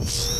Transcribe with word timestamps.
Yes. 0.00 0.39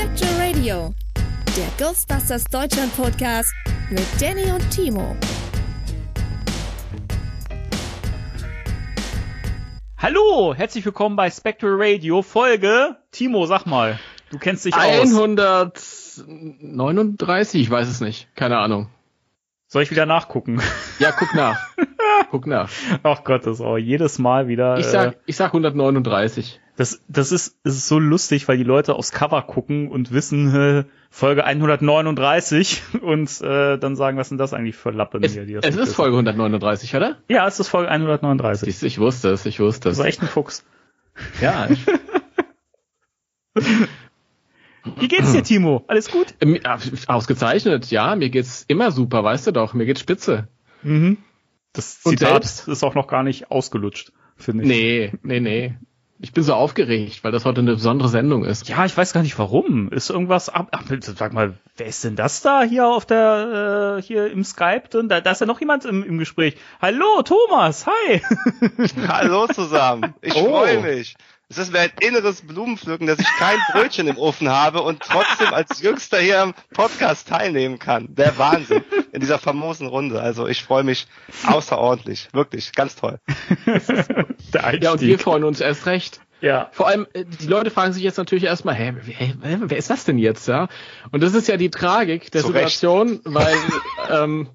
Spectral 0.00 0.32
Radio, 0.40 0.94
der 1.58 1.68
Ghostbusters 1.78 2.44
Deutschland 2.44 2.96
Podcast 2.96 3.52
mit 3.90 4.06
Danny 4.18 4.50
und 4.50 4.70
Timo. 4.70 5.14
Hallo, 9.98 10.54
herzlich 10.54 10.86
willkommen 10.86 11.16
bei 11.16 11.30
Spectral 11.30 11.74
Radio 11.76 12.22
Folge. 12.22 12.96
Timo, 13.10 13.44
sag 13.44 13.66
mal, 13.66 14.00
du 14.30 14.38
kennst 14.38 14.64
dich 14.64 14.74
aus. 14.74 15.14
139, 15.14 17.60
ich 17.60 17.70
weiß 17.70 17.86
es 17.86 18.00
nicht, 18.00 18.34
keine 18.34 18.56
Ahnung. 18.56 18.88
Soll 19.66 19.82
ich 19.82 19.90
wieder 19.90 20.06
nachgucken? 20.06 20.62
Ja, 20.98 21.12
guck 21.12 21.34
nach. 21.34 21.76
guck 22.30 22.46
nach. 22.46 22.70
Ach 23.02 23.24
Gott, 23.24 23.46
das 23.46 23.56
ist 23.56 23.60
auch 23.60 23.76
jedes 23.76 24.18
Mal 24.18 24.48
wieder. 24.48 24.78
Ich 24.78 24.86
sag, 24.86 25.12
äh, 25.12 25.16
ich 25.26 25.36
sag 25.36 25.48
139. 25.48 26.60
das, 26.76 27.00
das 27.08 27.32
ist, 27.32 27.56
ist 27.64 27.86
so 27.88 27.98
lustig, 27.98 28.46
weil 28.48 28.56
die 28.56 28.64
Leute 28.64 28.94
aufs 28.94 29.12
Cover 29.12 29.42
gucken 29.42 29.88
und 29.88 30.12
wissen 30.12 30.54
äh, 30.54 30.84
Folge 31.10 31.44
139 31.44 32.82
und 33.02 33.40
äh, 33.42 33.78
dann 33.78 33.96
sagen, 33.96 34.16
was 34.16 34.28
sind 34.28 34.38
das 34.38 34.54
eigentlich 34.54 34.76
für 34.76 34.90
Lappen 34.90 35.22
Es, 35.24 35.32
hier? 35.32 35.44
Die 35.44 35.54
das 35.54 35.64
es 35.66 35.74
ist 35.74 35.80
wissen. 35.82 35.94
Folge 35.94 36.16
139, 36.16 36.94
oder? 36.96 37.16
Ja, 37.28 37.46
es 37.46 37.58
ist 37.60 37.68
Folge 37.68 37.90
139. 37.90 38.66
Siehst 38.66 38.82
du, 38.82 38.86
Ich 38.86 38.98
wusste 38.98 39.30
es, 39.30 39.44
ich 39.46 39.58
wusste 39.60 39.88
Das 39.88 39.98
es. 39.98 40.00
ist 40.00 40.06
echt 40.06 40.22
ein 40.22 40.28
Fuchs. 40.28 40.64
Ja. 41.40 41.68
ich- 41.70 41.86
Wie 44.98 45.08
geht's 45.08 45.32
dir, 45.32 45.42
Timo? 45.42 45.84
Alles 45.88 46.10
gut? 46.10 46.34
Ähm, 46.40 46.58
ja, 46.64 46.78
Ausgezeichnet, 47.08 47.90
ja, 47.90 48.16
mir 48.16 48.30
geht's 48.30 48.64
immer 48.68 48.90
super, 48.92 49.22
weißt 49.24 49.46
du 49.48 49.52
doch, 49.52 49.74
mir 49.74 49.84
geht's 49.84 50.00
spitze. 50.00 50.48
Mhm. 50.82 51.18
Das 51.72 52.00
Zitat 52.02 52.44
selbst? 52.44 52.68
ist 52.68 52.82
auch 52.84 52.94
noch 52.94 53.06
gar 53.06 53.22
nicht 53.22 53.50
ausgelutscht, 53.50 54.12
finde 54.36 54.64
ich. 54.64 54.68
Nee, 54.68 55.12
nee, 55.22 55.40
nee. 55.40 55.74
Ich 56.22 56.32
bin 56.32 56.44
so 56.44 56.52
aufgeregt, 56.52 57.24
weil 57.24 57.32
das 57.32 57.46
heute 57.46 57.62
eine 57.62 57.72
besondere 57.74 58.10
Sendung 58.10 58.44
ist. 58.44 58.68
Ja, 58.68 58.84
ich 58.84 58.94
weiß 58.94 59.14
gar 59.14 59.22
nicht 59.22 59.38
warum. 59.38 59.90
Ist 59.90 60.10
irgendwas 60.10 60.50
ab. 60.50 60.68
Ach, 60.72 60.82
sag 61.00 61.32
mal, 61.32 61.54
wer 61.78 61.86
ist 61.86 62.04
denn 62.04 62.14
das 62.14 62.42
da 62.42 62.62
hier 62.62 62.86
auf 62.88 63.06
der 63.06 63.96
äh, 63.98 64.02
hier 64.02 64.30
im 64.30 64.44
Skype 64.44 64.82
drin? 64.90 65.08
Da, 65.08 65.22
da 65.22 65.30
ist 65.30 65.40
ja 65.40 65.46
noch 65.46 65.60
jemand 65.60 65.86
im, 65.86 66.02
im 66.04 66.18
Gespräch. 66.18 66.56
Hallo, 66.82 67.22
Thomas, 67.22 67.86
hi. 67.86 68.20
Hallo 69.08 69.46
zusammen. 69.46 70.12
Ich 70.20 70.34
Oh. 70.34 70.44
freue 70.50 70.82
mich. 70.82 71.16
Es 71.52 71.58
ist 71.58 71.72
mir 71.72 71.80
ein 71.80 71.90
inneres 72.00 72.42
Blumenpflücken, 72.42 73.08
dass 73.08 73.18
ich 73.18 73.26
kein 73.38 73.58
Brötchen 73.72 74.06
im 74.06 74.16
Ofen 74.18 74.48
habe 74.48 74.82
und 74.82 75.00
trotzdem 75.00 75.52
als 75.52 75.82
Jüngster 75.82 76.20
hier 76.20 76.42
am 76.42 76.54
Podcast 76.72 77.26
teilnehmen 77.26 77.80
kann. 77.80 78.06
Der 78.14 78.38
Wahnsinn 78.38 78.84
in 79.10 79.18
dieser 79.18 79.40
famosen 79.40 79.88
Runde. 79.88 80.20
Also 80.20 80.46
ich 80.46 80.62
freue 80.62 80.84
mich 80.84 81.08
außerordentlich. 81.44 82.28
Wirklich, 82.32 82.70
ganz 82.72 82.94
toll. 82.94 83.18
Ja, 84.80 84.92
und 84.92 85.00
wir 85.00 85.18
freuen 85.18 85.42
uns 85.42 85.60
erst 85.60 85.86
recht. 85.86 86.20
ja. 86.40 86.68
Vor 86.70 86.86
allem, 86.86 87.08
äh, 87.14 87.24
die 87.24 87.48
Leute 87.48 87.72
fragen 87.72 87.92
sich 87.92 88.04
jetzt 88.04 88.16
natürlich 88.18 88.44
erstmal, 88.44 88.76
hä, 88.76 88.94
hä, 89.04 89.34
hä, 89.42 89.56
wer 89.60 89.76
ist 89.76 89.90
das 89.90 90.04
denn 90.04 90.18
jetzt, 90.18 90.46
ja? 90.46 90.68
Und 91.10 91.20
das 91.20 91.34
ist 91.34 91.48
ja 91.48 91.56
die 91.56 91.70
Tragik 91.70 92.30
der 92.30 92.42
Zu 92.42 92.48
Recht. 92.48 92.70
Situation, 92.74 93.20
weil 93.24 93.56
ähm, 94.08 94.48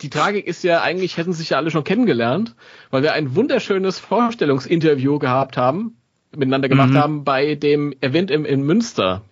die 0.00 0.10
Tragik 0.10 0.46
ist 0.46 0.64
ja 0.64 0.82
eigentlich, 0.82 1.16
hätten 1.16 1.32
sich 1.32 1.50
ja 1.50 1.56
alle 1.56 1.70
schon 1.70 1.84
kennengelernt, 1.84 2.54
weil 2.90 3.02
wir 3.02 3.12
ein 3.12 3.34
wunderschönes 3.36 3.98
Vorstellungsinterview 4.00 5.18
gehabt 5.18 5.56
haben, 5.56 5.96
miteinander 6.36 6.68
gemacht 6.68 6.90
Mhm. 6.90 6.98
haben 6.98 7.24
bei 7.24 7.54
dem 7.54 7.94
Event 8.00 8.30
im, 8.30 8.44
in 8.44 8.62
Münster. 8.62 9.22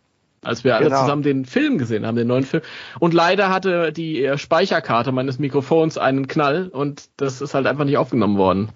Als 0.44 0.64
wir 0.64 0.74
alle 0.74 0.86
Genau. 0.86 1.00
zusammen 1.02 1.22
den 1.22 1.44
Film 1.44 1.78
gesehen 1.78 2.04
haben, 2.04 2.16
den 2.16 2.26
neuen 2.26 2.42
Film. 2.44 2.62
Und 2.98 3.14
leider 3.14 3.48
hatte 3.48 3.92
die 3.92 4.24
äh, 4.24 4.38
Speicherkarte 4.38 5.12
meines 5.12 5.38
Mikrofons 5.38 5.98
einen 5.98 6.26
Knall 6.26 6.68
und 6.68 7.04
das 7.16 7.40
ist 7.40 7.54
halt 7.54 7.66
einfach 7.68 7.84
nicht 7.84 7.96
aufgenommen 7.96 8.38
worden. 8.38 8.70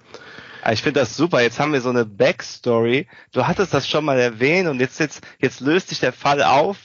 Ah, 0.62 0.70
Ich 0.72 0.82
finde 0.82 1.00
das 1.00 1.16
super. 1.16 1.42
Jetzt 1.42 1.58
haben 1.58 1.72
wir 1.72 1.80
so 1.80 1.88
eine 1.90 2.04
Backstory. 2.04 3.08
Du 3.32 3.48
hattest 3.48 3.74
das 3.74 3.88
schon 3.88 4.04
mal 4.04 4.18
erwähnt 4.18 4.68
und 4.68 4.78
jetzt, 4.78 5.00
jetzt, 5.00 5.26
jetzt 5.40 5.60
löst 5.60 5.88
sich 5.88 5.98
der 5.98 6.12
Fall 6.12 6.40
auf. 6.42 6.76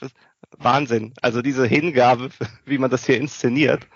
Wahnsinn. 0.57 1.13
Also 1.21 1.41
diese 1.41 1.65
Hingabe, 1.65 2.29
wie 2.65 2.77
man 2.77 2.89
das 2.89 3.05
hier 3.05 3.17
inszeniert. 3.17 3.87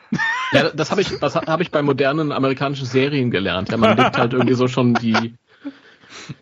Ja, 0.51 0.69
das 0.69 0.91
habe 0.91 1.01
ich, 1.01 1.19
das 1.19 1.35
habe 1.35 1.63
ich 1.63 1.71
bei 1.71 1.81
modernen 1.81 2.31
amerikanischen 2.31 2.85
Serien 2.85 3.31
gelernt. 3.31 3.69
Ja, 3.69 3.77
man 3.77 3.97
legt 3.97 4.17
halt 4.17 4.33
irgendwie 4.33 4.55
so 4.55 4.67
schon 4.67 4.93
die, 4.93 5.35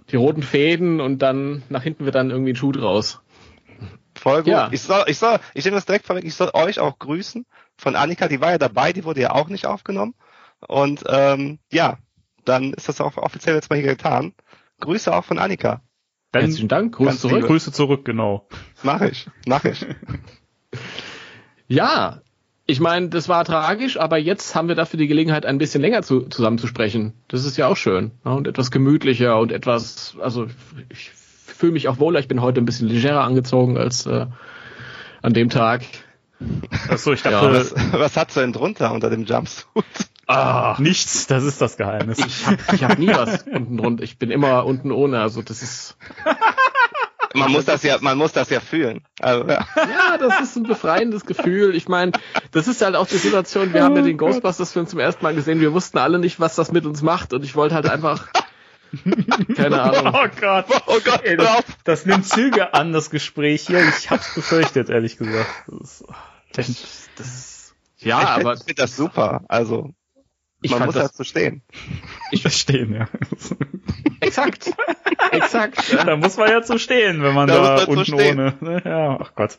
die 0.09 0.15
roten 0.15 0.43
Fäden 0.43 1.01
und 1.01 1.19
dann 1.19 1.63
nach 1.69 1.83
hinten 1.83 2.05
wird 2.05 2.15
dann 2.15 2.29
irgendwie 2.29 2.53
ein 2.53 2.55
Schuh 2.55 2.71
draus. 2.71 3.21
Voll 4.15 4.43
gut. 4.43 4.47
Ja. 4.47 4.69
Ich 4.71 4.81
soll, 4.81 5.03
ich 5.07 5.17
soll, 5.17 5.39
ich 5.53 5.65
nehme 5.65 5.75
das 5.75 5.85
direkt 5.85 6.05
vorweg, 6.05 6.23
ich 6.23 6.35
soll 6.35 6.51
euch 6.53 6.79
auch 6.79 6.99
grüßen 6.99 7.45
von 7.77 7.95
Annika, 7.95 8.27
die 8.27 8.41
war 8.41 8.51
ja 8.51 8.57
dabei, 8.57 8.93
die 8.93 9.03
wurde 9.03 9.21
ja 9.21 9.31
auch 9.31 9.49
nicht 9.49 9.65
aufgenommen. 9.65 10.13
Und 10.67 11.03
ähm, 11.07 11.59
ja, 11.71 11.97
dann 12.45 12.73
ist 12.73 12.87
das 12.87 13.01
auch 13.01 13.17
offiziell 13.17 13.55
jetzt 13.55 13.69
mal 13.69 13.79
hier 13.79 13.89
getan. 13.89 14.33
Grüße 14.79 15.13
auch 15.13 15.25
von 15.25 15.39
Annika. 15.39 15.81
Dann 16.31 16.43
Herzlichen 16.43 16.67
Dank, 16.67 16.97
ganz 16.97 17.21
zurück. 17.21 17.35
liebe. 17.35 17.47
Grüße 17.47 17.71
zurück, 17.71 18.05
genau. 18.05 18.47
Mach 18.83 19.01
ich, 19.01 19.27
mach 19.47 19.63
ich. 19.65 19.85
Ja, 21.67 22.21
ich 22.65 22.79
meine, 22.79 23.09
das 23.09 23.29
war 23.29 23.43
tragisch, 23.45 23.97
aber 23.99 24.17
jetzt 24.17 24.53
haben 24.55 24.67
wir 24.67 24.75
dafür 24.75 24.97
die 24.97 25.07
Gelegenheit, 25.07 25.45
ein 25.45 25.57
bisschen 25.57 25.81
länger 25.81 26.01
zu, 26.03 26.21
zusammen 26.29 26.57
zu 26.57 26.67
sprechen. 26.67 27.13
Das 27.27 27.45
ist 27.45 27.57
ja 27.57 27.67
auch 27.67 27.77
schön. 27.77 28.11
Ne? 28.23 28.33
Und 28.33 28.47
etwas 28.47 28.69
gemütlicher 28.71 29.39
und 29.39 29.51
etwas, 29.51 30.15
also 30.21 30.47
ich 30.89 31.09
fühle 31.11 31.71
mich 31.73 31.87
auch 31.87 31.99
wohler. 31.99 32.19
Ich 32.19 32.27
bin 32.27 32.41
heute 32.41 32.61
ein 32.61 32.65
bisschen 32.65 32.87
legerer 32.89 33.23
angezogen 33.23 33.77
als 33.77 34.05
äh, 34.05 34.27
an 35.21 35.33
dem 35.33 35.49
Tag. 35.49 35.81
Achso, 36.89 37.13
ich 37.13 37.23
Ja, 37.23 37.31
dachte, 37.31 37.53
Was, 37.53 37.73
was 37.93 38.17
hast 38.17 38.35
du 38.35 38.41
denn 38.41 38.53
drunter 38.53 38.91
unter 38.93 39.09
dem 39.09 39.23
Jumpsuit? 39.25 39.85
ah, 40.27 40.75
nichts, 40.79 41.27
das 41.27 41.43
ist 41.43 41.61
das 41.61 41.77
Geheimnis. 41.77 42.19
Ich 42.19 42.45
habe 42.45 42.57
ich 42.73 42.83
hab 42.83 42.99
nie 42.99 43.07
was 43.07 43.43
unten 43.43 43.77
drunter. 43.77 44.03
Ich 44.03 44.17
bin 44.17 44.31
immer 44.31 44.65
unten 44.65 44.91
ohne. 44.91 45.19
Also 45.21 45.41
das 45.41 45.61
ist 45.63 45.97
Man 47.33 47.51
muss 47.51 47.65
das 47.65 47.83
ja, 47.83 47.97
man 48.01 48.17
muss 48.17 48.31
das 48.31 48.49
ja 48.49 48.59
fühlen. 48.59 49.05
Also, 49.19 49.47
ja. 49.47 49.65
Ja, 49.75 50.17
das 50.17 50.41
ist 50.41 50.55
ein 50.55 50.63
befreiendes 50.63 51.25
Gefühl. 51.25 51.75
Ich 51.75 51.87
meine, 51.87 52.11
das 52.51 52.67
ist 52.67 52.81
halt 52.81 52.95
auch 52.95 53.07
die 53.07 53.17
Situation, 53.17 53.73
wir 53.73 53.83
haben 53.83 53.95
ja 53.95 54.01
den 54.01 54.17
Ghostbusters-Film 54.17 54.87
zum 54.87 54.99
ersten 54.99 55.23
Mal 55.23 55.33
gesehen, 55.35 55.59
wir 55.59 55.73
wussten 55.73 55.97
alle 55.97 56.19
nicht, 56.19 56.39
was 56.39 56.55
das 56.55 56.71
mit 56.71 56.85
uns 56.85 57.01
macht 57.01 57.33
und 57.33 57.43
ich 57.43 57.55
wollte 57.55 57.75
halt 57.75 57.89
einfach, 57.89 58.27
keine 59.55 59.81
Ahnung. 59.81 60.13
Oh 60.15 60.27
Gott. 60.39 60.65
Oh 60.87 60.99
Gott, 61.03 61.21
Ey, 61.23 61.37
das, 61.37 61.63
das 61.83 62.05
nimmt 62.05 62.27
Züge 62.27 62.73
an, 62.73 62.93
das 62.93 63.09
Gespräch 63.09 63.67
hier. 63.67 63.87
Ich 63.97 64.09
hab's 64.11 64.35
befürchtet, 64.35 64.89
ehrlich 64.89 65.17
gesagt. 65.17 65.49
Das 65.67 66.69
ist, 66.69 66.77
Das, 66.77 67.09
das, 67.17 67.75
ja, 67.97 68.21
ich 68.21 68.27
aber 68.27 68.51
finde 68.51 68.65
find 68.65 68.79
das 68.79 68.95
super. 68.95 69.43
Also 69.47 69.89
ich 70.61 70.71
man 70.71 70.85
muss 70.85 70.95
das, 70.95 71.11
dazu 71.11 71.23
stehen. 71.23 71.61
ich 72.31 72.41
verstehen, 72.41 72.93
ja. 72.93 73.07
exakt, 74.27 74.71
exakt. 75.31 75.91
Ja. 75.91 76.03
Da 76.03 76.15
muss 76.17 76.37
man 76.37 76.49
ja 76.49 76.61
zu 76.61 76.77
stehen, 76.79 77.21
wenn 77.23 77.33
man 77.33 77.47
Da 77.47 77.77
da, 77.77 77.83
unten 77.85 78.05
stehen. 78.05 78.39
ohne. 78.39 78.53
ne? 78.61 78.81
Ja, 78.85 79.17
ach 79.21 79.31
Gott. 79.35 79.57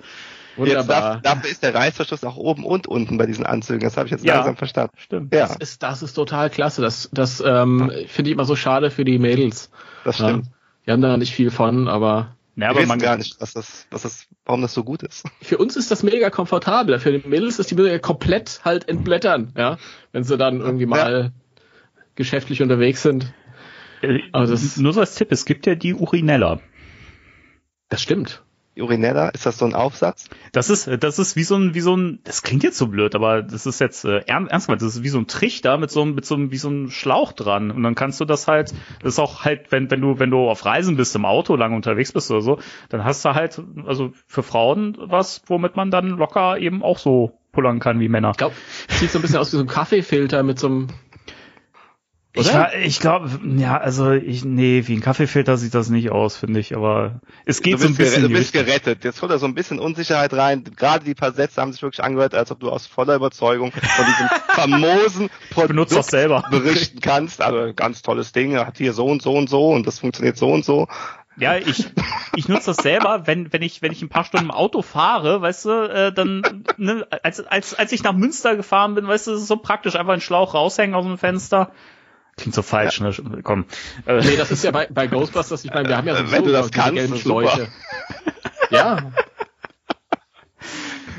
Jetzt 0.57 0.89
darf, 0.89 1.03
Wunderbar. 1.17 1.21
dafür 1.23 1.51
ist 1.51 1.63
der 1.65 1.75
Reißverschluss 1.75 2.23
auch 2.23 2.37
oben 2.37 2.65
und 2.65 2.87
unten 2.87 3.19
bei 3.19 3.27
diesen 3.27 3.45
Anzügen. 3.45 3.81
Das 3.81 3.97
habe 3.97 4.07
ich 4.07 4.13
jetzt 4.13 4.25
Ja. 4.25 4.37
langsam 4.37 4.57
verstanden. 4.57 4.93
Stimmt. 4.99 5.35
Ja, 5.35 5.49
Das 5.49 5.57
ist, 5.57 5.83
das 5.83 6.03
ist 6.05 6.15
total 6.15 6.49
klasse. 6.49 6.81
Das, 6.81 7.11
das 7.13 7.43
ähm, 7.45 7.91
finde 8.07 8.31
ich 8.31 8.35
immer 8.35 8.45
so 8.45 8.55
schade 8.55 8.91
für 8.93 9.05
die 9.05 9.19
Mädels. 9.19 9.71
das 10.05 10.19
Ja. 10.21 10.29
stimmt. 10.29 10.47
Die 10.87 10.93
haben 10.93 11.03
da 11.03 11.17
nicht 11.17 11.35
viel 11.35 11.51
von, 11.51 11.89
aber 11.89 12.37
Ja, 12.55 12.71
aber 12.71 12.87
man 12.87 13.01
gar 13.01 13.17
nicht, 13.17 13.41
was 13.41 13.55
das, 13.55 13.87
was 13.91 14.03
das, 14.03 14.27
warum 14.45 14.63
das 14.63 14.73
so 14.75 14.85
gut 14.85 15.03
ist. 15.03 15.27
für 15.43 15.59
uns 15.59 15.75
ist 15.77 15.91
das 15.91 16.05
mega 16.05 16.31
komfortabel. 16.31 17.01
Für 17.01 17.11
die 17.19 17.27
Mädels 17.29 17.59
ist 17.59 17.73
die 17.73 17.75
Mühe 17.75 17.99
komplett 17.99 18.61
halt 18.65 18.89
entblättern, 18.89 19.53
ja. 19.57 19.77
Wenn 20.13 20.23
sie 20.23 20.37
dann 20.39 20.61
irgendwie 20.61 20.87
mal 20.87 21.33
geschäftlich 22.15 22.63
unterwegs 22.63 23.03
sind. 23.03 23.33
Äh, 24.05 24.23
Aber 24.33 24.47
das- 24.47 24.77
nur 24.77 24.93
so 24.93 25.01
als 25.01 25.15
Tipp, 25.15 25.29
es 25.33 25.45
gibt 25.45 25.67
ja 25.67 25.75
die 25.75 25.95
Urinella. 25.95 26.61
Das 27.89 28.03
stimmt. 28.03 28.43
Urinella? 28.77 29.29
Ist 29.29 29.47
das 29.47 29.59
so 29.59 29.67
ein 29.67 29.75
Aufsatz? 29.75 30.29
Das 30.51 30.69
ist, 30.69 30.91
das 30.99 31.21
ist 31.21 31.37
wie 31.37 31.45
so 31.45 31.55
ein, 31.55 31.75
wie 31.75 31.81
so 31.81 31.97
ein, 31.97 32.19
das 32.25 32.43
klingt 32.43 32.65
jetzt 32.65 32.77
so 32.77 32.89
blöd, 32.89 33.15
aber 33.15 33.41
das 33.43 33.67
ist 33.67 33.81
jetzt 33.81 34.05
äh, 34.05 34.23
ernst, 34.27 34.51
ernst 34.51 34.67
gemeint, 34.67 34.83
das 34.83 34.97
ist 34.97 35.03
wie 35.05 35.09
so 35.11 35.19
ein 35.19 35.29
Trichter 35.29 35.79
mit 35.79 35.93
so 35.93 36.03
einem, 36.03 36.17
mit 36.17 36.25
so 36.25 36.35
einem, 36.35 36.51
wie 36.51 36.57
so 36.57 36.69
einem 36.69 36.91
Schlauch 36.91 37.33
dran. 37.33 37.71
Und 37.71 37.85
dann 37.85 37.95
kannst 37.95 38.21
du 38.21 38.25
das 38.25 38.49
halt, 38.49 38.73
das 39.01 39.13
ist 39.13 39.19
auch 39.21 39.45
halt, 39.45 39.71
wenn, 39.71 39.89
wenn 39.93 40.01
du, 40.01 40.19
wenn 40.19 40.31
du 40.31 40.49
auf 40.51 40.65
Reisen 40.65 40.97
bist, 40.97 41.15
im 41.15 41.25
Auto 41.25 41.55
lang 41.55 41.73
unterwegs 41.73 42.11
bist 42.11 42.33
oder 42.33 42.41
so, 42.41 42.59
dann 42.89 43.05
hast 43.05 43.25
du 43.25 43.35
halt, 43.35 43.63
also 43.87 44.11
für 44.27 44.43
Frauen 44.43 44.97
was, 44.99 45.43
womit 45.47 45.77
man 45.77 45.93
dann 45.93 46.09
locker 46.09 46.59
eben 46.59 46.83
auch 46.83 46.99
so 46.99 47.39
pullern 47.53 47.79
kann 47.79 48.01
wie 48.01 48.09
Männer. 48.09 48.33
Ich 48.33 48.39
glaube, 48.39 48.57
sieht 48.89 49.11
so 49.13 49.21
ein 49.21 49.23
bisschen 49.23 49.39
aus 49.39 49.53
wie 49.53 49.57
so 49.59 49.63
ein 49.63 49.69
Kaffeefilter 49.69 50.43
mit 50.43 50.59
so 50.59 50.67
einem 50.67 50.87
Ich, 52.37 52.53
war- 52.53 52.75
ich 52.75 52.99
glaube, 52.99 53.31
ja, 53.57 53.77
also 53.79 54.11
ich, 54.11 54.45
nee, 54.45 54.83
wie 54.87 54.95
ein 54.97 55.01
Kaffeefilter 55.01 55.57
sieht 55.57 55.73
das 55.75 55.89
nicht 55.89 56.11
aus, 56.11 56.37
finde 56.37 56.59
ich, 56.59 56.75
aber 56.75 57.21
es 57.45 57.63
geht 57.63 57.79
so 57.79 57.87
ein 57.87 57.95
bisschen. 57.95 58.23
du 58.23 58.29
bist 58.29 58.53
gerettet. 58.53 59.05
Jetzt 59.05 59.23
holt 59.23 59.31
er 59.31 59.39
so 59.39 59.47
ein 59.47 59.55
bisschen 59.55 59.79
Unsicherheit 59.79 60.35
rein. 60.35 60.65
Gerade 60.77 61.05
die 61.05 61.15
paar 61.15 61.33
Sätze 61.33 61.61
haben 61.61 61.73
sich 61.73 61.83
wirklich 61.83 62.03
angehört, 62.03 62.35
als 62.35 62.51
ob 62.51 62.59
du 62.59 62.71
aus 62.71 62.89
voller 62.89 63.15
Überzeugung 63.15 63.71
von 63.71 64.05
diesem 64.07 64.29
famosen 64.49 65.31
Produkt 65.51 65.91
selber. 66.05 66.43
berichten 66.51 66.99
kannst. 67.01 67.41
Also 67.41 67.73
ganz 67.73 68.03
tolles 68.03 68.33
Ding, 68.33 68.57
hat 68.59 68.79
hier 68.79 68.93
so 68.95 69.07
und 69.07 69.23
so 69.23 69.37
und 69.37 69.49
so 69.49 69.69
und 69.71 69.87
das 69.87 70.01
funktioniert 70.01 70.37
so 70.37 70.51
und 70.51 70.65
so. 70.65 70.89
Ja, 71.37 71.57
ich, 71.57 71.87
ich 72.37 72.49
nutze 72.49 72.67
das 72.67 72.77
selber, 72.77 73.27
wenn, 73.27 73.53
wenn 73.53 73.63
ich, 73.63 73.83
wenn 73.83 73.91
ich 73.91 74.03
ein 74.03 74.09
paar 74.09 74.25
Stunden 74.25 74.47
im 74.47 74.51
Auto 74.53 74.83
fahre, 74.83 75.41
weißt 75.41 75.65
du, 75.65 75.71
äh, 75.71 76.13
dann, 76.13 76.65
ne, 76.79 77.07
als, 77.25 77.45
als, 77.45 77.75
als 77.75 77.91
ich 77.91 78.05
nach 78.05 78.13
Münster 78.13 78.55
gefahren 78.55 78.95
bin, 78.95 79.07
weißt 79.09 79.27
du, 79.27 79.33
es 79.33 79.43
ist 79.43 79.49
so 79.49 79.57
praktisch, 79.57 79.97
einfach 79.97 80.13
einen 80.13 80.21
Schlauch 80.23 80.55
raushängen 80.55 80.95
aus 80.95 81.05
dem 81.05 81.19
Fenster. 81.19 81.73
Klingt 82.37 82.55
so 82.55 82.63
falsch, 82.63 83.01
ne? 83.01 83.13
Komm. 83.43 83.65
Äh, 84.07 84.21
Nee, 84.25 84.37
das 84.37 84.51
ist 84.51 84.65
ja 84.65 84.71
bei, 84.71 84.87
bei 84.91 85.07
Ghostbusters, 85.07 85.65
ich 85.65 85.73
meine, 85.73 85.89
wir 85.89 85.97
haben 85.97 86.07
ja 86.07 86.15
Äh, 86.15 86.19
sowieso 86.19 86.33
wenn 86.37 86.45
du 86.45 86.53
das 86.53 86.71
kannst, 86.71 86.95
gelben 86.95 87.15
ist. 87.15 87.21
Schläuche. 87.21 87.69
Ja. 88.71 89.13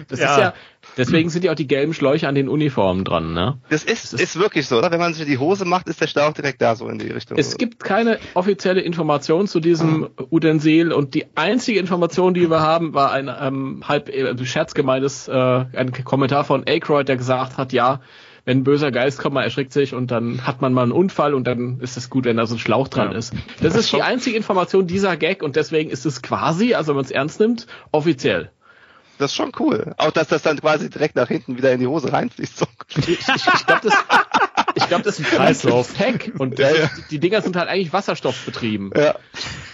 Das 0.07 0.19
Ja. 0.19 0.31
ist 0.33 0.37
ja, 0.39 0.53
deswegen 0.97 1.29
sind 1.29 1.43
ja 1.45 1.51
auch 1.51 1.55
die 1.55 1.67
gelben 1.67 1.93
Schläuche 1.93 2.27
an 2.27 2.35
den 2.35 2.49
Uniformen 2.49 3.03
dran, 3.05 3.33
ne? 3.33 3.59
Das 3.69 3.83
ist, 3.83 4.13
ist 4.13 4.37
wirklich 4.37 4.67
so, 4.67 4.77
oder? 4.77 4.91
Wenn 4.91 4.99
man 4.99 5.13
sich 5.13 5.25
die 5.25 5.37
Hose 5.37 5.65
macht, 5.65 5.87
ist 5.87 6.01
der 6.01 6.07
Schlauch 6.07 6.33
direkt 6.33 6.61
da 6.61 6.75
so 6.75 6.87
in 6.89 6.99
die 6.99 7.07
Richtung. 7.07 7.37
Es 7.37 7.57
gibt 7.57 7.83
keine 7.83 8.19
offizielle 8.33 8.81
Information 8.81 9.47
zu 9.47 9.59
diesem 9.59 10.09
Utensil 10.31 10.91
und 10.91 11.13
die 11.15 11.25
einzige 11.35 11.79
Information, 11.79 12.33
die 12.33 12.49
wir 12.49 12.59
haben, 12.59 12.93
war 12.93 13.11
ein 13.13 13.31
ähm, 13.39 13.83
halb 13.87 14.09
äh, 14.09 14.45
scherzgemeintes 14.45 15.27
äh, 15.27 15.31
ein 15.33 15.91
Kommentar 16.03 16.43
von 16.43 16.63
Aykroyd, 16.67 17.07
der 17.07 17.17
gesagt 17.17 17.57
hat, 17.57 17.71
ja, 17.73 18.01
wenn 18.45 18.59
ein 18.59 18.63
böser 18.63 18.91
Geist 18.91 19.17
kommt, 19.19 19.33
man 19.33 19.43
erschrickt 19.43 19.73
sich 19.73 19.93
und 19.93 20.11
dann 20.11 20.45
hat 20.45 20.61
man 20.61 20.71
mal 20.71 20.83
einen 20.83 20.91
Unfall 20.91 21.33
und 21.33 21.45
dann 21.45 21.79
ist 21.81 21.97
es 21.97 22.09
gut, 22.09 22.25
wenn 22.25 22.37
da 22.37 22.45
so 22.45 22.55
ein 22.55 22.59
Schlauch 22.59 22.87
dran 22.87 23.11
Ja. 23.11 23.17
ist. 23.17 23.33
Das 23.61 23.75
ist 23.75 23.91
die 23.91 24.01
einzige 24.03 24.37
Information 24.37 24.87
dieser 24.87 25.17
Gag 25.17 25.41
und 25.43 25.55
deswegen 25.55 25.89
ist 25.89 26.05
es 26.05 26.21
quasi, 26.21 26.73
also 26.75 26.89
wenn 26.89 26.97
man 26.97 27.05
es 27.05 27.11
ernst 27.11 27.39
nimmt, 27.39 27.67
offiziell. 27.91 28.51
Das 29.17 29.31
ist 29.31 29.37
schon 29.37 29.51
cool. 29.59 29.93
Auch, 29.97 30.11
dass 30.11 30.27
das 30.27 30.41
dann 30.41 30.59
quasi 30.59 30.89
direkt 30.89 31.15
nach 31.15 31.29
hinten 31.29 31.57
wieder 31.57 31.71
in 31.71 31.79
die 31.79 31.87
Hose 31.87 32.11
reinfließt. 32.11 32.57
So. 32.57 32.65
Ich, 32.97 33.07
ich, 33.07 33.19
ich 33.29 33.65
glaube, 33.65 33.81
das, 33.83 33.93
ich 34.75 34.87
glaub, 34.89 35.03
das 35.03 35.19
ist 35.19 35.25
ein 35.31 35.37
Kreislauf. 35.37 35.93
Tech 35.93 36.33
und 36.37 36.59
Ja, 36.59 36.67
das 36.69 36.77
ja. 36.77 36.83
Ist, 36.83 37.11
die 37.11 37.19
Dinger 37.19 37.41
sind 37.41 37.55
halt 37.55 37.69
eigentlich 37.69 37.93
wasserstoffbetrieben. 37.93 38.91
Ja. 38.95 39.15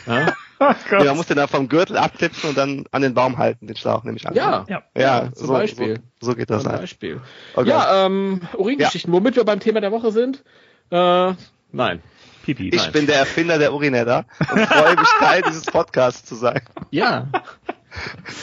Ja, 0.06 0.34
ja, 0.92 1.04
man 1.06 1.18
muss 1.18 1.28
den 1.28 1.38
dann 1.38 1.48
vom 1.48 1.68
Gürtel 1.68 1.98
abklipsen 1.98 2.50
und 2.50 2.58
dann 2.58 2.86
an 2.92 3.02
den 3.02 3.14
Baum 3.14 3.38
halten, 3.38 3.68
den 3.68 3.76
Schlauch, 3.76 4.04
nehme 4.04 4.18
ich 4.18 4.28
an. 4.28 4.36
ja, 4.36 4.66
Ja. 4.70 4.84
Ja, 4.96 5.34
zum 5.34 5.48
so, 5.48 5.54
Beispiel. 5.54 6.00
So, 6.20 6.32
so 6.32 6.36
geht 6.36 6.50
das 6.50 6.64
zum 6.64 6.72
halt. 6.72 6.82
Beispiel. 6.82 7.20
Okay. 7.56 7.70
Ja, 7.70 8.06
ähm, 8.06 8.42
Uringeschichten, 8.58 9.12
womit 9.12 9.36
wir 9.36 9.44
beim 9.44 9.60
Thema 9.60 9.82
der 9.82 9.92
Woche 9.92 10.12
sind? 10.12 10.44
Äh, 10.92 11.34
nein. 11.72 12.02
Pipi. 12.44 12.70
Ich 12.70 12.82
Nein. 12.82 12.92
bin 12.92 13.08
der 13.08 13.18
Erfinder 13.18 13.60
der 13.60 13.74
Urinetta 13.74 14.26
und 14.40 14.60
freue 14.62 14.96
mich, 14.96 15.08
Teil 15.20 15.42
dieses 15.48 15.66
Podcasts 15.66 16.26
zu 16.26 16.36
sein. 16.36 16.62
Ja. 16.90 17.28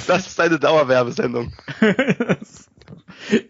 Das 0.06 0.26
ist 0.26 0.40
eine 0.40 0.58
Dauerwerbesendung. 0.58 1.52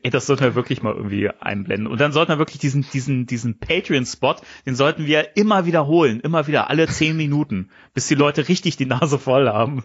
Ey, 0.02 0.10
das 0.10 0.26
sollten 0.26 0.42
wir 0.42 0.54
wirklich 0.54 0.82
mal 0.82 0.94
irgendwie 0.94 1.30
einblenden. 1.30 1.86
Und 1.86 2.00
dann 2.00 2.12
sollten 2.12 2.32
wir 2.32 2.38
wirklich 2.38 2.58
diesen, 2.58 2.86
diesen, 2.92 3.26
diesen 3.26 3.58
Patreon-Spot, 3.58 4.36
den 4.66 4.74
sollten 4.74 5.06
wir 5.06 5.36
immer 5.36 5.66
wiederholen. 5.66 6.20
Immer 6.20 6.46
wieder, 6.46 6.70
alle 6.70 6.86
zehn 6.88 7.16
Minuten, 7.16 7.70
bis 7.94 8.08
die 8.08 8.14
Leute 8.14 8.48
richtig 8.48 8.76
die 8.76 8.86
Nase 8.86 9.18
voll 9.18 9.48
haben. 9.48 9.82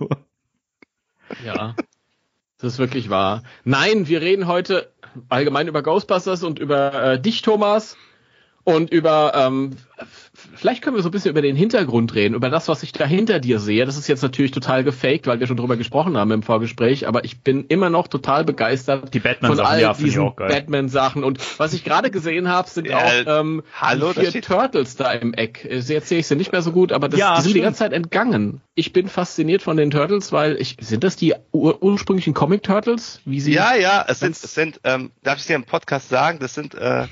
Ja. 1.45 1.75
Das 2.57 2.73
ist 2.73 2.79
wirklich 2.79 3.09
wahr. 3.09 3.43
Nein, 3.65 4.07
wir 4.07 4.21
reden 4.21 4.47
heute 4.47 4.93
allgemein 5.29 5.67
über 5.67 5.83
Ghostbusters 5.83 6.43
und 6.43 6.59
über 6.59 6.93
äh, 6.93 7.19
dich, 7.19 7.41
Thomas. 7.41 7.97
Und 8.65 8.91
über, 8.91 9.33
ähm, 9.35 9.71
vielleicht 10.55 10.81
können 10.81 10.95
wir 10.95 11.03
so 11.03 11.09
ein 11.09 11.11
bisschen 11.11 11.31
über 11.31 11.41
den 11.41 11.55
Hintergrund 11.57 12.15
reden, 12.15 12.33
über 12.33 12.49
das, 12.49 12.69
was 12.69 12.81
ich 12.81 12.93
da 12.93 13.05
hinter 13.05 13.39
dir 13.39 13.59
sehe. 13.59 13.85
Das 13.85 13.97
ist 13.97 14.07
jetzt 14.07 14.21
natürlich 14.23 14.51
total 14.51 14.85
gefaked, 14.85 15.27
weil 15.27 15.41
wir 15.41 15.47
schon 15.47 15.57
drüber 15.57 15.75
gesprochen 15.75 16.15
haben 16.17 16.31
im 16.31 16.43
Vorgespräch, 16.43 17.05
aber 17.07 17.25
ich 17.25 17.41
bin 17.41 17.65
immer 17.67 17.89
noch 17.89 18.07
total 18.07 18.45
begeistert 18.45 19.13
Die 19.13 19.19
von 19.19 19.31
Batman-Sachen, 19.31 19.65
all 19.67 19.81
ja, 19.81 19.93
finde 19.93 20.07
ich 20.07 20.13
diesen 20.13 20.27
auch 20.27 20.35
geil. 20.37 20.47
Batman-Sachen. 20.47 21.23
Und 21.25 21.39
was 21.59 21.73
ich 21.73 21.83
gerade 21.83 22.09
gesehen 22.09 22.47
habe, 22.47 22.69
sind 22.69 22.87
Ja, 22.87 22.99
auch 22.99 23.11
ähm, 23.41 23.63
hallo, 23.81 24.13
die 24.13 24.27
vier 24.27 24.41
Turtles 24.41 24.95
da 24.95 25.11
im 25.11 25.33
Eck. 25.33 25.65
Äh, 25.65 25.79
Jetzt 25.79 26.07
sehe 26.07 26.19
ich 26.19 26.27
sie 26.27 26.35
nicht 26.37 26.53
mehr 26.53 26.61
so 26.61 26.71
gut, 26.71 26.93
aber 26.93 27.09
das, 27.09 27.19
Ja, 27.19 27.35
die 27.35 27.41
sind 27.41 27.47
die 27.47 27.51
stimmt. 27.51 27.63
ganze 27.65 27.79
Zeit 27.79 27.91
entgangen. 27.93 28.61
Ich 28.75 28.93
bin 28.93 29.09
fasziniert 29.09 29.61
von 29.61 29.75
den 29.75 29.91
Turtles, 29.91 30.31
weil 30.31 30.55
ich 30.59 30.77
sind 30.79 31.03
das 31.03 31.17
die 31.17 31.35
ur 31.51 31.83
ursprünglichen 31.83 32.33
Comic 32.33 32.63
Turtles, 32.63 33.19
wie 33.25 33.41
sie 33.41 33.53
Ja, 33.53 33.75
ja, 33.75 34.05
es 34.07 34.21
sind, 34.21 34.31
es 34.41 34.53
sind, 34.55 34.79
ähm, 34.85 35.11
darf 35.21 35.37
ich 35.39 35.45
dir 35.47 35.55
im 35.55 35.65
Podcast 35.65 36.07
sagen, 36.09 36.39
das 36.39 36.53
sind 36.53 36.73
äh, 36.75 37.07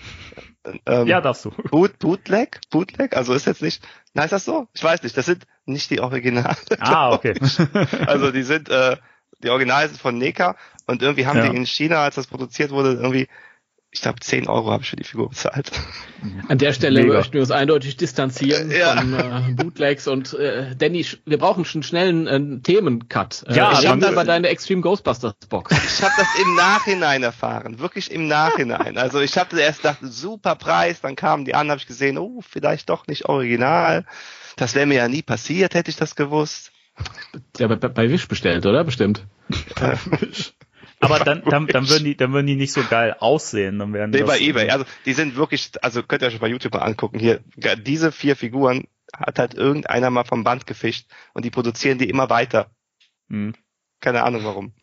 ähm, 0.85 1.07
Ja, 1.07 1.21
darfst 1.21 1.45
du. 1.45 1.49
Boot, 1.71 1.97
Bootleg, 1.99 2.59
Bootleg, 2.69 3.15
also 3.15 3.33
ist 3.33 3.45
jetzt 3.45 3.61
nicht, 3.61 3.83
nein, 4.13 4.25
ist 4.25 4.31
das 4.31 4.45
so? 4.45 4.67
Ich 4.73 4.83
weiß 4.83 5.03
nicht, 5.03 5.15
das 5.17 5.25
sind 5.25 5.45
nicht 5.65 5.89
die 5.89 5.99
Originale. 5.99 6.55
Ah, 6.79 7.11
okay. 7.13 7.33
Also 8.07 8.31
die 8.31 8.43
sind, 8.43 8.69
äh, 8.69 8.97
die 9.43 9.49
Originale 9.49 9.87
sind 9.89 9.99
von 9.99 10.17
Neka 10.17 10.55
und 10.87 11.01
irgendwie 11.01 11.25
haben 11.25 11.37
Ja. 11.37 11.49
die 11.49 11.55
in 11.57 11.65
China, 11.65 12.03
als 12.03 12.15
das 12.15 12.27
produziert 12.27 12.71
wurde, 12.71 12.93
irgendwie, 12.93 13.27
ich 13.93 14.01
glaube 14.01 14.19
10 14.21 14.47
Euro 14.47 14.71
habe 14.71 14.83
ich 14.83 14.89
für 14.89 14.95
die 14.95 15.03
Figur 15.03 15.29
bezahlt. 15.29 15.71
An 16.47 16.57
der 16.57 16.71
Stelle 16.71 17.01
Mega. 17.01 17.15
möchten 17.15 17.33
wir 17.33 17.41
uns 17.41 17.51
eindeutig 17.51 17.97
distanzieren 17.97 18.71
Ja. 18.71 18.95
von 18.95 19.13
äh, 19.13 19.53
Bootlegs 19.53 20.07
und 20.07 20.33
äh, 20.33 20.75
Danny, 20.77 21.05
wir 21.25 21.37
brauchen 21.37 21.65
schon 21.65 21.83
schnell 21.83 22.07
einen 22.09 22.59
äh, 22.59 22.61
Themencut. 22.61 23.43
Äh, 23.47 23.55
Ja, 23.55 23.77
ich 23.79 23.87
habe 23.87 23.99
dann 23.99 24.15
bei 24.15 24.23
deiner 24.23 24.49
Extreme 24.49 24.81
Ghostbusters 24.81 25.33
Box. 25.49 25.71
Ich 25.85 26.01
habe 26.01 26.13
das 26.17 26.27
im 26.41 26.55
Nachhinein 26.55 27.21
erfahren, 27.23 27.79
wirklich 27.79 28.11
im 28.11 28.27
Nachhinein. 28.27 28.97
Also 28.97 29.19
ich 29.19 29.37
habe 29.37 29.59
erst 29.59 29.81
gedacht, 29.81 29.97
super 30.01 30.55
Preis, 30.55 31.01
dann 31.01 31.15
kamen 31.17 31.43
die 31.43 31.53
an, 31.53 31.69
habe 31.69 31.79
ich 31.79 31.87
gesehen, 31.87 32.17
oh, 32.17 32.41
vielleicht 32.47 32.89
doch 32.89 33.07
nicht 33.07 33.25
original. 33.25 34.05
Das 34.55 34.73
wäre 34.73 34.85
mir 34.85 34.95
ja 34.95 35.07
nie 35.09 35.21
passiert, 35.21 35.73
hätte 35.73 35.89
ich 35.91 35.97
das 35.97 36.15
gewusst. 36.15 36.71
Der 37.59 37.67
bei, 37.67 37.75
bei 37.75 38.09
Wish 38.09 38.27
bestellt, 38.27 38.65
oder? 38.65 38.83
Bestimmt. 38.83 39.25
Aber 41.01 41.19
dann, 41.19 41.43
dann, 41.45 41.67
dann 41.67 41.89
würden 41.89 42.05
die, 42.05 42.15
dann 42.15 42.31
würden 42.31 42.47
die 42.47 42.55
nicht 42.55 42.71
so 42.73 42.83
geil 42.83 43.15
aussehen. 43.19 43.79
Dann 43.79 43.91
wären 43.93 44.11
Nee, 44.11 44.19
das, 44.19 44.27
bei 44.27 44.39
eBay. 44.39 44.69
Also 44.69 44.85
die 45.05 45.13
sind 45.13 45.35
wirklich, 45.35 45.71
also 45.81 46.03
könnt 46.03 46.21
ihr 46.21 46.27
euch 46.27 46.39
bei 46.39 46.47
YouTube 46.47 46.73
mal 46.73 46.81
angucken. 46.81 47.19
Hier, 47.19 47.39
diese 47.77 48.11
vier 48.11 48.35
Figuren 48.35 48.87
hat 49.13 49.39
halt 49.39 49.53
irgendeiner 49.55 50.09
mal 50.09 50.23
vom 50.23 50.43
Band 50.43 50.67
gefischt 50.67 51.07
und 51.33 51.43
die 51.43 51.49
produzieren 51.51 51.97
die 51.97 52.09
immer 52.09 52.29
weiter. 52.29 52.69
Hm. 53.29 53.53
Keine 53.99 54.23
Ahnung 54.23 54.43
warum. 54.45 54.73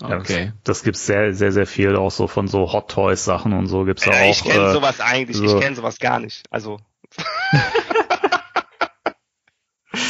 Ja, 0.00 0.16
Okay. 0.18 0.52
Das, 0.64 0.78
das 0.78 0.82
gibt's 0.82 1.06
sehr, 1.06 1.32
sehr, 1.34 1.52
sehr 1.52 1.66
viel 1.66 1.94
auch 1.96 2.10
so 2.10 2.26
von 2.26 2.48
so 2.48 2.72
Hot 2.72 2.90
Toys 2.90 3.24
Sachen 3.24 3.52
und 3.52 3.68
so 3.68 3.84
gibt's 3.84 4.04
da 4.04 4.10
Äh, 4.12 4.28
auch. 4.28 4.30
ich 4.32 4.42
kenne 4.42 4.64
äh, 4.70 4.72
sowas 4.72 5.00
eigentlich, 5.00 5.36
so. 5.36 5.44
ich 5.44 5.60
kenne 5.62 5.76
sowas 5.76 5.98
gar 5.98 6.18
nicht. 6.20 6.44
Also 6.50 6.78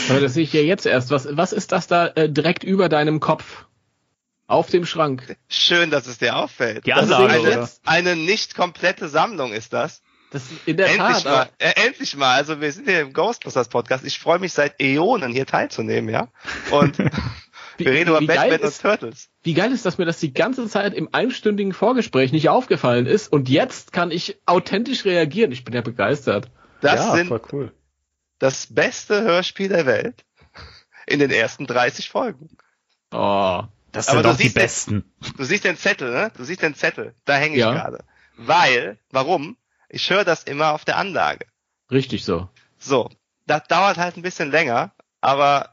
Aber 0.09 0.21
das 0.21 0.35
sehe 0.35 0.45
ich 0.45 0.53
ja 0.53 0.61
jetzt 0.63 0.87
erst. 0.87 1.11
Was, 1.11 1.29
was 1.37 1.53
ist 1.53 1.73
das 1.73 1.87
da 1.87 2.07
äh, 2.09 2.31
direkt 2.31 2.65
über 2.65 2.89
deinem 2.89 3.21
Kopf? 3.21 3.67
Auf 4.47 4.69
dem 4.71 4.85
Schrank. 4.87 5.37
schön, 5.49 5.91
dass 5.91 6.07
es 6.07 6.19
dir 6.19 6.37
auffällt. 6.37 6.87
Die 6.87 6.91
das 6.91 7.07
ist 7.07 7.13
Anlage, 7.13 7.33
eine, 7.33 7.41
oder? 7.41 7.71
eine 7.85 8.17
nicht 8.17 8.55
komplette 8.55 9.09
Sammlung 9.09 9.53
ist 9.53 9.73
das. 9.73 10.03
Das 10.31 10.43
in 10.67 10.77
der 10.77 10.87
endlich 10.89 11.23
Tat. 11.23 11.25
mal, 11.25 11.49
äh, 11.59 11.87
endlich 11.87 12.17
mal. 12.17 12.35
Also 12.35 12.61
wir 12.61 12.73
sind 12.73 12.89
hier 12.89 13.01
im 13.03 13.13
Ghostbusters 13.13 13.69
Podcast. 13.69 14.05
Ich 14.05 14.19
freue 14.19 14.41
mich 14.41 14.53
seit 14.53 14.81
Äonen 14.81 15.33
hier 15.33 15.47
teilzunehmen, 15.47 16.13
ja. 16.13 16.29
Und 16.73 16.99
Wie- 17.79 17.85
wir 17.85 17.93
reden 17.93 18.11
über 18.11 18.21
Batman 18.21 18.61
und 18.61 18.69
ist- 18.69 18.83
Turtles. 18.83 19.29
Wie 19.43 19.55
geil 19.55 19.73
ist, 19.73 19.87
dass 19.87 19.97
mir 19.99 20.07
das 20.07 20.19
die 20.19 20.33
ganze 20.33 20.69
Zeit 20.69 20.93
im 20.95 21.09
einstündigen 21.13 21.73
Vorgespräch 21.73 22.33
nicht 22.33 22.49
aufgefallen 22.49 23.07
ist 23.07 23.33
und 23.33 23.49
jetzt 23.49 23.93
kann 23.93 24.11
ich 24.11 24.37
authentisch 24.47 25.05
reagieren. 25.05 25.53
Ich 25.53 25.65
bin 25.65 25.75
ja 25.75 25.83
begeistert. 25.83 26.51
Das 26.81 27.01
ja, 27.01 27.15
sind 27.15 27.33
cool. 27.53 27.73
das 28.39 28.67
beste 28.73 29.23
Hörspiel 29.23 29.69
der 29.69 29.87
Welt 29.87 30.25
in 31.07 31.19
den 31.19 31.31
ersten 31.31 31.67
30 31.67 32.09
Folgen. 32.11 32.51
Oh. 33.13 33.63
Das 33.95 34.07
sind 34.07 34.23
du 34.25 34.31
auch 34.31 34.37
die 34.37 34.45
den- 34.45 34.55
besten. 34.55 35.13
Du 35.37 35.45
siehst 35.45 35.65
den 35.65 35.77
Zettel, 35.77 36.11
ne? 36.13 36.33
Du 36.37 36.45
siehst 36.45 36.63
den 36.63 36.75
Zettel. 36.75 37.15
Da 37.25 37.37
hänge 37.37 37.55
ich 37.57 37.61
Ja. 37.61 37.73
gerade. 37.73 38.05
Weil, 38.37 38.99
warum? 39.11 39.57
Ich 39.89 40.11
höre 40.11 40.25
das 40.25 40.43
immer 40.45 40.73
auf 40.75 40.85
der 40.85 40.97
Anlage. 40.99 41.47
Richtig 41.91 42.25
so. 42.25 42.49
So, 42.79 43.09
das 43.47 43.63
dauert 43.69 43.97
halt 43.97 44.17
ein 44.17 44.23
bisschen 44.23 44.51
länger, 44.51 44.93
aber 45.21 45.71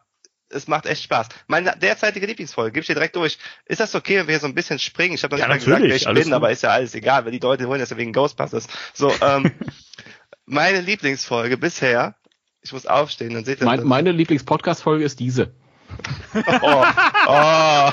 es 0.49 0.67
macht 0.67 0.85
echt 0.85 1.01
Spaß. 1.03 1.27
Meine 1.47 1.75
derzeitige 1.77 2.25
Lieblingsfolge, 2.27 2.71
gib 2.73 2.81
ich 2.81 2.87
dir 2.87 2.93
direkt 2.93 3.15
durch. 3.15 3.37
Ist 3.65 3.79
das 3.79 3.95
okay, 3.95 4.17
wenn 4.19 4.27
wir 4.27 4.33
hier 4.33 4.39
so 4.41 4.47
ein 4.47 4.53
bisschen 4.53 4.77
springen? 4.79 5.15
Ich 5.15 5.23
habe 5.23 5.35
noch 5.35 5.39
Ja, 5.39 5.47
nicht 5.47 5.65
mal 5.67 5.77
gesagt, 5.79 5.89
wer 5.89 5.95
ich 5.95 6.05
bin, 6.05 6.23
gut. 6.25 6.33
aber 6.33 6.51
ist 6.51 6.61
ja 6.63 6.69
alles 6.69 6.93
egal, 6.93 7.25
weil 7.25 7.31
die 7.31 7.39
Leute 7.39 7.67
wollen 7.67 7.79
das 7.79 7.89
ja 7.89 7.97
wegen 7.97 8.13
Ghostbusters. 8.13 8.67
So, 8.93 9.11
ähm, 9.21 9.51
meine 10.45 10.81
Lieblingsfolge 10.81 11.57
bisher, 11.57 12.15
ich 12.61 12.73
muss 12.73 12.85
aufstehen, 12.85 13.33
dann 13.33 13.45
seht 13.45 13.61
ihr 13.61 13.65
Mein, 13.65 13.79
das. 13.79 13.85
meine 13.87 14.11
Lieblingspodcast-Folge 14.11 15.03
ist 15.05 15.19
diese. 15.19 15.53
Oh, 16.61 16.85
oh. 17.27 17.91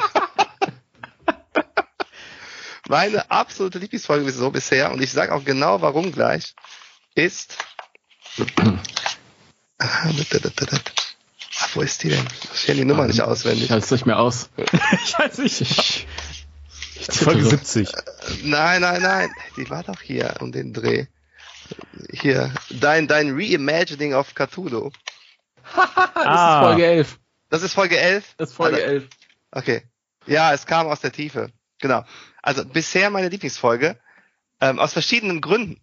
Meine 2.88 3.30
absolute 3.30 3.78
Lieblingsfolge 3.78 4.30
so 4.32 4.50
bisher, 4.50 4.90
und 4.92 5.02
ich 5.02 5.12
sage 5.12 5.34
auch 5.34 5.44
genau 5.44 5.80
warum 5.82 6.10
gleich, 6.10 6.54
ist. 7.14 7.58
Ach, 9.78 10.06
wo 11.74 11.82
ist 11.82 12.02
die 12.02 12.08
denn? 12.08 12.26
Ich 12.54 12.64
kenne 12.64 12.78
die 12.78 12.84
Nummer 12.84 13.06
nicht 13.06 13.20
auswendig. 13.20 13.64
Ich 13.64 13.70
halte 13.70 13.84
es 13.84 13.90
nicht 13.90 14.06
mehr 14.06 14.18
aus. 14.18 14.48
ich 14.56 15.18
weiß 15.18 15.38
nicht. 15.38 15.60
Ich, 15.60 16.06
ich 16.94 17.06
Folge 17.06 17.42
zittere. 17.42 17.84
70. 17.84 17.92
Nein, 18.44 18.80
nein, 18.80 19.02
nein. 19.02 19.30
Die 19.56 19.68
war 19.68 19.82
doch 19.82 20.00
hier 20.00 20.34
um 20.40 20.50
den 20.50 20.72
Dreh. 20.72 21.06
Hier. 22.10 22.52
Dein, 22.70 23.06
dein 23.06 23.30
Reimagining 23.34 24.14
of 24.14 24.34
Cthulhu. 24.34 24.90
Das 25.74 25.86
Ah. 26.14 26.60
ist 26.60 26.66
Folge 26.66 26.86
11. 26.86 27.18
Das 27.50 27.62
ist 27.62 27.74
Folge 27.74 27.98
11? 27.98 28.34
Das 28.38 28.50
ist 28.50 28.56
Folge 28.56 28.76
Alter, 28.76 28.88
11. 28.88 29.08
Okay. 29.50 29.82
Ja, 30.26 30.52
es 30.52 30.66
kam 30.66 30.86
aus 30.86 31.00
der 31.00 31.12
Tiefe. 31.12 31.50
Genau. 31.80 32.04
Also 32.42 32.64
bisher 32.64 33.10
meine 33.10 33.28
Lieblingsfolge. 33.28 33.98
Ähm, 34.60 34.78
aus 34.78 34.92
verschiedenen 34.92 35.40
Gründen. 35.40 35.80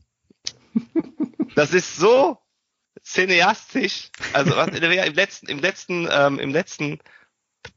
Das 1.55 1.73
ist 1.73 1.95
so 1.95 2.37
cineastisch. 3.03 4.09
Also 4.33 4.55
was- 4.57 4.67
im 4.69 5.13
letzten, 5.13 5.47
im 5.47 5.59
letzten, 5.59 6.07
ähm, 6.11 6.39
im 6.39 6.51
letzten, 6.51 6.99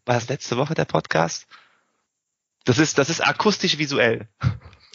war 0.05 0.17
das 0.17 0.29
letzte 0.29 0.57
Woche 0.57 0.75
der 0.75 0.87
Podcast? 0.87 1.47
Das 2.65 2.79
ist, 2.79 2.99
das 2.99 3.09
ist 3.11 3.25
akustisch 3.25 3.79
visuell. 3.79 4.29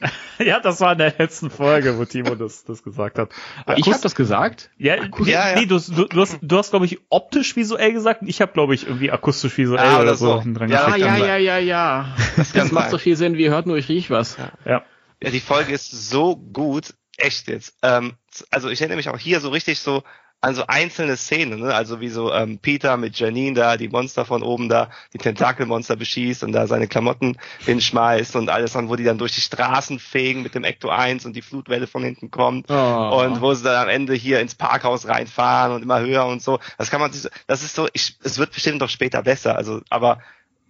Ja, 0.40 0.60
das 0.60 0.82
war 0.82 0.94
in 0.94 0.98
der 0.98 1.14
letzten 1.18 1.50
Folge, 1.50 1.98
wo 1.98 2.06
Timo 2.06 2.36
das, 2.36 2.64
das 2.66 2.84
gesagt 2.84 3.20
hat. 3.20 3.30
Ich 3.76 3.88
habe 3.88 4.02
das 4.02 4.16
gesagt. 4.16 4.72
Ja, 4.78 4.96
Ja, 4.96 5.08
nee, 5.20 5.32
ja. 5.32 5.56
nee 5.56 5.66
du, 5.66 5.80
du, 5.80 6.06
du 6.06 6.22
hast, 6.22 6.40
du 6.42 6.58
hast 6.58 6.72
glaube 6.72 6.86
ich, 6.86 7.00
optisch 7.10 7.56
visuell 7.56 7.94
gesagt. 7.94 8.22
Ich 8.26 8.42
habe, 8.42 8.52
glaube 8.52 8.74
ich, 8.74 8.88
irgendwie 8.88 9.12
akustisch 9.12 9.58
visuell 9.58 9.80
Ah, 9.86 9.96
oder 9.96 10.02
oder 10.02 10.16
so 10.16 10.44
dran 10.54 10.70
Ja, 10.70 10.86
Ah, 10.88 10.96
ja, 10.96 11.18
ja, 11.18 11.38
ja, 11.38 11.58
ja. 11.58 12.16
Das, 12.36 12.72
macht 12.72 12.90
so 12.90 12.98
viel 12.98 13.16
Sinn, 13.16 13.38
wie 13.38 13.50
hört 13.50 13.68
nur, 13.68 13.78
ich 13.78 13.90
riech 13.90 14.10
was. 14.10 14.38
Ja. 14.66 14.84
Ja, 15.22 15.30
die 15.30 15.40
Folge 15.40 15.72
ist 15.72 15.90
so 16.10 16.36
gut, 16.36 16.96
echt 17.18 17.48
jetzt. 17.48 17.78
Ähm, 17.82 18.16
also 18.52 18.70
ich 18.70 18.82
erinnere 18.82 18.98
mich 18.98 19.10
auch 19.10 19.18
hier 19.18 19.40
so 19.40 19.50
richtig 19.50 19.80
so 19.80 20.04
an 20.44 20.56
so 20.56 20.66
einzelne 20.68 21.16
Szenen, 21.16 21.62
ne? 21.62 21.74
also 21.74 22.02
wie 22.02 22.10
so 22.10 22.34
ähm, 22.34 22.60
Peter 22.60 22.98
mit 22.98 23.18
Janine 23.18 23.54
da, 23.54 23.78
die 23.78 23.88
Monster 23.88 24.26
von 24.26 24.44
oben 24.44 24.68
da, 24.68 24.90
die 25.14 25.18
Tentakelmonster 25.18 25.96
beschießt 25.96 26.44
und 26.44 26.52
da 26.52 26.68
seine 26.68 26.90
Klamotten 26.90 27.38
hinschmeißt 27.60 28.36
und 28.36 28.50
alles 28.50 28.74
dann, 28.74 28.90
wo 28.90 28.98
die 28.98 29.06
dann 29.06 29.18
durch 29.18 29.32
die 29.32 29.40
Straßen 29.40 30.00
fegen 30.00 30.44
mit 30.44 30.54
dem 30.54 30.66
Ecto 30.66 30.90
1 30.90 31.26
und 31.26 31.38
die 31.38 31.42
Flutwelle 31.42 31.88
von 31.88 32.04
hinten 32.04 32.30
kommt. 32.30 32.70
Oh. 32.70 33.24
Und 33.24 33.40
wo 33.40 33.54
sie 33.54 33.64
dann 33.64 33.84
am 33.84 33.88
Ende 33.88 34.16
hier 34.16 34.42
ins 34.42 34.54
Parkhaus 34.54 35.08
reinfahren 35.08 35.76
und 35.76 35.82
immer 35.82 36.02
höher 36.02 36.26
und 36.26 36.42
so. 36.42 36.60
Das 36.78 36.92
kann 36.92 37.00
man 37.00 37.14
sich, 37.14 37.32
das 37.48 37.64
ist 37.64 37.74
so, 37.74 37.88
ich, 37.94 38.18
es 38.22 38.38
wird 38.38 38.52
bestimmt 38.52 38.82
doch 38.82 38.90
später 38.90 39.24
besser. 39.24 39.56
Also, 39.56 39.80
aber 39.90 40.20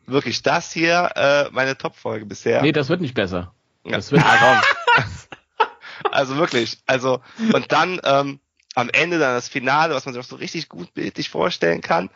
wirklich 0.05 0.43
das 0.43 0.71
hier, 0.71 1.09
äh, 1.15 1.45
meine 1.51 1.75
Top-Folge 1.75 2.27
bisher. 2.27 2.61
Nee, 2.61 2.73
das 2.73 2.89
wird 2.89 3.01
nicht 3.01 3.15
besser. 3.15 3.55
Ja. 3.85 3.93
Das 3.93 4.11
wird 4.11 4.23
also 6.11 6.37
wirklich. 6.37 6.77
Also 6.85 7.21
und 7.51 7.71
dann 7.71 7.99
ähm, 8.03 8.39
am 8.75 8.89
Ende 8.89 9.19
dann 9.19 9.35
das 9.35 9.49
Finale, 9.49 9.93
was 9.93 10.05
man 10.05 10.13
sich 10.13 10.23
auch 10.23 10.27
so 10.27 10.35
richtig 10.35 10.69
gut 10.69 10.93
bildlich 10.93 11.29
vorstellen 11.29 11.81
kann. 11.81 12.09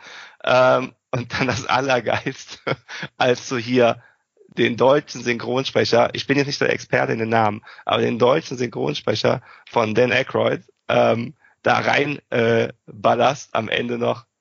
Ähm, 0.44 0.92
und 1.10 1.32
dann 1.32 1.46
das 1.46 1.66
Allergeilste, 1.66 2.58
als 3.16 3.48
so 3.48 3.56
hier 3.56 4.02
den 4.56 4.76
deutschen 4.76 5.22
Synchronsprecher, 5.22 6.10
ich 6.14 6.26
bin 6.26 6.36
jetzt 6.36 6.48
nicht 6.48 6.60
der 6.60 6.72
Experte 6.72 7.12
in 7.12 7.18
den 7.18 7.28
Namen, 7.28 7.62
aber 7.84 8.02
den 8.02 8.18
deutschen 8.18 8.58
Synchronsprecher 8.58 9.42
von 9.70 9.94
Dan 9.94 10.12
Aykroyd 10.12 10.62
ähm, 10.88 11.34
da 11.62 11.78
rein 11.78 12.18
äh, 12.30 12.68
ballerst 12.86 13.54
am 13.54 13.68
Ende 13.68 13.98
noch. 13.98 14.26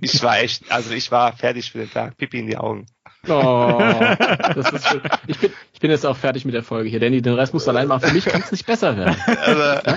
Ich 0.00 0.22
war 0.22 0.38
echt, 0.38 0.70
also 0.70 0.92
ich 0.92 1.10
war 1.10 1.34
fertig 1.34 1.70
für 1.70 1.78
den 1.78 1.90
Tag, 1.90 2.18
Pipi 2.18 2.40
in 2.40 2.46
die 2.46 2.58
Augen. 2.58 2.84
Oh, 3.26 3.78
das 4.54 4.70
ist 4.70 4.86
schön. 4.86 5.00
Ich 5.26 5.38
bin, 5.38 5.50
ich 5.72 5.80
bin 5.80 5.90
jetzt 5.90 6.04
auch 6.04 6.16
fertig 6.16 6.44
mit 6.44 6.54
der 6.54 6.62
Folge 6.62 6.90
hier. 6.90 7.00
Danny, 7.00 7.22
den 7.22 7.34
Rest 7.34 7.54
musst 7.54 7.66
du 7.66 7.70
allein 7.70 7.88
machen. 7.88 8.06
Für 8.06 8.12
mich 8.12 8.26
kann 8.26 8.42
es 8.42 8.52
nicht 8.52 8.66
besser 8.66 8.96
werden. 8.98 9.16
Also, 9.26 9.90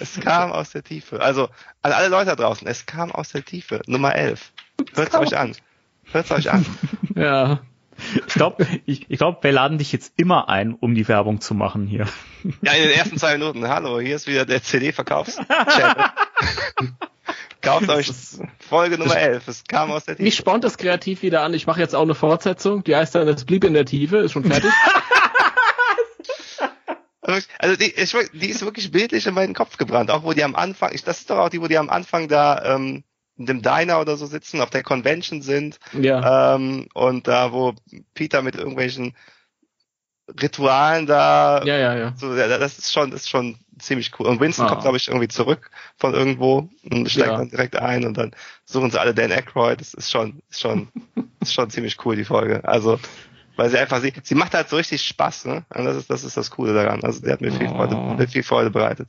es 0.00 0.20
kam 0.20 0.52
aus 0.52 0.70
der 0.70 0.82
Tiefe. 0.82 1.20
Also, 1.20 1.48
an 1.82 1.92
alle 1.92 2.08
Leute 2.08 2.26
da 2.26 2.36
draußen, 2.36 2.66
es 2.66 2.86
kam 2.86 3.12
aus 3.12 3.30
der 3.30 3.44
Tiefe. 3.44 3.80
Nummer 3.86 4.14
11. 4.14 4.52
Hört's 4.94 5.14
euch 5.14 5.36
an. 5.36 5.56
Hört's 6.12 6.30
euch 6.30 6.50
an. 6.50 6.64
Ja. 7.14 7.60
Ich 8.26 8.34
glaube, 8.34 8.66
ich, 8.86 9.08
ich 9.08 9.18
glaub, 9.18 9.44
wir 9.44 9.52
laden 9.52 9.78
dich 9.78 9.92
jetzt 9.92 10.14
immer 10.16 10.48
ein, 10.48 10.74
um 10.74 10.96
die 10.96 11.06
Werbung 11.06 11.40
zu 11.40 11.54
machen 11.54 11.86
hier. 11.86 12.08
Ja, 12.60 12.72
in 12.72 12.88
den 12.88 12.90
ersten 12.90 13.18
zwei 13.18 13.38
Minuten. 13.38 13.68
Hallo, 13.68 14.00
hier 14.00 14.16
ist 14.16 14.26
wieder 14.26 14.44
der 14.44 14.60
CD-Verkaufschannel. 14.64 15.46
Kauft 17.62 17.88
euch 17.88 18.10
Folge 18.58 18.98
Nummer 18.98 19.16
11. 19.16 19.46
Es 19.48 19.64
kam 19.64 19.92
aus 19.92 20.04
der 20.06 20.16
Mich 20.18 20.34
Tiefe. 20.34 20.36
spornt 20.42 20.64
das 20.64 20.76
kreativ 20.76 21.22
wieder 21.22 21.42
an. 21.42 21.54
Ich 21.54 21.66
mache 21.68 21.80
jetzt 21.80 21.94
auch 21.94 22.02
eine 22.02 22.16
Fortsetzung. 22.16 22.82
Die 22.84 22.96
heißt 22.96 23.14
dann, 23.14 23.28
es 23.28 23.44
blieb 23.44 23.62
in 23.64 23.74
der 23.74 23.86
Tiefe. 23.86 24.18
Ist 24.18 24.32
schon 24.32 24.44
fertig. 24.44 24.70
Also, 27.58 27.76
die, 27.76 27.90
ich, 27.92 28.14
die 28.32 28.48
ist 28.50 28.62
wirklich 28.64 28.90
bildlich 28.90 29.26
in 29.26 29.34
meinen 29.34 29.54
Kopf 29.54 29.76
gebrannt. 29.78 30.10
Auch 30.10 30.22
wo 30.24 30.32
die 30.34 30.44
am 30.44 30.54
Anfang, 30.54 30.92
ich, 30.92 31.02
das 31.04 31.20
ist 31.20 31.30
doch 31.30 31.38
auch 31.38 31.48
die, 31.48 31.60
wo 31.60 31.68
die 31.68 31.78
am 31.78 31.88
Anfang 31.90 32.28
da, 32.28 32.74
ähm, 32.74 33.02
in 33.36 33.46
dem 33.46 33.62
Diner 33.62 34.00
oder 34.00 34.16
so 34.16 34.26
sitzen, 34.26 34.60
auf 34.60 34.70
der 34.70 34.82
Convention 34.84 35.42
sind. 35.42 35.78
Ja. 35.92 36.54
Ähm, 36.54 36.86
und 36.94 37.26
da, 37.26 37.52
wo 37.52 37.74
Peter 38.14 38.42
mit 38.42 38.54
irgendwelchen 38.54 39.16
Ritualen 40.40 41.06
da, 41.06 41.62
Ja, 41.64 41.76
ja, 41.76 41.94
ja. 41.96 42.14
so, 42.16 42.34
ja, 42.34 42.46
das 42.58 42.78
ist 42.78 42.92
schon, 42.92 43.10
das 43.10 43.22
ist 43.22 43.28
schon 43.28 43.56
ziemlich 43.78 44.12
cool. 44.18 44.26
Und 44.26 44.40
Winston 44.40 44.66
Ah. 44.66 44.70
kommt, 44.70 44.82
glaube 44.82 44.96
ich, 44.96 45.08
irgendwie 45.08 45.28
zurück 45.28 45.70
von 45.96 46.14
irgendwo 46.14 46.68
und 46.90 47.10
steigt 47.10 47.28
Ja. 47.32 47.36
dann 47.38 47.50
direkt 47.50 47.76
ein 47.76 48.06
und 48.06 48.16
dann 48.16 48.34
suchen 48.64 48.90
sie 48.90 48.98
alle 49.00 49.14
Dan 49.14 49.32
Aykroyd. 49.32 49.80
Das 49.80 49.92
ist 49.92 50.10
schon, 50.10 50.40
ist 50.48 50.60
schon, 50.60 50.88
ist 51.40 51.52
schon 51.52 51.68
ziemlich 51.70 51.96
cool, 52.06 52.16
die 52.16 52.24
Folge. 52.24 52.66
Also, 52.66 52.98
weil 53.56 53.70
sie 53.70 53.78
einfach, 53.78 54.00
sie, 54.00 54.12
sie 54.22 54.34
macht 54.34 54.54
halt 54.54 54.68
so 54.68 54.76
richtig 54.76 55.02
Spaß, 55.02 55.44
ne? 55.46 55.64
Und 55.74 55.84
das 55.84 55.96
ist, 55.96 56.10
das 56.10 56.24
ist 56.24 56.36
das 56.36 56.50
Coole 56.50 56.74
daran. 56.74 57.02
Also, 57.04 57.20
die 57.22 57.30
hat 57.30 57.40
mir 57.40 57.52
viel 57.52 57.68
Oh. 57.68 57.74
Freude, 57.76 57.96
mir 57.96 58.28
viel 58.28 58.42
Freude 58.42 58.70
bereitet. 58.70 59.08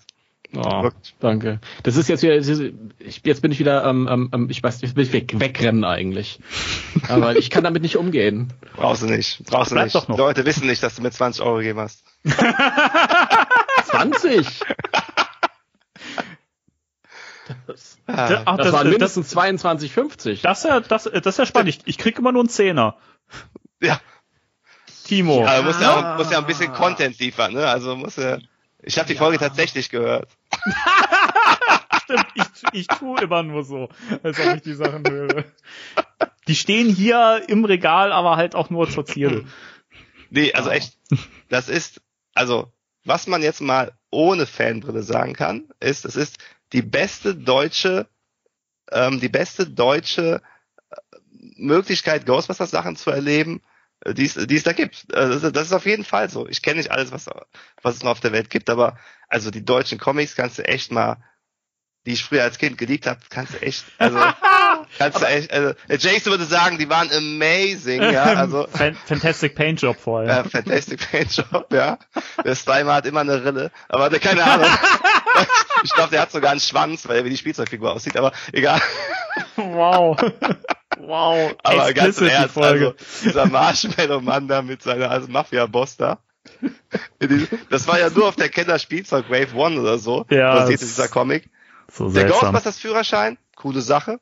Oh, 0.56 0.90
danke. 1.20 1.60
Das 1.84 1.98
ist 1.98 2.08
jetzt 2.08 2.22
wieder, 2.24 2.38
das 2.38 2.48
ich, 2.48 3.22
jetzt 3.26 3.42
bin 3.42 3.52
ich 3.52 3.60
wieder, 3.60 3.84
ähm, 3.86 4.08
ähm, 4.10 4.30
ähm, 4.34 4.48
ich 4.50 4.64
weiß 4.64 4.82
nicht, 4.84 4.96
weg, 4.96 5.38
wegrennen 5.40 5.84
eigentlich. 5.84 6.40
Aber 7.10 7.36
ich 7.36 7.50
kann 7.50 7.64
damit 7.66 7.82
nicht 7.82 7.98
umgehen. 7.98 8.54
Brauchst 8.78 9.02
du 9.02 9.08
nicht. 9.08 9.44
Brauchst 9.48 9.72
du 9.72 9.76
Bleib 9.76 9.86
nicht. 9.88 9.96
doch 9.96 10.08
noch. 10.08 10.16
Die 10.16 10.22
Leute 10.22 10.46
wissen 10.46 10.68
nicht, 10.68 10.82
dass 10.82 10.96
du 10.96 11.02
mir 11.02 11.12
20 11.12 11.42
Euro 11.44 11.58
gegeben 11.58 11.80
hast. 11.80 12.04
20! 13.86 14.62
Das, 17.68 17.98
Ah. 18.08 18.44
Ach, 18.46 18.58
das 18.58 18.72
waren 18.72 18.90
mindestens 18.90 19.36
22,50. 19.36 20.42
Das 20.44 20.60
ist 20.60 20.66
ja, 20.66 20.80
das, 20.80 21.04
das 21.06 21.26
ist 21.26 21.38
ja 21.40 21.46
spannend. 21.48 21.70
Ich, 21.70 21.80
ich 21.86 21.98
krieg 21.98 22.18
immer 22.20 22.32
nur 22.32 22.42
einen 22.42 22.50
Zehner. 22.50 22.98
Ja. 23.82 24.00
Timo. 25.06 25.46
Aber 25.46 25.64
muss 25.64 25.80
ja 25.80 26.16
auch, 26.16 26.18
muss 26.18 26.32
ja 26.32 26.40
ein 26.40 26.46
bisschen 26.46 26.74
Content 26.74 27.18
liefern, 27.20 27.54
ne? 27.54 27.68
Also 27.68 27.96
muss 27.96 28.18
ja. 28.18 28.40
Ich 28.82 28.98
habe 28.98 29.08
die 29.08 29.16
Folge 29.16 29.38
tatsächlich 29.38 29.90
gehört. 29.90 30.30
Stimmt, 32.04 32.28
ich, 32.36 32.46
ich 32.74 32.88
tue 32.88 33.20
immer 33.22 33.42
nur 33.42 33.64
so, 33.64 33.90
als 34.22 34.40
ob 34.40 34.56
ich 34.56 34.62
die 34.62 34.74
Sachen 34.74 35.04
höre. 35.10 35.46
Die 36.48 36.56
stehen 36.56 36.88
hier 36.88 37.44
im 37.48 37.66
Regal, 37.66 38.12
aber 38.12 38.36
halt 38.36 38.54
auch 38.54 38.70
nur 38.70 38.90
zur 38.90 39.06
Zierde. 39.06 39.46
Nee, 40.30 40.54
also 40.54 40.70
echt, 40.70 40.98
das 41.50 41.70
ist, 41.70 42.02
also, 42.36 42.72
was 43.06 43.26
man 43.26 43.42
jetzt 43.42 43.62
mal 43.62 43.94
ohne 44.12 44.46
Fanbrille 44.46 45.02
sagen 45.02 45.34
kann, 45.34 45.70
ist, 45.80 46.06
es 46.06 46.16
ist 46.16 46.38
die 46.74 46.84
beste 46.84 47.36
deutsche, 47.36 48.08
ähm, 48.92 49.20
die 49.20 49.30
beste 49.30 49.68
deutsche 49.68 50.42
äh, 50.92 50.96
Möglichkeit, 51.58 52.26
Ghostbusters 52.28 52.70
Sachen 52.70 52.96
zu 52.96 53.10
erleben, 53.10 53.62
die 54.08 54.26
es, 54.26 54.34
die 54.36 54.56
es 54.56 54.64
da 54.64 54.74
gibt. 54.74 55.06
Äh, 55.14 55.16
Das 55.30 55.44
ist, 55.44 55.56
das 55.56 55.68
ist 55.68 55.74
auf 55.74 55.86
jeden 55.86 56.06
Fall 56.06 56.30
so. 56.30 56.48
Ich 56.48 56.62
kenne 56.62 56.78
nicht 56.78 56.92
alles, 56.92 57.12
was, 57.12 57.28
was 57.82 57.96
es 57.96 58.04
noch 58.04 58.12
auf 58.12 58.20
der 58.20 58.32
Welt 58.34 58.50
gibt, 58.50 58.70
aber 58.70 58.98
also 59.28 59.52
die 59.52 59.66
deutschen 59.66 59.98
Comics 60.00 60.36
kannst 60.36 60.58
du 60.60 60.64
echt 60.68 60.92
mal, 60.92 61.18
die 62.06 62.12
ich 62.14 62.24
früher 62.24 62.44
als 62.44 62.60
Kind 62.60 62.78
geliebt 62.78 63.08
habe, 63.08 63.20
kannst 63.30 63.54
du 63.56 63.62
echt, 63.64 63.84
also 63.98 64.20
kannst 65.00 65.22
du 65.22 65.26
echt, 65.26 65.52
also 65.52 65.74
der 65.90 65.98
Jason 65.98 66.32
würde 66.34 66.46
sagen, 66.46 66.78
die 66.78 66.88
waren 66.88 67.10
amazing, 67.12 68.02
ja, 68.04 68.24
also 68.36 68.68
Fan 68.68 68.96
Fantastic 69.08 69.56
Paint 69.56 69.82
Job 69.82 69.98
vorher. 70.00 70.46
äh, 70.46 70.50
Fantastic 70.50 71.00
Paint 71.10 71.36
Job, 71.36 71.74
ja. 71.74 71.98
Der 72.44 72.54
Slimer 72.54 72.94
hat 72.94 73.08
immer 73.08 73.22
eine 73.22 73.44
Rille, 73.44 73.72
aber 73.90 74.10
keine 74.20 74.44
Ahnung. 74.44 74.70
Ich 75.84 75.92
glaube, 75.92 76.10
der 76.10 76.22
hat 76.22 76.32
sogar 76.32 76.52
einen 76.52 76.62
Schwanz, 76.62 77.08
weil 77.08 77.18
er 77.18 77.26
wie 77.26 77.30
die 77.30 77.38
Spielzeugfigur 77.38 77.92
aussieht, 77.92 78.16
aber 78.18 78.32
egal. 78.54 78.82
Wow. 79.56 80.18
Wow. 80.98 81.56
Aber 81.64 81.94
ganz 81.94 82.20
im 82.22 82.28
Ernst, 82.28 82.54
Folge. 82.54 82.96
also 82.98 83.06
dieser 83.26 83.46
Marshmallow-Mann 83.48 84.48
da 84.48 84.62
mit 84.62 84.82
seiner 84.82 85.10
also 85.12 85.28
Mafia-Boss 85.30 85.98
da. 85.98 86.20
Das 87.70 87.88
war 87.88 88.00
ja 88.00 88.10
nur 88.10 88.28
auf 88.28 88.36
der 88.36 88.50
Kenner 88.50 88.80
Spielzeug 88.80 89.30
Wave 89.30 89.56
One 89.56 89.80
oder 89.80 89.98
so. 89.98 90.26
Ja, 90.30 90.54
Basiert 90.56 90.82
das- 90.82 90.88
dieser 90.90 91.08
Comic. 91.08 91.50
so 91.92 92.06
Der 92.06 92.22
seltsam. 92.24 92.40
Ghostbusters 92.42 92.80
Führerschein, 92.80 93.38
coole 93.56 93.82
Sache. 93.82 94.20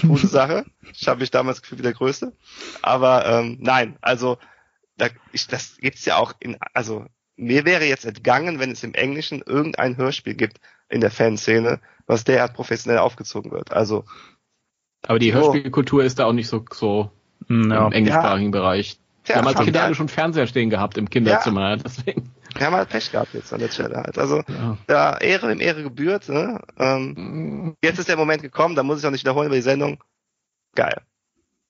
Coole 0.00 0.26
Sache. 0.26 0.64
Ich 0.92 1.06
habe 1.06 1.20
mich 1.20 1.30
damals 1.30 1.62
gefühlt 1.62 1.78
wie 1.80 1.84
der 1.84 1.92
Größte. 1.92 2.32
Aber 2.82 3.26
ähm, 3.26 3.58
nein, 3.60 3.96
also 4.00 4.38
da, 4.96 5.08
ich, 5.32 5.46
das 5.46 5.76
gibt's 5.78 6.04
ja 6.04 6.16
auch 6.16 6.32
in, 6.40 6.56
also 6.72 7.06
mir 7.36 7.64
wäre 7.64 7.84
jetzt 7.84 8.04
entgangen, 8.04 8.58
wenn 8.58 8.70
es 8.72 8.82
im 8.84 8.94
Englischen 8.94 9.42
irgendein 9.44 9.96
Hörspiel 9.96 10.34
gibt 10.34 10.58
in 10.88 11.00
der 11.00 11.10
Fanszene, 11.10 11.80
was 12.06 12.24
derart 12.24 12.54
professionell 12.54 12.98
aufgezogen 12.98 13.50
wird. 13.50 13.72
Also 13.72 14.04
Aber 15.06 15.18
die 15.18 15.32
Oh. 15.32 15.36
Hörspielkultur 15.36 16.02
ist 16.04 16.18
da 16.18 16.26
auch 16.26 16.32
nicht 16.32 16.48
so, 16.48 16.64
so 16.72 17.10
Hm, 17.48 17.70
ja. 17.70 17.86
im 17.86 17.92
englischsprachigen 17.92 18.50
Bereich. 18.50 18.98
Wir 19.24 19.34
Ja, 19.34 19.40
haben 19.40 19.48
als 19.48 19.60
Kinder 19.60 19.82
alle 19.84 19.94
schon 19.94 20.08
Fernseher 20.08 20.46
stehen 20.46 20.70
gehabt 20.70 20.96
im 20.98 21.08
Kinderzimmer, 21.10 21.76
deswegen. 21.76 22.30
Wir 22.56 22.66
haben 22.66 22.76
halt 22.76 22.88
Pech 22.88 23.10
gehabt 23.10 23.34
jetzt 23.34 23.52
an 23.52 23.60
der 23.60 23.68
Stelle 23.70 23.96
halt. 23.96 24.16
Also, 24.18 24.42
Ja. 24.48 24.78
ja, 24.88 25.18
Ehre 25.18 25.50
im 25.52 25.60
Ehre 25.60 25.82
gebührt, 25.82 26.28
ne? 26.28 26.60
Ähm, 26.78 27.74
jetzt 27.82 27.98
ist 27.98 28.08
der 28.08 28.16
Moment 28.16 28.42
gekommen, 28.42 28.76
da 28.76 28.82
muss 28.82 29.00
ich 29.00 29.06
auch 29.06 29.10
nicht 29.10 29.24
wiederholen 29.24 29.46
über 29.46 29.56
die 29.56 29.62
Sendung. 29.62 30.02
Geil. 30.74 31.02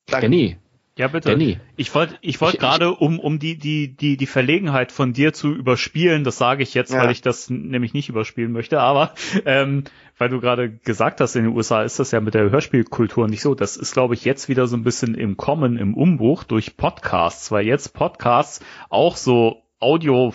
Danke. 0.06 0.26
Danny, 0.26 0.58
Ja, 0.96 1.08
bitte. 1.08 1.30
Danny. 1.30 1.58
Ich 1.76 1.92
wollte 1.94 2.14
ich 2.20 2.40
wollte 2.40 2.58
gerade, 2.58 2.94
um, 2.94 3.18
um 3.18 3.40
die, 3.40 3.58
die, 3.58 3.96
die, 3.96 4.16
die 4.16 4.26
Verlegenheit 4.26 4.92
von 4.92 5.12
dir 5.12 5.32
zu 5.32 5.52
überspielen, 5.52 6.22
das 6.22 6.38
sage 6.38 6.62
ich 6.62 6.72
jetzt, 6.72 6.92
Ja. 6.92 7.02
weil 7.02 7.10
ich 7.10 7.20
das 7.20 7.50
nämlich 7.50 7.94
nicht 7.94 8.08
überspielen 8.08 8.52
möchte, 8.52 8.78
aber 8.80 9.12
ähm, 9.44 9.84
weil 10.18 10.28
du 10.28 10.40
gerade 10.40 10.70
gesagt 10.70 11.20
hast, 11.20 11.34
in 11.34 11.44
den 11.44 11.56
USA 11.56 11.82
ist 11.82 11.98
das 11.98 12.12
ja 12.12 12.20
mit 12.20 12.34
der 12.34 12.48
Hörspielkultur 12.48 13.26
nicht 13.26 13.42
so. 13.42 13.56
Das 13.56 13.76
ist, 13.76 13.92
glaube 13.92 14.14
ich, 14.14 14.24
jetzt 14.24 14.48
wieder 14.48 14.68
so 14.68 14.76
ein 14.76 14.84
bisschen 14.84 15.16
im 15.16 15.36
Kommen, 15.36 15.78
im 15.78 15.94
Umbruch 15.94 16.44
durch 16.44 16.76
Podcasts, 16.76 17.50
weil 17.50 17.66
jetzt 17.66 17.92
Podcasts 17.94 18.64
auch 18.88 19.16
so 19.16 19.62
Audio 19.80 20.32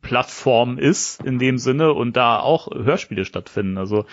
Plattform 0.00 0.78
ist 0.78 1.22
in 1.22 1.38
dem 1.38 1.58
Sinne 1.58 1.92
und 1.92 2.16
da 2.16 2.40
auch 2.40 2.68
Hörspiele 2.74 3.26
stattfinden. 3.26 3.76
Also 3.76 4.06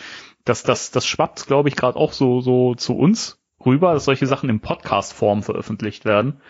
das, 0.43 0.63
das, 0.63 0.91
das 0.91 1.07
schwappt, 1.07 1.47
glaube 1.47 1.69
ich, 1.69 1.77
gerade 1.77 1.97
auch 1.97 2.11
so, 2.11 2.41
so 2.41 2.75
zu 2.75 2.97
uns 2.97 3.40
rüber, 3.65 3.93
dass 3.93 4.05
solche 4.05 4.27
Sachen 4.27 4.49
in 4.49 4.59
Podcast-Form 4.59 5.43
veröffentlicht 5.43 6.05
werden. 6.05 6.41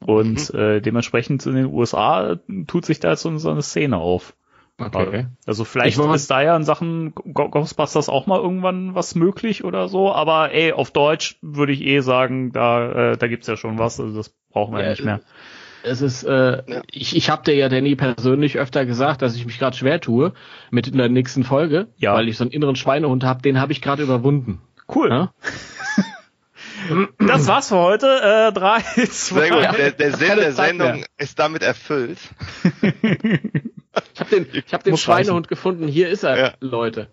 Und 0.00 0.52
äh, 0.54 0.80
dementsprechend 0.80 1.46
in 1.46 1.54
den 1.54 1.66
USA 1.66 2.36
tut 2.66 2.84
sich 2.84 3.00
da 3.00 3.10
jetzt 3.10 3.22
so, 3.22 3.28
eine 3.28 3.62
Szene 3.62 3.98
auf. 3.98 4.34
Okay. 4.78 5.26
Also 5.46 5.64
vielleicht 5.64 5.98
ist 5.98 6.30
da 6.30 6.42
ja 6.42 6.54
in 6.54 6.64
Sachen 6.64 7.14
Ghostbusters 7.14 8.10
auch 8.10 8.26
mal 8.26 8.38
irgendwann 8.38 8.94
was 8.94 9.14
möglich 9.14 9.64
oder 9.64 9.88
so, 9.88 10.12
aber 10.12 10.52
ey, 10.52 10.72
auf 10.72 10.90
Deutsch 10.90 11.38
würde 11.40 11.72
ich 11.72 11.80
eh 11.82 12.00
sagen, 12.00 12.52
da, 12.52 13.12
äh, 13.12 13.16
da 13.16 13.26
gibt's 13.26 13.46
ja 13.46 13.56
schon 13.56 13.78
was, 13.78 13.98
also 13.98 14.14
das 14.14 14.34
brauchen 14.50 14.74
wir 14.74 14.80
ja, 14.80 14.84
Ja, 14.86 14.90
nicht 14.90 15.04
mehr. 15.04 15.20
Es 15.82 16.02
ist, 16.02 16.24
äh, 16.24 16.62
Ja. 16.66 16.82
ich, 16.90 17.16
ich 17.16 17.30
habe 17.30 17.44
dir 17.44 17.54
ja 17.54 17.70
Danny 17.70 17.96
persönlich 17.96 18.58
öfter 18.58 18.84
gesagt, 18.84 19.22
dass 19.22 19.34
ich 19.34 19.46
mich 19.46 19.58
gerade 19.58 19.76
schwer 19.76 19.98
tue 19.98 20.34
mit 20.70 20.88
in 20.88 20.98
der 20.98 21.08
nächsten 21.08 21.44
Folge, 21.44 21.88
Ja. 21.96 22.12
weil 22.12 22.28
ich 22.28 22.36
so 22.36 22.44
einen 22.44 22.50
inneren 22.50 22.76
Schweinehund 22.76 23.24
habe, 23.24 23.40
den 23.40 23.58
habe 23.58 23.72
ich 23.72 23.80
gerade 23.80 24.02
überwunden. 24.02 24.60
Cool. 24.94 25.08
Ja? 25.08 25.32
Das 27.18 27.46
war's 27.46 27.68
für 27.68 27.76
heute. 27.76 28.06
Äh, 28.06 28.52
drei, 28.52 28.80
zwei. 28.80 29.48
Sehr 29.48 29.50
gut. 29.50 29.78
Der, 29.78 29.90
der 29.92 30.12
Sinn 30.16 30.36
der 30.36 30.52
Sendung 30.52 30.92
mehr. 30.96 31.06
ist 31.18 31.38
damit 31.38 31.62
erfüllt. 31.62 32.18
Ich 32.82 34.20
habe 34.20 34.30
den, 34.30 34.46
ich 34.52 34.74
hab 34.74 34.84
den 34.84 34.92
Muss 34.92 35.00
Schweinehund 35.02 35.48
gefunden. 35.48 35.88
Hier 35.88 36.08
ist 36.08 36.22
er, 36.22 36.38
Ja. 36.38 36.54
Leute. 36.60 37.08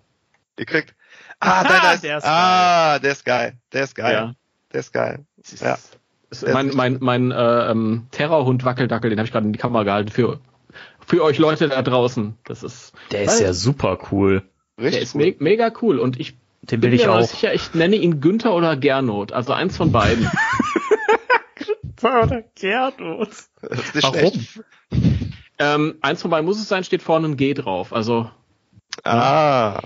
Ihr 0.58 0.66
kriegt. 0.66 0.94
Ah, 1.40 1.64
da, 1.64 1.80
da 1.80 1.94
ist, 1.94 2.04
der 2.04 2.18
ist 2.18 2.26
ah, 2.26 3.00
der 3.00 3.12
ist 3.12 3.26
geil. 3.26 3.54
Der 3.72 3.84
ist 3.84 3.96
geil. 3.96 4.14
Ja. 4.14 4.34
Der 4.72 4.80
ist 4.80 4.92
geil. 4.94 5.26
Ja. 5.60 5.60
Der 5.62 5.78
ist 6.32 6.48
mein 6.48 6.70
mein, 6.76 6.98
mein 7.00 7.32
äh, 7.32 7.72
ähm, 7.72 8.08
Terrorhund 8.12 8.64
Wackeldackel, 8.66 9.10
den 9.10 9.20
habe 9.20 9.26
ich 9.26 9.32
gerade 9.32 9.46
in 9.46 9.54
die 9.54 9.60
Kamera 9.60 9.84
gehalten 9.84 10.10
für 10.10 10.40
für 11.06 11.24
euch 11.24 11.38
Leute 11.38 11.70
da 11.70 11.82
draußen. 11.82 12.38
Das 12.46 12.64
ist 12.64 12.94
Der 13.12 13.24
ist 13.24 13.40
ja 13.40 13.54
super 13.54 13.98
cool. 14.12 14.44
der 14.78 14.86
Richtig 14.86 15.04
ist 15.04 15.14
gut. 15.14 15.22
me 15.22 15.36
mega 15.40 15.72
cool 15.82 16.00
und 16.00 16.20
ich 16.20 16.36
Den 16.64 16.80
bin 16.80 16.92
will 16.92 17.00
ich 17.00 17.06
mir 17.06 17.12
auch. 17.14 17.22
sicher, 17.28 17.54
ich 17.54 17.74
nenne 17.74 17.96
ihn 17.98 18.22
Günther 18.22 18.54
oder 18.54 18.76
Gernot, 18.78 19.32
also 19.34 19.54
eins 19.54 19.78
von 19.78 19.92
beiden. 19.92 20.30
Oder 22.02 22.44
Gerdot. 22.60 23.30
Das 23.62 23.80
ist 23.80 23.96
nicht 23.96 24.04
Warum? 24.04 24.46
ähm, 25.58 25.96
eins 26.02 26.22
von 26.22 26.32
beiden 26.32 26.46
muss 26.46 26.60
es 26.60 26.68
sein, 26.68 26.84
steht 26.84 27.02
vorne 27.02 27.28
ein 27.30 27.38
G 27.38 27.54
drauf. 27.54 27.94
Also 27.94 28.30
Ah. 29.06 29.80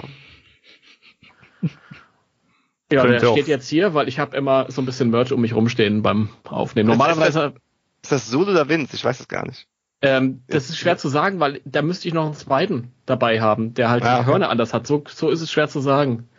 ja, 2.91 3.05
der 3.05 3.19
steht 3.19 3.48
jetzt 3.48 3.67
hier, 3.69 3.93
weil 3.93 4.07
ich 4.07 4.17
habe 4.17 4.36
immer 4.36 4.65
so 4.72 4.81
ein 4.81 4.86
bisschen 4.86 5.10
Merch 5.12 5.31
um 5.31 5.41
mich 5.41 5.53
rumstehen 5.53 6.01
beim 6.01 6.29
Aufnehmen. 6.46 6.89
Normalerweise 6.89 7.53
Ist 8.01 8.12
das 8.12 8.29
Zulu 8.29 8.51
oder 8.51 8.67
Vince? 8.67 8.96
Ich 8.96 9.05
weiß 9.05 9.19
es 9.19 9.27
gar 9.27 9.46
nicht. 9.46 9.67
Ähm, 10.01 10.41
das 10.48 10.69
ist 10.69 10.77
schwer 10.77 10.98
zu 10.98 11.10
sagen, 11.10 11.39
weil 11.39 11.62
da 11.65 11.81
müsste 11.81 12.07
ich 12.07 12.13
noch 12.13 12.25
einen 12.25 12.34
zweiten 12.36 12.91
dabei 13.05 13.41
haben, 13.41 13.74
der 13.74 13.89
halt 13.89 14.03
Ah, 14.03 14.15
die 14.15 14.22
okay. 14.22 14.29
Hörner 14.31 14.50
anders 14.50 14.74
hat. 14.74 14.88
So, 14.88 15.03
so 15.07 15.29
ist 15.29 15.41
es 15.41 15.51
schwer 15.51 15.67
zu 15.67 15.81
sagen. 15.81 16.29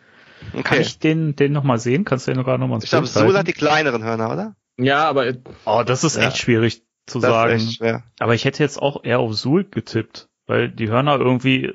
Kann 0.52 0.61
Okay. 0.61 0.80
ich 0.80 0.99
den, 0.99 1.37
den 1.37 1.52
noch 1.52 1.62
mal 1.64 1.78
sehen? 1.78 2.04
Kannst 2.04 2.26
du 2.28 2.33
den 2.33 2.42
gerade 2.45 2.61
noch 2.61 2.68
mal 2.68 2.76
ins 2.76 2.85
Ich 2.85 2.90
glaube, 2.90 3.07
halten? 3.12 3.37
hat 3.37 3.47
die 3.49 3.52
kleineren 3.52 4.02
Hörner, 4.04 4.33
oder? 4.33 4.57
Ja, 4.78 5.09
aber 5.09 5.33
Oh, 5.64 5.83
das 5.85 6.04
ist 6.04 6.16
Ja. 6.16 6.28
echt 6.28 6.38
schwierig 6.38 6.83
zu 7.07 7.21
Das 7.21 7.30
sagen. 7.30 7.54
ist 7.57 7.62
echt 7.64 7.76
schwer. 7.78 8.02
Aber 8.21 8.35
ich 8.35 8.45
hätte 8.45 8.62
jetzt 8.62 8.80
auch 8.80 9.05
eher 9.05 9.18
auf 9.18 9.35
Sul 9.35 9.64
getippt, 9.64 10.29
weil 10.46 10.68
die 10.70 10.88
Hörner 10.88 11.18
irgendwie 11.18 11.72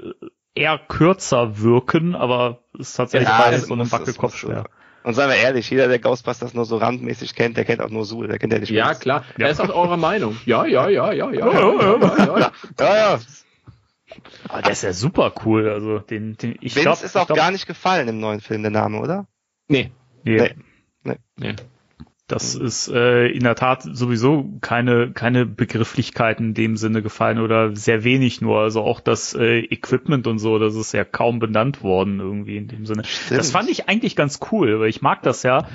eher 0.56 0.78
kürzer 0.78 1.60
wirken, 1.60 2.16
aber 2.16 2.64
es 2.80 2.90
ist 2.90 2.96
tatsächlich 2.98 3.30
Ja, 3.30 3.42
beides 3.42 3.68
so 3.68 3.74
ein 3.74 3.80
muss- 3.80 3.90
das 3.90 4.00
Wackelkopf 4.00 4.34
muss- 4.34 4.40
schwer. 4.40 4.66
Und 5.04 5.16
seien 5.16 5.28
wir 5.30 5.36
ehrlich, 5.36 5.70
jeder, 5.70 5.90
der 5.90 6.00
Ghostbusters 6.00 6.54
nur 6.54 6.64
so 6.64 6.78
randmäßig 6.78 7.36
kennt, 7.36 7.58
der 7.58 7.66
kennt 7.66 7.82
auch 7.82 7.90
nur 7.90 8.06
Zulu, 8.06 8.28
der 8.28 8.40
kennt 8.40 8.54
ja 8.54 8.60
nicht 8.60 8.70
ja, 8.70 8.94
klar. 8.94 9.26
Ja. 9.38 9.48
Er 9.48 9.52
ist 9.52 9.60
auch 9.60 9.68
eurer 9.70 9.98
Meinung. 9.98 10.38
Ja, 10.46 10.66
ja, 10.66 10.88
ja, 10.88 11.12
ja, 11.12 11.30
ja. 11.30 11.52
ja, 11.52 11.52
Ja, 11.52 12.26
ja, 12.26 12.52
ja, 12.80 12.96
ja. 12.96 13.20
Aber 14.48 14.62
der 14.62 14.72
ist 14.72 14.84
ja 14.84 14.94
super 14.94 15.34
cool. 15.46 15.70
Also 15.70 16.00
den, 16.00 16.38
den 16.38 16.56
ich 16.62 16.76
Vince 16.76 16.82
glaube, 16.82 17.06
ist 17.06 17.18
auch 17.18 17.28
gar 17.28 17.52
nicht 17.52 17.68
gefallen 17.68 18.08
im 18.08 18.20
neuen 18.20 18.42
Film, 18.42 18.62
der 18.62 18.72
Name, 18.72 19.00
oder? 19.00 19.28
Nee. 19.68 19.92
nee, 20.24 20.54
Nee. 21.04 21.18
nee. 21.38 21.56
das 22.28 22.56
ist 22.56 22.88
äh, 22.88 23.28
in 23.28 23.44
der 23.44 23.56
Tat 23.56 23.84
sowieso 23.84 24.50
keine 24.62 25.12
keine 25.12 25.46
Begrifflichkeiten 25.46 26.48
in 26.48 26.54
dem 26.54 26.78
Sinne 26.78 27.02
gefallen 27.02 27.40
oder 27.40 27.76
sehr 27.76 28.04
wenig 28.04 28.40
nur. 28.40 28.60
Also 28.60 28.82
auch 28.82 29.02
das 29.02 29.34
äh, 29.34 29.60
Equipment 29.60 30.28
und 30.28 30.40
so, 30.40 30.60
das 30.60 30.76
ist 30.76 30.94
ja 30.94 31.04
kaum 31.04 31.40
benannt 31.40 31.84
worden 31.84 32.20
irgendwie 32.20 32.58
in 32.58 32.68
dem 32.68 32.86
Sinne. 32.86 33.04
Stimmt. 33.04 33.40
Das 33.40 33.52
fand 33.52 33.70
ich 33.70 33.90
eigentlich 33.90 34.16
ganz 34.16 34.40
cool, 34.52 34.80
weil 34.80 34.90
ich 34.90 35.02
mag 35.02 35.22
das 35.24 35.44
ja, 35.44 35.68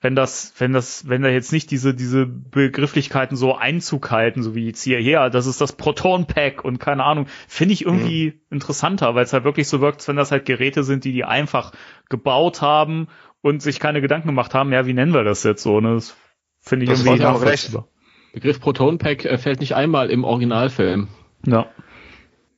wenn 0.00 0.14
das, 0.14 0.54
wenn 0.58 0.72
das, 0.72 1.08
wenn 1.08 1.22
da 1.22 1.28
jetzt 1.28 1.52
nicht 1.52 1.70
diese, 1.70 1.92
diese 1.92 2.24
Begrifflichkeiten 2.24 3.36
so 3.36 3.56
Einzug 3.56 4.10
halten, 4.10 4.42
so 4.42 4.54
wie 4.54 4.66
jetzt 4.66 4.82
hierher, 4.82 5.28
das 5.28 5.46
ist 5.46 5.60
das 5.60 5.72
Proton 5.72 6.26
Pack 6.26 6.64
und 6.64 6.78
keine 6.78 7.04
Ahnung, 7.04 7.26
finde 7.48 7.74
ich 7.74 7.84
irgendwie 7.84 8.40
interessanter, 8.50 9.14
weil 9.14 9.24
es 9.24 9.32
halt 9.32 9.44
wirklich 9.44 9.68
so 9.68 9.80
wirkt, 9.80 9.98
als 9.98 10.08
wenn 10.08 10.16
das 10.16 10.30
halt 10.30 10.44
Geräte 10.44 10.84
sind, 10.84 11.04
die 11.04 11.12
die 11.12 11.24
einfach 11.24 11.72
gebaut 12.08 12.62
haben 12.62 13.08
und 13.40 13.60
sich 13.60 13.80
keine 13.80 14.00
Gedanken 14.00 14.28
gemacht 14.28 14.54
haben, 14.54 14.72
ja, 14.72 14.86
wie 14.86 14.94
nennen 14.94 15.14
wir 15.14 15.24
das 15.24 15.42
jetzt 15.42 15.62
so, 15.62 15.80
ne? 15.80 15.94
Das 15.94 16.16
finde 16.60 16.84
ich 16.84 16.90
Das 16.90 17.04
irgendwie 17.04 17.24
auch 17.24 17.32
nachvollziehbar. 17.32 17.88
Begriff 18.32 18.60
Proton-Pack 18.60 19.24
äh, 19.24 19.38
fällt 19.38 19.60
nicht 19.60 19.74
einmal 19.74 20.10
im 20.10 20.22
Originalfilm. 20.22 21.08
Ja. 21.44 21.66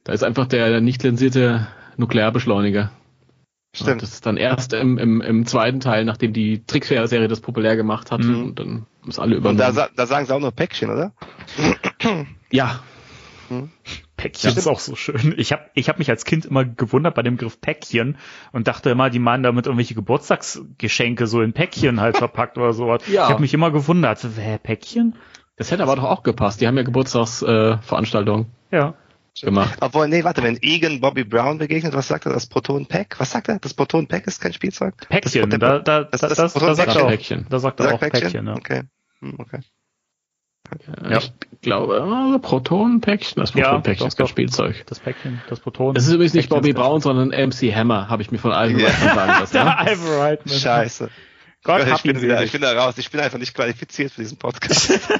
Da 0.04 0.12
ist 0.12 0.24
einfach 0.24 0.46
der 0.46 0.80
nicht 0.80 1.00
zensierte 1.00 1.68
Nuklearbeschleuniger. 1.96 2.90
Stimmt. 3.72 4.02
Das 4.02 4.12
ist 4.12 4.26
dann 4.26 4.36
erst 4.36 4.72
im, 4.72 4.98
im, 4.98 5.20
im 5.20 5.46
zweiten 5.46 5.78
Teil, 5.80 6.04
nachdem 6.04 6.32
die 6.32 6.64
Trickserie 6.66 7.28
das 7.28 7.40
populär 7.40 7.76
gemacht 7.76 8.10
hat 8.10 8.20
Mhm. 8.20 8.42
und 8.44 8.58
dann 8.58 8.86
ist 9.06 9.18
alle 9.20 9.36
Und 9.36 9.44
da, 9.58 9.70
übernommen. 9.70 9.92
da 9.96 10.06
sagen 10.06 10.26
sie 10.26 10.34
auch 10.34 10.40
nur 10.40 10.50
Päckchen, 10.52 10.90
oder? 10.90 11.12
ja, 12.50 12.80
Päckchen 14.16 14.56
ist 14.56 14.66
auch 14.66 14.78
so 14.80 14.94
schön. 14.96 15.34
Ich 15.36 15.52
habe 15.52 15.62
ich 15.74 15.88
hab 15.88 15.98
mich 15.98 16.10
als 16.10 16.24
Kind 16.24 16.44
immer 16.46 16.64
gewundert 16.64 17.14
bei 17.14 17.22
dem 17.22 17.36
Begriff 17.36 17.60
Päckchen 17.60 18.16
und 18.52 18.68
dachte 18.68 18.90
immer, 18.90 19.08
die 19.10 19.18
meinen 19.18 19.42
damit 19.42 19.66
irgendwelche 19.66 19.94
Geburtstagsgeschenke 19.94 21.26
so 21.26 21.40
in 21.40 21.52
Päckchen 21.52 22.00
halt 22.00 22.16
verpackt 22.18 22.58
oder 22.58 22.72
sowas. 22.72 23.02
Ja. 23.08 23.24
Ich 23.24 23.30
habe 23.30 23.40
mich 23.40 23.54
immer 23.54 23.70
gewundert, 23.70 24.22
hä, 24.36 24.58
Päckchen? 24.62 25.14
das 25.56 25.70
hätte 25.70 25.82
aber 25.82 25.96
doch 25.96 26.04
auch 26.04 26.22
gepasst. 26.22 26.60
Die 26.60 26.66
haben 26.66 26.76
ja 26.76 26.82
Geburtstagsveranstaltungen 26.82 28.46
äh, 28.70 28.76
Ja. 28.76 28.94
Gemacht. 29.40 29.78
Obwohl, 29.80 30.08
nee, 30.08 30.24
warte, 30.24 30.42
wenn 30.42 30.58
Egan 30.62 31.00
Bobby 31.00 31.24
Brown 31.24 31.58
begegnet, 31.58 31.92
was 31.94 32.08
sagt 32.08 32.26
er? 32.26 32.32
Das 32.32 32.46
Proton 32.46 32.86
Pack? 32.86 33.16
Was 33.18 33.30
sagt 33.30 33.48
er? 33.48 33.58
Das 33.58 33.74
Proton 33.74 34.06
Pack 34.06 34.26
ist 34.26 34.40
kein 34.40 34.52
Spielzeug? 34.52 34.94
Päckchen, 35.08 35.50
Das- 35.50 35.58
da, 35.60 35.78
da, 35.78 36.04
das- 36.04 36.20
da, 36.20 36.28
das 36.28 36.36
das, 36.38 36.52
da 36.54 36.58
Proton- 36.60 36.74
sagt 36.76 36.96
er 36.96 37.04
auch, 37.04 37.08
Päckchen. 37.08 37.46
da 37.48 37.58
sagt 37.58 37.80
er 37.80 37.84
Sagt 37.84 37.94
auch 37.94 38.00
Päckchen, 38.00 38.46
ja. 38.46 38.54
Okay. 38.54 38.82
Hm, 39.20 39.34
okay. 39.38 39.60
Ja. 41.08 41.18
Ich 41.18 41.32
glaube, 41.62 41.96
äh, 42.36 42.38
Proton-Päckchen, 42.38 43.40
das 43.40 43.52
Ja, 43.54 43.64
Proton-Päckchen 43.70 44.04
doch, 44.04 44.08
ist 44.08 44.16
kein. 44.18 44.26
Spielzeug. 44.28 44.84
Das 44.86 45.00
Päckchen, 45.00 45.40
das 45.48 45.58
Proton. 45.58 45.94
Das 45.94 46.06
ist 46.06 46.12
übrigens 46.12 46.34
nicht 46.34 46.44
Päckchen 46.48 46.60
Bobby 46.62 46.72
das- 46.74 46.80
Brown, 46.82 47.00
sondern 47.00 47.30
MC 47.30 47.74
Hammer, 47.74 48.08
habe 48.08 48.22
ich 48.22 48.30
mir 48.30 48.38
von 48.38 48.52
allen 48.52 48.78
Ja. 48.78 48.86
Leuten 48.86 49.00
sagen 49.02 49.40
lassen. 49.40 49.56
Ja? 49.56 49.82
Ivan 49.92 50.20
Reitman. 50.20 50.58
Scheiße. 50.58 51.10
Gott 51.64 51.86
ich, 51.86 52.02
bin 52.02 52.22
wieder, 52.22 52.42
ich 52.44 52.52
bin 52.52 52.62
da 52.62 52.72
raus. 52.72 52.94
Ich 52.98 53.10
bin 53.10 53.20
einfach 53.20 53.38
nicht 53.38 53.52
qualifiziert 53.54 54.12
für 54.12 54.22
diesen 54.22 54.38
Podcast. 54.38 54.92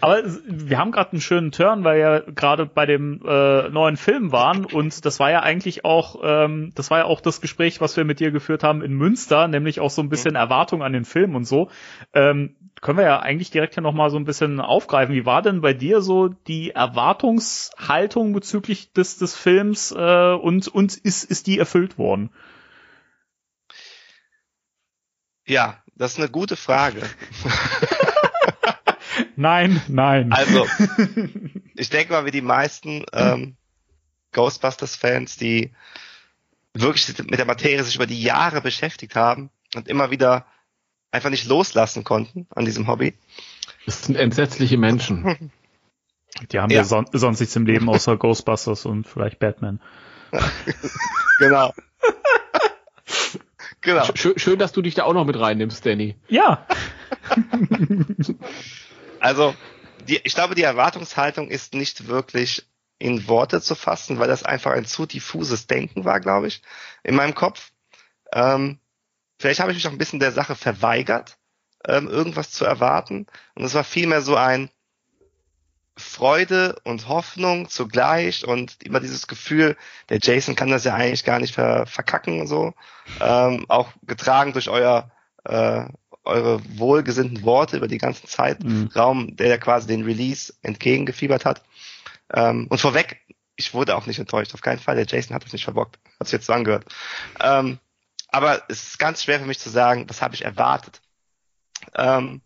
Aber 0.00 0.22
wir 0.46 0.78
haben 0.78 0.92
gerade 0.92 1.12
einen 1.12 1.20
schönen 1.20 1.52
Turn, 1.52 1.84
weil 1.84 1.98
wir 1.98 2.32
gerade 2.32 2.66
bei 2.66 2.86
dem 2.86 3.20
äh, 3.26 3.68
neuen 3.68 3.96
Film 3.96 4.32
waren 4.32 4.64
und 4.64 5.04
das 5.04 5.18
war 5.18 5.30
ja 5.30 5.40
eigentlich 5.40 5.84
auch, 5.84 6.20
ähm, 6.22 6.72
das 6.74 6.90
war 6.90 6.98
ja 6.98 7.04
auch 7.04 7.20
das 7.20 7.40
Gespräch, 7.40 7.80
was 7.80 7.96
wir 7.96 8.04
mit 8.04 8.20
dir 8.20 8.30
geführt 8.30 8.62
haben 8.62 8.82
in 8.82 8.94
Münster, 8.94 9.48
nämlich 9.48 9.80
auch 9.80 9.90
so 9.90 10.02
ein 10.02 10.08
bisschen 10.08 10.34
Erwartung 10.34 10.82
an 10.82 10.92
den 10.92 11.04
Film 11.04 11.34
und 11.34 11.44
so. 11.44 11.70
Ähm, 12.14 12.56
können 12.80 12.98
wir 12.98 13.04
ja 13.04 13.20
eigentlich 13.20 13.50
direkt 13.50 13.74
hier 13.74 13.82
nochmal 13.82 14.10
so 14.10 14.16
ein 14.16 14.24
bisschen 14.24 14.60
aufgreifen. 14.60 15.14
Wie 15.14 15.26
war 15.26 15.42
denn 15.42 15.60
bei 15.60 15.72
dir 15.72 16.00
so 16.00 16.28
die 16.28 16.70
Erwartungshaltung 16.70 18.32
bezüglich 18.32 18.92
des, 18.92 19.18
des 19.18 19.36
Films 19.36 19.92
äh, 19.92 20.32
und, 20.32 20.68
und 20.68 20.96
ist, 20.96 21.24
ist 21.24 21.46
die 21.46 21.58
erfüllt 21.58 21.98
worden? 21.98 22.30
ja, 25.46 25.82
das 25.94 26.12
ist 26.12 26.18
eine 26.18 26.28
gute 26.28 26.56
Frage. 26.56 27.02
Nein, 29.42 29.82
nein. 29.88 30.32
Also, 30.32 30.66
ich 31.76 31.90
denke 31.90 32.12
mal, 32.12 32.24
wie 32.24 32.30
die 32.30 32.40
meisten 32.40 33.04
ähm, 33.12 33.56
Ghostbusters-Fans, 34.32 35.36
die 35.36 35.72
wirklich 36.74 37.08
mit 37.18 37.38
der 37.38 37.44
Materie 37.44 37.82
sich 37.84 37.96
über 37.96 38.06
die 38.06 38.22
Jahre 38.22 38.60
beschäftigt 38.60 39.14
haben 39.16 39.50
und 39.74 39.88
immer 39.88 40.10
wieder 40.10 40.46
einfach 41.10 41.28
nicht 41.30 41.46
loslassen 41.46 42.04
konnten 42.04 42.46
an 42.54 42.64
diesem 42.64 42.86
Hobby. 42.86 43.14
Das 43.84 44.04
sind 44.04 44.16
entsetzliche 44.16 44.78
Menschen. 44.78 45.50
Die 46.50 46.58
haben 46.58 46.70
Ja. 46.70 46.78
ja 46.78 46.84
son 46.84 47.06
sonst 47.12 47.40
nichts 47.40 47.54
im 47.56 47.66
Leben 47.66 47.90
außer 47.90 48.16
Ghostbusters 48.16 48.86
und 48.86 49.06
vielleicht 49.06 49.38
Batman. 49.38 49.80
Genau. 51.38 51.72
genau. 53.80 54.04
Schön, 54.14 54.38
schön, 54.38 54.58
dass 54.58 54.70
du 54.72 54.80
dich 54.80 54.94
da 54.94 55.02
auch 55.04 55.12
noch 55.12 55.24
mit 55.24 55.38
reinnimmst, 55.38 55.84
Danny. 55.84 56.14
Ja. 56.28 56.66
Also, 59.22 59.54
die, 60.08 60.20
ich 60.24 60.34
glaube, 60.34 60.56
die 60.56 60.64
Erwartungshaltung 60.64 61.48
ist 61.48 61.74
nicht 61.74 62.08
wirklich 62.08 62.66
in 62.98 63.28
Worte 63.28 63.60
zu 63.60 63.76
fassen, 63.76 64.18
weil 64.18 64.26
das 64.26 64.42
einfach 64.42 64.72
ein 64.72 64.84
zu 64.84 65.06
diffuses 65.06 65.68
Denken 65.68 66.04
war, 66.04 66.18
glaube 66.18 66.48
ich, 66.48 66.60
in 67.04 67.14
meinem 67.14 67.32
Kopf. 67.32 67.70
Ähm, 68.32 68.80
vielleicht 69.38 69.60
habe 69.60 69.70
ich 69.70 69.76
mich 69.76 69.86
auch 69.86 69.92
ein 69.92 69.98
bisschen 69.98 70.18
der 70.18 70.32
Sache 70.32 70.56
verweigert, 70.56 71.38
ähm, 71.86 72.08
irgendwas 72.08 72.50
zu 72.50 72.64
erwarten. 72.64 73.28
Und 73.54 73.62
es 73.62 73.74
war 73.74 73.84
vielmehr 73.84 74.22
so 74.22 74.34
ein 74.34 74.70
Freude 75.96 76.80
und 76.82 77.06
Hoffnung 77.06 77.68
zugleich 77.68 78.44
und 78.44 78.82
immer 78.82 78.98
dieses 78.98 79.28
Gefühl, 79.28 79.76
der 80.08 80.18
Jason 80.20 80.56
kann 80.56 80.70
das 80.70 80.82
ja 80.82 80.94
eigentlich 80.94 81.24
gar 81.24 81.38
nicht 81.38 81.54
ver 81.54 81.86
verkacken 81.86 82.40
und 82.40 82.48
so. 82.48 82.74
Ähm, 83.20 83.66
auch 83.68 83.92
getragen 84.02 84.52
durch 84.52 84.68
euer 84.68 85.12
äh, 85.44 85.84
eure 86.24 86.60
wohlgesinnten 86.78 87.42
Worte 87.42 87.76
über 87.76 87.88
die 87.88 87.98
ganzen 87.98 88.26
Zeit, 88.26 88.62
Mhm. 88.62 88.90
Raum, 88.94 89.36
der 89.36 89.48
ja 89.48 89.58
quasi 89.58 89.86
den 89.86 90.04
Release 90.04 90.52
entgegengefiebert 90.62 91.44
hat. 91.44 91.62
Ähm, 92.32 92.66
und 92.68 92.80
vorweg, 92.80 93.20
ich 93.56 93.74
wurde 93.74 93.96
auch 93.96 94.06
nicht 94.06 94.18
enttäuscht, 94.18 94.54
auf 94.54 94.60
keinen 94.60 94.78
Fall. 94.78 94.96
Der 94.96 95.06
Jason 95.06 95.34
hat 95.34 95.44
das 95.44 95.52
nicht 95.52 95.64
verbockt. 95.64 95.98
Hat 96.18 96.26
sich 96.26 96.32
jetzt 96.32 96.46
so 96.46 96.52
angehört. 96.52 96.84
Ähm, 97.40 97.78
aber 98.28 98.62
es 98.68 98.84
ist 98.84 98.98
ganz 98.98 99.22
schwer 99.22 99.40
für 99.40 99.46
mich 99.46 99.58
zu 99.58 99.68
sagen, 99.68 100.06
was 100.08 100.22
habe 100.22 100.34
ich 100.34 100.44
erwartet. 100.44 101.02
Ähm, 101.94 102.40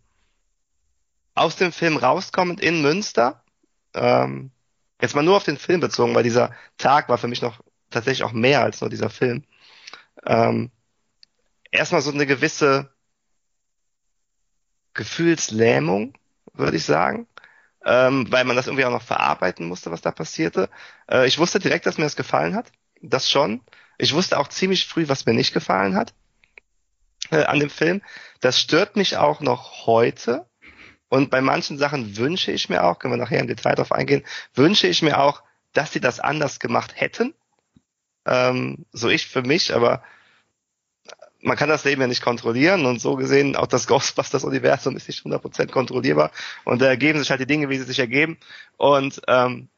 aus 1.33 1.55
dem 1.55 1.71
Film 1.71 1.97
rauskommend 1.97 2.59
in 2.59 2.81
Münster, 2.81 3.43
ähm, 3.93 4.51
jetzt 5.01 5.15
mal 5.15 5.23
nur 5.23 5.37
auf 5.37 5.43
den 5.43 5.57
Film 5.57 5.79
bezogen, 5.79 6.15
weil 6.15 6.23
dieser 6.23 6.53
Tag 6.77 7.09
war 7.09 7.17
für 7.17 7.27
mich 7.27 7.41
noch 7.41 7.61
tatsächlich 7.89 8.23
auch 8.23 8.33
mehr 8.33 8.63
als 8.63 8.81
nur 8.81 8.89
dieser 8.89 9.09
Film. 9.09 9.43
Ähm, 10.25 10.71
erstmal 11.71 12.01
so 12.01 12.11
eine 12.11 12.25
gewisse 12.25 12.91
Gefühlslähmung, 14.97 16.13
würde 16.53 16.75
ich 16.75 16.83
sagen, 16.83 17.27
ähm, 17.85 18.29
weil 18.29 18.43
man 18.43 18.57
das 18.57 18.67
irgendwie 18.67 18.83
auch 18.83 18.91
noch 18.91 19.03
verarbeiten 19.03 19.65
musste, 19.65 19.91
was 19.91 20.01
da 20.01 20.11
passierte. 20.11 20.69
Äh, 21.09 21.25
ich 21.27 21.39
wusste 21.39 21.59
direkt, 21.59 21.85
dass 21.85 21.97
mir 21.97 22.03
das 22.03 22.17
gefallen 22.17 22.55
hat, 22.55 22.71
das 23.01 23.29
schon. 23.29 23.61
Ich 23.97 24.13
wusste 24.13 24.37
auch 24.37 24.49
ziemlich 24.49 24.85
früh, 24.85 25.07
was 25.07 25.25
mir 25.25 25.33
nicht 25.33 25.53
gefallen 25.53 25.95
hat 25.95 26.13
äh, 27.31 27.43
an 27.45 27.59
dem 27.59 27.69
Film. 27.69 28.01
Das 28.41 28.59
stört 28.59 28.97
mich 28.97 29.15
auch 29.15 29.39
noch 29.39 29.87
heute. 29.87 30.45
Und 31.09 31.29
bei 31.29 31.39
manchen 31.39 31.77
Sachen 31.77 32.17
wünsche 32.17 32.51
ich 32.51 32.67
mir 32.67 32.83
auch, 32.83 32.99
können 32.99 33.13
wir 33.13 33.17
nachher 33.17 33.39
im 33.39 33.47
Detail 33.47 33.75
drauf 33.75 33.93
eingehen, 33.93 34.25
wünsche 34.53 34.87
ich 34.87 35.01
mir 35.01 35.19
auch, 35.19 35.41
dass 35.71 35.93
sie 35.93 36.01
das 36.01 36.19
anders 36.19 36.59
gemacht 36.59 36.99
hätten. 36.99 37.33
Ähm, 38.25 38.85
so 38.91 39.07
ich 39.07 39.27
für 39.27 39.43
mich, 39.43 39.73
aber 39.73 40.03
man 41.47 41.57
kann 41.57 41.69
das 41.69 41.85
Leben 41.85 42.01
ja 42.01 42.07
nicht 42.07 42.21
kontrollieren 42.21 42.85
und 42.85 42.99
so 42.99 43.15
gesehen 43.15 43.55
auch 43.55 43.67
das 43.67 43.87
Ghostbusters-Universum 43.87 44.95
ist 44.95 45.07
nicht 45.07 45.25
100% 45.25 45.71
kontrollierbar 45.71 46.31
und 46.65 46.81
da 46.81 46.87
ergeben 46.87 47.19
sich 47.19 47.29
halt 47.29 47.39
die 47.39 47.47
Dinge, 47.47 47.69
wie 47.69 47.77
sie 47.77 47.85
sich 47.85 47.99
ergeben 47.99 48.37
und 48.77 49.21
ähm, 49.27 49.69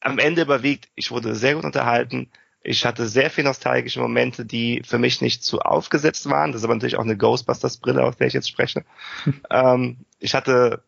am 0.00 0.18
Ende 0.18 0.42
überwiegt, 0.42 0.88
ich 0.94 1.10
wurde 1.10 1.34
sehr 1.34 1.54
gut 1.54 1.64
unterhalten, 1.64 2.30
ich 2.62 2.84
hatte 2.84 3.06
sehr 3.06 3.30
viele 3.30 3.48
nostalgische 3.48 4.00
Momente, 4.00 4.44
die 4.44 4.82
für 4.84 4.98
mich 4.98 5.20
nicht 5.20 5.44
zu 5.44 5.60
aufgesetzt 5.60 6.28
waren, 6.28 6.52
das 6.52 6.62
ist 6.62 6.64
aber 6.64 6.74
natürlich 6.74 6.96
auch 6.96 7.04
eine 7.04 7.16
Ghostbusters-Brille, 7.16 8.02
aus 8.02 8.16
der 8.16 8.26
ich 8.26 8.32
jetzt 8.34 8.48
spreche. 8.48 8.84
ähm, 9.50 9.98
ich 10.18 10.34
hatte 10.34 10.82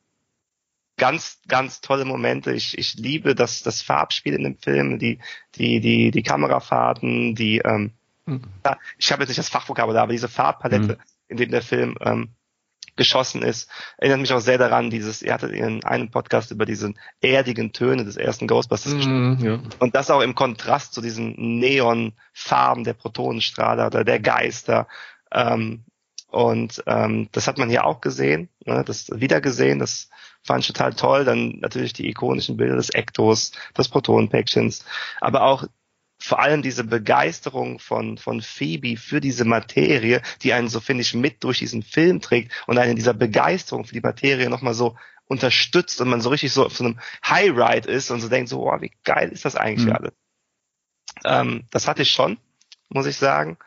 ganz, 0.97 1.41
ganz 1.47 1.81
tolle 1.81 2.05
Momente. 2.05 2.53
Ich, 2.53 2.77
ich 2.77 2.95
liebe 2.95 3.35
das, 3.35 3.62
das 3.62 3.81
Farbspiel 3.81 4.35
in 4.35 4.43
dem 4.43 4.59
Film, 4.59 4.99
die, 4.99 5.21
die, 5.55 5.81
die, 5.81 6.11
die 6.11 6.23
Kamerafahrten, 6.23 7.37
die, 7.37 7.59
ähm, 7.59 7.93
Mhm. 8.29 8.43
ich 8.99 9.11
habe 9.12 9.23
jetzt 9.23 9.29
nicht 9.29 9.38
das 9.38 9.49
Fachvokabular, 9.49 10.03
aber 10.03 10.12
diese 10.12 10.29
Farbpalette, 10.29 10.95
Mhm. 10.95 11.03
in 11.29 11.37
dem 11.37 11.51
der 11.51 11.62
Film 11.62 11.97
ähm, 12.01 12.35
geschossen 12.97 13.43
ist, 13.43 13.71
erinnert 13.97 14.21
mich 14.21 14.33
auch 14.33 14.41
sehr 14.41 14.59
daran, 14.59 14.91
dieses, 14.91 15.23
ihr 15.23 15.33
hattet 15.33 15.53
in 15.53 15.85
einem 15.85 16.11
Podcast 16.11 16.51
über 16.51 16.67
diese 16.67 16.93
erdigen 17.21 17.73
Töne 17.73 18.05
des 18.05 18.17
ersten 18.17 18.47
Ghostbusters 18.49 18.95
gesprochen. 18.95 19.38
Mhm, 19.38 19.45
ja. 19.45 19.61
Und 19.79 19.95
das 19.95 20.11
auch 20.11 20.21
im 20.21 20.35
Kontrast 20.35 20.93
zu 20.93 21.01
diesen 21.01 21.35
Neonfarben 21.61 22.85
der 22.85 22.95
Protonenstrahler 22.95 23.87
oder 23.87 24.05
der 24.05 24.21
Geister. 24.21 24.88
Ähm, 25.33 25.85
und 26.31 26.83
ähm, 26.87 27.29
das 27.33 27.47
hat 27.47 27.57
man 27.57 27.71
hier 27.71 27.87
auch 27.87 28.01
gesehen, 28.01 28.49
ne, 28.67 28.83
das 28.85 29.09
wieder 29.14 29.41
gesehen, 29.41 29.79
das 29.79 30.11
fand 30.43 30.61
ich 30.61 30.67
total 30.67 30.93
toll. 30.93 31.25
Dann 31.25 31.59
natürlich 31.61 31.93
die 31.95 32.09
ikonischen 32.09 32.57
Bilder 32.57 32.77
des 32.77 32.93
Ektos, 32.93 33.53
des 33.77 33.88
Protonenpäckchens, 33.88 34.85
aber 35.21 35.43
auch 35.43 35.64
vor 36.20 36.40
allem 36.40 36.62
diese 36.62 36.85
Begeisterung 36.85 37.78
von, 37.78 38.18
von 38.18 38.42
Phoebe 38.42 38.96
für 38.96 39.20
diese 39.20 39.44
Materie, 39.44 40.20
die 40.42 40.52
einen 40.52 40.68
so, 40.68 40.81
finde 40.81 41.02
ich, 41.02 41.14
mit 41.14 41.44
durch 41.44 41.59
diesen 41.59 41.83
Film 41.83 42.20
trägt 42.20 42.52
und 42.66 42.78
einen 42.78 42.90
in 42.90 42.96
dieser 42.96 43.14
Begeisterung 43.14 43.85
für 43.85 43.94
die 43.94 44.00
Materie 44.00 44.50
nochmal 44.50 44.74
so 44.74 44.96
unterstützt 45.26 46.00
und 46.00 46.09
man 46.09 46.20
so 46.20 46.31
richtig 46.31 46.52
so 46.52 46.66
auf 46.66 46.76
so 46.76 46.85
einem 46.85 46.98
High-Ride 47.24 47.88
ist 47.88 48.11
und 48.11 48.20
so 48.20 48.28
denkt 48.28 48.48
so, 48.48 48.66
oh, 48.68 48.81
wie 48.81 48.92
geil 49.04 49.28
ist 49.31 49.44
das 49.44 49.57
eigentlich 49.57 49.87
Mhm. 49.87 49.92
alles. 49.92 50.12
Ähm, 51.24 51.64
das 51.70 51.87
hatte 51.87 52.02
ich 52.02 52.11
schon, 52.11 52.38
muss 52.88 53.07
ich 53.07 53.16
sagen. 53.16 53.59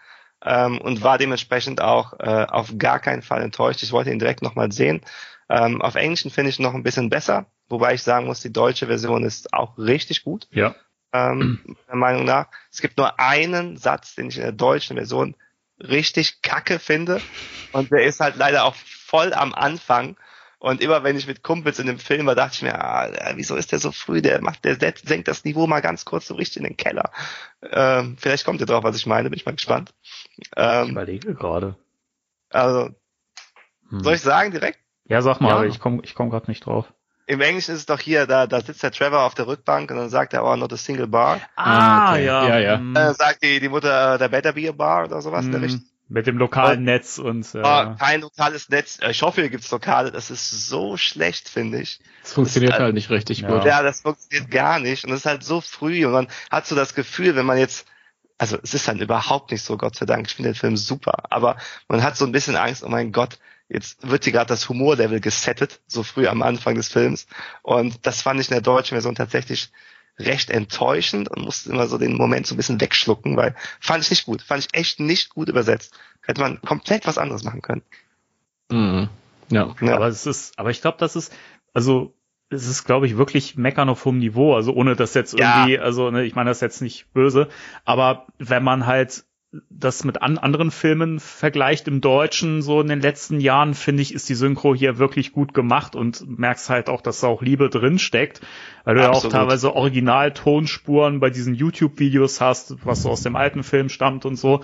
Ähm, 0.43 0.79
und 0.79 1.03
war 1.03 1.19
dementsprechend 1.19 1.81
auch 1.81 2.13
äh, 2.19 2.47
auf 2.49 2.73
gar 2.77 2.99
keinen 2.99 3.21
Fall 3.21 3.43
enttäuscht. 3.43 3.83
Ich 3.83 3.91
wollte 3.91 4.11
ihn 4.11 4.17
direkt 4.19 4.41
nochmal 4.41 4.71
sehen. 4.71 5.01
Ähm, 5.49 5.81
auf 5.81 5.95
Englischen 5.95 6.31
finde 6.31 6.49
ich 6.49 6.59
ihn 6.59 6.63
noch 6.63 6.73
ein 6.73 6.81
bisschen 6.83 7.09
besser, 7.09 7.45
wobei 7.69 7.93
ich 7.93 8.01
sagen 8.01 8.25
muss, 8.25 8.41
die 8.41 8.51
deutsche 8.51 8.87
Version 8.87 9.23
ist 9.23 9.53
auch 9.53 9.77
richtig 9.77 10.23
gut 10.23 10.47
Ja. 10.51 10.75
Ähm, 11.13 11.59
meiner 11.87 11.99
Meinung 11.99 12.25
nach. 12.25 12.47
Es 12.71 12.81
gibt 12.81 12.97
nur 12.97 13.19
einen 13.19 13.77
Satz, 13.77 14.15
den 14.15 14.29
ich 14.29 14.37
in 14.37 14.43
der 14.43 14.51
deutschen 14.51 14.97
Version 14.97 15.35
richtig 15.79 16.41
kacke 16.41 16.79
finde. 16.79 17.21
Und 17.71 17.91
der 17.91 18.03
ist 18.03 18.19
halt 18.19 18.35
leider 18.35 18.65
auch 18.65 18.75
voll 18.75 19.33
am 19.33 19.53
Anfang. 19.53 20.17
Und 20.59 20.79
immer 20.79 21.03
wenn 21.03 21.17
ich 21.17 21.25
mit 21.25 21.41
Kumpels 21.41 21.79
in 21.79 21.87
dem 21.87 21.97
Film 21.97 22.27
war, 22.27 22.35
dachte 22.35 22.53
ich 22.53 22.61
mir, 22.61 22.75
ah, 22.79 23.31
wieso 23.33 23.55
ist 23.55 23.71
der 23.71 23.79
so 23.79 23.91
früh? 23.91 24.21
Der 24.21 24.41
macht, 24.41 24.63
der 24.63 24.75
senkt 24.75 25.27
das 25.27 25.43
Niveau 25.43 25.65
mal 25.65 25.79
ganz 25.79 26.05
kurz 26.05 26.27
so 26.27 26.35
richtig 26.35 26.57
in 26.57 26.63
den 26.65 26.77
Keller. 26.77 27.11
Ähm, 27.63 28.15
vielleicht 28.19 28.45
kommt 28.45 28.59
ihr 28.59 28.67
drauf, 28.67 28.83
was 28.83 28.95
ich 28.95 29.07
meine, 29.07 29.29
bin 29.31 29.37
ich 29.39 29.45
mal 29.47 29.53
gespannt. 29.55 29.91
Ich 30.37 30.51
Ähm, 30.55 30.89
überlege 30.91 31.33
gerade. 31.33 31.75
also, 32.49 32.89
Hm. 33.89 34.03
soll 34.03 34.13
ich 34.13 34.21
sagen 34.21 34.51
direkt? 34.51 34.79
Ja, 35.05 35.21
sag 35.23 35.41
mal, 35.41 35.49
Ja. 35.49 35.55
aber 35.55 35.65
ich 35.65 35.79
komme 35.79 36.01
ich 36.03 36.13
komm 36.13 36.29
gerade 36.29 36.49
nicht 36.51 36.65
drauf. 36.65 36.93
Im 37.31 37.39
Englischen 37.39 37.71
ist 37.73 37.79
es 37.79 37.85
doch 37.85 37.99
hier, 37.99 38.27
da, 38.27 38.45
da 38.45 38.59
sitzt 38.59 38.83
der 38.83 38.91
Trevor 38.91 39.21
auf 39.21 39.35
der 39.35 39.47
Rückbank 39.47 39.89
und 39.89 39.95
dann 39.95 40.09
sagt 40.09 40.33
er, 40.33 40.43
oh, 40.43 40.55
not 40.57 40.73
a 40.73 40.77
single 40.77 41.07
bar. 41.07 41.39
Ah, 41.55 42.11
okay. 42.11 42.25
Ja, 42.25 42.59
ja. 42.59 42.77
hm, 42.77 42.93
Äh, 42.95 43.13
sagt 43.13 43.41
die, 43.41 43.61
die 43.61 43.69
Mutter, 43.69 44.17
there 44.17 44.29
better 44.29 44.51
be 44.51 44.67
a 44.67 44.73
bar 44.73 45.05
oder 45.05 45.21
sowas 45.21 45.45
in 45.45 45.51
der 45.51 45.61
hm, 45.61 45.65
Richtung. 45.65 45.85
Mit 46.09 46.27
dem 46.27 46.37
lokalen 46.37 46.83
Netz 46.83 47.19
und 47.19 47.55
äh, 47.55 47.59
Ah, 47.63 47.95
kein 47.97 48.19
lokales 48.19 48.67
Netz. 48.67 48.99
Äh, 49.01 49.11
Ich 49.11 49.21
hoffe, 49.21 49.39
hier 49.39 49.49
gibt's 49.49 49.71
Lokale. 49.71 50.11
Das 50.11 50.29
ist 50.29 50.67
so 50.67 50.97
schlecht, 50.97 51.47
finde 51.47 51.79
ich. 51.79 52.01
Das 52.21 52.33
funktioniert 52.33 52.73
Das 52.73 52.79
ist- 52.79 52.83
halt 52.83 52.93
nicht 52.95 53.09
richtig 53.11 53.39
Ja. 53.39 53.47
gut. 53.47 53.63
Ja, 53.63 53.81
das 53.81 54.01
funktioniert 54.01 54.51
gar 54.51 54.79
nicht. 54.79 55.05
Und 55.05 55.11
es 55.13 55.19
ist 55.19 55.25
halt 55.25 55.45
so 55.45 55.61
früh 55.61 56.05
und 56.05 56.11
man 56.11 56.27
hat 56.49 56.67
so 56.67 56.75
das 56.75 56.95
Gefühl, 56.95 57.37
wenn 57.37 57.45
man 57.45 57.57
jetzt, 57.57 57.87
also 58.37 58.57
es 58.61 58.73
ist 58.73 58.89
dann 58.89 58.99
überhaupt 58.99 59.51
nicht 59.51 59.63
so, 59.63 59.77
Gott 59.77 59.95
sei 59.95 60.05
Dank. 60.05 60.27
Ich 60.27 60.35
finde 60.35 60.49
den 60.49 60.55
Film 60.55 60.75
super. 60.75 61.13
Aber 61.29 61.55
man 61.87 62.03
hat 62.03 62.17
so 62.17 62.25
ein 62.25 62.33
bisschen 62.33 62.57
Angst, 62.57 62.83
oh 62.83 62.89
mein 62.89 63.13
Gott, 63.13 63.39
jetzt 63.73 64.07
wird 64.09 64.23
hier 64.23 64.33
gerade 64.33 64.47
das 64.47 64.67
Humorlevel 64.69 65.19
gesettet, 65.19 65.79
so 65.87 66.03
früh 66.03 66.27
am 66.27 66.41
Anfang 66.41 66.75
des 66.75 66.89
Films. 66.89 67.27
Und 67.61 68.05
das 68.05 68.21
fand 68.21 68.39
ich 68.39 68.49
in 68.49 68.55
der 68.55 68.61
deutschen 68.61 68.95
Version 68.95 69.15
tatsächlich 69.15 69.71
recht 70.19 70.49
enttäuschend 70.49 71.29
und 71.29 71.43
musste 71.43 71.69
immer 71.71 71.87
so 71.87 71.97
den 71.97 72.15
Moment 72.15 72.45
so 72.45 72.53
ein 72.53 72.57
bisschen 72.57 72.81
wegschlucken, 72.81 73.37
weil 73.37 73.55
fand 73.79 74.03
ich 74.03 74.09
nicht 74.09 74.25
gut. 74.25 74.41
Fand 74.41 74.63
ich 74.65 74.77
echt 74.77 74.99
nicht 74.99 75.29
gut 75.29 75.49
übersetzt. 75.49 75.93
Hätte 76.21 76.41
man 76.41 76.61
komplett 76.61 77.07
was 77.07 77.17
anderes 77.17 77.43
machen 77.43 77.61
können. 77.61 77.81
Mhm. 78.69 79.09
Ja. 79.49 79.73
Ja. 79.81 79.95
Aber 79.95 80.07
es 80.07 80.25
ist, 80.25 80.57
aber 80.59 80.69
ich 80.69 80.81
glaube, 80.81 80.97
das 80.99 81.15
ist, 81.15 81.33
also 81.73 82.13
es 82.49 82.67
ist, 82.67 82.83
glaube 82.83 83.07
ich, 83.07 83.17
wirklich 83.17 83.55
meckern 83.55 83.89
auf 83.89 84.03
hohem 84.03 84.19
Niveau. 84.19 84.55
Also 84.55 84.73
ohne 84.73 84.95
das 84.95 85.13
jetzt 85.13 85.37
Ja. 85.37 85.59
irgendwie, 85.59 85.79
also 85.79 86.11
ne, 86.11 86.23
ich 86.23 86.35
meine 86.35 86.49
das 86.49 86.59
jetzt 86.59 86.81
nicht 86.81 87.11
böse, 87.13 87.47
aber 87.85 88.27
wenn 88.37 88.63
man 88.63 88.85
halt 88.85 89.23
das 89.69 90.05
mit 90.05 90.21
an 90.21 90.37
anderen 90.37 90.71
Filmen 90.71 91.19
vergleicht 91.19 91.87
im 91.89 91.99
Deutschen, 91.99 92.61
so 92.61 92.79
in 92.79 92.87
den 92.87 93.01
letzten 93.01 93.41
Jahren, 93.41 93.73
finde 93.73 94.01
ich, 94.01 94.13
ist 94.13 94.29
die 94.29 94.35
Synchro 94.35 94.73
hier 94.73 94.97
wirklich 94.97 95.33
gut 95.33 95.53
gemacht 95.53 95.95
und 95.95 96.37
merkst 96.39 96.69
halt 96.69 96.87
auch, 96.89 97.01
dass 97.01 97.19
da 97.19 97.27
auch 97.27 97.41
Liebe 97.41 97.69
drin 97.69 97.99
steckt, 97.99 98.39
weil 98.85 98.95
du 98.95 99.01
ja 99.01 99.09
auch 99.09 99.15
Absolut. 99.15 99.33
teilweise 99.33 99.75
Original-Tonspuren 99.75 101.19
bei 101.19 101.29
diesen 101.29 101.53
YouTube-Videos 101.53 102.39
hast, 102.39 102.85
was 102.85 103.03
so 103.03 103.09
aus 103.09 103.23
dem 103.23 103.35
alten 103.35 103.63
Film 103.63 103.89
stammt 103.89 104.25
und 104.25 104.37
so. 104.37 104.61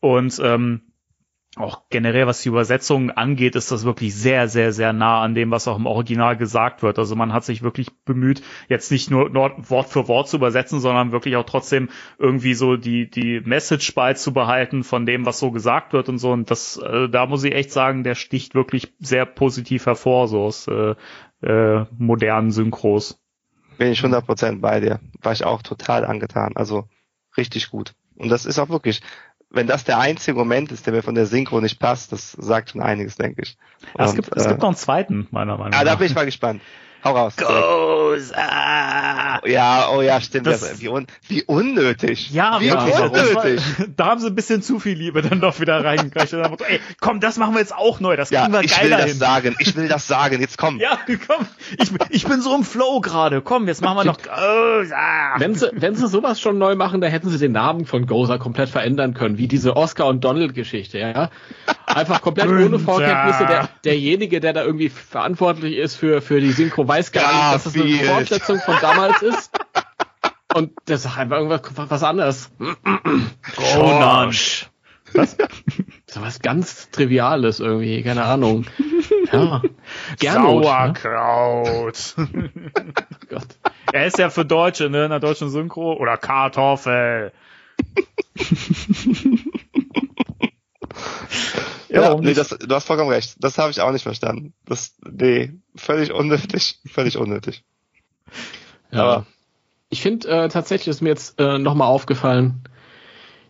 Und 0.00 0.40
ähm, 0.44 0.82
auch 1.56 1.88
generell, 1.90 2.26
was 2.26 2.42
die 2.42 2.50
Übersetzung 2.50 3.10
angeht, 3.10 3.56
ist 3.56 3.72
das 3.72 3.84
wirklich 3.84 4.14
sehr, 4.14 4.48
sehr, 4.48 4.72
sehr 4.72 4.92
nah 4.92 5.22
an 5.22 5.34
dem, 5.34 5.50
was 5.50 5.66
auch 5.66 5.76
im 5.76 5.86
Original 5.86 6.36
gesagt 6.36 6.82
wird. 6.82 6.98
Also 6.98 7.16
man 7.16 7.32
hat 7.32 7.44
sich 7.44 7.62
wirklich 7.62 7.88
bemüht, 8.04 8.42
jetzt 8.68 8.92
nicht 8.92 9.10
nur 9.10 9.34
Wort 9.34 9.88
für 9.88 10.08
Wort 10.08 10.28
zu 10.28 10.36
übersetzen, 10.36 10.80
sondern 10.80 11.10
wirklich 11.10 11.36
auch 11.36 11.46
trotzdem 11.46 11.88
irgendwie 12.18 12.54
so 12.54 12.76
die, 12.76 13.10
die 13.10 13.40
Message 13.40 13.94
beizubehalten 13.94 14.84
von 14.84 15.06
dem, 15.06 15.26
was 15.26 15.38
so 15.38 15.50
gesagt 15.50 15.92
wird 15.92 16.08
und 16.08 16.18
so. 16.18 16.32
Und 16.32 16.50
das, 16.50 16.76
äh, 16.76 17.08
da 17.08 17.26
muss 17.26 17.44
ich 17.44 17.54
echt 17.54 17.72
sagen, 17.72 18.04
der 18.04 18.14
sticht 18.14 18.54
wirklich 18.54 18.92
sehr 18.98 19.24
positiv 19.24 19.86
hervor, 19.86 20.28
so 20.28 20.42
aus 20.42 20.68
äh, 20.68 20.94
äh, 21.42 21.86
modernen 21.96 22.50
Synchros. 22.50 23.20
Bin 23.78 23.92
ich 23.92 24.00
100% 24.00 24.60
bei 24.60 24.80
dir. 24.80 25.00
War 25.22 25.32
ich 25.32 25.44
auch 25.44 25.62
total 25.62 26.04
angetan. 26.04 26.52
Also 26.56 26.88
richtig 27.36 27.70
gut. 27.70 27.94
Und 28.16 28.28
das 28.30 28.44
ist 28.44 28.58
auch 28.58 28.68
wirklich, 28.68 29.00
wenn 29.50 29.66
das 29.66 29.84
der 29.84 29.98
einzige 29.98 30.36
Moment 30.36 30.72
ist, 30.72 30.86
der 30.86 30.92
mir 30.92 31.02
von 31.02 31.14
der 31.14 31.26
Synchro 31.26 31.60
nicht 31.60 31.78
passt, 31.78 32.12
das 32.12 32.32
sagt 32.32 32.70
schon 32.70 32.82
einiges, 32.82 33.16
denke 33.16 33.42
ich. 33.42 33.56
Und, 33.94 34.04
es, 34.04 34.14
gibt, 34.14 34.28
äh, 34.28 34.40
es 34.40 34.48
gibt 34.48 34.60
noch 34.60 34.68
einen 34.68 34.76
zweiten, 34.76 35.26
meiner 35.30 35.56
Meinung 35.56 35.70
nach. 35.70 35.80
Ah, 35.80 35.84
da 35.84 35.94
bin 35.94 36.06
ich 36.06 36.14
mal 36.14 36.26
gespannt. 36.26 36.60
Hau 37.04 37.12
raus. 37.12 37.36
Goza. 37.36 39.40
Ja, 39.46 39.88
oh 39.90 40.02
ja, 40.02 40.20
stimmt. 40.20 40.48
Das, 40.48 40.80
wie, 40.80 40.88
un, 40.88 41.06
wie 41.28 41.44
unnötig. 41.44 42.32
Ja, 42.32 42.60
wie 42.60 42.66
ja, 42.66 42.82
unnötig. 42.82 43.78
War, 43.78 43.86
da 43.96 44.06
haben 44.06 44.20
sie 44.20 44.26
ein 44.26 44.34
bisschen 44.34 44.62
zu 44.62 44.80
viel 44.80 44.96
Liebe 44.96 45.22
dann 45.22 45.40
doch 45.40 45.60
wieder 45.60 45.84
reingekriegt. 45.84 46.32
ey, 46.32 46.80
komm, 47.00 47.20
das 47.20 47.36
machen 47.36 47.54
wir 47.54 47.60
jetzt 47.60 47.74
auch 47.74 48.00
neu. 48.00 48.16
Das 48.16 48.30
kriegen 48.30 48.42
ja, 48.42 48.52
wir 48.52 48.62
ich 48.62 48.82
will 48.82 48.96
hin. 48.96 49.06
das 49.06 49.18
sagen. 49.18 49.56
Ich 49.60 49.76
will 49.76 49.88
das 49.88 50.08
sagen. 50.08 50.40
Jetzt 50.40 50.58
komm. 50.58 50.80
Ja, 50.80 50.98
komm. 51.06 51.46
Ich, 51.78 51.92
ich 52.10 52.26
bin 52.26 52.40
so 52.40 52.54
im 52.54 52.64
Flow 52.64 53.00
gerade. 53.00 53.42
Komm, 53.42 53.68
jetzt 53.68 53.80
machen 53.80 53.98
wir 53.98 54.04
noch 54.04 54.18
Goza. 54.18 55.38
Wenn 55.38 55.54
sie, 55.54 55.70
wenn 55.74 55.94
sie 55.94 56.08
sowas 56.08 56.40
schon 56.40 56.58
neu 56.58 56.74
machen, 56.74 57.00
da 57.00 57.06
hätten 57.06 57.30
sie 57.30 57.38
den 57.38 57.52
Namen 57.52 57.86
von 57.86 58.06
Goza 58.06 58.38
komplett 58.38 58.70
verändern 58.70 59.14
können, 59.14 59.38
wie 59.38 59.46
diese 59.46 59.76
Oscar 59.76 60.06
und 60.06 60.24
Donald 60.24 60.54
Geschichte, 60.54 60.98
ja. 60.98 61.30
Einfach 61.86 62.22
komplett 62.22 62.48
ohne 62.48 62.78
Vorkenntnisse. 62.78 63.46
Der, 63.46 63.68
derjenige, 63.84 64.40
der 64.40 64.52
da 64.52 64.64
irgendwie 64.64 64.88
verantwortlich 64.88 65.76
ist 65.76 65.94
für, 65.94 66.20
für 66.20 66.40
die 66.40 66.52
Synchro, 66.52 66.87
weiß 66.88 67.12
gar 67.12 67.32
nicht, 67.32 67.54
dass 67.54 67.66
es 67.66 67.72
das 67.72 67.82
eine 67.82 67.98
Fortsetzung 67.98 68.60
von 68.60 68.76
damals 68.80 69.22
ist. 69.22 69.50
Und 70.54 70.72
der 70.88 70.98
sagt 70.98 71.18
einfach 71.18 71.36
irgendwas 71.36 71.62
was 71.76 72.02
anderes. 72.02 72.50
Gonansch. 73.74 74.70
Was? 75.12 75.36
So 76.06 76.20
was 76.22 76.40
ganz 76.40 76.90
Triviales 76.90 77.60
irgendwie, 77.60 78.02
keine 78.02 78.24
Ahnung. 78.24 78.66
Ja. 79.32 79.62
Gernot, 80.18 80.64
Sauerkraut. 80.64 82.14
Ne? 82.16 82.50
Gott. 83.28 83.46
Er 83.92 84.06
ist 84.06 84.18
ja 84.18 84.30
für 84.30 84.44
Deutsche, 84.44 84.88
ne, 84.90 85.04
in 85.04 85.10
der 85.10 85.20
deutschen 85.20 85.50
Synchro. 85.50 85.94
Oder 85.94 86.16
Kartoffel. 86.16 87.32
ja, 91.88 92.02
ja 92.02 92.14
nee, 92.20 92.34
das, 92.34 92.48
du 92.48 92.74
hast 92.74 92.86
vollkommen 92.86 93.10
recht. 93.10 93.36
Das 93.38 93.58
habe 93.58 93.70
ich 93.70 93.80
auch 93.80 93.92
nicht 93.92 94.02
verstanden. 94.02 94.54
Das, 94.66 94.94
nee, 95.08 95.52
völlig 95.76 96.12
unnötig, 96.12 96.80
völlig 96.86 97.16
unnötig. 97.16 97.64
Ja. 98.90 99.02
Aber 99.02 99.26
ich 99.90 100.02
finde 100.02 100.28
äh, 100.28 100.48
tatsächlich 100.48 100.88
ist 100.88 101.00
mir 101.00 101.10
jetzt 101.10 101.38
äh, 101.38 101.58
nochmal 101.58 101.88
aufgefallen, 101.88 102.62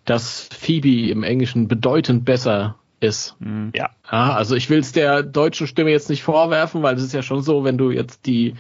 dass 0.05 0.49
Phoebe 0.57 1.11
im 1.11 1.23
Englischen 1.23 1.69
bedeutend 1.69 2.25
besser 2.25 2.77
ist. 3.01 3.37
Mhm. 3.41 3.73
Ja. 3.75 3.91
ja. 4.11 4.33
Also 4.35 4.55
ich 4.55 4.71
will 4.71 4.81
es 4.81 4.93
der 4.93 5.23
deutschen 5.23 5.67
Stimme 5.67 5.91
jetzt 5.91 6.11
nicht 6.11 6.23
vorwerfen, 6.23 6.83
weil 6.83 6.97
es 6.97 7.03
ist 7.03 7.15
ja 7.15 7.23
schon 7.23 7.43
so, 7.43 7.65
wenn 7.65 7.79
du 7.79 7.91
jetzt 7.91 8.27
die 8.27 8.55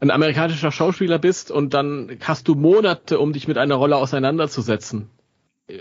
ein 0.00 0.10
amerikanischer 0.10 0.72
Schauspieler 0.72 1.18
bist 1.18 1.52
und 1.52 1.74
dann 1.74 2.18
hast 2.20 2.48
du 2.48 2.56
Monate, 2.56 3.20
um 3.20 3.32
dich 3.32 3.46
mit 3.46 3.56
einer 3.56 3.76
Rolle 3.76 3.96
auseinanderzusetzen 3.96 5.08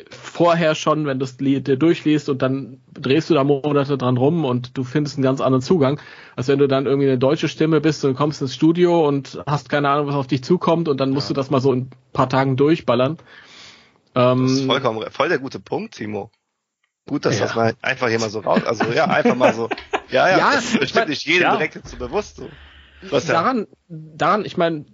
vorher 0.09 0.75
schon, 0.75 1.05
wenn 1.05 1.19
du 1.19 1.25
es 1.25 1.37
dir 1.37 1.61
durchliest 1.61 2.29
und 2.29 2.41
dann 2.41 2.81
drehst 2.93 3.29
du 3.29 3.33
da 3.33 3.43
Monate 3.43 3.97
dran 3.97 4.17
rum 4.17 4.45
und 4.45 4.77
du 4.77 4.83
findest 4.83 5.17
einen 5.17 5.23
ganz 5.23 5.41
anderen 5.41 5.61
Zugang, 5.61 5.99
als 6.35 6.47
wenn 6.47 6.59
du 6.59 6.67
dann 6.67 6.85
irgendwie 6.85 7.07
eine 7.07 7.17
deutsche 7.17 7.47
Stimme 7.47 7.81
bist 7.81 8.03
und 8.05 8.15
kommst 8.15 8.41
ins 8.41 8.55
Studio 8.55 9.07
und 9.07 9.41
hast 9.45 9.69
keine 9.69 9.89
Ahnung, 9.89 10.07
was 10.07 10.15
auf 10.15 10.27
dich 10.27 10.43
zukommt 10.43 10.87
und 10.87 10.99
dann 10.99 11.11
musst 11.11 11.29
ja. 11.29 11.33
du 11.33 11.39
das 11.39 11.49
mal 11.49 11.61
so 11.61 11.73
in 11.73 11.79
ein 11.79 11.89
paar 12.13 12.29
Tagen 12.29 12.57
durchballern. 12.57 13.17
Ähm, 14.15 14.43
das 14.43 14.51
ist 14.51 14.65
vollkommen, 14.65 15.03
voll 15.09 15.29
der 15.29 15.39
gute 15.39 15.59
Punkt, 15.59 15.95
Timo. 15.95 16.31
Gut, 17.07 17.25
dass 17.25 17.39
ja. 17.39 17.45
das 17.45 17.55
mal 17.55 17.73
einfach 17.81 18.09
hier 18.09 18.19
mal 18.19 18.29
so 18.29 18.39
raus, 18.39 18.63
also 18.63 18.85
ja, 18.91 19.05
einfach 19.05 19.35
mal 19.35 19.53
so, 19.53 19.69
ja, 20.09 20.29
ja, 20.29 20.37
ja 20.37 20.51
das 20.55 20.77
bestimmt 20.77 21.09
nicht 21.09 21.25
jedem 21.25 21.43
ja. 21.43 21.51
direkt 21.55 21.87
so 21.87 21.97
bewusst 21.97 22.37
so. 22.37 23.19
daran, 23.27 23.67
daran, 23.87 24.45
ich 24.45 24.55
meine, 24.55 24.85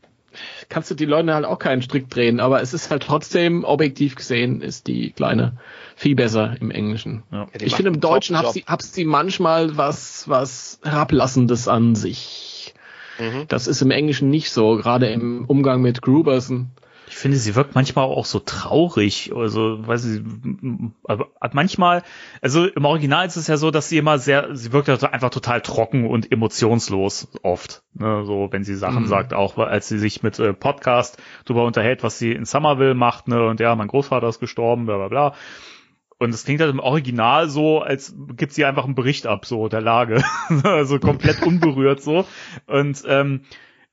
kannst 0.69 0.91
du 0.91 0.95
die 0.95 1.05
Leute 1.05 1.33
halt 1.33 1.45
auch 1.45 1.59
keinen 1.59 1.81
Strick 1.81 2.09
drehen, 2.09 2.39
aber 2.39 2.61
es 2.61 2.73
ist 2.73 2.89
halt 2.89 3.03
trotzdem 3.03 3.63
objektiv 3.63 4.15
gesehen 4.15 4.61
ist 4.61 4.87
die 4.87 5.11
kleine 5.11 5.53
viel 5.95 6.15
besser 6.15 6.55
im 6.59 6.71
Englischen. 6.71 7.23
Ja. 7.31 7.47
ich 7.59 7.75
finde 7.75 7.91
im 7.91 7.99
Deutschen 7.99 8.37
hat 8.37 8.53
sie, 8.53 8.63
hat 8.65 8.81
sie 8.81 9.05
manchmal 9.05 9.77
was, 9.77 10.27
was 10.27 10.79
herablassendes 10.83 11.67
an 11.67 11.95
sich. 11.95 12.73
Mhm. 13.19 13.45
Das 13.47 13.67
ist 13.67 13.81
im 13.81 13.91
Englischen 13.91 14.29
nicht 14.29 14.51
so, 14.51 14.75
gerade 14.77 15.07
im 15.07 15.45
Umgang 15.45 15.81
mit 15.81 16.01
Gruberson. 16.01 16.69
Ich 17.09 17.15
finde, 17.15 17.37
sie 17.37 17.55
wirkt 17.55 17.73
manchmal 17.73 18.05
auch 18.05 18.25
so 18.25 18.39
traurig. 18.39 19.31
Also, 19.33 19.87
weiß 19.87 20.05
ich, 20.05 20.21
aber 21.03 21.29
manchmal, 21.53 22.03
also 22.41 22.65
im 22.65 22.85
Original 22.85 23.25
ist 23.25 23.37
es 23.37 23.47
ja 23.47 23.55
so, 23.55 23.71
dass 23.71 23.87
sie 23.87 23.97
immer 23.97 24.19
sehr, 24.19 24.55
sie 24.55 24.73
wirkt 24.73 24.89
halt 24.89 25.03
einfach 25.03 25.29
total 25.29 25.61
trocken 25.61 26.05
und 26.05 26.31
emotionslos 26.31 27.29
oft. 27.43 27.83
Ne? 27.93 28.25
So, 28.25 28.49
wenn 28.51 28.65
sie 28.65 28.75
Sachen 28.75 29.03
mhm. 29.03 29.07
sagt, 29.07 29.33
auch 29.33 29.57
als 29.57 29.87
sie 29.87 29.99
sich 29.99 30.21
mit 30.21 30.37
äh, 30.39 30.53
Podcast 30.53 31.17
drüber 31.45 31.63
unterhält, 31.63 32.03
was 32.03 32.19
sie 32.19 32.33
in 32.33 32.45
Somerville 32.45 32.93
macht, 32.93 33.29
ne, 33.29 33.47
und 33.47 33.59
ja, 33.59 33.73
mein 33.75 33.87
Großvater 33.87 34.27
ist 34.27 34.39
gestorben, 34.39 34.85
bla 34.85 34.97
bla 34.97 35.07
bla. 35.07 35.33
Und 36.19 36.33
es 36.33 36.45
klingt 36.45 36.61
halt 36.61 36.71
im 36.71 36.79
Original 36.79 37.47
so, 37.47 37.79
als 37.79 38.15
gibt 38.35 38.51
sie 38.51 38.65
einfach 38.65 38.85
einen 38.85 38.95
Bericht 38.95 39.27
ab, 39.27 39.45
so 39.45 39.67
der 39.67 39.81
Lage. 39.81 40.23
also 40.63 40.99
komplett 40.99 41.41
unberührt 41.45 42.01
so. 42.01 42.25
Und 42.65 43.03
ähm, 43.07 43.41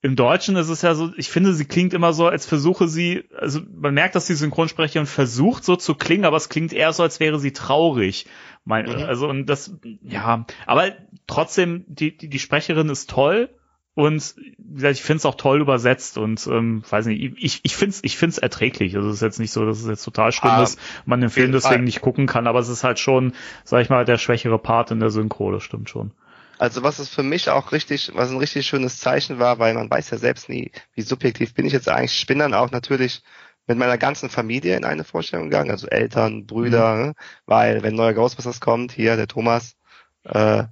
im 0.04 0.16
Deutschen 0.16 0.56
ist 0.56 0.68
es 0.68 0.82
ja 0.82 0.94
so, 0.94 1.12
ich 1.16 1.30
finde, 1.30 1.54
sie 1.54 1.64
klingt 1.64 1.94
immer 1.94 2.12
so, 2.12 2.26
als 2.28 2.44
versuche 2.44 2.88
sie, 2.88 3.24
also 3.38 3.60
man 3.74 3.94
merkt, 3.94 4.14
dass 4.14 4.26
die 4.26 4.34
Synchronsprecherin 4.34 5.06
versucht 5.06 5.64
so 5.64 5.76
zu 5.76 5.94
klingen, 5.94 6.26
aber 6.26 6.36
es 6.36 6.50
klingt 6.50 6.74
eher 6.74 6.92
so, 6.92 7.02
als 7.02 7.20
wäre 7.20 7.38
sie 7.38 7.54
traurig. 7.54 8.26
Mein, 8.66 8.84
mhm. 8.84 9.02
Also 9.04 9.26
und 9.26 9.46
das, 9.46 9.74
ja, 10.02 10.44
aber 10.66 10.92
trotzdem, 11.26 11.86
die, 11.88 12.14
die, 12.14 12.28
die 12.28 12.38
Sprecherin 12.38 12.90
ist 12.90 13.08
toll 13.08 13.48
und 13.94 14.34
wie 14.58 14.74
gesagt, 14.74 14.96
ich 14.96 15.02
finde 15.02 15.18
es 15.18 15.24
auch 15.24 15.36
toll 15.36 15.62
übersetzt 15.62 16.18
und 16.18 16.46
ähm, 16.48 16.82
weiß 16.90 17.06
nicht, 17.06 17.38
ich, 17.42 17.60
ich 17.62 17.74
finde 17.74 17.94
es 17.94 18.04
ich 18.04 18.18
find's 18.18 18.36
erträglich. 18.36 18.96
Also 18.96 19.08
es 19.08 19.14
ist 19.14 19.22
jetzt 19.22 19.40
nicht 19.40 19.52
so, 19.52 19.64
dass 19.64 19.80
es 19.80 19.88
jetzt 19.88 20.04
total 20.04 20.32
schlimm 20.32 20.52
ah, 20.52 20.62
ist, 20.64 20.78
man 21.06 21.22
den 21.22 21.30
Film 21.30 21.50
deswegen 21.50 21.76
Fall. 21.76 21.82
nicht 21.82 22.02
gucken 22.02 22.26
kann, 22.26 22.46
aber 22.46 22.58
es 22.58 22.68
ist 22.68 22.84
halt 22.84 22.98
schon, 22.98 23.32
sag 23.64 23.80
ich 23.80 23.88
mal, 23.88 24.04
der 24.04 24.18
schwächere 24.18 24.58
Part 24.58 24.90
in 24.90 25.00
der 25.00 25.08
Synchro, 25.08 25.50
das 25.50 25.62
stimmt 25.62 25.88
schon. 25.88 26.10
Also 26.58 26.82
was 26.82 26.98
es 26.98 27.08
für 27.08 27.22
mich 27.22 27.50
auch 27.50 27.72
richtig, 27.72 28.12
was 28.14 28.30
ein 28.30 28.38
richtig 28.38 28.66
schönes 28.66 28.98
Zeichen 28.98 29.38
war, 29.38 29.58
weil 29.58 29.74
man 29.74 29.90
weiß 29.90 30.10
ja 30.10 30.18
selbst 30.18 30.48
nie, 30.48 30.70
wie 30.94 31.02
subjektiv 31.02 31.54
bin 31.54 31.66
ich 31.66 31.72
jetzt 31.72 31.88
eigentlich. 31.88 32.18
Ich 32.18 32.26
bin 32.26 32.38
dann 32.38 32.54
auch 32.54 32.70
natürlich 32.70 33.22
mit 33.66 33.78
meiner 33.78 33.98
ganzen 33.98 34.28
Familie 34.28 34.76
in 34.76 34.84
eine 34.84 35.04
Vorstellung 35.04 35.50
gegangen, 35.50 35.70
also 35.70 35.86
Eltern, 35.86 36.46
Brüder, 36.46 36.94
mhm. 36.94 37.02
ne? 37.02 37.14
weil 37.46 37.82
wenn 37.82 37.94
neuer 37.94 38.12
Ghostbusters 38.12 38.60
kommt, 38.60 38.92
hier 38.92 39.16
der 39.16 39.26
Thomas, 39.26 39.76
äh, 40.24 40.64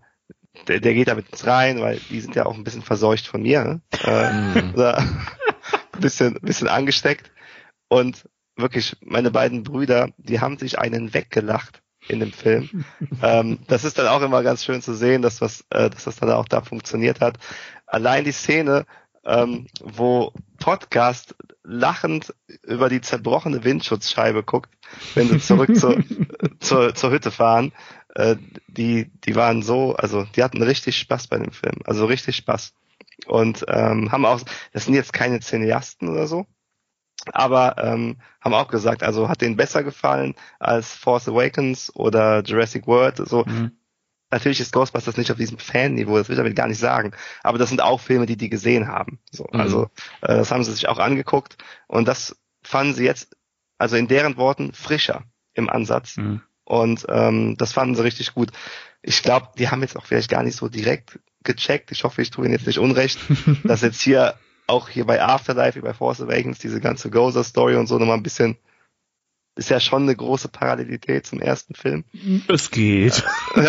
der, 0.68 0.80
der 0.80 0.94
geht 0.94 1.08
da 1.08 1.14
mit 1.14 1.32
uns 1.32 1.46
rein, 1.46 1.80
weil 1.80 1.98
die 2.10 2.20
sind 2.20 2.34
ja 2.34 2.44
auch 2.44 2.54
ein 2.54 2.64
bisschen 2.64 2.82
verseucht 2.82 3.26
von 3.26 3.42
mir, 3.42 3.64
ne? 3.64 3.80
äh, 4.04 4.32
mhm. 4.32 4.74
ein 4.78 5.20
bisschen, 6.00 6.34
bisschen 6.42 6.68
angesteckt 6.68 7.30
und 7.88 8.28
wirklich 8.56 8.96
meine 9.00 9.30
beiden 9.30 9.62
Brüder, 9.62 10.10
die 10.18 10.40
haben 10.40 10.58
sich 10.58 10.78
einen 10.78 11.14
weggelacht 11.14 11.82
in 12.12 12.20
dem 12.20 12.32
Film. 12.32 12.84
ähm, 13.22 13.58
das 13.66 13.84
ist 13.84 13.98
dann 13.98 14.06
auch 14.06 14.22
immer 14.22 14.42
ganz 14.42 14.64
schön 14.64 14.82
zu 14.82 14.94
sehen, 14.94 15.22
dass, 15.22 15.40
was, 15.40 15.64
äh, 15.70 15.90
dass 15.90 16.04
das 16.04 16.16
dann 16.16 16.30
auch 16.30 16.48
da 16.48 16.62
funktioniert 16.62 17.20
hat. 17.20 17.38
Allein 17.86 18.24
die 18.24 18.32
Szene, 18.32 18.86
ähm, 19.24 19.66
wo 19.80 20.32
Podcast 20.58 21.34
lachend 21.64 22.34
über 22.62 22.88
die 22.88 23.00
zerbrochene 23.00 23.64
Windschutzscheibe 23.64 24.42
guckt, 24.42 24.70
wenn 25.14 25.28
sie 25.28 25.38
zurück 25.38 25.76
zur, 25.76 26.02
zur, 26.60 26.94
zur 26.94 27.10
Hütte 27.10 27.30
fahren, 27.30 27.72
äh, 28.14 28.36
die, 28.68 29.10
die 29.24 29.36
waren 29.36 29.62
so, 29.62 29.94
also 29.94 30.24
die 30.36 30.42
hatten 30.42 30.62
richtig 30.62 30.98
Spaß 30.98 31.28
bei 31.28 31.38
dem 31.38 31.52
Film, 31.52 31.76
also 31.84 32.06
richtig 32.06 32.36
Spaß. 32.36 32.74
Und 33.26 33.64
ähm, 33.68 34.10
haben 34.10 34.26
auch, 34.26 34.40
das 34.72 34.84
sind 34.86 34.94
jetzt 34.94 35.12
keine 35.12 35.40
Cineasten 35.40 36.08
oder 36.08 36.26
so, 36.26 36.46
aber 37.32 37.76
ähm, 37.78 38.16
haben 38.40 38.54
auch 38.54 38.68
gesagt, 38.68 39.02
also 39.02 39.28
hat 39.28 39.40
denen 39.40 39.56
besser 39.56 39.82
gefallen 39.82 40.34
als 40.58 40.94
Force 40.94 41.28
Awakens 41.28 41.94
oder 41.94 42.42
Jurassic 42.42 42.86
World. 42.86 43.16
So 43.16 43.44
mhm. 43.44 43.72
natürlich 44.30 44.60
ist 44.60 44.72
Ghostbusters 44.72 45.16
nicht 45.16 45.30
auf 45.30 45.38
diesem 45.38 45.58
Fan-Niveau, 45.58 46.18
das 46.18 46.28
will 46.28 46.34
ich 46.34 46.38
damit 46.40 46.56
gar 46.56 46.68
nicht 46.68 46.80
sagen. 46.80 47.12
Aber 47.42 47.58
das 47.58 47.68
sind 47.68 47.82
auch 47.82 48.00
Filme, 48.00 48.26
die 48.26 48.36
die 48.36 48.50
gesehen 48.50 48.88
haben. 48.88 49.18
So, 49.30 49.46
mhm. 49.52 49.60
also 49.60 49.82
äh, 50.22 50.36
das 50.36 50.50
haben 50.50 50.64
sie 50.64 50.72
sich 50.72 50.88
auch 50.88 50.98
angeguckt 50.98 51.56
und 51.86 52.08
das 52.08 52.36
fanden 52.62 52.94
sie 52.94 53.04
jetzt, 53.04 53.36
also 53.78 53.96
in 53.96 54.08
deren 54.08 54.36
Worten 54.36 54.72
frischer 54.72 55.24
im 55.54 55.68
Ansatz. 55.70 56.16
Mhm. 56.16 56.42
Und 56.64 57.06
ähm, 57.08 57.56
das 57.58 57.72
fanden 57.72 57.94
sie 57.94 58.04
richtig 58.04 58.34
gut. 58.34 58.50
Ich 59.02 59.22
glaube, 59.22 59.48
die 59.58 59.68
haben 59.68 59.82
jetzt 59.82 59.96
auch 59.96 60.06
vielleicht 60.06 60.30
gar 60.30 60.42
nicht 60.42 60.56
so 60.56 60.68
direkt 60.68 61.18
gecheckt. 61.42 61.90
Ich 61.90 62.04
hoffe, 62.04 62.22
ich 62.22 62.30
tue 62.30 62.44
ihnen 62.44 62.54
jetzt 62.54 62.66
nicht 62.66 62.78
unrecht, 62.78 63.18
dass 63.64 63.82
jetzt 63.82 64.00
hier 64.00 64.34
auch 64.66 64.88
hier 64.88 65.04
bei 65.04 65.22
Afterlife, 65.22 65.78
wie 65.78 65.82
bei 65.82 65.94
Force 65.94 66.20
Awakens, 66.20 66.58
diese 66.58 66.80
ganze 66.80 67.10
Gozer-Story 67.10 67.76
und 67.76 67.86
so 67.86 67.98
nochmal 67.98 68.16
ein 68.16 68.22
bisschen 68.22 68.56
ist 69.54 69.68
ja 69.68 69.80
schon 69.80 70.04
eine 70.04 70.16
große 70.16 70.48
Parallelität 70.48 71.26
zum 71.26 71.40
ersten 71.40 71.74
Film. 71.74 72.04
Es 72.48 72.70
geht. 72.70 73.22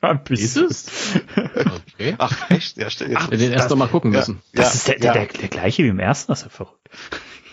Ein 0.00 0.24
bisschen. 0.24 0.66
Ist 0.66 0.86
es? 0.90 1.20
Okay. 1.94 2.14
Ach, 2.18 2.50
echt? 2.50 2.76
Ja, 2.76 2.90
stimmt. 2.90 3.30
Wir 3.30 3.38
den 3.38 3.52
erst 3.52 3.70
noch 3.70 3.76
mal 3.76 3.88
gucken 3.88 4.12
ja, 4.12 4.20
müssen. 4.20 4.42
Das 4.52 4.66
ja, 4.66 4.72
ist 4.72 4.88
der, 4.88 4.98
ja, 4.98 5.12
der, 5.12 5.26
der, 5.26 5.38
der 5.40 5.48
gleiche 5.48 5.84
wie 5.84 5.88
im 5.88 5.98
ersten, 5.98 6.30
das 6.30 6.40
ist 6.40 6.44
ja 6.44 6.50
verrückt. 6.50 6.88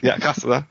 ja, 0.02 0.18
krass, 0.18 0.46
oder? 0.46 0.68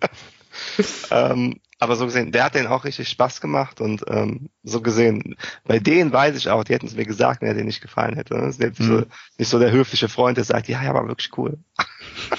ähm, 1.10 1.60
aber 1.82 1.96
so 1.96 2.04
gesehen, 2.06 2.30
der 2.30 2.44
hat 2.44 2.54
den 2.54 2.68
auch 2.68 2.84
richtig 2.84 3.08
Spaß 3.08 3.40
gemacht 3.40 3.80
und 3.80 4.04
ähm, 4.06 4.50
so 4.62 4.80
gesehen, 4.80 5.34
bei 5.64 5.80
denen 5.80 6.12
weiß 6.12 6.36
ich 6.36 6.48
auch, 6.48 6.62
die 6.62 6.74
hätten 6.74 6.86
es 6.86 6.94
mir 6.94 7.04
gesagt, 7.04 7.42
wenn 7.42 7.48
er 7.48 7.54
den 7.54 7.66
nicht 7.66 7.80
gefallen 7.80 8.14
hätte. 8.14 8.34
Das 8.34 8.50
ist 8.50 8.60
jetzt 8.60 8.78
Mhm. 8.78 8.84
so, 8.84 9.02
nicht 9.38 9.48
so 9.48 9.58
der 9.58 9.72
höfliche 9.72 10.08
Freund, 10.08 10.36
der 10.36 10.44
sagt, 10.44 10.68
ja, 10.68 10.80
ja, 10.80 10.94
war 10.94 11.08
wirklich 11.08 11.36
cool. 11.36 11.58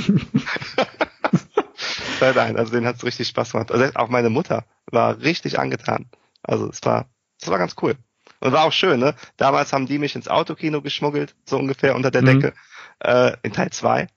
nein, 2.22 2.56
also 2.56 2.72
den 2.72 2.86
hat 2.86 2.96
es 2.96 3.04
richtig 3.04 3.28
Spaß 3.28 3.52
gemacht. 3.52 3.70
Also 3.70 3.94
auch 3.96 4.08
meine 4.08 4.30
Mutter 4.30 4.64
war 4.92 5.20
richtig 5.20 5.60
angetan. 5.60 6.06
Also 6.42 6.70
es 6.70 6.80
war, 6.84 7.08
es 7.42 7.50
war 7.50 7.58
ganz 7.58 7.76
cool. 7.82 7.96
Und 8.40 8.54
war 8.54 8.64
auch 8.64 8.72
schön, 8.72 9.02
ne? 9.02 9.14
Damals 9.36 9.74
haben 9.74 9.88
die 9.88 10.00
mich 10.00 10.16
ins 10.16 10.30
Autokino 10.30 10.82
geschmuggelt, 10.82 11.36
so 11.44 11.58
ungefähr 11.58 11.98
unter 11.98 12.12
der 12.12 12.22
Mhm. 12.22 12.26
Decke, 12.28 12.54
äh, 13.00 13.34
in 13.44 13.52
Teil 13.52 13.72
2. 13.72 14.08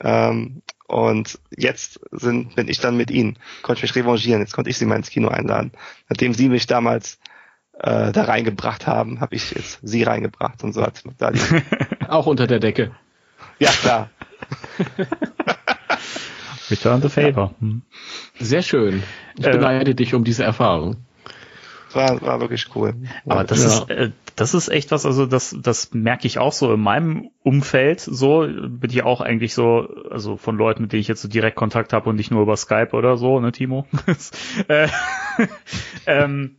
Ähm, 0.00 0.62
und 0.90 1.38
jetzt 1.56 2.00
sind, 2.10 2.56
bin 2.56 2.68
ich 2.68 2.80
dann 2.80 2.96
mit 2.96 3.10
ihnen. 3.10 3.38
Konnte 3.62 3.78
ich 3.78 3.82
mich 3.94 3.94
revanchieren. 4.02 4.40
Jetzt 4.40 4.52
konnte 4.54 4.70
ich 4.70 4.76
sie 4.78 4.86
mal 4.86 4.96
ins 4.96 5.10
Kino 5.10 5.28
einladen. 5.28 5.70
Nachdem 6.08 6.34
sie 6.34 6.48
mich 6.48 6.66
damals 6.66 7.18
äh, 7.78 8.10
da 8.12 8.24
reingebracht 8.24 8.86
haben, 8.86 9.20
habe 9.20 9.36
ich 9.36 9.52
jetzt 9.52 9.78
sie 9.82 10.02
reingebracht 10.02 10.64
und 10.64 10.72
so 10.72 10.82
hat 10.82 11.02
da 11.18 11.30
die. 11.30 11.40
Auch 12.08 12.26
unter 12.26 12.46
der 12.46 12.58
Decke. 12.58 12.90
ja 13.58 13.70
klar. 13.70 14.10
Return 16.70 17.02
the 17.02 17.08
Favor. 17.08 17.54
Hm. 17.60 17.82
Sehr 18.38 18.62
schön. 18.62 19.02
Ich 19.38 19.46
Äh, 19.46 19.50
beneide 19.52 19.94
dich 19.94 20.14
um 20.14 20.24
diese 20.24 20.44
Erfahrung. 20.44 20.96
War, 21.92 22.20
war 22.22 22.40
wirklich 22.40 22.66
cool. 22.74 22.94
Aber 23.26 23.44
das 23.44 23.62
Ja. 23.64 23.82
ist, 23.82 23.90
äh, 23.90 24.10
das 24.40 24.54
ist 24.54 24.68
echt 24.68 24.90
was, 24.90 25.04
also 25.04 25.26
das, 25.26 25.54
das 25.60 25.92
merke 25.92 26.26
ich 26.26 26.38
auch 26.38 26.54
so 26.54 26.72
in 26.72 26.80
meinem 26.80 27.30
Umfeld. 27.42 28.00
So 28.00 28.46
bin 28.48 28.90
ich 28.90 29.02
auch 29.02 29.20
eigentlich 29.20 29.52
so, 29.52 29.86
also 30.10 30.38
von 30.38 30.56
Leuten, 30.56 30.80
mit 30.80 30.92
denen 30.92 31.02
ich 31.02 31.08
jetzt 31.08 31.20
so 31.20 31.28
direkt 31.28 31.56
Kontakt 31.56 31.92
habe 31.92 32.08
und 32.08 32.16
nicht 32.16 32.30
nur 32.30 32.40
über 32.40 32.56
Skype 32.56 32.92
oder 32.92 33.18
so, 33.18 33.38
ne, 33.38 33.52
Timo? 33.52 33.86
äh, 34.68 34.88
ähm, 36.06 36.56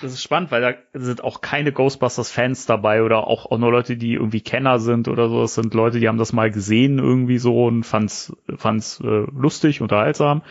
das 0.00 0.12
ist 0.12 0.22
spannend, 0.22 0.52
weil 0.52 0.60
da 0.60 0.74
sind 0.92 1.24
auch 1.24 1.40
keine 1.40 1.72
Ghostbusters-Fans 1.72 2.66
dabei 2.66 3.02
oder 3.02 3.26
auch, 3.26 3.50
auch 3.50 3.58
nur 3.58 3.72
Leute, 3.72 3.96
die 3.96 4.14
irgendwie 4.14 4.40
Kenner 4.40 4.78
sind 4.78 5.08
oder 5.08 5.28
so. 5.28 5.42
Es 5.42 5.56
sind 5.56 5.74
Leute, 5.74 5.98
die 5.98 6.06
haben 6.06 6.18
das 6.18 6.32
mal 6.32 6.52
gesehen 6.52 7.00
irgendwie 7.00 7.38
so 7.38 7.64
und 7.64 7.82
fand's, 7.82 8.32
fand's 8.56 9.00
äh, 9.00 9.26
lustig, 9.32 9.80
unterhaltsam. 9.80 10.42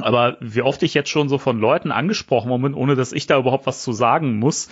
Aber 0.00 0.36
wie 0.40 0.62
oft 0.62 0.84
ich 0.84 0.94
jetzt 0.94 1.10
schon 1.10 1.28
so 1.28 1.38
von 1.38 1.58
Leuten 1.58 1.90
angesprochen 1.90 2.62
bin, 2.62 2.74
ohne 2.74 2.94
dass 2.94 3.12
ich 3.12 3.26
da 3.26 3.40
überhaupt 3.40 3.66
was 3.66 3.82
zu 3.82 3.90
sagen 3.90 4.38
muss, 4.38 4.68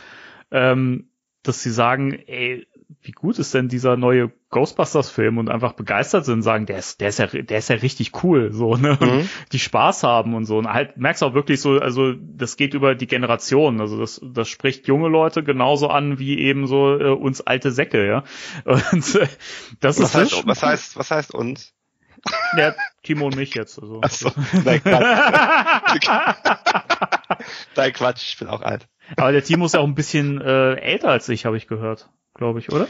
ähm, 0.50 1.08
dass 1.42 1.62
sie 1.62 1.70
sagen, 1.70 2.12
ey, 2.26 2.66
wie 3.02 3.12
gut 3.12 3.38
ist 3.38 3.52
denn 3.54 3.68
dieser 3.68 3.96
neue 3.96 4.32
Ghostbusters-Film 4.50 5.38
und 5.38 5.48
einfach 5.48 5.72
begeistert 5.74 6.24
sind, 6.24 6.42
sagen, 6.42 6.66
der 6.66 6.78
ist, 6.78 7.00
der 7.00 7.08
ist 7.08 7.18
ja, 7.18 7.26
der 7.26 7.58
ist 7.58 7.68
ja 7.68 7.76
richtig 7.76 8.22
cool, 8.24 8.52
so, 8.52 8.76
ne? 8.76 8.96
Mhm. 9.00 9.28
die 9.52 9.58
Spaß 9.58 10.02
haben 10.04 10.34
und 10.34 10.44
so. 10.44 10.58
Und 10.58 10.72
halt 10.72 10.96
merkst 10.96 11.22
auch 11.24 11.34
wirklich 11.34 11.60
so, 11.60 11.78
also 11.78 12.14
das 12.14 12.56
geht 12.56 12.74
über 12.74 12.94
die 12.94 13.06
Generationen. 13.08 13.80
Also 13.80 13.98
das, 13.98 14.20
das 14.24 14.48
spricht 14.48 14.86
junge 14.88 15.08
Leute 15.08 15.42
genauso 15.44 15.88
an 15.88 16.18
wie 16.18 16.38
eben 16.38 16.66
so 16.66 16.96
äh, 16.98 17.10
uns 17.10 17.40
alte 17.40 17.70
Säcke, 17.72 18.06
ja. 18.06 18.24
Und 18.64 19.14
äh, 19.16 19.26
das 19.80 19.98
Was 20.00 20.08
ist 20.10 20.14
heißt, 20.14 20.30
schon- 20.32 20.46
was 20.46 20.62
heißt, 20.62 20.96
was 20.96 21.10
heißt 21.10 21.34
uns? 21.34 21.72
ja, 22.56 22.74
Timo 23.04 23.26
und 23.26 23.36
mich 23.36 23.54
jetzt. 23.54 23.80
Also. 23.80 24.00
Achso, 24.00 24.30
nein, 24.64 24.80
Quatsch. 24.82 26.08
nein, 27.76 27.92
Quatsch, 27.92 28.28
ich 28.28 28.38
bin 28.38 28.48
auch 28.48 28.62
alt. 28.62 28.86
Aber 29.16 29.32
der 29.32 29.42
Timo 29.44 29.66
ist 29.66 29.74
ja 29.74 29.80
auch 29.80 29.86
ein 29.86 29.94
bisschen 29.94 30.40
äh, 30.40 30.74
älter 30.74 31.08
als 31.08 31.28
ich, 31.28 31.46
habe 31.46 31.56
ich 31.56 31.66
gehört, 31.68 32.08
glaube 32.34 32.58
ich, 32.58 32.70
oder? 32.72 32.88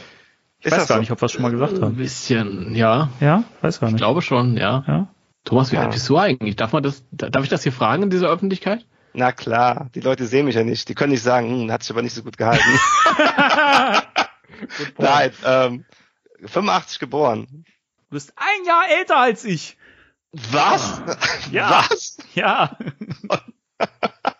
Ich 0.59 0.65
Ist 0.65 0.71
weiß 0.71 0.87
gar 0.87 0.95
so? 0.97 0.99
nicht, 1.01 1.11
ob 1.11 1.21
wir 1.21 1.25
es 1.27 1.31
schon 1.31 1.43
mal 1.43 1.51
gesagt 1.51 1.73
Ein 1.73 1.81
haben. 1.83 1.95
bisschen, 1.97 2.73
ja. 2.75 3.09
Ja, 3.19 3.43
weiß 3.61 3.79
gar 3.79 3.89
Ich 3.89 3.93
nicht. 3.93 4.01
glaube 4.01 4.21
schon, 4.23 4.57
ja. 4.57 4.83
Ja. 4.87 5.07
Thomas, 5.43 5.71
wie 5.71 5.75
Ja. 5.75 5.83
alt 5.83 5.91
bist 5.91 6.09
du 6.09 6.17
eigentlich? 6.17 6.55
Darf 6.55 6.73
man 6.73 6.81
das, 6.83 7.03
darf 7.11 7.43
ich 7.43 7.49
das 7.49 7.63
hier 7.63 7.71
fragen 7.71 8.03
in 8.03 8.09
dieser 8.09 8.27
Öffentlichkeit? 8.29 8.85
Na 9.13 9.31
klar, 9.31 9.89
die 9.95 9.99
Leute 10.01 10.25
sehen 10.25 10.45
mich 10.45 10.55
ja 10.55 10.63
nicht. 10.63 10.89
Die 10.89 10.95
können 10.95 11.11
nicht 11.11 11.23
sagen, 11.23 11.49
hm, 11.49 11.71
hat 11.71 11.83
sich 11.83 11.91
aber 11.91 12.01
nicht 12.01 12.13
so 12.13 12.23
gut 12.23 12.37
gehalten. 12.37 12.63
Nein, 14.97 15.31
ähm, 15.45 15.85
85 16.45 16.99
geboren. 16.99 17.47
Du 18.09 18.15
bist 18.15 18.33
ein 18.35 18.65
Jahr 18.65 18.83
älter 18.99 19.17
als 19.17 19.43
ich. 19.45 19.77
Was? 20.31 21.01
Ja. 21.51 21.69
Was? 21.89 22.17
Ja, 22.35 22.77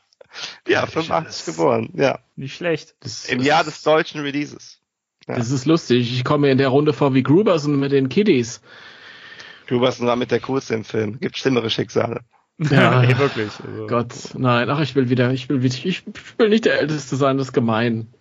Ja, 0.67 0.85
85 0.85 1.45
geboren. 1.45 1.89
Ja. 1.93 2.19
nicht 2.35 2.55
schlecht. 2.55 2.95
Das, 2.99 3.25
Im 3.25 3.41
Jahr 3.41 3.63
des 3.63 3.81
deutschen 3.83 4.21
Releases. 4.21 4.79
Das 5.25 5.51
ist 5.51 5.65
lustig. 5.65 6.13
Ich 6.13 6.23
komme 6.23 6.49
in 6.49 6.57
der 6.57 6.69
Runde 6.69 6.93
vor 6.93 7.13
wie 7.13 7.23
Gruberson 7.23 7.77
mit 7.77 7.91
den 7.91 8.07
Kiddies. 8.07 8.61
Gruberson 9.67 10.07
war 10.07 10.15
mit 10.15 10.31
der 10.31 10.39
coolste 10.39 10.73
im 10.73 10.85
Film. 10.85 11.19
Gibt 11.19 11.37
schlimmere 11.37 11.69
Schicksale. 11.69 12.21
Ja. 12.57 13.01
nee, 13.01 13.17
wirklich. 13.17 13.51
Also, 13.65 13.87
Gott, 13.87 14.13
nein, 14.35 14.69
ach, 14.69 14.79
ich 14.79 14.95
will 14.95 15.09
wieder, 15.09 15.31
ich 15.31 15.49
will, 15.49 15.63
ich, 15.63 15.85
ich 15.85 16.03
will 16.37 16.49
nicht 16.49 16.65
der 16.65 16.79
Älteste 16.79 17.15
sein, 17.17 17.37
das 17.37 17.47
ist 17.47 17.53
gemein. 17.53 18.13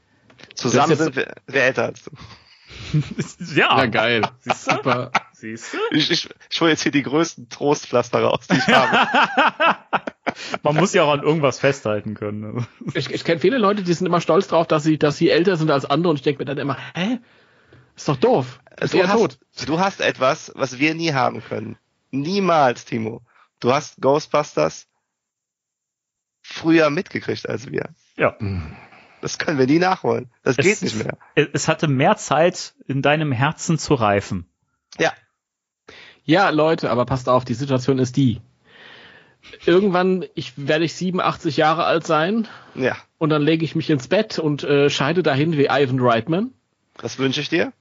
Zusammen 0.54 0.90
Das 0.90 0.98
ist 0.98 1.04
sind 1.04 1.16
wir, 1.16 1.34
wer 1.46 1.66
älter 1.66 1.84
als 1.84 2.02
du. 2.04 2.10
ja, 3.54 3.78
Ja, 3.78 3.86
geil. 3.86 4.22
Siehst 4.40 4.66
du? 4.66 4.72
Super. 4.72 5.12
Siehst 5.32 5.74
du? 5.74 5.78
Ich, 5.92 6.10
ich, 6.10 6.28
ich 6.50 6.60
hole 6.60 6.70
jetzt 6.70 6.82
hier 6.82 6.92
die 6.92 7.02
größten 7.02 7.48
Trostpflaster 7.48 8.22
raus, 8.22 8.46
die 8.50 8.56
ich 8.56 8.66
habe. 8.66 9.78
Man 10.62 10.76
muss 10.76 10.92
ja 10.92 11.02
auch 11.04 11.12
an 11.12 11.22
irgendwas 11.22 11.58
festhalten 11.58 12.14
können. 12.14 12.66
Ich, 12.94 13.10
ich 13.10 13.24
kenne 13.24 13.40
viele 13.40 13.58
Leute, 13.58 13.82
die 13.82 13.92
sind 13.94 14.06
immer 14.06 14.20
stolz 14.20 14.48
drauf, 14.48 14.66
dass 14.66 14.82
sie, 14.84 14.98
dass 14.98 15.16
sie 15.16 15.30
älter 15.30 15.56
sind 15.56 15.70
als 15.70 15.84
andere 15.84 16.10
und 16.10 16.16
ich 16.16 16.22
denke 16.22 16.40
mir 16.40 16.44
dann 16.44 16.58
immer, 16.58 16.76
hä? 16.94 17.18
Ist 17.96 18.08
doch 18.08 18.16
doof. 18.16 18.60
Ist 18.80 18.92
Du 18.94 18.98
er 18.98 19.08
tot. 19.10 19.38
hast, 19.54 19.68
du 19.68 19.78
hast 19.80 20.00
etwas, 20.00 20.52
was 20.54 20.78
wir 20.78 20.94
nie 20.94 21.12
haben 21.14 21.42
können. 21.42 21.78
Niemals, 22.10 22.84
Timo. 22.84 23.22
Du 23.60 23.72
hast 23.72 24.00
Ghostbusters 24.02 24.86
früher 26.42 26.90
mitgekriegt 26.90 27.48
als 27.48 27.70
wir. 27.70 27.88
Ja. 28.16 28.36
Das 29.22 29.38
können 29.38 29.58
wir 29.58 29.66
nie 29.66 29.78
nachholen. 29.78 30.30
Das 30.42 30.58
Es- 30.58 30.64
geht 30.66 30.82
nicht 30.82 30.96
mehr. 31.02 31.16
Es 31.34 31.68
hatte 31.68 31.88
mehr 31.88 32.16
Zeit 32.16 32.74
in 32.86 33.02
deinem 33.02 33.32
Herzen 33.32 33.78
zu 33.78 33.94
reifen. 33.94 34.46
Ja. 34.98 35.12
Ja, 36.24 36.50
Leute, 36.50 36.90
aber 36.90 37.06
passt 37.06 37.28
auf, 37.28 37.44
die 37.44 37.54
Situation 37.54 37.98
ist 37.98 38.16
die. 38.16 38.40
Irgendwann 39.64 40.24
ich, 40.34 40.52
werde 40.56 40.84
ich 40.84 40.94
87 40.94 41.56
Jahre 41.56 41.84
alt 41.84 42.06
sein 42.06 42.46
Ja. 42.74 42.96
und 43.18 43.30
dann 43.30 43.42
lege 43.42 43.64
ich 43.64 43.74
mich 43.74 43.90
ins 43.90 44.08
Bett 44.08 44.38
und 44.38 44.64
äh, 44.64 44.90
scheide 44.90 45.22
dahin 45.22 45.56
wie 45.56 45.66
Ivan 45.70 46.00
Reitman. 46.00 46.52
Das 46.98 47.18
wünsche 47.18 47.40
ich 47.40 47.48
dir. 47.48 47.72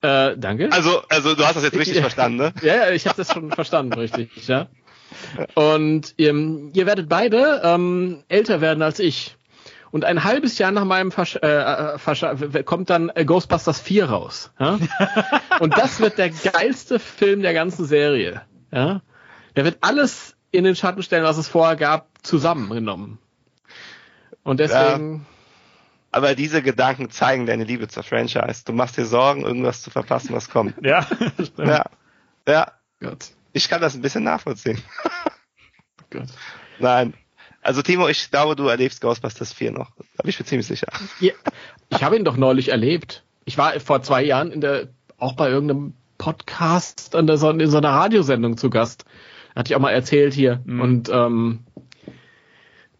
Äh, 0.00 0.36
danke. 0.36 0.70
Also, 0.72 1.02
also 1.08 1.34
du 1.34 1.44
hast 1.44 1.56
das 1.56 1.64
jetzt 1.64 1.76
richtig 1.78 2.00
verstanden, 2.00 2.38
ne? 2.38 2.52
Ja, 2.62 2.90
ich 2.90 3.06
habe 3.06 3.16
das 3.16 3.32
schon 3.32 3.50
verstanden, 3.50 3.94
richtig, 3.94 4.46
ja. 4.46 4.68
Und 5.54 6.14
ähm, 6.18 6.70
ihr 6.74 6.86
werdet 6.86 7.08
beide 7.08 7.62
ähm, 7.64 8.22
älter 8.28 8.60
werden 8.60 8.82
als 8.82 8.98
ich. 8.98 9.36
Und 9.90 10.04
ein 10.04 10.22
halbes 10.22 10.58
Jahr 10.58 10.70
nach 10.70 10.84
meinem 10.84 11.10
Versch 11.10 11.36
äh, 11.36 11.46
äh, 11.46 11.98
Versch 11.98 12.22
kommt 12.66 12.90
dann 12.90 13.10
äh, 13.14 13.24
Ghostbusters 13.24 13.80
4 13.80 14.04
raus. 14.10 14.52
Ja? 14.60 14.78
Und 15.60 15.78
das 15.78 15.98
wird 16.00 16.18
der 16.18 16.28
geilste 16.28 16.98
Film 16.98 17.40
der 17.40 17.54
ganzen 17.54 17.86
Serie. 17.86 18.42
Ja? 18.70 19.00
Der 19.58 19.64
wird 19.64 19.78
alles 19.80 20.36
in 20.52 20.62
den 20.62 20.76
Schatten 20.76 21.02
stellen, 21.02 21.24
was 21.24 21.36
es 21.36 21.48
vorher 21.48 21.74
gab, 21.74 22.10
zusammengenommen. 22.22 23.18
Und 24.44 24.60
deswegen, 24.60 25.26
Aber 26.12 26.36
diese 26.36 26.62
Gedanken 26.62 27.10
zeigen 27.10 27.44
deine 27.44 27.64
Liebe 27.64 27.88
zur 27.88 28.04
Franchise. 28.04 28.62
Du 28.64 28.72
machst 28.72 28.96
dir 28.96 29.04
Sorgen, 29.04 29.42
irgendwas 29.42 29.82
zu 29.82 29.90
verpassen, 29.90 30.32
was 30.32 30.48
kommt. 30.48 30.76
Ja, 30.80 31.02
stimmt. 31.42 31.58
Ja. 31.58 31.86
Ja. 32.46 32.72
Gott, 33.00 33.32
Ich 33.52 33.68
kann 33.68 33.80
das 33.80 33.96
ein 33.96 34.00
bisschen 34.00 34.22
nachvollziehen. 34.22 34.80
Gott. 36.10 36.28
Nein. 36.78 37.14
Also 37.60 37.82
Timo, 37.82 38.06
ich 38.06 38.30
glaube, 38.30 38.54
du 38.54 38.68
erlebst 38.68 39.00
Ghostbusters 39.00 39.52
4 39.52 39.72
noch. 39.72 39.90
Da 39.96 40.22
bin 40.22 40.30
ich 40.30 40.38
mir 40.38 40.46
ziemlich 40.46 40.68
sicher. 40.68 40.86
Ja, 41.18 41.32
ich 41.88 42.04
habe 42.04 42.16
ihn 42.16 42.24
doch 42.24 42.36
neulich 42.36 42.68
erlebt. 42.68 43.24
Ich 43.44 43.58
war 43.58 43.80
vor 43.80 44.02
zwei 44.02 44.22
Jahren 44.22 44.52
in 44.52 44.60
der, 44.60 44.86
auch 45.18 45.32
bei 45.32 45.48
irgendeinem 45.48 45.94
Podcast 46.16 47.16
an 47.16 47.26
der, 47.26 47.42
in 47.42 47.70
so 47.70 47.78
einer 47.78 47.90
Radiosendung 47.90 48.56
zu 48.56 48.70
Gast. 48.70 49.04
Hatte 49.58 49.72
ich 49.72 49.76
auch 49.76 49.80
mal 49.80 49.90
erzählt 49.90 50.34
hier. 50.34 50.60
Mhm. 50.64 50.80
Und 50.80 51.08
ähm, 51.08 51.58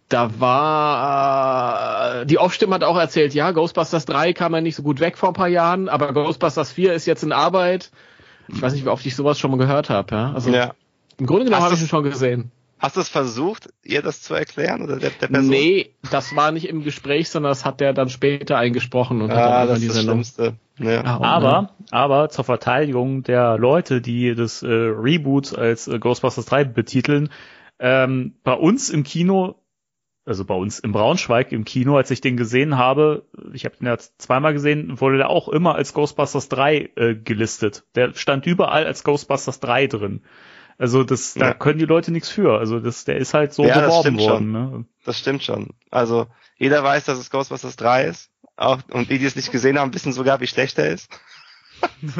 da 0.08 0.40
war, 0.40 2.22
äh, 2.22 2.26
die 2.26 2.38
Off-Stimme 2.38 2.74
hat 2.74 2.82
auch 2.82 2.98
erzählt, 2.98 3.32
ja, 3.32 3.52
Ghostbusters 3.52 4.06
3 4.06 4.32
kam 4.32 4.54
ja 4.54 4.60
nicht 4.60 4.74
so 4.74 4.82
gut 4.82 4.98
weg 4.98 5.16
vor 5.16 5.28
ein 5.30 5.34
paar 5.34 5.46
Jahren, 5.46 5.88
aber 5.88 6.12
Ghostbusters 6.12 6.72
4 6.72 6.94
ist 6.94 7.06
jetzt 7.06 7.22
in 7.22 7.30
Arbeit. 7.30 7.92
Ich 8.48 8.60
weiß 8.60 8.72
nicht, 8.72 8.84
wie 8.84 8.88
oft 8.88 9.06
ich 9.06 9.14
sowas 9.14 9.38
schon 9.38 9.52
mal 9.52 9.58
gehört 9.58 9.88
habe. 9.88 10.12
Ja? 10.12 10.32
Also 10.32 10.50
Ja. 10.50 10.72
im 11.18 11.26
Grunde 11.26 11.44
genommen 11.44 11.62
habe 11.62 11.74
ich 11.74 11.80
ihn 11.80 11.86
schon 11.86 12.02
gesehen. 12.02 12.50
Hast 12.78 12.96
du 12.96 13.00
es 13.00 13.08
versucht, 13.08 13.68
ihr 13.82 14.02
das 14.02 14.22
zu 14.22 14.34
erklären 14.34 14.82
oder 14.82 14.98
der, 14.98 15.10
der 15.10 15.26
Person? 15.26 15.50
Nee, 15.50 15.94
das 16.10 16.36
war 16.36 16.52
nicht 16.52 16.68
im 16.68 16.84
Gespräch, 16.84 17.28
sondern 17.28 17.50
das 17.50 17.64
hat 17.64 17.80
der 17.80 17.92
dann 17.92 18.08
später 18.08 18.56
eingesprochen 18.56 19.20
und 19.20 19.32
hat 19.32 19.38
ah, 19.38 19.58
dann 19.60 19.68
das 19.68 19.80
die 19.80 19.86
ist 19.86 19.90
das 19.90 19.96
Sendung. 20.04 20.24
Schlimmste. 20.24 20.54
Ja. 20.78 21.02
Ah, 21.04 21.16
und, 21.16 21.24
Aber, 21.24 21.74
aber 21.90 22.28
zur 22.28 22.44
Verteidigung 22.44 23.24
der 23.24 23.58
Leute, 23.58 24.00
die 24.00 24.34
das 24.34 24.62
äh, 24.62 24.68
Reboot 24.68 25.58
als 25.58 25.88
äh, 25.88 25.98
Ghostbusters 25.98 26.46
3 26.46 26.64
betiteln, 26.64 27.30
ähm, 27.80 28.34
bei 28.44 28.54
uns 28.54 28.90
im 28.90 29.02
Kino, 29.02 29.56
also 30.24 30.44
bei 30.44 30.54
uns 30.54 30.78
im 30.78 30.92
Braunschweig 30.92 31.50
im 31.52 31.64
Kino, 31.64 31.96
als 31.96 32.10
ich 32.12 32.20
den 32.20 32.36
gesehen 32.36 32.76
habe, 32.76 33.24
ich 33.54 33.64
habe 33.64 33.76
den 33.76 33.86
ja 33.86 33.96
zweimal 33.98 34.52
gesehen, 34.52 35.00
wurde 35.00 35.16
der 35.16 35.30
auch 35.30 35.48
immer 35.48 35.74
als 35.74 35.94
Ghostbusters 35.94 36.48
3 36.48 36.90
äh, 36.94 37.14
gelistet. 37.16 37.84
Der 37.96 38.14
stand 38.14 38.46
überall 38.46 38.86
als 38.86 39.02
Ghostbusters 39.02 39.58
3 39.60 39.86
drin. 39.88 40.22
Also 40.78 41.02
das, 41.04 41.34
da 41.34 41.46
Ja. 41.48 41.54
können 41.54 41.78
die 41.80 41.84
Leute 41.84 42.12
nichts 42.12 42.28
für. 42.28 42.58
Also 42.58 42.78
das, 42.80 43.04
der 43.04 43.16
ist 43.16 43.34
halt 43.34 43.52
so 43.52 43.64
Ja, 43.64 43.74
das 43.80 43.86
beworben 43.86 44.00
stimmt 44.02 44.20
worden. 44.20 44.52
schon. 44.52 44.70
Ne? 44.80 44.84
Das 45.04 45.18
stimmt 45.18 45.42
schon. 45.42 45.70
Also 45.90 46.26
jeder 46.56 46.82
weiß, 46.84 47.04
dass 47.04 47.18
es 47.18 47.30
Ghostbusters 47.30 47.76
3 47.76 48.04
ist. 48.04 48.30
Auch, 48.56 48.78
und 48.90 49.10
die, 49.10 49.18
die 49.18 49.24
es 49.26 49.36
nicht 49.36 49.50
gesehen 49.52 49.78
haben, 49.78 49.92
wissen 49.94 50.12
sogar, 50.12 50.40
wie 50.40 50.46
schlecht 50.46 50.78
er 50.78 50.88
ist. 50.90 51.08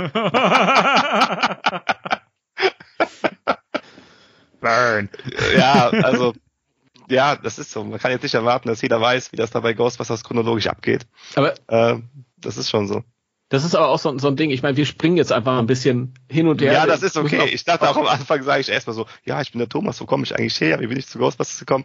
Burn. 4.61 5.09
Ja, 5.57 5.89
also 5.91 6.35
ja, 7.09 7.37
das 7.37 7.59
ist 7.59 7.71
so. 7.71 7.85
Man 7.85 7.99
kann 7.99 8.11
jetzt 8.11 8.23
nicht 8.23 8.35
erwarten, 8.35 8.69
dass 8.69 8.83
jeder 8.83 9.01
weiß, 9.01 9.33
wie 9.33 9.37
das 9.37 9.51
da 9.51 9.61
bei 9.61 9.73
Ghostbusters 9.73 10.25
chronologisch 10.25 10.67
abgeht. 10.67 11.07
Aber 11.37 11.55
Äh, 11.69 12.01
das 12.39 12.57
ist 12.57 12.71
schon 12.71 12.87
so. 12.89 13.03
Das 13.51 13.65
ist 13.65 13.75
aber 13.75 13.89
auch 13.89 13.99
so, 13.99 14.17
so 14.19 14.29
ein 14.29 14.37
Ding. 14.37 14.51
Ich 14.51 14.63
meine, 14.63 14.77
wir 14.77 14.85
springen 14.87 15.17
jetzt 15.17 15.33
einfach 15.33 15.59
ein 15.59 15.67
bisschen 15.67 16.15
hin 16.29 16.49
und 16.49 16.61
her. 16.61 16.73
Ja, 16.73 16.87
das 16.87 17.03
ist 17.03 17.17
okay. 17.17 17.47
Ich 17.53 17.65
dachte 17.65 17.89
auch 17.89 17.97
am 17.97 18.07
Anfang, 18.07 18.43
sage 18.43 18.61
ich 18.61 18.69
erstmal 18.69 18.95
so, 18.95 19.07
ja, 19.25 19.41
ich 19.41 19.53
bin 19.53 19.59
der 19.59 19.69
Thomas, 19.69 20.01
wo 20.01 20.07
komme 20.07 20.25
ich 20.25 20.35
eigentlich 20.37 20.61
her? 20.61 20.81
Wie 20.81 20.87
bin 20.87 20.99
ich 20.99 21.07
zu 21.09 21.19
Ghostbusters 21.19 21.59
gekommen? 21.61 21.85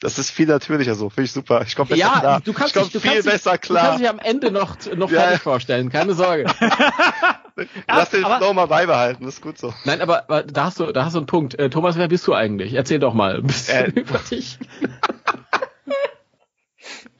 Das 0.00 0.18
ist 0.18 0.30
viel 0.30 0.46
natürlicher 0.46 0.96
so, 0.96 1.10
finde 1.10 1.26
ich 1.26 1.32
super. 1.32 1.62
Ich 1.64 1.76
komme 1.76 1.90
besser 1.90 2.00
Ja, 2.00 2.18
klar. 2.18 2.40
du 2.42 2.52
kannst 2.52 2.74
ich 2.74 2.80
komm 2.82 2.84
dich, 2.88 2.92
du 2.94 3.00
viel 3.00 3.10
kannst 3.12 3.26
dich, 3.26 3.32
besser 3.34 3.52
Du 3.52 3.58
klar. 3.58 3.84
kannst 3.86 4.00
dich 4.00 4.08
am 4.08 4.18
Ende 4.18 4.50
noch, 4.50 4.76
noch 4.96 5.10
Ja. 5.10 5.20
fertig 5.20 5.42
vorstellen, 5.42 5.90
keine 5.90 6.14
Sorge. 6.14 6.46
Lass 7.86 8.10
den 8.10 8.24
Flow 8.24 8.52
mal 8.52 8.66
beibehalten, 8.66 9.24
das 9.24 9.34
ist 9.34 9.42
gut 9.42 9.58
so. 9.58 9.72
Nein, 9.84 10.00
aber, 10.00 10.22
aber 10.24 10.42
da 10.42 10.64
hast 10.64 10.80
du, 10.80 10.90
da 10.90 11.04
hast 11.04 11.12
du 11.12 11.18
einen 11.18 11.26
Punkt. 11.26 11.56
Äh, 11.58 11.70
Thomas, 11.70 11.96
wer 11.96 12.08
bist 12.08 12.26
du 12.26 12.34
eigentlich? 12.34 12.72
Erzähl 12.74 12.98
doch 12.98 13.14
mal 13.14 13.36
ein 13.36 13.46
bisschen 13.46 13.94
Äh, 13.96 14.00
über 14.00 14.18
dich. 14.18 14.58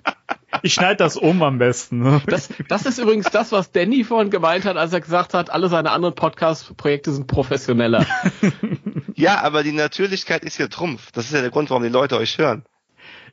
Ich 0.62 0.74
schneide 0.74 0.96
das 0.96 1.16
um 1.16 1.42
am 1.42 1.59
besten. 1.59 2.00
Ne? 2.03 2.20
Das, 2.26 2.48
das 2.68 2.84
ist 2.86 2.98
übrigens 2.98 3.26
das, 3.30 3.53
was 3.53 3.72
Danny 3.72 4.05
vorhin 4.05 4.30
gemeint 4.30 4.64
hat, 4.64 4.76
als 4.76 4.92
er 4.92 5.00
gesagt 5.00 5.32
hat, 5.34 5.50
alle 5.50 5.68
seine 5.68 5.90
anderen 5.90 6.14
Podcast-Projekte 6.14 7.11
sind 7.12 7.26
professioneller. 7.26 8.07
Ja, 9.14 9.40
aber 9.42 9.62
die 9.62 9.72
Natürlichkeit 9.72 10.44
ist 10.44 10.57
hier 10.57 10.68
Trumpf. 10.68 11.11
Das 11.12 11.26
ist 11.26 11.32
ja 11.34 11.40
der 11.40 11.50
Grund, 11.50 11.70
warum 11.70 11.82
die 11.82 11.88
Leute 11.88 12.16
euch 12.18 12.38
hören. 12.38 12.64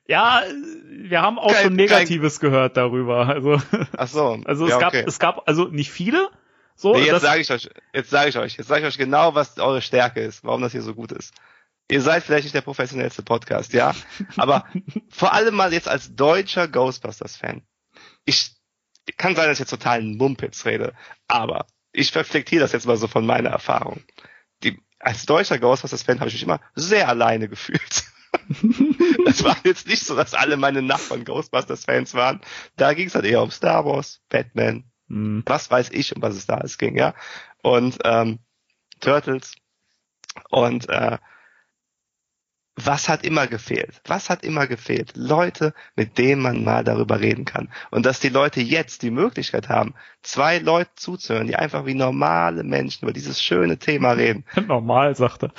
Ja, 0.07 0.41
wir 0.89 1.21
haben 1.21 1.37
auch 1.37 1.51
Kein- 1.53 1.63
schon 1.65 1.75
Negatives 1.75 2.39
gehört 2.39 2.77
darüber. 2.77 3.27
Also, 3.27 3.61
Ach 3.97 4.07
so. 4.07 4.39
also 4.45 4.67
ja, 4.67 4.75
es 4.75 4.79
gab, 4.79 4.87
okay. 4.93 5.03
es 5.07 5.19
gab 5.19 5.47
also 5.47 5.65
nicht 5.65 5.91
viele. 5.91 6.29
So, 6.75 6.93
Nee, 6.93 7.01
jetzt 7.01 7.11
das, 7.11 7.21
sage 7.23 7.41
ich 7.41 7.51
euch, 7.51 7.69
jetzt 7.93 8.09
sage 8.09 8.29
ich 8.29 8.37
euch, 8.37 8.57
jetzt 8.57 8.67
sage 8.67 8.81
ich 8.81 8.87
euch 8.87 8.97
genau, 8.97 9.35
was 9.35 9.59
eure 9.59 9.81
Stärke 9.81 10.21
ist, 10.21 10.43
warum 10.45 10.61
das 10.61 10.71
hier 10.71 10.81
so 10.81 10.95
gut 10.95 11.11
ist. 11.11 11.33
Ihr 11.89 12.01
seid 12.01 12.23
vielleicht 12.23 12.43
nicht 12.43 12.55
der 12.55 12.61
professionellste 12.61 13.23
Podcast, 13.23 13.73
ja, 13.73 13.95
aber 14.37 14.65
vor 15.09 15.33
allem 15.33 15.55
mal 15.55 15.73
jetzt 15.73 15.87
als 15.87 16.15
deutscher 16.15 16.67
Ghostbusters-Fan. 16.67 17.63
Ich 18.25 18.55
kann 19.17 19.35
sein, 19.35 19.47
dass 19.47 19.55
ich 19.55 19.61
jetzt 19.61 19.71
total 19.71 19.99
einen 19.99 20.17
Mumpitz 20.17 20.65
rede, 20.65 20.93
aber 21.27 21.65
ich 21.91 22.15
reflektiere 22.15 22.61
das 22.61 22.73
jetzt 22.73 22.85
mal 22.85 22.97
so 22.97 23.07
von 23.07 23.25
meiner 23.25 23.49
Erfahrung. 23.49 24.03
Die, 24.63 24.79
als 24.99 25.25
deutscher 25.25 25.57
Ghostbusters-Fan 25.57 26.19
habe 26.19 26.27
ich 26.27 26.35
mich 26.35 26.43
immer 26.43 26.61
sehr 26.75 27.07
alleine 27.07 27.49
gefühlt. 27.49 28.03
Es 29.25 29.43
war 29.43 29.57
jetzt 29.63 29.87
nicht 29.87 30.03
so, 30.05 30.15
dass 30.15 30.33
alle 30.33 30.57
meine 30.57 30.81
Nachbarn 30.81 31.25
Ghostbusters-Fans 31.25 32.13
waren. 32.13 32.41
Da 32.77 32.93
ging 32.93 33.07
es 33.07 33.15
halt 33.15 33.25
eher 33.25 33.41
um 33.41 33.51
Star 33.51 33.85
Wars, 33.85 34.21
Batman, 34.29 34.89
Hm. 35.09 35.43
was 35.45 35.69
weiß 35.69 35.89
ich, 35.91 36.15
um 36.15 36.21
was 36.21 36.35
es 36.35 36.45
da 36.45 36.55
alles 36.55 36.77
ging, 36.77 36.95
ja. 36.95 37.13
Und 37.61 37.97
ähm, 38.03 38.39
Turtles. 38.99 39.55
Und 40.49 40.87
äh, 40.89 41.17
was 42.85 43.09
hat 43.09 43.23
immer 43.23 43.47
gefehlt? 43.47 44.01
Was 44.05 44.29
hat 44.29 44.43
immer 44.43 44.67
gefehlt? 44.67 45.13
Leute, 45.15 45.73
mit 45.95 46.17
denen 46.17 46.41
man 46.41 46.63
mal 46.63 46.83
darüber 46.83 47.19
reden 47.19 47.45
kann. 47.45 47.69
Und 47.91 48.05
dass 48.05 48.19
die 48.19 48.29
Leute 48.29 48.61
jetzt 48.61 49.01
die 49.01 49.11
Möglichkeit 49.11 49.69
haben, 49.69 49.93
zwei 50.21 50.59
Leute 50.59 50.91
zuzuhören, 50.95 51.47
die 51.47 51.55
einfach 51.55 51.85
wie 51.85 51.93
normale 51.93 52.63
Menschen 52.63 53.05
über 53.05 53.13
dieses 53.13 53.41
schöne 53.41 53.77
Thema 53.77 54.11
reden. 54.11 54.45
Normal, 54.67 55.15
sagt 55.15 55.43
er. 55.43 55.51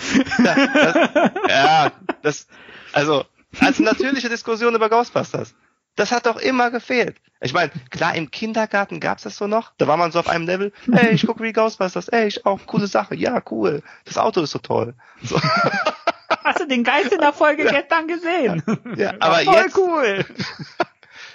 Ja, 0.45 0.67
das, 0.67 1.31
ja, 1.49 1.93
das, 2.23 2.47
also, 2.93 3.25
als 3.59 3.79
natürliche 3.81 4.29
Diskussion 4.29 4.75
über 4.75 4.89
Ghostbusters. 4.89 5.55
Das 5.97 6.13
hat 6.13 6.27
doch 6.27 6.37
immer 6.37 6.71
gefehlt. 6.71 7.17
Ich 7.41 7.53
meine, 7.53 7.71
klar, 7.91 8.15
im 8.15 8.31
Kindergarten 8.31 9.01
gab's 9.01 9.25
das 9.25 9.37
so 9.37 9.47
noch. 9.47 9.73
Da 9.79 9.87
war 9.87 9.97
man 9.97 10.13
so 10.13 10.19
auf 10.19 10.29
einem 10.29 10.47
Level, 10.47 10.73
ey, 10.93 11.11
ich 11.11 11.27
gucke 11.27 11.43
wie 11.43 11.53
Ghostbusters, 11.53 12.09
ey, 12.09 12.27
ich 12.29 12.47
auch, 12.47 12.61
coole 12.67 12.87
Sache, 12.87 13.15
ja, 13.17 13.43
cool. 13.51 13.83
Das 14.05 14.19
Auto 14.19 14.43
ist 14.43 14.51
so 14.51 14.59
toll. 14.59 14.95
So, 15.23 15.41
Hast 16.45 16.61
du 16.61 16.67
den 16.67 16.85
Geist 16.85 17.13
in 17.13 17.21
der 17.21 17.33
Folge 17.33 17.65
gestern 17.71 18.09
gesehen? 18.09 18.63
ja, 18.97 19.15
aber 19.21 19.41
Voll 19.41 19.55
jetzt, 19.55 19.77
cool. 19.77 20.25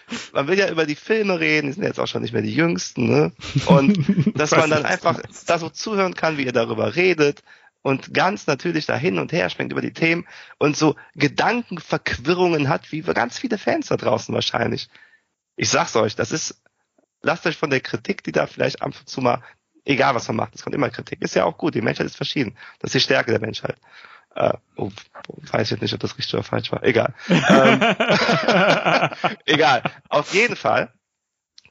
man 0.33 0.47
will 0.47 0.57
ja 0.57 0.69
über 0.69 0.85
die 0.85 0.95
Filme 0.95 1.39
reden, 1.39 1.67
die 1.67 1.73
sind 1.73 1.83
jetzt 1.83 1.99
auch 1.99 2.07
schon 2.07 2.21
nicht 2.21 2.33
mehr 2.33 2.41
die 2.41 2.53
jüngsten, 2.53 3.07
ne? 3.07 3.31
Und 3.65 3.97
dass 4.37 4.51
man 4.51 4.69
dann 4.69 4.85
einfach 4.85 5.21
da 5.47 5.57
so 5.57 5.69
zuhören 5.69 6.15
kann, 6.15 6.37
wie 6.37 6.45
ihr 6.45 6.53
darüber 6.53 6.95
redet 6.95 7.43
und 7.81 8.13
ganz 8.13 8.47
natürlich 8.47 8.85
da 8.85 8.95
hin 8.95 9.19
und 9.19 9.31
her 9.31 9.49
springt 9.49 9.71
über 9.71 9.81
die 9.81 9.93
Themen 9.93 10.27
und 10.57 10.77
so 10.77 10.95
Gedankenverquirrungen 11.15 12.69
hat, 12.69 12.91
wie 12.91 13.01
ganz 13.01 13.37
viele 13.37 13.57
Fans 13.57 13.87
da 13.87 13.97
draußen 13.97 14.33
wahrscheinlich. 14.33 14.89
Ich 15.55 15.69
sag's 15.69 15.95
euch, 15.95 16.15
das 16.15 16.31
ist, 16.31 16.61
lasst 17.21 17.45
euch 17.45 17.57
von 17.57 17.69
der 17.69 17.81
Kritik, 17.81 18.23
die 18.23 18.31
da 18.31 18.47
vielleicht 18.47 18.81
ab 18.81 18.93
und 18.99 19.07
zu 19.07 19.21
mal, 19.21 19.41
egal 19.85 20.15
was 20.15 20.27
man 20.27 20.37
macht, 20.37 20.55
es 20.55 20.63
kommt 20.63 20.75
immer 20.75 20.89
Kritik, 20.89 21.21
ist 21.21 21.35
ja 21.35 21.45
auch 21.45 21.57
gut, 21.57 21.75
die 21.75 21.81
Menschheit 21.81 22.07
ist 22.07 22.17
verschieden. 22.17 22.57
Das 22.79 22.89
ist 22.89 22.95
die 22.95 23.05
Stärke 23.05 23.31
der 23.31 23.39
Menschheit. 23.39 23.77
Äh, 24.35 24.53
oh, 24.75 24.91
weiß 25.51 25.63
ich 25.63 25.71
jetzt 25.71 25.81
nicht, 25.81 25.93
ob 25.93 25.99
das 26.01 26.17
richtig 26.17 26.33
oder 26.33 26.43
falsch 26.43 26.71
war. 26.71 26.83
Egal. 26.83 27.13
ähm, 27.29 27.79
egal. 29.45 29.81
Auf 30.09 30.33
jeden 30.33 30.55
Fall. 30.55 30.91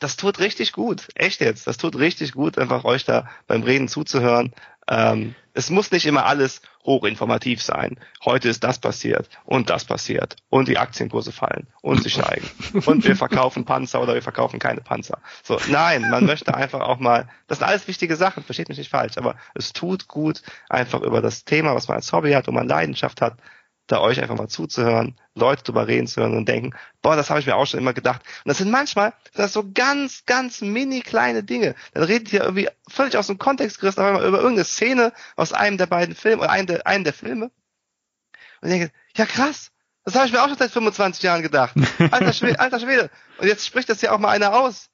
Das 0.00 0.16
tut 0.16 0.38
richtig 0.38 0.72
gut. 0.72 1.08
Echt 1.14 1.40
jetzt. 1.40 1.66
Das 1.66 1.76
tut 1.76 1.96
richtig 1.96 2.32
gut, 2.32 2.58
einfach 2.58 2.84
euch 2.84 3.04
da 3.04 3.28
beim 3.46 3.62
Reden 3.62 3.88
zuzuhören. 3.88 4.52
Ähm, 4.88 5.34
es 5.54 5.70
muss 5.70 5.92
nicht 5.92 6.04
immer 6.04 6.26
alles 6.26 6.60
hochinformativ 6.84 7.62
sein. 7.62 7.96
Heute 8.24 8.48
ist 8.48 8.64
das 8.64 8.78
passiert 8.78 9.28
und 9.44 9.70
das 9.70 9.84
passiert 9.84 10.36
und 10.50 10.68
die 10.68 10.78
Aktienkurse 10.78 11.32
fallen 11.32 11.68
und 11.80 12.02
sie 12.02 12.10
steigen 12.10 12.48
und 12.86 13.04
wir 13.04 13.16
verkaufen 13.16 13.64
Panzer 13.64 14.02
oder 14.02 14.14
wir 14.14 14.22
verkaufen 14.22 14.58
keine 14.58 14.80
Panzer. 14.80 15.18
So, 15.42 15.58
nein, 15.68 16.10
man 16.10 16.26
möchte 16.26 16.54
einfach 16.54 16.80
auch 16.80 16.98
mal, 16.98 17.28
das 17.46 17.58
sind 17.58 17.68
alles 17.68 17.88
wichtige 17.88 18.16
Sachen, 18.16 18.42
versteht 18.42 18.68
mich 18.68 18.78
nicht 18.78 18.90
falsch, 18.90 19.16
aber 19.16 19.36
es 19.54 19.72
tut 19.72 20.08
gut, 20.08 20.42
einfach 20.68 21.00
über 21.00 21.22
das 21.22 21.44
Thema, 21.44 21.74
was 21.74 21.88
man 21.88 21.98
als 21.98 22.12
Hobby 22.12 22.32
hat 22.32 22.48
und 22.48 22.54
man 22.54 22.68
Leidenschaft 22.68 23.20
hat, 23.20 23.38
da 23.86 24.00
euch 24.00 24.20
einfach 24.20 24.36
mal 24.36 24.48
zuzuhören, 24.48 25.16
Leute 25.34 25.64
drüber 25.64 25.86
reden 25.86 26.06
zu 26.06 26.20
hören 26.20 26.36
und 26.36 26.48
denken, 26.48 26.74
boah, 27.02 27.16
das 27.16 27.28
habe 27.28 27.40
ich 27.40 27.46
mir 27.46 27.56
auch 27.56 27.66
schon 27.66 27.80
immer 27.80 27.92
gedacht. 27.92 28.22
Und 28.44 28.48
das 28.48 28.58
sind 28.58 28.70
manchmal 28.70 29.12
das 29.34 29.52
so 29.52 29.64
ganz, 29.72 30.24
ganz 30.24 30.60
mini 30.62 31.00
kleine 31.00 31.42
Dinge. 31.42 31.74
Dann 31.92 32.04
redet 32.04 32.32
ihr 32.32 32.42
irgendwie 32.42 32.68
völlig 32.88 33.16
aus 33.16 33.26
dem 33.26 33.38
Kontext 33.38 33.80
gerissen 33.80 34.00
einmal 34.00 34.26
über 34.26 34.38
irgendeine 34.38 34.64
Szene 34.64 35.12
aus 35.36 35.52
einem 35.52 35.76
der 35.76 35.86
beiden 35.86 36.14
Filme 36.14 36.42
oder 36.42 36.50
einem 36.50 36.66
der, 36.66 36.86
einem 36.86 37.04
der 37.04 37.12
Filme. 37.12 37.50
Und 38.60 38.70
ich 38.70 38.78
denke, 38.78 38.92
ja 39.16 39.26
krass, 39.26 39.70
das 40.04 40.14
habe 40.14 40.26
ich 40.26 40.32
mir 40.32 40.42
auch 40.42 40.48
schon 40.48 40.58
seit 40.58 40.70
25 40.70 41.22
Jahren 41.22 41.42
gedacht. 41.42 41.74
Alter 42.10 42.32
Schwede, 42.32 42.58
alter 42.60 42.80
Schwede. 42.80 43.10
Und 43.38 43.46
jetzt 43.46 43.66
spricht 43.66 43.88
das 43.88 44.00
ja 44.00 44.12
auch 44.12 44.18
mal 44.18 44.30
einer 44.30 44.54
aus. 44.54 44.90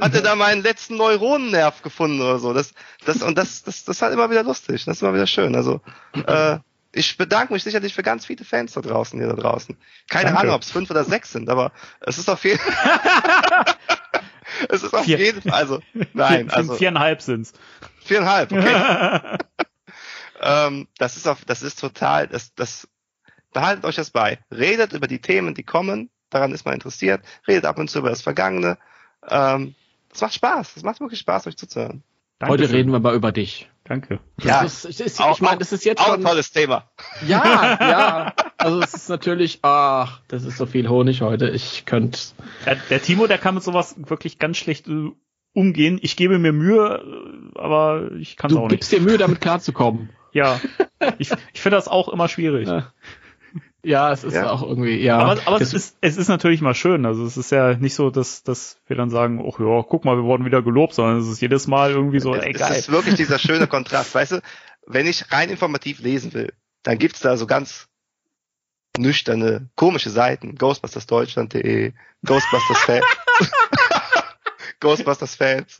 Hat 0.00 0.14
er 0.14 0.22
da 0.22 0.34
meinen 0.34 0.62
letzten 0.62 0.96
Neuronennerv 0.96 1.82
gefunden 1.82 2.20
oder 2.20 2.38
so? 2.38 2.52
Das, 2.52 2.72
das, 3.04 3.22
und 3.22 3.38
das, 3.38 3.62
das, 3.62 3.84
das 3.84 3.96
ist 3.96 4.02
halt 4.02 4.12
immer 4.12 4.30
wieder 4.30 4.42
lustig. 4.42 4.84
Das 4.84 4.96
ist 4.96 5.02
immer 5.02 5.14
wieder 5.14 5.26
schön. 5.26 5.54
Also, 5.54 5.80
äh, 6.26 6.58
ich 6.92 7.16
bedanke 7.16 7.52
mich 7.52 7.62
sicherlich 7.62 7.94
für 7.94 8.02
ganz 8.02 8.26
viele 8.26 8.44
Fans 8.44 8.72
da 8.72 8.80
draußen, 8.80 9.18
hier 9.18 9.28
da 9.28 9.34
draußen. 9.36 9.76
Keine 10.08 10.26
Danke. 10.26 10.40
Ahnung, 10.40 10.54
ob 10.54 10.62
es 10.62 10.70
fünf 10.70 10.90
oder 10.90 11.04
sechs 11.04 11.32
sind, 11.32 11.48
aber 11.48 11.72
es 12.00 12.18
ist 12.18 12.28
auf 12.28 12.44
jeden 12.44 12.60
Es 14.68 14.82
ist 14.82 14.94
auf 14.94 15.04
Vier. 15.04 15.18
jeden 15.18 15.42
Fall, 15.42 15.52
also, 15.52 15.80
nein, 16.12 16.48
Vier, 16.48 16.56
also, 16.56 16.74
viereinhalb 16.74 17.22
sind's. 17.22 17.52
viereinhalb, 18.04 18.52
okay. 18.52 19.38
ähm, 20.40 20.88
das 20.98 21.16
ist 21.16 21.26
auf, 21.26 21.44
das 21.44 21.62
ist 21.62 21.78
total, 21.78 22.26
das, 22.26 22.54
das, 22.54 22.88
behaltet 23.52 23.84
euch 23.84 23.96
das 23.96 24.10
bei. 24.10 24.38
Redet 24.50 24.92
über 24.92 25.06
die 25.06 25.20
Themen, 25.20 25.54
die 25.54 25.62
kommen, 25.62 26.10
daran 26.30 26.52
ist 26.52 26.64
man 26.64 26.74
interessiert. 26.74 27.24
Redet 27.46 27.64
ab 27.64 27.78
und 27.78 27.90
zu 27.90 28.00
über 28.00 28.10
das 28.10 28.22
Vergangene. 28.22 28.78
Ähm, 29.28 29.74
das 30.10 30.20
macht 30.20 30.34
Spaß. 30.34 30.74
Das 30.74 30.82
macht 30.82 31.00
wirklich 31.00 31.20
Spaß, 31.20 31.46
euch 31.46 31.56
zuzuhören. 31.56 32.02
Heute 32.42 32.62
Dankeschön. 32.62 32.76
reden 32.76 32.92
wir 32.92 33.00
mal 33.00 33.14
über 33.14 33.32
dich. 33.32 33.68
Danke. 33.84 34.20
Ja, 34.40 34.62
Das 34.62 34.84
ist, 34.84 35.00
ist, 35.00 35.20
auch- 35.20 35.34
ich 35.34 35.40
meine, 35.42 35.58
das 35.58 35.72
ist 35.72 35.84
jetzt 35.84 36.00
Auch 36.00 36.06
schon. 36.06 36.20
ein 36.20 36.24
tolles 36.24 36.52
Thema. 36.52 36.90
Ja, 37.26 37.42
ja. 37.80 38.34
Also 38.56 38.80
es 38.80 38.94
ist 38.94 39.08
natürlich, 39.08 39.58
ach, 39.62 40.20
das 40.28 40.44
ist 40.44 40.56
so 40.58 40.66
viel 40.66 40.88
Honig 40.88 41.22
heute. 41.22 41.48
Ich 41.50 41.84
könnte. 41.86 42.18
Der, 42.66 42.76
der 42.88 43.02
Timo, 43.02 43.26
der 43.26 43.38
kann 43.38 43.54
mit 43.54 43.64
sowas 43.64 43.96
wirklich 43.98 44.38
ganz 44.38 44.58
schlecht 44.58 44.86
äh, 44.88 45.10
umgehen. 45.54 45.98
Ich 46.02 46.16
gebe 46.16 46.38
mir 46.38 46.52
Mühe, 46.52 47.02
äh, 47.54 47.58
aber 47.58 48.12
ich 48.18 48.36
kann 48.36 48.50
es 48.50 48.56
Du 48.56 48.62
auch 48.62 48.68
gibst 48.68 48.92
nicht. 48.92 49.02
dir 49.02 49.06
Mühe, 49.06 49.18
damit 49.18 49.40
klarzukommen. 49.40 50.10
Ja. 50.32 50.60
Ich, 51.18 51.30
ich 51.54 51.60
finde 51.62 51.76
das 51.78 51.88
auch 51.88 52.10
immer 52.10 52.28
schwierig. 52.28 52.68
Ja. 52.68 52.92
Ja, 53.82 54.12
es 54.12 54.24
ist 54.24 54.34
Ja. 54.34 54.50
auch 54.50 54.62
irgendwie, 54.62 54.96
ja. 54.96 55.18
Aber, 55.18 55.40
aber 55.46 55.60
es, 55.60 55.72
ist, 55.72 55.96
es 56.00 56.16
ist 56.16 56.28
natürlich 56.28 56.60
mal 56.60 56.74
schön. 56.74 57.06
Also 57.06 57.24
es 57.24 57.36
ist 57.36 57.50
ja 57.50 57.74
nicht 57.74 57.94
so, 57.94 58.10
dass, 58.10 58.42
dass 58.42 58.78
wir 58.86 58.96
dann 58.96 59.10
sagen, 59.10 59.40
ach 59.40 59.58
ja, 59.58 59.82
guck 59.88 60.04
mal, 60.04 60.16
wir 60.16 60.24
wurden 60.24 60.44
wieder 60.44 60.62
gelobt, 60.62 60.94
sondern 60.94 61.18
es 61.18 61.28
ist 61.28 61.40
jedes 61.40 61.66
Mal 61.66 61.90
irgendwie 61.90 62.20
so, 62.20 62.34
ey, 62.34 62.52
es 62.54 62.70
ist 62.70 62.90
wirklich 62.90 63.14
dieser 63.14 63.38
schöne 63.38 63.66
Kontrast. 63.66 64.14
Weißt 64.14 64.32
du, 64.32 64.42
wenn 64.86 65.06
ich 65.06 65.32
rein 65.32 65.48
informativ 65.48 66.00
lesen 66.00 66.34
will, 66.34 66.52
dann 66.82 66.98
gibt's 66.98 67.20
da 67.20 67.36
so 67.36 67.46
ganz 67.46 67.88
nüchterne, 68.98 69.70
komische 69.76 70.10
Seiten. 70.10 70.56
Ghostbustersdeutschland.de, 70.56 71.92
Ghostbusters 72.24 72.78
Fans. 72.78 73.04
Ghostbusters 74.80 75.34
Fans. 75.36 75.78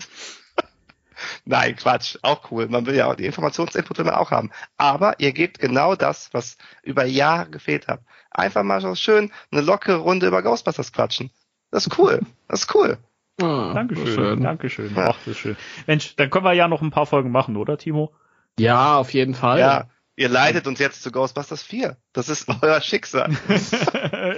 Nein, 1.45 1.77
Quatsch, 1.77 2.17
auch 2.23 2.51
cool. 2.51 2.69
Man 2.69 2.87
will 2.87 2.95
ja 2.95 3.07
auch 3.07 3.15
die 3.15 3.27
Informationsinput 3.27 3.99
will 3.99 4.05
man 4.05 4.15
auch 4.15 4.31
haben. 4.31 4.51
Aber 4.77 5.19
ihr 5.19 5.33
gebt 5.33 5.59
genau 5.59 5.95
das, 5.95 6.31
was 6.33 6.57
über 6.83 7.05
Jahre 7.05 7.51
gefehlt 7.51 7.89
hat. 7.89 8.01
Einfach 8.31 8.63
mal 8.63 8.81
so 8.81 8.95
schön 8.95 9.33
eine 9.51 9.61
lockere 9.61 9.99
Runde 9.99 10.27
über 10.27 10.43
Ghostbusters 10.43 10.93
quatschen. 10.93 11.31
Das 11.71 11.87
ist 11.87 11.99
cool. 11.99 12.21
Das 12.49 12.63
ist 12.63 12.75
cool. 12.75 12.99
Ah, 13.41 13.73
Dankeschön, 13.75 14.07
schön. 14.07 14.43
Dankeschön. 14.43 14.95
Ja. 14.95 15.11
Ach, 15.11 15.17
das 15.19 15.29
ist 15.29 15.39
schön. 15.39 15.57
Mensch, 15.87 16.17
dann 16.17 16.31
können 16.31 16.45
wir 16.45 16.53
ja 16.53 16.69
noch 16.69 16.83
ein 16.83 16.91
paar 16.91 17.07
Folgen 17.07 17.31
machen, 17.31 17.57
oder, 17.57 17.79
Timo? 17.79 18.13
Ja, 18.59 18.99
auf 18.99 19.15
jeden 19.15 19.35
Fall. 19.35 19.59
Ja, 19.59 19.89
ihr 20.17 20.29
leitet 20.29 20.67
uns 20.67 20.79
jetzt 20.79 21.03
zu 21.03 21.11
Ghostbusters 21.11 21.63
4. 21.63 21.97
Das 22.13 22.29
ist 22.29 22.49
euer 22.63 22.81
Schicksal. 22.81 23.31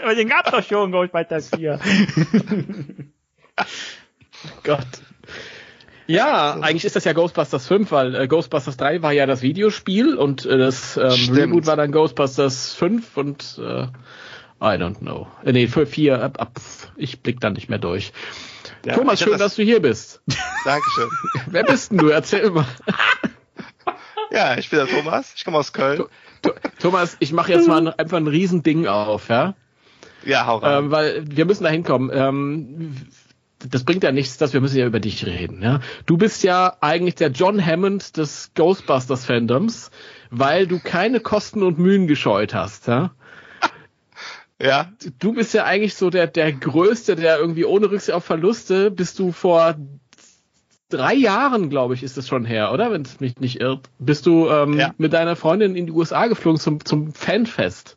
Aber 0.03 0.15
den 0.15 0.29
gab's 0.29 0.51
doch 0.51 0.63
schon, 0.63 0.93
Ghostbusters 0.93 1.51
4. 1.57 1.79
Gott. 4.63 4.87
Ja, 6.07 6.55
eigentlich 6.61 6.85
ist 6.85 6.97
das 6.97 7.05
ja 7.05 7.13
Ghostbusters 7.13 7.67
5, 7.67 7.91
weil 7.93 8.15
äh, 8.15 8.27
Ghostbusters 8.29 8.77
3 8.77 9.03
war 9.03 9.13
ja 9.13 9.27
das 9.27 9.43
Videospiel 9.43 10.15
und 10.17 10.45
äh, 10.47 10.59
das 10.59 10.97
ähm, 10.97 11.11
Stimmt. 11.13 11.39
Reboot 11.39 11.67
war 11.67 11.77
dann 11.77 11.93
Ghostbusters 11.93 12.75
5 12.75 13.17
und 13.17 13.59
äh, 13.59 13.83
I 13.85 14.77
don't 14.79 14.99
know. 14.99 15.27
Äh, 15.45 15.53
nee, 15.53 15.67
für 15.69 15.87
4, 15.87 16.23
ab, 16.23 16.41
ab, 16.41 16.53
ich 16.97 17.21
blick 17.23 17.41
da 17.41 17.51
nicht 17.51 17.69
mehr 17.69 17.79
durch. 17.79 18.13
Ja, 18.85 18.95
Thomas, 18.95 19.21
schön, 19.21 19.33
das- 19.33 19.41
dass 19.41 19.55
du 19.57 19.63
hier 19.63 19.81
bist. 19.81 20.21
Dankeschön. 20.65 21.09
Wer 21.51 21.65
bist 21.65 21.91
denn 21.93 21.99
du? 21.99 22.09
Erzähl 22.09 22.51
mal. 22.51 22.67
Ja, 24.31 24.57
ich 24.57 24.71
bin 24.71 24.79
der 24.79 24.89
Thomas. 24.89 25.35
Ich 25.37 25.45
komme 25.45 25.59
aus 25.59 25.75
Köln. 25.75 26.05
Th- 26.43 26.55
Thomas, 26.81 27.19
ich 27.21 27.35
mache 27.35 27.53
jetzt 27.53 27.69
mal 27.69 27.87
ein, 27.87 27.89
einfach 27.99 28.17
ein 28.17 28.27
Riesending 28.27 28.87
auf, 28.87 29.29
ja? 29.29 29.53
Ja, 30.25 30.47
hau 30.47 30.57
rein. 30.57 30.85
Ähm, 30.85 30.91
weil 30.91 31.25
wir 31.29 31.45
müssen 31.45 31.65
da 31.65 31.69
hinkommen. 31.69 32.11
Ähm, 32.15 32.97
das 33.69 33.85
bringt 33.85 34.03
ja 34.03 34.13
nichts, 34.13 34.39
dass 34.39 34.53
wir 34.53 34.61
müssen 34.61 34.79
ja 34.79 34.87
über 34.87 35.01
dich 35.01 35.27
reden. 35.27 35.63
Ja? 35.63 35.81
Du 36.07 36.17
bist 36.17 36.43
ja 36.43 36.77
eigentlich 36.81 37.15
der 37.17 37.31
John 37.31 37.65
Hammond 37.65 38.17
des 38.17 38.51
Ghostbusters-Fandoms, 38.55 39.91
weil 40.31 40.67
du 40.67 40.79
keine 40.79 41.21
Kosten 41.21 41.63
und 41.63 41.79
Mühen 41.79 42.07
gescheut 42.07 42.55
hast. 42.55 42.87
Ja? 42.89 43.13
ja, 44.61 44.91
Du 45.19 45.33
bist 45.33 45.55
ja 45.55 45.65
eigentlich 45.65 45.95
so 45.95 46.11
der, 46.11 46.27
der 46.27 46.53
Größte, 46.53 47.17
der 47.17 47.39
irgendwie 47.39 47.65
ohne 47.65 47.91
Rücksicht 47.91 48.15
auf 48.15 48.25
Verluste, 48.25 48.91
bist 48.91 49.19
du 49.19 49.33
vor 49.33 49.77
drei 50.89 51.15
Jahren, 51.15 51.71
glaube 51.71 51.95
ich, 51.95 52.03
ist 52.03 52.19
es 52.19 52.29
schon 52.29 52.45
her, 52.45 52.71
oder? 52.73 52.91
Wenn 52.93 53.03
es 53.03 53.19
mich 53.21 53.39
nicht 53.41 53.61
irrt. 53.61 53.89
Bist 53.99 54.27
du 54.27 54.49
ähm, 54.49 54.79
Ja. 54.79 54.93
mit 54.99 55.13
deiner 55.15 55.37
Freundin 55.37 55.75
in 55.75 55.87
die 55.87 55.93
USA 55.93 56.27
geflogen 56.27 56.61
zum, 56.61 56.85
zum 56.85 57.13
Fanfest. 57.15 57.97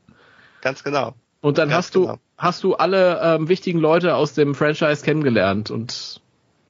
ganz 0.62 0.84
genau. 0.84 1.14
Und 1.46 1.60
dann 1.60 1.70
Ganz 1.70 1.86
hast 1.86 1.96
du, 1.96 2.02
genau. 2.08 2.18
hast 2.40 2.64
du 2.64 2.74
alle 2.74 3.20
ähm, 3.22 3.48
wichtigen 3.50 3.78
Leute 3.78 4.16
aus 4.16 4.34
dem 4.34 4.56
Franchise 4.56 5.04
kennengelernt 5.06 5.70
und 5.70 6.20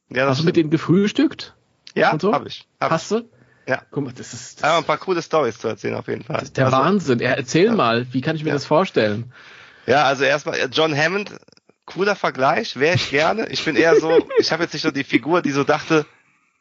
Ja, 0.10 0.28
hast 0.28 0.42
du 0.42 0.44
mit 0.44 0.58
denen 0.58 0.70
gefrühstückt? 0.70 1.56
ja, 1.94 2.12
und 2.12 2.22
so? 2.22 2.34
hab 2.34 2.46
ich. 2.46 2.68
Hab 2.82 2.92
Hast 2.92 3.10
du? 3.10 3.22
Ja. 3.70 3.82
Guck 3.90 4.04
mal, 4.04 4.12
das 4.14 4.34
ist, 4.34 4.62
Aber 4.66 4.74
das, 4.74 4.78
ein 4.80 4.84
paar 4.84 4.98
coole 4.98 5.22
Stories 5.22 5.60
zu 5.60 5.70
erzählen 5.70 5.96
auf 5.96 6.10
jeden 6.10 6.24
Fall. 6.26 6.36
das 6.36 6.44
ist 6.50 6.58
der 6.58 6.66
also, 6.66 6.78
Wahnsinn. 6.78 7.20
Ja, 7.20 7.30
erzähl 7.32 7.72
mal, 7.72 8.06
wie 8.12 8.20
kann 8.20 8.36
ich 8.36 8.44
mir 8.44 8.50
Ja. 8.50 8.56
das 8.56 8.66
vorstellen? 8.66 9.32
Ja, 9.86 10.04
also 10.04 10.26
erstmal 10.26 10.60
äh, 10.60 10.68
John 10.70 10.94
Hammond, 10.94 11.32
cooler 11.86 12.18
Vergleich, 12.18 12.78
wäre 12.78 12.96
ich 12.96 13.10
gerne. 13.12 13.48
Ich 13.48 13.64
bin 13.64 13.78
eher 13.78 13.96
so, 13.96 14.28
ich 14.40 14.52
habe 14.52 14.64
jetzt 14.64 14.74
nicht 14.74 14.82
so 14.84 14.92
die 14.92 15.06
Figur, 15.06 15.42
die 15.42 15.52
so 15.52 15.64
dachte, 15.64 16.06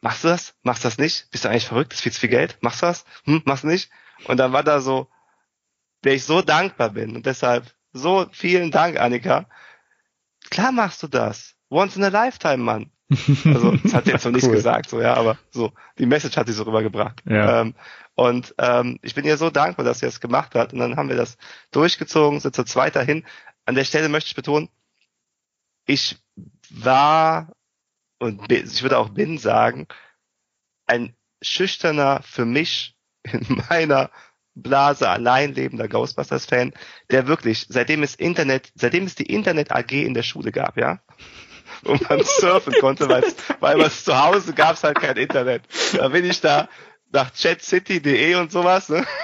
machst 0.03 0.23
du 0.23 0.29
das? 0.29 0.55
Machst 0.63 0.85
du 0.85 0.87
das 0.87 0.99
nicht? 0.99 1.33
Bist 1.33 1.45
du 1.45 1.49
eigentlich 1.49 1.67
verrückt? 1.67 1.91
Das 1.91 1.99
ist 1.99 2.03
viel 2.05 2.13
zu 2.13 2.21
viel 2.21 2.29
Geld? 2.31 2.59
Machst 2.61 2.81
du 2.81 2.87
das? 2.87 3.05
Hm, 3.25 3.43
machst 3.45 3.65
du 3.65 3.69
nicht? 3.69 3.91
Und 4.29 4.37
dann 4.37 4.53
war 4.53 4.63
da 4.63 4.81
so, 4.81 5.09
der 6.05 6.15
ich 6.15 6.25
so 6.25 6.43
dankbar 6.43 6.91
bin 6.91 7.17
und 7.17 7.27
deshalb 7.27 7.65
so 7.95 8.27
vielen 8.33 8.71
Dank, 8.71 9.01
Annika. 9.01 9.47
Klar 10.51 10.73
machst 10.73 11.03
du 11.03 11.09
das. 11.09 11.55
Once 11.71 11.97
in 11.97 12.05
a 12.05 12.09
lifetime, 12.09 12.59
Mann. 12.59 12.91
Also, 13.45 13.77
das 13.77 13.95
hat 13.95 14.05
sie 14.05 14.11
jetzt 14.11 14.25
noch 14.25 14.33
nicht 14.33 14.45
Cool. 14.47 14.53
gesagt, 14.53 14.91
so, 14.91 15.01
ja, 15.01 15.15
aber 15.15 15.39
so, 15.51 15.73
die 15.99 16.07
Message 16.07 16.37
hat 16.37 16.47
sie 16.47 16.53
so 16.53 16.65
rübergebracht. 16.65 17.23
Ja. 17.27 17.63
Ähm, 17.63 17.75
und 18.15 18.55
ähm, 18.59 18.99
ich 19.03 19.15
bin 19.15 19.25
ihr 19.25 19.37
so 19.37 19.51
dankbar, 19.51 19.85
dass 19.85 20.01
sie 20.01 20.07
das 20.07 20.21
gemacht 20.21 20.55
hat. 20.55 20.73
Und 20.73 20.81
dann 20.81 20.97
haben 20.97 21.09
wir 21.09 21.17
das 21.17 21.37
durchgezogen, 21.71 22.41
sind 22.41 22.55
zu 22.55 22.65
zweit 22.65 22.97
dahin. 22.97 23.25
An 23.65 23.75
der 23.75 23.85
Stelle 23.85 24.09
möchte 24.09 24.29
ich 24.29 24.37
betonen, 24.37 24.69
ich 25.87 26.19
war 26.71 27.53
und 28.19 28.49
bin, 28.49 28.67
ich 28.67 28.83
würde 28.83 28.99
auch 28.99 29.11
bin 29.11 29.39
sagen, 29.39 29.87
ein 30.87 31.15
schüchterner 31.43 32.21
für 32.23 32.45
mich 32.45 32.97
in 33.25 33.63
meiner 33.69 34.11
Blase 34.55 35.09
allein 35.09 35.55
lebender 35.55 35.89
Ghostbusters-Fan, 35.89 36.73
der 37.11 37.27
wirklich, 37.27 37.67
seitdem 37.69 38.03
es 38.03 38.15
Internet, 38.15 38.71
seitdem 38.75 39.05
es 39.05 39.15
die 39.15 39.27
Internet 39.27 39.73
AG 39.73 39.93
in 39.93 40.15
der 40.15 40.23
Schule 40.23 40.53
gab, 40.53 40.77
ja, 40.77 41.01
wo 41.83 41.97
man 42.09 42.23
surfen 42.23 42.75
konnte, 42.81 43.09
weil 43.09 43.79
was 43.79 44.05
zu 44.05 44.19
Hause 44.19 44.53
gab 44.55 44.77
es 44.77 44.85
halt 44.85 45.01
kein 45.01 45.17
Internet. 45.17 45.63
Da 45.93 46.09
bin 46.09 46.25
ich 46.25 46.41
da 46.41 46.69
nach 47.13 47.33
chatcity.de 47.33 48.35
und 48.37 48.53
sowas, 48.53 48.89
ne? 48.89 49.05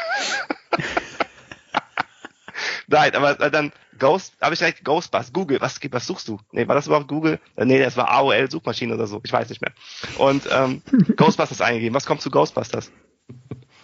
Nein, 2.86 3.14
aber 3.14 3.34
dann 3.50 3.72
Ghost, 4.00 4.34
habe 4.40 4.54
ich 4.54 4.58
direkt 4.58 4.84
Ghostbusters, 4.84 5.32
Google, 5.32 5.60
was 5.60 5.78
was 5.92 6.06
suchst 6.06 6.26
du? 6.26 6.40
Nee, 6.50 6.66
war 6.66 6.74
das 6.74 6.86
überhaupt 6.86 7.06
Google? 7.06 7.38
Äh, 7.54 7.64
Nee, 7.66 7.78
das 7.78 7.96
war 7.96 8.10
AOL 8.10 8.50
Suchmaschine 8.50 8.94
oder 8.94 9.06
so, 9.06 9.20
ich 9.22 9.32
weiß 9.32 9.48
nicht 9.48 9.60
mehr. 9.60 9.72
Und 10.16 10.48
ähm, 10.50 10.82
Ghostbusters 11.16 11.60
eingegeben. 11.60 11.94
Was 11.94 12.06
kommt 12.06 12.22
zu 12.22 12.30
Ghostbusters? 12.30 12.90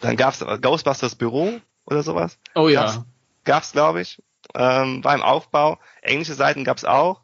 Dann 0.06 0.16
gab's 0.16 0.44
Ghostbusters 0.60 1.14
Büro 1.16 1.60
oder 1.84 2.02
sowas. 2.02 2.38
Oh 2.54 2.70
Gab's, 2.70 2.94
ja. 2.94 3.04
gab's 3.44 3.72
glaube 3.72 4.02
ich. 4.02 4.22
Ähm, 4.54 5.02
war 5.02 5.14
im 5.14 5.22
Aufbau. 5.22 5.78
Englische 6.02 6.34
Seiten 6.34 6.64
gab's 6.64 6.84
auch. 6.84 7.22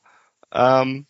Ähm, 0.52 1.06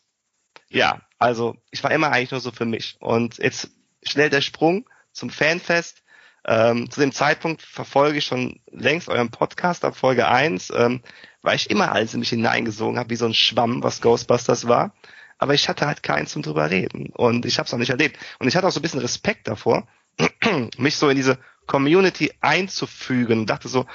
ja, 0.68 1.00
also 1.18 1.56
ich 1.70 1.82
war 1.84 1.90
immer 1.90 2.10
eigentlich 2.10 2.30
nur 2.30 2.40
so 2.40 2.50
für 2.50 2.64
mich. 2.64 2.96
Und 3.00 3.38
jetzt 3.38 3.70
schnell 4.02 4.30
der 4.30 4.40
Sprung 4.40 4.88
zum 5.12 5.30
Fanfest. 5.30 6.02
Ähm, 6.44 6.90
zu 6.90 7.00
dem 7.00 7.12
Zeitpunkt 7.12 7.62
verfolge 7.62 8.18
ich 8.18 8.24
schon 8.24 8.60
längst 8.70 9.08
euren 9.08 9.30
Podcast 9.30 9.84
ab 9.84 9.96
Folge 9.96 10.26
1, 10.26 10.72
ähm, 10.74 11.00
weil 11.40 11.54
ich 11.54 11.70
immer 11.70 11.92
alles 11.92 12.14
in 12.14 12.20
mich 12.20 12.30
hineingesogen 12.30 12.98
habe, 12.98 13.10
wie 13.10 13.16
so 13.16 13.26
ein 13.26 13.34
Schwamm, 13.34 13.82
was 13.82 14.00
Ghostbusters 14.00 14.66
war. 14.66 14.92
Aber 15.38 15.54
ich 15.54 15.68
hatte 15.68 15.86
halt 15.86 16.02
keinen 16.02 16.26
zum 16.26 16.42
drüber 16.42 16.70
reden. 16.70 17.10
Und 17.14 17.46
ich 17.46 17.58
habe 17.58 17.66
es 17.66 17.74
auch 17.74 17.78
nicht 17.78 17.90
erlebt. 17.90 18.18
Und 18.38 18.48
ich 18.48 18.56
hatte 18.56 18.66
auch 18.66 18.72
so 18.72 18.80
ein 18.80 18.82
bisschen 18.82 19.00
Respekt 19.00 19.48
davor, 19.48 19.86
mich 20.78 20.96
so 20.96 21.08
in 21.08 21.16
diese 21.16 21.38
Community 21.66 22.32
einzufügen 22.40 23.40
und 23.40 23.46
dachte 23.46 23.68
so, 23.68 23.86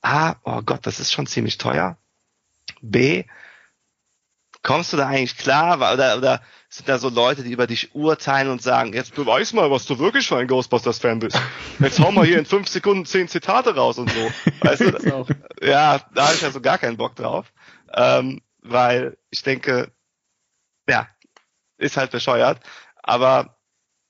A, 0.00 0.36
oh 0.44 0.62
Gott, 0.62 0.86
das 0.86 1.00
ist 1.00 1.12
schon 1.12 1.26
ziemlich 1.26 1.58
teuer. 1.58 1.98
B, 2.80 3.24
kommst 4.62 4.92
du 4.92 4.96
da 4.96 5.08
eigentlich 5.08 5.36
klar? 5.36 5.76
Oder, 5.76 6.16
oder 6.18 6.42
sind 6.68 6.88
da 6.88 6.98
so 6.98 7.08
Leute, 7.08 7.42
die 7.42 7.52
über 7.52 7.66
dich 7.66 7.94
urteilen 7.94 8.50
und 8.50 8.62
sagen, 8.62 8.92
jetzt 8.92 9.14
beweis 9.14 9.52
mal, 9.52 9.70
was 9.70 9.86
du 9.86 9.98
wirklich 9.98 10.28
für 10.28 10.36
ein 10.36 10.46
Ghostbusters-Fan 10.46 11.18
bist. 11.18 11.40
Jetzt 11.78 11.98
hau 11.98 12.12
mal 12.12 12.26
hier 12.26 12.38
in 12.38 12.44
fünf 12.44 12.68
Sekunden 12.68 13.06
zehn 13.06 13.26
Zitate 13.28 13.74
raus 13.74 13.98
und 13.98 14.10
so. 14.10 14.30
Weißt 14.60 14.82
du, 14.82 14.90
Das 14.92 15.10
auch. 15.10 15.28
ja, 15.62 15.98
da 16.14 16.26
habe 16.26 16.34
ich 16.34 16.42
ja 16.42 16.50
so 16.50 16.60
gar 16.60 16.78
keinen 16.78 16.96
Bock 16.96 17.16
drauf. 17.16 17.52
Ähm, 17.94 18.42
weil 18.60 19.16
ich 19.30 19.42
denke, 19.42 19.90
ja, 20.88 21.08
ist 21.78 21.96
halt 21.96 22.10
bescheuert. 22.10 22.60
Aber 23.02 23.57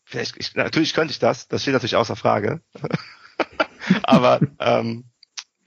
vielleicht, 0.09 0.36
ich, 0.38 0.54
natürlich 0.54 0.94
könnte 0.94 1.12
ich 1.12 1.18
das, 1.18 1.48
das 1.48 1.62
steht 1.62 1.74
natürlich 1.74 1.96
außer 1.96 2.16
Frage. 2.16 2.61
Aber 4.02 4.40
ähm, 4.59 5.04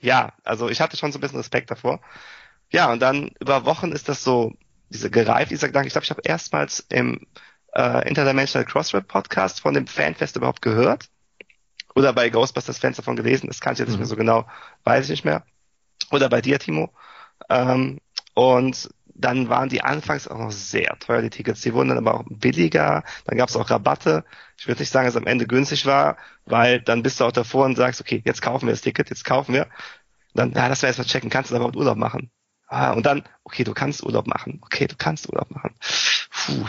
ja, 0.00 0.32
also 0.44 0.68
ich 0.68 0.80
hatte 0.80 0.96
schon 0.96 1.12
so 1.12 1.18
ein 1.18 1.20
bisschen 1.20 1.38
Respekt 1.38 1.70
davor. 1.70 2.00
Ja, 2.70 2.92
und 2.92 3.00
dann 3.00 3.30
über 3.40 3.64
Wochen 3.64 3.92
ist 3.92 4.08
das 4.08 4.24
so, 4.24 4.52
diese 4.90 5.10
gereift, 5.10 5.50
dieser 5.50 5.68
Gedanke. 5.68 5.86
Ich 5.86 5.94
glaube, 5.94 6.04
ich 6.04 6.10
habe 6.10 6.22
erstmals 6.24 6.80
im 6.88 7.26
äh, 7.74 8.06
Interdimensional 8.08 8.66
Crossrip 8.66 9.06
Podcast 9.06 9.60
von 9.60 9.74
dem 9.74 9.86
Fanfest 9.86 10.36
überhaupt 10.36 10.60
gehört. 10.60 11.08
Oder 11.94 12.12
bei 12.12 12.28
Ghostbusters 12.28 12.78
Fans 12.78 12.96
davon 12.96 13.16
gelesen, 13.16 13.46
das 13.46 13.60
kann 13.60 13.74
ich 13.74 13.78
jetzt 13.78 13.88
nicht 13.88 13.98
mehr 13.98 14.06
so 14.06 14.16
genau, 14.16 14.46
weiß 14.84 15.04
ich 15.04 15.10
nicht 15.10 15.24
mehr. 15.24 15.44
Oder 16.10 16.28
bei 16.28 16.40
dir, 16.40 16.58
Timo. 16.58 16.92
Ähm, 17.48 18.00
und 18.34 18.88
dann 19.14 19.48
waren 19.48 19.68
die 19.68 19.82
anfangs 19.82 20.28
auch 20.28 20.38
noch 20.38 20.52
sehr 20.52 20.98
teuer, 20.98 21.22
die 21.22 21.30
Tickets. 21.30 21.60
Die 21.60 21.74
wurden 21.74 21.90
dann 21.90 21.98
aber 21.98 22.14
auch 22.14 22.24
billiger. 22.28 23.04
Dann 23.24 23.38
gab 23.38 23.48
es 23.48 23.56
auch 23.56 23.70
Rabatte. 23.70 24.24
Ich 24.58 24.66
würde 24.66 24.80
nicht 24.80 24.90
sagen, 24.90 25.06
dass 25.06 25.14
es 25.14 25.20
am 25.20 25.26
Ende 25.26 25.46
günstig 25.46 25.86
war, 25.86 26.16
weil 26.46 26.80
dann 26.80 27.02
bist 27.02 27.20
du 27.20 27.24
auch 27.24 27.32
davor 27.32 27.66
und 27.66 27.76
sagst, 27.76 28.00
okay, 28.00 28.22
jetzt 28.24 28.42
kaufen 28.42 28.66
wir 28.66 28.72
das 28.72 28.80
Ticket, 28.80 29.10
jetzt 29.10 29.24
kaufen 29.24 29.54
wir. 29.54 29.68
Dann, 30.34 30.52
ja, 30.52 30.66
lass 30.66 30.82
wir 30.82 30.86
erstmal 30.88 31.06
checken, 31.06 31.30
kannst 31.30 31.50
du 31.50 31.54
da 31.54 31.58
überhaupt 31.58 31.76
Urlaub 31.76 31.98
machen? 31.98 32.30
Ah, 32.68 32.92
und 32.92 33.04
dann, 33.04 33.22
okay, 33.44 33.64
du 33.64 33.74
kannst 33.74 34.02
Urlaub 34.02 34.26
machen. 34.26 34.60
Okay, 34.62 34.86
du 34.86 34.96
kannst 34.96 35.28
Urlaub 35.28 35.50
machen. 35.50 35.74
Puh, 36.30 36.64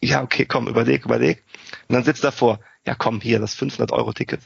ja, 0.00 0.22
okay, 0.22 0.46
komm, 0.46 0.66
überleg, 0.66 1.04
überleg. 1.04 1.44
Und 1.88 1.94
dann 1.94 2.04
sitzt 2.04 2.24
davor, 2.24 2.60
ja 2.86 2.94
komm, 2.94 3.20
hier, 3.20 3.38
das 3.38 3.56
500-Euro-Ticket. 3.58 4.40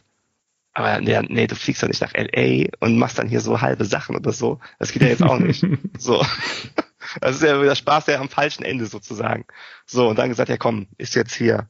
aber 0.74 1.00
nee, 1.00 1.18
nee, 1.28 1.46
du 1.46 1.54
fliegst 1.54 1.82
ja 1.82 1.88
nicht 1.88 2.02
nach 2.02 2.12
LA 2.14 2.68
und 2.80 2.98
machst 2.98 3.18
dann 3.18 3.28
hier 3.28 3.40
so 3.40 3.60
halbe 3.60 3.84
Sachen 3.84 4.16
oder 4.16 4.32
so. 4.32 4.58
Das 4.80 4.92
geht 4.92 5.02
ja 5.02 5.08
jetzt 5.08 5.22
auch 5.22 5.38
nicht. 5.38 5.64
so. 5.98 6.24
Das 7.20 7.36
ist 7.36 7.42
ja 7.42 7.60
der 7.60 7.74
Spaß 7.74 8.06
der 8.06 8.20
am 8.20 8.28
falschen 8.28 8.64
Ende 8.64 8.86
sozusagen. 8.86 9.44
So, 9.84 10.08
und 10.08 10.18
dann 10.18 10.28
gesagt, 10.28 10.48
ja 10.48 10.56
komm, 10.56 10.88
ist 10.98 11.14
jetzt 11.14 11.34
hier 11.34 11.68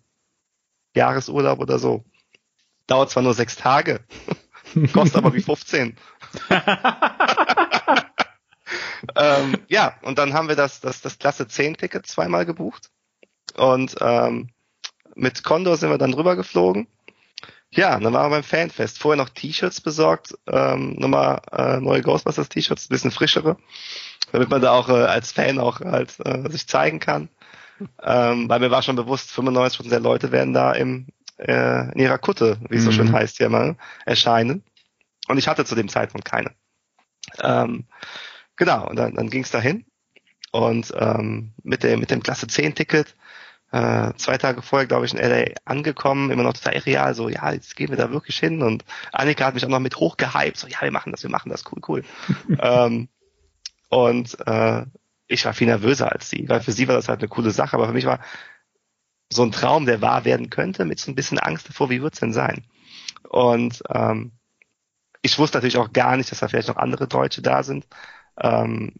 Jahresurlaub 0.94 1.60
oder 1.60 1.78
so. 1.78 2.04
Dauert 2.86 3.10
zwar 3.10 3.22
nur 3.22 3.34
sechs 3.34 3.56
Tage, 3.56 4.00
kostet 4.92 5.16
aber 5.16 5.34
wie 5.34 5.42
15. 5.42 5.96
ähm, 9.16 9.58
ja, 9.68 9.98
und 10.02 10.18
dann 10.18 10.34
haben 10.34 10.48
wir 10.48 10.56
das, 10.56 10.80
das, 10.80 11.00
das 11.00 11.18
Klasse 11.18 11.48
10 11.48 11.76
Ticket 11.76 12.06
zweimal 12.06 12.46
gebucht. 12.46 12.90
Und 13.56 13.96
ähm, 14.00 14.50
mit 15.14 15.44
Condor 15.44 15.76
sind 15.76 15.90
wir 15.90 15.98
dann 15.98 16.12
drüber 16.12 16.36
geflogen. 16.36 16.86
Ja, 17.70 17.98
dann 17.98 18.12
waren 18.12 18.30
wir 18.30 18.36
beim 18.36 18.44
Fanfest. 18.44 18.98
Vorher 18.98 19.22
noch 19.22 19.30
T-Shirts 19.30 19.80
besorgt, 19.80 20.34
ähm, 20.46 20.94
nochmal 20.94 21.40
äh, 21.52 21.80
neue 21.80 22.02
Ghostbusters 22.02 22.48
T-Shirts, 22.48 22.88
bisschen 22.88 23.10
frischere, 23.10 23.56
damit 24.32 24.50
man 24.50 24.60
da 24.60 24.72
auch 24.72 24.88
äh, 24.88 24.92
als 24.92 25.32
Fan 25.32 25.58
auch 25.58 25.80
halt 25.80 26.16
äh, 26.24 26.50
sich 26.50 26.66
zeigen 26.66 27.00
kann. 27.00 27.28
Ähm, 28.02 28.48
weil 28.48 28.60
mir 28.60 28.70
war 28.70 28.82
schon 28.82 28.96
bewusst, 28.96 29.30
95% 29.30 29.90
der 29.90 30.00
Leute 30.00 30.32
werden 30.32 30.54
da 30.54 30.72
im, 30.72 31.06
äh, 31.38 31.92
in 31.92 32.00
ihrer 32.00 32.18
Kutte, 32.18 32.58
wie 32.68 32.76
es 32.76 32.84
so 32.84 32.90
schön 32.92 33.08
Mhm. 33.08 33.12
heißt 33.12 33.36
hier 33.36 33.50
mal, 33.50 33.76
erscheinen. 34.06 34.62
Und 35.28 35.38
ich 35.38 35.48
hatte 35.48 35.64
zu 35.64 35.74
dem 35.74 35.88
Zeitpunkt 35.88 36.24
keine. 36.24 36.52
Ähm, 37.42 37.84
genau, 38.56 38.88
und 38.88 38.96
dann, 38.96 39.14
dann 39.14 39.28
ging 39.28 39.42
es 39.42 39.50
dahin. 39.50 39.84
Und 40.52 40.92
ähm, 40.96 41.52
mit, 41.62 41.82
dem, 41.82 42.00
mit 42.00 42.10
dem 42.10 42.22
Klasse 42.22 42.46
10 42.46 42.74
Ticket, 42.74 43.14
äh, 43.72 44.12
zwei 44.16 44.38
Tage 44.38 44.62
vorher, 44.62 44.86
glaube 44.86 45.04
ich, 45.04 45.12
in 45.12 45.18
LA 45.18 45.52
angekommen, 45.64 46.30
immer 46.30 46.44
noch 46.44 46.54
total 46.54 46.78
real, 46.78 47.14
so, 47.14 47.28
ja, 47.28 47.52
jetzt 47.52 47.76
gehen 47.76 47.90
wir 47.90 47.96
da 47.96 48.10
wirklich 48.10 48.38
hin. 48.38 48.62
Und 48.62 48.84
Annika 49.12 49.44
hat 49.46 49.54
mich 49.54 49.64
auch 49.66 49.68
noch 49.68 49.80
mit 49.80 49.96
hochgehypt, 49.96 50.56
so, 50.56 50.68
ja, 50.68 50.80
wir 50.80 50.92
machen 50.92 51.12
das, 51.12 51.22
wir 51.24 51.30
machen 51.30 51.50
das, 51.50 51.64
cool, 51.70 51.82
cool. 51.88 52.04
ähm, 52.58 53.08
und 53.88 54.36
äh, 54.46 54.84
ich 55.28 55.44
war 55.44 55.54
viel 55.54 55.66
nervöser 55.66 56.12
als 56.12 56.30
sie, 56.30 56.48
weil 56.48 56.60
für 56.60 56.72
sie 56.72 56.88
war 56.88 56.94
das 56.94 57.08
halt 57.08 57.20
eine 57.20 57.28
coole 57.28 57.50
Sache, 57.50 57.74
aber 57.76 57.86
für 57.88 57.92
mich 57.92 58.06
war 58.06 58.20
so 59.32 59.42
ein 59.42 59.52
Traum, 59.52 59.86
der 59.86 60.00
wahr 60.00 60.24
werden 60.24 60.50
könnte, 60.50 60.84
mit 60.84 61.00
so 61.00 61.10
ein 61.10 61.16
bisschen 61.16 61.38
Angst 61.38 61.68
davor, 61.68 61.90
wie 61.90 62.02
wird's 62.02 62.20
denn 62.20 62.32
sein? 62.32 62.64
Und 63.28 63.82
ähm, 63.90 64.32
ich 65.22 65.38
wusste 65.38 65.58
natürlich 65.58 65.78
auch 65.78 65.92
gar 65.92 66.16
nicht, 66.16 66.30
dass 66.30 66.38
da 66.38 66.48
vielleicht 66.48 66.68
noch 66.68 66.76
andere 66.76 67.08
Deutsche 67.08 67.42
da 67.42 67.62
sind. 67.64 67.86
Ähm, 68.40 68.94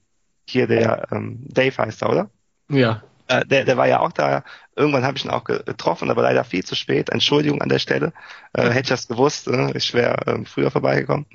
hier 0.49 0.66
der 0.66 1.07
ähm, 1.12 1.45
Dave 1.49 1.76
heißt 1.78 2.03
er, 2.03 2.11
oder? 2.11 2.30
Ja. 2.68 3.03
Äh, 3.28 3.45
der, 3.47 3.64
der 3.64 3.76
war 3.76 3.87
ja 3.87 4.01
auch 4.01 4.12
da. 4.12 4.43
Irgendwann 4.74 5.05
habe 5.05 5.16
ich 5.16 5.24
ihn 5.24 5.30
auch 5.30 5.45
ge- 5.45 5.62
getroffen, 5.64 6.11
aber 6.11 6.22
leider 6.22 6.45
viel 6.45 6.64
zu 6.64 6.74
spät. 6.74 7.11
Entschuldigung 7.11 7.62
an 7.62 7.68
der 7.68 7.78
Stelle. 7.78 8.12
Äh, 8.53 8.68
hätte 8.68 8.80
ich 8.80 8.89
das 8.89 9.09
gewusst, 9.09 9.47
äh, 9.47 9.76
ich 9.76 9.95
wäre 9.95 10.16
ähm, 10.26 10.47
früher 10.47 10.70
vorbeigekommen. 10.70 11.26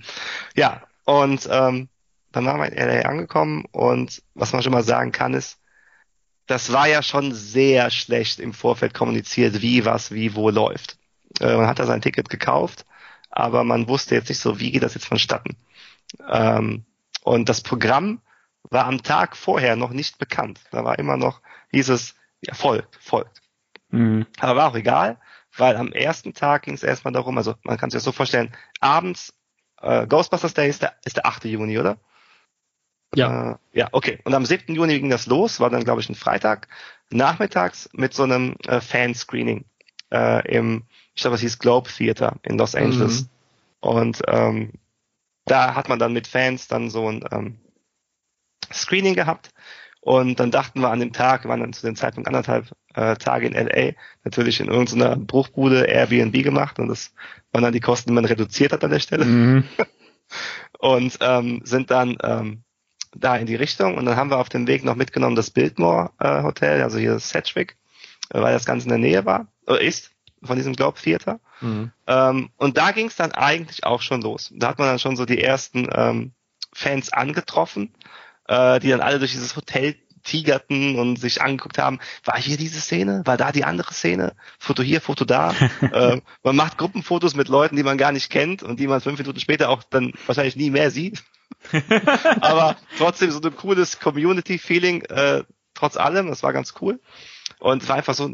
Ja, 0.55 0.83
und 1.05 1.47
ähm, 1.49 1.89
dann 2.31 2.45
waren 2.45 2.59
wir 2.61 2.71
in 2.71 2.77
LA 2.77 3.09
angekommen 3.09 3.65
und 3.71 4.21
was 4.33 4.53
man 4.53 4.63
schon 4.63 4.73
mal 4.73 4.83
sagen 4.83 5.11
kann 5.11 5.33
ist, 5.33 5.59
das 6.47 6.73
war 6.73 6.87
ja 6.87 7.01
schon 7.01 7.33
sehr 7.33 7.89
schlecht 7.91 8.39
im 8.39 8.53
Vorfeld 8.53 8.93
kommuniziert, 8.93 9.61
wie 9.61 9.85
was 9.85 10.11
wie 10.11 10.35
wo 10.35 10.49
läuft. 10.49 10.97
Äh, 11.39 11.55
man 11.55 11.67
hat 11.67 11.79
da 11.79 11.85
sein 11.85 12.01
Ticket 12.01 12.29
gekauft, 12.29 12.85
aber 13.29 13.63
man 13.63 13.87
wusste 13.87 14.15
jetzt 14.15 14.29
nicht 14.29 14.39
so, 14.39 14.59
wie 14.59 14.71
geht 14.71 14.83
das 14.83 14.93
jetzt 14.93 15.07
vonstatten. 15.07 15.55
Ähm, 16.29 16.85
und 17.23 17.47
das 17.47 17.61
Programm 17.61 18.21
war 18.63 18.85
am 18.85 19.03
Tag 19.03 19.37
vorher 19.37 19.75
noch 19.75 19.91
nicht 19.91 20.17
bekannt. 20.17 20.59
Da 20.71 20.83
war 20.83 20.99
immer 20.99 21.17
noch, 21.17 21.41
hieß 21.71 21.89
es, 21.89 22.15
ja, 22.41 22.53
folgt, 22.53 22.97
folgt. 23.01 23.41
Mhm. 23.89 24.25
Aber 24.39 24.55
war 24.55 24.71
auch 24.71 24.75
egal, 24.75 25.19
weil 25.55 25.75
am 25.75 25.91
ersten 25.91 26.33
Tag 26.33 26.63
ging 26.63 26.73
es 26.73 26.83
erstmal 26.83 27.13
darum, 27.13 27.37
also 27.37 27.55
man 27.63 27.77
kann 27.77 27.89
sich 27.89 27.97
das 27.97 28.03
so 28.03 28.11
vorstellen, 28.11 28.53
abends, 28.79 29.33
äh, 29.81 30.07
Ghostbusters 30.07 30.53
Day 30.53 30.69
ist 30.69 30.81
der, 30.81 30.95
ist 31.05 31.17
der 31.17 31.25
8. 31.25 31.45
Juni, 31.45 31.77
oder? 31.77 31.97
Ja. 33.15 33.53
Äh, 33.53 33.57
ja, 33.73 33.89
okay. 33.91 34.19
Und 34.23 34.33
am 34.33 34.45
7. 34.45 34.73
Juni 34.73 34.99
ging 34.99 35.09
das 35.09 35.25
los, 35.25 35.59
war 35.59 35.69
dann, 35.69 35.83
glaube 35.83 36.01
ich, 36.01 36.09
ein 36.09 36.15
Freitag, 36.15 36.67
nachmittags 37.09 37.89
mit 37.93 38.13
so 38.13 38.23
einem 38.23 38.55
äh, 38.67 38.79
Fanscreening 38.79 39.65
äh, 40.11 40.47
im, 40.53 40.83
ich 41.13 41.21
glaube, 41.21 41.35
es 41.35 41.41
hieß 41.41 41.59
Globe 41.59 41.89
Theater 41.89 42.37
in 42.43 42.57
Los 42.57 42.75
Angeles. 42.75 43.23
Mhm. 43.23 43.29
Und 43.81 44.21
ähm, 44.27 44.73
da 45.45 45.75
hat 45.75 45.89
man 45.89 45.99
dann 45.99 46.13
mit 46.13 46.27
Fans 46.27 46.67
dann 46.67 46.89
so 46.89 47.09
ein 47.09 47.23
ähm, 47.31 47.57
Screening 48.71 49.15
gehabt. 49.15 49.49
Und 50.01 50.39
dann 50.39 50.49
dachten 50.49 50.81
wir 50.81 50.89
an 50.89 50.99
dem 50.99 51.13
Tag, 51.13 51.43
wir 51.43 51.49
waren 51.49 51.59
dann 51.59 51.73
zu 51.73 51.85
dem 51.85 51.95
Zeitpunkt 51.95 52.27
anderthalb 52.27 52.71
äh, 52.95 53.15
Tage 53.17 53.47
in 53.47 53.53
LA, 53.53 53.93
natürlich 54.23 54.59
in 54.59 54.67
irgendeiner 54.67 55.15
Bruchbude 55.15 55.83
Airbnb 55.83 56.43
gemacht 56.43 56.79
und 56.79 56.87
das 56.87 57.13
waren 57.51 57.63
dann 57.63 57.73
die 57.73 57.79
Kosten, 57.79 58.09
die 58.09 58.15
man 58.15 58.25
reduziert 58.25 58.73
hat 58.73 58.83
an 58.83 58.89
der 58.89 58.99
Stelle 58.99 59.25
Mhm. 59.25 59.63
und 60.79 61.17
ähm, 61.21 61.61
sind 61.65 61.91
dann 61.91 62.17
ähm, 62.23 62.63
da 63.15 63.35
in 63.35 63.45
die 63.45 63.55
Richtung 63.55 63.95
und 63.95 64.05
dann 64.05 64.15
haben 64.15 64.29
wir 64.29 64.37
auf 64.37 64.49
dem 64.49 64.67
Weg 64.67 64.83
noch 64.83 64.95
mitgenommen 64.95 65.35
das 65.35 65.51
Biltmore 65.51 66.11
äh, 66.19 66.43
Hotel, 66.43 66.81
also 66.81 66.97
hier 66.97 67.19
Sedgwick, 67.19 67.77
äh, 68.29 68.41
weil 68.41 68.53
das 68.53 68.65
Ganze 68.65 68.85
in 68.85 68.89
der 68.89 68.97
Nähe 68.97 69.25
war, 69.25 69.47
äh, 69.67 69.85
ist 69.85 70.11
von 70.43 70.57
diesem 70.57 70.75
Globe 70.75 70.99
Theater. 70.99 71.39
Mhm. 71.59 71.91
Ähm, 72.07 72.49
und 72.57 72.77
da 72.77 72.91
ging 72.91 73.07
es 73.07 73.15
dann 73.15 73.31
eigentlich 73.31 73.83
auch 73.85 74.01
schon 74.01 74.21
los. 74.21 74.51
Da 74.55 74.69
hat 74.69 74.79
man 74.79 74.87
dann 74.87 74.99
schon 74.99 75.15
so 75.15 75.25
die 75.25 75.41
ersten 75.41 75.87
ähm, 75.93 76.31
Fans 76.73 77.13
angetroffen, 77.13 77.93
äh, 78.47 78.79
die 78.79 78.89
dann 78.89 79.01
alle 79.01 79.19
durch 79.19 79.31
dieses 79.31 79.55
Hotel 79.55 79.95
tigerten 80.23 80.99
und 80.99 81.17
sich 81.17 81.41
angeguckt 81.41 81.77
haben, 81.77 81.99
war 82.23 82.37
hier 82.37 82.57
diese 82.57 82.79
Szene, 82.79 83.21
war 83.25 83.37
da 83.37 83.51
die 83.51 83.63
andere 83.63 83.93
Szene, 83.93 84.33
Foto 84.59 84.83
hier, 84.83 85.01
Foto 85.01 85.25
da. 85.25 85.53
äh, 85.81 86.21
man 86.43 86.55
macht 86.55 86.77
Gruppenfotos 86.77 87.35
mit 87.35 87.47
Leuten, 87.47 87.75
die 87.75 87.83
man 87.83 87.97
gar 87.97 88.11
nicht 88.11 88.29
kennt 88.29 88.63
und 88.63 88.79
die 88.79 88.87
man 88.87 89.01
fünf 89.01 89.19
Minuten 89.19 89.39
später 89.39 89.69
auch 89.69 89.83
dann 89.83 90.13
wahrscheinlich 90.25 90.55
nie 90.55 90.69
mehr 90.69 90.91
sieht. 90.91 91.23
Aber 92.41 92.75
trotzdem 92.97 93.31
so 93.31 93.41
ein 93.41 93.55
cooles 93.55 93.99
Community-Feeling, 93.99 95.03
äh, 95.03 95.43
trotz 95.73 95.97
allem, 95.97 96.27
das 96.27 96.43
war 96.43 96.53
ganz 96.53 96.73
cool. 96.81 96.99
Und 97.59 97.83
es 97.83 97.89
war 97.89 97.95
einfach 97.95 98.13
so 98.13 98.25
eine 98.25 98.33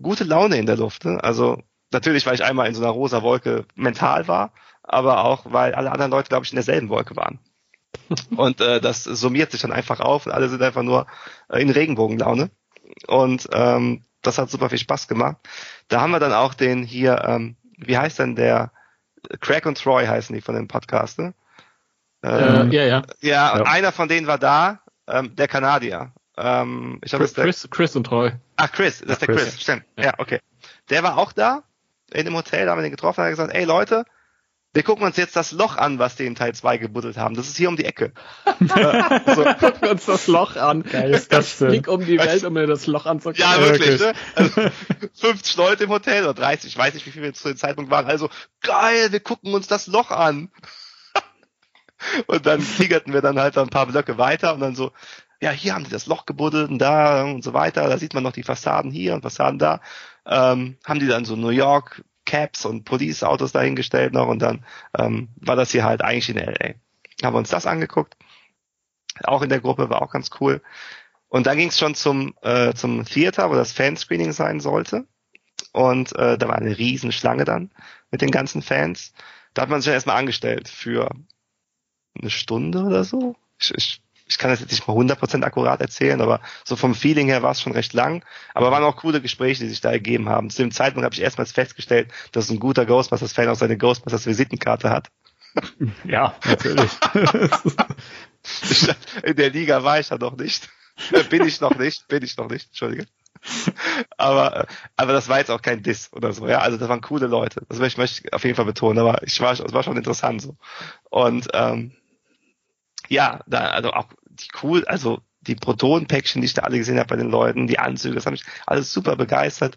gute 0.00 0.24
Laune 0.24 0.56
in 0.56 0.66
der 0.66 0.76
Luft. 0.76 1.04
Ne? 1.04 1.22
Also 1.22 1.62
natürlich, 1.92 2.26
weil 2.26 2.34
ich 2.34 2.44
einmal 2.44 2.68
in 2.68 2.74
so 2.74 2.82
einer 2.82 2.90
rosa 2.90 3.22
Wolke 3.22 3.64
mental 3.74 4.28
war, 4.28 4.52
aber 4.82 5.24
auch, 5.24 5.46
weil 5.46 5.74
alle 5.74 5.90
anderen 5.90 6.10
Leute, 6.10 6.28
glaube 6.28 6.44
ich, 6.44 6.52
in 6.52 6.56
derselben 6.56 6.88
Wolke 6.88 7.16
waren. 7.16 7.38
Und 8.36 8.60
äh, 8.60 8.80
das 8.80 9.04
summiert 9.04 9.50
sich 9.50 9.62
dann 9.62 9.72
einfach 9.72 10.00
auf 10.00 10.26
und 10.26 10.32
alle 10.32 10.48
sind 10.48 10.62
einfach 10.62 10.82
nur 10.82 11.06
äh, 11.48 11.60
in 11.62 11.70
Regenbogenlaune. 11.70 12.50
Und 13.06 13.48
ähm, 13.52 14.04
das 14.22 14.38
hat 14.38 14.50
super 14.50 14.68
viel 14.68 14.78
Spaß 14.78 15.08
gemacht. 15.08 15.36
Da 15.88 16.00
haben 16.00 16.10
wir 16.10 16.20
dann 16.20 16.32
auch 16.32 16.54
den 16.54 16.82
hier, 16.82 17.24
ähm, 17.26 17.56
wie 17.78 17.96
heißt 17.96 18.18
denn 18.18 18.36
der? 18.36 18.72
Craig 19.40 19.66
und 19.66 19.78
Troy 19.78 20.06
heißen 20.06 20.34
die 20.34 20.40
von 20.40 20.54
dem 20.54 20.68
Podcast, 20.68 21.18
ne? 21.18 21.34
Äh, 22.26 22.74
ja, 22.74 22.84
ja. 22.84 23.02
Ja, 23.20 23.52
und 23.52 23.58
Ja. 23.60 23.64
einer 23.66 23.92
von 23.92 24.08
denen 24.08 24.26
war 24.26 24.38
da, 24.38 24.80
ähm, 25.06 25.34
der 25.36 25.48
Kanadier. 25.48 26.12
Ähm, 26.36 26.98
ich 27.02 27.10
glaube, 27.10 27.24
das 27.24 27.34
Chris, 27.34 27.34
der, 27.34 27.44
Chris, 27.44 27.68
Chris 27.70 27.96
und 27.96 28.04
Treu. 28.04 28.30
ach 28.56 28.72
Chris, 28.72 29.00
das 29.00 29.10
ist 29.12 29.22
der 29.22 29.28
Chris. 29.28 29.42
Chris, 29.44 29.62
stimmt. 29.62 29.84
Ja. 29.96 30.04
Ja. 30.06 30.14
okay. 30.18 30.40
Der 30.90 31.02
war 31.02 31.16
auch 31.18 31.32
da 31.32 31.62
in 32.12 32.24
dem 32.24 32.34
Hotel, 32.36 32.66
da 32.66 32.72
haben 32.72 32.78
wir 32.78 32.82
den 32.82 32.90
getroffen, 32.90 33.22
hat 33.24 33.30
gesagt, 33.30 33.54
ey 33.54 33.64
Leute, 33.64 34.04
wir 34.74 34.82
gucken 34.82 35.06
uns 35.06 35.16
jetzt 35.16 35.34
das 35.36 35.52
Loch 35.52 35.76
an, 35.78 35.98
was 35.98 36.16
die 36.16 36.26
in 36.26 36.34
Teil 36.34 36.54
2 36.54 36.76
gebuddelt 36.76 37.16
haben. 37.16 37.34
Das 37.34 37.48
ist 37.48 37.56
hier 37.56 37.70
um 37.70 37.76
die 37.76 37.86
Ecke. 37.86 38.12
äh, 38.44 39.34
so. 39.34 39.42
Gucken 39.58 39.88
uns 39.88 40.04
das 40.04 40.26
Loch 40.26 40.56
an. 40.56 40.82
Geil 40.82 41.14
ist 41.14 41.32
das 41.32 41.56
denn? 41.56 41.82
um 41.86 42.04
die 42.04 42.18
Welt, 42.18 42.44
um 42.44 42.52
mir 42.52 42.66
das 42.66 42.86
Loch 42.86 43.06
anzugucken. 43.06 43.40
Ja, 43.42 43.58
wirklich. 43.58 43.98
ne? 43.98 44.12
Also, 44.34 44.60
50 45.14 45.56
Leute 45.56 45.84
im 45.84 45.90
Hotel 45.90 46.24
oder 46.24 46.34
30, 46.34 46.72
ich 46.72 46.76
weiß 46.76 46.92
nicht, 46.92 47.06
wie 47.06 47.10
viele 47.10 47.24
wir 47.24 47.32
zu 47.32 47.48
dem 47.48 47.56
Zeitpunkt 47.56 47.90
waren. 47.90 48.04
Also, 48.04 48.28
geil, 48.60 49.12
wir 49.12 49.20
gucken 49.20 49.54
uns 49.54 49.66
das 49.66 49.86
Loch 49.86 50.10
an. 50.10 50.50
Und 52.26 52.46
dann 52.46 52.60
tigerten 52.60 53.12
wir 53.12 53.22
dann 53.22 53.38
halt 53.38 53.56
ein 53.58 53.68
paar 53.68 53.86
Blöcke 53.86 54.18
weiter 54.18 54.54
und 54.54 54.60
dann 54.60 54.74
so, 54.74 54.92
ja, 55.40 55.50
hier 55.50 55.74
haben 55.74 55.84
die 55.84 55.90
das 55.90 56.06
Loch 56.06 56.26
gebuddelt 56.26 56.70
und 56.70 56.78
da 56.78 57.24
und 57.24 57.44
so 57.44 57.52
weiter. 57.52 57.88
Da 57.88 57.98
sieht 57.98 58.14
man 58.14 58.22
noch 58.22 58.32
die 58.32 58.42
Fassaden 58.42 58.90
hier 58.90 59.14
und 59.14 59.22
Fassaden 59.22 59.58
da. 59.58 59.80
Ähm, 60.24 60.78
haben 60.84 61.00
die 61.00 61.06
dann 61.06 61.24
so 61.24 61.36
New 61.36 61.50
York 61.50 62.02
Caps 62.24 62.64
und 62.64 62.84
Police-Autos 62.84 63.52
dahingestellt 63.52 64.12
noch 64.12 64.26
und 64.28 64.40
dann 64.40 64.64
ähm, 64.98 65.28
war 65.36 65.56
das 65.56 65.70
hier 65.70 65.84
halt 65.84 66.02
eigentlich 66.02 66.28
in 66.28 66.38
LA. 66.38 66.74
Haben 67.22 67.34
wir 67.34 67.38
uns 67.38 67.50
das 67.50 67.66
angeguckt. 67.66 68.16
Auch 69.24 69.42
in 69.42 69.48
der 69.48 69.60
Gruppe 69.60 69.88
war 69.88 70.02
auch 70.02 70.10
ganz 70.10 70.30
cool. 70.40 70.60
Und 71.28 71.46
dann 71.46 71.56
ging 71.56 71.68
es 71.68 71.78
schon 71.78 71.94
zum, 71.94 72.34
äh, 72.42 72.74
zum 72.74 73.04
Theater, 73.04 73.50
wo 73.50 73.54
das 73.54 73.72
Fanscreening 73.72 74.32
sein 74.32 74.60
sollte. 74.60 75.06
Und 75.72 76.14
äh, 76.16 76.38
da 76.38 76.48
war 76.48 76.56
eine 76.56 76.76
riesen 76.76 77.12
Schlange 77.12 77.44
dann 77.44 77.70
mit 78.10 78.20
den 78.20 78.30
ganzen 78.30 78.62
Fans. 78.62 79.12
Da 79.54 79.62
hat 79.62 79.68
man 79.68 79.80
sich 79.80 79.88
ja 79.88 79.94
erstmal 79.94 80.16
angestellt 80.16 80.68
für 80.68 81.10
eine 82.20 82.30
Stunde 82.30 82.82
oder 82.82 83.04
so. 83.04 83.36
Ich, 83.58 83.72
ich, 83.74 84.02
ich 84.26 84.38
kann 84.38 84.50
das 84.50 84.60
jetzt 84.60 84.70
nicht 84.70 84.86
mal 84.88 84.96
100% 84.96 85.44
akkurat 85.44 85.80
erzählen, 85.80 86.20
aber 86.20 86.40
so 86.64 86.76
vom 86.76 86.94
Feeling 86.94 87.28
her 87.28 87.42
war 87.42 87.52
es 87.52 87.60
schon 87.60 87.72
recht 87.72 87.92
lang. 87.92 88.24
Aber 88.54 88.70
waren 88.70 88.82
auch 88.82 88.96
coole 88.96 89.20
Gespräche, 89.20 89.64
die 89.64 89.70
sich 89.70 89.80
da 89.80 89.90
ergeben 89.90 90.28
haben. 90.28 90.50
Zu 90.50 90.62
dem 90.62 90.72
Zeitpunkt 90.72 91.04
habe 91.04 91.14
ich 91.14 91.22
erstmals 91.22 91.52
festgestellt, 91.52 92.10
dass 92.32 92.50
ein 92.50 92.58
guter 92.58 92.86
Ghostbusters-Fan 92.86 93.48
auch 93.48 93.56
seine 93.56 93.76
Ghostbusters-Visitenkarte 93.76 94.90
hat. 94.90 95.08
Ja, 96.04 96.36
natürlich. 96.44 96.90
In 99.22 99.36
der 99.36 99.48
Liga 99.48 99.82
war 99.82 99.98
ich 99.98 100.08
da 100.08 100.18
noch 100.18 100.36
nicht. 100.36 100.68
Äh, 101.12 101.24
bin 101.24 101.46
ich 101.46 101.60
noch 101.60 101.76
nicht, 101.78 102.06
bin 102.08 102.22
ich 102.22 102.36
noch 102.36 102.50
nicht, 102.50 102.66
Entschuldige. 102.66 103.06
aber, 104.16 104.66
aber 104.96 105.12
das 105.12 105.28
war 105.28 105.38
jetzt 105.38 105.50
auch 105.50 105.62
kein 105.62 105.82
Diss 105.82 106.12
oder 106.12 106.32
so, 106.32 106.48
ja. 106.48 106.58
Also 106.58 106.78
das 106.78 106.88
waren 106.88 107.00
coole 107.00 107.26
Leute. 107.26 107.62
Das 107.68 107.78
möchte 107.78 108.02
ich 108.02 108.32
auf 108.32 108.44
jeden 108.44 108.56
Fall 108.56 108.64
betonen, 108.64 108.98
aber 108.98 109.22
ich 109.22 109.40
war, 109.40 109.52
es 109.52 109.60
war 109.60 109.82
schon 109.82 109.96
interessant 109.96 110.42
so. 110.42 110.56
Und 111.10 111.48
ähm, 111.52 111.92
ja, 113.08 113.40
da, 113.46 113.66
also 113.66 113.92
auch 113.92 114.08
die 114.26 114.48
cool, 114.62 114.84
also 114.86 115.20
die 115.40 115.54
Proton-Päckchen, 115.54 116.42
die 116.42 116.46
ich 116.46 116.54
da 116.54 116.62
alle 116.62 116.78
gesehen 116.78 116.98
habe 116.98 117.08
bei 117.08 117.16
den 117.16 117.30
Leuten, 117.30 117.66
die 117.66 117.78
Anzüge, 117.78 118.14
das 118.14 118.26
hat 118.26 118.32
mich 118.32 118.44
alles 118.66 118.92
super 118.92 119.16
begeistert. 119.16 119.76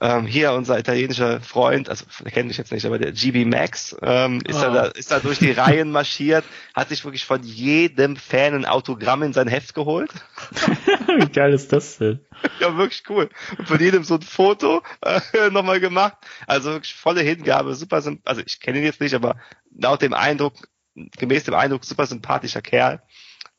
Ähm, 0.00 0.26
hier 0.26 0.52
unser 0.52 0.78
italienischer 0.78 1.40
Freund, 1.40 1.88
also 1.88 2.04
der 2.22 2.30
kennt 2.30 2.48
mich 2.48 2.58
jetzt 2.58 2.70
nicht, 2.70 2.86
aber 2.86 2.98
der 2.98 3.12
GB 3.12 3.44
Max 3.44 3.96
ähm, 4.02 4.40
ist, 4.46 4.56
Oh. 4.56 4.72
da, 4.72 4.84
ist 4.86 5.10
da 5.10 5.18
durch 5.20 5.38
die 5.38 5.50
Reihen 5.50 5.90
marschiert, 5.90 6.44
hat 6.74 6.88
sich 6.88 7.04
wirklich 7.04 7.24
von 7.24 7.42
jedem 7.42 8.16
Fan 8.16 8.54
ein 8.54 8.66
Autogramm 8.66 9.22
in 9.22 9.32
sein 9.32 9.48
Heft 9.48 9.74
geholt. 9.74 10.10
Wie 11.18 11.26
geil 11.28 11.52
ist 11.52 11.72
das 11.72 11.98
denn? 11.98 12.20
Ja, 12.60 12.76
wirklich 12.76 13.02
cool. 13.08 13.28
Und 13.58 13.68
von 13.68 13.80
jedem 13.80 14.04
so 14.04 14.14
ein 14.14 14.22
Foto 14.22 14.82
äh, 15.00 15.20
nochmal 15.50 15.80
gemacht. 15.80 16.14
Also 16.46 16.70
wirklich 16.72 16.94
volle 16.94 17.22
Hingabe, 17.22 17.74
super 17.74 17.96
Also 18.24 18.42
ich 18.44 18.60
kenne 18.60 18.78
ihn 18.78 18.84
jetzt 18.84 19.00
nicht, 19.00 19.14
aber 19.14 19.36
laut 19.76 20.02
dem 20.02 20.14
Eindruck, 20.14 20.54
gemäß 20.94 21.44
dem 21.44 21.54
Eindruck, 21.54 21.84
super 21.84 22.06
sympathischer 22.06 22.62
Kerl. 22.62 23.02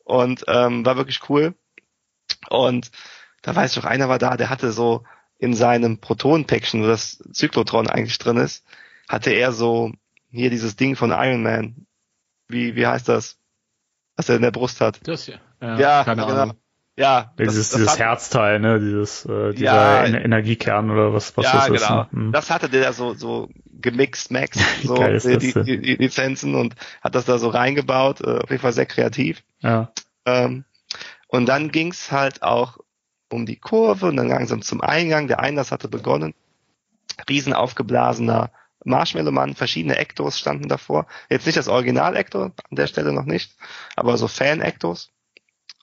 Und 0.04 0.44
ähm, 0.48 0.84
war 0.84 0.96
wirklich 0.96 1.28
cool. 1.28 1.54
Und 2.48 2.90
da 3.42 3.54
weiß 3.54 3.72
ich 3.72 3.82
auch, 3.82 3.88
einer 3.88 4.08
war 4.08 4.18
da, 4.18 4.36
der 4.36 4.50
hatte 4.50 4.72
so 4.72 5.04
in 5.38 5.54
seinem 5.54 5.98
Protonenpäckchen, 5.98 6.82
wo 6.82 6.86
das 6.86 7.18
Zyklotron 7.32 7.88
eigentlich 7.88 8.18
drin 8.18 8.36
ist, 8.36 8.64
hatte 9.08 9.30
er 9.30 9.52
so 9.52 9.92
hier 10.30 10.50
dieses 10.50 10.76
Ding 10.76 10.96
von 10.96 11.10
Iron 11.10 11.42
Man. 11.42 11.86
Wie, 12.48 12.76
wie 12.76 12.86
heißt 12.86 13.08
das? 13.08 13.38
Was 14.16 14.28
er 14.28 14.36
in 14.36 14.42
der 14.42 14.50
Brust 14.50 14.80
hat. 14.80 15.06
Das 15.06 15.24
hier. 15.26 15.40
Ja, 15.60 15.78
Ja, 15.78 16.04
keine 16.04 16.22
genau. 16.22 16.34
Ahnung. 16.34 16.56
Ja, 16.98 17.32
das- 17.36 17.48
Dieses, 17.48 17.68
das 17.70 17.76
dieses 17.78 17.92
hat- 17.92 17.98
Herzteil, 17.98 18.58
ne? 18.60 18.80
Dieses, 18.80 19.26
äh, 19.26 19.52
dieser 19.52 19.64
Ja. 19.64 20.02
Ener- 20.04 20.24
Energiekern 20.24 20.90
oder 20.90 21.12
was, 21.12 21.36
was 21.36 21.44
ja, 21.44 21.52
das 21.52 21.68
ist. 21.68 21.86
genau. 21.86 22.00
Ne? 22.04 22.08
Hm. 22.12 22.32
Das 22.32 22.50
hatte 22.50 22.68
der 22.70 22.92
so, 22.94 23.12
so 23.14 23.50
gemixt, 23.80 24.30
Max, 24.30 24.58
so 24.82 24.94
die, 24.96 25.38
die, 25.38 25.52
die, 25.62 25.80
die 25.80 25.94
Lizenzen 25.96 26.54
und 26.54 26.74
hat 27.02 27.14
das 27.14 27.26
da 27.26 27.36
so 27.38 27.48
reingebaut. 27.50 28.22
Äh, 28.22 28.38
auf 28.38 28.50
jeden 28.50 28.62
Fall 28.62 28.72
sehr 28.72 28.86
kreativ. 28.86 29.42
Ja. 29.60 29.92
Ähm, 30.24 30.64
und 31.28 31.46
dann 31.46 31.70
ging's 31.70 32.10
halt 32.12 32.42
auch 32.42 32.78
um 33.30 33.44
die 33.44 33.56
Kurve 33.56 34.06
und 34.06 34.16
dann 34.16 34.28
langsam 34.28 34.62
zum 34.62 34.80
Eingang. 34.80 35.28
Der 35.28 35.40
Einlass 35.40 35.72
hatte 35.72 35.88
begonnen. 35.88 36.32
Riesen 37.28 37.52
aufgeblasener 37.52 38.50
Marshmallow-Mann, 38.84 39.54
verschiedene 39.54 39.96
Ektos 39.98 40.38
standen 40.38 40.68
davor. 40.68 41.06
Jetzt 41.28 41.44
nicht 41.44 41.58
das 41.58 41.68
Original-Ektor, 41.68 42.44
an 42.44 42.52
der 42.70 42.86
Stelle 42.86 43.12
noch 43.12 43.24
nicht, 43.24 43.54
aber 43.96 44.16
so 44.16 44.28
Fan-Ektos. 44.28 45.10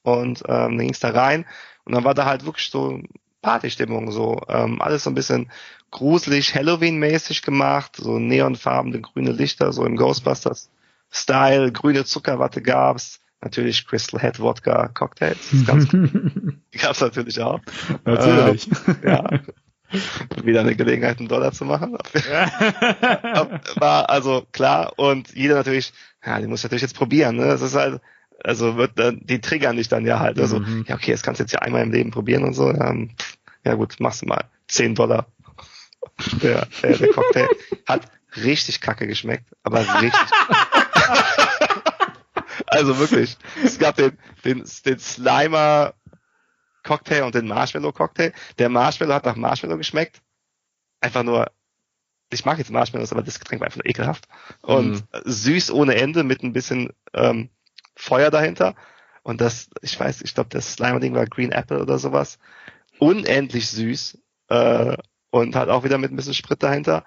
Und 0.03 0.43
ähm, 0.47 0.77
dann 0.77 0.79
ging's 0.79 0.99
da 0.99 1.09
rein 1.09 1.45
und 1.85 1.95
dann 1.95 2.03
war 2.03 2.13
da 2.13 2.25
halt 2.25 2.45
wirklich 2.45 2.69
so 2.69 3.01
Partystimmung, 3.41 4.11
so 4.11 4.41
ähm, 4.47 4.81
alles 4.81 5.03
so 5.03 5.09
ein 5.09 5.15
bisschen 5.15 5.51
gruselig, 5.91 6.55
Halloween-mäßig 6.55 7.41
gemacht, 7.41 7.97
so 7.97 8.19
neonfarbene 8.19 9.01
grüne 9.01 9.31
Lichter, 9.31 9.71
so 9.73 9.85
im 9.85 9.95
Ghostbusters-Style, 9.95 11.71
grüne 11.71 12.05
Zuckerwatte 12.05 12.61
gab's, 12.61 13.19
natürlich 13.41 13.85
Crystal 13.85 14.19
Head 14.19 14.39
Wodka 14.39 14.87
Cocktails, 14.89 15.49
das 15.51 15.65
ganz, 15.65 15.89
die 15.91 16.77
gab's 16.77 17.01
natürlich 17.01 17.39
auch. 17.41 17.59
Natürlich. 18.05 18.69
Ja. 19.03 19.29
Wieder 20.43 20.61
eine 20.61 20.75
Gelegenheit, 20.75 21.19
einen 21.19 21.27
Dollar 21.27 21.51
zu 21.51 21.65
machen. 21.65 21.93
War 23.75 24.09
also 24.09 24.47
klar 24.51 24.93
und 24.97 25.35
jeder 25.35 25.53
natürlich, 25.53 25.93
ja, 26.25 26.39
die 26.39 26.47
muss 26.47 26.63
natürlich 26.63 26.81
jetzt 26.81 26.95
probieren, 26.95 27.35
ne? 27.35 27.45
Das 27.45 27.61
ist 27.61 27.75
halt, 27.75 28.01
also 28.43 28.77
wird 28.77 28.97
dann, 28.99 29.19
die 29.23 29.41
triggern 29.41 29.77
dich 29.77 29.87
dann 29.89 30.05
ja 30.05 30.19
halt. 30.19 30.39
Also, 30.39 30.59
Mhm. 30.59 30.85
ja, 30.87 30.95
okay, 30.95 31.11
das 31.11 31.23
kannst 31.23 31.39
du 31.39 31.43
jetzt 31.43 31.51
ja 31.53 31.59
einmal 31.59 31.81
im 31.83 31.91
Leben 31.91 32.11
probieren 32.11 32.43
und 32.43 32.53
so. 32.53 32.69
Ähm, 32.69 33.11
ja 33.65 33.73
gut, 33.75 33.99
machst 33.99 34.21
du 34.21 34.25
mal. 34.27 34.45
10 34.67 34.95
Dollar. 34.95 35.27
Der, 36.41 36.67
der, 36.81 36.97
der 36.97 37.07
Cocktail 37.09 37.49
hat 37.87 38.01
richtig 38.35 38.81
kacke 38.81 39.07
geschmeckt, 39.07 39.45
aber 39.63 39.79
richtig. 40.01 40.13
also 42.67 42.97
wirklich. 42.99 43.37
Es 43.63 43.79
gab 43.79 43.95
den, 43.95 44.17
den, 44.45 44.63
den 44.85 44.99
Slimer 44.99 45.93
Cocktail 46.83 47.23
und 47.23 47.35
den 47.35 47.47
Marshmallow 47.47 47.91
Cocktail. 47.93 48.31
Der 48.59 48.69
Marshmallow 48.69 49.13
hat 49.13 49.25
nach 49.25 49.35
Marshmallow 49.35 49.77
geschmeckt. 49.77 50.21
Einfach 51.01 51.23
nur, 51.23 51.49
ich 52.29 52.45
mag 52.45 52.57
jetzt 52.57 52.71
Marshmallows, 52.71 53.11
aber 53.11 53.23
das 53.23 53.39
Getränk 53.39 53.61
war 53.61 53.67
einfach 53.67 53.77
nur 53.83 53.89
ekelhaft. 53.89 54.25
Und 54.61 54.91
Mhm. 54.93 55.01
süß 55.25 55.71
ohne 55.71 55.95
Ende 55.95 56.23
mit 56.23 56.43
ein 56.43 56.53
bisschen 56.53 56.89
ähm, 57.13 57.49
Feuer 57.95 58.31
dahinter. 58.31 58.75
Und 59.23 59.41
das, 59.41 59.69
ich 59.81 59.99
weiß, 59.99 60.21
ich 60.21 60.33
glaube, 60.33 60.49
das 60.49 60.73
Slimer-Ding 60.73 61.15
war 61.15 61.25
Green 61.25 61.51
Apple 61.51 61.81
oder 61.81 61.97
sowas. 61.97 62.39
Unendlich 62.99 63.69
süß. 63.69 64.17
Äh, 64.49 64.97
und 65.29 65.55
hat 65.55 65.69
auch 65.69 65.83
wieder 65.83 65.97
mit 65.97 66.11
ein 66.11 66.15
bisschen 66.15 66.33
Sprit 66.33 66.61
dahinter. 66.61 67.03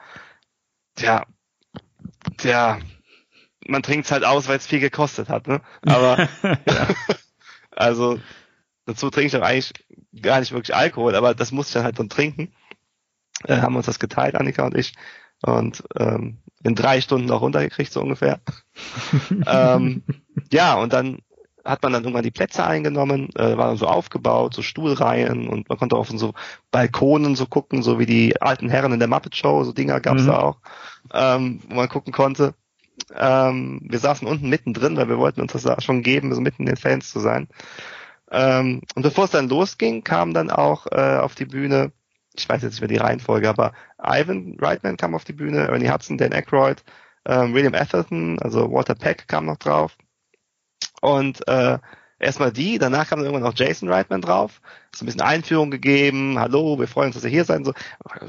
Tja, 0.96 1.26
tja, 2.38 2.80
man 3.68 3.82
trinkt's 3.82 4.10
halt 4.10 4.24
aus, 4.24 4.48
weil 4.48 4.56
es 4.56 4.66
viel 4.66 4.80
gekostet 4.80 5.28
hat, 5.28 5.46
ne? 5.46 5.60
Aber 5.82 6.28
also 7.70 8.18
dazu 8.86 9.10
trinke 9.10 9.28
ich 9.28 9.36
auch 9.36 9.46
eigentlich 9.46 9.72
gar 10.20 10.40
nicht 10.40 10.52
wirklich 10.52 10.74
Alkohol, 10.74 11.14
aber 11.14 11.34
das 11.34 11.52
musste 11.52 11.70
ich 11.70 11.74
dann 11.74 11.84
halt 11.84 11.98
dann 11.98 12.08
trinken. 12.08 12.52
Äh, 13.44 13.58
haben 13.58 13.76
uns 13.76 13.86
das 13.86 13.98
geteilt, 13.98 14.34
Annika 14.34 14.64
und 14.64 14.76
ich. 14.76 14.94
Und 15.42 15.84
ähm, 15.96 16.38
in 16.62 16.74
drei 16.74 17.00
Stunden 17.00 17.30
auch 17.30 17.42
runtergekriegt, 17.42 17.92
so 17.92 18.00
ungefähr. 18.00 18.40
ähm, 19.46 20.02
ja, 20.52 20.74
und 20.74 20.92
dann 20.92 21.18
hat 21.64 21.82
man 21.82 21.92
dann 21.92 22.04
irgendwann 22.04 22.22
die 22.22 22.30
Plätze 22.30 22.64
eingenommen, 22.64 23.28
äh, 23.34 23.56
war 23.56 23.68
dann 23.68 23.76
so 23.76 23.86
aufgebaut, 23.86 24.54
so 24.54 24.62
Stuhlreihen 24.62 25.48
und 25.48 25.68
man 25.68 25.78
konnte 25.78 25.96
auf 25.96 26.08
so 26.10 26.32
Balkonen 26.70 27.34
so 27.34 27.46
gucken, 27.46 27.82
so 27.82 27.98
wie 27.98 28.06
die 28.06 28.40
alten 28.40 28.68
Herren 28.68 28.92
in 28.92 29.00
der 29.00 29.08
Muppet 29.08 29.34
Show, 29.36 29.64
so 29.64 29.72
Dinger 29.72 30.00
gab's 30.00 30.22
Mhm. 30.22 30.26
da 30.28 30.38
auch, 30.38 30.58
ähm, 31.12 31.60
wo 31.68 31.74
man 31.74 31.88
gucken 31.88 32.12
konnte. 32.12 32.54
Ähm, 33.14 33.80
wir 33.82 33.98
saßen 33.98 34.26
unten 34.26 34.48
mittendrin, 34.48 34.96
weil 34.96 35.08
wir 35.08 35.18
wollten 35.18 35.40
uns 35.40 35.52
das 35.52 35.64
da 35.64 35.80
schon 35.80 36.02
geben, 36.02 36.34
so 36.34 36.40
mitten 36.40 36.62
in 36.62 36.66
den 36.66 36.76
Fans 36.76 37.10
zu 37.10 37.20
sein. 37.20 37.48
Ähm, 38.30 38.82
und 38.94 39.02
bevor 39.02 39.24
es 39.24 39.30
dann 39.30 39.48
losging, 39.48 40.02
kam 40.04 40.34
dann 40.34 40.50
auch 40.50 40.86
äh, 40.90 41.18
auf 41.18 41.34
die 41.34 41.44
Bühne, 41.46 41.92
ich 42.36 42.48
weiß 42.48 42.62
jetzt 42.62 42.72
nicht 42.72 42.80
mehr 42.80 42.88
die 42.88 42.96
Reihenfolge, 42.96 43.48
aber 43.48 43.72
Ivan 44.02 44.56
Reitman 44.60 44.96
kam 44.96 45.14
auf 45.14 45.24
die 45.24 45.32
Bühne, 45.32 45.68
Ernie 45.68 45.90
Hudson, 45.90 46.18
Dan 46.18 46.32
Aykroyd, 46.32 46.82
ähm, 47.26 47.54
William 47.54 47.74
Atherton, 47.74 48.38
also 48.40 48.70
Walter 48.72 48.94
Peck 48.94 49.28
kam 49.28 49.46
noch 49.46 49.56
drauf. 49.58 49.96
Und 51.00 51.46
äh, 51.48 51.78
erstmal 52.18 52.52
die, 52.52 52.78
danach 52.78 53.08
kam 53.08 53.18
dann 53.18 53.26
irgendwann 53.26 53.50
auch 53.50 53.56
Jason 53.56 53.88
Reitman 53.88 54.20
drauf, 54.22 54.60
so 54.94 55.04
ein 55.04 55.06
bisschen 55.06 55.20
Einführung 55.20 55.70
gegeben, 55.70 56.38
hallo, 56.38 56.78
wir 56.78 56.88
freuen 56.88 57.08
uns, 57.08 57.16
dass 57.16 57.24
ihr 57.24 57.30
hier 57.30 57.44
seid. 57.44 57.64
So 57.64 57.72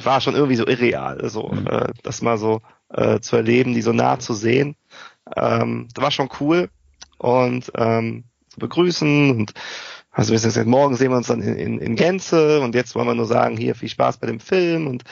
war 0.03 0.21
schon 0.21 0.35
irgendwie 0.35 0.55
so 0.55 0.67
irreal, 0.67 1.29
so 1.29 1.49
Mhm. 1.49 1.67
äh, 1.67 1.93
das 2.03 2.21
mal 2.21 2.37
so 2.37 2.61
äh, 2.89 3.19
zu 3.19 3.35
erleben, 3.37 3.73
die 3.73 3.81
so 3.81 3.93
nah 3.93 4.19
zu 4.19 4.33
sehen. 4.33 4.75
Ähm, 5.35 5.87
das 5.93 6.03
war 6.03 6.11
schon 6.11 6.29
cool 6.39 6.69
und 7.17 7.71
ähm, 7.75 8.25
zu 8.49 8.59
begrüßen 8.59 9.31
und 9.31 9.53
also 10.11 10.31
wir 10.31 10.39
sind 10.39 10.55
jetzt 10.55 10.65
morgen 10.65 10.95
sehen 10.95 11.11
wir 11.11 11.17
uns 11.17 11.27
dann 11.27 11.41
in, 11.41 11.55
in, 11.55 11.79
in 11.79 11.95
Gänze 11.95 12.59
und 12.61 12.73
jetzt 12.73 12.95
wollen 12.95 13.07
wir 13.07 13.13
nur 13.13 13.25
sagen, 13.27 13.55
hier 13.55 13.75
viel 13.75 13.89
Spaß 13.89 14.17
bei 14.17 14.27
dem 14.27 14.39
Film 14.39 14.87
und 14.87 15.03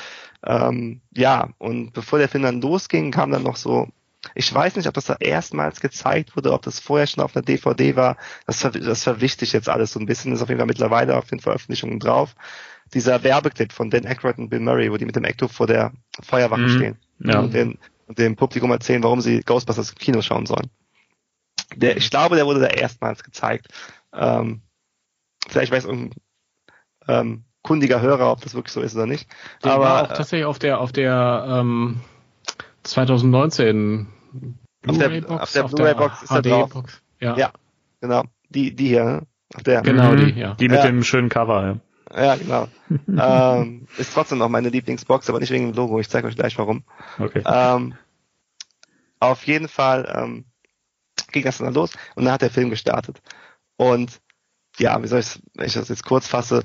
ähm, 0.46 1.02
ja, 1.16 1.50
und 1.60 1.94
bevor 1.94 2.20
der 2.20 2.30
Film 2.30 2.44
dann 2.44 2.62
losging, 2.62 3.12
kam 3.12 3.32
dann 3.32 3.44
noch 3.44 3.56
so, 3.56 3.88
ich 4.34 4.54
weiß 4.54 4.76
nicht, 4.76 4.88
ob 4.88 4.94
das 4.94 5.06
da 5.06 5.16
erstmals 5.20 5.80
gezeigt 5.80 6.36
wurde, 6.36 6.54
ob 6.54 6.62
das 6.64 6.80
vorher 6.80 7.08
schon 7.08 7.24
auf 7.24 7.36
einer 7.36 7.46
DVD 7.46 7.96
war, 7.96 8.18
das, 8.46 8.62
ver 8.62 8.72
das 8.72 9.04
verwischt 9.04 9.40
sich 9.40 9.54
jetzt 9.54 9.70
alles 9.70 9.92
so 9.92 10.00
ein 10.00 10.06
bisschen, 10.06 10.34
ist 10.34 10.42
auf 10.42 10.50
jeden 10.50 10.60
Fall 10.60 10.68
mittlerweile 10.68 11.18
auf 11.18 11.28
den 11.28 11.40
Veröffentlichungen 11.40 12.00
drauf. 12.00 12.36
Dieser 12.94 13.24
Werbeclip 13.24 13.72
von 13.72 13.90
Dan 13.90 14.06
Aykroyd 14.06 14.38
und 14.38 14.50
Bill 14.50 14.60
Murray, 14.60 14.92
wo 14.92 14.98
die 14.98 15.06
mit 15.06 15.16
dem 15.16 15.24
Ecto 15.24 15.48
vor 15.48 15.68
der 15.68 15.92
Feuerwache 16.22 16.62
Mhm. 16.62 16.70
stehen 16.70 16.98
Ja. 17.20 17.40
und, 17.40 17.54
den, 17.54 17.78
und 18.08 18.18
dem 18.18 18.36
Publikum 18.36 18.72
erzählen, 18.72 19.04
warum 19.04 19.22
sie 19.22 19.42
Ghostbusters 19.42 19.92
im 19.92 19.98
Kino 19.98 20.22
schauen 20.22 20.46
sollen. 20.46 20.70
Der, 21.76 21.98
ich 21.98 22.10
glaube, 22.10 22.36
der 22.36 22.46
wurde 22.46 22.60
da 22.62 22.68
erstmals 22.68 23.24
gezeigt. 23.24 23.68
Ähm, 24.14 24.62
vielleicht 25.48 25.72
weiß 25.72 25.86
irgendein 25.86 26.22
ähm, 27.08 27.44
kundiger 27.64 28.02
Hörer, 28.02 28.32
ob 28.32 28.42
das 28.42 28.54
wirklich 28.54 28.72
so 28.72 28.82
ist 28.82 28.96
oder 28.96 29.08
nicht. 29.08 29.28
Der 29.64 29.72
Aber 29.72 29.86
war 29.86 30.04
auch 30.04 30.08
tatsächlich 30.10 30.46
auf 30.46 30.60
der 30.60 30.80
auf 30.80 30.92
der 30.92 31.46
ähm, 31.50 32.02
2019 32.86 34.08
Auf 34.88 34.98
der- 34.98 35.08
Blu-ray-Box, 35.10 35.42
auf 35.42 35.52
der 35.52 35.64
Blu-ray-Box 35.64 36.24
ist 36.24 36.32
er 36.32 36.42
drauf. 36.42 36.70
HD-Box. 36.70 37.02
Ja, 37.20 37.38
Ja. 37.38 37.52
genau, 38.02 38.24
die, 38.50 38.76
die 38.76 38.88
hier, 38.88 39.04
ne? 39.04 39.22
Auf 39.56 39.64
der. 39.64 39.82
genau 39.82 40.12
Mhm. 40.14 40.18
die, 40.18 40.40
ja. 40.40 40.54
Die 40.56 40.68
mit 40.70 40.78
Ja. 40.80 40.86
dem 40.86 41.04
schönen 41.04 41.30
Cover, 41.30 41.80
ja. 42.14 42.24
Ja, 42.24 42.36
genau. 42.36 42.68
ähm, 43.08 43.88
ist 43.98 44.14
trotzdem 44.14 44.38
noch 44.38 44.50
meine 44.50 44.70
Lieblingsbox, 44.70 45.30
aber 45.30 45.40
nicht 45.40 45.52
wegen 45.52 45.68
dem 45.72 45.76
Logo. 45.76 46.00
Ich 46.00 46.10
zeige 46.10 46.28
euch 46.28 46.36
gleich 46.36 46.58
warum. 46.58 46.84
Okay. 47.20 47.42
Ähm, 47.46 47.96
auf 49.20 49.46
jeden 49.48 49.68
Fall 49.68 50.12
ähm, 50.16 50.46
ging 51.32 51.44
das 51.44 51.58
dann 51.58 51.74
los 51.74 51.92
und 52.16 52.26
dann 52.26 52.34
hat 52.34 52.42
der 52.42 52.52
Film 52.52 52.70
gestartet. 52.70 53.22
Und 53.78 54.22
ja, 54.78 55.02
wie 55.02 55.08
soll 55.08 55.20
ich, 55.20 55.42
wenn 55.56 55.66
ich 55.68 55.74
das 55.74 55.90
jetzt 55.90 56.06
kurz 56.06 56.28
fasse, 56.28 56.64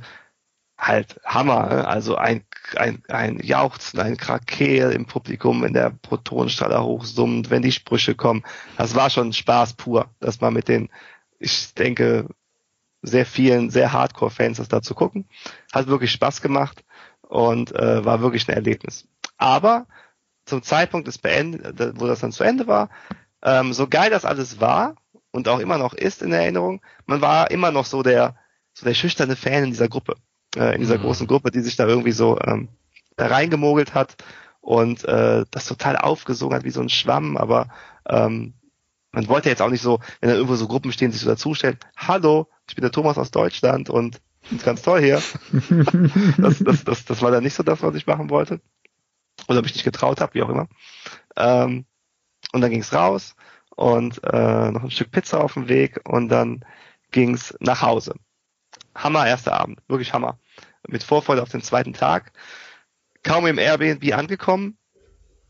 halt 0.81 1.20
Hammer. 1.24 1.68
ne? 1.68 1.89
Also 1.89 2.16
ein, 2.16 2.45
ein, 2.76 3.03
ein 3.09 3.39
Jauchzen, 3.41 4.01
ein 4.01 4.16
Krakeel 4.16 4.91
im 4.91 5.07
Publikum, 5.07 5.62
wenn 5.62 5.74
der 5.74 5.91
Protonenstrahler 5.91 6.83
hochsummt, 6.83 7.51
wenn 7.51 7.62
die 7.62 7.72
Sprüche 7.72 8.14
kommen. 8.14 8.43
Das 8.76 8.95
war 8.95 9.11
schon 9.11 9.33
Spaß 9.33 9.74
pur, 9.74 10.09
dass 10.20 10.41
man 10.41 10.55
mit 10.55 10.68
den, 10.68 10.89
ich 11.39 11.74
denke, 11.74 12.28
sehr 13.03 13.26
vielen, 13.26 13.70
sehr 13.70 13.93
Hardcore-Fans 13.93 14.59
das 14.59 14.68
da 14.68 14.83
zu 14.83 14.95
gucken. 14.95 15.28
Hat 15.72 15.87
wirklich 15.87 16.12
Spaß 16.12 16.43
gemacht 16.43 16.85
und 17.22 17.74
äh, 17.74 18.05
war 18.05 18.20
wirklich 18.20 18.49
ein 18.49 18.55
Erlebnis. 18.55 19.07
Aber 19.39 19.87
zum 20.45 20.62
Zeitpunkt 20.62 21.07
des 21.07 21.18
Beend 21.18 21.62
wo 21.99 22.07
das 22.07 22.20
dann 22.20 22.33
zu 22.33 22.45
Ende 22.45 22.66
war, 22.66 22.91
ähm, 23.43 23.72
so 23.72 23.87
geil 23.87 24.11
das 24.11 24.24
alles 24.24 24.61
war 24.61 24.97
und 25.31 25.49
auch 25.49 25.61
immer 25.61 25.78
noch 25.78 25.95
ist 25.95 26.22
in 26.22 26.33
Erinnerung, 26.33 26.83
man 27.07 27.20
war 27.20 27.51
immer 27.51 27.70
noch 27.70 27.87
so 27.87 28.03
der, 28.03 28.37
so 28.74 28.85
der 28.85 28.95
schüchterne 28.95 29.37
Fan 29.37 29.64
in 29.64 29.70
dieser 29.70 29.89
Gruppe, 29.89 30.16
äh, 30.57 30.74
in 30.74 30.80
dieser 30.80 30.98
mhm. 30.98 31.03
großen 31.03 31.26
Gruppe, 31.26 31.51
die 31.51 31.61
sich 31.61 31.76
da 31.76 31.86
irgendwie 31.86 32.12
so 32.12 32.38
ähm, 32.40 32.68
da 33.16 33.26
reingemogelt 33.26 33.94
hat 33.94 34.16
und 34.61 35.05
äh, 35.05 35.44
das 35.51 35.66
total 35.66 35.96
aufgesogen 35.96 36.57
hat 36.57 36.64
wie 36.64 36.70
so 36.70 36.80
ein 36.80 36.88
Schwamm, 36.88 37.36
aber 37.36 37.68
ähm, 38.09 38.55
man 39.12 39.28
wollte 39.28 39.48
jetzt 39.48 39.62
auch 39.62 39.70
nicht 39.70 39.82
so, 39.82 40.01
wenn 40.20 40.30
da 40.30 40.36
irgendwo 40.36 40.55
so 40.55 40.68
Gruppen 40.68 40.92
stehen, 40.92 41.12
sich 41.12 41.20
so 41.20 41.28
dazustellen, 41.28 41.78
hallo, 41.96 42.48
ich 42.68 42.74
bin 42.76 42.82
der 42.82 42.92
Thomas 42.92 43.18
aus 43.18 43.30
Deutschland 43.30 43.90
und 43.90 44.20
ist 44.51 44.64
ganz 44.64 44.82
toll 44.82 45.01
hier. 45.01 45.22
das, 46.38 46.59
das, 46.61 46.84
das, 46.84 47.05
das 47.05 47.22
war 47.22 47.30
dann 47.30 47.42
nicht 47.42 47.55
so 47.55 47.62
das, 47.62 47.82
was 47.82 47.94
ich 47.94 48.07
machen 48.07 48.30
wollte. 48.30 48.61
Oder 49.48 49.62
mich 49.62 49.74
nicht 49.74 49.84
getraut 49.84 50.20
habe, 50.20 50.34
wie 50.34 50.42
auch 50.42 50.48
immer. 50.48 50.68
Ähm, 51.36 51.86
und 52.53 52.61
dann 52.61 52.70
ging's 52.70 52.92
raus 52.92 53.34
und 53.76 54.22
äh, 54.24 54.70
noch 54.70 54.82
ein 54.82 54.90
Stück 54.90 55.11
Pizza 55.11 55.42
auf 55.42 55.55
dem 55.55 55.68
Weg 55.68 56.01
und 56.09 56.28
dann 56.28 56.64
ging's 57.11 57.55
nach 57.61 57.82
Hause. 57.82 58.14
Hammer 58.95 59.26
erster 59.26 59.53
Abend, 59.53 59.80
wirklich 59.88 60.12
Hammer. 60.12 60.38
Mit 60.88 61.03
Vorfreude 61.03 61.43
auf 61.43 61.51
den 61.51 61.62
zweiten 61.62 61.93
Tag. 61.93 62.32
Kaum 63.22 63.47
im 63.47 63.59
Airbnb 63.59 64.14
angekommen, 64.14 64.78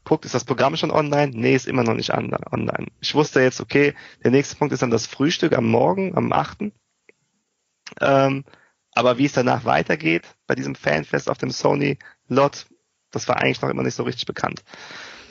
guckt, 0.04 0.24
ist 0.24 0.34
das 0.34 0.44
Programm 0.44 0.76
schon 0.76 0.90
online? 0.90 1.32
Nee, 1.34 1.54
ist 1.54 1.68
immer 1.68 1.84
noch 1.84 1.94
nicht 1.94 2.12
online. 2.12 2.86
Ich 3.00 3.14
wusste 3.14 3.40
jetzt, 3.40 3.60
okay, 3.60 3.94
der 4.24 4.30
nächste 4.32 4.56
Punkt 4.56 4.72
ist 4.72 4.82
dann 4.82 4.90
das 4.90 5.06
Frühstück 5.06 5.56
am 5.56 5.66
Morgen, 5.66 6.16
am 6.16 6.32
8. 6.32 6.72
Ähm, 8.00 8.44
aber 8.92 9.18
wie 9.18 9.26
es 9.26 9.32
danach 9.32 9.64
weitergeht 9.64 10.24
bei 10.46 10.54
diesem 10.54 10.74
Fanfest 10.74 11.30
auf 11.30 11.38
dem 11.38 11.50
Sony 11.50 11.98
Lot, 12.28 12.66
das 13.10 13.28
war 13.28 13.36
eigentlich 13.36 13.62
noch 13.62 13.70
immer 13.70 13.82
nicht 13.82 13.94
so 13.94 14.02
richtig 14.02 14.26
bekannt. 14.26 14.62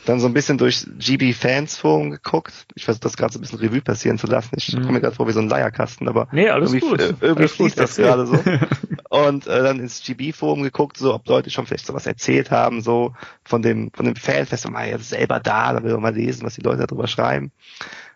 Dann 0.06 0.20
so 0.20 0.28
ein 0.28 0.34
bisschen 0.34 0.58
durch 0.58 0.86
GB 0.98 1.34
Fans 1.34 1.78
Forum 1.78 2.12
geguckt. 2.12 2.66
Ich 2.76 2.86
versuche 2.86 3.02
das 3.04 3.18
gerade 3.18 3.34
so 3.34 3.40
ein 3.40 3.42
bisschen 3.42 3.60
Revue 3.60 3.82
passieren 3.82 4.18
zu 4.18 4.28
lassen. 4.28 4.56
Ich 4.56 4.74
mhm. 4.74 4.82
komme 4.82 4.94
mir 4.94 5.02
gerade 5.02 5.16
vor 5.16 5.28
wie 5.28 5.34
so 5.34 5.40
ein 5.40 5.50
Leierkasten, 5.50 6.08
aber 6.08 6.28
nee, 6.32 6.50
alles 6.50 6.74
irgendwie, 6.74 6.90
gut. 6.90 7.00
Äh, 7.02 7.14
irgendwie 7.22 7.28
alles 7.28 7.52
fließt 7.54 7.76
gut, 7.76 7.84
das 7.84 7.96
gerade 7.96 8.26
so. 8.26 8.40
Und 9.10 9.48
äh, 9.48 9.64
dann 9.64 9.80
ins 9.80 10.04
GB 10.04 10.32
Forum 10.32 10.64
geguckt, 10.64 10.98
so 10.98 11.14
ob 11.14 11.28
Leute 11.28 11.50
schon 11.50 11.66
vielleicht 11.66 11.86
sowas 11.86 12.06
erzählt 12.06 12.52
haben, 12.52 12.82
so 12.82 13.14
von 13.44 13.62
dem 13.62 13.92
von 13.94 14.06
dem 14.06 14.16
Fanfest. 14.16 14.70
Mal 14.70 14.90
jetzt 14.90 15.10
selber 15.10 15.40
da, 15.40 15.74
da 15.74 15.84
will 15.84 15.94
man 15.94 16.02
mal 16.02 16.16
lesen, 16.16 16.46
was 16.46 16.56
die 16.56 16.62
Leute 16.62 16.86
darüber 16.86 17.08
schreiben. 17.08 17.52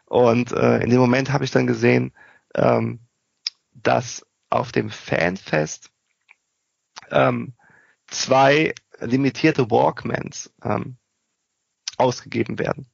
Und 0.05 0.51
äh, 0.51 0.79
in 0.79 0.89
dem 0.89 0.99
Moment 0.99 1.31
habe 1.31 1.43
ich 1.43 1.51
dann 1.51 1.65
gesehen, 1.65 2.11
ähm, 2.53 2.99
dass 3.73 4.25
auf 4.49 4.71
dem 4.71 4.89
Fanfest 4.89 5.89
ähm, 7.09 7.53
zwei 8.07 8.73
limitierte 8.99 9.69
Walkmans 9.71 10.53
ähm, 10.63 10.97
ausgegeben 12.03 12.59
werden. 12.59 12.85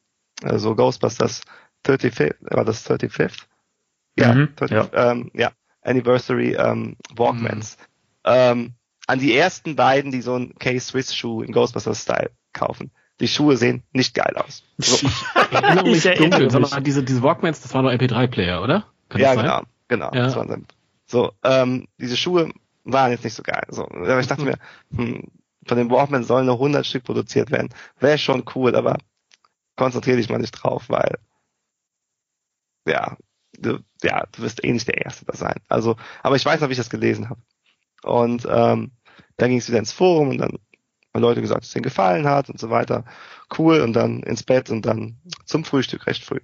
Also 0.41 0.75
Ghostbusters 0.75 1.41
35, 1.85 2.35
war 2.41 2.65
das 2.65 2.89
35th? 2.89 3.45
Ja, 4.17 4.33
mhm, 4.33 4.49
30, 4.55 4.75
ja. 4.75 5.11
Ähm, 5.11 5.31
ja, 5.33 5.51
Anniversary 5.81 6.55
ähm, 6.55 6.95
Walkmans. 7.15 7.77
Mhm. 7.77 7.85
Ähm, 8.25 8.73
an 9.07 9.19
die 9.19 9.35
ersten 9.35 9.75
beiden, 9.75 10.11
die 10.11 10.21
so 10.21 10.35
ein 10.35 10.53
K-Swiss-Schuh 10.59 11.41
in 11.41 11.51
Ghostbusters-Style 11.51 12.31
kaufen. 12.53 12.91
Die 13.19 13.27
Schuhe 13.27 13.57
sehen 13.57 13.83
nicht 13.91 14.13
geil 14.13 14.33
aus. 14.35 14.63
So. 14.77 15.07
ich 15.07 15.13
erinnere 15.51 15.89
mich 15.89 16.03
dunkel, 16.03 16.51
sondern 16.51 16.83
diese, 16.83 17.03
diese 17.03 17.21
Walkmans, 17.23 17.61
das 17.61 17.73
waren 17.73 17.83
nur 17.83 17.91
MP3-Player, 17.91 18.61
oder? 18.61 18.85
Kann 19.09 19.21
ja, 19.21 19.35
genau, 19.35 19.61
genau. 19.87 20.11
Ja. 20.13 20.25
Das 20.25 20.35
waren 20.35 20.67
so, 21.05 21.31
ähm, 21.43 21.87
diese 21.97 22.15
Schuhe 22.15 22.51
waren 22.83 23.11
jetzt 23.11 23.23
nicht 23.23 23.33
so 23.33 23.41
geil. 23.41 23.63
So, 23.69 23.87
aber 23.87 24.19
ich 24.19 24.27
dachte 24.27 24.43
mir, 24.43 24.57
hm, 24.95 25.23
von 25.69 25.77
den 25.77 25.89
Walkman 25.89 26.23
sollen 26.23 26.47
nur 26.47 26.55
100 26.55 26.85
Stück 26.85 27.05
produziert 27.05 27.51
werden. 27.51 27.69
Wäre 27.99 28.17
schon 28.17 28.43
cool, 28.55 28.75
aber 28.75 28.97
konzentriere 29.77 30.17
dich 30.17 30.29
mal 30.29 30.39
nicht 30.39 30.51
drauf, 30.51 30.89
weil 30.89 31.17
ja, 32.85 33.15
du, 33.53 33.79
ja, 34.03 34.25
du 34.31 34.41
wirst 34.41 34.63
eh 34.63 34.73
nicht 34.73 34.87
der 34.87 35.05
Erste 35.05 35.25
da 35.25 35.35
sein. 35.35 35.55
Also, 35.67 35.95
aber 36.23 36.35
ich 36.35 36.45
weiß 36.45 36.59
noch, 36.59 36.69
wie 36.69 36.73
ich 36.73 36.77
das 36.77 36.89
gelesen 36.89 37.29
habe. 37.29 37.41
Und 38.03 38.45
ähm, 38.49 38.91
dann 39.37 39.49
ging 39.49 39.59
es 39.59 39.69
wieder 39.69 39.79
ins 39.79 39.93
Forum 39.93 40.29
und 40.29 40.37
dann 40.39 40.57
haben 41.13 41.21
Leute 41.21 41.41
gesagt, 41.41 41.61
dass 41.61 41.69
es 41.69 41.75
ihnen 41.75 41.83
gefallen 41.83 42.27
hat 42.27 42.49
und 42.49 42.59
so 42.59 42.69
weiter. 42.69 43.05
Cool 43.57 43.81
und 43.81 43.93
dann 43.93 44.23
ins 44.23 44.43
Bett 44.43 44.69
und 44.69 44.85
dann 44.85 45.19
zum 45.45 45.63
Frühstück 45.63 46.07
recht 46.07 46.23
früh. 46.23 46.39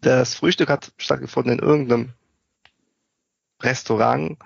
Das 0.00 0.34
Frühstück 0.34 0.68
hat 0.68 0.92
stattgefunden 0.96 1.54
in 1.54 1.58
irgendeinem 1.58 2.12
Restaurant 3.60 4.38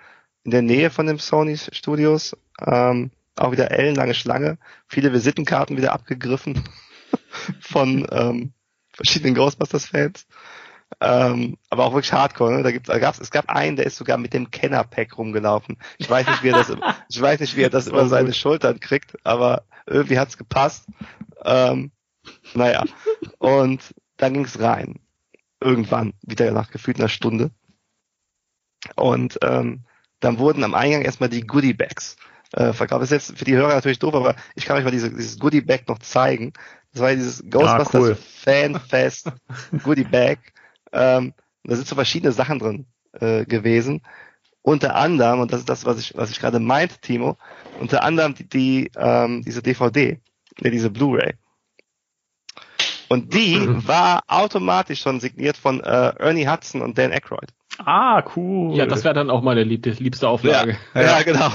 in 0.45 0.51
der 0.51 0.63
Nähe 0.63 0.91
von 0.91 1.07
den 1.07 1.19
Sony 1.19 1.57
Studios. 1.57 2.37
Ähm, 2.61 3.11
auch 3.37 3.53
wieder 3.53 3.71
ellenlange 3.71 4.15
Schlange, 4.15 4.59
viele 4.87 5.13
Visitenkarten 5.13 5.77
wieder 5.77 5.93
abgegriffen 5.93 6.65
von 7.61 8.07
ähm, 8.11 8.53
verschiedenen 8.93 9.35
Ghostbusters-Fans. 9.35 10.27
Ähm, 11.01 11.59
aber 11.69 11.85
auch 11.85 11.93
wirklich 11.93 12.13
Hardcore. 12.13 12.57
Ne? 12.57 12.63
Da, 12.63 12.71
gibt's, 12.71 12.89
da 12.89 12.99
gab's, 12.99 13.19
es 13.19 13.31
gab 13.31 13.49
einen, 13.49 13.77
der 13.77 13.87
ist 13.87 13.97
sogar 13.97 14.19
mit 14.19 14.33
dem 14.33 14.51
Kenner-Pack 14.51 15.19
rumgelaufen. 15.19 15.77
Ich 15.99 16.09
weiß 16.09 16.27
nicht, 16.27 16.43
wie 16.43 16.49
er 16.49 16.59
das, 16.59 16.73
ich 17.09 17.21
weiß 17.21 17.41
nicht, 17.41 17.57
wie 17.57 17.63
er 17.63 17.71
das 17.71 17.89
über 17.89 18.09
seine 18.09 18.33
Schultern 18.33 18.81
kriegt, 18.81 19.17
aber 19.25 19.65
irgendwie 19.87 20.19
hat's 20.19 20.39
gepasst. 20.39 20.87
Ähm, 21.45 21.91
naja. 22.55 22.85
Und 23.39 23.95
dann 24.17 24.35
ging's 24.35 24.59
rein. 24.61 25.01
Irgendwann, 25.61 26.15
wieder 26.23 26.51
nach 26.53 26.71
gefühlt 26.71 26.99
einer 26.99 27.09
Stunde. 27.09 27.51
Und 28.95 29.39
ähm, 29.43 29.85
dann 30.21 30.39
wurden 30.39 30.65
am 30.65 30.75
Eingang 30.75 31.03
erstmal 31.03 31.29
die 31.29 31.47
Goodie 31.47 31.75
Bags 31.75 32.17
äh, 32.53 32.73
verkauft. 32.73 33.03
Das 33.03 33.11
ist 33.11 33.29
jetzt 33.29 33.39
für 33.39 33.45
die 33.45 33.57
Hörer 33.57 33.75
natürlich 33.75 33.99
doof, 33.99 34.15
aber 34.15 34.37
ich 34.55 34.65
kann 34.65 34.77
euch 34.77 34.85
mal 34.85 34.91
diese, 34.91 35.11
dieses 35.11 35.39
Goodie 35.39 35.61
Bag 35.61 35.89
noch 35.89 35.99
zeigen. 35.99 36.53
Das 36.93 37.03
war 37.03 37.15
dieses 37.15 37.43
Ghostbusters 37.51 37.95
ah, 37.95 37.99
cool. 37.99 38.17
Fanfest 38.17 39.33
Goodie 39.83 40.05
Bag. 40.05 40.39
Ähm, 40.93 41.35
da 41.65 41.77
sind 41.77 41.87
so 41.87 41.95
verschiedene 41.95 42.33
Sachen 42.33 42.59
drin 42.59 42.87
äh, 43.21 43.45
gewesen. 43.45 44.03
Unter 44.63 44.97
anderem, 44.97 45.41
und 45.41 45.53
das 45.53 45.61
ist 45.61 45.69
das, 45.69 45.85
was 45.85 45.99
ich, 45.99 46.17
was 46.17 46.31
ich 46.31 46.41
gerade 46.41 46.59
meinte, 46.59 46.99
Timo, 47.01 47.37
unter 47.79 48.03
anderem 48.03 48.35
die, 48.35 48.49
die 48.49 48.91
ähm, 48.97 49.43
diese 49.43 49.63
DVD, 49.63 50.21
ne, 50.61 50.71
diese 50.71 50.91
Blu-ray. 50.91 51.35
Und 53.09 53.35
die 53.35 53.61
war 53.87 54.23
automatisch 54.27 55.01
schon 55.01 55.21
signiert 55.21 55.57
von 55.57 55.81
äh, 55.81 56.13
Ernie 56.19 56.49
Hudson 56.49 56.83
und 56.83 56.99
Dan 56.99 57.13
Aykroyd. 57.13 57.53
Ah, 57.79 58.25
cool. 58.37 58.77
Ja, 58.77 58.87
das 58.87 59.05
wäre 59.05 59.15
dann 59.15 59.31
auch 59.31 59.43
meine 59.43 59.63
liebste, 59.63 59.91
liebste 60.03 60.29
Auflage. 60.29 60.77
Ja, 60.95 61.01
ja. 61.01 61.19
ja 61.19 61.23
genau. 61.23 61.51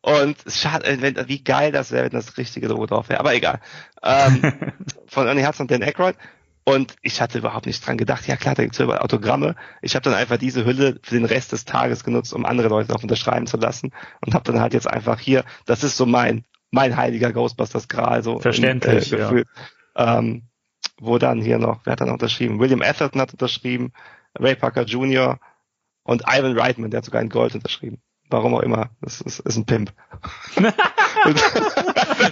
Und 0.00 0.36
schade, 0.46 0.86
äh, 0.86 1.00
wenn, 1.00 1.28
wie 1.28 1.42
geil 1.42 1.72
das 1.72 1.90
wäre, 1.90 2.04
wenn 2.04 2.12
das 2.12 2.38
richtige 2.38 2.68
Logo 2.68 2.86
drauf 2.86 3.08
wäre. 3.08 3.20
Aber 3.20 3.34
egal. 3.34 3.60
Ähm, 4.02 4.52
von 5.06 5.26
Ernie 5.26 5.44
Hudson 5.46 5.64
und 5.64 5.70
Dan 5.70 5.82
Aykroyd. 5.82 6.16
Und 6.64 6.96
ich 7.00 7.22
hatte 7.22 7.38
überhaupt 7.38 7.64
nicht 7.64 7.86
dran 7.86 7.96
gedacht, 7.96 8.26
ja 8.26 8.36
klar, 8.36 8.54
da 8.54 8.62
gibt's 8.62 8.78
über 8.78 9.02
Autogramme. 9.02 9.56
Ich 9.80 9.94
habe 9.94 10.04
dann 10.04 10.12
einfach 10.12 10.36
diese 10.36 10.66
Hülle 10.66 11.00
für 11.02 11.14
den 11.14 11.24
Rest 11.24 11.52
des 11.52 11.64
Tages 11.64 12.04
genutzt, 12.04 12.34
um 12.34 12.44
andere 12.44 12.68
Leute 12.68 12.92
noch 12.92 13.02
unterschreiben 13.02 13.46
zu 13.46 13.56
lassen. 13.56 13.90
Und 14.20 14.34
habe 14.34 14.44
dann 14.44 14.60
halt 14.60 14.74
jetzt 14.74 14.86
einfach 14.86 15.18
hier, 15.18 15.44
das 15.64 15.82
ist 15.82 15.96
so 15.96 16.04
mein, 16.04 16.44
mein 16.70 16.96
heiliger 16.96 17.32
Ghostbusters 17.32 17.88
Gral, 17.88 18.22
so 18.22 18.38
Verständlich, 18.38 19.12
in, 19.12 19.18
äh, 19.18 19.22
gefühlt. 19.22 19.48
Ja. 19.96 20.18
Ähm, 20.18 20.42
wo 21.00 21.16
dann 21.16 21.40
hier 21.40 21.58
noch, 21.58 21.80
wer 21.84 21.92
hat 21.92 22.00
dann 22.02 22.10
unterschrieben? 22.10 22.60
William 22.60 22.82
Atherton 22.82 23.20
hat 23.20 23.32
unterschrieben, 23.32 23.92
Ray 24.38 24.54
Parker 24.54 24.82
Jr., 24.82 25.40
und 26.08 26.22
Ivan 26.26 26.58
Reitman, 26.58 26.90
der 26.90 26.98
hat 26.98 27.04
sogar 27.04 27.20
in 27.20 27.28
Gold 27.28 27.54
unterschrieben. 27.54 27.98
Warum 28.30 28.54
auch 28.54 28.62
immer. 28.62 28.88
Das 29.02 29.20
ist, 29.20 29.40
ist 29.40 29.58
ein 29.58 29.66
Pimp. 29.66 29.92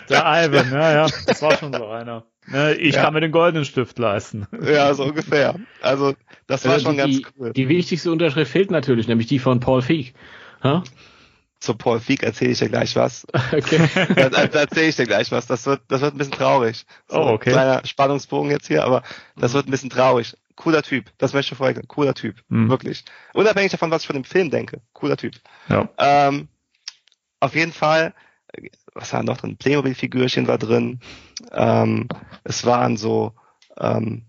der 0.08 0.22
Ivan, 0.24 0.72
ja, 0.72 0.92
ja. 0.92 1.06
Das 1.26 1.42
war 1.42 1.58
schon 1.58 1.74
so 1.74 1.86
einer. 1.86 2.24
Ne, 2.46 2.72
ich 2.74 2.94
ja. 2.94 3.02
kann 3.02 3.12
mir 3.12 3.20
den 3.20 3.32
goldenen 3.32 3.66
Stift 3.66 3.98
leisten. 3.98 4.46
Ja, 4.62 4.94
so 4.94 5.04
ungefähr. 5.04 5.56
Also, 5.82 6.14
das 6.46 6.64
war 6.64 6.72
also 6.72 6.86
schon 6.86 6.94
die, 6.96 7.20
ganz 7.20 7.34
cool. 7.38 7.52
Die 7.52 7.68
wichtigste 7.68 8.10
Unterschrift 8.10 8.50
fehlt 8.50 8.70
natürlich, 8.70 9.08
nämlich 9.08 9.26
die 9.26 9.38
von 9.38 9.60
Paul 9.60 9.82
Feig. 9.82 10.14
Ha? 10.62 10.82
Zu 11.60 11.74
Paul 11.74 12.00
Feig 12.00 12.22
erzähle 12.22 12.52
ich 12.52 12.58
dir 12.58 12.70
gleich 12.70 12.96
was. 12.96 13.26
Okay. 13.52 13.90
da, 14.16 14.46
da 14.46 14.60
erzähle 14.60 14.86
ich 14.86 14.96
dir 14.96 15.06
gleich 15.06 15.30
was. 15.32 15.46
Das 15.46 15.66
wird, 15.66 15.82
das 15.88 16.00
wird 16.00 16.14
ein 16.14 16.18
bisschen 16.18 16.32
traurig. 16.32 16.86
So, 17.08 17.18
oh, 17.18 17.28
okay. 17.32 17.50
Kleiner 17.50 17.82
Spannungsbogen 17.84 18.50
jetzt 18.50 18.68
hier, 18.68 18.84
aber 18.84 19.02
das 19.36 19.52
wird 19.52 19.68
ein 19.68 19.70
bisschen 19.70 19.90
traurig 19.90 20.34
cooler 20.56 20.82
Typ. 20.82 21.12
Das 21.18 21.32
möchte 21.32 21.52
ich 21.52 21.58
vorher 21.58 21.80
cooler 21.86 22.14
Typ. 22.14 22.42
Mhm. 22.48 22.68
Wirklich. 22.68 23.04
Unabhängig 23.34 23.70
davon, 23.70 23.90
was 23.90 24.02
ich 24.02 24.06
von 24.06 24.16
dem 24.16 24.24
Film 24.24 24.50
denke. 24.50 24.80
Cooler 24.92 25.16
Typ. 25.16 25.34
Ja. 25.68 25.88
Ähm, 25.98 26.48
auf 27.40 27.54
jeden 27.54 27.72
Fall, 27.72 28.14
was 28.94 29.12
war 29.12 29.22
noch 29.22 29.36
drin? 29.36 29.56
Playmobil-Figürchen 29.56 30.48
war 30.48 30.58
drin. 30.58 31.00
Ähm, 31.52 32.08
es 32.44 32.64
waren 32.64 32.96
so, 32.96 33.34
ähm, 33.78 34.24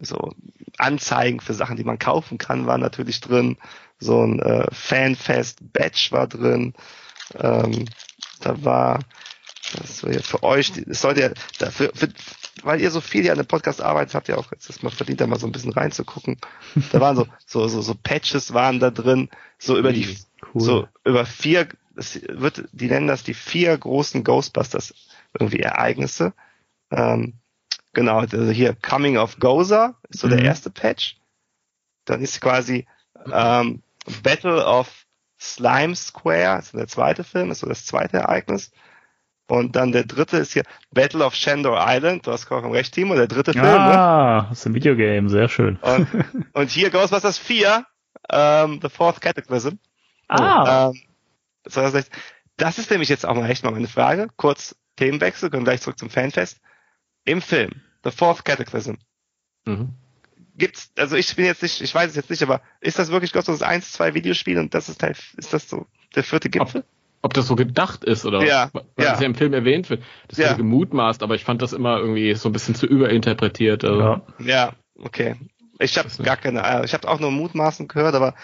so 0.00 0.32
Anzeigen 0.78 1.40
für 1.40 1.54
Sachen, 1.54 1.76
die 1.76 1.84
man 1.84 1.98
kaufen 1.98 2.38
kann, 2.38 2.66
waren 2.66 2.80
natürlich 2.80 3.20
drin. 3.20 3.56
So 3.98 4.22
ein 4.22 4.40
äh, 4.40 4.66
Fanfest-Badge 4.72 6.08
war 6.10 6.26
drin. 6.26 6.72
Ähm, 7.34 7.84
da 8.40 8.64
war 8.64 9.00
das 9.76 9.98
soll 9.98 10.14
ja 10.14 10.22
für 10.22 10.42
euch, 10.42 10.72
das 10.86 11.00
sollte 11.00 11.20
ja, 11.20 11.30
dafür, 11.58 11.90
für, 11.94 12.08
weil 12.62 12.80
ihr 12.80 12.90
so 12.90 13.00
viel 13.00 13.22
hier 13.22 13.32
an 13.32 13.38
dem 13.38 13.46
Podcast 13.46 13.80
arbeitet, 13.82 14.14
habt 14.14 14.28
ihr 14.28 14.38
auch 14.38 14.50
jetzt 14.52 14.68
das 14.68 14.82
mal 14.82 14.90
verdient, 14.90 15.20
da 15.20 15.26
mal 15.26 15.38
so 15.38 15.46
ein 15.46 15.52
bisschen 15.52 15.72
reinzugucken. 15.72 16.38
Da 16.92 17.00
waren 17.00 17.16
so, 17.16 17.26
so, 17.46 17.68
so, 17.68 17.82
so 17.82 17.94
Patches 17.94 18.54
waren 18.54 18.80
da 18.80 18.90
drin, 18.90 19.28
so 19.58 19.76
über 19.78 19.92
die, 19.92 20.16
Cool. 20.54 20.60
so 20.60 20.88
über 21.04 21.26
vier, 21.26 21.68
es 21.96 22.20
wird, 22.28 22.64
die 22.72 22.86
nennen 22.86 23.08
das 23.08 23.24
die 23.24 23.34
vier 23.34 23.76
großen 23.76 24.22
Ghostbusters 24.24 24.94
irgendwie 25.38 25.60
Ereignisse. 25.60 26.32
Ähm, 26.90 27.34
genau, 27.92 28.18
also 28.20 28.50
hier 28.50 28.74
Coming 28.74 29.18
of 29.18 29.38
Gozer 29.38 29.96
ist 30.08 30.20
so 30.20 30.26
Mhm. 30.28 30.30
der 30.36 30.44
erste 30.44 30.70
Patch. 30.70 31.16
Dann 32.06 32.22
ist 32.22 32.40
quasi 32.40 32.86
ähm, 33.30 33.82
Battle 34.22 34.64
of 34.64 35.04
Slime 35.40 35.94
Square, 35.94 36.60
ist 36.60 36.72
der 36.74 36.88
zweite 36.88 37.24
Film, 37.24 37.50
ist 37.50 37.60
so 37.60 37.66
das 37.68 37.84
zweite 37.84 38.18
Ereignis. 38.18 38.70
Und 39.48 39.76
dann 39.76 39.92
der 39.92 40.04
dritte 40.04 40.36
ist 40.36 40.52
hier 40.52 40.62
Battle 40.92 41.24
of 41.24 41.34
Shandor 41.34 41.82
Island, 41.86 42.26
du 42.26 42.32
hast 42.32 42.44
vollkommen 42.44 42.74
recht, 42.74 42.92
Timo, 42.92 43.14
der 43.14 43.28
dritte 43.28 43.54
Film. 43.54 43.64
Ne? 43.64 43.70
Ah, 43.70 44.46
das 44.50 44.60
ist 44.60 44.66
ein 44.66 44.74
Videogame, 44.74 45.30
sehr 45.30 45.48
schön. 45.48 45.76
Und, 45.76 46.06
und 46.52 46.70
hier 46.70 46.90
Ghostbusters 46.90 47.38
4, 47.38 47.86
ähm, 48.30 48.78
The 48.82 48.90
Fourth 48.90 49.22
Cataclysm. 49.22 49.76
Ah, 50.28 50.90
Ähm, 50.90 51.00
das, 51.64 52.78
ist 52.78 52.90
nämlich 52.90 53.08
jetzt 53.08 53.24
auch 53.24 53.34
mal 53.34 53.48
echt 53.48 53.64
mal 53.64 53.70
meine 53.70 53.88
Frage. 53.88 54.28
Kurz 54.36 54.76
Themenwechsel, 54.96 55.48
kommen 55.48 55.64
gleich 55.64 55.80
zurück 55.80 55.98
zum 55.98 56.10
Fanfest. 56.10 56.60
Im 57.24 57.40
Film, 57.40 57.70
The 58.04 58.10
Fourth 58.10 58.44
Cataclysm, 58.44 58.94
Mhm. 59.64 59.94
gibt's, 60.56 60.92
also 60.98 61.16
ich 61.16 61.34
bin 61.36 61.46
jetzt 61.46 61.62
nicht, 61.62 61.80
ich 61.80 61.94
weiß 61.94 62.10
es 62.10 62.16
jetzt 62.16 62.30
nicht, 62.30 62.42
aber 62.42 62.60
ist 62.80 62.98
das 62.98 63.10
wirklich 63.10 63.32
Ghostbusters 63.32 63.66
1, 63.66 63.92
2 63.92 64.12
Videospiel 64.14 64.58
und 64.58 64.74
das 64.74 64.90
ist 64.90 65.00
Teil, 65.00 65.14
ist 65.36 65.52
das 65.54 65.68
so 65.68 65.86
der 66.14 66.24
vierte 66.24 66.50
Gipfel? 66.50 66.84
Ob 67.20 67.34
das 67.34 67.46
so 67.46 67.56
gedacht 67.56 68.04
ist 68.04 68.24
oder 68.24 68.44
Ja, 68.44 68.70
weil 68.72 68.84
ja. 68.98 69.10
das 69.12 69.20
ja 69.20 69.26
im 69.26 69.34
Film 69.34 69.52
erwähnt 69.52 69.90
wird. 69.90 70.02
Das 70.28 70.38
Ja. 70.38 70.46
wurde 70.50 70.58
gemutmaßt, 70.58 71.22
aber 71.22 71.34
ich 71.34 71.44
fand 71.44 71.62
das 71.62 71.72
immer 71.72 71.98
irgendwie 71.98 72.34
so 72.34 72.48
ein 72.48 72.52
bisschen 72.52 72.74
zu 72.74 72.86
überinterpretiert. 72.86 73.84
Also. 73.84 74.00
ja. 74.00 74.22
Ja, 74.38 74.72
okay. 75.00 75.34
Ich 75.80 75.96
habe 75.98 76.08
gar 76.22 76.36
keine 76.36 76.64
Ahnung. 76.64 76.84
Ich 76.84 76.94
habe 76.94 77.08
auch 77.08 77.20
nur 77.20 77.30
Mutmaßen 77.30 77.86
gehört, 77.88 78.14
aber 78.14 78.34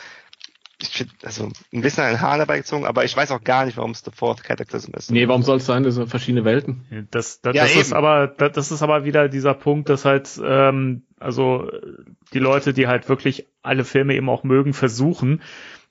ich 0.81 0.89
find, 0.89 1.11
also 1.25 1.51
ein 1.73 1.81
bisschen 1.81 2.05
ein 2.05 2.21
Hahn 2.21 2.39
dabei 2.41 2.59
gezogen, 2.59 2.85
aber 2.85 3.05
ich 3.05 3.17
weiß 3.17 3.31
auch 3.31 3.43
gar 3.43 3.65
nicht, 3.65 3.77
warum 3.77 3.93
es 3.93 4.03
The 4.05 4.11
Fourth 4.15 4.43
Cataclysm 4.43 4.93
ist. 4.97 5.11
Nee, 5.11 5.29
warum 5.29 5.43
soll 5.43 5.59
es 5.59 5.67
sein? 5.67 5.83
Das 5.85 5.95
sind 5.95 6.09
verschiedene 6.09 6.45
Welten. 6.45 7.07
Das, 7.11 7.41
das, 7.41 7.55
Ja, 7.55 7.63
das 7.63 7.77
ist 7.77 7.93
aber, 7.93 8.27
das, 8.27 8.53
das 8.53 8.73
ist 8.73 8.83
aber 8.83 9.05
wieder 9.05 9.29
dieser 9.29 9.55
Punkt, 9.55 9.89
dass 9.89 10.05
halt, 10.05 10.29
ähm, 10.45 11.03
also 11.21 11.71
äh, 11.71 11.81
die 12.33 12.41
Leute, 12.41 12.73
die 12.73 12.87
halt 12.89 13.09
wirklich 13.09 13.47
alle 13.63 13.85
Filme 13.85 14.15
eben 14.15 14.29
auch 14.29 14.43
mögen, 14.45 14.75
versuchen, 14.75 15.43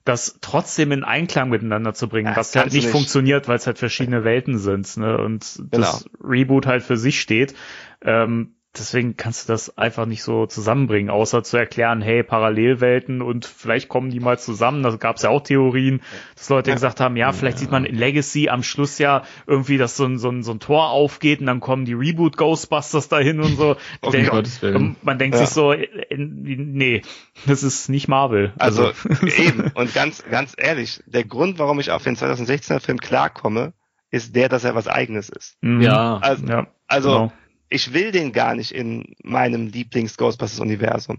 das 0.04 0.38
trotzdem 0.40 0.92
in 0.92 1.02
Einklang 1.02 1.48
miteinander 1.48 1.94
zu 1.94 2.08
bringen, 2.08 2.28
Ja, 2.28 2.36
was 2.36 2.54
halt 2.54 2.66
nicht, 2.66 2.84
nicht. 2.84 2.88
funktioniert, 2.88 3.48
weil 3.48 3.56
es 3.56 3.66
halt 3.66 3.78
verschiedene 3.78 4.24
Welten 4.24 4.58
sind, 4.58 4.96
ne? 4.96 5.16
Und 5.18 5.60
das 5.70 6.04
Genau. 6.04 6.28
Reboot 6.28 6.66
halt 6.66 6.82
für 6.82 6.96
sich 6.96 7.20
steht. 7.20 7.54
Ähm, 8.02 8.53
deswegen 8.76 9.16
kannst 9.16 9.48
du 9.48 9.52
das 9.52 9.76
einfach 9.78 10.06
nicht 10.06 10.22
so 10.22 10.46
zusammenbringen, 10.46 11.10
außer 11.10 11.42
zu 11.42 11.56
erklären, 11.56 12.02
hey, 12.02 12.22
Parallelwelten 12.22 13.22
und 13.22 13.46
vielleicht 13.46 13.88
kommen 13.88 14.10
die 14.10 14.20
mal 14.20 14.38
zusammen. 14.38 14.82
Da 14.82 14.90
gab 14.96 15.16
es 15.16 15.22
ja 15.22 15.30
auch 15.30 15.42
Theorien, 15.42 16.00
dass 16.36 16.48
Leute 16.48 16.70
Ja. 16.70 16.74
gesagt 16.74 17.00
haben, 17.00 17.16
ja, 17.16 17.32
vielleicht 17.32 17.58
sieht 17.58 17.70
man 17.70 17.84
in 17.84 17.96
Legacy 17.96 18.48
am 18.48 18.62
Schluss 18.62 18.98
ja 18.98 19.22
irgendwie, 19.46 19.78
dass 19.78 19.96
so 19.96 20.04
ein, 20.04 20.18
so 20.18 20.28
ein, 20.30 20.42
so 20.42 20.52
ein 20.52 20.60
Tor 20.60 20.90
aufgeht 20.90 21.40
und 21.40 21.46
dann 21.46 21.60
kommen 21.60 21.84
die 21.84 21.94
Reboot 21.94 22.36
Ghostbusters 22.36 23.08
dahin 23.08 23.40
und 23.40 23.56
so. 23.56 23.76
Oh 24.02 24.10
Der- 24.10 24.24
Gottes 24.24 24.60
Willen. 24.62 24.76
ähm, 24.76 24.96
man 25.02 25.18
denkt 25.18 25.36
Ja. 25.36 25.44
sich 25.44 25.54
so, 25.54 25.74
nee, 26.16 27.02
das 27.46 27.62
ist 27.62 27.88
nicht 27.88 28.08
Marvel. 28.08 28.52
Also 28.58 28.90
eben, 29.38 29.70
und 29.74 29.94
ganz, 29.94 30.24
ganz 30.30 30.54
ehrlich, 30.56 31.02
der 31.06 31.24
Grund, 31.24 31.58
warum 31.58 31.80
ich 31.80 31.90
auf 31.90 32.02
den 32.02 32.16
2016er 32.16 32.80
Film 32.80 32.98
klarkomme, 32.98 33.72
ist 34.10 34.36
der, 34.36 34.48
dass 34.48 34.64
er 34.64 34.74
was 34.74 34.86
eigenes 34.88 35.28
ist. 35.28 35.56
Mhm. 35.60 35.80
Ja. 35.82 36.18
Also, 36.18 36.46
ja, 36.46 36.66
also 36.86 37.08
genau. 37.10 37.32
Ich 37.74 37.92
will 37.92 38.12
den 38.12 38.32
gar 38.32 38.54
nicht 38.54 38.70
in 38.70 39.16
meinem 39.24 39.66
Lieblings-Ghostbusters-Universum. 39.66 41.18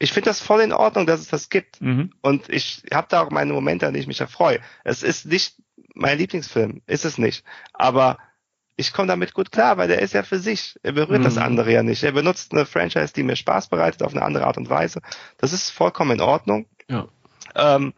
Ich 0.00 0.12
finde 0.12 0.30
das 0.30 0.40
voll 0.40 0.60
in 0.62 0.72
Ordnung, 0.72 1.06
dass 1.06 1.20
es 1.20 1.28
das 1.28 1.48
gibt. 1.48 1.80
Mhm. 1.80 2.12
Und 2.22 2.48
ich 2.48 2.82
habe 2.92 3.06
da 3.08 3.22
auch 3.22 3.30
meine 3.30 3.52
Momente, 3.52 3.86
an 3.86 3.92
denen 3.92 4.02
ich 4.02 4.08
mich 4.08 4.20
erfreue. 4.20 4.58
Es 4.82 5.04
ist 5.04 5.26
nicht 5.26 5.54
mein 5.94 6.18
Lieblingsfilm, 6.18 6.82
ist 6.88 7.04
es 7.04 7.18
nicht. 7.18 7.44
Aber 7.72 8.18
ich 8.74 8.92
komme 8.92 9.06
damit 9.06 9.32
gut 9.32 9.52
klar, 9.52 9.76
weil 9.76 9.86
der 9.86 10.00
ist 10.02 10.12
ja 10.12 10.24
für 10.24 10.40
sich. 10.40 10.76
Er 10.82 10.90
berührt 10.90 11.24
das 11.24 11.36
Mhm. 11.36 11.42
andere 11.42 11.72
ja 11.72 11.84
nicht. 11.84 12.02
Er 12.02 12.10
benutzt 12.10 12.50
eine 12.50 12.66
Franchise, 12.66 13.12
die 13.14 13.22
mir 13.22 13.36
Spaß 13.36 13.68
bereitet, 13.68 14.02
auf 14.02 14.12
eine 14.12 14.22
andere 14.22 14.48
Art 14.48 14.56
und 14.56 14.68
Weise. 14.68 15.02
Das 15.38 15.52
ist 15.52 15.70
vollkommen 15.70 16.10
in 16.10 16.20
Ordnung. 16.20 16.66
Ja. 16.88 17.06
Ähm, 17.54 17.94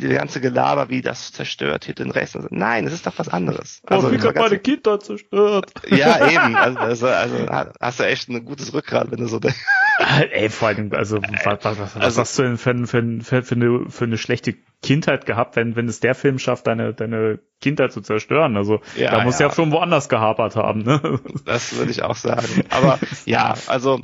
die 0.00 0.08
ganze 0.08 0.40
Gelaber, 0.40 0.88
wie 0.88 1.02
das 1.02 1.32
zerstört 1.32 1.84
hier 1.84 1.94
den 1.94 2.10
Rest. 2.10 2.36
Also, 2.36 2.48
nein, 2.50 2.86
es 2.86 2.92
ist 2.94 3.06
doch 3.06 3.12
was 3.18 3.28
anderes. 3.28 3.82
Also, 3.86 4.10
ich 4.10 4.22
hab 4.24 4.34
ganz- 4.34 4.48
meine 4.48 4.58
Kinder 4.58 4.98
zerstört. 4.98 5.72
ja, 5.88 6.26
eben. 6.28 6.56
Also, 6.56 6.78
also, 6.80 7.06
also 7.06 7.72
hast 7.80 8.00
du 8.00 8.04
echt 8.04 8.28
ein 8.28 8.44
gutes 8.44 8.72
Rückgrat, 8.72 9.10
wenn 9.10 9.18
du 9.20 9.26
so 9.26 9.38
denkst. 9.40 9.58
Ey, 10.32 10.48
vor 10.48 10.68
allem, 10.68 10.90
also, 10.94 11.18
was, 11.22 11.44
was, 11.64 11.64
was, 11.64 11.78
was 11.78 11.96
Also- 12.02 12.20
hast 12.22 12.38
du 12.38 12.42
denn 12.42 12.56
für, 12.58 12.74
für, 12.86 13.20
für, 13.22 13.42
für, 13.42 13.54
eine, 13.54 13.90
für 13.90 14.04
eine 14.04 14.16
schlechte 14.18 14.54
Kindheit 14.82 15.26
gehabt, 15.26 15.56
wenn, 15.56 15.76
wenn 15.76 15.86
es 15.88 16.00
der 16.00 16.14
Film 16.14 16.38
schafft, 16.38 16.66
deine, 16.66 16.94
deine 16.94 17.38
Kindheit 17.60 17.92
zu 17.92 18.00
zerstören? 18.00 18.56
Also, 18.56 18.80
Ja, 18.96 19.10
da 19.10 19.22
muss 19.24 19.38
ja. 19.38 19.48
ja. 19.48 19.54
schon 19.54 19.70
woanders 19.70 20.08
gehapert 20.08 20.56
haben, 20.56 20.80
ne? 20.82 21.20
Das 21.44 21.76
würde 21.76 21.90
ich 21.90 22.02
auch 22.02 22.16
sagen. 22.16 22.64
Aber 22.70 22.98
ja, 23.26 23.54
also 23.66 24.00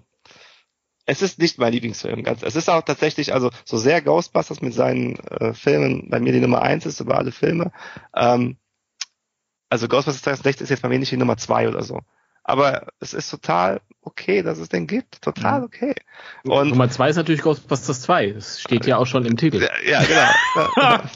es 1.11 1.23
ist 1.23 1.41
nicht 1.41 1.59
mein 1.59 1.73
Lieblingsfilm. 1.73 2.23
Ganz, 2.23 2.43
es 2.45 2.55
ist 2.55 2.71
auch 2.71 2.83
tatsächlich, 2.83 3.35
also 3.35 3.51
so 3.65 3.77
sehr 3.79 4.01
Ghostbusters 4.01 4.63
mit 4.63 4.75
seinen 4.75 5.17
äh, 5.17 5.55
Filmen 5.55 6.09
bei 6.09 6.21
mir 6.21 6.33
die 6.33 6.41
Nummer 6.41 6.63
eins 6.63 6.87
ist 6.87 7.01
über 7.01 7.19
alle 7.19 7.33
Filme. 7.33 7.73
Ähm, 8.15 8.57
also 9.69 9.89
Ghostbusters 9.89 10.23
2016 10.23 10.65
ist 10.65 10.71
jetzt 10.71 10.83
bei 10.83 10.89
mir 10.89 11.01
nicht 11.01 11.11
die 11.11 11.17
Nummer 11.17 11.37
zwei 11.37 11.69
oder 11.69 11.83
so. 11.83 12.01
Aber 12.45 12.87
es 13.01 13.13
ist 13.13 13.29
total 13.29 13.81
okay, 14.03 14.43
dass 14.43 14.59
es 14.59 14.69
den 14.69 14.87
gibt. 14.87 15.21
Total 15.21 15.65
okay. 15.65 15.95
Und 16.45 16.71
Nummer 16.71 16.89
zwei 16.91 17.11
ist 17.11 17.17
natürlich 17.17 17.43
Ghostbusters 17.43 18.03
2. 18.03 18.31
Das 18.31 18.61
steht 18.61 18.87
ja 18.87 18.97
auch 18.97 19.07
schon 19.07 19.27
im 19.27 19.37
Titel. 19.37 19.69
ja, 19.85 20.03
genau. 20.05 20.31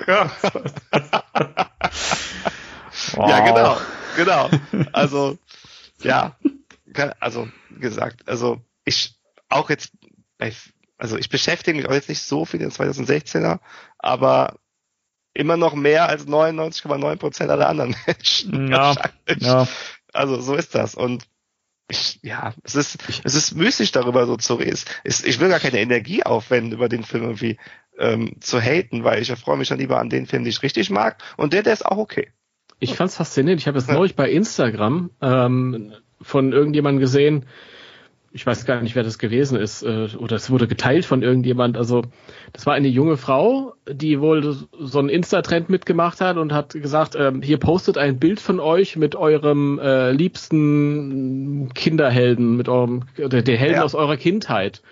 Ja, 0.07 0.30
Wow. 3.14 3.28
Ja, 3.28 3.40
genau, 3.40 3.76
genau. 4.16 4.51
Also, 4.92 5.38
ja, 6.03 6.36
also 7.20 7.49
gesagt, 7.78 8.28
also 8.28 8.61
ich 8.84 9.14
auch 9.55 9.71
jetzt 9.71 9.93
bei, 10.39 10.53
also 10.99 11.17
ich 11.17 11.29
beschäftige 11.29 11.77
mich 11.77 11.89
auch 11.89 11.93
jetzt 11.95 12.09
nicht 12.09 12.23
so 12.23 12.45
viel 12.45 12.61
in 12.61 12.71
2016er, 12.71 13.61
aber 13.99 14.57
immer 15.33 15.57
noch 15.57 15.75
mehr 15.75 16.09
als 16.09 16.27
99,9 16.27 17.17
Prozent 17.17 17.51
aller 17.51 17.69
anderen 17.69 17.95
Menschen. 18.07 18.69
Ja. 18.71 18.95
Ja, 19.39 19.69
Also 20.13 20.41
so 20.41 20.55
ist 20.55 20.75
das 20.75 20.95
und 20.95 21.25
ich, 21.89 22.19
ja, 22.23 22.55
es 22.63 22.77
ist, 22.77 22.97
es 23.25 23.35
ist 23.35 23.55
müßig 23.55 23.93
darüber 23.93 24.27
so 24.27 24.37
zu 24.39 24.55
reden. 24.55 24.79
Es, 25.05 25.23
ich 25.23 25.39
will 25.39 25.51
gar 25.51 25.61
keine 25.61 25.81
Energie 25.81 26.23
aufwenden, 26.23 26.73
über 26.73 26.89
den 26.89 27.05
Film 27.05 27.25
irgendwie 27.25 27.59
ähm, 27.99 28.41
zu 28.41 28.59
haten, 28.59 29.05
weil 29.05 29.21
ich 29.21 29.29
erfreue 29.29 29.59
mich 29.59 29.69
dann 29.69 29.79
lieber 29.79 29.99
an 29.99 30.09
den 30.09 30.27
Film, 30.27 30.45
den 30.45 30.51
ich 30.51 30.63
richtig 30.63 30.89
mag 30.91 31.23
und 31.37 31.53
der, 31.53 31.63
der 31.63 31.75
ist 31.75 31.85
auch 31.85 31.99
okay. 31.99 32.33
Ich 32.81 32.95
fand's 32.95 33.17
faszinierend. 33.17 33.61
Ich 33.61 33.67
habe 33.69 33.79
jetzt 33.79 33.89
Ja. 33.89 33.95
neulich 33.95 34.17
bei 34.17 34.31
Instagram 34.31 35.11
ähm, 35.21 35.93
von 36.23 36.53
irgendjemandem 36.53 37.01
gesehen, 37.01 37.47
ich 38.35 38.45
weiß 38.45 38.66
gar 38.66 38.82
nicht, 38.82 38.97
wer 38.97 39.05
das 39.05 39.20
gewesen 39.20 39.57
ist, 39.57 39.85
äh, 39.85 40.09
oder 40.18 40.35
es 40.35 40.51
wurde 40.51 40.66
geteilt 40.66 41.05
von 41.05 41.22
irgendjemand. 41.22 41.76
Also 41.76 42.03
das 42.53 42.66
war 42.66 42.74
eine 42.74 42.89
junge 42.89 43.16
Frau, 43.16 43.74
die 43.89 44.20
wohl 44.20 44.57
so 44.80 44.99
einen 44.99 45.09
Insta-Trend 45.09 45.70
mitgemacht 45.70 46.20
hat 46.20 46.37
und 46.37 46.53
hat 46.53 46.70
gesagt, 46.70 47.14
ähm, 47.16 47.43
hier 47.43 47.59
postet 47.59 47.97
ein 47.97 48.18
Bild 48.18 48.41
von 48.41 48.59
euch 48.59 48.97
mit 48.97 49.14
eurem 49.14 49.78
äh, 49.78 50.11
liebsten 50.11 51.70
Kinderhelden, 51.74 52.57
mit 52.57 52.68
eurem 52.68 53.05
der, 53.16 53.43
der 53.43 53.57
Helden 53.57 53.76
Ja. 53.76 53.85
aus 53.85 53.95
eurer 53.95 54.16
Kindheit. 54.16 54.82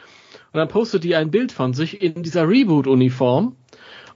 Und 0.53 0.59
dann 0.59 0.69
postet 0.69 1.03
die 1.03 1.17
ein 1.17 1.33
Bild 1.33 1.51
von 1.51 1.75
sich 1.75 2.01
in 2.01 2.23
dieser 2.23 2.49
Reboot-Uniform 2.49 3.57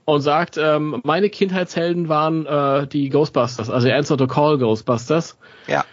und 0.04 0.20
sagt, 0.20 0.56
ähm, 0.56 1.00
meine 1.02 1.30
Kindheitshelden 1.30 2.08
waren 2.08 2.46
äh, 2.46 2.86
die 2.86 3.08
Ghostbusters, 3.08 3.70
also 3.70 3.90
Answer 3.90 4.16
the 4.16 4.28
Call 4.28 4.56
Ghostbusters. 4.58 5.36
Ja. 5.66 5.84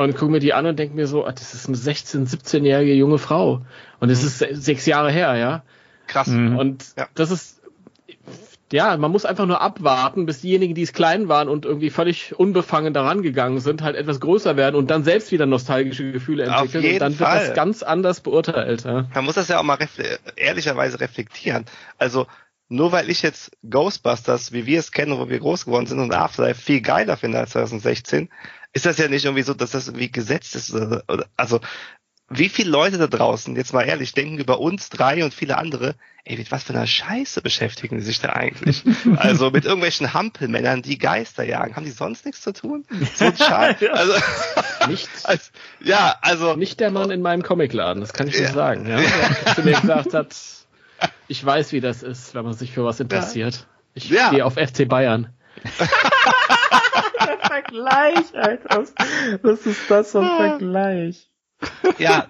Und 0.00 0.16
gucke 0.16 0.30
mir 0.30 0.38
die 0.38 0.54
an 0.54 0.64
und 0.64 0.78
denke 0.78 0.94
mir 0.94 1.06
so, 1.08 1.26
ah, 1.26 1.32
das 1.32 1.54
ist 1.54 1.66
eine 1.66 1.76
16-, 1.76 2.28
17-jährige 2.30 2.94
junge 2.94 3.18
Frau. 3.18 3.62
Und 3.98 4.10
es 4.10 4.22
ist 4.22 4.38
se- 4.38 4.54
sechs 4.54 4.86
Jahre 4.86 5.10
her, 5.10 5.34
ja. 5.36 5.62
Krass. 6.06 6.28
Mhm. 6.28 6.56
Und 6.56 6.84
Ja. 6.96 7.08
das 7.14 7.32
ist, 7.32 7.60
ja, 8.70 8.96
man 8.96 9.10
muss 9.10 9.24
einfach 9.24 9.46
nur 9.46 9.60
abwarten, 9.60 10.24
bis 10.24 10.40
diejenigen, 10.42 10.74
die 10.76 10.82
es 10.82 10.92
klein 10.92 11.26
waren 11.28 11.48
und 11.48 11.64
irgendwie 11.64 11.90
völlig 11.90 12.38
unbefangen 12.38 12.94
daran 12.94 13.22
gegangen 13.22 13.58
sind, 13.60 13.82
halt 13.82 13.96
etwas 13.96 14.20
größer 14.20 14.56
werden 14.56 14.76
und 14.76 14.88
dann 14.88 15.02
selbst 15.04 15.32
wieder 15.32 15.46
nostalgische 15.46 16.12
Gefühle 16.12 16.44
Auf 16.54 16.62
entwickeln. 16.62 16.84
jeden 16.84 16.94
Und 16.94 17.00
dann 17.00 17.18
wird 17.18 17.28
Fall. 17.28 17.46
das 17.48 17.54
ganz 17.56 17.82
anders 17.82 18.20
beurteilt. 18.20 18.84
Ja. 18.84 19.06
Man 19.14 19.24
muss 19.24 19.34
das 19.34 19.48
ja 19.48 19.58
auch 19.58 19.64
mal 19.64 19.74
refle 19.74 20.18
ehrlicherweise 20.36 21.00
reflektieren. 21.00 21.64
Also 21.98 22.26
nur 22.68 22.92
weil 22.92 23.08
ich 23.10 23.22
jetzt 23.22 23.50
Ghostbusters, 23.68 24.52
wie 24.52 24.66
wir 24.66 24.78
es 24.78 24.92
kennen, 24.92 25.18
wo 25.18 25.28
wir 25.30 25.38
groß 25.40 25.64
geworden 25.64 25.86
sind 25.86 25.98
und 25.98 26.12
Afterlife 26.14 26.60
viel 26.60 26.82
geiler 26.82 27.16
finde 27.16 27.38
als 27.38 27.50
2016, 27.50 28.28
ist 28.72 28.86
das 28.86 28.98
ja 28.98 29.08
nicht 29.08 29.24
irgendwie 29.24 29.42
so, 29.42 29.54
dass 29.54 29.70
das 29.72 29.88
irgendwie 29.88 30.10
gesetzt 30.10 30.54
ist. 30.54 30.72
Oder, 30.74 31.02
oder, 31.08 31.26
also 31.36 31.60
wie 32.30 32.50
viele 32.50 32.70
Leute 32.70 32.98
da 32.98 33.06
draußen, 33.06 33.56
jetzt 33.56 33.72
mal 33.72 33.84
ehrlich, 33.84 34.12
denken 34.12 34.38
über 34.38 34.60
uns 34.60 34.90
drei 34.90 35.24
und 35.24 35.32
viele 35.32 35.56
andere, 35.56 35.94
ey, 36.24 36.36
mit 36.36 36.52
was 36.52 36.62
für 36.62 36.74
einer 36.74 36.86
Scheiße 36.86 37.40
beschäftigen 37.40 37.96
die 37.96 38.04
sich 38.04 38.20
da 38.20 38.34
eigentlich? 38.34 38.84
also 39.16 39.50
mit 39.50 39.64
irgendwelchen 39.64 40.12
Hampelmännern, 40.12 40.82
die 40.82 40.98
Geister 40.98 41.42
jagen. 41.44 41.74
Haben 41.74 41.86
die 41.86 41.90
sonst 41.90 42.26
nichts 42.26 42.42
zu 42.42 42.52
tun? 42.52 42.84
So 43.14 43.24
ein 43.24 43.36
Scheiß. 43.38 43.76
Also, 43.90 44.12
Nichts. 44.88 45.24
als, 45.24 45.52
ja, 45.80 46.16
also. 46.20 46.54
Nicht 46.54 46.80
der 46.80 46.90
Mann 46.90 47.10
in 47.10 47.22
meinem 47.22 47.42
Comicladen, 47.42 48.02
das 48.02 48.12
kann 48.12 48.28
ich 48.28 48.36
dir 48.36 48.48
sagen. 48.48 48.86
Ja? 48.86 49.00
Der 49.00 49.54
zu 49.54 49.62
mir 49.62 49.80
gesagt 49.80 50.12
hat, 50.12 50.36
ich 51.28 51.44
weiß, 51.44 51.72
wie 51.72 51.80
das 51.80 52.02
ist, 52.02 52.34
wenn 52.34 52.44
man 52.44 52.52
sich 52.54 52.72
für 52.72 52.84
was 52.84 53.00
interessiert. 53.00 53.66
Ich 53.94 54.10
Ja. 54.10 54.26
stehe 54.28 54.44
auf 54.44 54.54
FC 54.54 54.86
Bayern. 54.86 55.32
Vergleich, 57.68 58.34
Alter. 58.34 58.84
Was 59.42 59.66
ist 59.66 59.90
das 59.90 60.12
für 60.12 60.20
ein 60.20 60.36
Vergleich? 60.36 61.30
Ja, 61.98 62.28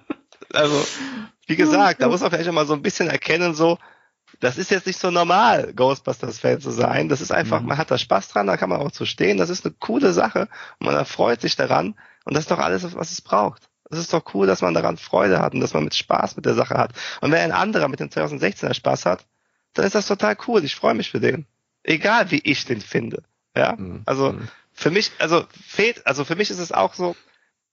also, 0.53 0.85
wie 1.47 1.57
gesagt, 1.57 2.01
da 2.03 2.09
muss 2.09 2.21
man 2.21 2.31
vielleicht 2.31 2.49
auch 2.49 2.53
mal 2.55 2.67
so 2.67 2.75
ein 2.75 2.83
bisschen 2.83 3.09
erkennen, 3.09 3.55
so, 3.55 3.79
das 4.41 4.59
ist 4.59 4.71
jetzt 4.71 4.87
nicht 4.87 4.99
so 4.99 5.11
normal, 5.11 5.73
Ghostbusters-Fan 5.75 6.61
zu 6.61 6.71
sein. 6.71 7.09
Das 7.09 7.21
ist 7.21 7.33
einfach, 7.33 7.61
man 7.61 7.79
hat 7.79 7.91
da 7.91 7.99
Spaß 7.99 8.29
dran, 8.29 8.47
da 8.47 8.57
kann 8.57 8.69
man 8.71 8.81
auch 8.81 8.91
zu 8.91 9.05
stehen. 9.05 9.39
Das 9.39 9.51
ist 9.51 9.65
eine 9.65 9.75
coole 9.79 10.13
Sache 10.13 10.49
und 10.79 10.87
man 10.87 10.95
erfreut 10.95 11.41
sich 11.41 11.57
daran. 11.57 11.95
Und 12.25 12.35
das 12.35 12.45
ist 12.45 12.51
doch 12.51 12.59
alles, 12.59 12.95
was 12.95 13.11
es 13.11 13.21
braucht. 13.21 13.69
Es 13.91 13.99
ist 13.99 14.13
doch 14.13 14.35
cool, 14.35 14.47
dass 14.47 14.61
man 14.61 14.75
daran 14.75 14.99
Freude 14.99 15.41
hat 15.41 15.55
und 15.55 15.61
dass 15.61 15.73
man 15.73 15.85
mit 15.85 15.95
Spaß 15.95 16.37
mit 16.37 16.45
der 16.45 16.55
Sache 16.55 16.75
hat. 16.75 16.93
Und 17.23 17.31
wenn 17.33 17.41
ein 17.41 17.53
anderer 17.53 17.89
mit 17.89 18.01
dem 18.01 18.11
2016er 18.11 18.75
Spaß 18.75 19.07
hat, 19.07 19.25
dann 19.73 19.87
ist 19.87 19.95
das 19.95 20.07
total 20.07 20.37
cool. 20.47 20.63
Ich 20.65 20.75
freue 20.77 20.95
mich 20.95 21.11
für 21.11 21.21
den. 21.21 21.47
Egal 21.83 22.31
wie 22.31 22.41
ich 22.45 22.65
den 22.67 22.81
finde. 22.83 23.23
Ja, 23.57 23.75
Mhm. 23.77 24.03
also 24.05 24.33
Mhm. 24.33 24.49
Für 24.79 24.93
mich, 24.93 25.11
also 25.19 25.45
fehlt, 25.67 26.07
also 26.07 26.25
für 26.25 26.37
mich 26.37 26.51
ist 26.51 26.61
es 26.61 26.71
auch 26.71 26.95
so, 26.95 27.17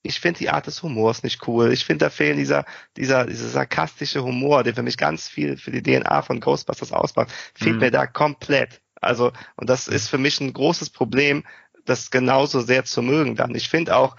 ich 0.02 0.20
finde 0.20 0.40
die 0.40 0.50
Art 0.50 0.66
des 0.66 0.82
Humors 0.82 1.22
nicht 1.22 1.48
cool. 1.48 1.72
Ich 1.72 1.86
finde, 1.86 2.06
da 2.06 2.10
fehlen 2.10 2.38
dieser, 2.38 2.66
dieser, 2.98 3.28
dieser 3.28 3.48
sarkastische 3.48 4.24
Humor, 4.24 4.64
der 4.64 4.74
für 4.74 4.82
mich 4.82 4.98
ganz 4.98 5.28
viel 5.28 5.58
für 5.58 5.70
die 5.70 5.84
DNA 5.84 6.24
von 6.24 6.40
Ghostbusters 6.40 6.92
ausmacht, 6.92 7.32
fehlt 7.54 7.76
Mhm. 7.76 7.82
mir 7.82 7.92
da 7.92 8.08
komplett. 8.08 8.82
Also, 9.00 9.32
und 9.56 9.70
das 9.70 9.88
ist 9.88 10.08
für 10.10 10.18
mich 10.18 10.40
ein 10.42 10.52
großes 10.52 10.90
Problem, 10.90 11.44
das 11.86 12.10
genauso 12.10 12.62
sehr 12.62 12.86
zu 12.86 13.04
mögen 13.04 13.36
dann. 13.36 13.54
Ich 13.54 13.70
finde 13.70 13.96
auch 13.96 14.16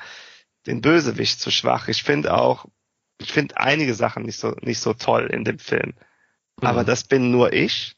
den 0.67 0.81
Bösewicht 0.81 1.41
zu 1.41 1.51
schwach. 1.51 1.89
Ich 1.89 2.05
finde 2.05 2.35
auch, 2.35 2.67
ich 3.19 3.33
finde 3.33 3.57
einige 3.57 3.95
Sachen 3.95 4.23
nicht 4.25 4.39
so, 4.39 4.55
nicht 4.61 4.79
so 4.79 4.95
toll 4.95 5.27
in 5.27 5.43
dem 5.45 5.59
Film. 5.59 5.95
Aber 6.61 6.83
Mhm. 6.83 6.87
das 6.87 7.03
bin 7.03 7.33
nur 7.33 7.53
ich 7.53 7.97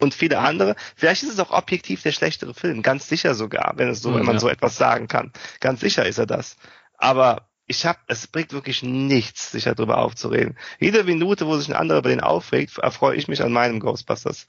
und 0.00 0.14
viele 0.14 0.38
andere. 0.38 0.76
Vielleicht 0.96 1.22
ist 1.22 1.32
es 1.32 1.40
auch 1.40 1.50
objektiv 1.50 2.02
der 2.02 2.12
schlechtere 2.12 2.54
Film, 2.54 2.82
ganz 2.82 3.08
sicher 3.08 3.34
sogar, 3.34 3.74
wenn 3.76 3.88
es 3.88 4.00
so, 4.00 4.14
wenn 4.14 4.24
man 4.24 4.36
ja. 4.36 4.40
so 4.40 4.48
etwas 4.48 4.76
sagen 4.76 5.08
kann. 5.08 5.32
Ganz 5.60 5.80
sicher 5.80 6.06
ist 6.06 6.18
er 6.18 6.26
das. 6.26 6.56
Aber 6.96 7.48
ich 7.66 7.84
habe, 7.84 7.98
es 8.06 8.26
bringt 8.26 8.52
wirklich 8.52 8.82
nichts, 8.82 9.52
sich 9.52 9.64
darüber 9.64 9.98
aufzureden. 9.98 10.56
Jede 10.80 11.04
Minute, 11.04 11.46
wo 11.46 11.56
sich 11.58 11.68
ein 11.68 11.76
anderer 11.76 11.98
über 11.98 12.08
den 12.08 12.20
aufregt, 12.20 12.78
erfreue 12.78 13.16
ich 13.16 13.28
mich 13.28 13.42
an 13.42 13.52
meinem 13.52 13.78
Ghostbusters. 13.80 14.46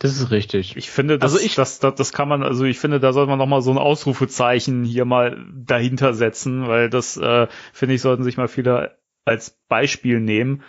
Das 0.00 0.16
ist 0.16 0.30
richtig. 0.32 0.76
Ich 0.76 0.90
finde, 0.90 1.18
das, 1.18 1.32
Also 1.32 1.44
ich- 1.44 1.54
das, 1.54 1.78
das, 1.78 1.94
das 1.94 2.12
kann 2.12 2.28
man, 2.28 2.42
also 2.42 2.64
ich 2.64 2.78
finde, 2.78 2.98
da 3.00 3.12
sollte 3.12 3.30
man 3.30 3.38
noch 3.38 3.46
mal 3.46 3.62
so 3.62 3.70
ein 3.70 3.78
Ausrufezeichen 3.78 4.84
hier 4.84 5.04
mal 5.04 5.46
dahinter 5.54 6.12
setzen, 6.14 6.66
weil 6.66 6.90
das, 6.90 7.16
äh, 7.16 7.46
finde 7.72 7.94
ich, 7.94 8.02
sollten 8.02 8.24
sich 8.24 8.36
mal 8.36 8.48
viele 8.48 8.98
als 9.24 9.56
Beispiel 9.68 10.20
nehmen. 10.20 10.62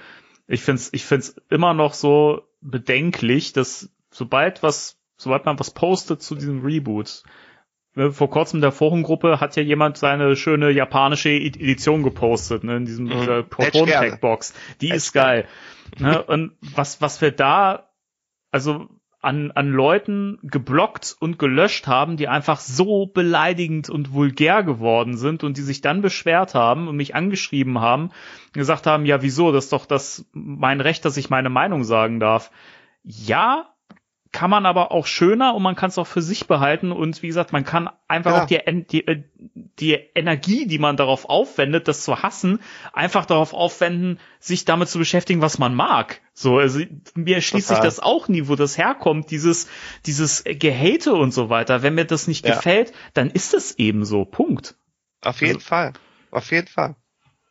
Ich 0.47 0.61
finde 0.61 0.81
es 0.81 0.93
ich 0.93 1.05
find's 1.05 1.35
immer 1.49 1.73
noch 1.73 1.93
so 1.93 2.43
bedenklich, 2.61 3.53
dass 3.53 3.89
sobald 4.11 4.63
was, 4.63 4.97
sobald 5.17 5.45
man 5.45 5.59
was 5.59 5.71
postet 5.71 6.21
zu 6.21 6.35
diesem 6.35 6.63
Reboot, 6.63 7.23
ne, 7.95 8.11
vor 8.11 8.29
kurzem 8.29 8.57
in 8.57 8.61
der 8.61 8.71
Forumgruppe 8.71 9.39
hat 9.39 9.55
ja 9.55 9.63
jemand 9.63 9.97
seine 9.97 10.35
schöne 10.35 10.71
japanische 10.71 11.29
Edition 11.29 12.03
gepostet, 12.03 12.63
ne, 12.63 12.77
in 12.77 12.85
diesem 12.85 13.05
Mhm. 13.05 13.11
ich 13.11 13.25
gerne. 13.25 13.43
Proton-Pack-Box. 13.43 14.53
Die 14.81 14.87
Hätte 14.87 14.97
ist 14.97 15.13
geil. 15.13 15.47
Ne, 15.99 16.21
und 16.23 16.53
was, 16.61 17.01
was 17.01 17.21
wir 17.21 17.31
da, 17.31 17.89
also 18.51 18.87
an, 19.25 19.51
an 19.51 19.71
Leuten 19.71 20.39
geblockt 20.43 21.15
und 21.19 21.39
gelöscht 21.39 21.87
haben, 21.87 22.15
die 22.17 22.27
einfach 22.27 22.59
so 22.59 23.05
beleidigend 23.07 23.89
und 23.89 24.13
vulgär 24.13 24.63
geworden 24.63 25.17
sind 25.17 25.43
und 25.43 25.57
die 25.57 25.61
sich 25.61 25.81
dann 25.81 26.01
beschwert 26.01 26.53
haben 26.53 26.87
und 26.87 26.95
mich 26.95 27.15
angeschrieben 27.15 27.79
haben 27.79 28.11
gesagt 28.55 28.87
haben, 28.87 29.05
ja, 29.05 29.21
wieso, 29.21 29.51
das 29.51 29.65
ist 29.65 29.73
doch 29.73 29.85
das 29.85 30.25
mein 30.33 30.81
Recht, 30.81 31.05
dass 31.05 31.17
ich 31.17 31.29
meine 31.29 31.49
Meinung 31.49 31.83
sagen 31.83 32.19
darf. 32.19 32.51
Ja, 33.03 33.67
kann 34.35 34.49
man 34.49 34.65
aber 34.65 34.91
auch 34.91 35.07
schöner 35.07 35.55
und 35.55 35.63
man 35.63 35.75
kann 35.75 35.89
es 35.89 35.97
auch 35.97 36.05
für 36.07 36.21
sich 36.21 36.45
behalten 36.45 36.91
und 36.91 37.21
wie 37.23 37.27
gesagt, 37.27 37.53
man 37.53 37.63
kann 37.63 37.89
einfach 38.09 38.31
Ja. 38.35 38.43
auch 38.43 38.47
die, 38.47 38.59
die, 38.91 39.07
äh, 39.07 39.23
die 39.79 39.93
Energie, 40.13 40.67
die 40.67 40.77
man 40.77 40.97
darauf 40.97 41.25
aufwendet, 41.29 41.87
das 41.87 42.03
zu 42.03 42.21
hassen, 42.21 42.59
einfach 42.91 43.25
darauf 43.25 43.53
aufwenden, 43.53 44.19
sich 44.39 44.65
damit 44.65 44.89
zu 44.89 44.99
beschäftigen, 44.99 45.41
was 45.41 45.57
man 45.57 45.73
mag. 45.73 46.21
So, 46.33 46.57
also 46.59 46.81
mir 47.15 47.39
schließt 47.41 47.69
sich 47.69 47.79
das 47.79 47.99
auch 48.01 48.27
nie, 48.27 48.47
wo 48.49 48.55
das 48.55 48.77
herkommt, 48.77 49.31
dieses, 49.31 49.69
dieses 50.05 50.43
Gehate 50.43 51.13
und 51.13 51.31
so 51.33 51.49
weiter. 51.49 51.81
Wenn 51.81 51.95
mir 51.95 52.05
das 52.05 52.27
nicht 52.27 52.45
Ja. 52.45 52.55
gefällt, 52.55 52.91
dann 53.13 53.29
ist 53.29 53.53
es 53.53 53.79
eben 53.79 54.03
so. 54.03 54.25
Punkt. 54.25 54.75
Auf 55.23 55.39
jeden 55.41 55.55
Also- 55.55 55.65
Fall. 55.67 55.93
Auf 56.31 56.51
jeden 56.51 56.67
Fall. 56.67 56.95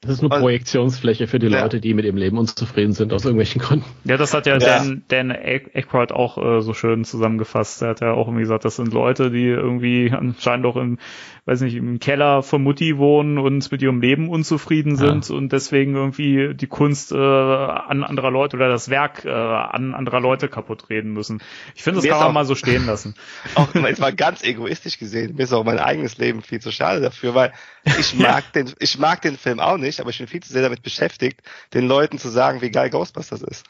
Das 0.07 0.17
ist 0.17 0.21
eine 0.21 0.35
Und- 0.35 0.41
Projektionsfläche 0.41 1.27
für 1.27 1.39
die 1.39 1.47
Ja. 1.49 1.63
Leute, 1.63 1.81
die 1.81 1.95
mit 1.95 2.05
ihrem 2.05 2.17
Leben 2.17 2.37
unzufrieden 2.39 2.93
sind, 2.93 3.13
aus 3.13 3.25
irgendwelchen 3.25 3.61
Gründen. 3.61 3.85
Ja, 4.05 4.17
das 4.17 4.35
hat 4.35 4.47
ja, 4.47 4.59
Ja. 4.59 4.79
Dan, 4.81 5.03
Dan 5.09 5.31
Aykroyd 5.33 6.13
auch 6.13 6.37
äh, 6.39 6.61
so 6.61 6.75
schön 6.75 7.05
zusammengefasst. 7.05 7.81
Er 7.83 7.89
hat 7.91 8.01
ja 8.01 8.13
auch 8.13 8.27
irgendwie 8.29 8.43
gesagt, 8.43 8.65
das 8.65 8.77
sind 8.77 8.93
Leute, 8.93 9.31
die 9.31 9.47
irgendwie 9.47 10.11
anscheinend 10.13 10.67
auch 10.67 10.77
im, 10.77 10.99
weiß 11.47 11.63
nicht, 11.63 11.75
im 11.77 11.99
Keller 12.01 12.43
von 12.43 12.63
Mutti 12.63 12.99
wohnen 12.99 13.39
und 13.39 13.71
mit 13.73 13.83
ihrem 13.83 14.01
Leben 14.01 14.29
unzufrieden 14.29 14.93
Ja. 14.93 14.97
sind 15.07 15.31
und 15.31 15.53
deswegen 15.53 15.95
irgendwie 15.95 16.55
die 16.55 16.67
Kunst 16.67 17.13
äh, 17.13 17.17
an 17.17 18.05
anderer 18.05 18.31
Leute 18.31 18.57
oder 18.57 18.69
das 18.69 18.91
Werk 18.91 19.25
äh, 19.25 19.31
an 19.31 19.95
anderer 19.95 20.21
Leute 20.21 20.49
kaputt 20.49 20.91
reden 20.91 21.13
müssen. 21.13 21.41
Ich 21.75 21.83
finde, 21.83 21.97
das 21.97 22.05
Mir 22.05 22.11
kann 22.11 22.19
man 22.21 22.29
auch- 22.29 22.33
mal 22.35 22.45
so 22.45 22.55
stehen 22.55 22.87
lassen. 22.87 23.15
auch 23.55 23.75
jetzt 23.75 24.01
mal 24.01 24.13
ganz 24.15 24.43
egoistisch 24.45 24.99
gesehen, 24.99 25.35
mir 25.37 25.45
ist 25.45 25.53
auch 25.53 25.65
mein 25.65 25.79
eigenes 25.79 26.19
Leben 26.19 26.43
viel 26.43 26.61
zu 26.61 26.71
schade 26.71 27.01
dafür, 27.01 27.35
weil 27.35 27.53
ich 27.99 28.15
mag 28.15 28.53
den, 28.53 28.73
ich 28.79 28.99
mag 28.99 29.23
den 29.23 29.37
Film 29.37 29.61
auch 29.61 29.77
nicht, 29.77 30.01
aber 30.01 30.11
ich 30.11 30.19
bin 30.19 30.27
viel 30.27 30.43
zu 30.43 30.53
sehr 30.53 30.63
damit 30.63 30.83
beschäftigt, 30.83 31.41
den 31.75 31.87
Leuten 31.87 32.19
zu 32.19 32.29
sagen, 32.29 32.61
wie 32.63 32.71
geil 32.71 32.91
Ghostbusters 32.91 33.43
ist. 33.43 33.65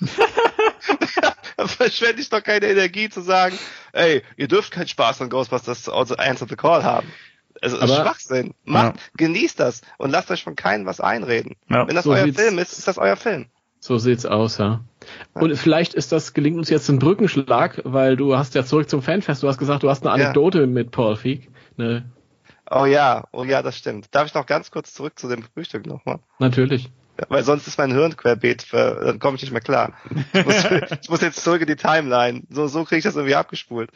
da 1.56 1.66
verschwende 1.66 2.20
ich 2.20 2.28
doch 2.28 2.42
keine 2.42 2.66
Energie 2.66 3.08
zu 3.08 3.20
sagen, 3.20 3.58
ey, 3.92 4.22
ihr 4.36 4.48
dürft 4.48 4.72
keinen 4.72 4.88
Spaß 4.88 5.20
an 5.22 5.30
Ghostbusters 5.30 5.88
also 5.88 6.16
Answer 6.16 6.46
the 6.48 6.56
Call 6.56 6.82
haben. 6.84 7.08
Also 7.62 7.78
Aber- 7.78 7.96
Schwachsinn. 7.96 8.54
Macht, 8.64 8.94
genießt 9.16 9.60
das 9.60 9.82
und 9.98 10.10
lasst 10.10 10.30
euch 10.30 10.42
von 10.42 10.56
keinem 10.56 10.86
was 10.86 11.00
einreden. 11.00 11.56
Ja. 11.68 11.86
Wenn 11.86 11.94
das 11.94 12.04
So 12.04 12.12
euer 12.12 12.32
Film 12.32 12.58
ist, 12.58 12.78
ist 12.78 12.88
das 12.88 12.98
euer 12.98 13.16
Film. 13.16 13.46
So 13.82 13.96
sieht's 13.96 14.26
aus, 14.26 14.58
ja. 14.58 14.84
Und 15.32 15.56
vielleicht 15.56 15.94
ist 15.94 16.12
das, 16.12 16.34
gelingt 16.34 16.58
uns 16.58 16.68
jetzt 16.68 16.88
ein 16.90 16.98
Brückenschlag, 16.98 17.80
weil 17.84 18.16
du 18.16 18.36
hast 18.36 18.54
ja 18.54 18.64
zurück 18.64 18.90
zum 18.90 19.02
Fanfest, 19.02 19.42
du 19.42 19.48
hast 19.48 19.56
gesagt, 19.56 19.82
du 19.82 19.88
hast 19.88 20.06
eine 20.06 20.18
Ja. 20.18 20.26
Anekdote 20.26 20.66
mit 20.66 20.90
Paul 20.90 21.16
Feig. 21.16 21.48
Ne, 21.76 22.04
Oh 22.70 22.86
ja, 22.86 23.24
oh 23.32 23.44
ja, 23.44 23.62
das 23.62 23.76
stimmt. 23.76 24.14
Darf 24.14 24.26
ich 24.26 24.34
noch 24.34 24.46
ganz 24.46 24.70
kurz 24.70 24.94
zurück 24.94 25.18
zu 25.18 25.28
dem 25.28 25.42
Frühstück 25.42 25.86
nochmal? 25.86 26.20
natürlich. 26.38 26.90
Ja, 27.18 27.26
weil 27.28 27.42
sonst 27.42 27.66
ist 27.66 27.76
mein 27.76 27.92
Hirn 27.92 28.16
querbeet, 28.16 28.62
für, 28.62 29.04
dann 29.04 29.18
komme 29.18 29.36
ich 29.36 29.42
nicht 29.42 29.50
mehr 29.50 29.60
klar. 29.60 29.92
Ich 30.32 30.44
muss, 30.46 30.64
ich 31.02 31.10
muss 31.10 31.20
jetzt 31.20 31.42
zurück 31.42 31.60
in 31.60 31.66
die 31.66 31.76
Timeline. 31.76 32.44
So, 32.48 32.68
so 32.68 32.84
kriege 32.84 32.98
ich 32.98 33.04
das 33.04 33.16
irgendwie 33.16 33.34
abgespult. 33.34 33.90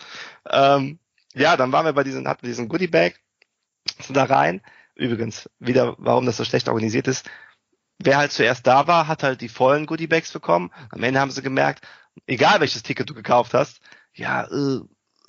Ähm, 0.51 0.99
ja, 1.33 1.57
dann 1.57 1.73
waren 1.73 1.87
wir 1.87 1.93
bei 1.93 2.05
diesen, 2.05 2.29
hatten 2.29 2.43
wir 2.43 2.49
diesen 2.49 2.69
Goodie 2.69 2.89
Bag, 2.89 3.15
sind 4.01 4.17
da 4.17 4.25
rein. 4.25 4.61
Übrigens, 4.95 5.49
wieder, 5.59 5.95
warum 5.99 6.27
das 6.27 6.37
so 6.37 6.45
schlecht 6.45 6.69
organisiert 6.69 7.09
ist. 7.09 7.31
Wer 7.99 8.19
halt 8.19 8.33
zuerst 8.33 8.67
da 8.67 8.87
war, 8.89 9.09
hat 9.09 9.23
halt 9.23 9.41
die 9.41 9.49
vollen 9.49 9.87
Goodie 9.87 10.09
Bags 10.09 10.33
bekommen. 10.33 10.71
Am 10.91 11.03
Ende 11.03 11.21
haben 11.21 11.31
sie 11.31 11.43
gemerkt, 11.43 11.87
egal 12.27 12.61
welches 12.61 12.83
Ticket 12.83 13.09
du 13.09 13.15
gekauft 13.15 13.55
hast, 13.55 13.81
ja, 14.13 14.45
äh, 14.45 14.81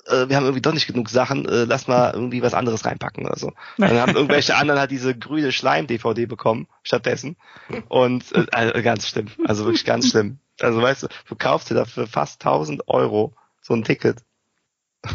äh, 0.08 0.28
wir 0.28 0.36
haben 0.36 0.44
irgendwie 0.44 0.62
doch 0.62 0.72
nicht 0.72 0.86
genug 0.86 1.08
Sachen, 1.08 1.46
äh, 1.48 1.64
lass 1.64 1.86
mal 1.88 2.12
irgendwie 2.14 2.42
was 2.42 2.54
anderes 2.54 2.84
reinpacken 2.84 3.26
oder 3.26 3.36
so. 3.36 3.52
Dann 3.78 3.98
haben 3.98 4.14
irgendwelche 4.14 4.56
anderen 4.56 4.80
halt 4.80 4.90
diese 4.90 5.16
grüne 5.16 5.52
Schleim-DVD 5.52 6.26
bekommen, 6.26 6.68
stattdessen. 6.82 7.36
Und 7.88 8.32
äh, 8.32 8.46
also 8.52 8.82
ganz 8.82 9.08
schlimm, 9.08 9.28
also 9.44 9.64
wirklich 9.64 9.84
ganz 9.84 10.10
schlimm. 10.10 10.38
Also 10.60 10.80
weißt 10.80 11.04
du, 11.04 11.08
du 11.28 11.36
kaufst 11.36 11.70
dir 11.70 11.74
dafür 11.74 12.06
fast 12.06 12.44
1000 12.44 12.88
Euro 12.88 13.34
so 13.60 13.74
ein 13.74 13.84
Ticket. 13.84 14.18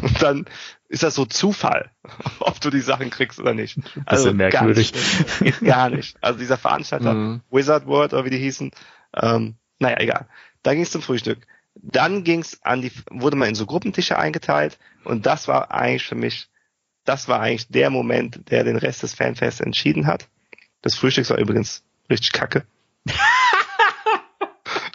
Und 0.01 0.21
dann 0.21 0.45
ist 0.87 1.03
das 1.03 1.15
so 1.15 1.25
Zufall, 1.25 1.91
ob 2.39 2.61
du 2.61 2.69
die 2.69 2.81
Sachen 2.81 3.09
kriegst 3.09 3.39
oder 3.39 3.53
nicht. 3.53 3.77
Also 4.05 4.25
Bisschen 4.25 4.37
merkwürdig. 4.37 4.93
Ganz 4.93 5.05
schlimm. 5.05 5.51
Geht 5.51 5.59
gar 5.61 5.89
nicht. 5.89 6.17
Also 6.21 6.39
dieser 6.39 6.57
Veranstalter, 6.57 7.13
Mhm. 7.13 7.41
Wizard 7.49 7.87
World 7.87 8.13
oder 8.13 8.25
wie 8.25 8.29
die 8.29 8.37
hießen, 8.37 8.71
ähm, 9.15 9.55
naja, 9.79 9.99
egal. 9.99 10.27
Da 10.63 10.73
ging 10.73 10.83
es 10.83 10.91
zum 10.91 11.01
Frühstück. 11.01 11.39
Dann 11.75 12.23
ging's 12.23 12.59
an 12.63 12.81
die, 12.81 12.91
wurde 13.09 13.37
man 13.37 13.49
in 13.49 13.55
so 13.55 13.65
Gruppentische 13.65 14.17
eingeteilt 14.19 14.77
und 15.03 15.25
das 15.25 15.47
war 15.47 15.71
eigentlich 15.71 16.03
für 16.05 16.15
mich, 16.15 16.47
das 17.05 17.27
war 17.27 17.39
eigentlich 17.39 17.67
der 17.69 17.89
Moment, 17.89 18.49
der 18.51 18.63
den 18.63 18.75
Rest 18.77 19.03
des 19.03 19.13
Fanfests 19.13 19.61
entschieden 19.61 20.05
hat. 20.07 20.27
Das 20.81 20.95
Frühstück 20.95 21.29
war 21.29 21.37
übrigens 21.37 21.83
richtig 22.09 22.31
kacke. 22.33 22.65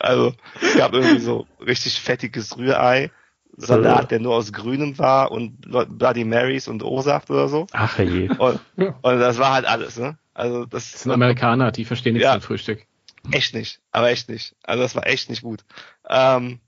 also, 0.01 0.35
es 0.61 0.77
gab 0.77 0.93
irgendwie 0.93 1.21
so 1.21 1.47
richtig 1.65 2.01
fettiges 2.01 2.57
Rührei, 2.57 3.11
Salat, 3.59 4.11
der 4.11 4.21
nur 4.21 4.35
aus 4.35 4.53
Grünem 4.53 4.99
war 4.99 5.33
und 5.33 5.61
Bloody 5.99 6.25
Marys 6.25 6.69
und 6.69 6.83
O-Saft 6.83 7.31
oder 7.31 7.49
so. 7.49 7.67
Ach 7.73 7.99
je. 7.99 8.29
Und, 8.29 8.61
und 8.77 9.19
das 9.19 9.39
war 9.39 9.55
halt 9.55 9.65
alles, 9.65 9.97
ne? 9.99 10.19
Also 10.35 10.67
das, 10.67 10.93
Das 10.93 11.03
sind 11.05 11.13
Amerikaner, 11.13 11.73
die 11.73 11.87
verstehen 11.87 12.13
nichts 12.13 12.25
Ja. 12.27 12.33
von 12.33 12.43
Frühstück. 12.43 12.85
echt 13.33 13.55
nicht, 13.55 13.81
aber 13.93 14.11
echt 14.11 14.29
nicht. 14.29 14.55
Also 14.63 14.83
das 14.83 14.95
war 14.95 15.07
echt 15.07 15.31
nicht 15.31 15.41
gut. 15.41 15.65
Ähm, 16.07 16.61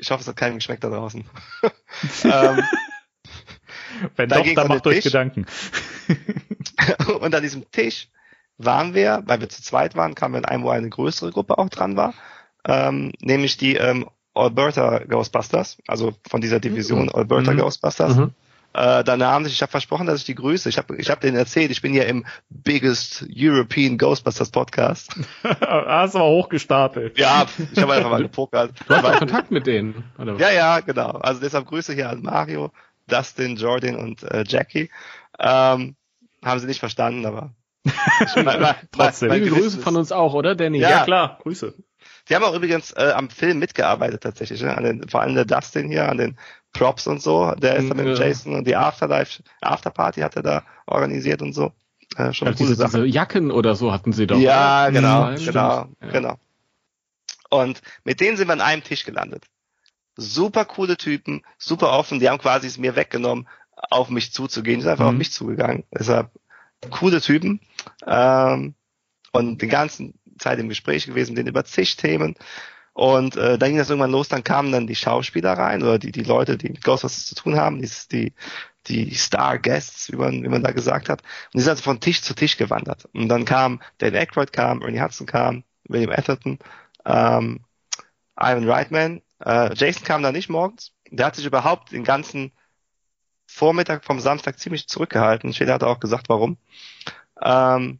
ich 0.00 0.10
hoffe, 0.10 0.22
es 0.22 0.28
hat 0.28 0.36
keinem 0.36 0.56
geschmeckt 0.56 0.82
da 0.84 0.88
draußen. 0.88 1.24
ähm, 2.24 2.62
Wenn 4.16 4.28
Da 4.28 4.38
doch, 4.42 4.54
dann 4.54 4.68
macht 4.68 4.86
euch 4.86 4.96
Tisch. 4.96 5.04
Gedanken. 5.04 5.46
und 7.20 7.34
an 7.34 7.42
diesem 7.42 7.70
Tisch 7.70 8.08
waren 8.56 8.94
wir, 8.94 9.22
weil 9.26 9.40
wir 9.40 9.48
zu 9.48 9.62
zweit 9.62 9.94
waren, 9.96 10.14
kamen 10.14 10.34
wir 10.34 10.38
in 10.38 10.44
einem, 10.44 10.64
wo 10.64 10.70
eine 10.70 10.88
größere 10.88 11.30
Gruppe 11.30 11.58
auch 11.58 11.68
dran 11.68 11.96
war, 11.96 12.14
ähm, 12.64 13.12
nämlich 13.20 13.56
die 13.56 13.76
ähm, 13.76 14.08
Alberta 14.34 15.00
Ghostbusters, 15.00 15.78
also 15.86 16.14
von 16.28 16.40
dieser 16.40 16.60
Division 16.60 17.10
Alberta 17.10 17.52
Mhm. 17.52 17.58
Ghostbusters. 17.58 18.16
Mhm. 18.16 18.34
Äh, 18.72 19.02
da 19.02 19.16
nahm 19.16 19.44
sich, 19.44 19.54
ich 19.54 19.62
habe 19.62 19.70
versprochen, 19.70 20.06
dass 20.06 20.20
ich 20.20 20.26
die 20.26 20.36
grüße. 20.36 20.68
Ich 20.68 20.78
habe 20.78 20.96
ich 20.96 21.10
hab 21.10 21.20
denen 21.20 21.36
erzählt, 21.36 21.72
ich 21.72 21.82
bin 21.82 21.92
ja 21.92 22.04
im 22.04 22.24
biggest 22.50 23.26
European 23.34 23.98
Ghostbusters 23.98 24.50
Podcast. 24.50 25.16
Hast 25.42 26.14
aber 26.14 26.26
hochgestapelt. 26.26 27.18
Ja, 27.18 27.46
ich 27.72 27.82
habe 27.82 27.94
einfach 27.94 28.10
mal 28.10 28.22
gepokert. 28.22 28.72
Du 28.86 28.94
hast 28.94 29.18
Kontakt 29.18 29.50
mit 29.50 29.66
denen, 29.66 30.04
oder? 30.18 30.36
Ja, 30.36 30.50
ja, 30.52 30.80
genau. 30.80 31.10
Also 31.10 31.40
deshalb 31.40 31.66
Grüße 31.66 31.94
hier 31.94 32.10
an 32.10 32.22
Mario, 32.22 32.70
Dustin, 33.08 33.56
Jordan 33.56 33.96
und 33.96 34.22
äh, 34.22 34.44
Jackie. 34.46 34.88
Ähm, 35.38 35.96
haben 36.44 36.60
sie 36.60 36.66
nicht 36.66 36.80
verstanden, 36.80 37.26
aber 37.26 37.52
mein, 38.36 38.60
mein, 38.60 38.74
Trotzdem. 38.92 39.32
Liebe 39.32 39.46
Gewissen 39.46 39.62
Grüße 39.62 39.78
von 39.80 39.96
uns 39.96 40.12
auch, 40.12 40.34
oder, 40.34 40.54
Danny? 40.54 40.78
Ja. 40.78 40.90
Ja, 40.90 41.04
klar. 41.04 41.38
Grüße. 41.42 41.74
Die 42.28 42.34
haben 42.34 42.44
auch 42.44 42.54
übrigens 42.54 42.92
äh, 42.92 43.12
am 43.14 43.30
Film 43.30 43.58
mitgearbeitet 43.58 44.22
tatsächlich, 44.22 44.62
ne? 44.62 44.76
an 44.76 44.84
den, 44.84 45.08
vor 45.08 45.22
allem 45.22 45.34
der 45.34 45.44
Dustin 45.44 45.88
hier, 45.88 46.08
an 46.08 46.18
den 46.18 46.38
Props 46.72 47.06
und 47.06 47.20
so. 47.20 47.52
Der 47.56 47.76
ist 47.76 47.88
dann 47.90 47.96
mit 47.96 48.06
Ja. 48.18 48.26
Jason 48.26 48.54
und 48.54 48.66
die 48.66 48.76
Afterlife, 48.76 49.42
Afterparty 49.60 50.20
hat 50.20 50.36
er 50.36 50.42
da 50.42 50.62
organisiert 50.86 51.42
und 51.42 51.52
so. 51.52 51.72
Äh, 52.16 52.32
schon 52.32 52.54
diese, 52.56 52.74
Sache. 52.74 52.90
diese 53.02 53.06
Jacken 53.06 53.50
oder 53.50 53.74
so 53.76 53.92
hatten 53.92 54.12
sie 54.12 54.26
doch. 54.26 54.38
Ja, 54.38 54.84
oder? 54.84 54.92
genau, 54.92 55.22
Ja, 55.30 55.32
stimmt. 55.36 55.46
genau, 55.52 55.88
Ja. 56.02 56.10
genau. 56.12 56.38
Und 57.50 57.80
mit 58.04 58.20
denen 58.20 58.36
sind 58.36 58.48
wir 58.48 58.52
an 58.52 58.60
einem 58.60 58.82
Tisch 58.84 59.04
gelandet. 59.04 59.44
Super 60.16 60.64
coole 60.64 60.96
Typen, 60.96 61.42
super 61.58 61.92
offen, 61.92 62.20
die 62.20 62.28
haben 62.28 62.38
quasi 62.38 62.66
es 62.66 62.78
mir 62.78 62.94
weggenommen, 62.96 63.48
auf 63.90 64.10
mich 64.10 64.32
zuzugehen. 64.32 64.78
Die 64.78 64.82
sind 64.82 64.90
einfach 64.92 65.04
Mhm. 65.06 65.10
auf 65.10 65.18
mich 65.18 65.32
zugegangen. 65.32 65.84
Deshalb 65.92 66.30
coole 66.90 67.20
Typen. 67.20 67.60
Ähm, 68.06 68.74
und 69.32 69.62
die 69.62 69.68
ganze 69.68 70.12
Zeit 70.38 70.58
im 70.58 70.68
Gespräch 70.68 71.06
gewesen, 71.06 71.34
denen 71.36 71.48
über 71.48 71.64
zig 71.64 71.96
Themen. 71.96 72.34
Und 73.00 73.34
äh, 73.36 73.56
dann 73.56 73.70
ging 73.70 73.78
das 73.78 73.88
irgendwann 73.88 74.10
los, 74.10 74.28
dann 74.28 74.44
kamen 74.44 74.72
dann 74.72 74.86
die 74.86 74.94
Schauspieler 74.94 75.54
rein 75.54 75.82
oder 75.82 75.98
die, 75.98 76.12
die 76.12 76.22
Leute, 76.22 76.58
die 76.58 76.68
mit 76.68 76.84
Ghostbusters 76.84 77.28
zu 77.28 77.34
tun 77.34 77.56
haben, 77.56 77.80
die, 77.80 77.88
die, 78.12 78.34
die 78.86 79.14
Star 79.14 79.58
Guests, 79.58 80.12
wie 80.12 80.16
man, 80.16 80.42
wie 80.42 80.48
man 80.48 80.62
da 80.62 80.72
gesagt 80.72 81.08
hat. 81.08 81.22
Und 81.22 81.54
die 81.54 81.60
sind 81.60 81.70
also 81.70 81.82
von 81.82 82.00
Tisch 82.00 82.20
zu 82.20 82.34
Tisch 82.34 82.58
gewandert. 82.58 83.06
Und 83.14 83.28
dann 83.30 83.46
kam 83.46 83.80
Dan 83.96 84.14
Aykroyd 84.14 84.52
kam, 84.52 84.82
Ernie 84.82 85.00
Hudson 85.00 85.26
kam, 85.26 85.64
William 85.88 86.10
Atherton, 86.10 86.58
ähm, 87.06 87.60
Ivan 88.38 88.68
Reitman, 88.68 89.22
äh, 89.46 89.74
Jason 89.74 90.04
kam 90.04 90.22
da 90.22 90.30
nicht 90.30 90.50
morgens. 90.50 90.92
Der 91.10 91.24
hat 91.24 91.36
sich 91.36 91.46
überhaupt 91.46 91.92
den 91.92 92.04
ganzen 92.04 92.52
Vormittag 93.46 94.04
vom 94.04 94.20
Samstag 94.20 94.58
ziemlich 94.58 94.88
zurückgehalten. 94.88 95.54
Später 95.54 95.72
hat 95.72 95.84
auch 95.84 96.00
gesagt, 96.00 96.28
warum. 96.28 96.58
Ähm, 97.40 97.98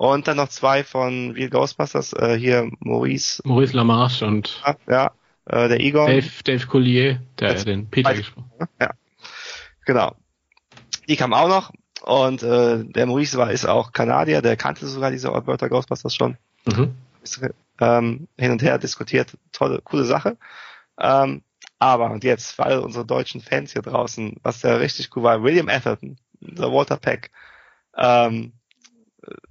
und 0.00 0.26
dann 0.28 0.38
noch 0.38 0.48
zwei 0.48 0.82
von 0.82 1.32
Real 1.32 1.50
Ghostbusters, 1.50 2.14
äh, 2.14 2.38
hier 2.38 2.70
Maurice, 2.78 3.42
Maurice 3.44 3.76
Lamarche 3.76 4.26
und 4.26 4.62
ja, 4.88 5.10
äh, 5.44 5.68
der 5.68 5.78
Egon. 5.78 6.06
Dave, 6.06 6.26
Dave 6.42 6.66
Collier, 6.66 7.20
der 7.38 7.50
Jetzt- 7.50 7.66
den 7.66 7.86
Peter 7.90 8.14
gesprochen 8.14 8.50
Genau. 9.84 10.14
Die 11.06 11.16
kam 11.16 11.34
auch 11.34 11.48
noch. 11.48 11.72
Und 12.02 12.42
äh, 12.42 12.82
der 12.82 13.04
Maurice 13.04 13.36
war 13.36 13.50
ist 13.52 13.66
auch 13.66 13.92
Kanadier, 13.92 14.40
der 14.40 14.56
kannte 14.56 14.86
sogar 14.86 15.10
diese 15.10 15.30
Alberta 15.32 15.68
Ghostbusters 15.68 16.14
schon. 16.14 16.38
hat. 16.66 16.78
Mhm. 16.78 16.94
Ist, 17.22 17.42
ähm, 17.80 18.26
hin 18.38 18.52
und 18.52 18.62
her 18.62 18.78
diskutiert. 18.78 19.36
Tolle, 19.52 19.80
coole 19.84 20.04
Sache. 20.04 20.38
Ähm, 20.98 21.42
aber 21.78 22.10
und 22.10 22.24
jetzt 22.24 22.52
für 22.52 22.64
alle 22.64 22.80
unsere 22.80 23.04
deutschen 23.04 23.42
Fans 23.42 23.72
hier 23.74 23.82
draußen, 23.82 24.36
was 24.42 24.60
da 24.60 24.76
richtig 24.76 25.14
cool 25.14 25.24
war, 25.24 25.42
William 25.42 25.68
Atherton, 25.68 26.16
der 26.40 26.72
Walter 26.72 26.96
Peck, 26.96 27.30
ähm, 27.98 28.52
äh, 28.54 28.59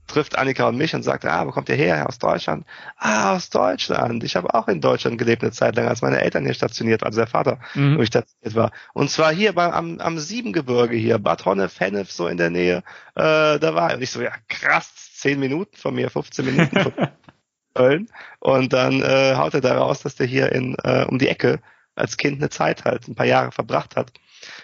trifft 0.08 0.38
Annika 0.38 0.68
und 0.68 0.78
mich 0.78 0.96
und 0.96 1.04
sagt, 1.04 1.26
ah, 1.26 1.46
wo 1.46 1.52
kommt 1.52 1.70
ihr 1.70 1.76
her? 1.76 2.08
Aus 2.08 2.18
Deutschland? 2.18 2.66
Ah, 2.98 3.36
aus 3.36 3.50
Deutschland. 3.50 4.24
Ich 4.24 4.36
habe 4.36 4.54
auch 4.54 4.68
in 4.68 4.82
Deutschland 4.82 5.18
gelebt 5.18 5.44
eine 5.44 5.52
Zeit 5.52 5.76
lang, 5.76 5.88
als 5.88 6.02
meine 6.02 6.20
Eltern 6.22 6.44
hier 6.46 6.54
stationiert, 6.56 7.04
also 7.04 7.20
der 7.20 7.28
Vater 7.28 7.60
Mhm. 7.76 7.98
wo 7.98 8.02
ich 8.02 8.08
stationiert 8.08 8.56
war. 8.56 8.72
Und 8.94 9.12
zwar 9.12 9.32
hier 9.32 9.54
beim, 9.54 9.72
am, 9.72 10.00
am 10.00 10.18
Siebengebirge 10.18 10.96
hier, 10.96 11.20
Bad 11.20 11.46
Honnef, 11.46 11.80
Hennef, 11.80 12.12
so 12.12 12.28
in 12.28 12.38
der 12.38 12.50
Nähe, 12.50 12.78
äh, 13.16 13.60
da 13.60 13.76
war. 13.76 13.94
Und 13.94 14.02
ich 14.02 14.10
so, 14.12 14.22
ja 14.22 14.32
krass, 14.48 14.91
zehn 15.14 15.40
Minuten 15.40 15.78
von 15.78 15.94
mir, 15.94 16.10
15 16.10 16.46
Minuten 16.46 16.80
von 16.80 16.94
Köln. 17.76 18.10
Und 18.40 18.74
dann 18.74 19.02
äh, 19.04 19.36
haut 19.36 19.54
er 19.54 19.62
da 19.62 19.78
raus, 19.78 20.02
dass 20.02 20.16
der 20.16 20.26
hier 20.26 20.52
in 20.52 20.76
äh, 20.84 21.06
um 21.08 21.20
die 21.20 21.28
Ecke 21.28 21.60
als 21.96 22.18
Kind 22.18 22.38
eine 22.41 22.50
Zeit 22.50 22.86
halt, 22.86 23.08
ein 23.08 23.16
paar 23.16 23.26
Jahre 23.26 23.52
verbracht 23.52 23.96
hat. 23.96 24.12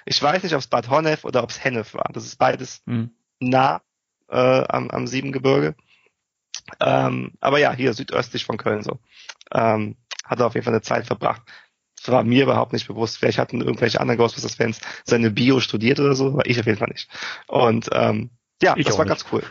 Ich 0.06 0.22
weiß 0.22 0.42
nicht, 0.44 0.54
ob 0.56 0.62
es 0.62 0.68
Bad 0.68 0.90
Honnef 0.90 1.26
oder 1.26 1.44
ob 1.44 1.50
es 1.52 1.64
Hennef 1.64 1.94
war. 1.94 2.10
Das 2.14 2.26
ist 2.26 2.38
beides 2.38 2.82
Mhm. 2.86 3.12
nah 3.40 3.82
äh, 4.30 4.64
am, 4.68 4.90
am 4.90 5.08
Siebengebirge. 5.08 5.76
Ähm, 6.80 7.34
aber 7.42 7.60
ja, 7.60 7.74
hier 7.74 7.94
südöstlich 7.94 8.46
von 8.46 8.58
Köln 8.58 8.82
so. 8.84 9.00
Ähm, 9.54 9.98
hat 10.24 10.40
er 10.40 10.48
auf 10.48 10.56
jeden 10.56 10.64
Fall 10.66 10.74
eine 10.74 10.82
Zeit 10.82 11.06
verbracht. 11.06 11.42
Das 11.98 12.08
war 12.12 12.24
mir 12.24 12.44
überhaupt 12.44 12.74
nicht 12.74 12.88
bewusst. 12.88 13.18
Vielleicht 13.18 13.38
hatten 13.38 13.62
irgendwelche 13.62 14.00
anderen 14.02 14.18
Ghostbusters-Fans 14.18 14.80
seine 15.06 15.32
Bio 15.32 15.60
studiert 15.60 16.00
oder 16.00 16.16
so, 16.16 16.28
aber 16.30 16.46
ich 16.48 16.60
auf 16.60 16.66
jeden 16.66 16.78
Fall 16.78 16.90
nicht. 16.90 17.10
Und 17.48 17.90
ähm, 17.94 18.32
ja, 18.62 18.76
Ich 18.78 18.86
das 18.86 18.98
war 18.98 19.06
nicht. 19.06 19.12
ganz 19.12 19.26
cool. 19.32 19.44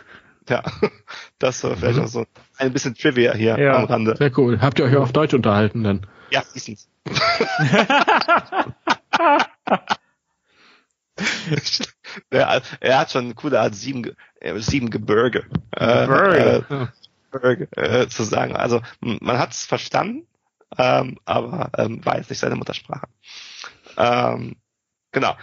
Ja, 0.49 0.63
das 1.39 1.63
war 1.63 1.75
vielleicht 1.77 1.97
Mhm. 1.97 2.03
auch 2.03 2.07
so 2.09 2.25
ein 2.57 2.71
bisschen 2.73 2.95
Trivia 2.95 3.33
hier 3.33 3.57
Ja. 3.57 3.77
am 3.77 3.85
Rande. 3.85 4.15
Sehr 4.17 4.37
cool. 4.37 4.59
Habt 4.61 4.79
ihr 4.79 4.85
euch 4.85 4.95
auf 4.95 5.11
Deutsch 5.11 5.33
unterhalten 5.33 5.83
dann? 5.83 6.05
Ja, 6.31 6.41
fließend. 6.41 6.79
ja, 12.31 12.61
er 12.79 12.99
hat 12.99 13.11
schon 13.11 13.25
eine 13.25 13.33
coole 13.35 13.59
Art 13.59 13.75
sieben, 13.75 14.15
sieben 14.57 14.89
Gebirge. 14.89 15.45
Äh, 15.71 16.61
Gebirge. 17.31 17.67
Äh, 17.75 18.01
äh, 18.03 18.07
zu 18.07 18.23
sagen. 18.23 18.55
Also 18.55 18.81
man 18.99 19.37
hat 19.37 19.51
es 19.51 19.65
verstanden, 19.65 20.27
ähm, 20.77 21.17
aber 21.25 21.71
ähm, 21.77 22.05
war 22.05 22.17
jetzt 22.17 22.29
nicht 22.29 22.39
seine 22.39 22.55
Muttersprache. 22.55 23.07
Ähm, 23.97 24.55
genau. 25.11 25.35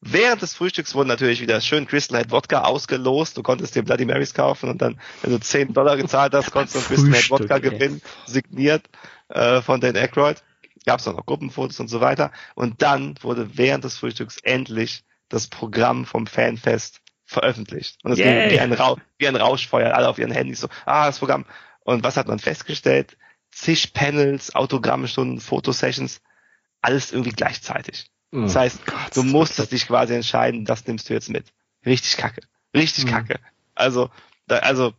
Während 0.00 0.42
des 0.42 0.54
Frühstücks 0.54 0.94
wurden 0.94 1.08
natürlich 1.08 1.40
wieder 1.40 1.60
schön 1.60 1.86
Crystal 1.86 2.18
Head 2.18 2.30
Wodka 2.30 2.62
ausgelost. 2.62 3.36
Du 3.36 3.42
konntest 3.42 3.74
dir 3.74 3.82
Bloody 3.82 4.04
Marys 4.04 4.34
kaufen 4.34 4.68
und 4.68 4.80
dann, 4.82 5.00
wenn 5.22 5.32
du 5.32 5.40
10 5.40 5.72
Dollar 5.72 5.96
gezahlt 5.96 6.34
hast, 6.34 6.50
konntest 6.52 6.76
du 6.76 6.80
Crystal 6.80 7.12
Frühstück, 7.12 7.30
Wodka 7.30 7.58
gewinnen, 7.58 8.02
signiert 8.26 8.88
äh, 9.28 9.62
von 9.62 9.80
Dan 9.80 9.96
Aykroyd. 9.96 10.42
Gab 10.84 11.00
es 11.00 11.08
auch 11.08 11.16
noch 11.16 11.26
Gruppenfotos 11.26 11.80
und 11.80 11.88
so 11.88 12.00
weiter. 12.00 12.30
Und 12.54 12.82
dann 12.82 13.14
wurde 13.22 13.56
während 13.56 13.84
des 13.84 13.98
Frühstücks 13.98 14.38
endlich 14.42 15.02
das 15.28 15.48
Programm 15.48 16.04
vom 16.04 16.26
Fanfest 16.28 17.00
veröffentlicht. 17.26 17.98
Und 18.04 18.12
es 18.12 18.18
ging 18.18 18.26
Yay. 18.26 18.52
wie 18.52 18.60
ein, 18.60 18.70
wie 19.18 19.28
ein 19.28 19.36
Rauschfeuer, 19.36 19.94
alle 19.94 20.08
auf 20.08 20.18
ihren 20.18 20.30
Handys 20.30 20.60
so, 20.60 20.68
ah, 20.86 21.06
das 21.06 21.18
Programm. 21.18 21.44
Und 21.80 22.02
was 22.02 22.16
hat 22.16 22.28
man 22.28 22.38
festgestellt? 22.38 23.16
Zig 23.50 23.92
Panels, 23.92 24.54
Autogrammstunden, 24.54 25.40
Fotosessions, 25.40 26.20
alles 26.80 27.12
irgendwie 27.12 27.30
gleichzeitig. 27.30 28.10
Mhm. 28.30 28.42
Das 28.44 28.56
heißt, 28.56 28.80
du 29.14 29.22
musstest 29.22 29.72
dich 29.72 29.86
quasi 29.86 30.14
entscheiden, 30.14 30.64
das 30.64 30.86
nimmst 30.86 31.08
du 31.08 31.14
jetzt 31.14 31.30
mit. 31.30 31.46
Richtig 31.84 32.16
kacke. 32.16 32.42
Richtig 32.74 33.04
Mhm. 33.04 33.10
kacke. 33.10 33.40
Also, 33.74 34.10
da, 34.46 34.58
also, 34.58 34.94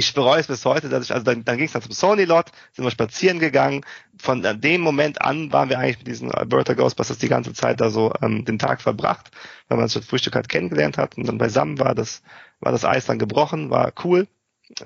ich 0.00 0.14
bereue 0.14 0.40
es 0.40 0.46
bis 0.46 0.64
heute, 0.64 0.88
dass 0.88 1.04
ich, 1.04 1.12
also 1.12 1.24
dann, 1.24 1.44
dann 1.44 1.58
ging 1.58 1.66
es 1.66 1.72
dann 1.72 1.82
zum 1.82 1.92
Sony-Lot, 1.92 2.46
sind 2.72 2.84
wir 2.84 2.90
spazieren 2.90 3.38
gegangen. 3.38 3.84
Von 4.18 4.44
an 4.46 4.60
dem 4.60 4.80
Moment 4.80 5.20
an 5.20 5.52
waren 5.52 5.68
wir 5.68 5.78
eigentlich 5.78 5.98
mit 5.98 6.06
diesen 6.06 6.32
Alberta 6.32 6.72
Ghostbusters 6.72 7.18
die 7.18 7.28
ganze 7.28 7.52
Zeit 7.52 7.82
da 7.82 7.90
so 7.90 8.12
ähm, 8.22 8.46
den 8.46 8.58
Tag 8.58 8.80
verbracht, 8.80 9.30
weil 9.68 9.76
man 9.76 9.86
das 9.86 10.04
Frühstück 10.04 10.34
halt 10.34 10.48
kennengelernt 10.48 10.96
hat 10.96 11.18
und 11.18 11.28
dann 11.28 11.36
beisammen 11.36 11.78
war 11.78 11.94
das, 11.94 12.22
war 12.60 12.72
das 12.72 12.86
Eis 12.86 13.04
dann 13.04 13.18
gebrochen, 13.18 13.68
war 13.68 13.92
cool. 14.02 14.26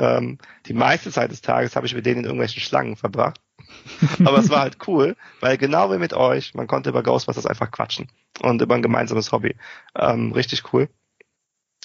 Ähm, 0.01 0.39
die 0.66 0.74
meiste 0.74 1.12
Zeit 1.12 1.31
des 1.31 1.43
Tages 1.43 1.77
habe 1.77 1.86
ich 1.86 1.95
mit 1.95 2.07
denen 2.07 2.20
in 2.20 2.24
irgendwelchen 2.24 2.61
Schlangen 2.61 2.97
verbracht. 2.97 3.41
Aber 4.24 4.39
es 4.39 4.51
war 4.51 4.61
halt 4.61 4.78
cool, 4.89 5.15
weil 5.41 5.59
genau 5.59 5.93
wie 5.93 5.99
mit 5.99 6.12
euch, 6.12 6.55
man 6.55 6.66
konnte 6.66 6.91
über 6.91 7.05
Ghostbusters 7.05 7.47
einfach 7.47 7.70
quatschen 7.70 8.09
und 8.41 8.61
über 8.61 8.74
ein 8.74 8.82
gemeinsames 8.82 9.31
Hobby. 9.31 9.55
Ähm, 9.95 10.32
richtig 10.32 10.73
cool. 10.73 10.89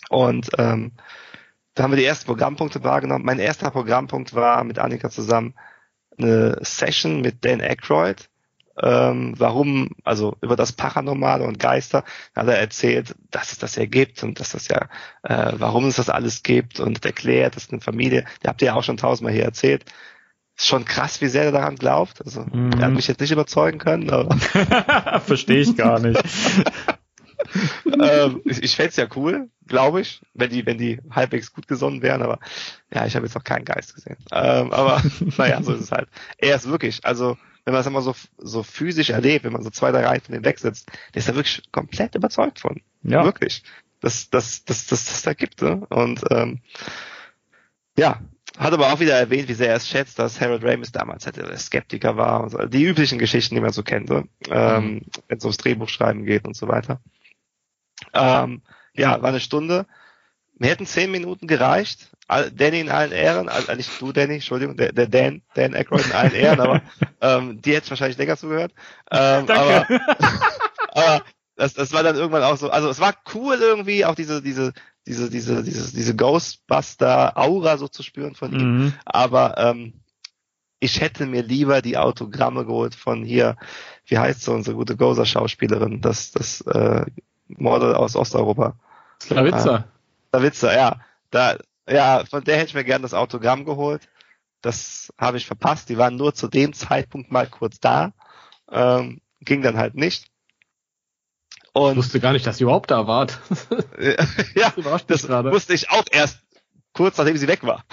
Und 0.10 0.50
ähm, 0.58 0.94
da 1.80 1.84
haben 1.84 1.92
wir 1.94 1.98
die 1.98 2.04
ersten 2.04 2.26
Programmpunkte 2.26 2.84
wahrgenommen. 2.84 3.24
Mein 3.24 3.40
erster 3.40 3.72
Programmpunkt 3.72 4.36
war 4.36 4.66
mit 4.66 4.80
Annika 4.80 5.10
zusammen 5.10 5.54
eine 6.18 6.58
Session 6.62 7.22
mit 7.22 7.46
Dan 7.46 7.62
Aykroyd. 7.62 8.30
Ähm, 8.84 9.34
warum, 9.38 9.92
also 10.04 10.36
über 10.42 10.58
das 10.58 10.74
Paranormale 10.74 11.46
und 11.46 11.58
Geister, 11.58 12.04
hat 12.36 12.48
er 12.50 12.60
erzählt, 12.60 13.16
dass 13.32 13.54
es 13.54 13.60
das 13.60 13.78
ja 13.78 13.86
gibt 13.86 14.24
und 14.24 14.42
dass 14.42 14.50
das 14.50 14.68
ja, 14.68 14.90
äh, 15.24 15.54
warum 15.54 15.86
es 15.86 15.96
das 15.96 16.10
alles 16.10 16.44
gibt 16.44 16.82
und 16.82 17.06
erklärt, 17.06 17.56
das 17.56 17.64
ist 17.64 17.72
eine 17.72 17.80
Familie, 17.80 18.26
die 18.44 18.50
habt 18.50 18.62
ihr 18.62 18.68
ja 18.68 18.74
auch 18.74 18.84
schon 18.84 18.98
tausendmal 18.98 19.34
hier 19.34 19.46
erzählt. 19.46 19.86
Ist 20.58 20.68
schon 20.68 20.84
krass, 20.84 21.22
wie 21.22 21.28
sehr 21.28 21.46
er 21.46 21.52
daran 21.54 21.78
glaubt. 21.78 22.22
Also, 22.26 22.42
Mhm. 22.42 22.74
er 22.74 22.88
hat 22.88 22.92
mich 22.92 23.08
jetzt 23.08 23.22
nicht 23.22 23.32
überzeugen 23.32 23.80
können, 23.80 24.10
aber 24.10 24.36
Verstehe 25.22 25.62
ich 25.62 25.78
gar 25.78 26.02
nicht. 26.02 26.22
ähm, 28.02 28.42
ich 28.46 28.64
ich 28.64 28.76
fände 28.76 28.94
ja 28.96 29.08
cool, 29.16 29.50
glaube 29.68 30.02
ich, 30.02 30.22
wenn 30.34 30.50
die, 30.50 30.66
wenn 30.66 30.78
die 30.78 31.00
halbwegs 31.12 31.54
gut 31.54 31.68
gesonnen 31.68 32.02
wären, 32.02 32.22
aber 32.22 32.40
ja, 32.94 33.06
ich 33.06 33.16
habe 33.16 33.26
jetzt 33.26 33.36
noch 33.36 33.44
keinen 33.44 33.66
Geist 33.66 33.96
gesehen. 33.96 34.18
Ähm, 34.32 34.72
aber 34.72 35.02
naja, 35.38 35.62
so 35.62 35.74
ist 35.74 35.82
es 35.82 35.92
halt. 35.92 36.10
Er 36.38 36.56
ist 36.56 36.68
wirklich, 36.68 37.06
also 37.06 37.38
wenn 37.66 37.74
man 37.74 37.82
es 37.82 37.88
immer 37.88 38.02
so, 38.02 38.16
so 38.38 38.64
physisch 38.64 39.10
erlebt, 39.10 39.46
wenn 39.46 39.54
man 39.54 39.64
so 39.64 39.70
zwei, 39.70 39.92
drei 39.92 40.06
Reihen 40.06 40.22
von 40.22 40.34
dem 40.34 40.44
wegsetzt, 40.44 40.90
der 41.14 41.20
ist 41.20 41.30
da 41.30 41.36
wirklich 41.36 41.62
komplett 41.72 42.16
überzeugt 42.16 42.60
von. 42.60 42.82
Ja. 43.04 43.24
Wirklich. 43.24 43.64
Das, 44.02 44.30
das, 44.30 44.64
das, 44.66 44.88
das, 44.88 45.06
das 45.06 45.22
da 45.22 45.34
gibt, 45.34 45.62
ne? 45.62 45.86
Und 45.90 46.24
ähm, 46.32 46.62
ja, 47.98 48.22
hat 48.58 48.74
aber 48.74 48.92
auch 48.92 49.00
wieder 49.00 49.14
erwähnt, 49.14 49.48
wie 49.50 49.54
sehr 49.54 49.70
er 49.70 49.76
es 49.76 49.88
schätzt, 49.88 50.20
dass 50.20 50.42
Harold 50.42 50.64
Ramis 50.64 50.92
damals 50.92 51.26
halt 51.26 51.38
der 51.38 51.56
Skeptiker 51.58 52.18
war 52.18 52.44
und 52.44 52.50
so. 52.50 52.58
Die 52.66 52.84
üblichen 52.84 53.20
Geschichten, 53.20 53.56
die 53.56 53.62
man 53.62 53.72
so 53.72 53.84
kennt, 53.84 54.10
ne? 54.10 54.28
ähm, 54.50 55.02
wenn 55.28 55.38
es 55.38 55.44
ums 55.44 55.58
Drehbuchschreiben 55.58 56.26
geht 56.26 56.46
und 56.46 56.56
so 56.56 56.68
weiter. 56.68 57.00
Ähm, 58.14 58.62
ja, 58.94 59.22
war 59.22 59.30
eine 59.30 59.40
Stunde. 59.40 59.86
Mir 60.58 60.70
hätten 60.70 60.86
zehn 60.86 61.12
Minuten 61.12 61.48
gereicht. 61.48 62.10
Danny 62.28 62.82
in 62.82 62.90
allen 62.90 63.12
Ehren, 63.12 63.50
also 63.50 63.74
nicht 63.74 63.90
du, 64.00 64.12
Danny, 64.12 64.36
Entschuldigung, 64.36 64.78
der, 64.78 64.92
der 64.92 65.08
Dan, 65.08 65.42
Dan 65.56 65.74
Aykroyd 65.74 66.06
in 66.06 66.12
allen 66.12 66.34
Ehren, 66.34 66.60
aber 66.60 66.82
ähm, 67.22 67.60
die 67.62 67.74
hätte 67.74 67.90
wahrscheinlich 67.90 68.20
länger 68.20 68.38
zugehört. 68.38 68.72
Ähm, 69.10 69.48
Danke. 69.48 69.88
Aber, 69.88 70.02
aber 70.92 71.24
das, 71.56 71.74
das 71.74 71.92
war 71.92 72.04
dann 72.04 72.16
irgendwann 72.16 72.44
auch 72.44 72.58
so, 72.58 72.70
also 72.70 72.90
es 72.90 73.00
war 73.00 73.16
cool 73.34 73.58
irgendwie, 73.60 74.06
auch 74.06 74.14
diese, 74.14 74.44
diese, 74.44 74.74
diese, 75.08 75.30
diese, 75.32 75.64
diese, 75.64 75.96
diese 75.96 76.16
Ghostbuster-Aura 76.16 77.78
so 77.78 77.88
zu 77.88 78.04
spüren 78.04 78.36
von 78.36 78.54
ihm. 78.54 78.78
Mhm. 78.78 78.94
Aber 79.06 79.58
ähm, 79.58 79.94
ich 80.80 81.02
hätte 81.02 81.26
mir 81.26 81.42
lieber 81.42 81.82
die 81.82 81.98
Autogramme 81.98 82.66
geholt 82.66 82.96
von 82.96 83.24
hier, 83.24 83.58
wie 84.06 84.20
heißt 84.20 84.44
so 84.44 84.54
unsere 84.54 84.76
gute 84.76 84.96
Gozer-Schauspielerin, 84.96 86.00
das, 86.02 86.32
das 86.32 86.62
äh, 86.62 87.06
Model 87.58 87.96
aus 87.96 88.16
Osteuropa. 88.16 88.76
Slawitzer. 89.22 89.86
Savitzer, 90.32 90.76
ja. 90.76 91.00
Da, 91.32 91.58
ja, 91.88 92.24
von 92.30 92.44
der 92.44 92.58
hätte 92.58 92.70
ich 92.70 92.74
mir 92.76 92.84
gern 92.84 93.02
das 93.02 93.14
Autogramm 93.14 93.66
geholt. 93.66 94.08
Das 94.62 95.14
habe 95.18 95.38
ich 95.38 95.46
verpasst. 95.46 95.90
Die 95.90 95.98
waren 95.98 96.16
nur 96.16 96.34
zu 96.34 96.48
dem 96.48 96.74
Zeitpunkt 96.74 97.32
mal 97.32 97.48
kurz 97.48 97.80
da. 97.80 98.14
Ähm, 98.72 99.22
ging 99.42 99.62
dann 99.62 99.78
halt 99.78 99.96
nicht. 99.96 100.26
Ich 101.64 101.70
Und 101.74 101.98
wusste 101.98 102.20
gar 102.20 102.34
nicht, 102.34 102.46
dass 102.46 102.60
ihr 102.60 102.66
überhaupt 102.66 102.92
da 102.92 103.08
wart. 103.08 103.40
ja, 104.56 104.74
das 105.08 105.28
gerade. 105.28 105.52
wusste 105.52 105.74
ich 105.74 105.90
auch 105.90 106.06
erst 106.12 106.40
kurz 106.94 107.18
nachdem 107.18 107.38
sie 107.38 107.48
weg 107.48 107.64
war. 107.64 107.84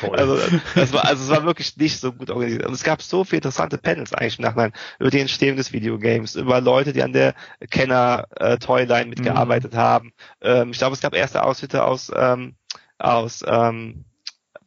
Toll. 0.00 0.16
Also, 0.18 0.38
das 0.74 0.92
war, 0.92 1.04
also 1.04 1.24
es 1.24 1.30
war 1.30 1.44
wirklich 1.44 1.76
nicht 1.76 1.98
so 1.98 2.12
gut 2.12 2.30
organisiert. 2.30 2.66
Und 2.66 2.74
es 2.74 2.82
gab 2.82 3.02
so 3.02 3.24
viele 3.24 3.38
interessante 3.38 3.78
Panels 3.78 4.12
eigentlich 4.12 4.38
im 4.38 4.44
Nachhinein 4.44 4.72
über 4.98 5.10
die 5.10 5.20
Entstehung 5.20 5.56
des 5.56 5.72
Videogames, 5.72 6.34
über 6.36 6.60
Leute, 6.60 6.92
die 6.92 7.02
an 7.02 7.12
der 7.12 7.34
Kenner 7.70 8.26
äh, 8.36 8.58
Toyline 8.58 9.06
mitgearbeitet 9.06 9.74
haben. 9.74 10.12
Ähm, 10.40 10.70
ich 10.70 10.78
glaube, 10.78 10.94
es 10.94 11.00
gab 11.00 11.14
erste 11.14 11.42
Ausschnitte 11.42 11.84
aus 11.84 12.10
ähm, 12.14 12.54
aus 12.98 13.44
ähm, 13.46 14.04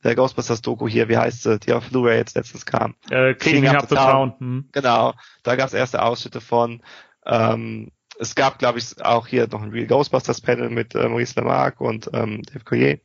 der 0.04 0.16
Ghostbusters 0.16 0.62
Doku 0.62 0.88
hier, 0.88 1.10
wie 1.10 1.18
heißt 1.18 1.44
sie, 1.44 1.60
die 1.60 1.74
auf 1.74 1.90
Blu-ray 1.90 2.18
jetzt 2.18 2.36
letztens 2.36 2.66
kam. 2.66 2.96
äh, 3.10 3.34
Cleaning 3.34 3.68
Up 3.68 3.90
the 3.90 3.96
Town. 3.96 4.34
Hm. 4.40 4.70
Genau, 4.72 5.14
da 5.44 5.56
gab 5.56 5.68
es 5.68 5.74
erste 5.74 6.02
Ausschnitte 6.02 6.42
von. 6.42 6.82
Ähm, 7.26 7.92
es 8.20 8.36
gab, 8.36 8.58
glaube 8.60 8.80
ich, 8.80 9.04
auch 9.04 9.28
hier 9.28 9.48
noch 9.48 9.62
ein 9.62 9.70
Real 9.70 9.88
Ghostbusters 9.88 10.42
Panel 10.42 10.70
mit 10.70 10.96
äh, 10.96 11.08
Maurice 11.08 11.34
Lamarck 11.36 11.82
und 11.82 12.10
ähm, 12.14 12.42
Dave 12.44 12.64
Collier. 12.64 13.00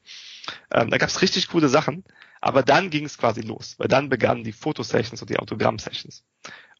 Ähm, 0.70 0.90
da 0.90 0.98
gab 0.98 1.08
es 1.08 1.22
richtig 1.22 1.48
coole 1.48 1.68
Sachen, 1.68 2.04
aber 2.40 2.62
dann 2.62 2.90
ging 2.90 3.04
es 3.04 3.18
quasi 3.18 3.40
los, 3.42 3.74
weil 3.78 3.88
dann 3.88 4.08
begannen 4.08 4.44
die 4.44 4.52
Fotosessions 4.52 5.20
und 5.22 5.30
die 5.30 5.38
Autogramm-Sessions. 5.38 6.24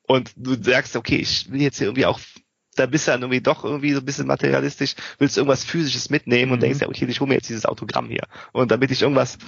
Und 0.03 0.33
du 0.37 0.61
sagst, 0.61 0.97
okay, 0.97 1.17
ich 1.17 1.51
will 1.51 1.63
jetzt 1.63 1.79
hier 1.79 1.87
irgendwie 1.87 2.07
auch, 2.07 2.19
da 2.75 2.87
bist 2.87 3.07
du 3.07 3.13
dann 3.13 3.21
irgendwie 3.23 3.41
doch 3.41 3.65
irgendwie 3.65 3.93
so 3.93 4.01
ein 4.01 4.05
bisschen 4.05 4.27
materialistisch, 4.27 4.95
willst 5.19 5.37
irgendwas 5.37 5.63
physisches 5.63 6.11
mitnehmen 6.11 6.53
und 6.53 6.59
Mhm. 6.59 6.63
denkst 6.63 6.81
ja, 6.81 6.89
okay, 6.89 7.05
ich 7.07 7.21
hole 7.21 7.29
mir 7.29 7.35
jetzt 7.35 7.49
dieses 7.49 7.67
Autogramm 7.67 8.09
hier. 8.09 8.25
Und 8.53 8.71
damit 8.71 8.91
ich 8.91 9.03
irgendwas 9.03 9.39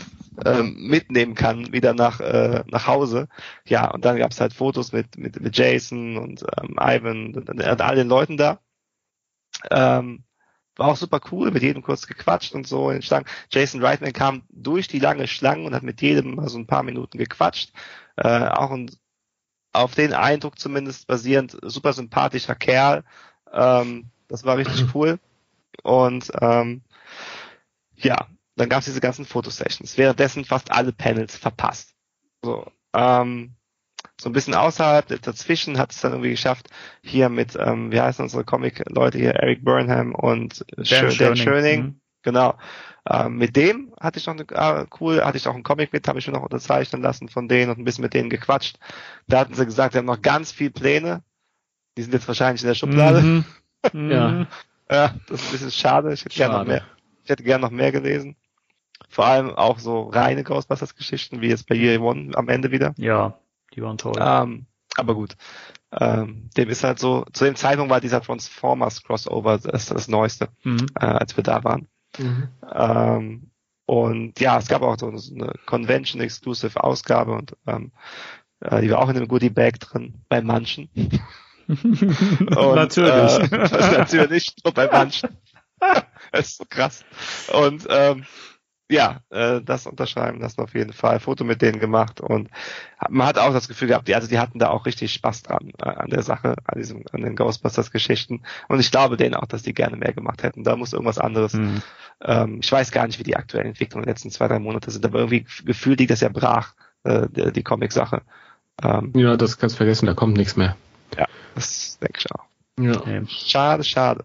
ähm, 0.45 0.77
mitnehmen 0.89 1.35
kann, 1.35 1.73
wieder 1.73 1.95
nach, 1.95 2.21
äh, 2.21 2.63
nach 2.69 2.87
Hause. 2.87 3.29
Ja, 3.67 3.91
und 3.91 4.05
dann 4.05 4.19
gab's 4.19 4.41
halt 4.41 4.53
Fotos 4.53 4.93
mit, 4.93 5.17
mit, 5.17 5.41
mit 5.41 5.57
Jason 5.57 6.19
und 6.19 6.45
ähm, 6.61 6.77
Ivan 6.79 7.35
und, 7.35 7.49
und, 7.49 7.63
und 7.63 7.81
all 7.81 7.97
den 7.97 8.09
Leuten 8.09 8.37
da. 8.37 8.61
Ähm, 9.71 10.25
war 10.77 10.89
auch 10.89 10.97
super 10.97 11.21
cool, 11.31 11.51
mit 11.51 11.63
jedem 11.63 11.83
kurz 11.83 12.07
gequatscht 12.07 12.55
und 12.55 12.67
so 12.67 12.91
in 12.91 12.97
den 12.97 13.03
Schlangen. 13.03 13.27
Jason 13.51 13.83
Reitman 13.83 14.13
kam 14.13 14.43
durch 14.51 14.89
die 14.89 14.99
lange 14.99 15.29
Schlange 15.29 15.65
und 15.65 15.75
hat 15.75 15.83
mit 15.83 16.03
jedem 16.03 16.37
mal 16.37 16.49
so 16.49 16.59
ein 16.59 16.67
paar 16.67 16.83
Minuten 16.83 17.19
gequatscht. 17.19 17.73
Äh, 18.17 18.49
auch 18.49 18.71
ein, 18.71 18.91
auf 19.73 19.95
den 19.95 20.13
Eindruck 20.13 20.59
zumindest 20.59 21.07
basierend 21.07 21.57
super 21.63 21.93
sympathischer 21.93 22.55
Kerl. 22.55 23.05
Ähm, 23.53 24.11
das 24.29 24.45
war 24.45 24.57
richtig 24.57 24.87
cool. 24.95 25.19
Und 25.83 26.31
ähm, 26.41 26.83
ja, 27.97 28.27
dann 28.57 28.69
gab 28.69 28.81
es 28.81 28.87
diese 28.87 29.01
ganzen 29.01 29.25
Fotosessions. 29.25 29.99
Währenddessen 29.99 30.45
fast 30.45 30.71
alle 30.71 30.93
Panels 30.93 31.37
verpasst. 31.37 31.95
So, 32.43 32.67
ähm, 32.93 33.55
so 34.21 34.29
ein 34.29 34.33
bisschen 34.33 34.55
außerhalb, 34.55 35.21
dazwischen 35.23 35.79
hat 35.79 35.93
es 35.93 36.01
dann 36.01 36.13
irgendwie 36.13 36.31
geschafft, 36.31 36.69
hier 37.03 37.29
mit, 37.29 37.57
ähm, 37.59 37.91
wie 37.93 38.01
heißen 38.01 38.23
unsere 38.23 38.45
Comic-Leute 38.45 39.19
hier, 39.19 39.35
Eric 39.35 39.65
Burnham 39.65 40.15
und 40.15 40.65
Dan, 40.77 40.85
Dan 41.19 41.37
Schöning, 41.37 41.81
Hm. 41.83 42.01
genau. 42.23 42.55
Ähm, 43.07 43.37
mit 43.37 43.55
dem 43.57 43.93
hatte 44.01 44.19
ich 44.19 44.27
noch 44.27 44.35
eine, 44.35 44.45
äh, 44.49 44.87
cool, 45.01 45.23
hatte 45.23 45.37
ich 45.37 45.47
auch 45.47 45.55
einen 45.55 45.63
Comic 45.63 45.93
mit, 45.93 46.09
habe 46.09 46.19
ich 46.19 46.27
mir 46.27 46.33
noch 46.33 46.43
unterzeichnen 46.43 47.03
lassen 47.03 47.29
von 47.29 47.49
denen 47.49 47.71
und 47.71 47.79
ein 47.79 47.85
bisschen 47.85 48.03
mit 48.03 48.15
denen 48.15 48.31
gequatscht. 48.31 48.79
Da 49.27 49.41
hatten 49.41 49.55
sie 49.55 49.65
gesagt, 49.67 49.93
sie 49.93 49.99
haben 49.99 50.07
noch 50.07 50.23
ganz 50.23 50.51
viel 50.53 50.71
Pläne. 50.71 51.23
Die 51.99 52.03
sind 52.03 52.15
jetzt 52.15 52.27
wahrscheinlich 52.27 52.63
in 52.63 52.69
der 52.69 52.75
Schublade. 52.75 53.21
Mhm. 53.21 53.45
Ja. 53.93 54.29
Mhm. 54.29 54.47
Ja, 54.91 55.15
das 55.29 55.43
ist 55.43 55.49
ein 55.49 55.53
bisschen 55.53 55.71
schade. 55.71 56.13
Ich 56.15 56.25
hätte 56.25 56.35
gerne 56.37 56.55
noch 56.55 56.65
mehr. 56.65 56.85
Ich 57.23 57.29
hätte 57.29 57.43
gerne 57.43 57.61
noch 57.63 57.71
mehr 57.71 57.93
gelesen. 57.93 58.37
Vor 59.11 59.27
allem 59.27 59.51
auch 59.51 59.79
so 59.79 60.05
reine 60.05 60.43
Ghostbusters-Geschichten, 60.43 61.43
wie 61.43 61.49
jetzt 61.49 61.69
bei 61.69 61.75
Year 61.75 62.01
One 62.01 62.35
am 62.35 62.49
Ende 62.49 62.71
wieder. 62.71 62.95
Ja, 62.97 63.39
die 63.75 63.83
waren 63.83 63.99
toll. 63.99 64.15
Ähm, 64.19 64.67
aber 64.97 65.15
gut. 65.15 65.37
Ähm, 65.93 66.51
dem 66.57 66.69
ist 66.71 66.85
halt 66.85 66.99
so, 66.99 67.25
zu 67.33 67.45
dem 67.45 67.57
Zeitpunkt 67.57 67.91
war 67.91 68.01
dieser 68.01 68.21
Transformers 68.21 69.03
Crossover 69.03 69.59
das, 69.59 69.87
das 69.87 70.09
Neueste, 70.09 70.49
Mhm. 70.65 70.87
äh, 71.01 71.07
als 71.07 71.37
wir 71.37 71.45
da 71.45 71.63
waren. 71.65 71.89
Mhm. 72.19 72.49
Ähm, 72.73 73.51
und 73.87 74.41
ja, 74.41 74.59
es 74.59 74.69
gab 74.69 74.83
auch 74.83 74.99
so 74.99 75.09
eine 75.09 75.53
Convention-Exclusive 75.67 76.83
Ausgabe 76.83 77.33
und 77.33 77.57
ähm, 77.67 77.93
äh, 78.61 78.81
die 78.81 78.91
war 78.91 79.01
auch 79.01 79.09
in 79.09 79.17
einem 79.17 79.29
Goodie 79.29 79.51
Bag 79.51 79.79
drin, 79.81 80.23
bei 80.29 80.41
manchen. 80.41 80.89
Und, 81.67 82.75
Natürlich. 82.75 83.53
Äh, 83.53 83.99
natürlich, 83.99 84.55
nur 84.63 84.75
bei 84.75 84.87
manchen. 84.87 85.31
das 86.33 86.49
ist 86.49 86.59
so 86.59 86.65
krass. 86.69 87.05
Und 87.53 87.87
ähm, 87.89 88.27
ja, 88.91 89.21
äh, 89.31 89.61
das 89.63 89.87
unterschreiben 89.87 90.41
lassen 90.41 90.61
auf 90.61 90.75
jeden 90.75 90.93
Fall. 90.93 91.19
Foto 91.21 91.45
mit 91.45 91.63
denen 91.63 91.81
gemacht 91.81 92.21
und 92.21 92.51
man 93.09 93.27
hat 93.27 93.39
auch 93.39 93.53
das 93.53 93.69
Gefühl 93.69 93.89
gehabt, 93.89 94.09
die, 94.09 94.15
also 94.15 94.29
die 94.29 94.39
hatten 94.39 94.59
da 94.59 94.69
auch 94.69 94.85
richtig 94.87 95.13
Spaß 95.13 95.43
dran 95.43 95.73
äh, 95.83 95.89
an 95.89 96.11
der 96.11 96.23
Sache, 96.23 96.57
an 96.65 96.79
diesem, 96.79 97.05
an 97.13 97.23
den 97.23 97.37
Ghostbusters-Geschichten. 97.37 98.43
Und 98.69 98.81
ich 98.81 98.91
glaube 98.91 99.17
denen 99.17 99.35
auch, 99.35 99.47
dass 99.47 99.63
die 99.63 99.73
gerne 99.75 99.97
mehr 99.97 100.13
gemacht 100.13 100.43
hätten. 100.43 100.65
Da 100.65 100.77
muss 100.77 100.93
irgendwas 100.93 101.19
anderes. 101.19 101.55
Mhm. 101.55 101.83
Ähm, 102.21 102.61
ich 102.63 102.71
weiß 102.71 102.91
gar 102.93 103.07
nicht, 103.07 103.19
wie 103.19 103.25
die 103.25 103.37
aktuellen 103.37 103.69
Entwicklungen 103.69 104.05
der 104.05 104.13
letzten 104.15 104.31
zwei, 104.31 104.49
drei 104.49 104.59
Monate 104.59 104.91
sind, 104.91 105.05
aber 105.05 105.19
irgendwie 105.19 105.47
gefühlt 105.65 105.99
liegt 106.01 106.11
das 106.11 106.21
ja 106.21 106.29
brach, 106.29 106.75
äh, 107.05 107.27
die, 107.31 107.53
die 107.53 107.63
Comic-Sache. 107.63 108.23
Ähm, 108.83 109.13
Ja, 109.15 109.37
das 109.37 109.59
kannst 109.59 109.77
du 109.77 109.79
vergessen, 109.79 110.07
da 110.07 110.15
kommt 110.15 110.37
nichts 110.37 110.57
mehr. 110.57 110.77
ja, 111.17 111.27
das 111.55 111.99
denke 112.01 112.19
ich 112.19 112.33
auch. 112.33 112.45
Ja. 112.79 113.27
Schade, 113.29 113.85
schade. 113.85 114.25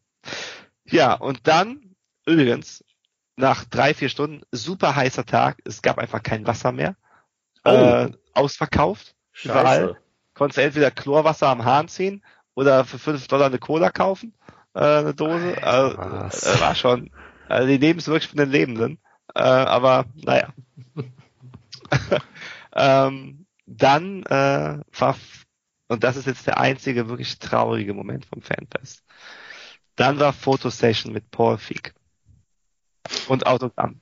Ja, 0.86 1.14
und 1.14 1.48
dann, 1.48 1.96
übrigens, 2.26 2.84
nach 3.40 3.64
drei, 3.64 3.94
vier 3.94 4.10
Stunden, 4.10 4.42
super 4.52 4.96
heißer 4.96 5.26
Tag, 5.26 5.60
es 5.64 5.82
gab 5.82 5.98
einfach 5.98 6.22
kein 6.22 6.46
Wasser 6.46 6.72
mehr. 6.72 6.96
Oh. 7.64 7.70
Äh, 7.70 8.12
ausverkauft. 8.34 9.16
Überall. 9.44 9.88
Scheiße. 9.88 9.98
Konntest 10.34 10.58
du 10.58 10.62
entweder 10.62 10.92
Chlorwasser 10.92 11.48
am 11.48 11.66
Hahn 11.66 11.88
ziehen 11.88 12.24
oder 12.54 12.86
für 12.86 13.00
fünf 13.00 13.28
Dollar 13.28 13.48
eine 13.48 13.60
Cola 13.60 13.90
kaufen, 13.90 14.34
äh, 14.74 14.80
eine 14.80 15.14
Dose. 15.14 15.62
Also, 15.64 15.98
äh, 15.98 16.62
war 16.62 16.76
schon, 16.76 17.12
also 17.48 17.68
die 17.68 17.78
leben 17.78 18.00
es 18.00 18.08
wirklich 18.08 18.30
von 18.30 18.38
den 18.38 18.52
Lebenden. 18.52 19.00
Äh, 19.36 19.42
aber 19.42 20.06
naja. 20.16 20.54
ähm, 22.76 23.46
dann 23.66 24.24
äh, 24.24 24.80
war, 24.98 25.16
und 25.88 26.04
das 26.04 26.18
ist 26.18 26.28
jetzt 26.28 26.48
der 26.48 26.60
einzige 26.60 27.08
wirklich 27.08 27.40
traurige 27.40 27.94
Moment 27.94 28.26
vom 28.26 28.42
Fanfest. 28.42 29.04
Dann 29.96 30.20
war 30.20 30.34
Fotosession 30.34 31.14
mit 31.14 31.32
Paul 31.32 31.58
Feig 31.58 31.94
und 33.28 33.46
Autogramm. 33.48 34.02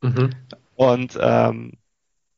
Mhm. 0.00 0.30
Und 0.76 1.18
ähm, 1.20 1.72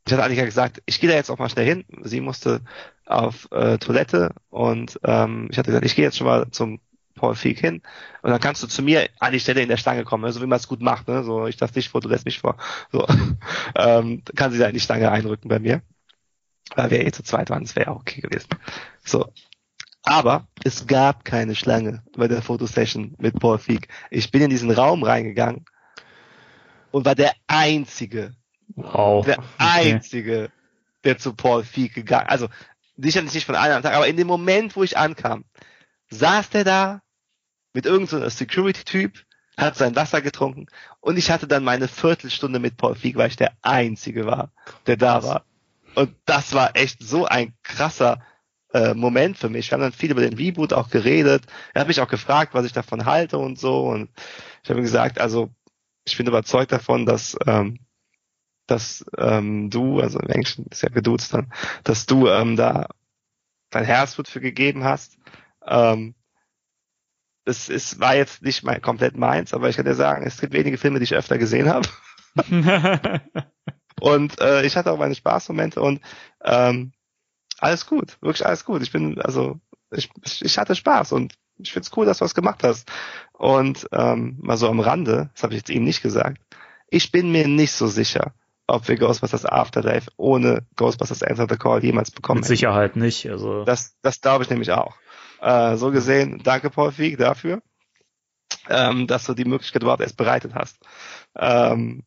ich 0.07 0.13
hatte 0.13 0.25
Annika 0.25 0.45
gesagt, 0.45 0.83
ich 0.87 1.01
gehe 1.01 1.11
da 1.11 1.17
jetzt 1.17 1.31
auch 1.31 1.39
mal 1.39 1.51
schnell 1.51 1.67
hin. 1.67 1.85
Sie 2.03 2.21
musste 2.21 2.63
auf 3.07 3.49
äh, 3.53 3.79
Toilette 3.79 4.35
und 4.49 4.99
ähm, 5.05 5.49
ich 5.51 5.59
hatte 5.59 5.69
gesagt, 5.69 5.85
ich 5.85 5.95
gehe 5.95 6.05
jetzt 6.05 6.17
schon 6.17 6.27
mal 6.27 6.51
zum 6.51 6.81
Paul 7.15 7.35
Feig 7.35 7.59
hin 7.59 7.83
und 8.23 8.31
dann 8.31 8.41
kannst 8.41 8.63
du 8.63 8.67
zu 8.67 8.83
mir 8.83 9.09
an 9.19 9.33
die 9.33 9.41
Stelle 9.41 9.61
in 9.61 9.69
der 9.69 9.77
Schlange 9.77 10.05
kommen, 10.05 10.25
ne? 10.25 10.33
so 10.33 10.41
wie 10.41 10.47
man 10.47 10.57
es 10.57 10.69
gut 10.69 10.81
macht. 10.81 11.07
Ne? 11.07 11.23
So, 11.23 11.47
ich 11.47 11.61
lasse 11.61 11.75
dich 11.75 11.89
vor, 11.89 12.01
du 12.01 12.09
lässt 12.09 12.25
mich 12.25 12.39
vor. 12.39 12.57
So, 12.91 13.07
ähm, 13.77 14.23
kann 14.35 14.53
sie 14.53 14.59
da 14.59 14.67
in 14.67 14.75
die 14.75 14.81
Schlange 14.81 15.11
einrücken 15.11 15.49
bei 15.49 15.59
mir. 15.59 15.83
Weil 16.77 16.91
wir 16.91 17.05
eh 17.05 17.11
zu 17.11 17.23
zweit 17.23 17.51
waren, 17.51 17.65
das 17.65 17.77
wäre 17.77 17.91
auch 17.91 18.01
okay 18.01 18.21
gewesen. 18.21 18.49
So. 19.05 19.33
Aber 20.03 20.47
es 20.65 20.87
gab 20.87 21.25
keine 21.25 21.55
Schlange 21.55 22.03
bei 22.17 22.27
der 22.27 22.43
Fotosession 22.43 23.17
mit 23.19 23.39
Paul 23.39 23.59
Feig. 23.59 23.89
Ich 24.11 24.31
bin 24.31 24.43
in 24.43 24.51
diesen 24.51 24.71
Raum 24.71 25.03
reingegangen 25.03 25.67
und 26.91 27.05
war 27.05 27.15
der 27.15 27.33
Einzige, 27.47 28.35
Wow. 28.77 29.25
der 29.27 29.39
Einzige, 29.59 30.51
der 31.05 31.19
zu 31.19 31.35
Paul 31.35 31.65
Feig 31.65 31.93
gegangen 31.95 32.29
Also 32.29 32.49
sicherlich 32.97 33.35
nicht 33.35 33.47
von 33.47 33.57
allen 33.57 33.73
am 33.73 33.83
Tag, 33.83 33.95
aber 33.95 34.07
in 34.07 34.17
dem 34.17 34.27
Moment, 34.27 34.77
wo 34.77 34.83
ich 34.83 34.97
ankam, 34.97 35.45
saß 36.11 36.51
der 36.51 36.65
da 36.65 37.03
mit 37.73 37.87
irgendeinem 37.87 38.23
so 38.23 38.29
Security-Typ, 38.29 39.25
hat 39.57 39.77
sein 39.77 39.97
Wasser 39.97 40.23
getrunken 40.23 40.67
und 41.01 41.19
ich 41.19 41.31
hatte 41.31 41.47
dann 41.47 41.65
meine 41.65 41.89
Viertelstunde 41.89 42.59
mit 42.59 42.77
Paul 42.77 42.95
Feig, 42.95 43.17
weil 43.17 43.29
ich 43.29 43.37
der 43.37 43.53
Einzige 43.63 44.27
war, 44.27 44.53
der 44.87 44.97
da 44.97 45.23
war. 45.23 45.45
Und 45.95 46.15
das 46.25 46.55
war 46.55 46.77
echt 46.77 47.03
so 47.03 47.27
ein 47.27 47.53
krasser 47.63 48.23
äh, 48.73 48.95
Moment 48.95 49.37
für 49.37 49.49
mich. 49.49 49.71
Wir 49.71 49.75
haben 49.75 49.83
dann 49.83 49.93
viel 49.93 50.13
über 50.13 50.21
den 50.21 50.35
Reboot 50.35 50.73
auch 50.73 50.89
geredet. 50.89 51.45
Er 51.75 51.81
hat 51.81 51.89
mich 51.89 52.01
auch 52.01 52.09
gefragt, 52.09 52.55
was 52.55 52.65
ich 52.65 52.73
davon 52.73 53.05
halte 53.05 53.39
und 53.39 53.59
so. 53.59 53.83
Und 53.83 54.09
ich 54.63 54.71
habe 54.71 54.79
ihm 54.81 54.85
gesagt, 54.85 55.21
also 55.21 55.51
ich 56.11 56.17
bin 56.17 56.27
überzeugt 56.27 56.73
davon, 56.73 57.07
dass 57.07 57.37
ähm, 57.47 57.79
dass 58.67 59.05
ähm, 59.19 59.69
du, 59.69 60.01
also 60.01 60.21
im 60.21 60.29
Englischen 60.29 60.67
ist 60.67 60.83
ja 60.83 60.91
geduzt 60.91 61.35
dann, 61.35 61.53
dass 61.83 62.07
du 62.07 62.29
ähm, 62.29 62.57
da 62.57 62.89
dein 63.71 63.85
Herzblut 63.85 64.29
für 64.29 64.41
gegeben 64.41 64.85
hast. 64.85 65.19
Ähm, 65.67 66.15
es 67.45 67.69
ist, 67.69 67.99
war 67.99 68.15
jetzt 68.15 68.43
nicht 68.43 68.63
mein, 68.63 68.81
komplett 68.81 69.17
meins, 69.17 69.55
aber 69.55 69.69
ich 69.69 69.77
kann 69.77 69.87
dir 69.87 69.95
sagen, 69.95 70.25
es 70.25 70.41
gibt 70.41 70.53
wenige 70.53 70.79
Filme, 70.79 71.01
die 71.01 71.05
ich 71.05 71.15
öfter 71.15 71.39
gesehen 71.39 71.69
habe. 71.69 71.89
Und 74.01 74.41
äh, 74.41 74.65
ich 74.65 74.77
hatte 74.77 74.93
auch 74.93 74.99
meine 74.99 75.15
Spaßmomente 75.15 75.81
und 75.81 76.01
ähm, 76.43 76.93
alles 77.59 77.87
gut, 77.87 78.17
wirklich 78.23 78.47
alles 78.47 78.65
gut. 78.65 78.83
Ich 78.83 78.93
bin, 78.93 79.21
also, 79.21 79.61
ich, 79.91 80.09
ich 80.41 80.59
hatte 80.59 80.75
Spaß 80.75 81.13
und 81.13 81.35
ich 81.59 81.73
find's 81.73 81.91
cool, 81.97 82.07
dass 82.07 82.19
du 82.19 82.25
was 82.25 82.35
gemacht 82.35 82.63
hast. 82.65 82.91
Und 83.41 83.89
ähm, 83.93 84.37
mal 84.43 84.59
so 84.59 84.69
am 84.69 84.81
Rande, 84.81 85.31
das 85.33 85.43
habe 85.45 85.55
ich 85.55 85.61
jetzt 85.61 85.71
ihm 85.71 85.83
nicht 85.83 86.03
gesagt, 86.03 86.37
ich 86.91 87.11
bin 87.11 87.33
mir 87.33 87.49
nicht 87.49 87.73
so 87.73 87.87
sicher, 87.87 88.35
ob 88.67 88.87
wir 88.87 88.97
Ghostbusters 88.97 89.47
Afterlife 89.47 90.11
ohne 90.19 90.67
Ghostbusters 90.77 91.23
Enter 91.23 91.47
the 91.49 91.57
Call 91.57 91.83
jemals 91.83 92.11
bekommen 92.11 92.41
Mit 92.41 92.45
hätten. 92.45 92.57
Sicherheit 92.57 92.97
nicht. 92.97 93.31
Also 93.31 93.65
Das, 93.65 93.97
das 94.03 94.21
glaube 94.21 94.45
ich 94.45 94.51
nämlich 94.51 94.73
auch. 94.73 94.95
Äh, 95.41 95.77
so 95.77 95.91
gesehen, 95.91 96.43
danke 96.45 96.69
Paul 96.69 96.93
Feig 96.93 97.17
dafür, 97.17 97.63
ähm, 98.69 99.07
dass 99.07 99.25
du 99.25 99.33
die 99.33 99.47
Möglichkeit 99.47 99.81
überhaupt 99.83 100.03
erst 100.03 100.19
bereitet 100.19 100.55
hast. 100.55 100.77
Ähm, 101.35 102.03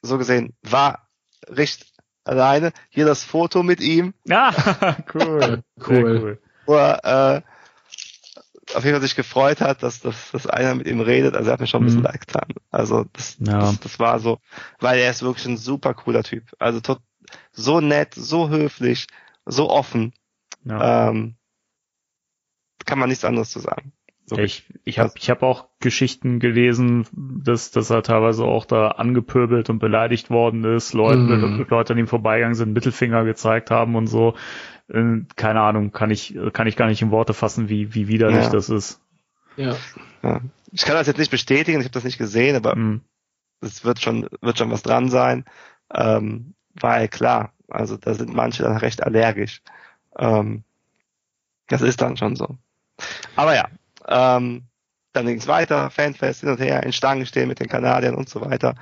so 0.00 0.16
gesehen, 0.16 0.54
war 0.62 1.10
richtig 1.54 1.92
alleine. 2.24 2.72
Hier 2.88 3.04
das 3.04 3.22
Foto 3.22 3.62
mit 3.62 3.80
ihm, 3.82 4.14
ja, 4.24 4.54
cool, 5.14 5.62
Cool. 5.86 5.94
Sehr 5.94 6.22
cool. 6.22 6.42
wo 6.64 6.74
er 6.76 7.36
äh, 7.36 7.42
auf 8.74 8.84
jeden 8.84 8.94
Fall 8.96 9.02
sich 9.02 9.14
gefreut 9.16 9.60
hat, 9.60 9.82
dass, 9.82 10.00
dass, 10.00 10.30
dass 10.30 10.46
einer 10.46 10.74
mit 10.74 10.86
ihm 10.86 11.00
redet. 11.00 11.34
Also 11.34 11.50
er 11.50 11.54
hat 11.54 11.60
mir 11.60 11.66
schon 11.66 11.82
ein 11.82 11.86
bisschen 11.86 12.00
Mhm. 12.00 12.06
leid 12.06 12.20
getan. 12.26 12.48
Also 12.70 13.04
das, 13.12 13.36
Ja. 13.40 13.58
das, 13.60 13.80
das 13.80 13.98
war 13.98 14.18
so, 14.20 14.38
weil 14.80 14.98
er 14.98 15.10
ist 15.10 15.22
wirklich 15.22 15.46
ein 15.46 15.56
super 15.58 15.94
cooler 15.94 16.22
Typ. 16.22 16.50
Also 16.58 16.80
tot, 16.80 17.00
so 17.52 17.80
nett, 17.80 18.14
so 18.14 18.48
höflich, 18.48 19.06
so 19.44 19.70
offen. 19.70 20.12
Ja. 20.64 21.08
Ähm, 21.10 21.36
kann 22.86 22.98
man 22.98 23.08
nichts 23.08 23.24
anderes 23.24 23.50
zu 23.50 23.60
sagen. 23.60 23.92
So 24.26 24.38
Ich, 24.38 24.64
ich 24.84 24.98
habe 24.98 25.12
ich 25.16 25.28
hab 25.28 25.42
auch 25.42 25.66
Geschichten 25.80 26.38
gelesen, 26.40 27.06
dass, 27.12 27.70
dass 27.70 27.90
er 27.90 28.02
teilweise 28.02 28.44
auch 28.44 28.64
da 28.64 28.88
angepöbelt 28.88 29.68
und 29.68 29.78
beleidigt 29.78 30.30
worden 30.30 30.64
ist, 30.64 30.94
Leute, 30.94 31.18
Mhm. 31.18 31.66
Leute 31.68 31.92
an 31.92 31.98
ihm 31.98 32.06
vorbeigegangen 32.06 32.54
sind, 32.54 32.72
Mittelfinger 32.72 33.24
gezeigt 33.24 33.70
haben 33.70 33.96
und 33.96 34.06
so. 34.06 34.34
Äh, 34.88 35.20
Keine 35.36 35.60
Ahnung, 35.60 35.92
kann 35.92 36.10
ich, 36.10 36.38
kann 36.54 36.66
ich 36.66 36.76
gar 36.76 36.86
nicht 36.86 37.02
in 37.02 37.10
Worte 37.10 37.34
fassen, 37.34 37.68
wie, 37.68 37.94
wie 37.94 38.08
widerlich 38.08 38.44
Ja. 38.44 38.50
das 38.50 38.70
ist. 38.70 39.00
Ja. 39.56 39.76
Ja. 40.22 40.40
Ich 40.72 40.82
kann 40.82 40.96
das 40.96 41.06
jetzt 41.06 41.18
nicht 41.18 41.30
bestätigen, 41.30 41.78
ich 41.80 41.84
habe 41.84 41.92
das 41.92 42.04
nicht 42.04 42.18
gesehen, 42.18 42.56
aber 42.56 42.74
Mhm. 42.76 43.02
es 43.60 43.84
wird 43.84 44.00
schon, 44.00 44.26
wird 44.40 44.58
schon 44.58 44.70
was 44.70 44.82
dran 44.82 45.10
sein. 45.10 45.44
Ähm, 45.92 46.54
weil 46.80 47.08
klar, 47.08 47.52
also 47.68 47.96
da 47.98 48.14
sind 48.14 48.32
manche 48.34 48.62
dann 48.62 48.78
recht 48.78 49.02
allergisch. 49.02 49.60
Ähm, 50.18 50.64
das 51.68 51.82
ist 51.82 52.00
dann 52.00 52.16
schon 52.16 52.36
so. 52.36 52.56
Aber 53.36 53.54
ja, 53.54 53.68
ähm, 54.08 54.68
dann 55.12 55.26
ging's 55.26 55.46
weiter, 55.46 55.90
Fanfest 55.90 56.40
hin 56.40 56.50
und 56.50 56.60
her, 56.60 56.82
in 56.82 56.92
Stangen 56.92 57.26
stehen 57.26 57.48
mit 57.48 57.60
den 57.60 57.68
Kanadiern 57.68 58.16
und 58.16 58.28
so 58.28 58.40
weiter. 58.40 58.74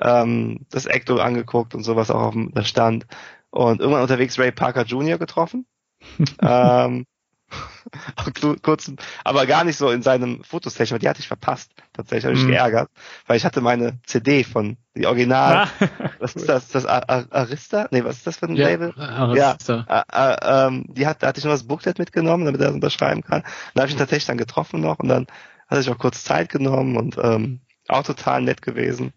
Ähm, 0.00 0.66
das 0.70 0.86
Ecto 0.86 1.16
angeguckt 1.16 1.74
und 1.74 1.82
sowas 1.82 2.10
auch 2.10 2.22
auf 2.22 2.34
dem 2.34 2.52
stand. 2.64 3.06
Und 3.50 3.80
irgendwann 3.80 4.02
unterwegs 4.02 4.38
Ray 4.38 4.52
Parker 4.52 4.84
Jr. 4.84 5.18
getroffen. 5.18 5.66
ähm, 6.42 7.06
kurz, 8.62 8.92
aber 9.24 9.46
gar 9.46 9.64
nicht 9.64 9.76
so 9.76 9.90
in 9.90 10.02
seinem 10.02 10.42
Fotosession, 10.44 10.94
weil 10.94 11.00
die 11.00 11.08
hatte 11.08 11.20
ich 11.20 11.28
verpasst. 11.28 11.72
Tatsächlich 11.92 12.24
habe 12.26 12.34
ich 12.34 12.42
Mhm. 12.44 12.48
geärgert, 12.48 12.90
weil 13.26 13.36
ich 13.36 13.44
hatte 13.44 13.60
meine 13.60 13.98
CD 14.06 14.44
von 14.44 14.76
die 14.94 15.06
Original. 15.06 15.62
Ah, 15.64 15.68
Was 16.20 16.34
ist 16.34 16.48
das? 16.48 16.68
Das 16.68 16.84
A- 16.86 17.04
A- 17.06 17.26
Arista? 17.30 17.88
Nee, 17.90 18.02
was 18.04 18.16
ist 18.18 18.26
das 18.26 18.36
für 18.38 18.46
ein 18.46 18.56
Ja, 18.56 18.66
Label? 18.66 18.92
Arista. 18.96 19.86
Äh, 19.88 20.32
äh, 20.32 20.66
ähm, 20.66 20.84
die 20.88 21.06
hat, 21.06 21.22
da 21.22 21.28
hatte 21.28 21.38
ich 21.38 21.44
nur 21.44 21.54
das 21.54 21.62
Booklet 21.66 21.98
mitgenommen, 21.98 22.44
damit 22.44 22.60
er 22.60 22.66
das 22.66 22.74
unterschreiben 22.74 23.22
kann. 23.22 23.42
Dann 23.74 23.82
habe 23.82 23.88
ich 23.88 23.94
ihn 23.94 23.98
tatsächlich 23.98 24.26
dann 24.26 24.36
getroffen 24.38 24.80
noch 24.80 24.98
und 24.98 25.08
dann 25.08 25.26
hatte 25.68 25.80
ich 25.80 25.90
auch 25.90 25.98
kurz 25.98 26.24
Zeit 26.24 26.48
genommen 26.48 26.96
und 26.96 27.16
ähm, 27.22 27.60
auch 27.88 28.02
total 28.02 28.42
nett 28.42 28.62
gewesen 28.62 29.12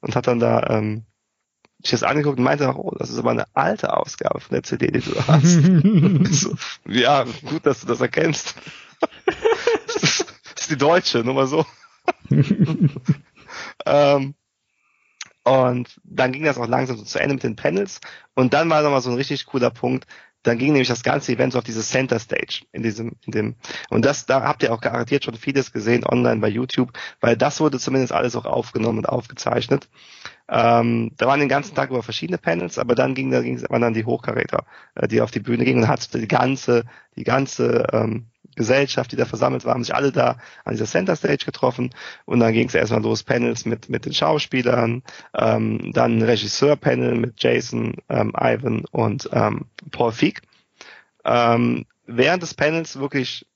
und 0.00 0.16
hat 0.16 0.26
dann 0.26 0.40
da 0.40 0.62
ähm, 0.70 1.04
sich 1.82 1.90
das 1.92 2.02
angeguckt 2.02 2.38
und 2.38 2.44
meinte 2.44 2.68
oh, 2.74 2.94
das 2.98 3.10
ist 3.10 3.18
aber 3.18 3.30
eine 3.30 3.46
alte 3.54 3.96
Ausgabe 3.96 4.40
von 4.40 4.54
der 4.54 4.62
CD, 4.62 4.88
die 4.90 5.00
du 5.00 5.14
hast. 5.26 6.40
so, 6.40 6.54
ja, 6.86 7.24
gut, 7.46 7.66
dass 7.66 7.80
du 7.80 7.86
das 7.86 8.00
erkennst. 8.00 8.54
das, 9.86 9.96
ist, 10.02 10.26
das 10.54 10.62
ist 10.62 10.70
die 10.70 10.76
deutsche, 10.78 11.18
nur 11.24 11.34
mal 11.34 11.46
so. 11.46 11.64
ähm, 13.86 14.34
und 15.42 16.00
dann 16.04 16.32
ging 16.32 16.44
das 16.44 16.58
auch 16.58 16.68
langsam 16.68 16.96
so 16.96 17.04
zu 17.04 17.18
Ende 17.18 17.34
mit 17.34 17.42
den 17.42 17.56
Panels. 17.56 18.00
Und 18.34 18.52
dann 18.52 18.68
war 18.68 18.82
nochmal 18.82 19.00
so 19.00 19.10
ein 19.10 19.16
richtig 19.16 19.46
cooler 19.46 19.70
Punkt. 19.70 20.06
Dann 20.42 20.56
ging 20.58 20.72
nämlich 20.72 20.88
das 20.88 21.02
ganze 21.02 21.32
Event 21.32 21.52
so 21.52 21.58
auf 21.58 21.64
diese 21.64 21.82
Center 21.82 22.18
Stage 22.18 22.64
in 22.72 22.82
diesem, 22.82 23.12
in 23.26 23.32
dem, 23.32 23.54
und 23.90 24.04
das, 24.04 24.24
da 24.24 24.42
habt 24.42 24.62
ihr 24.62 24.72
auch 24.72 24.80
garantiert 24.80 25.24
schon 25.24 25.34
vieles 25.34 25.72
gesehen 25.72 26.04
online 26.04 26.40
bei 26.40 26.48
YouTube, 26.48 26.92
weil 27.20 27.36
das 27.36 27.60
wurde 27.60 27.78
zumindest 27.78 28.12
alles 28.12 28.36
auch 28.36 28.46
aufgenommen 28.46 28.98
und 28.98 29.08
aufgezeichnet. 29.08 29.88
Ähm, 30.48 31.12
da 31.16 31.26
waren 31.26 31.40
den 31.40 31.48
ganzen 31.48 31.74
Tag 31.74 31.90
über 31.90 32.02
verschiedene 32.02 32.38
Panels, 32.38 32.78
aber 32.78 32.94
dann 32.94 33.14
ging, 33.14 33.30
da 33.30 33.42
ging 33.42 33.60
waren 33.68 33.82
dann 33.82 33.94
die 33.94 34.04
Hochkaräter, 34.04 34.64
äh, 34.94 35.06
die 35.06 35.20
auf 35.20 35.30
die 35.30 35.40
Bühne 35.40 35.64
gingen 35.64 35.82
und 35.82 35.88
hat 35.88 36.12
die 36.14 36.26
ganze, 36.26 36.84
die 37.16 37.24
ganze 37.24 37.86
ähm, 37.92 38.29
Gesellschaft, 38.56 39.12
die 39.12 39.16
da 39.16 39.24
versammelt 39.24 39.64
war, 39.64 39.74
haben 39.74 39.84
sich 39.84 39.94
alle 39.94 40.12
da 40.12 40.36
an 40.64 40.72
dieser 40.72 40.86
Center 40.86 41.16
Stage 41.16 41.44
getroffen 41.44 41.90
und 42.24 42.40
dann 42.40 42.52
ging 42.52 42.68
es 42.68 42.74
erstmal 42.74 43.02
los, 43.02 43.22
Panels 43.22 43.64
mit, 43.64 43.88
mit 43.88 44.04
den 44.06 44.12
Schauspielern, 44.14 45.02
ähm, 45.34 45.92
dann 45.92 46.22
Regisseur-Panel 46.22 47.14
mit 47.16 47.42
Jason, 47.42 47.96
ähm, 48.08 48.32
Ivan 48.38 48.84
und 48.90 49.28
ähm, 49.32 49.66
Paul 49.90 50.12
Feig. 50.12 50.42
Ähm, 51.24 51.86
während 52.06 52.42
des 52.42 52.54
Panels 52.54 52.98
wirklich 52.98 53.46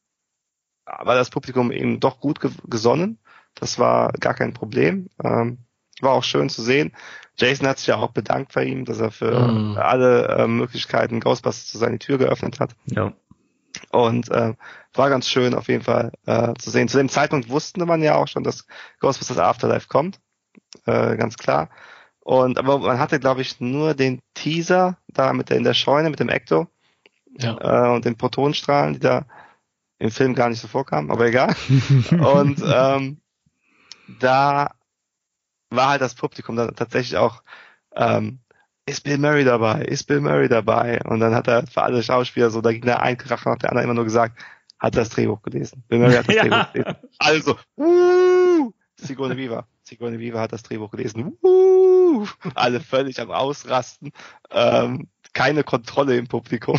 war 0.87 1.15
das 1.15 1.31
Publikum 1.31 1.73
eben 1.73 1.99
doch 2.01 2.21
gut 2.21 2.41
ge 2.41 2.51
gesonnen. 2.69 3.19
Das 3.55 3.79
war 3.79 4.13
gar 4.21 4.35
kein 4.35 4.53
Problem. 4.53 5.09
Ähm, 5.23 5.59
war 6.01 6.13
auch 6.13 6.25
schön 6.25 6.49
zu 6.51 6.61
sehen. 6.63 6.93
Jason 7.37 7.67
hat 7.67 7.79
sich 7.79 7.87
ja 7.87 7.97
auch 7.97 8.11
bedankt 8.11 8.53
bei 8.53 8.65
ihm, 8.65 8.85
dass 8.85 9.01
er 9.01 9.11
für 9.11 9.49
Mhm. 9.49 9.77
alle 9.77 10.29
äh, 10.29 10.47
Möglichkeiten 10.47 11.21
Ghostbusters 11.21 11.67
zu 11.69 11.79
seine 11.79 11.99
Tür 11.99 12.19
geöffnet 12.19 12.61
hat. 12.61 12.75
ja. 12.87 13.13
Und 13.91 14.31
äh, 14.31 14.55
war 14.95 15.11
ganz 15.11 15.29
schön 15.29 15.55
auf 15.55 15.69
jeden 15.69 15.83
Fall 15.85 16.13
äh, 16.27 16.55
zu 16.55 16.71
sehen. 16.71 16.89
Zu 16.89 16.99
dem 16.99 17.09
Zeitpunkt 17.09 17.49
wusste 17.49 17.85
man 17.85 18.03
ja 18.03 18.15
auch 18.17 18.29
schon, 18.29 18.45
dass 18.45 18.67
Ghostbusters 19.01 19.39
Afterlife 19.39 19.89
kommt. 19.89 20.21
Äh, 20.87 21.17
ganz 21.17 21.37
klar. 21.37 21.69
Und 22.21 22.59
aber 22.59 22.79
man 22.79 22.99
hatte, 22.99 23.21
glaube 23.21 23.43
ich, 23.43 23.61
nur 23.61 23.95
den 23.95 24.21
Teaser 24.35 24.97
da 25.09 25.33
mit 25.33 25.51
der 25.51 25.59
in 25.59 25.65
der 25.65 25.75
Scheune 25.75 26.11
mit 26.11 26.21
dem 26.21 26.29
Ecto 26.31 26.69
Ja. 27.39 27.59
äh, 27.61 27.95
und 27.95 28.05
den 28.05 28.17
Protonstrahlen, 28.17 28.95
die 28.95 29.01
da 29.01 29.27
im 29.99 30.11
Film 30.11 30.35
gar 30.35 30.49
nicht 30.49 30.61
so 30.61 30.69
vorkamen, 30.69 31.11
aber 31.11 31.27
egal. 31.27 31.55
und 32.19 32.63
ähm, 32.67 33.21
da 34.07 34.71
war 35.71 35.89
halt 35.91 36.01
das 36.03 36.15
Publikum 36.15 36.57
dann 36.57 36.75
tatsächlich 36.75 37.17
auch, 37.17 37.43
ähm, 37.97 38.41
ist 38.87 39.03
Bill 39.05 39.19
Murray 39.19 39.45
dabei, 39.45 39.83
ist 39.83 40.05
Bill 40.05 40.21
Murray 40.21 40.49
dabei? 40.49 41.01
Und 41.05 41.21
dann 41.21 41.35
hat 41.35 41.49
er 41.49 41.67
für 41.67 41.83
alle 41.83 42.03
Schauspieler 42.03 42.51
so, 42.51 42.61
da 42.61 42.71
ging 42.73 42.83
der 42.83 43.01
ein 43.03 43.17
Kracher 43.17 43.51
nach 43.51 43.59
der 43.59 43.71
andere 43.71 43.85
immer 43.85 43.95
nur 43.95 44.05
gesagt, 44.05 44.39
hat 44.79 44.97
das 44.97 45.11
Drehbuch 45.11 45.43
gelesen. 45.43 45.83
Bill 45.89 46.01
Murray 46.01 46.15
hat 46.15 46.29
das 46.29 46.35
Ja. 46.35 46.43
Drehbuch 46.43 46.73
gelesen. 46.73 46.97
Also, 47.19 47.59
uh, 47.77 48.73
Sigourney 48.97 49.37
Weaver. 49.37 49.67
Sigourney 49.83 50.19
Weaver 50.19 50.41
hat 50.41 50.53
das 50.53 50.63
Drehbuch 50.63 50.91
gelesen. 50.91 51.37
Uh, 51.43 52.27
alle 52.55 52.81
völlig 52.81 53.21
am 53.21 53.31
Ausrasten. 53.31 54.13
Ähm, 54.51 55.09
keine 55.33 55.65
Kontrolle 55.65 56.17
im 56.17 56.27
Publikum. 56.29 56.79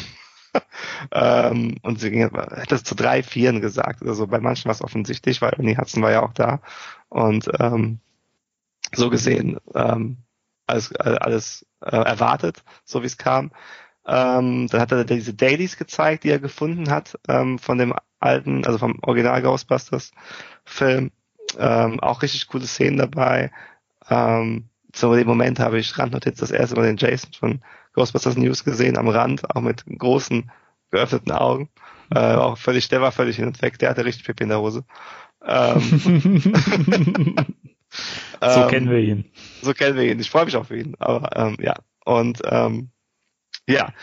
ähm, 1.12 1.78
und 1.82 2.00
sie 2.00 2.12
ging, 2.12 2.32
hat 2.32 2.72
das 2.72 2.84
zu 2.84 2.96
drei, 2.96 3.22
vieren 3.24 3.62
gesagt 3.62 4.02
oder 4.02 4.14
so. 4.14 4.28
Bei 4.28 4.40
manchen 4.40 4.66
war 4.66 4.72
es 4.72 4.82
offensichtlich, 4.82 5.42
weil 5.42 5.54
Ernie 5.54 5.78
Hudson 5.78 6.02
war 6.02 6.12
ja 6.12 6.24
auch 6.24 6.34
da. 6.34 6.62
Und 7.10 7.50
ähm, 7.60 8.00
so 8.94 9.10
gesehen 9.10 9.58
ähm, 9.74 10.18
alles, 10.68 10.96
alles 10.96 11.66
äh, 11.82 11.96
erwartet, 11.96 12.64
so 12.84 13.02
wie 13.02 13.08
es 13.08 13.18
kam. 13.18 13.52
Ähm, 14.08 14.68
dann 14.68 14.82
hat 14.82 14.92
er 14.92 15.04
diese 15.04 15.34
Dailies 15.34 15.78
gezeigt, 15.78 16.24
die 16.24 16.30
er 16.30 16.40
gefunden 16.40 16.90
hat 16.90 17.18
ähm, 17.28 17.58
von 17.58 17.78
dem 17.78 17.94
alten, 18.20 18.66
also 18.66 18.78
vom 18.78 19.00
Original 19.02 19.42
Ghostbusters 19.42 20.12
Film. 20.64 21.12
Ähm, 21.58 22.00
auch 22.02 22.22
richtig 22.22 22.48
coole 22.48 22.68
Szenen 22.68 22.98
dabei. 22.98 23.52
Ähm, 24.10 24.70
zu 24.92 25.14
dem 25.14 25.28
Moment 25.28 25.60
habe 25.60 25.80
ich 25.80 25.98
Randnotiz 25.98 26.40
das 26.40 26.52
erste 26.52 26.76
Mal 26.76 26.86
den 26.86 26.98
Jason 26.98 27.34
von 27.34 27.62
Ghostbusters 27.94 28.38
News 28.38 28.64
gesehen 28.64 28.98
am 28.98 29.08
Rand, 29.08 29.56
auch 29.56 29.62
mit 29.62 29.84
großen 29.86 30.52
geöffneten 30.92 31.32
Augen. 31.32 31.70
Äh, 32.14 32.36
auch 32.36 32.58
völlig, 32.58 32.88
der 32.90 33.02
war 33.02 33.12
völlig 33.12 33.38
hin 33.38 33.48
und 33.48 33.62
weg, 33.62 33.80
der 33.80 33.90
hatte 33.90 34.06
richtig 34.06 34.26
Pipi 34.26 34.44
in 34.44 34.50
der 34.50 34.60
Hose. 34.60 34.86
Ähm, 35.44 35.82
so 38.42 38.62
ähm, 38.62 38.68
kennen 38.68 38.90
wir 38.90 39.00
ihn. 39.00 39.26
So 39.62 39.74
kennen 39.74 39.98
wir 39.98 40.04
ihn. 40.04 40.20
Ich 40.20 40.30
freue 40.30 40.46
mich 40.46 40.56
auch 40.56 40.66
für 40.66 40.78
ihn. 40.78 40.96
Aber 41.00 41.30
ähm, 41.36 41.58
ja. 41.60 41.76
Und 42.04 42.42
ähm, 42.46 42.90
ja, 43.68 43.94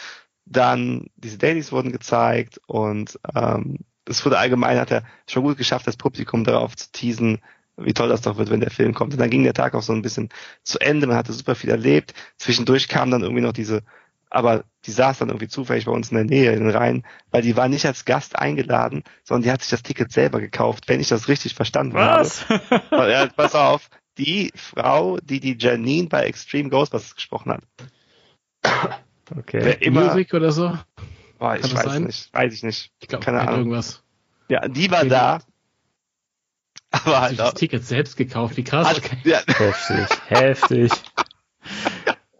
dann 0.44 1.06
diese 1.16 1.38
Dailies 1.38 1.72
wurden 1.72 1.92
gezeigt 1.92 2.60
und 2.66 3.18
ähm, 3.34 3.78
es 4.08 4.24
wurde 4.24 4.38
allgemein, 4.38 4.78
hat 4.78 4.90
er 4.90 5.04
schon 5.28 5.44
gut 5.44 5.56
geschafft, 5.56 5.86
das 5.86 5.96
Publikum 5.96 6.44
darauf 6.44 6.76
zu 6.76 6.90
teasen, 6.90 7.40
wie 7.76 7.94
toll 7.94 8.08
das 8.08 8.22
doch 8.22 8.36
wird, 8.36 8.50
wenn 8.50 8.60
der 8.60 8.70
Film 8.70 8.94
kommt. 8.94 9.12
Und 9.12 9.20
dann 9.20 9.30
ging 9.30 9.44
der 9.44 9.54
Tag 9.54 9.74
auch 9.74 9.82
so 9.82 9.92
ein 9.92 10.02
bisschen 10.02 10.28
zu 10.62 10.78
Ende, 10.80 11.06
man 11.06 11.16
hatte 11.16 11.32
super 11.32 11.54
viel 11.54 11.70
erlebt. 11.70 12.12
Zwischendurch 12.36 12.88
kam 12.88 13.10
dann 13.10 13.22
irgendwie 13.22 13.42
noch 13.42 13.52
diese, 13.52 13.82
aber 14.28 14.64
die 14.84 14.90
saß 14.90 15.18
dann 15.18 15.28
irgendwie 15.28 15.48
zufällig 15.48 15.84
bei 15.84 15.92
uns 15.92 16.10
in 16.10 16.16
der 16.16 16.24
Nähe 16.24 16.52
in 16.52 16.64
den 16.64 16.70
Reihen, 16.70 17.04
weil 17.30 17.42
die 17.42 17.56
war 17.56 17.68
nicht 17.68 17.86
als 17.86 18.04
Gast 18.04 18.36
eingeladen, 18.36 19.04
sondern 19.24 19.44
die 19.44 19.50
hat 19.52 19.62
sich 19.62 19.70
das 19.70 19.82
Ticket 19.82 20.10
selber 20.10 20.40
gekauft, 20.40 20.88
wenn 20.88 21.00
ich 21.00 21.08
das 21.08 21.28
richtig 21.28 21.54
verstanden 21.54 21.94
Was? 21.94 22.48
habe. 22.48 22.62
Ja, 23.10 23.26
pass 23.26 23.54
auf, 23.54 23.88
die 24.18 24.52
Frau, 24.54 25.18
die 25.18 25.40
die 25.40 25.56
Janine 25.58 26.08
bei 26.08 26.24
Extreme 26.24 26.68
Ghostbusters 26.68 27.14
gesprochen 27.14 27.52
hat. 27.52 27.62
Okay. 29.38 29.90
Musik 29.90 30.34
oder 30.34 30.52
so? 30.52 30.76
boah, 31.38 31.56
ich 31.56 31.74
weiß 31.74 31.84
sein? 31.84 32.04
nicht, 32.04 32.32
weiß 32.32 32.52
ich 32.54 32.62
nicht. 32.62 32.92
Ich 33.00 33.08
glaube, 33.08 33.24
Keine 33.24 33.40
Ahnung. 33.40 33.56
irgendwas. 33.58 34.02
Ja, 34.48 34.68
die 34.68 34.90
war 34.90 35.00
Okay. 35.00 35.08
da. 35.08 35.38
Aber 36.90 37.20
halt 37.22 37.38
das. 37.38 37.54
Ticket 37.54 37.84
selbst 37.84 38.16
gekauft. 38.16 38.56
Wie 38.56 38.64
krass. 38.64 38.88
Hat, 38.88 38.98
Okay. 38.98 39.16
ja, 39.24 39.40
Heftig, 39.46 40.08
heftig. 40.28 40.92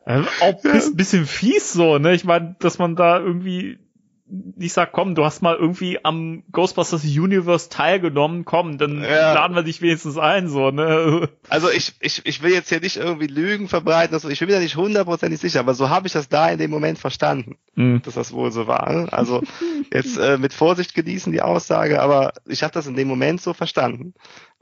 Ähm, 0.05 0.27
auch 0.41 0.61
bis, 0.63 0.97
bisschen 0.97 1.27
fies 1.27 1.73
so, 1.73 1.99
ne? 1.99 2.13
Ich 2.13 2.25
meine, 2.25 2.57
dass 2.59 2.79
man 2.81 2.97
da 2.97 3.21
irgendwie 3.21 3.79
nicht 4.35 4.73
sagt, 4.73 4.93
komm, 4.95 5.15
du 5.15 5.27
hast 5.27 5.43
mal 5.43 5.55
irgendwie 5.57 6.03
am 6.05 6.43
Ghostbusters 6.53 7.05
Universe 7.05 7.69
teilgenommen, 7.69 8.47
komm, 8.47 8.79
dann 8.79 9.03
Ja. 9.03 9.35
laden 9.35 9.55
wir 9.55 9.63
dich 9.63 9.83
wenigstens 9.83 10.17
ein, 10.17 10.49
so, 10.49 10.71
ne? 10.71 11.29
also 11.51 11.69
ich, 11.71 11.93
ich, 12.01 12.25
ich 12.25 12.43
will 12.43 12.51
jetzt 12.53 12.71
hier 12.71 12.81
nicht 12.81 12.97
irgendwie 12.97 13.27
Lügen 13.27 13.69
verbreiten, 13.69 14.15
also 14.15 14.31
ich 14.31 14.39
bin 14.39 14.49
mir 14.49 14.55
da 14.55 14.61
nicht 14.61 14.77
hundertprozentig 14.77 15.39
sicher, 15.39 15.61
aber 15.61 15.75
so 15.75 15.91
habe 15.91 16.07
ich 16.07 16.15
das 16.15 16.31
da 16.31 16.49
in 16.49 16.59
dem 16.59 16.71
Moment 16.71 16.99
verstanden, 16.99 17.57
Hm. 17.75 18.01
dass 18.05 18.15
das 18.15 18.33
wohl 18.33 18.51
so 18.53 18.67
war. 18.67 18.91
ne? 18.91 19.13
Also 19.13 19.43
jetzt 19.93 20.17
äh, 20.17 20.39
mit 20.39 20.55
Vorsicht 20.55 20.95
genießen 20.95 21.31
die 21.31 21.43
Aussage, 21.43 22.01
aber 22.01 22.33
ich 22.47 22.63
habe 22.63 22.73
das 22.73 22.87
in 22.87 22.97
dem 22.97 23.09
Moment 23.09 23.43
so 23.43 23.53
verstanden. 23.53 24.15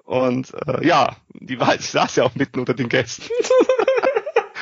Und 0.05 0.53
äh, 0.67 0.85
ja, 0.85 1.15
die 1.35 1.61
war, 1.61 1.77
ich 1.77 1.89
saß 1.91 2.17
ja 2.17 2.25
auch 2.25 2.35
mitten 2.35 2.59
unter 2.59 2.75
den 2.75 2.89
Gästen. 2.89 3.23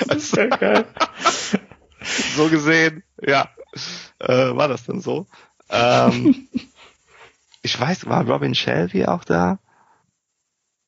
Das 0.07 0.19
ist 0.19 0.37
ja 0.37 0.47
geil. 0.47 0.85
so 2.37 2.49
gesehen, 2.49 3.03
ja, 3.21 3.49
äh, 4.19 4.55
war 4.55 4.69
das 4.69 4.85
dann 4.85 5.01
so. 5.01 5.27
Ähm, 5.71 6.49
ich 7.63 7.79
weiß, 7.79 8.07
war 8.07 8.29
Robin 8.29 8.55
Shelby 8.55 9.07
auch 9.07 9.25
da? 9.25 9.59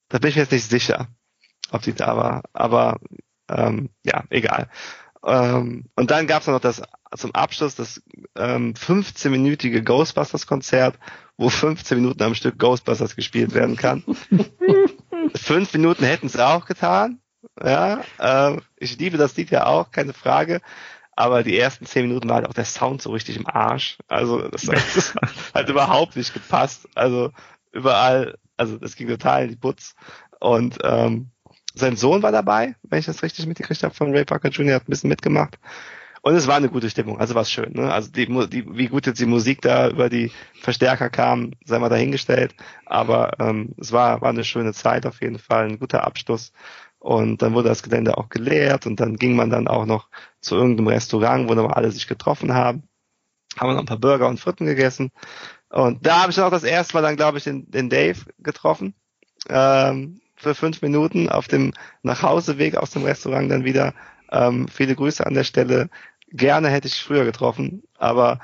Da 0.09 0.19
bin 0.19 0.31
ich 0.31 0.37
mir 0.37 0.43
jetzt 0.43 0.53
nicht 0.53 0.69
sicher, 0.69 1.09
ob 1.71 1.85
sie 1.85 1.95
da 1.95 2.17
war, 2.17 2.43
aber 2.53 2.99
ähm, 3.49 3.91
ja, 4.05 4.25
egal. 4.31 4.69
Ähm, 5.25 5.85
und 5.97 6.11
dann 6.11 6.27
gab 6.27 6.43
es 6.43 6.49
noch 6.49 6.61
das 6.61 6.83
zum 7.17 7.35
Abschluss 7.35 7.75
das 7.75 8.03
ähm, 8.37 8.75
15-minütige 8.75 9.83
Ghostbusters-Konzert, 9.83 10.99
wo 11.37 11.49
15 11.49 11.99
Minuten 11.99 12.23
am 12.23 12.35
Stück 12.35 12.59
Ghostbusters 12.59 13.17
gespielt 13.17 13.53
werden 13.53 13.77
kann. 13.77 14.05
Fünf 15.35 15.73
Minuten 15.73 16.05
hätten 16.05 16.29
sie 16.29 16.45
auch 16.45 16.67
getan. 16.67 17.21
Ja, 17.63 18.03
ähm, 18.19 18.63
ich 18.77 18.99
liebe 18.99 19.17
das 19.17 19.37
Lied 19.37 19.51
ja 19.51 19.67
auch, 19.67 19.91
keine 19.91 20.13
Frage. 20.13 20.61
Aber 21.21 21.43
die 21.43 21.59
ersten 21.59 21.85
zehn 21.85 22.09
Minuten 22.09 22.31
war 22.31 22.37
halt 22.37 22.49
auch 22.49 22.55
der 22.55 22.65
Sound 22.65 23.03
so 23.03 23.11
richtig 23.11 23.37
im 23.37 23.47
Arsch. 23.47 23.99
Also 24.09 24.49
das, 24.49 24.63
das 24.63 25.15
hat 25.55 25.69
überhaupt 25.69 26.17
nicht 26.17 26.33
gepasst. 26.33 26.89
Also 26.95 27.31
überall, 27.73 28.39
also 28.57 28.79
das 28.79 28.97
ging 28.97 29.07
total 29.07 29.45
in 29.45 29.51
die 29.51 29.57
Putz. 29.57 29.95
Und 30.41 30.79
ähm, 30.83 31.29
sein 31.75 31.97
Sohn 31.97 32.23
war 32.23 32.33
dabei, 32.33 32.75
wenn 32.85 33.01
ich 33.01 33.05
das 33.05 33.23
richtig 33.23 33.47
mitgekriegt 33.47 33.83
habe, 33.83 33.95
von 33.95 34.13
Ray 34.13 34.25
Parker 34.25 34.49
Jr. 34.49 34.77
hat 34.77 34.85
ein 34.85 34.91
bisschen 34.91 35.11
mitgemacht. 35.11 35.59
Und 36.23 36.37
es 36.37 36.47
war 36.47 36.57
eine 36.57 36.71
gute 36.71 36.89
Stimmung, 36.89 37.21
also 37.21 37.35
war 37.35 37.43
es 37.43 37.51
schön. 37.51 37.75
Ne? 37.75 37.93
Also 37.93 38.11
die, 38.11 38.27
die, 38.49 38.65
wie 38.75 38.89
gut 38.89 39.05
jetzt 39.05 39.21
die 39.21 39.27
Musik 39.27 39.61
da 39.61 39.91
über 39.91 40.09
die 40.09 40.33
Verstärker 40.63 41.11
kam, 41.11 41.53
sei 41.67 41.79
mal 41.79 41.91
dahingestellt. 41.91 42.55
Aber 42.87 43.33
ähm, 43.41 43.75
es 43.77 43.93
war, 43.93 44.23
war 44.23 44.31
eine 44.31 44.45
schöne 44.45 44.73
Zeit 44.73 45.05
auf 45.05 45.21
jeden 45.21 45.39
Fall, 45.39 45.69
ein 45.69 45.79
guter 45.79 46.03
Abschluss. 46.05 46.53
Und 47.01 47.41
dann 47.41 47.55
wurde 47.55 47.71
das 47.71 47.83
Gelände 47.83 48.19
auch 48.19 48.29
geleert 48.29 48.87
und 48.87 49.01
dann 49.01 49.17
ging 49.17 49.35
man 49.35 49.49
dann 49.49 49.69
auch 49.69 49.87
noch 49.87 50.09
zu 50.41 50.55
irgendeinem 50.55 50.89
Restaurant, 50.89 51.49
wo 51.49 51.55
nochmal 51.55 51.75
alle 51.75 51.91
sich 51.91 52.07
getroffen 52.07 52.53
haben. 52.55 52.85
Haben 53.59 53.71
wir 53.71 53.75
noch 53.75 53.81
ein 53.81 53.87
paar 53.87 53.99
Burger 53.99 54.29
und 54.29 54.39
Fritten 54.39 54.67
gegessen. 54.67 55.11
Und 55.71 56.07
da 56.07 56.21
habe 56.21 56.31
ich 56.31 56.37
dann 56.37 56.45
auch 56.45 56.51
das 56.51 56.63
erste 56.63 56.95
Mal 56.95 57.03
dann, 57.03 57.17
glaube 57.17 57.39
ich, 57.39 57.45
den, 57.45 57.71
den 57.71 57.89
Dave 57.89 58.21
getroffen. 58.39 58.95
Ähm, 59.49 60.21
für 60.37 60.55
fünf 60.55 60.83
Minuten 60.83 61.29
auf 61.29 61.49
dem 61.49 61.73
Nachhauseweg 62.03 62.77
aus 62.77 62.91
dem 62.91 63.05
Restaurant 63.05 63.51
dann 63.51 63.65
wieder. 63.65 63.95
Ähm, 64.31 64.69
viele 64.69 64.95
Grüße 64.95 65.27
an 65.27 65.35
der 65.35 65.45
Stelle. 65.45 65.89
Gerne 66.29 66.69
hätte 66.69 66.87
ich 66.87 67.03
früher 67.03 67.25
getroffen, 67.25 67.83
aber 67.99 68.41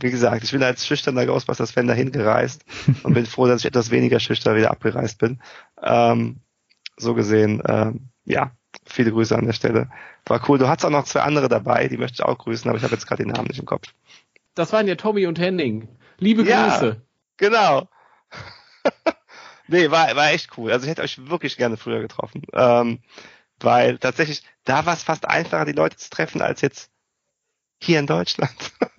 wie 0.00 0.10
gesagt, 0.10 0.42
ich 0.42 0.52
bin 0.52 0.62
als 0.62 0.86
schüchterner 0.86 1.26
Ghostbusters-Fan 1.26 1.86
dahin 1.86 2.12
gereist 2.12 2.64
und 3.02 3.14
bin 3.14 3.26
froh, 3.26 3.46
dass 3.46 3.60
ich 3.60 3.66
etwas 3.66 3.90
weniger 3.90 4.20
schüchtern 4.20 4.56
wieder 4.56 4.70
abgereist 4.70 5.18
bin. 5.18 5.40
Ähm, 5.82 6.40
so 7.00 7.14
gesehen, 7.14 7.62
ähm, 7.66 8.08
ja, 8.24 8.52
viele 8.86 9.10
Grüße 9.12 9.36
an 9.36 9.46
der 9.46 9.52
Stelle. 9.52 9.90
War 10.26 10.40
cool. 10.48 10.58
Du 10.58 10.68
hattest 10.68 10.86
auch 10.86 10.90
noch 10.90 11.04
zwei 11.04 11.20
andere 11.22 11.48
dabei, 11.48 11.88
die 11.88 11.96
möchte 11.96 12.16
ich 12.16 12.22
auch 12.22 12.38
grüßen, 12.38 12.68
aber 12.68 12.78
ich 12.78 12.84
habe 12.84 12.94
jetzt 12.94 13.06
gerade 13.06 13.22
den 13.24 13.32
Namen 13.32 13.48
nicht 13.48 13.58
im 13.58 13.66
Kopf. 13.66 13.88
Das 14.54 14.72
waren 14.72 14.86
ja 14.88 14.94
Tommy 14.96 15.26
und 15.26 15.38
Henning. 15.38 15.88
Liebe 16.18 16.42
Ja. 16.42 16.68
Grüße. 16.68 17.00
Genau. 17.38 17.88
nee, 19.68 19.90
war, 19.90 20.14
war 20.16 20.30
echt 20.30 20.56
cool. 20.58 20.70
Also 20.72 20.84
ich 20.84 20.90
hätte 20.90 21.02
euch 21.02 21.28
wirklich 21.28 21.56
gerne 21.56 21.76
früher 21.76 22.00
getroffen. 22.00 22.42
Ähm, 22.52 23.00
weil 23.60 23.98
tatsächlich, 23.98 24.42
da 24.64 24.86
war 24.86 24.94
es 24.94 25.02
fast 25.02 25.26
einfacher, 25.28 25.64
die 25.64 25.72
Leute 25.72 25.96
zu 25.96 26.10
treffen, 26.10 26.40
als 26.42 26.60
jetzt 26.60 26.90
hier 27.82 27.98
in 27.98 28.06
Deutschland. 28.06 28.52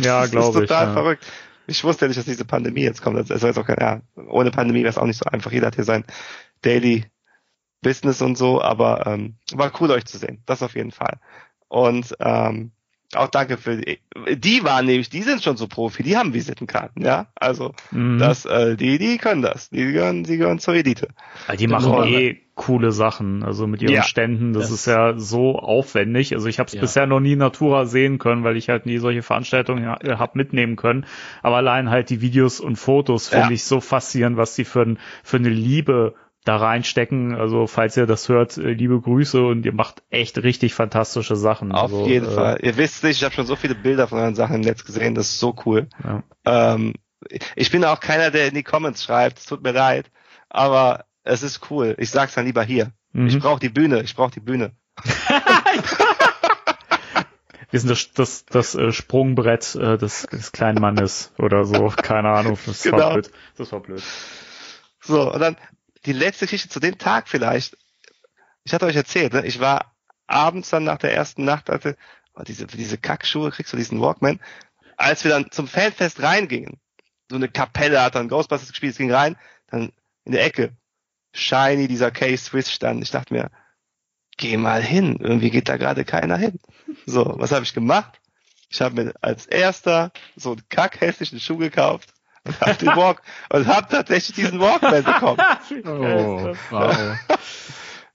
ja, 0.00 0.22
Das 0.22 0.30
glaube 0.30 0.58
ist 0.58 0.64
ich. 0.64 0.68
total 0.68 0.86
Ja. 0.88 0.92
verrückt. 0.92 1.26
Ich 1.66 1.84
wusste 1.84 2.04
ja 2.04 2.08
nicht, 2.08 2.18
dass 2.18 2.24
diese 2.24 2.46
Pandemie 2.46 2.82
jetzt 2.82 3.02
kommt. 3.02 3.18
Das 3.18 3.28
ist 3.30 3.42
jetzt 3.42 3.58
auch 3.58 3.68
ja, 3.68 4.00
ohne 4.28 4.50
Pandemie 4.50 4.80
wäre 4.80 4.88
es 4.90 4.96
auch 4.98 5.04
nicht 5.04 5.18
so 5.22 5.28
einfach. 5.30 5.52
Jeder 5.52 5.66
hat 5.66 5.74
hier 5.74 5.84
sein 5.84 6.04
Daily 6.62 7.04
Business 7.82 8.22
und 8.22 8.36
so, 8.36 8.60
aber 8.62 9.06
ähm, 9.06 9.34
war 9.52 9.70
cool, 9.80 9.90
euch 9.90 10.04
zu 10.04 10.18
sehen. 10.18 10.42
Das 10.46 10.62
auf 10.62 10.74
jeden 10.74 10.90
Fall. 10.90 11.18
Und 11.68 12.14
ähm, 12.20 12.72
auch 13.14 13.28
danke 13.28 13.56
für 13.56 13.78
die. 13.78 14.00
Die 14.36 14.64
waren 14.64 14.84
nämlich, 14.84 15.08
die 15.08 15.22
sind 15.22 15.42
schon 15.42 15.56
so 15.56 15.66
Profi, 15.66 16.02
die 16.02 16.16
haben 16.18 16.34
Visitenkarten, 16.34 17.02
ja. 17.04 17.28
Also 17.36 17.72
Mhm. 17.90 18.18
das, 18.18 18.44
äh, 18.44 18.76
die, 18.76 18.98
die 18.98 19.16
können 19.16 19.40
das. 19.42 19.70
Die 19.70 19.92
gehören, 19.92 20.24
die 20.24 20.36
gehören 20.36 20.58
zur 20.58 20.74
Elite. 20.74 21.08
Ja, 21.48 21.56
die 21.56 21.68
machen 21.68 21.92
eh 22.04 22.36
coole 22.54 22.90
Sachen, 22.92 23.44
also 23.44 23.66
mit 23.68 23.80
ihren 23.80 23.94
Ja. 23.94 24.02
Ständen, 24.02 24.52
das, 24.52 24.64
Das- 24.64 24.72
ist 24.72 24.86
ja 24.86 25.16
so 25.16 25.58
aufwendig. 25.58 26.34
Also 26.34 26.48
ich 26.48 26.58
habe 26.58 26.66
es 26.66 26.74
Ja. 26.74 26.80
bisher 26.80 27.06
noch 27.06 27.20
nie 27.20 27.32
in 27.34 27.38
Natura 27.38 27.86
sehen 27.86 28.18
können, 28.18 28.42
weil 28.44 28.56
ich 28.58 28.68
halt 28.68 28.84
nie 28.84 28.98
solche 28.98 29.22
Veranstaltungen 29.22 29.86
ha 29.86 29.98
hab 30.18 30.34
mitnehmen 30.34 30.76
können. 30.76 31.06
Aber 31.42 31.56
allein 31.56 31.88
halt 31.88 32.10
die 32.10 32.20
Videos 32.20 32.60
und 32.60 32.76
Fotos 32.76 33.28
finde 33.28 33.46
Ja. 33.46 33.52
ich 33.52 33.64
so 33.64 33.80
faszinierend, 33.80 34.36
was 34.36 34.54
die 34.54 34.64
für, 34.64 34.82
ein, 34.82 34.98
für 35.22 35.36
eine 35.36 35.48
Liebe 35.50 36.14
da 36.44 36.56
reinstecken. 36.56 37.34
Also 37.34 37.66
falls 37.66 37.96
ihr 37.96 38.06
das 38.06 38.28
hört, 38.28 38.56
äh, 38.56 38.72
liebe 38.72 39.00
Grüße 39.00 39.44
und 39.44 39.64
ihr 39.66 39.72
macht 39.72 40.02
echt 40.10 40.38
richtig 40.38 40.74
fantastische 40.74 41.36
Sachen. 41.36 41.72
Auf 41.72 41.82
also, 41.92 42.06
jeden 42.06 42.26
äh, 42.26 42.30
Fall. 42.30 42.58
Ihr 42.62 42.76
wisst 42.76 43.04
nicht, 43.04 43.18
ich 43.18 43.24
habe 43.24 43.34
schon 43.34 43.46
so 43.46 43.56
viele 43.56 43.74
Bilder 43.74 44.08
von 44.08 44.18
euren 44.18 44.34
Sachen 44.34 44.56
im 44.56 44.62
Netz 44.62 44.84
gesehen, 44.84 45.14
das 45.14 45.26
ist 45.26 45.40
so 45.40 45.54
cool. 45.66 45.88
Ja. 46.02 46.22
Ähm, 46.46 46.94
ich 47.56 47.70
bin 47.70 47.84
auch 47.84 48.00
keiner, 48.00 48.30
der 48.30 48.48
in 48.48 48.54
die 48.54 48.62
Comments 48.62 49.02
schreibt, 49.02 49.38
es 49.38 49.46
tut 49.46 49.62
mir 49.62 49.72
leid, 49.72 50.10
aber 50.48 51.04
es 51.24 51.42
ist 51.42 51.70
cool. 51.70 51.94
Ich 51.98 52.10
sag's 52.10 52.34
dann 52.34 52.46
lieber 52.46 52.62
hier. 52.62 52.92
Mhm. 53.12 53.26
Ich 53.26 53.38
brauche 53.38 53.60
die 53.60 53.68
Bühne, 53.68 54.02
ich 54.02 54.14
brauche 54.14 54.30
die 54.30 54.40
Bühne. 54.40 54.72
Wir 57.70 57.80
sind 57.80 57.90
das, 57.90 58.12
das, 58.12 58.46
das 58.46 58.74
äh, 58.74 58.92
Sprungbrett 58.92 59.74
äh, 59.74 59.98
des, 59.98 60.22
des 60.22 60.52
kleinen 60.52 60.80
Mannes 60.80 61.34
oder 61.38 61.66
so. 61.66 61.88
Keine 61.88 62.30
Ahnung. 62.30 62.58
Das 62.64 62.84
war 62.86 62.92
Genau. 62.92 63.12
blöd. 63.12 63.30
Das 63.58 63.72
war 63.72 63.80
blöd. 63.80 64.02
So, 65.00 65.30
und 65.32 65.38
dann 65.38 65.56
die 66.06 66.12
letzte 66.12 66.46
Geschichte 66.46 66.68
zu 66.68 66.80
dem 66.80 66.98
Tag 66.98 67.28
vielleicht. 67.28 67.76
Ich 68.64 68.72
hatte 68.72 68.86
euch 68.86 68.96
erzählt, 68.96 69.32
ne? 69.32 69.46
ich 69.46 69.60
war 69.60 69.94
abends 70.26 70.70
dann 70.70 70.84
nach 70.84 70.98
der 70.98 71.14
ersten 71.14 71.44
Nacht, 71.44 71.68
hatte 71.68 71.96
oh, 72.34 72.42
diese, 72.42 72.66
diese 72.66 72.98
Kackschuhe, 72.98 73.50
kriegst 73.50 73.72
du 73.72 73.76
diesen 73.76 74.00
Walkman. 74.00 74.40
Als 74.96 75.24
wir 75.24 75.30
dann 75.30 75.50
zum 75.50 75.68
Fanfest 75.68 76.22
reingingen, 76.22 76.80
so 77.30 77.36
eine 77.36 77.48
Kapelle 77.48 78.02
hat 78.02 78.14
dann 78.14 78.28
Ghostbusters 78.28 78.70
gespielt, 78.70 78.92
es 78.92 78.98
ging 78.98 79.12
rein, 79.12 79.36
dann 79.68 79.92
in 80.24 80.32
der 80.32 80.44
Ecke, 80.44 80.76
shiny 81.32 81.88
dieser 81.88 82.10
K-Swiss 82.10 82.72
stand. 82.72 83.02
Ich 83.02 83.10
dachte 83.10 83.32
mir, 83.32 83.50
geh 84.36 84.56
mal 84.56 84.82
hin, 84.82 85.18
irgendwie 85.20 85.50
geht 85.50 85.68
da 85.68 85.76
gerade 85.76 86.04
keiner 86.04 86.36
hin. 86.36 86.58
So, 87.06 87.34
was 87.38 87.52
habe 87.52 87.64
ich 87.64 87.74
gemacht? 87.74 88.20
Ich 88.70 88.80
habe 88.80 89.02
mir 89.02 89.14
als 89.20 89.46
erster 89.46 90.12
so 90.36 90.52
einen 90.52 90.68
kackhässlichen 90.68 91.40
Schuh 91.40 91.56
gekauft 91.56 92.12
und 92.48 92.60
habe 92.60 92.74
den 92.74 92.96
Walk 92.96 93.22
und 93.50 93.66
habe 93.66 93.86
tatsächlich 93.88 94.34
diesen 94.36 94.60
Walkman 94.60 95.04
bekommen. 95.04 95.38
Oh, 95.84 96.54
wow. 96.70 97.18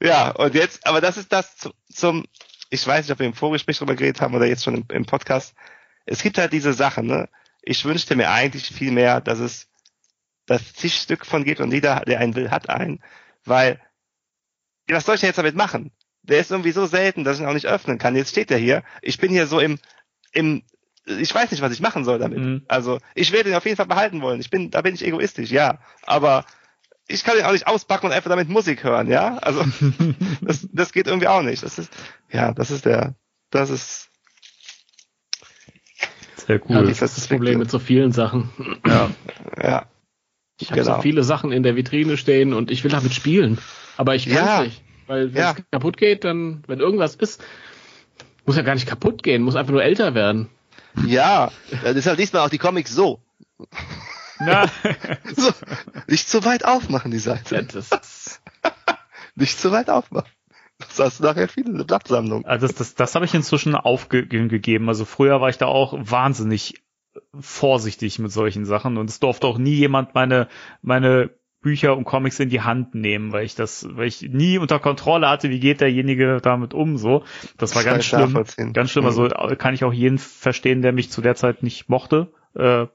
Ja, 0.01 0.31
und 0.31 0.53
jetzt, 0.53 0.85
aber 0.85 0.99
das 0.99 1.15
ist 1.15 1.31
das 1.31 1.55
zu, 1.55 1.71
zum, 1.89 2.25
ich 2.69 2.85
weiß 2.85 3.05
nicht, 3.05 3.13
ob 3.13 3.19
wir 3.19 3.25
im 3.25 3.33
Vorgespräch 3.33 3.77
drüber 3.77 3.95
geredet 3.95 4.19
haben 4.19 4.35
oder 4.35 4.45
jetzt 4.45 4.65
schon 4.65 4.75
im, 4.75 4.85
im 4.91 5.05
Podcast. 5.05 5.55
Es 6.05 6.21
gibt 6.21 6.37
halt 6.37 6.51
diese 6.51 6.73
Sachen, 6.73 7.07
ne? 7.07 7.29
Ich 7.61 7.85
wünschte 7.85 8.17
mir 8.17 8.29
eigentlich 8.29 8.65
viel 8.65 8.91
mehr, 8.91 9.21
dass 9.21 9.39
es 9.39 9.69
das 10.45 10.73
Tischstück 10.73 11.25
von 11.25 11.45
gibt 11.45 11.61
und 11.61 11.71
jeder, 11.71 12.01
der 12.01 12.19
einen 12.19 12.35
will, 12.35 12.51
hat 12.51 12.67
einen. 12.67 13.01
Weil, 13.45 13.79
was 14.89 15.05
soll 15.05 15.15
ich 15.15 15.21
denn 15.21 15.29
jetzt 15.29 15.37
damit 15.37 15.55
machen? 15.55 15.93
Der 16.23 16.39
ist 16.39 16.51
irgendwie 16.51 16.71
so 16.71 16.85
selten, 16.85 17.23
dass 17.23 17.37
ich 17.37 17.43
ihn 17.43 17.47
auch 17.47 17.53
nicht 17.53 17.67
öffnen 17.67 17.97
kann. 17.97 18.17
Jetzt 18.17 18.31
steht 18.31 18.51
er 18.51 18.57
hier. 18.57 18.83
Ich 19.01 19.19
bin 19.19 19.31
hier 19.31 19.47
so 19.47 19.61
im, 19.61 19.79
im, 20.33 20.63
ich 21.05 21.33
weiß 21.33 21.51
nicht, 21.51 21.61
was 21.61 21.73
ich 21.73 21.81
machen 21.81 22.05
soll 22.05 22.19
damit. 22.19 22.39
Mhm. 22.39 22.63
Also, 22.67 22.99
ich 23.15 23.31
werde 23.31 23.49
ihn 23.49 23.55
auf 23.55 23.65
jeden 23.65 23.77
Fall 23.77 23.87
behalten 23.87 24.21
wollen. 24.21 24.39
Ich 24.39 24.49
bin, 24.49 24.71
da 24.71 24.81
bin 24.81 24.95
ich 24.95 25.05
egoistisch, 25.05 25.51
ja. 25.51 25.79
Aber 26.05 26.45
ich 27.07 27.23
kann 27.23 27.37
ihn 27.37 27.43
auch 27.43 27.51
nicht 27.51 27.67
auspacken 27.67 28.05
und 28.07 28.11
einfach 28.13 28.29
damit 28.29 28.47
Musik 28.49 28.83
hören, 28.83 29.09
ja. 29.09 29.37
Also, 29.39 29.65
das, 30.41 30.67
das 30.71 30.93
geht 30.93 31.07
irgendwie 31.07 31.27
auch 31.27 31.41
nicht. 31.41 31.61
Das 31.63 31.77
ist, 31.77 31.91
ja, 32.31 32.53
das 32.53 32.71
ist 32.71 32.85
der, 32.85 33.15
das 33.49 33.69
ist, 33.69 34.09
Sehr 36.47 36.57
Ja, 36.57 36.61
cool. 36.69 36.87
das 36.87 37.01
ist 37.01 37.17
das 37.17 37.27
Problem 37.27 37.59
mit 37.59 37.69
so 37.71 37.79
vielen 37.79 38.11
Sachen. 38.11 38.49
Ja. 38.85 39.09
ja. 39.61 39.85
Ich 40.59 40.71
habe 40.71 40.81
Genau. 40.81 40.95
so 40.97 41.01
viele 41.01 41.23
Sachen 41.23 41.51
in 41.51 41.63
der 41.63 41.75
Vitrine 41.75 42.15
stehen 42.17 42.53
und 42.53 42.69
ich 42.71 42.83
will 42.83 42.91
damit 42.91 43.13
spielen. 43.13 43.57
Aber 43.97 44.15
ich 44.15 44.25
kann 44.27 44.35
Ja. 44.45 44.59
es 44.61 44.65
nicht. 44.67 44.81
Weil 45.07 45.33
wenn 45.33 45.41
Ja. 45.41 45.51
es 45.57 45.63
kaputt 45.71 45.97
geht, 45.97 46.23
dann, 46.23 46.63
wenn 46.67 46.79
irgendwas 46.79 47.15
ist, 47.15 47.43
muss 48.45 48.55
ja 48.55 48.61
gar 48.61 48.73
nicht 48.75 48.87
kaputt 48.87 49.23
gehen, 49.23 49.41
muss 49.41 49.55
einfach 49.55 49.71
nur 49.73 49.83
älter 49.83 50.15
werden. 50.15 50.49
Ja, 51.05 51.51
deshalb 51.83 52.17
liest 52.17 52.33
man 52.33 52.43
auch 52.43 52.49
die 52.49 52.57
Comics 52.57 52.91
so. 52.93 53.21
Na, 54.39 54.67
so. 55.35 55.51
Nicht 56.07 56.27
zu 56.29 56.43
weit 56.45 56.65
aufmachen, 56.65 57.11
die 57.11 57.17
Ja, 57.17 57.23
Seite. 57.23 57.63
das 57.63 57.91
ist, 57.91 58.41
Nicht 59.35 59.59
zu 59.59 59.71
weit 59.71 59.89
aufmachen. 59.89 60.29
Das 60.79 60.99
hast 60.99 61.19
du 61.19 61.23
nachher 61.23 61.47
viele 61.47 61.69
eine 61.73 61.85
Blattsammlung. 61.85 62.45
also 62.45 62.67
das, 62.67 62.75
das, 62.75 62.95
das 62.95 63.15
habe 63.15 63.25
ich 63.25 63.33
inzwischen 63.33 63.75
aufgegeben. 63.75 64.89
Also 64.89 65.05
früher 65.05 65.39
war 65.39 65.49
ich 65.49 65.57
da 65.57 65.67
auch 65.67 65.93
wahnsinnig 65.97 66.83
vorsichtig 67.39 68.19
mit 68.19 68.31
solchen 68.31 68.65
Sachen 68.65 68.97
und 68.97 69.09
es 69.09 69.19
durfte 69.19 69.47
auch 69.47 69.57
nie 69.57 69.75
jemand 69.75 70.15
meine, 70.15 70.47
meine 70.81 71.29
Bücher 71.63 71.97
und 71.97 72.03
Comics 72.03 72.39
in 72.39 72.49
die 72.49 72.61
Hand 72.61 72.93
nehmen, 72.93 73.31
weil 73.31 73.45
ich 73.45 73.55
das, 73.55 73.87
weil 73.89 74.07
ich 74.07 74.21
nie 74.21 74.59
unter 74.59 74.79
Kontrolle 74.79 75.27
hatte, 75.27 75.49
wie 75.49 75.59
geht 75.59 75.81
derjenige 75.81 76.39
damit 76.43 76.75
um, 76.75 76.97
so. 76.97 77.23
Das 77.57 77.75
war 77.75 77.83
ganz 77.83 78.05
schlimm. 78.05 78.43
Ganz 78.73 78.91
schlimm. 78.91 79.05
Mhm. 79.05 79.09
Also 79.09 79.29
kann 79.55 79.73
ich 79.73 79.83
auch 79.83 79.93
jeden 79.93 80.19
verstehen, 80.19 80.83
der 80.83 80.91
mich 80.91 81.09
zu 81.09 81.21
der 81.21 81.35
Zeit 81.35 81.63
nicht 81.63 81.89
mochte. 81.89 82.31
Äh, 82.55 82.59
ne, 82.59 82.89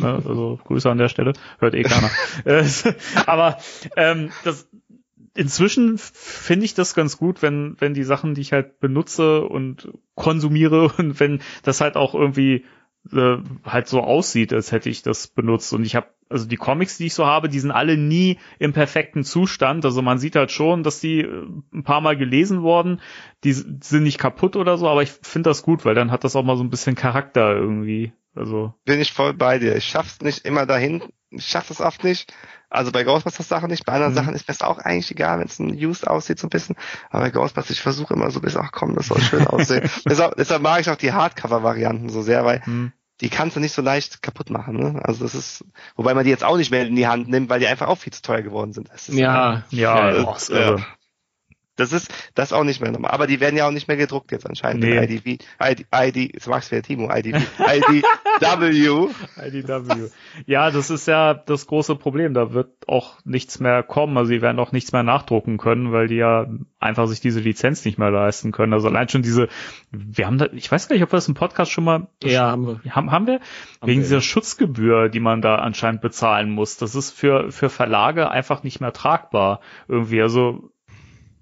also 0.00 0.58
Grüße 0.64 0.90
an 0.90 0.98
der 0.98 1.08
Stelle. 1.08 1.34
Hört 1.58 1.74
eh 1.74 1.82
keiner. 1.82 2.10
Äh, 2.44 2.64
Aber 3.26 3.58
ähm, 3.96 4.30
das 4.44 4.68
inzwischen 5.34 5.98
finde 5.98 6.64
ich 6.64 6.74
das 6.74 6.94
ganz 6.94 7.18
gut, 7.18 7.42
wenn, 7.42 7.76
wenn 7.80 7.92
die 7.92 8.04
Sachen, 8.04 8.34
die 8.34 8.40
ich 8.40 8.52
halt 8.52 8.80
benutze 8.80 9.42
und 9.42 9.92
konsumiere 10.14 10.92
und 10.96 11.18
wenn 11.20 11.42
das 11.64 11.80
halt 11.80 11.96
auch 11.96 12.14
irgendwie 12.14 12.64
äh, 13.12 13.36
halt 13.64 13.88
so 13.88 14.00
aussieht, 14.00 14.52
als 14.52 14.72
hätte 14.72 14.88
ich 14.88 15.02
das 15.02 15.26
benutzt. 15.26 15.72
Und 15.72 15.84
ich 15.84 15.96
habe, 15.96 16.06
also 16.28 16.46
die 16.46 16.56
Comics, 16.56 16.96
die 16.98 17.06
ich 17.06 17.14
so 17.14 17.26
habe, 17.26 17.48
die 17.48 17.60
sind 17.60 17.70
alle 17.70 17.96
nie 17.96 18.38
im 18.58 18.72
perfekten 18.72 19.24
Zustand. 19.24 19.84
Also 19.84 20.02
man 20.02 20.18
sieht 20.18 20.36
halt 20.36 20.50
schon, 20.50 20.82
dass 20.82 21.00
die 21.00 21.20
äh, 21.20 21.46
ein 21.72 21.84
paar 21.84 22.00
Mal 22.00 22.16
gelesen 22.16 22.62
worden, 22.62 23.00
die 23.44 23.52
sind 23.52 24.02
nicht 24.02 24.18
kaputt 24.18 24.56
oder 24.56 24.78
so, 24.78 24.88
aber 24.88 25.02
ich 25.02 25.12
finde 25.22 25.50
das 25.50 25.62
gut, 25.62 25.84
weil 25.84 25.94
dann 25.94 26.10
hat 26.10 26.24
das 26.24 26.36
auch 26.36 26.42
mal 26.44 26.56
so 26.56 26.64
ein 26.64 26.70
bisschen 26.70 26.94
Charakter 26.94 27.54
irgendwie. 27.54 28.12
Also, 28.34 28.74
Bin 28.84 29.00
ich 29.00 29.12
voll 29.12 29.32
bei 29.32 29.58
dir. 29.58 29.76
Ich 29.76 29.84
schaff's 29.84 30.20
nicht 30.20 30.44
immer 30.44 30.66
dahin. 30.66 31.02
Ich 31.30 31.46
schaff 31.46 31.70
es 31.70 31.80
oft 31.80 32.02
nicht. 32.02 32.32
Also 32.68 32.90
bei 32.90 33.04
Ghostbusters 33.04 33.48
Sachen 33.48 33.70
nicht. 33.70 33.84
Bei 33.84 33.92
anderen 33.92 34.12
Mhm. 34.12 34.16
Sachen 34.16 34.34
ist 34.34 34.48
mir 34.48 34.54
das 34.54 34.62
auch 34.62 34.78
eigentlich 34.78 35.12
egal, 35.12 35.38
wenn 35.38 35.46
es 35.46 35.60
ein 35.60 35.72
Used 35.72 36.08
aussieht 36.08 36.40
so 36.40 36.48
ein 36.48 36.50
bisschen. 36.50 36.74
Aber 37.10 37.22
bei 37.22 37.30
Ghostbusters, 37.30 37.70
ich 37.76 37.80
versuche 37.80 38.14
immer 38.14 38.30
so 38.32 38.40
ein 38.40 38.42
bisschen, 38.42 38.62
ach 38.64 38.72
komm, 38.72 38.96
das 38.96 39.06
soll 39.06 39.20
schön 39.20 39.46
aussehen. 39.46 39.88
deshalb, 40.08 40.34
deshalb 40.36 40.62
mag 40.62 40.80
ich 40.80 40.90
auch 40.90 40.96
die 40.96 41.12
Hardcover-Varianten 41.12 42.08
so 42.08 42.22
sehr, 42.22 42.44
weil 42.44 42.64
hm. 42.66 42.92
Die 43.24 43.30
kannst 43.30 43.56
du 43.56 43.60
nicht 43.60 43.72
so 43.72 43.80
leicht 43.80 44.20
kaputt 44.20 44.50
machen. 44.50 44.76
Ne? 44.76 45.00
Also 45.02 45.24
das 45.24 45.34
ist, 45.34 45.64
wobei 45.96 46.12
man 46.12 46.24
die 46.24 46.30
jetzt 46.30 46.44
auch 46.44 46.58
nicht 46.58 46.70
mehr 46.70 46.86
in 46.86 46.94
die 46.94 47.06
Hand 47.06 47.26
nimmt, 47.26 47.48
weil 47.48 47.58
die 47.58 47.66
einfach 47.66 47.88
auch 47.88 47.96
viel 47.96 48.12
zu 48.12 48.20
teuer 48.20 48.42
geworden 48.42 48.74
sind. 48.74 48.90
Das 48.92 49.08
ist 49.08 49.16
ja, 49.16 49.64
ja, 49.70 50.10
ja, 50.10 50.34
ist 50.36 50.50
ja. 50.50 50.76
Das 51.76 51.92
ist 51.92 52.12
das 52.34 52.50
ist 52.50 52.52
auch 52.52 52.64
nicht 52.64 52.80
mehr 52.80 52.90
normal. 52.92 53.10
Aber 53.10 53.26
die 53.26 53.40
werden 53.40 53.56
ja 53.56 53.66
auch 53.66 53.72
nicht 53.72 53.88
mehr 53.88 53.96
gedruckt 53.96 54.32
jetzt 54.32 54.46
anscheinend. 54.46 54.84
Nee. 54.84 55.04
IDV, 55.04 55.42
ID, 55.60 55.86
ID, 55.94 56.34
jetzt 56.34 56.46
magst 56.46 56.70
du 56.70 56.76
ja 56.76 56.82
Timo, 56.82 57.10
IDV, 57.12 57.42
IDW. 57.58 58.02
IDW. 58.40 60.10
Ja, 60.46 60.70
das 60.70 60.90
ist 60.90 61.06
ja 61.06 61.34
das 61.34 61.66
große 61.66 61.96
Problem. 61.96 62.34
Da 62.34 62.52
wird 62.52 62.88
auch 62.88 63.18
nichts 63.24 63.60
mehr 63.60 63.82
kommen. 63.82 64.16
Also 64.16 64.32
die 64.32 64.42
werden 64.42 64.58
auch 64.58 64.72
nichts 64.72 64.92
mehr 64.92 65.02
nachdrucken 65.02 65.58
können, 65.58 65.92
weil 65.92 66.08
die 66.08 66.16
ja 66.16 66.46
einfach 66.78 67.06
sich 67.06 67.20
diese 67.20 67.40
Lizenz 67.40 67.84
nicht 67.84 67.98
mehr 67.98 68.10
leisten 68.10 68.52
können. 68.52 68.72
Also 68.72 68.88
allein 68.88 69.08
schon 69.08 69.22
diese, 69.22 69.48
wir 69.90 70.26
haben 70.26 70.38
da, 70.38 70.46
ich 70.52 70.70
weiß 70.70 70.88
gar 70.88 70.94
nicht, 70.94 71.02
ob 71.02 71.12
wir 71.12 71.16
das 71.16 71.28
im 71.28 71.34
Podcast 71.34 71.70
schon 71.70 71.84
mal 71.84 72.08
ja, 72.22 72.50
haben 72.50 72.66
wir. 72.66 72.94
haben, 72.94 73.10
haben 73.10 73.26
wir? 73.26 73.34
Haben 73.34 73.88
Wegen 73.88 74.00
wir. 74.00 74.04
dieser 74.04 74.20
Schutzgebühr, 74.20 75.08
die 75.08 75.20
man 75.20 75.40
da 75.40 75.56
anscheinend 75.56 76.00
bezahlen 76.00 76.50
muss. 76.50 76.76
Das 76.76 76.94
ist 76.94 77.10
für, 77.12 77.50
für 77.52 77.70
Verlage 77.70 78.30
einfach 78.30 78.62
nicht 78.62 78.80
mehr 78.80 78.92
tragbar. 78.92 79.60
Irgendwie. 79.88 80.20
Also 80.20 80.70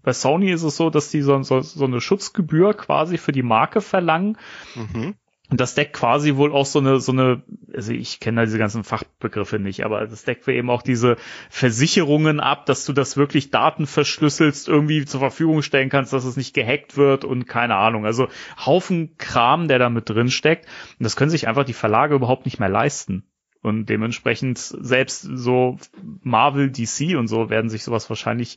bei 0.02 0.12
Sony 0.12 0.50
ist 0.50 0.62
es 0.62 0.76
so, 0.76 0.90
dass 0.90 1.10
die 1.10 1.22
so, 1.22 1.42
so, 1.42 1.60
so 1.60 1.84
eine 1.84 2.00
Schutzgebühr 2.00 2.74
quasi 2.74 3.18
für 3.18 3.32
die 3.32 3.42
Marke 3.42 3.80
verlangen. 3.80 4.36
Mhm. 4.74 5.14
Und 5.52 5.60
das 5.60 5.74
deckt 5.74 5.92
quasi 5.92 6.36
wohl 6.36 6.50
auch 6.50 6.64
so 6.64 6.78
eine, 6.78 6.98
so 6.98 7.12
eine, 7.12 7.42
also 7.74 7.92
ich 7.92 8.20
kenne 8.20 8.40
da 8.40 8.44
diese 8.46 8.56
ganzen 8.56 8.84
Fachbegriffe 8.84 9.58
nicht, 9.58 9.84
aber 9.84 10.06
das 10.06 10.24
deckt 10.24 10.44
für 10.44 10.54
eben 10.54 10.70
auch 10.70 10.80
diese 10.80 11.16
Versicherungen 11.50 12.40
ab, 12.40 12.64
dass 12.64 12.86
du 12.86 12.94
das 12.94 13.18
wirklich 13.18 13.50
datenverschlüsselst 13.50 14.66
irgendwie 14.66 15.04
zur 15.04 15.20
Verfügung 15.20 15.60
stellen 15.60 15.90
kannst, 15.90 16.14
dass 16.14 16.24
es 16.24 16.38
nicht 16.38 16.54
gehackt 16.54 16.96
wird 16.96 17.26
und 17.26 17.46
keine 17.46 17.74
Ahnung. 17.74 18.06
Also 18.06 18.28
Haufen 18.64 19.18
Kram, 19.18 19.68
der 19.68 19.78
da 19.78 19.90
mit 19.90 20.08
drin 20.08 20.30
steckt. 20.30 20.64
Und 20.98 21.04
das 21.04 21.16
können 21.16 21.30
sich 21.30 21.46
einfach 21.46 21.64
die 21.64 21.74
Verlage 21.74 22.14
überhaupt 22.14 22.46
nicht 22.46 22.58
mehr 22.58 22.70
leisten. 22.70 23.24
Und 23.60 23.90
dementsprechend 23.90 24.56
selbst 24.56 25.20
so 25.20 25.76
Marvel, 26.22 26.70
DC 26.70 27.16
und 27.18 27.28
so 27.28 27.50
werden 27.50 27.68
sich 27.68 27.84
sowas 27.84 28.08
wahrscheinlich 28.08 28.56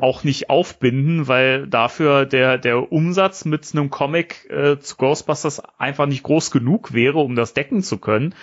auch 0.00 0.24
nicht 0.24 0.50
aufbinden, 0.50 1.28
weil 1.28 1.66
dafür 1.66 2.26
der, 2.26 2.58
der 2.58 2.92
Umsatz 2.92 3.44
mit 3.44 3.68
einem 3.72 3.90
Comic 3.90 4.48
äh, 4.50 4.78
zu 4.78 4.96
Ghostbusters 4.96 5.62
einfach 5.78 6.06
nicht 6.06 6.22
groß 6.22 6.50
genug 6.50 6.92
wäre, 6.92 7.18
um 7.18 7.34
das 7.34 7.54
decken 7.54 7.82
zu 7.82 7.98
können. 7.98 8.34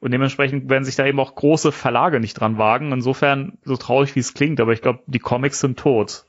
Und 0.00 0.10
dementsprechend 0.10 0.68
werden 0.68 0.84
sich 0.84 0.96
da 0.96 1.06
eben 1.06 1.20
auch 1.20 1.34
große 1.34 1.72
Verlage 1.72 2.18
nicht 2.20 2.34
dran 2.34 2.58
wagen. 2.58 2.92
Insofern, 2.92 3.58
so 3.64 3.76
traurig 3.76 4.14
wie 4.16 4.20
es 4.20 4.34
klingt, 4.34 4.60
aber 4.60 4.72
ich 4.72 4.82
glaube, 4.82 5.00
die 5.06 5.18
Comics 5.18 5.60
sind 5.60 5.78
tot 5.78 6.24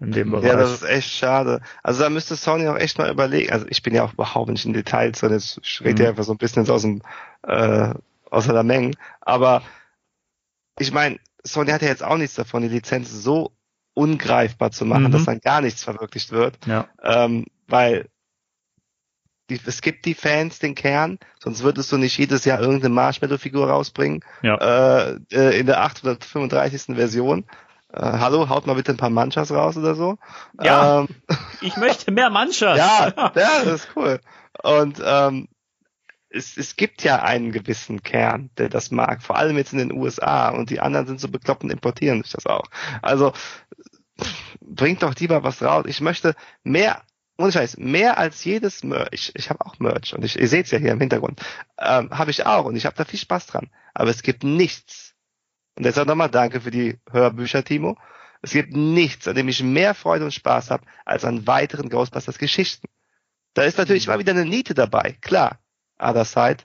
in 0.00 0.12
dem 0.12 0.30
Bereich. 0.30 0.48
Ja, 0.48 0.56
das 0.56 0.72
ist 0.72 0.82
echt 0.84 1.10
schade. 1.10 1.60
Also 1.82 2.02
da 2.02 2.10
müsste 2.10 2.36
Sony 2.36 2.68
auch 2.68 2.76
echt 2.76 2.98
mal 2.98 3.10
überlegen. 3.10 3.52
Also 3.52 3.66
ich 3.68 3.82
bin 3.82 3.94
ja 3.94 4.04
auch 4.04 4.12
überhaupt 4.12 4.50
nicht 4.50 4.66
in 4.66 4.72
Details. 4.72 5.20
Jetzt 5.22 5.60
ich 5.62 5.80
rede 5.80 5.94
Mhm. 5.94 6.04
ja 6.04 6.08
einfach 6.10 6.24
so 6.24 6.32
ein 6.32 6.38
bisschen 6.38 6.68
aus 6.68 6.82
dem 6.82 7.02
äh, 7.42 7.94
aus 8.30 8.46
der 8.46 8.62
Menge. 8.62 8.92
Aber 9.20 9.62
ich 10.78 10.92
meine, 10.92 11.18
Sony 11.44 11.70
hat 11.70 11.82
ja 11.82 11.88
jetzt 11.88 12.04
auch 12.04 12.18
nichts 12.18 12.34
davon, 12.34 12.62
die 12.62 12.68
Lizenz 12.68 13.10
so 13.10 13.52
ungreifbar 13.96 14.70
zu 14.70 14.84
machen, 14.84 15.04
Mhm. 15.04 15.10
dass 15.12 15.24
dann 15.24 15.40
gar 15.40 15.60
nichts 15.62 15.82
verwirklicht 15.82 16.30
wird. 16.30 16.58
ja. 16.66 16.86
Ähm, 17.02 17.46
weil 17.68 18.08
die, 19.50 19.60
es 19.64 19.80
gibt 19.80 20.04
die 20.06 20.14
Fans, 20.14 20.58
den 20.58 20.74
Kern, 20.74 21.18
sonst 21.40 21.62
würdest 21.62 21.90
du 21.92 21.96
nicht 21.98 22.18
jedes 22.18 22.44
Jahr 22.44 22.60
irgendeine 22.60 22.94
Marshmallow-Figur 22.94 23.68
rausbringen 23.68 24.20
Ja. 24.42 24.56
äh, 24.56 25.18
äh, 25.32 25.58
in 25.58 25.66
der 25.66 25.80
835. 25.82 26.96
Version. 26.96 27.44
Äh, 27.92 28.00
hallo, 28.02 28.48
haut 28.48 28.66
mal 28.66 28.74
bitte 28.74 28.92
ein 28.92 28.96
paar 28.96 29.10
Manchas 29.10 29.50
raus 29.52 29.76
oder 29.76 29.94
so. 29.94 30.18
Ja. 30.60 31.00
Ähm, 31.00 31.08
Ich 31.60 31.76
möchte 31.76 32.10
mehr 32.10 32.28
Manchas. 32.30 32.76
ja, 32.76 33.12
ja, 33.16 33.32
das 33.64 33.66
ist 33.84 33.88
cool. 33.96 34.20
Und 34.62 35.00
ähm, 35.04 35.48
es, 36.28 36.56
es 36.56 36.74
gibt 36.76 37.02
ja 37.04 37.22
einen 37.22 37.52
gewissen 37.52 38.02
Kern, 38.02 38.50
der 38.58 38.68
das 38.68 38.90
mag, 38.90 39.22
vor 39.22 39.36
allem 39.36 39.56
jetzt 39.56 39.72
in 39.72 39.78
den 39.78 39.92
USA 39.92 40.48
und 40.50 40.70
die 40.70 40.80
anderen 40.80 41.06
sind 41.06 41.20
so 41.20 41.28
bekloppt 41.28 41.62
und 41.62 41.70
importieren 41.70 42.22
sich 42.22 42.32
das 42.32 42.46
auch. 42.46 42.64
Also 43.00 43.32
bringt 44.60 45.02
doch 45.02 45.14
lieber 45.16 45.42
was 45.42 45.62
raus. 45.62 45.84
Ich 45.86 46.00
möchte 46.00 46.34
mehr, 46.64 47.02
ohne 47.38 47.52
Scheiß, 47.52 47.76
mehr 47.78 48.18
als 48.18 48.44
jedes 48.44 48.84
Merch. 48.84 49.08
Ich, 49.12 49.32
ich 49.34 49.50
habe 49.50 49.64
auch 49.64 49.78
Merch 49.78 50.14
und 50.14 50.24
ich, 50.24 50.38
ihr 50.38 50.48
seht 50.48 50.66
es 50.66 50.72
ja 50.72 50.78
hier 50.78 50.92
im 50.92 51.00
Hintergrund. 51.00 51.40
Ähm, 51.78 52.10
habe 52.10 52.30
ich 52.30 52.46
auch 52.46 52.64
und 52.64 52.76
ich 52.76 52.86
habe 52.86 52.96
da 52.96 53.04
viel 53.04 53.18
Spaß 53.18 53.46
dran. 53.46 53.70
Aber 53.94 54.10
es 54.10 54.22
gibt 54.22 54.44
nichts. 54.44 55.14
Und 55.76 55.84
deshalb 55.84 56.08
nochmal 56.08 56.30
danke 56.30 56.60
für 56.60 56.70
die 56.70 56.98
Hörbücher, 57.10 57.64
Timo. 57.64 57.98
Es 58.42 58.52
gibt 58.52 58.74
nichts, 58.74 59.26
an 59.28 59.34
dem 59.34 59.48
ich 59.48 59.62
mehr 59.62 59.94
Freude 59.94 60.24
und 60.24 60.32
Spaß 60.32 60.70
habe, 60.70 60.86
als 61.04 61.24
an 61.24 61.46
weiteren 61.46 61.88
Ghostbusters 61.88 62.38
Geschichten. 62.38 62.86
Da 63.54 63.62
ist 63.62 63.78
natürlich 63.78 64.06
immer 64.06 64.18
wieder 64.18 64.32
eine 64.32 64.44
Niete 64.44 64.74
dabei, 64.74 65.16
klar. 65.20 65.58
Other 65.98 66.24
Side. 66.24 66.64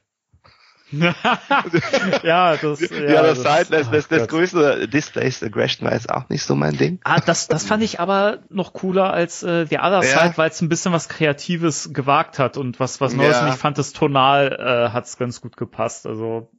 ja, 2.24 2.58
das, 2.58 2.80
Die 2.80 2.94
ja, 2.94 3.20
andere 3.20 3.36
Seite, 3.36 3.72
das, 3.72 3.88
oh 3.88 3.92
das, 3.92 4.08
das 4.08 4.28
größte 4.28 4.88
Displaced 4.88 5.44
Aggression 5.44 5.88
war 5.88 5.94
jetzt 5.94 6.10
auch 6.10 6.28
nicht 6.30 6.44
so 6.44 6.56
mein 6.56 6.78
Ding. 6.78 7.00
Ah, 7.04 7.20
das, 7.20 7.48
das 7.48 7.66
fand 7.66 7.84
ich 7.84 8.00
aber 8.00 8.40
noch 8.50 8.74
cooler 8.74 9.14
als 9.14 9.44
äh, 9.44 9.66
The 9.66 9.80
Other 9.80 10.04
Ja. 10.04 10.24
Side, 10.24 10.34
weil 10.38 10.50
es 10.50 10.62
ein 10.62 10.70
bisschen 10.70 10.92
was 10.92 11.08
Kreatives 11.08 11.94
gewagt 11.94 12.40
hat 12.40 12.58
und 12.58 12.80
was, 12.80 13.00
was 13.00 13.14
Neues. 13.14 13.38
Ja. 13.38 13.46
Und 13.46 13.50
ich 13.54 13.60
fand 13.60 13.78
es 13.78 13.94
tonal 13.94 14.52
äh, 14.52 14.92
hat's 14.92 15.18
ganz 15.18 15.42
gut 15.42 15.56
gepasst. 15.58 16.06
Also 16.06 16.52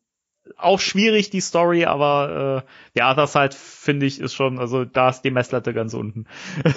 auch 0.57 0.81
schwierig 0.81 1.31
die 1.31 1.41
Story, 1.41 1.85
aber 1.85 2.65
äh, 2.65 2.71
The 2.95 3.03
Other 3.03 3.27
Side 3.27 3.55
finde 3.57 4.07
ich 4.07 4.21
ist 4.21 4.35
schon, 4.35 4.59
also 4.59 4.85
da 4.85 5.09
ist 5.11 5.23
die 5.23 5.31
Messlatte 5.31 5.73
ganz 5.73 5.95
unten. 5.95 6.27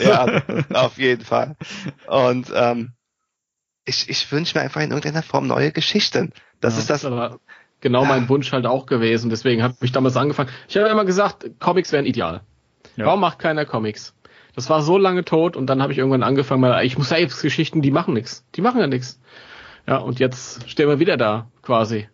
Ja, 0.04 0.42
auf 0.74 0.98
jeden 0.98 1.24
Fall. 1.24 1.56
Und 2.08 2.52
ähm, 2.54 2.95
ich, 3.86 4.10
ich 4.10 4.32
wünsche 4.32 4.58
mir 4.58 4.64
einfach 4.64 4.82
in 4.82 4.90
irgendeiner 4.92 5.24
Form 5.24 5.48
neue 5.48 5.72
Geschichten. 5.72 6.32
Das 6.60 6.74
Ja. 6.74 6.80
ist 6.80 6.90
das. 6.90 7.06
aber 7.06 7.40
genau 7.82 8.04
mein 8.06 8.28
Wunsch 8.30 8.52
halt 8.52 8.66
auch 8.66 8.86
gewesen. 8.88 9.30
Deswegen 9.30 9.62
habe 9.64 9.76
ich 9.82 9.92
damals 9.92 10.18
angefangen. 10.18 10.50
Ich 10.68 10.76
habe 10.78 10.90
immer 10.90 11.06
gesagt, 11.06 11.46
Comics 11.60 11.92
wären 11.92 12.06
ideal. 12.06 12.42
Ja. 12.96 13.06
Warum 13.06 13.20
macht 13.22 13.40
keiner 13.40 13.66
Comics? 13.66 14.14
Das 14.56 14.70
war 14.70 14.82
so 14.82 14.98
lange 14.98 15.26
tot 15.26 15.58
und 15.58 15.68
dann 15.68 15.82
habe 15.82 15.92
ich 15.92 16.00
irgendwann 16.00 16.24
angefangen, 16.24 16.62
weil 16.64 16.86
ich 16.86 16.98
muss 16.98 17.10
selbst 17.10 17.42
Geschichten, 17.42 17.82
die 17.82 17.92
machen 17.92 18.14
nichts. 18.14 18.46
Die 18.56 18.62
machen 18.62 18.80
ja 18.80 18.88
nichts. 18.88 19.20
Ja, 19.86 19.98
und 19.98 20.20
jetzt 20.20 20.68
stehen 20.70 20.88
wir 20.88 21.00
wieder 21.00 21.18
da, 21.18 21.48
quasi. 21.62 22.08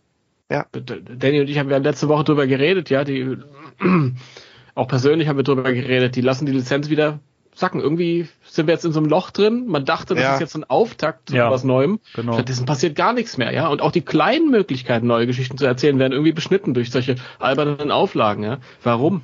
Ja. 0.49 0.65
Danny 0.73 1.39
und 1.39 1.49
ich 1.49 1.57
haben 1.59 1.69
ja 1.69 1.77
letzte 1.77 2.09
Woche 2.09 2.23
drüber 2.25 2.47
geredet, 2.47 2.89
ja, 2.89 3.03
die 3.05 3.37
auch 4.75 4.87
persönlich 4.87 5.27
haben 5.27 5.37
wir 5.37 5.43
drüber 5.43 5.71
geredet, 5.71 6.15
die 6.15 6.21
lassen 6.21 6.45
die 6.45 6.51
Lizenz 6.51 6.89
wieder 6.89 7.19
sacken. 7.53 7.81
Irgendwie 7.81 8.27
sind 8.43 8.67
wir 8.67 8.73
jetzt 8.73 8.85
in 8.85 8.91
so 8.91 8.99
einem 8.99 9.09
Loch 9.09 9.31
drin. 9.31 9.67
Man 9.67 9.85
dachte, 9.85 10.15
das 10.15 10.23
Ja. 10.23 10.33
ist 10.35 10.39
jetzt 10.39 10.55
ein 10.55 10.63
Auftakt 10.63 11.29
zu 11.29 11.35
Ja. 11.35 11.51
was 11.51 11.63
Neuem. 11.63 11.99
Genau. 12.15 12.33
Stattdessen 12.33 12.65
passiert 12.65 12.95
gar 12.95 13.13
nichts 13.13 13.37
mehr, 13.37 13.51
ja. 13.53 13.67
Und 13.67 13.81
auch 13.81 13.91
die 13.91 14.01
kleinen 14.01 14.49
Möglichkeiten, 14.49 15.07
neue 15.07 15.27
Geschichten 15.27 15.57
zu 15.57 15.65
erzählen, 15.65 15.99
werden 15.99 16.13
irgendwie 16.13 16.31
beschnitten 16.33 16.73
durch 16.73 16.91
solche 16.91 17.15
albernen 17.39 17.91
Auflagen, 17.91 18.43
ja. 18.43 18.59
Warum? 18.83 19.21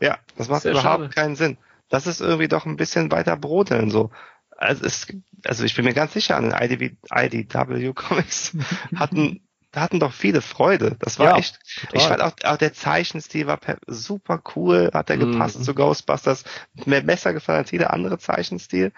Ja, 0.00 0.18
das 0.36 0.48
macht 0.48 0.62
Sehr 0.62 0.72
überhaupt 0.72 1.00
schade. 1.00 1.08
keinen 1.14 1.36
Sinn. 1.36 1.56
Das 1.88 2.06
ist 2.06 2.20
irgendwie 2.20 2.48
doch 2.48 2.66
ein 2.66 2.76
bisschen 2.76 3.10
weiter 3.10 3.36
brodeln 3.36 3.90
so. 3.90 4.10
Also, 4.58 4.84
es, 4.84 5.06
also 5.44 5.64
ich 5.64 5.74
bin 5.76 5.84
mir 5.84 5.92
ganz 5.94 6.12
sicher, 6.14 6.36
an 6.36 6.50
den 6.50 6.52
IDW, 6.52 6.92
IDW 7.14 7.92
Comics 7.94 8.56
hatten 8.96 9.40
hatten 9.82 10.00
doch 10.00 10.12
viele 10.12 10.40
Freude. 10.42 10.96
Das 11.00 11.18
war 11.18 11.32
Ja, 11.32 11.38
echt. 11.38 11.58
total. 11.80 12.00
Ich 12.00 12.06
fand 12.06 12.22
auch, 12.22 12.32
auch 12.44 12.56
der 12.56 12.72
Zeichenstil 12.72 13.46
war 13.46 13.56
per, 13.56 13.78
super 13.86 14.42
cool, 14.54 14.90
hat 14.94 15.10
er 15.10 15.16
Mhm. 15.16 15.32
gepasst 15.32 15.64
zu 15.64 15.74
Ghostbusters. 15.74 16.44
Mir 16.84 17.02
besser 17.02 17.32
gefallen 17.32 17.58
als 17.58 17.70
jeder 17.70 17.92
andere 17.92 18.18
Zeichenstil, 18.18 18.92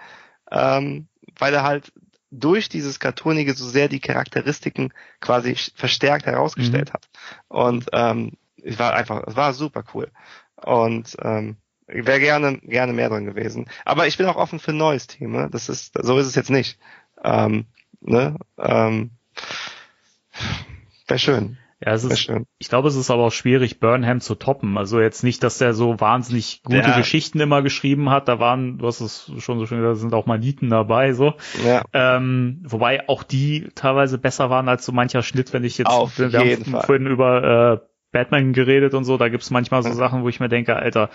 ähm, 0.50 1.08
weil 1.38 1.54
er 1.54 1.62
halt 1.62 1.92
durch 2.30 2.68
dieses 2.68 3.00
Cartoonige 3.00 3.54
so 3.54 3.66
sehr 3.66 3.88
die 3.88 4.00
Charakteristiken 4.00 4.92
quasi 5.20 5.54
verstärkt 5.74 6.26
herausgestellt 6.26 6.92
hat. 6.92 7.08
Und 7.48 7.86
ähm, 7.92 8.32
es 8.62 8.78
war 8.78 8.94
einfach, 8.94 9.22
es 9.26 9.36
war 9.36 9.54
super 9.54 9.84
cool. 9.94 10.10
Und 10.56 11.16
ähm, 11.22 11.56
ich 11.86 12.04
wäre 12.06 12.20
gerne, 12.20 12.58
gerne 12.58 12.92
mehr 12.92 13.08
drin 13.08 13.24
gewesen. 13.24 13.66
Aber 13.86 14.06
ich 14.06 14.18
bin 14.18 14.26
auch 14.26 14.36
offen 14.36 14.58
für 14.58 14.72
ein 14.72 14.76
neues 14.76 15.06
Team. 15.06 15.32
Ne? 15.32 15.48
Das 15.50 15.68
ist, 15.70 15.94
so 16.00 16.18
ist 16.18 16.26
es 16.26 16.34
jetzt 16.34 16.50
nicht. 16.50 16.78
Ähm, 17.24 17.64
ne? 18.00 18.36
ähm, 18.58 19.12
wäre 21.08 21.18
schön. 21.18 21.58
Ja, 21.80 21.92
es 21.92 22.02
ist, 22.02 22.18
schön. 22.18 22.44
ich 22.58 22.68
glaube, 22.68 22.88
es 22.88 22.96
ist 22.96 23.08
aber 23.08 23.22
auch 23.26 23.30
schwierig, 23.32 23.78
Burnham 23.78 24.20
zu 24.20 24.34
toppen. 24.34 24.76
Also 24.76 25.00
jetzt 25.00 25.22
nicht, 25.22 25.44
dass 25.44 25.58
der 25.58 25.74
so 25.74 26.00
wahnsinnig 26.00 26.62
gute 26.64 26.78
Ja. 26.78 26.96
Geschichten 26.96 27.38
immer 27.38 27.62
geschrieben 27.62 28.10
hat. 28.10 28.26
Da 28.26 28.40
waren, 28.40 28.78
du 28.78 28.86
hast 28.88 29.00
es 29.00 29.30
schon 29.38 29.60
so 29.60 29.66
schön 29.66 29.78
gesagt, 29.78 29.96
da 29.96 30.00
sind 30.00 30.12
auch 30.12 30.26
Maniten 30.26 30.70
dabei, 30.70 31.12
so. 31.12 31.34
Ja. 31.64 31.84
Ähm, 31.92 32.64
wobei 32.66 33.08
auch 33.08 33.22
die 33.22 33.68
teilweise 33.76 34.18
besser 34.18 34.50
waren 34.50 34.68
als 34.68 34.84
so 34.84 34.90
mancher 34.90 35.22
Schnitt, 35.22 35.52
wenn 35.52 35.62
ich 35.62 35.78
jetzt, 35.78 35.86
Auf 35.88 36.18
wir 36.18 36.26
jeden 36.30 36.64
haben 36.64 36.72
Fall. 36.72 36.82
vorhin 36.84 37.06
über 37.06 37.80
äh, 37.84 37.88
Batman 38.10 38.52
geredet 38.54 38.94
und 38.94 39.04
so, 39.04 39.16
da 39.16 39.28
gibt's 39.28 39.50
manchmal 39.52 39.84
so 39.84 39.90
Ja. 39.90 39.94
Sachen, 39.94 40.24
wo 40.24 40.28
ich 40.28 40.40
mir 40.40 40.48
denke, 40.48 40.74
Alter, 40.74 41.10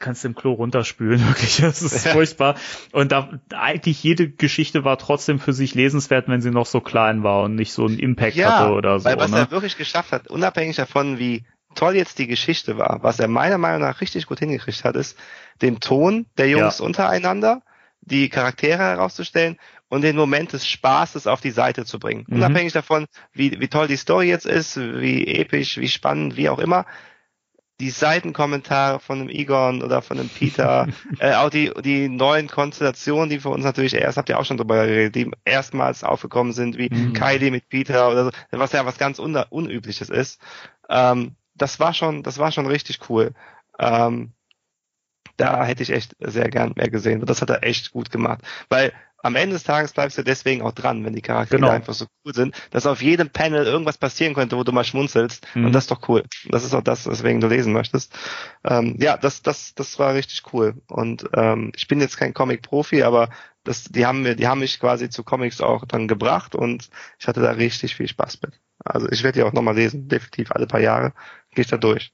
kannst 0.00 0.24
im 0.24 0.34
Klo 0.34 0.52
runterspülen, 0.52 1.20
wirklich, 1.28 1.58
das 1.58 1.82
ist 1.82 2.04
Ja. 2.04 2.12
furchtbar. 2.12 2.56
Und 2.92 3.12
da 3.12 3.30
eigentlich 3.54 4.02
jede 4.02 4.28
Geschichte 4.28 4.84
war 4.84 4.98
trotzdem 4.98 5.38
für 5.38 5.52
sich 5.52 5.74
lesenswert, 5.74 6.28
wenn 6.28 6.40
sie 6.40 6.50
noch 6.50 6.66
so 6.66 6.80
klein 6.80 7.22
war 7.22 7.42
und 7.44 7.54
nicht 7.54 7.72
so 7.72 7.86
einen 7.86 7.98
Impact 7.98 8.36
hatte 8.42 8.72
oder 8.72 8.98
so. 8.98 9.04
weil 9.06 9.18
was 9.18 9.30
ne? 9.30 9.38
er 9.38 9.50
wirklich 9.50 9.76
geschafft 9.76 10.12
hat, 10.12 10.28
unabhängig 10.28 10.76
davon, 10.76 11.18
wie 11.18 11.44
toll 11.74 11.96
jetzt 11.96 12.18
die 12.18 12.26
Geschichte 12.26 12.78
war, 12.78 13.02
was 13.02 13.18
er 13.18 13.28
meiner 13.28 13.58
Meinung 13.58 13.80
nach 13.80 14.00
richtig 14.00 14.26
gut 14.26 14.38
hingekriegt 14.38 14.84
hat, 14.84 14.96
ist, 14.96 15.18
den 15.60 15.80
Ton 15.80 16.26
der 16.38 16.48
Jungs 16.48 16.80
untereinander, 16.80 17.62
die 18.00 18.28
Charaktere 18.28 18.78
herauszustellen 18.78 19.58
und 19.88 20.02
den 20.02 20.16
Moment 20.16 20.52
des 20.52 20.66
Spaßes 20.66 21.26
auf 21.26 21.40
die 21.40 21.50
Seite 21.50 21.84
zu 21.84 21.98
bringen. 21.98 22.24
Mhm. 22.28 22.36
Unabhängig 22.36 22.72
davon, 22.72 23.06
wie, 23.32 23.60
wie 23.60 23.68
toll 23.68 23.88
die 23.88 23.96
Story 23.96 24.28
jetzt 24.28 24.46
ist, 24.46 24.76
wie 24.76 25.26
episch, 25.26 25.78
wie 25.78 25.88
spannend, 25.88 26.36
wie 26.36 26.48
auch 26.48 26.58
immer, 26.58 26.86
die 27.84 27.90
Seitenkommentare 27.90 28.98
von 28.98 29.18
dem 29.18 29.28
Egon 29.28 29.82
oder 29.82 30.00
von 30.00 30.16
dem 30.16 30.30
Peter, 30.30 30.88
äh, 31.18 31.34
auch 31.34 31.50
die, 31.50 31.70
die 31.82 32.08
neuen 32.08 32.48
Konstellationen, 32.48 33.28
die 33.28 33.40
für 33.40 33.50
uns 33.50 33.62
natürlich 33.62 33.92
erst, 33.92 34.16
habt 34.16 34.30
ihr 34.30 34.38
auch 34.38 34.46
schon 34.46 34.56
drüber 34.56 34.86
geredet, 34.86 35.14
die 35.14 35.30
erstmals 35.44 36.02
aufgekommen 36.02 36.54
sind, 36.54 36.78
wie 36.78 36.88
Mhm. 36.88 37.12
Kylie 37.12 37.50
mit 37.50 37.68
Peter 37.68 38.10
oder 38.10 38.24
so, 38.24 38.30
was 38.52 38.72
ja 38.72 38.86
was 38.86 38.96
ganz 38.96 39.18
un 39.18 39.36
Unübliches 39.36 40.08
ist. 40.08 40.40
Ähm, 40.88 41.36
das 41.54 41.78
war 41.78 41.92
schon, 41.92 42.22
das 42.22 42.38
war 42.38 42.52
schon 42.52 42.66
richtig 42.66 43.00
cool. 43.10 43.32
Ähm, 43.78 44.32
da 45.36 45.64
hätte 45.66 45.82
ich 45.82 45.90
echt 45.90 46.16
sehr 46.20 46.48
gern 46.48 46.72
mehr 46.76 46.88
gesehen. 46.88 47.20
Und 47.20 47.28
das 47.28 47.42
hat 47.42 47.50
er 47.50 47.64
echt 47.64 47.90
gut 47.90 48.10
gemacht. 48.10 48.40
Weil 48.70 48.92
am 49.24 49.36
Ende 49.36 49.54
des 49.54 49.62
Tages 49.64 49.92
bleibst 49.92 50.18
du 50.18 50.22
deswegen 50.22 50.62
auch 50.62 50.72
dran, 50.72 51.04
wenn 51.04 51.14
die 51.14 51.22
Charaktere 51.22 51.60
Genau. 51.60 51.72
einfach 51.72 51.94
so 51.94 52.06
cool 52.24 52.34
sind, 52.34 52.54
dass 52.70 52.86
auf 52.86 53.02
jedem 53.02 53.30
Panel 53.30 53.64
irgendwas 53.64 53.96
passieren 53.98 54.34
könnte, 54.34 54.56
wo 54.56 54.64
du 54.64 54.72
mal 54.72 54.84
schmunzelst. 54.84 55.46
Mhm. 55.54 55.66
Und 55.66 55.72
das 55.72 55.84
ist 55.84 55.90
doch 55.90 56.08
cool. 56.08 56.22
Das 56.50 56.64
ist 56.64 56.74
auch 56.74 56.82
das, 56.82 57.06
weswegen 57.08 57.40
du 57.40 57.46
lesen 57.48 57.72
möchtest. 57.72 58.14
Ähm, 58.64 58.96
ja, 59.00 59.16
das, 59.16 59.42
das, 59.42 59.74
das 59.74 59.98
war 59.98 60.14
richtig 60.14 60.42
cool. 60.52 60.74
Und 60.88 61.24
ähm, 61.34 61.72
ich 61.74 61.88
bin 61.88 62.00
jetzt 62.00 62.16
kein 62.18 62.34
Comic-Profi, 62.34 63.02
aber 63.02 63.30
das, 63.64 63.84
die 63.84 64.04
haben 64.04 64.22
mir, 64.22 64.36
die 64.36 64.46
haben 64.46 64.60
mich 64.60 64.78
quasi 64.78 65.08
zu 65.08 65.24
Comics 65.24 65.60
auch 65.62 65.84
dann 65.86 66.06
gebracht 66.06 66.54
und 66.54 66.90
ich 67.18 67.26
hatte 67.26 67.40
da 67.40 67.52
richtig 67.52 67.96
viel 67.96 68.08
Spaß 68.08 68.40
mit. 68.42 68.60
Also 68.84 69.08
ich 69.10 69.22
werde 69.22 69.38
die 69.38 69.42
auch 69.44 69.54
nochmal 69.54 69.74
lesen, 69.74 70.06
definitiv 70.08 70.52
alle 70.52 70.66
paar 70.66 70.80
Jahre 70.80 71.12
gehe 71.54 71.62
ich 71.64 71.70
da 71.70 71.78
durch. 71.78 72.12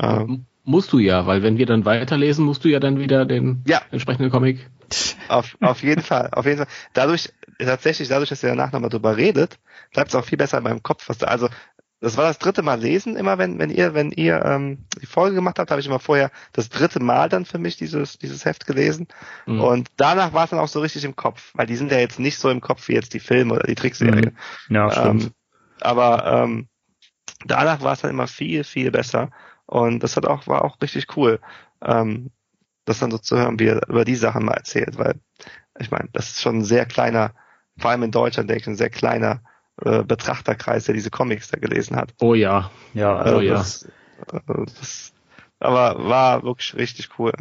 Ähm, 0.00 0.46
Musst 0.64 0.92
du 0.92 0.98
ja, 0.98 1.26
weil 1.26 1.42
wenn 1.42 1.56
wir 1.56 1.64
dann 1.66 1.84
weiterlesen, 1.86 2.44
musst 2.44 2.62
du 2.64 2.68
ja 2.68 2.78
dann 2.78 2.98
wieder 2.98 3.24
den 3.24 3.62
Ja. 3.66 3.80
entsprechenden 3.90 4.30
Comic. 4.30 4.68
Auf, 5.28 5.56
auf 5.60 5.82
jeden 5.82 6.02
Fall, 6.02 6.30
auf 6.32 6.46
jeden 6.46 6.58
Fall. 6.58 6.68
Dadurch, 6.94 7.32
tatsächlich, 7.58 8.08
dadurch, 8.08 8.30
dass 8.30 8.42
ihr 8.42 8.48
danach 8.50 8.72
nochmal 8.72 8.90
drüber 8.90 9.16
redet, 9.16 9.58
bleibt 9.92 10.10
es 10.10 10.14
auch 10.14 10.24
viel 10.24 10.38
besser 10.38 10.58
in 10.58 10.64
meinem 10.64 10.82
Kopf. 10.82 11.08
Was 11.08 11.18
da, 11.18 11.26
also, 11.26 11.48
das 12.00 12.16
war 12.16 12.24
das 12.24 12.38
dritte 12.38 12.62
Mal 12.62 12.80
lesen, 12.80 13.16
immer 13.16 13.38
wenn, 13.38 13.58
wenn 13.58 13.70
ihr, 13.70 13.92
wenn 13.92 14.12
ihr 14.12 14.44
ähm, 14.44 14.84
die 15.00 15.06
Folge 15.06 15.34
gemacht 15.34 15.58
habt, 15.58 15.70
habe 15.70 15.80
ich 15.80 15.86
immer 15.86 15.98
vorher 15.98 16.30
das 16.52 16.68
dritte 16.68 17.00
Mal 17.00 17.28
dann 17.28 17.44
für 17.44 17.58
mich 17.58 17.76
dieses, 17.76 18.18
dieses 18.18 18.44
Heft 18.44 18.66
gelesen. 18.66 19.08
Mhm. 19.46 19.60
Und 19.60 19.88
danach 19.96 20.32
war 20.32 20.44
es 20.44 20.50
dann 20.50 20.60
auch 20.60 20.68
so 20.68 20.80
richtig 20.80 21.04
im 21.04 21.16
Kopf, 21.16 21.50
weil 21.54 21.66
die 21.66 21.76
sind 21.76 21.90
ja 21.90 21.98
jetzt 21.98 22.20
nicht 22.20 22.38
so 22.38 22.50
im 22.50 22.60
Kopf 22.60 22.86
wie 22.88 22.94
jetzt 22.94 23.14
die 23.14 23.20
Filme 23.20 23.54
oder 23.54 23.66
die 23.66 23.74
Trickserie. 23.74 24.32
Ja, 24.68 24.90
stimmt. 24.90 25.24
Ähm, 25.24 25.30
aber 25.80 26.44
ähm, 26.44 26.68
danach 27.44 27.82
war 27.82 27.94
es 27.94 28.00
dann 28.00 28.10
immer 28.10 28.28
viel, 28.28 28.62
viel 28.62 28.92
besser. 28.92 29.30
Und 29.66 30.02
das 30.02 30.16
hat 30.16 30.24
auch, 30.24 30.46
war 30.46 30.64
auch 30.64 30.80
richtig 30.80 31.16
cool, 31.16 31.40
ähm, 31.82 32.30
das 32.88 32.98
dann 32.98 33.10
so 33.10 33.18
zu 33.18 33.36
hören, 33.36 33.58
wie 33.58 33.66
er 33.66 33.88
über 33.88 34.04
die 34.04 34.16
Sachen 34.16 34.44
mal 34.44 34.54
erzählt, 34.54 34.98
weil 34.98 35.14
ich 35.78 35.90
meine, 35.90 36.08
das 36.12 36.30
ist 36.30 36.42
schon 36.42 36.58
ein 36.58 36.64
sehr 36.64 36.86
kleiner, 36.86 37.32
vor 37.78 37.90
allem 37.90 38.02
in 38.02 38.10
Deutschland, 38.10 38.50
denke 38.50 38.62
ich, 38.62 38.66
ein 38.66 38.76
sehr 38.76 38.90
kleiner 38.90 39.42
äh, 39.84 40.02
Betrachterkreis, 40.02 40.84
der 40.84 40.94
diese 40.94 41.10
Comics 41.10 41.50
da 41.50 41.58
gelesen 41.58 41.96
hat. 41.96 42.14
Oh 42.20 42.34
ja. 42.34 42.70
ja, 42.94 43.16
Also 43.16 43.36
Oh 43.36 43.40
ja. 43.40 43.54
Das, 43.54 43.82
äh, 43.84 44.40
das, 44.78 45.12
aber 45.60 46.08
war 46.08 46.42
wirklich 46.42 46.74
richtig 46.76 47.18
cool. 47.18 47.32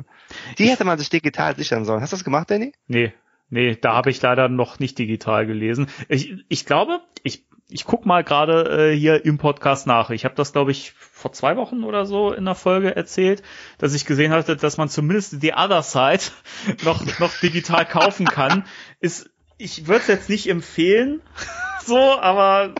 Die 0.57 0.69
hätte 0.69 0.85
man 0.85 0.97
sich 0.97 1.09
digital 1.09 1.55
sichern 1.55 1.85
sollen. 1.85 2.01
Hast 2.01 2.13
du 2.13 2.17
das 2.17 2.23
gemacht, 2.23 2.49
Danny? 2.49 2.73
Nee, 2.87 3.13
nee, 3.49 3.75
da 3.75 3.93
habe 3.93 4.09
ich 4.09 4.21
leider 4.21 4.49
noch 4.49 4.79
nicht 4.79 4.97
digital 4.97 5.45
gelesen. 5.45 5.87
Ich, 6.09 6.43
ich 6.47 6.65
glaube, 6.65 7.01
ich, 7.23 7.45
ich 7.69 7.83
guck 7.85 8.05
mal 8.05 8.23
gerade 8.23 8.91
äh, 8.91 8.95
hier 8.97 9.25
im 9.25 9.37
Podcast 9.37 9.87
nach. 9.87 10.09
Ich 10.09 10.23
habe 10.25 10.35
das, 10.35 10.53
glaube 10.53 10.71
ich, 10.71 10.93
vor 10.93 11.33
zwei 11.33 11.57
Wochen 11.57 11.83
oder 11.83 12.05
so 12.05 12.31
in 12.31 12.45
der 12.45 12.55
Folge 12.55 12.95
erzählt, 12.95 13.43
dass 13.77 13.93
ich 13.93 14.05
gesehen 14.05 14.31
hatte, 14.31 14.55
dass 14.55 14.77
man 14.77 14.87
zumindest 14.89 15.41
die 15.43 15.53
Other 15.53 15.81
Side 15.83 16.23
noch, 16.85 17.19
noch 17.19 17.33
digital 17.41 17.85
kaufen 17.85 18.25
kann. 18.25 18.63
Ist, 18.99 19.29
ich 19.57 19.87
würde 19.87 20.01
es 20.01 20.07
jetzt 20.07 20.29
nicht 20.29 20.47
empfehlen, 20.49 21.21
so, 21.85 21.97
aber 21.97 22.73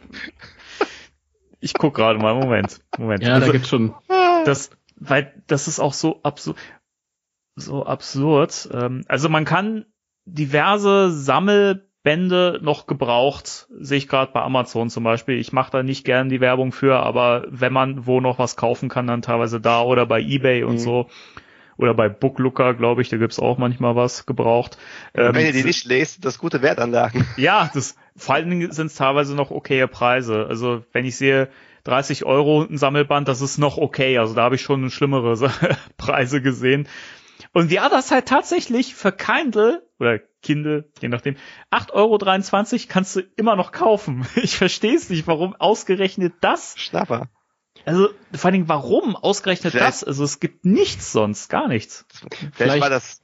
ich 1.59 1.73
guck 1.73 1.95
gerade 1.95 2.19
mal. 2.19 2.35
Moment, 2.35 2.79
Moment. 2.97 3.23
Ja, 3.23 3.33
Also- 3.33 3.47
da 3.47 3.51
gibt's 3.51 3.69
schon. 3.69 3.93
das, 4.45 4.69
weil 4.95 5.33
das 5.47 5.67
ist 5.67 5.79
auch 5.79 5.93
so 5.93 6.21
absurd, 6.23 6.57
so 7.55 7.85
absurd. 7.85 8.69
Ähm, 8.71 9.03
also 9.07 9.27
man 9.29 9.43
kann 9.45 9.85
diverse 10.25 11.11
Sammelbände 12.07 12.59
noch 12.61 12.87
gebraucht, 12.87 13.67
sehe 13.79 13.97
ich 13.97 14.07
gerade 14.07 14.31
bei 14.31 14.41
Amazon 14.41 14.89
zum 14.89 15.03
Beispiel. 15.03 15.37
Ich 15.37 15.51
mache 15.51 15.71
da 15.71 15.83
nicht 15.83 16.05
gern 16.05 16.29
die 16.29 16.39
Werbung 16.39 16.71
für, 16.71 16.97
aber 16.97 17.45
wenn 17.49 17.73
man 17.73 18.05
wo 18.05 18.21
noch 18.21 18.39
was 18.39 18.55
kaufen 18.55 18.87
kann, 18.87 19.07
dann 19.07 19.21
teilweise 19.21 19.59
da 19.59 19.81
oder 19.81 20.05
bei 20.05 20.21
eBay 20.21 20.63
und 20.63 20.75
Mhm. 20.75 20.79
so. 20.79 21.07
Oder 21.77 21.93
bei 21.93 22.09
Booklooker, 22.09 22.73
glaube 22.73 23.03
ich, 23.03 23.09
da 23.09 23.17
gibt's 23.17 23.39
auch 23.39 23.59
manchmal 23.59 23.95
was 23.95 24.25
gebraucht. 24.25 24.77
Ähm, 25.13 25.35
wenn 25.35 25.45
ihr 25.45 25.51
die 25.51 25.63
nicht 25.63 25.85
lest, 25.85 26.25
das 26.25 26.39
gute 26.39 26.63
Wertanlagen. 26.63 27.23
ja, 27.37 27.69
das, 27.71 27.95
vor 28.15 28.33
allen 28.35 28.49
Dingen 28.49 28.71
sind 28.71 28.87
es 28.87 28.95
teilweise 28.95 29.35
noch 29.35 29.51
okaye 29.51 29.87
Preise. 29.87 30.47
Also 30.49 30.83
wenn 30.93 31.05
ich 31.05 31.17
sehe 31.17 31.49
30 31.83 32.25
Euro 32.25 32.63
ein 32.63 32.77
Sammelband, 32.77 33.27
das 33.27 33.41
ist 33.41 33.59
noch 33.59 33.77
okay. 33.77 34.17
Also 34.17 34.33
da 34.33 34.43
habe 34.43 34.55
ich 34.55 34.61
schon 34.61 34.89
schlimmere 34.89 35.35
Preise 35.97 36.41
gesehen. 36.41 36.87
Und 37.53 37.71
ja, 37.71 37.89
das 37.89 38.09
halt 38.09 38.25
tatsächlich 38.27 38.95
für 38.95 39.11
Kindle 39.11 39.86
oder 39.99 40.19
Kindle, 40.41 40.89
je 41.01 41.07
nachdem, 41.09 41.35
8,23 41.71 41.91
Euro 41.93 42.85
kannst 42.89 43.15
du 43.15 43.21
immer 43.35 43.55
noch 43.55 43.71
kaufen. 43.71 44.25
Ich 44.35 44.55
verstehe 44.57 44.95
es 44.95 45.09
nicht, 45.09 45.27
warum 45.27 45.55
ausgerechnet 45.55 46.33
das. 46.41 46.75
Schnapper. 46.77 47.27
Also 47.85 48.09
vor 48.33 48.45
allen 48.45 48.53
Dingen, 48.53 48.69
warum 48.69 49.15
ausgerechnet 49.15 49.71
Vielleicht- 49.71 49.87
das? 49.87 50.03
Also 50.03 50.23
es 50.23 50.39
gibt 50.39 50.65
nichts 50.65 51.11
sonst, 51.11 51.49
gar 51.49 51.67
nichts. 51.67 52.05
Vielleicht, 52.11 52.55
Vielleicht- 52.55 52.81
war 52.81 52.89
das, 52.89 53.21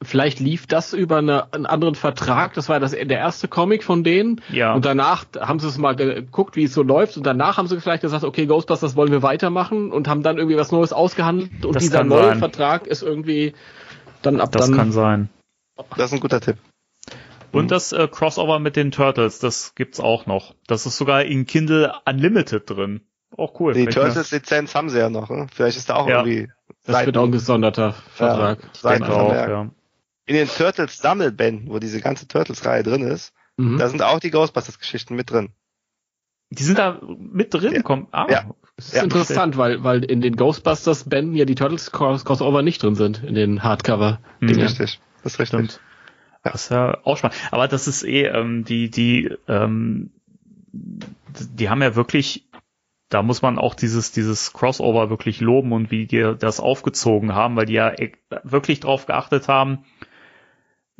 Vielleicht 0.00 0.38
lief 0.38 0.68
das 0.68 0.92
über 0.92 1.16
eine, 1.16 1.52
einen 1.52 1.66
anderen 1.66 1.96
Vertrag. 1.96 2.54
Das 2.54 2.68
war 2.68 2.78
das, 2.78 2.92
der 2.92 3.08
erste 3.08 3.48
Comic 3.48 3.82
von 3.82 4.04
denen. 4.04 4.40
Ja. 4.48 4.72
Und 4.72 4.84
danach 4.84 5.24
haben 5.40 5.58
sie 5.58 5.66
es 5.66 5.76
mal 5.76 5.96
geguckt, 5.96 6.54
wie 6.54 6.62
es 6.64 6.72
so 6.72 6.84
läuft. 6.84 7.16
Und 7.16 7.24
danach 7.26 7.56
haben 7.56 7.66
sie 7.66 7.80
vielleicht 7.80 8.02
gesagt, 8.02 8.22
okay, 8.22 8.46
Ghostbusters 8.46 8.94
wollen 8.94 9.10
wir 9.10 9.24
weitermachen 9.24 9.90
und 9.90 10.06
haben 10.06 10.22
dann 10.22 10.36
irgendwie 10.38 10.56
was 10.56 10.70
Neues 10.70 10.92
ausgehandelt. 10.92 11.64
Und 11.64 11.74
Das 11.74 11.82
dieser 11.82 12.04
neue 12.04 12.26
sein. 12.28 12.38
Vertrag 12.38 12.86
ist 12.86 13.02
irgendwie 13.02 13.54
dann 14.22 14.40
ab 14.40 14.52
Das 14.52 14.66
dann. 14.68 14.76
kann 14.76 14.92
sein. 14.92 15.30
Das 15.96 16.06
ist 16.06 16.14
ein 16.14 16.20
guter 16.20 16.40
Tipp. 16.40 16.56
Und 17.50 17.70
das 17.70 17.92
äh, 17.92 18.08
Crossover 18.08 18.58
mit 18.58 18.76
den 18.76 18.90
Turtles, 18.90 19.38
das 19.38 19.74
gibt's 19.74 20.00
auch 20.00 20.26
noch. 20.26 20.54
Das 20.66 20.84
ist 20.84 20.96
sogar 20.98 21.24
in 21.24 21.46
Kindle 21.46 21.92
Unlimited 22.04 22.68
drin. 22.68 23.00
Auch 23.36 23.58
cool. 23.60 23.72
Die 23.74 23.86
Turtles-Lizenz 23.86 24.74
haben 24.74 24.90
sie 24.90 24.98
ja 24.98 25.08
noch. 25.08 25.30
Ne? 25.30 25.46
Vielleicht 25.52 25.78
ist 25.78 25.88
da 25.88 25.96
auch 25.96 26.08
Ja. 26.08 26.24
irgendwie 26.24 26.50
das 26.84 27.06
wird 27.06 27.16
auch 27.16 27.24
ein 27.24 27.32
gesonderter 27.32 27.92
Vertrag. 28.14 28.58
Seiten 28.74 29.02
Denke 29.04 29.16
auch, 29.16 29.32
ja. 29.32 29.70
In 30.26 30.34
den 30.34 30.48
Turtles-Sammelbänden, 30.48 31.70
wo 31.70 31.78
diese 31.78 32.00
ganze 32.00 32.28
Turtles-Reihe 32.28 32.82
drin 32.82 33.02
ist, 33.02 33.32
Mhm. 33.56 33.78
da 33.78 33.88
sind 33.88 34.02
auch 34.02 34.20
die 34.20 34.30
Ghostbusters-Geschichten 34.30 35.14
mit 35.16 35.30
drin. 35.30 35.50
Die 36.50 36.62
sind 36.62 36.78
da 36.78 37.00
mit 37.18 37.52
drin. 37.52 37.72
Ja. 37.74 37.82
Komm, 37.82 38.08
ah, 38.12 38.26
Ja. 38.30 38.44
Das 38.76 38.88
ist 38.88 38.94
Ja. 38.94 39.02
interessant, 39.02 39.56
weil, 39.56 39.82
weil 39.82 40.04
in 40.04 40.20
den 40.20 40.36
Ghostbusters-Bänden 40.36 41.34
ja 41.34 41.44
die 41.44 41.56
Turtles 41.56 41.90
Cross 41.90 42.24
Crossover 42.24 42.62
nicht 42.62 42.82
drin 42.82 42.94
sind, 42.94 43.24
in 43.24 43.34
den 43.34 43.62
Hardcover. 43.64 44.20
Mhm. 44.40 44.46
Dingen. 44.46 44.60
Richtig. 44.62 45.00
Das 45.22 45.34
ist 45.34 45.40
richtig. 45.40 45.58
Stimmt. 45.70 45.80
Das 46.44 46.64
ist 46.64 46.70
ja 46.70 46.98
auch 47.04 47.16
spannend. 47.16 47.36
Aber 47.50 47.68
das 47.68 47.88
ist 47.88 48.04
eh, 48.04 48.26
ähm, 48.26 48.64
die, 48.64 48.90
die, 48.90 49.30
ähm, 49.48 50.10
die 50.72 51.68
haben 51.68 51.82
ja 51.82 51.94
wirklich, 51.96 52.48
da 53.08 53.22
muss 53.22 53.42
man 53.42 53.58
auch 53.58 53.74
dieses, 53.74 54.12
dieses 54.12 54.52
Crossover 54.52 55.10
wirklich 55.10 55.40
loben 55.40 55.72
und 55.72 55.90
wie 55.90 56.06
die 56.06 56.34
das 56.38 56.60
aufgezogen 56.60 57.34
haben, 57.34 57.56
weil 57.56 57.66
die 57.66 57.74
ja 57.74 57.92
e- 57.92 58.12
wirklich 58.44 58.80
drauf 58.80 59.06
geachtet 59.06 59.48
haben, 59.48 59.84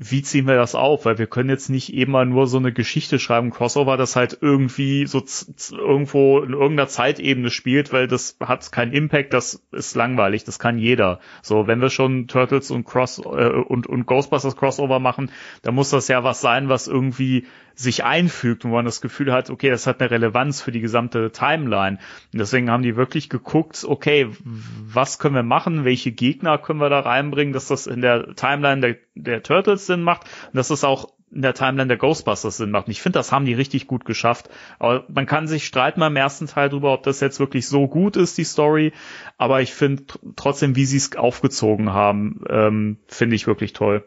wie 0.01 0.23
ziehen 0.23 0.47
wir 0.47 0.55
das 0.55 0.77
auf? 0.77 1.05
Weil 1.07 1.19
wir 1.19 1.27
können 1.27 1.51
jetzt 1.51 1.71
nicht 1.71 1.93
immer 1.93 2.25
nur 2.25 2.47
so 2.47 2.59
eine 2.59 2.73
Geschichte 2.73 3.19
schreiben, 3.19 3.51
Crossover, 3.51 3.97
das 3.97 4.15
halt 4.15 4.39
irgendwie 4.41 5.07
so 5.07 5.25
irgendwo 5.73 6.39
in 6.39 6.53
irgendeiner 6.53 6.87
Zeitebene 6.87 7.51
spielt, 7.51 7.93
weil 7.93 8.07
das 8.07 8.37
hat 8.39 8.71
keinen 8.71 8.93
Impact, 8.93 9.35
das 9.35 9.67
ist 9.73 9.97
langweilig, 9.97 10.45
das 10.45 10.61
kann 10.61 10.79
jeder. 10.79 11.19
So, 11.43 11.67
wenn 11.67 11.81
wir 11.81 11.91
schon 11.91 12.29
Turtles 12.29 12.71
und 12.71 12.85
Cross 12.85 13.19
äh, 13.19 13.49
und, 13.49 13.89
und 13.89 14.07
Ghostbusters 14.07 14.57
Crossover 14.57 15.01
machen, 15.01 15.33
dann 15.63 15.75
muss 15.75 15.91
das 15.91 16.07
ja 16.07 16.23
was 16.23 16.41
sein, 16.41 16.69
was 16.69 16.87
irgendwie 16.87 17.47
sich 17.79 18.03
einfügt 18.05 18.65
und 18.65 18.73
wo 18.73 18.75
man 18.75 18.85
das 18.85 19.01
Gefühl 19.01 19.33
hat, 19.33 19.51
okay, 19.51 19.71
das 19.71 19.87
hat 19.87 20.01
eine 20.01 20.11
Relevanz 20.11 20.61
für 20.61 20.73
die 20.73 20.81
gesamte 20.81 21.31
Timeline. 21.31 21.99
Und 22.33 22.39
deswegen 22.41 22.71
haben 22.71 22.83
die 22.83 22.97
wirklich 22.97 23.29
geguckt, 23.29 23.85
okay, 23.87 24.29
was 24.43 25.19
können 25.21 25.37
wir 25.37 25.43
machen, 25.45 25.85
welche 25.85 26.11
Gegner 26.11 26.59
können 26.59 26.81
wir 26.81 26.91
da 26.91 27.01
reinbringen, 27.01 27.53
dass 27.53 27.69
das 27.69 27.87
in 27.87 28.01
der 28.01 28.35
Timeline 28.35 28.81
der, 28.81 28.97
der 29.15 29.43
Turtles 29.45 29.87
Sinn 29.87 30.03
macht 30.03 30.23
und 30.49 30.57
dass 30.57 30.69
das 30.69 30.83
auch 30.83 31.13
in 31.31 31.43
der 31.43 31.53
Timeline 31.55 31.89
der 31.89 31.99
Ghostbusters 31.99 32.57
Sinn 32.57 32.71
macht. 32.71 32.87
Und 32.87 32.91
ich 32.93 33.03
finde, 33.03 33.19
das 33.19 33.31
haben 33.33 33.45
die 33.45 33.53
richtig 33.55 33.87
gut 33.87 34.05
geschafft. 34.07 34.49
Aber 34.79 35.05
man 35.09 35.27
kann 35.27 35.47
sich 35.47 35.65
streiten 35.67 36.01
beim 36.01 36.17
ersten 36.17 36.47
Teil 36.47 36.71
drüber, 36.71 36.93
ob 36.95 37.03
das 37.05 37.21
jetzt 37.21 37.39
wirklich 37.39 37.69
so 37.69 37.87
gut 37.87 38.17
ist, 38.17 38.39
die 38.39 38.45
Story. 38.45 38.93
Aber 39.37 39.61
ich 39.61 39.73
finde 39.75 40.05
tr- 40.05 40.19
trotzdem, 40.37 40.75
wie 40.75 40.87
sie 40.87 40.97
es 40.97 41.15
aufgezogen 41.17 41.93
haben, 41.93 42.43
ähm, 42.49 42.97
finde 43.09 43.37
ich 43.37 43.47
wirklich 43.47 43.73
toll. 43.75 44.05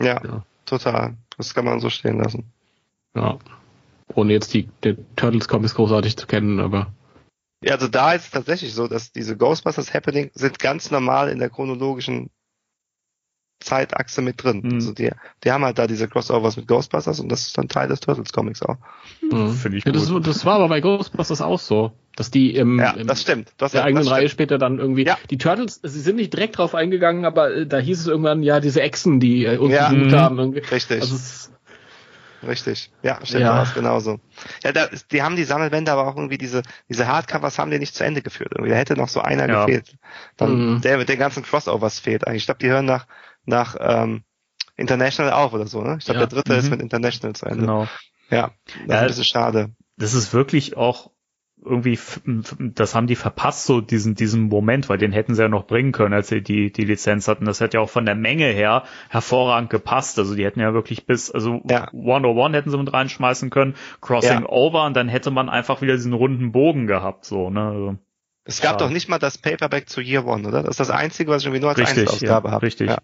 Ja, 0.00 0.20
Ja. 0.24 0.42
total. 0.66 1.14
Das 1.36 1.54
kann 1.54 1.66
man 1.66 1.78
so 1.80 1.90
stehen 1.90 2.18
lassen. 2.18 2.50
Ja. 3.16 3.38
Ohne 4.14 4.32
jetzt 4.32 4.52
die, 4.54 4.68
die 4.84 4.96
Turtles 5.16 5.48
Comics 5.48 5.74
großartig 5.74 6.16
zu 6.16 6.26
kennen, 6.26 6.60
aber. 6.60 6.92
Ja, 7.62 7.74
also 7.74 7.88
da 7.88 8.12
ist 8.12 8.24
es 8.26 8.30
tatsächlich 8.30 8.74
so, 8.74 8.86
dass 8.88 9.12
diese 9.12 9.36
Ghostbusters 9.36 9.94
Happening 9.94 10.30
sind 10.34 10.58
ganz 10.58 10.90
normal 10.90 11.30
in 11.30 11.38
der 11.38 11.48
chronologischen 11.48 12.30
Zeitachse 13.60 14.20
mit 14.20 14.42
drin. 14.42 14.60
Mhm. 14.62 14.74
Also 14.74 14.92
die, 14.92 15.10
die 15.42 15.50
haben 15.50 15.64
halt 15.64 15.78
da 15.78 15.86
diese 15.86 16.06
Crossovers 16.06 16.58
mit 16.58 16.68
Ghostbusters 16.68 17.18
und 17.20 17.30
das 17.32 17.46
ist 17.46 17.56
dann 17.56 17.68
Teil 17.68 17.88
des 17.88 18.00
Turtles 18.00 18.32
Comics 18.32 18.60
auch. 18.62 18.76
Mhm. 19.22 19.52
Finde 19.52 19.78
ich 19.78 19.84
ja, 19.86 19.92
das, 19.92 20.10
gut. 20.10 20.26
das 20.26 20.44
war 20.44 20.56
aber 20.56 20.68
bei 20.68 20.80
Ghostbusters 20.82 21.40
auch 21.40 21.58
so, 21.60 21.92
dass 22.16 22.30
die 22.30 22.54
im, 22.54 22.78
Ja, 22.78 22.90
im 22.90 23.06
das 23.06 23.22
stimmt. 23.22 23.52
Du 23.56 23.64
hast 23.64 23.72
der 23.72 23.84
eigenen 23.84 24.04
das 24.04 24.12
Reihe 24.12 24.20
stimmt. 24.28 24.32
später 24.32 24.58
dann 24.58 24.78
irgendwie. 24.78 25.06
Ja. 25.06 25.16
Die 25.30 25.38
Turtles, 25.38 25.80
sie 25.82 26.00
sind 26.00 26.16
nicht 26.16 26.34
direkt 26.34 26.58
drauf 26.58 26.74
eingegangen, 26.74 27.24
aber 27.24 27.54
äh, 27.54 27.66
da 27.66 27.78
hieß 27.78 28.00
es 28.00 28.06
irgendwann, 28.06 28.42
ja, 28.42 28.60
diese 28.60 28.82
Echsen, 28.82 29.18
die 29.20 29.46
äh, 29.46 29.56
uns 29.56 29.72
Ja. 29.72 29.88
gesucht 29.88 30.10
Mhm. 30.10 30.16
haben. 30.16 30.38
Irgendwie. 30.38 30.58
Richtig, 30.58 31.00
Also 31.00 31.14
es, 31.14 31.50
richtig. 32.46 32.90
Ja, 33.02 33.18
stimmt, 33.24 33.42
Ja. 33.42 33.58
das 33.60 33.74
genauso. 33.74 34.20
Ja, 34.62 34.72
da, 34.72 34.84
ist- 34.84 35.10
die 35.12 35.22
haben 35.22 35.36
die 35.36 35.44
Sammelbände, 35.44 35.90
aber 35.92 36.06
auch 36.06 36.16
irgendwie 36.16 36.38
diese, 36.38 36.62
diese 36.88 37.06
Hardcovers 37.06 37.58
haben 37.58 37.70
die 37.70 37.78
nicht 37.78 37.94
zu 37.94 38.04
Ende 38.04 38.22
geführt. 38.22 38.52
Irgendwie. 38.52 38.70
Da 38.70 38.76
hätte 38.76 38.96
noch 38.96 39.08
so 39.08 39.20
einer 39.20 39.48
Ja. 39.48 39.64
gefehlt. 39.64 39.96
Dann 40.36 40.74
Mhm. 40.76 40.80
der 40.80 40.98
mit 40.98 41.08
den 41.08 41.18
ganzen 41.18 41.42
Crossovers 41.42 41.98
fehlt 42.00 42.26
eigentlich. 42.26 42.42
Ich 42.42 42.46
glaube, 42.46 42.58
die 42.60 42.68
hören 42.68 42.84
nach, 42.86 43.06
nach 43.44 43.76
ähm, 43.80 44.24
International 44.76 45.32
auf 45.32 45.52
oder 45.52 45.66
so, 45.66 45.82
ne? 45.82 45.96
Ich 45.98 46.04
glaube, 46.04 46.20
Ja. 46.20 46.26
der 46.26 46.36
dritte 46.38 46.54
ist 46.54 46.64
Mhm. 46.64 46.70
mit 46.70 46.82
International 46.82 47.34
zu 47.34 47.46
Ende. 47.46 47.60
Genau. 47.60 47.88
Ja, 48.30 48.50
das 48.64 48.74
ist 48.84 48.88
Ja, 48.88 48.98
ein 49.00 49.06
bisschen 49.08 49.24
schade. 49.24 49.70
das 49.96 50.14
ist 50.14 50.32
wirklich 50.32 50.76
auch 50.76 51.10
irgendwie, 51.64 51.98
das 52.74 52.94
haben 52.94 53.06
die 53.06 53.16
verpasst, 53.16 53.64
so 53.66 53.80
diesen, 53.80 54.14
diesen 54.14 54.48
Moment, 54.48 54.88
weil 54.88 54.98
den 54.98 55.12
hätten 55.12 55.34
sie 55.34 55.42
ja 55.42 55.48
noch 55.48 55.66
bringen 55.66 55.92
können, 55.92 56.12
als 56.14 56.28
sie 56.28 56.42
die, 56.42 56.70
die 56.70 56.84
Lizenz 56.84 57.26
hatten. 57.26 57.44
Das 57.46 57.60
hätte 57.60 57.78
ja 57.78 57.80
auch 57.82 57.90
von 57.90 58.04
der 58.04 58.14
Menge 58.14 58.46
her 58.46 58.84
hervorragend 59.08 59.70
gepasst. 59.70 60.18
Also 60.18 60.34
die 60.34 60.44
hätten 60.44 60.60
ja 60.60 60.74
wirklich 60.74 61.06
bis, 61.06 61.30
also 61.30 61.62
Ja. 61.68 61.88
101 61.92 62.54
hätten 62.54 62.70
sie 62.70 62.78
mit 62.78 62.92
reinschmeißen 62.92 63.50
können, 63.50 63.74
Crossing 64.00 64.42
Ja. 64.42 64.48
Over 64.48 64.84
und 64.84 64.94
dann 64.96 65.08
hätte 65.08 65.30
man 65.30 65.48
einfach 65.48 65.80
wieder 65.82 65.94
diesen 65.94 66.12
runden 66.12 66.52
Bogen 66.52 66.86
gehabt, 66.86 67.24
so, 67.24 67.50
ne? 67.50 67.62
Also, 67.62 67.96
Es 68.44 68.60
gab 68.60 68.72
Schade. 68.72 68.84
doch 68.84 68.90
nicht 68.90 69.08
mal 69.08 69.18
das 69.18 69.38
Paperback 69.38 69.88
zu 69.88 70.00
Year 70.02 70.26
One, 70.26 70.46
oder? 70.46 70.62
Das 70.62 70.72
ist 70.72 70.80
das 70.80 70.90
Einzige, 70.90 71.30
was 71.30 71.42
ich 71.42 71.46
irgendwie 71.46 71.60
nur 71.62 71.70
als 71.70 71.78
richtig, 71.78 71.96
ja, 71.96 72.02
Einzelausgabe 72.12 72.50
habe. 72.50 72.62
richtig. 72.66 72.90
Ja. 72.90 72.98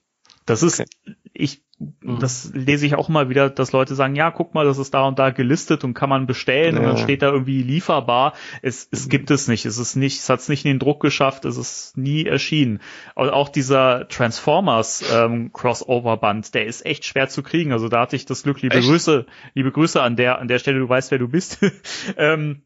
Das 0.46 0.62
ist, 0.62 0.80
Okay. 0.80 1.16
ich, 1.32 1.62
Mhm. 1.78 2.18
das 2.18 2.50
lese 2.52 2.84
ich 2.84 2.94
auch 2.94 3.08
immer 3.08 3.30
wieder, 3.30 3.48
dass 3.48 3.72
Leute 3.72 3.94
sagen, 3.94 4.14
ja, 4.14 4.30
guck 4.30 4.52
mal, 4.54 4.66
das 4.66 4.76
ist 4.78 4.92
da 4.92 5.06
und 5.06 5.18
da 5.18 5.30
gelistet 5.30 5.82
und 5.84 5.94
kann 5.94 6.10
man 6.10 6.26
bestellen 6.26 6.76
und 6.76 6.82
Ja. 6.82 6.88
dann 6.90 6.98
steht 6.98 7.22
da 7.22 7.30
irgendwie 7.30 7.62
lieferbar. 7.62 8.34
Es, 8.60 8.86
es 8.90 9.08
gibt 9.08 9.30
es 9.30 9.48
nicht. 9.48 9.64
Es 9.64 9.78
ist 9.78 9.96
nicht, 9.96 10.18
es 10.18 10.28
hat 10.28 10.40
es 10.40 10.48
nicht 10.50 10.64
in 10.66 10.72
den 10.72 10.78
Druck 10.78 11.00
geschafft. 11.00 11.44
Es 11.46 11.56
ist 11.56 11.96
nie 11.96 12.26
erschienen. 12.26 12.80
Und 13.14 13.30
auch 13.30 13.48
dieser 13.48 14.08
Transformers 14.08 15.02
ähm, 15.12 15.52
Crossover 15.52 16.16
Band, 16.18 16.54
der 16.54 16.66
ist 16.66 16.84
echt 16.84 17.04
schwer 17.06 17.28
zu 17.28 17.42
kriegen. 17.42 17.72
Also 17.72 17.88
da 17.88 18.00
hatte 18.02 18.16
ich 18.16 18.26
das 18.26 18.42
Glück, 18.42 18.60
liebe 18.60 18.76
Echt? 18.76 18.86
Grüße, 18.88 19.24
liebe 19.54 19.72
Grüße 19.72 20.02
an 20.02 20.16
der, 20.16 20.38
an 20.38 20.48
der 20.48 20.58
Stelle, 20.58 20.80
du 20.80 20.88
weißt, 20.88 21.10
wer 21.12 21.18
du 21.18 21.28
bist. 21.28 21.58
ähm, 22.18 22.62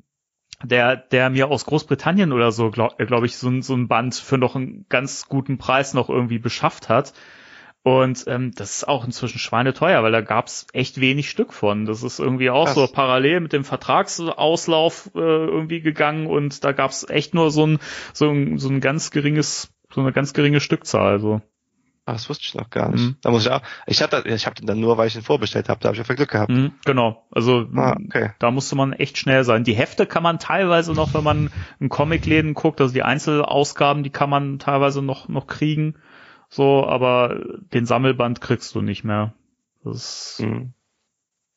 der, 0.62 0.96
der 0.96 1.30
mir 1.30 1.48
aus 1.48 1.66
Großbritannien 1.66 2.32
oder 2.32 2.50
so, 2.50 2.70
glaube 2.70 3.04
glaub 3.06 3.24
ich, 3.24 3.36
so, 3.36 3.48
ein- 3.48 3.62
so 3.62 3.74
ein 3.74 3.86
Band 3.88 4.14
für 4.14 4.38
noch 4.38 4.56
einen 4.56 4.86
ganz 4.88 5.26
guten 5.28 5.58
Preis 5.58 5.94
noch 5.94 6.08
irgendwie 6.08 6.38
beschafft 6.38 6.88
hat. 6.88 7.12
Und 7.84 8.24
ähm, 8.28 8.52
das 8.56 8.76
ist 8.76 8.88
auch 8.88 9.04
inzwischen 9.04 9.38
schweineteuer, 9.38 10.02
weil 10.02 10.10
da 10.10 10.22
gab's 10.22 10.66
echt 10.72 11.02
wenig 11.02 11.28
Stück 11.28 11.52
von. 11.52 11.84
Das 11.84 12.02
ist 12.02 12.18
irgendwie 12.18 12.48
auch 12.48 12.64
Krass. 12.64 12.74
so 12.76 12.86
parallel 12.86 13.40
mit 13.40 13.52
dem 13.52 13.62
Vertragsauslauf 13.62 15.10
äh, 15.14 15.18
irgendwie 15.18 15.82
gegangen 15.82 16.26
und 16.26 16.64
da 16.64 16.72
gab's 16.72 17.06
echt 17.06 17.34
nur 17.34 17.50
so 17.50 17.66
ein, 17.66 17.78
so 18.14 18.30
ein, 18.30 18.58
so 18.58 18.70
ein 18.70 18.80
ganz 18.80 19.10
geringes, 19.10 19.70
so 19.92 20.00
eine 20.00 20.12
ganz 20.12 20.32
geringe 20.32 20.60
Stückzahl. 20.60 21.12
Also. 21.12 21.42
Ah, 22.06 22.14
das 22.14 22.28
wusste 22.30 22.44
ich 22.46 22.54
noch 22.54 22.70
gar 22.70 22.90
nicht. 22.90 23.02
Mhm. 23.02 23.16
Da 23.20 23.30
muss 23.30 23.44
ich 23.44 23.52
auch. 23.52 23.60
Ich 23.86 24.00
hatte, 24.02 24.24
ich 24.26 24.46
habe 24.46 24.54
den 24.54 24.66
dann 24.66 24.80
nur, 24.80 24.96
weil 24.96 25.08
ich 25.08 25.16
ihn 25.16 25.20
vorbestellt 25.22 25.68
habe. 25.68 25.80
Da 25.80 25.88
habe 25.88 26.00
ich 26.00 26.08
ja 26.08 26.14
Glück 26.14 26.30
gehabt. 26.30 26.50
Mhm, 26.50 26.72
genau. 26.86 27.26
Also 27.32 27.66
Ah, 27.76 27.96
okay. 28.06 28.30
da 28.38 28.50
musste 28.50 28.76
man 28.76 28.94
echt 28.94 29.18
schnell 29.18 29.44
sein. 29.44 29.62
Die 29.62 29.74
Hefte 29.74 30.06
kann 30.06 30.22
man 30.22 30.38
teilweise 30.38 30.94
noch, 30.94 31.12
wenn 31.12 31.24
man 31.24 31.50
in 31.80 31.90
Comicläden 31.90 32.54
guckt, 32.54 32.80
also 32.80 32.94
die 32.94 33.02
Einzelausgaben, 33.02 34.02
die 34.04 34.10
kann 34.10 34.30
man 34.30 34.58
teilweise 34.58 35.02
noch 35.02 35.28
noch 35.28 35.46
kriegen. 35.46 35.96
So, 36.54 36.86
aber 36.86 37.40
den 37.72 37.84
Sammelband 37.84 38.40
kriegst 38.40 38.74
du 38.76 38.80
nicht 38.80 39.02
mehr. 39.02 39.34
Das 39.82 40.38
ist 40.38 40.40
Mhm. 40.40 40.72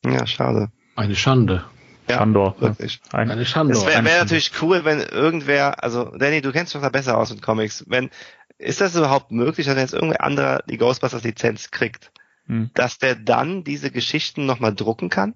Ja, 0.04 0.26
schade. 0.26 0.72
eine 0.96 1.14
Schande. 1.14 1.64
Ja, 2.08 2.16
Schandor. 2.18 2.60
wirklich. 2.60 3.00
Ein, 3.12 3.30
Eine 3.30 3.44
Schande. 3.46 3.74
Es 3.74 3.86
wäre 3.86 4.04
wär 4.04 4.18
natürlich 4.20 4.50
cool, 4.62 4.84
wenn 4.84 4.98
irgendwer, 5.00 5.84
also 5.84 6.06
Danny, 6.16 6.40
du 6.40 6.50
kennst 6.52 6.72
dich 6.74 6.80
doch 6.80 6.86
da 6.86 6.90
besser 6.90 7.16
aus 7.18 7.30
mit 7.30 7.42
Comics. 7.42 7.84
Wenn 7.86 8.10
ist 8.58 8.80
das 8.80 8.96
überhaupt 8.96 9.30
möglich, 9.30 9.66
dass 9.66 9.76
jetzt 9.76 9.94
irgendwer 9.94 10.24
anderer 10.24 10.62
die 10.68 10.78
Ghostbusters 10.78 11.22
Lizenz 11.22 11.70
kriegt, 11.70 12.10
Hm. 12.46 12.70
dass 12.74 12.98
der 12.98 13.14
dann 13.14 13.62
diese 13.62 13.90
Geschichten 13.92 14.46
nochmal 14.46 14.74
drucken 14.74 15.10
kann? 15.10 15.34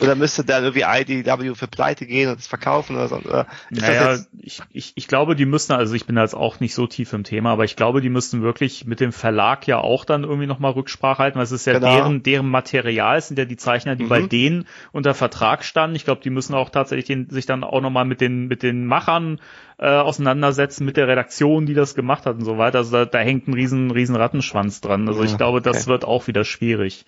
Oder 0.00 0.14
müsste 0.14 0.44
dann 0.44 0.64
irgendwie 0.64 0.84
IDW 0.86 1.54
für 1.54 1.68
Pleite 1.68 2.06
gehen 2.06 2.30
und 2.30 2.38
es 2.38 2.46
verkaufen 2.46 2.96
oder 2.96 3.08
so? 3.08 3.16
Oder 3.16 3.46
Naja, 3.70 4.18
ich, 4.40 4.60
ich, 4.72 4.92
ich 4.96 5.06
glaube, 5.08 5.36
die 5.36 5.44
müssen, 5.46 5.72
also 5.72 5.94
ich 5.94 6.06
bin 6.06 6.16
da 6.16 6.22
jetzt 6.22 6.34
auch 6.34 6.58
nicht 6.60 6.74
so 6.74 6.86
tief 6.86 7.12
im 7.12 7.22
Thema, 7.24 7.50
aber 7.52 7.64
ich 7.64 7.76
glaube, 7.76 8.00
die 8.00 8.08
müssten 8.08 8.42
wirklich 8.42 8.84
mit 8.86 8.98
dem 9.00 9.12
Verlag 9.12 9.66
ja 9.66 9.78
auch 9.78 10.04
dann 10.04 10.24
irgendwie 10.24 10.46
nochmal 10.46 10.72
Rücksprache 10.72 11.18
halten, 11.22 11.36
weil 11.36 11.44
es 11.44 11.52
ist 11.52 11.66
ja 11.66 11.74
Genau. 11.74 11.94
deren, 11.94 12.22
deren 12.22 12.48
Material, 12.48 13.18
es 13.18 13.28
sind 13.28 13.38
ja 13.38 13.44
die 13.44 13.56
Zeichner, 13.56 13.94
die 13.96 14.04
Mhm. 14.04 14.08
bei 14.08 14.22
denen 14.22 14.66
unter 14.92 15.14
Vertrag 15.14 15.64
standen. 15.64 15.94
Ich 15.96 16.04
glaube, 16.04 16.20
die 16.22 16.30
müssen 16.30 16.54
auch 16.54 16.70
tatsächlich 16.70 17.06
den, 17.06 17.28
sich 17.30 17.46
dann 17.46 17.62
auch 17.62 17.80
nochmal 17.80 18.04
mit 18.06 18.20
den, 18.20 18.48
mit 18.48 18.62
den 18.62 18.86
Machern 18.86 19.40
äh, 19.78 19.86
auseinandersetzen, 19.86 20.84
mit 20.84 20.96
der 20.96 21.06
Redaktion, 21.08 21.66
die 21.66 21.74
das 21.74 21.94
gemacht 21.94 22.26
hat 22.26 22.36
und 22.36 22.44
so 22.44 22.58
weiter. 22.58 22.78
Also 22.78 22.92
da, 22.92 23.04
da 23.04 23.18
hängt 23.18 23.46
ein 23.48 23.54
riesen, 23.54 23.90
riesen 23.90 24.16
Rattenschwanz 24.16 24.80
dran. 24.80 25.06
Also 25.08 25.22
ich 25.22 25.30
Ja, 25.32 25.36
glaube, 25.36 25.60
das 25.62 25.86
okay. 25.86 25.90
wird 25.90 26.04
auch 26.04 26.26
wieder 26.26 26.44
schwierig. 26.44 27.04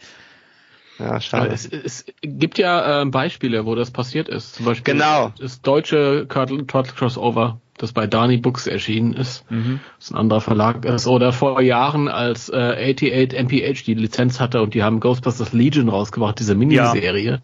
Ja, 1.03 1.21
schade. 1.21 1.51
es, 1.53 1.67
es 1.67 2.05
gibt 2.23 2.59
ja 2.59 3.03
ähm, 3.03 3.11
Beispiele, 3.11 3.67
wo 3.67 3.75
das 3.75 3.91
passiert 3.91 4.29
ist. 4.29 4.55
Zum 4.55 4.67
Beispiel 4.67 4.95
Genau. 4.95 5.33
das 5.39 5.61
deutsche 5.63 6.27
Turtle, 6.29 6.67
Turtle 6.67 6.95
Crossover, 6.95 7.61
das 7.79 7.93
bei 7.93 8.07
Darny 8.07 8.37
Books 8.37 8.67
erschienen 8.67 9.13
ist. 9.15 9.45
Das 9.99 10.11
ein 10.11 10.17
anderer 10.17 10.41
Verlag 10.41 10.85
ist. 10.85 11.07
Oder 11.07 11.33
vor 11.33 11.61
Jahren, 11.61 12.09
als 12.09 12.49
äh, 12.49 12.93
88 12.93 13.33
MPH 13.43 13.85
die 13.87 13.95
Lizenz 13.95 14.39
hatte 14.41 14.63
und 14.63 14.75
die 14.75 14.83
haben 14.83 15.01
Ghostbusters 15.01 15.53
Legion 15.53 15.89
rausgebracht, 15.89 16.39
diese 16.39 16.55
Miniserie. 16.55 17.43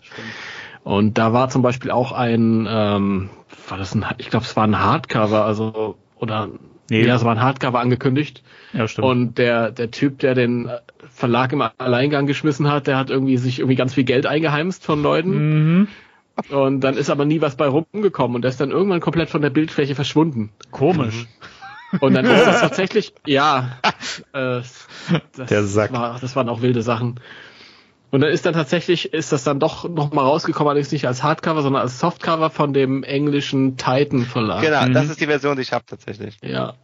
Und 0.85 1.19
da 1.19 1.33
war 1.33 1.49
zum 1.49 1.63
Beispiel 1.63 1.91
auch 1.91 2.13
ein, 2.13 2.67
ähm, 2.71 3.31
war 3.69 3.79
das 3.79 3.95
ein, 3.95 4.05
ich 4.19 4.31
glaube, 4.31 4.45
es 4.47 4.57
war 4.57 4.65
ein 4.65 4.79
Hardcover, 4.79 5.45
also 5.45 5.97
oder 6.17 6.49
Nee. 6.91 7.05
ja, 7.05 7.17
es 7.17 7.25
war 7.25 7.33
ein 7.33 7.43
Hardcover 7.43 7.81
angekündigt. 7.81 8.43
Ja, 8.73 8.89
stimmt. 8.89 9.07
Und 9.07 9.39
der, 9.39 9.71
der 9.71 9.91
Typ, 9.91 10.19
der 10.21 10.35
den 10.35 10.71
Verlag 11.11 11.53
im 11.53 11.63
Alleingang 11.79 12.27
geschmissen 12.27 12.71
hat, 12.71 12.87
der 12.87 12.97
hat 12.97 13.11
irgendwie 13.11 13.37
sich 13.37 13.59
irgendwie 13.59 13.77
ganz 13.77 13.95
viel 13.95 14.05
Geld 14.05 14.27
eingeheimst 14.27 14.85
von 14.85 15.03
Leuten. 15.03 15.79
mhm. 15.81 15.89
Und 16.51 16.83
dann 16.83 16.97
ist 16.97 17.11
aber 17.11 17.25
nie 17.25 17.41
was 17.41 17.57
bei 17.57 17.67
rumgekommen 17.67 18.37
und 18.37 18.43
der 18.43 18.51
ist 18.51 18.61
dann 18.61 18.71
irgendwann 18.71 19.01
komplett 19.01 19.29
von 19.29 19.43
der 19.43 19.51
Bildfläche 19.51 19.97
verschwunden. 19.97 20.51
Komisch. 20.71 21.27
Und 22.01 22.15
dann 22.15 22.25
ist 22.27 22.47
das 22.47 22.61
tatsächlich, 22.61 23.13
ja, 23.27 23.79
äh, 24.33 24.61
das, 24.61 24.87
Der 25.49 25.65
Sack. 25.65 25.93
War, 25.93 26.19
das 26.21 26.37
waren 26.37 26.49
auch 26.49 26.63
wilde 26.63 26.83
Sachen. 26.83 27.19
Und 28.11 28.21
dann 28.23 28.31
ist 28.31 28.47
dann 28.47 28.55
tatsächlich, 28.55 29.13
ist 29.13 29.33
das 29.33 29.45
dann 29.45 29.61
doch 29.61 29.87
noch 29.89 30.13
mal 30.13 30.23
rausgekommen, 30.23 30.71
allerdings 30.71 30.93
nicht 30.93 31.07
als 31.07 31.23
Hardcover, 31.23 31.63
sondern 31.63 31.83
als 31.83 31.99
Softcover 31.99 32.49
von 32.51 32.73
dem 32.73 33.03
englischen 33.03 33.77
Titan 33.77 34.23
Verlag. 34.25 34.63
Genau, 34.63 34.87
Mhm. 34.87 34.95
das 34.95 35.11
ist 35.11 35.21
die 35.21 35.27
Version, 35.27 35.57
die 35.57 35.63
ich 35.63 35.73
habe 35.73 35.85
tatsächlich. 35.87 36.37
Ja. 36.43 36.75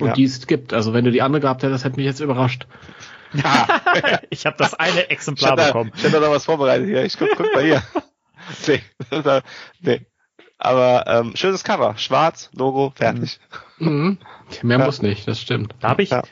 Und 0.00 0.08
Ja. 0.08 0.12
die 0.14 0.24
es 0.24 0.46
gibt. 0.46 0.72
Also 0.72 0.92
wenn 0.94 1.04
du 1.04 1.10
die 1.10 1.20
andere 1.22 1.40
gehabt 1.40 1.62
hättest, 1.62 1.84
hätte 1.84 1.96
mich 1.96 2.06
jetzt 2.06 2.20
überrascht. 2.20 2.66
Ja, 3.34 3.66
Ich 4.30 4.46
habe 4.46 4.56
das 4.58 4.72
eine 4.74 5.02
ich 5.02 5.10
Exemplar 5.10 5.50
habe 5.52 5.60
da, 5.60 5.66
bekommen. 5.68 5.92
ich 5.94 6.04
hab 6.04 6.12
da 6.12 6.20
noch 6.20 6.30
was 6.30 6.44
vorbereitet 6.46 6.86
hier. 6.86 7.04
Ich 7.04 7.18
guck, 7.18 7.28
guck 7.36 7.54
mal 7.54 7.62
hier. 7.64 7.82
Nee, 8.68 8.80
da- 9.10 9.42
nee. 9.80 10.06
Aber 10.58 11.04
ähm, 11.08 11.36
schönes 11.36 11.64
Cover. 11.64 11.96
Schwarz, 11.98 12.48
Logo, 12.54 12.92
fertig. 12.94 13.40
Mhm. 13.78 14.18
Mehr 14.62 14.78
Ja. 14.78 14.86
muss 14.86 15.02
nicht, 15.02 15.26
das 15.28 15.40
stimmt. 15.40 15.74
Da 15.80 15.88
habe 15.90 16.02
ich, 16.02 16.10
Ja. 16.10 16.22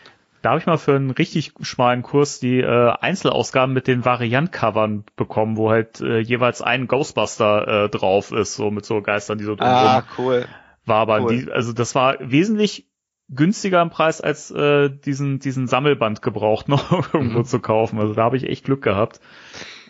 Da 0.44 0.50
habe 0.50 0.60
ich 0.60 0.66
mal 0.66 0.76
für 0.76 0.94
einen 0.94 1.10
richtig 1.10 1.52
schmalen 1.62 2.02
Kurs 2.02 2.38
die 2.38 2.60
äh, 2.60 2.90
Einzelausgaben 3.00 3.72
mit 3.74 3.86
den 3.86 4.04
Variant-Covern 4.04 5.04
bekommen, 5.16 5.56
wo 5.56 5.70
halt 5.70 6.00
äh, 6.02 6.18
jeweils 6.18 6.60
ein 6.60 6.86
Ghostbuster 6.86 7.84
äh, 7.84 7.88
drauf 7.88 8.30
ist, 8.30 8.54
so 8.54 8.70
mit 8.70 8.84
so 8.84 9.00
Geistern, 9.00 9.38
die 9.38 9.44
so 9.44 9.54
drumherum 9.54 9.86
Ah, 9.86 10.04
cool. 10.18 10.46
wabern. 10.84 11.24
cool. 11.24 11.36
Die, 11.36 11.50
also 11.50 11.72
das 11.72 11.94
war 11.94 12.16
wesentlich 12.20 12.90
günstiger 13.30 13.80
im 13.80 13.88
Preis 13.88 14.20
als 14.20 14.50
äh, 14.50 14.90
diesen 14.90 15.38
diesen 15.38 15.66
Sammelband 15.66 16.20
gebraucht 16.20 16.68
noch 16.68 16.90
irgendwo 17.14 17.38
Mhm. 17.40 17.44
zu 17.46 17.60
kaufen. 17.60 17.98
Also 17.98 18.12
da 18.12 18.24
habe 18.24 18.36
ich 18.36 18.44
echt 18.44 18.64
Glück 18.66 18.82
gehabt. 18.82 19.20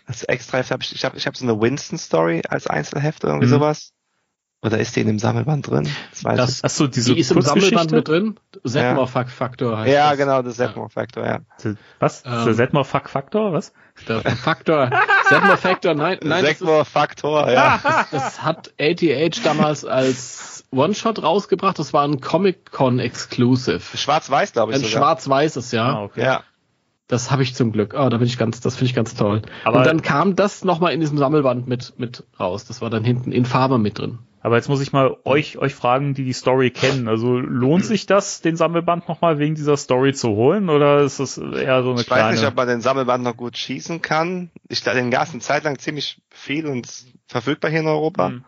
Das 0.07 0.23
Extraheft 0.23 0.71
habe 0.71 0.83
ich, 0.83 0.95
ich 0.95 1.05
habe 1.05 1.17
ich 1.17 1.27
hab 1.27 1.37
so 1.37 1.45
eine 1.47 1.59
Winston-Story 1.61 2.43
als 2.49 2.67
Einzelheft 2.67 3.25
oder 3.25 3.33
irgendwie 3.33 3.49
Mhm. 3.49 3.59
sowas. 3.59 3.94
Oder 4.65 4.79
ist 4.79 4.97
die 4.97 5.01
in 5.03 5.07
dem 5.09 5.19
Sammelband 5.19 5.69
drin? 5.69 5.89
Das 6.11 6.25
weiß 6.25 6.37
Das, 6.39 6.61
Ach 6.65 6.71
so, 6.71 6.87
diese 6.87 7.13
die 7.15 7.21
ist 7.21 7.31
im 7.31 7.43
Sammelband 7.43 7.93
mit 7.93 8.09
drin. 8.09 8.37
Setmore-Faktor 8.65 9.79
heißt 9.79 9.93
Ja, 9.93 10.11
das. 10.11 10.19
genau, 10.19 10.43
das 10.43 10.57
Setmore-Faktor, 10.57 11.27
ja. 11.27 11.39
Was? 11.99 12.23
Ähm. 12.25 12.45
der 12.47 12.55
Setmore 12.55 12.85
Fuck 12.85 13.11
Factor? 13.11 13.53
Was? 13.53 13.73
Der 14.09 14.21
Faktor. 14.23 14.91
Setmore-Faktor, 15.29 15.95
nein, 15.95 16.19
nein, 16.23 16.43
das, 16.45 16.59
Setmore-Faktor, 16.59 17.51
ja. 17.51 17.79
das 18.11 18.43
hat 18.43 18.73
ATH 18.81 19.45
damals 19.45 19.85
als 19.85 20.65
One-Shot 20.71 21.23
rausgebracht. 21.23 21.79
Das 21.79 21.93
war 21.93 22.05
ein 22.09 22.21
Comic-Con-Exclusive. 22.21 23.97
Schwarz-Weiß, 23.97 24.53
glaube 24.53 24.73
ich 24.73 24.79
Ein 24.79 24.85
sogar. 24.85 24.99
schwarz-weißes, 25.03 25.73
ja. 25.73 25.85
Ah, 25.95 26.03
okay. 26.05 26.23
Ja. 26.23 26.43
Das 27.07 27.31
habe 27.31 27.43
ich 27.43 27.55
zum 27.55 27.71
Glück. 27.73 27.95
Oh, 27.95 28.09
da 28.09 28.17
bin 28.17 28.27
ich 28.27 28.39
ganz, 28.39 28.61
das 28.61 28.77
finde 28.77 28.91
ich 28.91 28.95
ganz 28.95 29.15
toll. 29.15 29.43
Aber- 29.65 29.79
und 29.79 29.87
dann 29.87 30.03
kam 30.03 30.37
das 30.37 30.65
nochmal 30.65 30.93
in 30.95 31.01
diesem 31.01 31.19
Sammelband 31.19 31.69
mit, 31.69 31.99
mit 31.99 32.25
raus. 32.41 32.65
Das 32.65 32.81
war 32.81 32.89
dann 32.89 33.05
hinten 33.05 33.31
in 33.31 33.45
Farbe 33.45 33.79
mit 33.79 33.99
drin. 33.99 34.21
Aber 34.41 34.57
jetzt 34.57 34.69
muss 34.69 34.83
ich 34.83 34.93
mal 34.93 35.17
euch, 35.25 35.57
euch 35.57 35.75
fragen, 35.75 36.13
die 36.13 36.25
die 36.25 36.35
Story 36.35 36.71
kennen. 36.71 37.09
Also 37.09 37.39
lohnt 37.39 37.85
sich 37.87 38.05
das, 38.05 38.43
den 38.43 38.57
Sammelband 38.57 39.09
nochmal 39.09 39.39
wegen 39.39 39.55
dieser 39.55 39.79
Story 39.79 40.13
zu 40.13 40.29
holen? 40.31 40.69
Oder 40.69 41.01
ist 41.01 41.19
das 41.19 41.39
eher 41.39 41.83
so 41.83 41.93
eine 41.93 42.03
Ich 42.03 42.07
kleine... 42.07 42.29
weiß 42.29 42.41
nicht, 42.41 42.49
ob 42.49 42.55
man 42.55 42.69
den 42.69 42.83
Sammelband 42.83 43.25
noch 43.25 43.39
gut 43.39 43.57
schießen 43.57 44.03
kann. 44.03 44.51
Ich 44.69 44.83
glaube, 44.83 44.99
den 44.99 45.11
gab 45.11 45.23
es 45.23 45.33
eine 45.33 45.41
Zeit 45.41 45.65
lang 45.65 45.79
ziemlich 45.79 46.21
viel 46.29 46.67
und 46.67 46.87
verfügbar 47.27 47.71
hier 47.71 47.81
in 47.81 47.87
Europa. 47.87 48.29
Hm. 48.29 48.45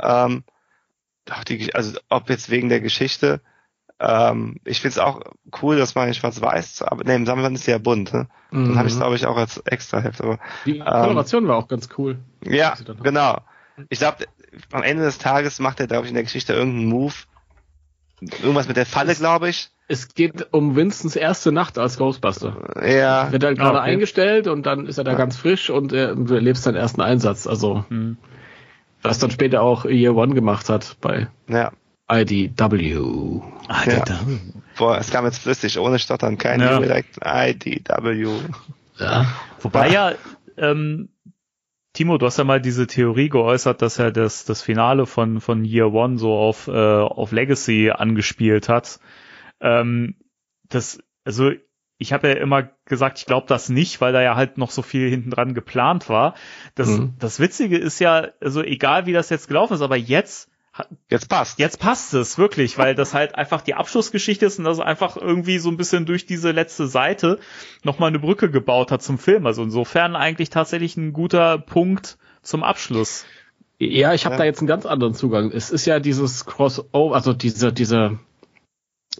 Ähm, 0.00 0.44
ach, 1.30 1.44
die, 1.44 1.72
also 1.76 1.96
ob 2.08 2.28
jetzt 2.28 2.50
wegen 2.50 2.68
der 2.68 2.80
Geschichte. 2.80 3.40
Ähm, 3.98 4.56
ich 4.64 4.80
finde 4.80 4.92
es 4.92 4.98
auch 4.98 5.20
cool, 5.62 5.76
dass 5.78 5.94
man 5.94 6.08
in 6.08 6.14
Schwarz-Weiß, 6.14 6.82
aber 6.82 7.04
ne, 7.04 7.14
im 7.14 7.24
Sammelband 7.26 7.56
ist 7.56 7.66
ja 7.66 7.78
bunt. 7.78 8.12
Ne? 8.12 8.28
Dann 8.50 8.72
Mhm. 8.72 8.78
habe 8.78 8.88
ich 8.88 8.94
es, 8.94 8.98
glaube 9.00 9.16
ich, 9.16 9.26
auch 9.26 9.36
als 9.36 9.58
Extra-Heft. 9.58 10.20
Aber 10.20 10.38
Die 10.66 10.78
Koloration 10.80 11.48
war 11.48 11.56
auch 11.56 11.68
ganz 11.68 11.88
cool. 11.96 12.18
ja, 12.44 12.74
dann 12.84 12.98
genau. 13.02 13.38
Ich 13.88 13.98
glaube, 13.98 14.24
am 14.72 14.82
Ende 14.82 15.02
des 15.04 15.18
Tages 15.18 15.58
macht 15.60 15.80
er, 15.80 15.86
glaube 15.86 16.04
ich, 16.04 16.10
in 16.10 16.14
der 16.14 16.22
Geschichte 16.24 16.52
irgendeinen 16.52 16.88
Move. 16.88 17.14
Irgendwas 18.20 18.68
mit 18.68 18.76
der 18.78 18.86
Falle, 18.86 19.14
glaube 19.14 19.48
ich. 19.50 19.70
Es 19.88 20.14
geht 20.14 20.52
um 20.52 20.74
Winstons 20.74 21.16
erste 21.16 21.52
Nacht 21.52 21.78
als 21.78 21.96
Ghostbuster. 21.98 22.82
Ja, 22.86 23.30
Wird 23.30 23.44
halt 23.44 23.58
gerade 23.58 23.78
okay. 23.78 23.90
eingestellt 23.92 24.46
und 24.48 24.64
dann 24.66 24.86
ist 24.86 24.98
er 24.98 25.04
da 25.04 25.14
ganz 25.14 25.36
frisch 25.36 25.70
und 25.70 25.92
er, 25.92 26.14
du 26.16 26.34
erlebst 26.34 26.64
seinen 26.64 26.76
ersten 26.76 27.02
Einsatz. 27.02 27.46
Also, 27.46 27.84
Hm. 27.88 28.16
was 29.02 29.18
dann 29.18 29.30
später 29.30 29.62
auch 29.62 29.84
Year 29.84 30.16
One 30.16 30.34
gemacht 30.34 30.68
hat 30.68 30.96
bei 31.00 31.28
ja. 31.48 31.70
IDW. 32.10 33.40
Ah, 33.68 33.84
Ja. 33.86 34.04
Boah, 34.78 34.98
es 34.98 35.10
kam 35.10 35.24
jetzt 35.24 35.38
flüssig, 35.38 35.78
ohne 35.78 35.98
Stottern. 35.98 36.38
Kein 36.38 36.60
Ja. 36.60 36.72
ja. 36.72 36.80
direkt 36.80 37.18
IDW. 37.24 38.28
Ja. 38.98 39.26
Wobei 39.60 39.88
ja, 39.90 40.12
ähm, 40.56 41.08
Timo, 41.92 42.18
du 42.18 42.26
hast 42.26 42.36
ja 42.36 42.44
mal 42.44 42.60
diese 42.60 42.86
Theorie 42.86 43.30
geäußert, 43.30 43.80
dass 43.80 43.98
er 43.98 44.12
das, 44.12 44.44
das 44.44 44.60
Finale 44.62 45.06
von, 45.06 45.40
von 45.40 45.64
Year 45.64 45.92
One 45.92 46.18
so 46.18 46.34
auf, 46.34 46.68
äh, 46.68 46.72
auf 46.72 47.32
Legacy 47.32 47.90
angespielt 47.90 48.68
hat. 48.68 49.00
Ähm, 49.60 50.16
das, 50.68 50.98
also 51.24 51.52
ich 51.98 52.12
habe 52.12 52.28
ja 52.28 52.34
immer 52.34 52.68
gesagt, 52.84 53.18
ich 53.18 53.24
glaube 53.26 53.46
das 53.48 53.70
nicht, 53.70 54.02
weil 54.02 54.12
da 54.12 54.20
ja 54.20 54.36
halt 54.36 54.58
noch 54.58 54.70
so 54.70 54.82
viel 54.82 55.08
hinten 55.08 55.30
dran 55.30 55.54
geplant 55.54 56.10
war. 56.10 56.34
Das, 56.74 56.88
Mhm. 56.88 57.14
das 57.18 57.40
Witzige 57.40 57.78
ist 57.78 57.98
ja, 57.98 58.28
also 58.42 58.62
egal 58.62 59.06
wie 59.06 59.14
das 59.14 59.30
jetzt 59.30 59.48
gelaufen 59.48 59.72
ist, 59.72 59.80
aber 59.80 59.96
jetzt 59.96 60.50
Jetzt 61.10 61.28
passt. 61.28 61.58
Jetzt 61.58 61.78
passt 61.80 62.12
es 62.14 62.38
wirklich, 62.38 62.76
weil 62.78 62.94
das 62.94 63.14
halt 63.14 63.34
einfach 63.34 63.62
die 63.62 63.74
Abschlussgeschichte 63.74 64.46
ist 64.46 64.58
und 64.58 64.64
das 64.64 64.80
einfach 64.80 65.16
irgendwie 65.16 65.58
so 65.58 65.70
ein 65.70 65.76
bisschen 65.76 66.06
durch 66.06 66.26
diese 66.26 66.50
letzte 66.50 66.86
Seite 66.86 67.38
nochmal 67.84 68.08
eine 68.08 68.18
Brücke 68.18 68.50
gebaut 68.50 68.90
hat 68.90 69.02
zum 69.02 69.18
Film. 69.18 69.46
Also 69.46 69.62
insofern 69.62 70.16
eigentlich 70.16 70.50
tatsächlich 70.50 70.96
ein 70.96 71.12
guter 71.12 71.58
Punkt 71.58 72.18
zum 72.42 72.62
Abschluss. 72.62 73.24
Ja, 73.78 74.14
ich 74.14 74.24
habe 74.24 74.34
Ja. 74.34 74.38
da 74.38 74.44
jetzt 74.44 74.58
einen 74.60 74.68
ganz 74.68 74.86
anderen 74.86 75.14
Zugang. 75.14 75.50
Es 75.50 75.70
ist 75.70 75.86
ja 75.86 76.00
dieses 76.00 76.44
Crossover, 76.46 77.14
also 77.14 77.32
diese, 77.32 77.72
diese 77.72 78.18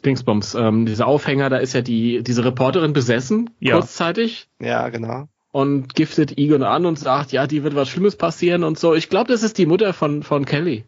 Dingsbums, 0.04 0.54
ähm, 0.54 0.86
dieser 0.86 1.06
Aufhänger, 1.06 1.48
da 1.48 1.56
ist 1.56 1.72
ja 1.72 1.80
die, 1.80 2.22
diese 2.22 2.44
Reporterin 2.44 2.92
besessen, 2.92 3.50
Ja. 3.60 3.74
kurzzeitig, 3.76 4.48
Ja, 4.60 4.88
genau. 4.90 5.28
und 5.52 5.94
giftet 5.94 6.36
Egon 6.38 6.62
an 6.62 6.84
und 6.86 6.98
sagt, 6.98 7.32
ja, 7.32 7.46
die 7.46 7.62
wird 7.64 7.74
was 7.74 7.88
Schlimmes 7.88 8.16
passieren 8.16 8.62
und 8.62 8.78
so. 8.78 8.94
Ich 8.94 9.08
glaube, 9.08 9.32
das 9.32 9.42
ist 9.42 9.56
die 9.58 9.66
Mutter 9.66 9.92
von, 9.94 10.22
von 10.22 10.44
Kelly. 10.44 10.84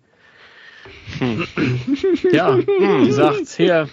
Ja, 2.32 2.56
die 2.56 3.12
sagt, 3.12 3.48
hier, 3.48 3.88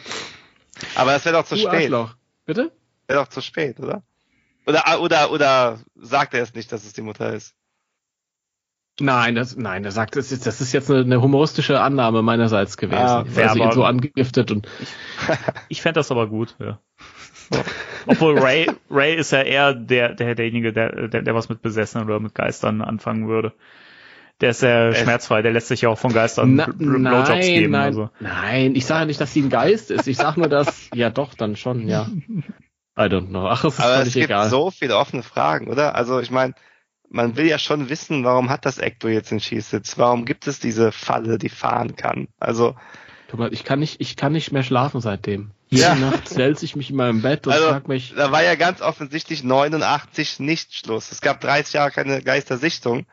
Aber 0.95 1.11
das 1.11 1.25
wäre 1.25 1.37
doch 1.37 1.45
zu 1.45 1.55
du 1.55 1.61
spät. 1.61 1.91
Arschloch. 1.91 2.15
Bitte? 2.45 2.71
Wäre 3.07 3.19
doch 3.19 3.27
zu 3.27 3.41
spät, 3.41 3.79
oder? 3.79 4.03
Oder, 4.67 5.01
oder, 5.01 5.31
oder 5.31 5.79
sagt 5.95 6.33
er 6.33 6.41
es 6.41 6.53
nicht, 6.53 6.71
dass 6.71 6.85
es 6.85 6.93
die 6.93 7.01
Mutter 7.01 7.33
ist? 7.33 7.55
Nein, 8.99 9.35
das, 9.35 9.57
nein, 9.57 9.83
er 9.83 9.91
sagt, 9.91 10.15
das 10.15 10.31
ist, 10.31 10.45
das 10.45 10.61
ist 10.61 10.71
jetzt 10.71 10.89
eine, 10.89 11.01
eine 11.01 11.21
humoristische 11.21 11.81
Annahme 11.81 12.21
meinerseits 12.21 12.77
gewesen. 12.77 13.01
Ah, 13.01 13.25
weil 13.27 13.45
ja, 13.45 13.53
sie 13.53 13.59
ihn 13.59 13.71
so 13.73 13.83
angegiftet 13.83 14.51
und 14.51 14.67
Ich 15.67 15.81
fände 15.81 15.99
das 15.99 16.11
aber 16.11 16.27
gut, 16.27 16.55
ja. 16.59 16.79
Obwohl 18.07 18.39
Ray, 18.39 18.71
Ray 18.89 19.15
ist 19.15 19.31
ja 19.31 19.41
eher 19.41 19.73
der, 19.73 20.13
der, 20.13 20.33
derjenige, 20.35 20.71
der, 20.71 21.09
der, 21.09 21.21
der 21.21 21.35
was 21.35 21.49
mit 21.49 21.61
Besessenen 21.61 22.07
oder 22.07 22.19
mit 22.19 22.33
Geistern 22.33 22.81
anfangen 22.81 23.27
würde. 23.27 23.53
Der 24.41 24.49
ist 24.49 24.61
ja 24.61 24.89
Echt? 24.89 25.01
schmerzfrei, 25.01 25.41
der 25.41 25.53
lässt 25.53 25.69
sich 25.69 25.81
ja 25.81 25.89
auch 25.89 25.97
von 25.97 26.11
Geistern 26.11 26.55
Na, 26.55 26.65
Bl- 26.65 26.73
Bl- 26.73 26.99
Blowjobs 26.99 27.29
nein, 27.29 27.41
geben. 27.41 27.71
nein, 27.71 27.81
Also. 27.83 28.09
nein, 28.19 28.75
ich 28.75 28.85
sage 28.85 29.05
nicht, 29.05 29.21
dass 29.21 29.31
sie 29.33 29.41
ein 29.43 29.49
Geist 29.49 29.91
ist. 29.91 30.07
Ich 30.07 30.17
sage 30.17 30.39
nur, 30.41 30.49
dass, 30.49 30.89
ja 30.93 31.09
doch, 31.09 31.33
dann 31.35 31.55
schon, 31.55 31.87
ja. 31.87 32.09
I 32.97 33.01
don't 33.03 33.27
know. 33.27 33.47
Ach, 33.47 33.61
das 33.63 33.75
ist 33.75 33.79
Aber 33.79 34.01
es 34.01 34.13
gibt 34.13 34.25
egal. 34.25 34.49
so 34.49 34.71
viele 34.71 34.97
offene 34.97 35.23
Fragen, 35.23 35.67
oder? 35.67 35.95
Also 35.95 36.19
ich 36.19 36.31
meine, 36.31 36.53
man 37.09 37.37
will 37.37 37.45
ja 37.47 37.57
schon 37.59 37.89
wissen, 37.89 38.23
warum 38.25 38.49
hat 38.49 38.65
das 38.65 38.77
Ecto 38.77 39.07
jetzt 39.07 39.31
den 39.31 39.39
Schießsitz? 39.39 39.97
Warum 39.97 40.25
gibt 40.25 40.47
es 40.47 40.59
diese 40.59 40.91
Falle, 40.91 41.37
die 41.37 41.49
fahren 41.49 41.95
kann? 41.95 42.27
Also, 42.39 42.75
Thomas, 43.29 43.49
ich 43.53 43.63
kann 43.63 43.79
nicht, 43.79 44.01
ich 44.01 44.15
kann 44.17 44.33
nicht 44.33 44.51
mehr 44.51 44.63
schlafen 44.63 44.99
seitdem. 45.01 45.51
Jede 45.69 45.83
Ja. 45.83 45.95
Nacht 45.95 46.35
wälze 46.35 46.65
ich 46.65 46.75
mich 46.75 46.89
in 46.89 46.95
meinem 46.97 47.21
Bett 47.21 47.47
und 47.47 47.53
Also, 47.53 47.67
frag 47.69 47.87
mich, 47.87 48.13
da 48.17 48.31
war 48.31 48.43
ja 48.43 48.55
ganz 48.55 48.81
offensichtlich 48.81 49.43
89 49.43 50.39
nicht 50.39 50.73
Schluss. 50.75 51.11
Es 51.11 51.21
gab 51.21 51.39
30 51.41 51.73
Jahre 51.73 51.91
keine 51.91 52.21
Geistersichtung, 52.21 53.05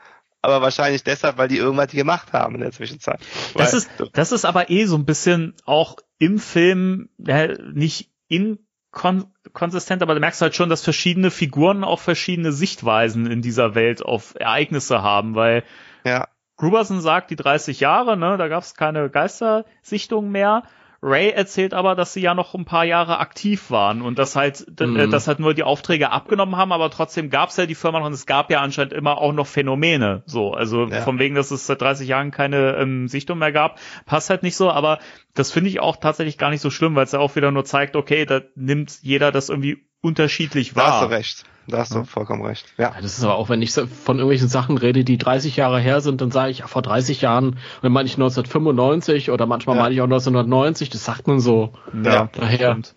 aber 0.42 0.60
wahrscheinlich 0.60 1.04
deshalb, 1.04 1.38
weil 1.38 1.48
die 1.48 1.56
irgendwas 1.56 1.92
gemacht 1.92 2.32
haben 2.32 2.56
in 2.56 2.60
der 2.60 2.72
Zwischenzeit. 2.72 3.20
Das 3.54 3.72
Weil- 3.72 3.78
ist, 3.78 3.90
das 4.12 4.32
ist 4.32 4.44
aber 4.44 4.70
eh 4.70 4.84
so 4.84 4.96
ein 4.96 5.06
bisschen 5.06 5.54
auch 5.64 5.96
im 6.18 6.38
Film 6.38 7.08
ja, 7.18 7.46
nicht 7.72 8.10
inkonsistent, 8.28 10.02
aber 10.02 10.14
du 10.14 10.20
merkst 10.20 10.42
halt 10.42 10.54
schon, 10.54 10.68
dass 10.68 10.82
verschiedene 10.82 11.30
Figuren 11.30 11.84
auch 11.84 12.00
verschiedene 12.00 12.52
Sichtweisen 12.52 13.26
in 13.26 13.40
dieser 13.42 13.74
Welt 13.74 14.04
auf 14.04 14.34
Ereignisse 14.38 15.02
haben, 15.02 15.34
weil 15.34 15.64
ja, 16.04 16.28
Gruberson 16.56 17.00
sagt 17.00 17.30
die 17.30 17.36
30 17.36 17.80
Jahre, 17.80 18.16
ne, 18.16 18.36
da 18.36 18.48
gab 18.48 18.62
es 18.62 18.74
keine 18.74 19.08
Geistersichtung 19.10 20.30
mehr. 20.30 20.64
Ray 21.04 21.30
erzählt 21.30 21.74
aber, 21.74 21.96
dass 21.96 22.12
sie 22.12 22.20
ja 22.20 22.32
noch 22.32 22.54
ein 22.54 22.64
paar 22.64 22.84
Jahre 22.84 23.18
aktiv 23.18 23.70
waren 23.72 24.02
und 24.02 24.18
dass 24.20 24.36
halt, 24.36 24.64
Mhm. 24.80 24.96
äh, 24.96 25.08
dass 25.08 25.26
halt 25.26 25.40
nur 25.40 25.52
die 25.52 25.64
Aufträge 25.64 26.10
abgenommen 26.10 26.56
haben, 26.56 26.70
aber 26.70 26.90
trotzdem 26.90 27.28
gab 27.28 27.48
es 27.48 27.56
ja 27.56 27.66
die 27.66 27.74
Firma 27.74 27.98
noch 27.98 28.06
und 28.06 28.12
es 28.12 28.24
gab 28.26 28.50
ja 28.52 28.60
anscheinend 28.60 28.92
immer 28.92 29.18
auch 29.18 29.32
noch 29.32 29.48
Phänomene. 29.48 30.22
So, 30.26 30.52
also 30.52 30.84
Ja. 30.86 31.00
von 31.00 31.18
wegen, 31.18 31.34
dass 31.34 31.50
es 31.50 31.66
seit 31.66 31.80
30 31.80 32.06
Jahren 32.06 32.30
keine 32.30 32.76
ähm, 32.76 33.08
Sichtung 33.08 33.38
mehr 33.38 33.50
gab, 33.50 33.80
passt 34.06 34.30
halt 34.30 34.44
nicht 34.44 34.54
so, 34.56 34.70
aber 34.70 35.00
das 35.34 35.50
finde 35.50 35.70
ich 35.70 35.80
auch 35.80 35.96
tatsächlich 35.96 36.38
gar 36.38 36.50
nicht 36.50 36.60
so 36.60 36.70
schlimm, 36.70 36.94
weil 36.94 37.04
es 37.04 37.12
ja 37.12 37.18
auch 37.18 37.34
wieder 37.34 37.50
nur 37.50 37.64
zeigt, 37.64 37.96
okay, 37.96 38.24
da 38.24 38.40
nimmt 38.54 38.98
jeder 39.02 39.32
das 39.32 39.48
irgendwie 39.48 39.84
unterschiedlich 40.02 40.74
da 40.74 40.82
hast 40.86 41.00
du 41.00 41.04
wahr. 41.06 41.10
recht. 41.10 41.44
Da 41.68 41.78
hast 41.78 41.94
du 41.94 42.04
vollkommen 42.04 42.44
recht. 42.44 42.66
Ja. 42.76 42.92
Ja, 42.94 43.00
das 43.00 43.16
ist 43.18 43.24
aber 43.24 43.36
auch, 43.36 43.48
wenn 43.48 43.62
ich 43.62 43.72
von 43.72 44.18
irgendwelchen 44.18 44.48
Sachen 44.48 44.78
rede, 44.78 45.04
die 45.04 45.18
30 45.18 45.56
Jahre 45.56 45.78
her 45.80 46.00
sind, 46.00 46.20
dann 46.20 46.30
sage 46.30 46.50
ich, 46.50 46.58
ja, 46.58 46.66
vor 46.66 46.82
30 46.82 47.20
Jahren, 47.20 47.50
und 47.50 47.58
dann 47.82 47.92
meine 47.92 48.06
ich 48.06 48.14
1995 48.14 49.30
oder 49.30 49.46
manchmal 49.46 49.76
Ja. 49.76 49.82
meine 49.82 49.94
ich 49.94 50.00
auch 50.00 50.06
1990, 50.06 50.90
das 50.90 51.04
sagt 51.04 51.26
man 51.28 51.40
so. 51.40 51.72
Ja, 52.04 52.28
daher. 52.32 52.70
stimmt. 52.72 52.94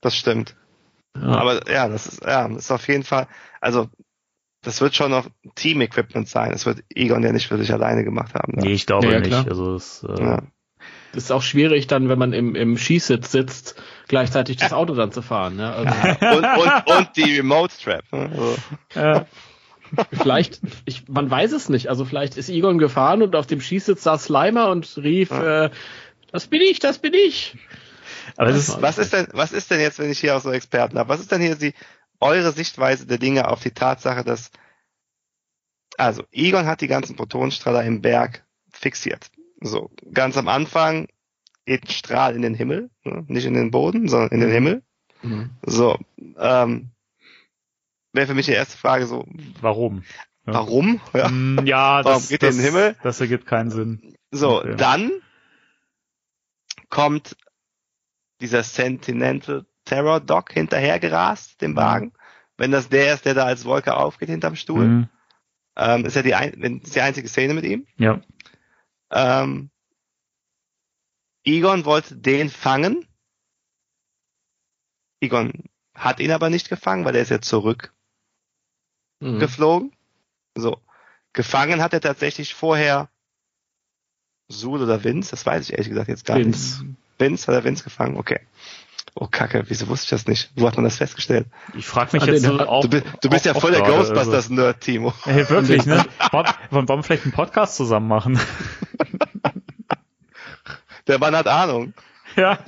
Das 0.00 0.16
stimmt. 0.16 0.56
Ja. 1.16 1.26
Aber 1.28 1.70
ja, 1.70 1.88
das 1.88 2.06
ist, 2.06 2.22
ja, 2.24 2.48
das 2.48 2.64
ist 2.64 2.70
auf 2.70 2.88
jeden 2.88 3.02
Fall, 3.04 3.26
also, 3.60 3.88
das 4.62 4.80
wird 4.80 4.94
schon 4.94 5.10
noch 5.10 5.26
Team-Equipment 5.54 6.28
sein. 6.28 6.52
Das 6.52 6.66
wird 6.66 6.84
Egon 6.94 7.22
ja 7.22 7.32
nicht 7.32 7.48
für 7.48 7.56
sich 7.56 7.72
alleine 7.72 8.04
gemacht 8.04 8.34
haben. 8.34 8.52
Ne? 8.56 8.64
Nee, 8.66 8.72
ich 8.72 8.86
glaube 8.86 9.06
Ja, 9.06 9.12
ja, 9.14 9.18
nicht. 9.20 9.30
klar. 9.30 9.46
Also 9.48 9.74
es, 9.74 10.04
äh, 10.04 10.22
Ja. 10.22 10.42
Das 11.12 11.24
ist 11.24 11.30
auch 11.32 11.42
schwierig 11.42 11.86
dann, 11.88 12.08
wenn 12.08 12.18
man 12.18 12.32
im, 12.32 12.54
im 12.54 12.76
Skisitz 12.76 13.32
sitzt, 13.32 13.74
gleichzeitig 14.10 14.56
das 14.56 14.72
Auto 14.72 14.94
dann 14.94 15.12
zu 15.12 15.22
fahren. 15.22 15.56
Ne? 15.56 15.72
Also 15.72 16.36
Und, 16.36 16.44
und, 16.44 16.98
und 16.98 17.16
die 17.16 17.36
Remote 17.36 17.72
Strap. 17.72 18.04
Ne? 18.12 18.30
Also, 18.30 18.56
äh, 19.00 19.24
vielleicht, 20.12 20.60
ich, 20.84 21.08
man 21.08 21.30
weiß 21.30 21.52
es 21.52 21.68
nicht. 21.68 21.88
Also 21.88 22.04
vielleicht 22.04 22.36
ist 22.36 22.48
Egon 22.48 22.78
gefahren 22.78 23.22
und 23.22 23.34
auf 23.36 23.46
dem 23.46 23.60
Skisitz 23.60 24.02
saß 24.02 24.24
Slimer 24.24 24.68
und 24.68 24.96
rief, 24.98 25.30
äh, 25.30 25.70
das 26.32 26.48
bin 26.48 26.60
ich, 26.60 26.80
das 26.80 26.98
bin 26.98 27.14
ich. 27.14 27.56
aber 28.36 28.48
das 28.48 28.68
ist, 28.68 28.82
was 28.82 28.98
ist 28.98 29.12
denn, 29.12 29.28
was 29.32 29.52
ist 29.52 29.70
denn 29.70 29.80
jetzt, 29.80 29.98
wenn 29.98 30.10
ich 30.10 30.20
hier 30.20 30.36
auch 30.36 30.42
so 30.42 30.50
Experten 30.50 30.98
habe? 30.98 31.08
Was 31.08 31.20
ist 31.20 31.32
denn 31.32 31.40
hier 31.40 31.54
die, 31.54 31.74
eure 32.20 32.52
Sichtweise 32.52 33.06
der 33.06 33.18
Dinge 33.18 33.48
auf 33.48 33.62
die 33.62 33.72
Tatsache, 33.72 34.24
dass, 34.24 34.50
also, 35.96 36.24
Egon 36.32 36.66
hat 36.66 36.80
die 36.80 36.88
ganzen 36.88 37.16
Protonenstrahler 37.16 37.84
im 37.84 38.02
Berg 38.02 38.44
fixiert. 38.70 39.30
So, 39.60 39.90
ganz 40.12 40.36
am 40.36 40.48
Anfang 40.48 41.08
geht 41.70 41.84
ein 41.84 41.90
Strahl 41.92 42.34
in 42.34 42.42
den 42.42 42.54
Himmel, 42.54 42.90
ne? 43.04 43.24
nicht 43.28 43.44
in 43.46 43.54
den 43.54 43.70
Boden, 43.70 44.08
sondern 44.08 44.30
in 44.30 44.40
den 44.40 44.50
Himmel. 44.50 44.82
Mhm. 45.22 45.50
So, 45.64 45.96
ähm, 46.36 46.90
wäre 48.12 48.26
für 48.26 48.34
mich 48.34 48.46
die 48.46 48.52
erste 48.52 48.76
Frage 48.76 49.06
so, 49.06 49.24
warum? 49.60 50.02
Ja. 50.46 50.54
warum? 50.54 51.00
Ja. 51.12 51.28
Mm, 51.28 51.64
ja, 51.66 52.04
Warum 52.04 52.20
das, 52.20 52.28
geht 52.28 52.42
das, 52.42 52.56
in 52.56 52.62
den 52.62 52.72
Himmel? 52.72 52.96
das 53.04 53.20
ergibt 53.20 53.46
keinen 53.46 53.70
Sinn. 53.70 54.16
So, 54.32 54.58
Okay. 54.58 54.74
dann 54.76 55.12
kommt 56.88 57.36
dieser 58.40 58.64
Sentinel 58.64 59.64
Terror 59.84 60.18
Dog 60.20 60.52
hinterhergerast, 60.52 61.60
dem 61.62 61.76
Wagen. 61.76 62.12
Wenn 62.56 62.72
das 62.72 62.88
der 62.88 63.14
ist, 63.14 63.26
der 63.26 63.34
da 63.34 63.44
als 63.44 63.64
Wolke 63.64 63.96
aufgeht 63.96 64.28
hinterm 64.28 64.56
Stuhl, 64.56 64.86
Mhm. 64.86 65.08
ähm, 65.76 66.04
ist 66.04 66.16
ja 66.16 66.22
die, 66.22 66.34
ein, 66.34 66.80
ist 66.82 66.96
die 66.96 67.00
einzige 67.00 67.28
Szene 67.28 67.54
mit 67.54 67.64
ihm. 67.64 67.86
Ja. 67.96 68.20
Ähm, 69.12 69.69
Egon 71.44 71.84
wollte 71.84 72.16
den 72.16 72.50
fangen. 72.50 73.06
Egon 75.20 75.64
hat 75.94 76.20
ihn 76.20 76.30
aber 76.32 76.50
nicht 76.50 76.68
gefangen, 76.68 77.04
weil 77.04 77.14
er 77.16 77.22
ist 77.22 77.30
ja 77.30 77.40
zurückgeflogen. 77.40 77.92
Mhm. 79.20 79.92
So. 80.54 80.80
Gefangen 81.32 81.82
hat 81.82 81.92
er 81.92 82.00
tatsächlich 82.00 82.54
vorher 82.54 83.08
Sul 84.48 84.82
oder 84.82 85.04
Vince, 85.04 85.30
das 85.30 85.46
weiß 85.46 85.64
ich 85.64 85.72
ehrlich 85.72 85.88
gesagt 85.90 86.08
jetzt 86.08 86.24
gar 86.24 86.36
Vince. 86.38 86.84
nicht. 86.84 86.96
Vince, 87.18 87.46
hat 87.46 87.54
er 87.54 87.64
Vince 87.64 87.84
gefangen? 87.84 88.16
Okay. 88.16 88.40
Oh 89.14 89.26
Kacke, 89.26 89.64
wieso 89.68 89.88
wusste 89.88 90.04
ich 90.06 90.10
das 90.10 90.26
nicht? 90.26 90.50
Wo 90.56 90.66
hat 90.66 90.76
man 90.76 90.84
das 90.84 90.96
festgestellt? 90.96 91.46
Ich 91.74 91.86
frage 91.86 92.10
mich 92.16 92.22
Ah, 92.22 92.26
jetzt 92.26 92.44
den- 92.44 92.58
so 92.58 92.66
auch. 92.66 92.80
Du, 92.82 92.88
bist- 92.88 93.06
du 93.22 93.28
bist 93.28 93.42
auch- 93.48 93.54
ja 93.54 93.60
voll 93.60 93.72
der 93.72 93.82
Ghostbusters-Nerd, 93.82 94.80
Timo. 94.80 95.08
Also, 95.08 95.30
hey, 95.30 95.48
wirklich, 95.50 95.84
ne? 95.86 96.04
Wollen 96.70 96.88
wir 96.88 97.02
vielleicht 97.02 97.24
einen 97.24 97.32
Podcast 97.32 97.76
zusammen 97.76 98.08
machen? 98.08 98.40
Der 101.06 101.18
Mann 101.18 101.34
hat 101.36 101.46
Ahnung. 101.48 101.94
ja. 102.36 102.58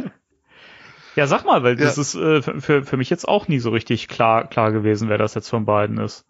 Ja, 1.15 1.27
sag 1.27 1.45
mal, 1.45 1.63
weil 1.63 1.77
das 1.77 1.97
Ja. 1.97 2.03
ist 2.03 2.15
äh, 2.15 2.43
für, 2.61 2.85
für 2.85 2.97
mich 2.97 3.11
jetzt 3.11 3.29
auch 3.29 3.47
nie 3.49 3.59
so 3.59 3.71
richtig 3.71 4.09
klar, 4.09 4.47
klar 4.49 4.73
gewesen, 4.73 5.09
wer 5.11 5.19
das 5.19 5.35
jetzt 5.35 5.51
von 5.51 5.67
beiden 5.67 5.99
ist. 5.99 6.25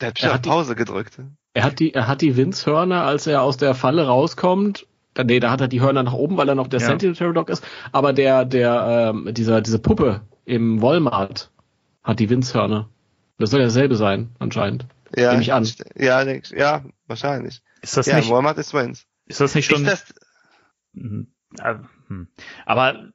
Der 0.00 0.08
hat 0.08 0.18
Er 0.18 0.26
schon 0.26 0.34
hat 0.34 0.44
die- 0.44 0.48
Pause 0.50 0.74
gedrückt. 0.76 1.18
Er 1.54 1.64
hat 1.64 1.78
die, 1.80 1.94
er 1.94 2.06
hat 2.06 2.20
die 2.20 2.36
Winzhörner, 2.36 3.02
als 3.04 3.26
er 3.26 3.42
aus 3.42 3.56
der 3.56 3.74
Falle 3.74 4.06
rauskommt. 4.06 4.86
Da, 5.14 5.24
nee, 5.24 5.40
da 5.40 5.50
hat 5.50 5.60
er 5.62 5.68
die 5.68 5.80
Hörner 5.80 6.02
nach 6.04 6.12
oben, 6.12 6.36
weil 6.36 6.48
er 6.48 6.54
noch 6.54 6.68
der 6.68 6.80
Ja. 6.80 6.86
Sentinel 6.86 7.16
Terror 7.16 7.32
Dog 7.32 7.48
ist. 7.48 7.66
Aber 7.92 8.12
der, 8.12 8.44
der, 8.44 9.12
ähm, 9.14 9.28
dieser, 9.34 9.60
diese 9.62 9.78
Puppe 9.80 10.20
im 10.44 10.80
Walmart 10.82 11.50
hat 12.04 12.20
die 12.20 12.30
Winzhörner. 12.30 12.88
Das 13.38 13.50
soll 13.50 13.60
ja 13.60 13.66
dasselbe 13.66 13.96
sein, 13.96 14.30
anscheinend. 14.38 14.86
Ja, 15.16 15.30
Nehme 15.30 15.42
ich 15.42 15.52
an. 15.52 15.66
Ja, 15.96 16.22
ja, 16.22 16.84
wahrscheinlich. 17.08 17.62
Ist 17.82 17.96
das 17.96 18.06
ja, 18.06 18.16
nicht, 18.16 18.30
Walmart 18.30 18.58
ist 18.58 18.74
Vince. 18.74 19.04
ist 19.26 19.40
das 19.40 19.54
nicht 19.54 19.68
schon, 19.70 19.84
Ist 19.86 20.10
das. 20.10 20.14
Aber 22.66 23.10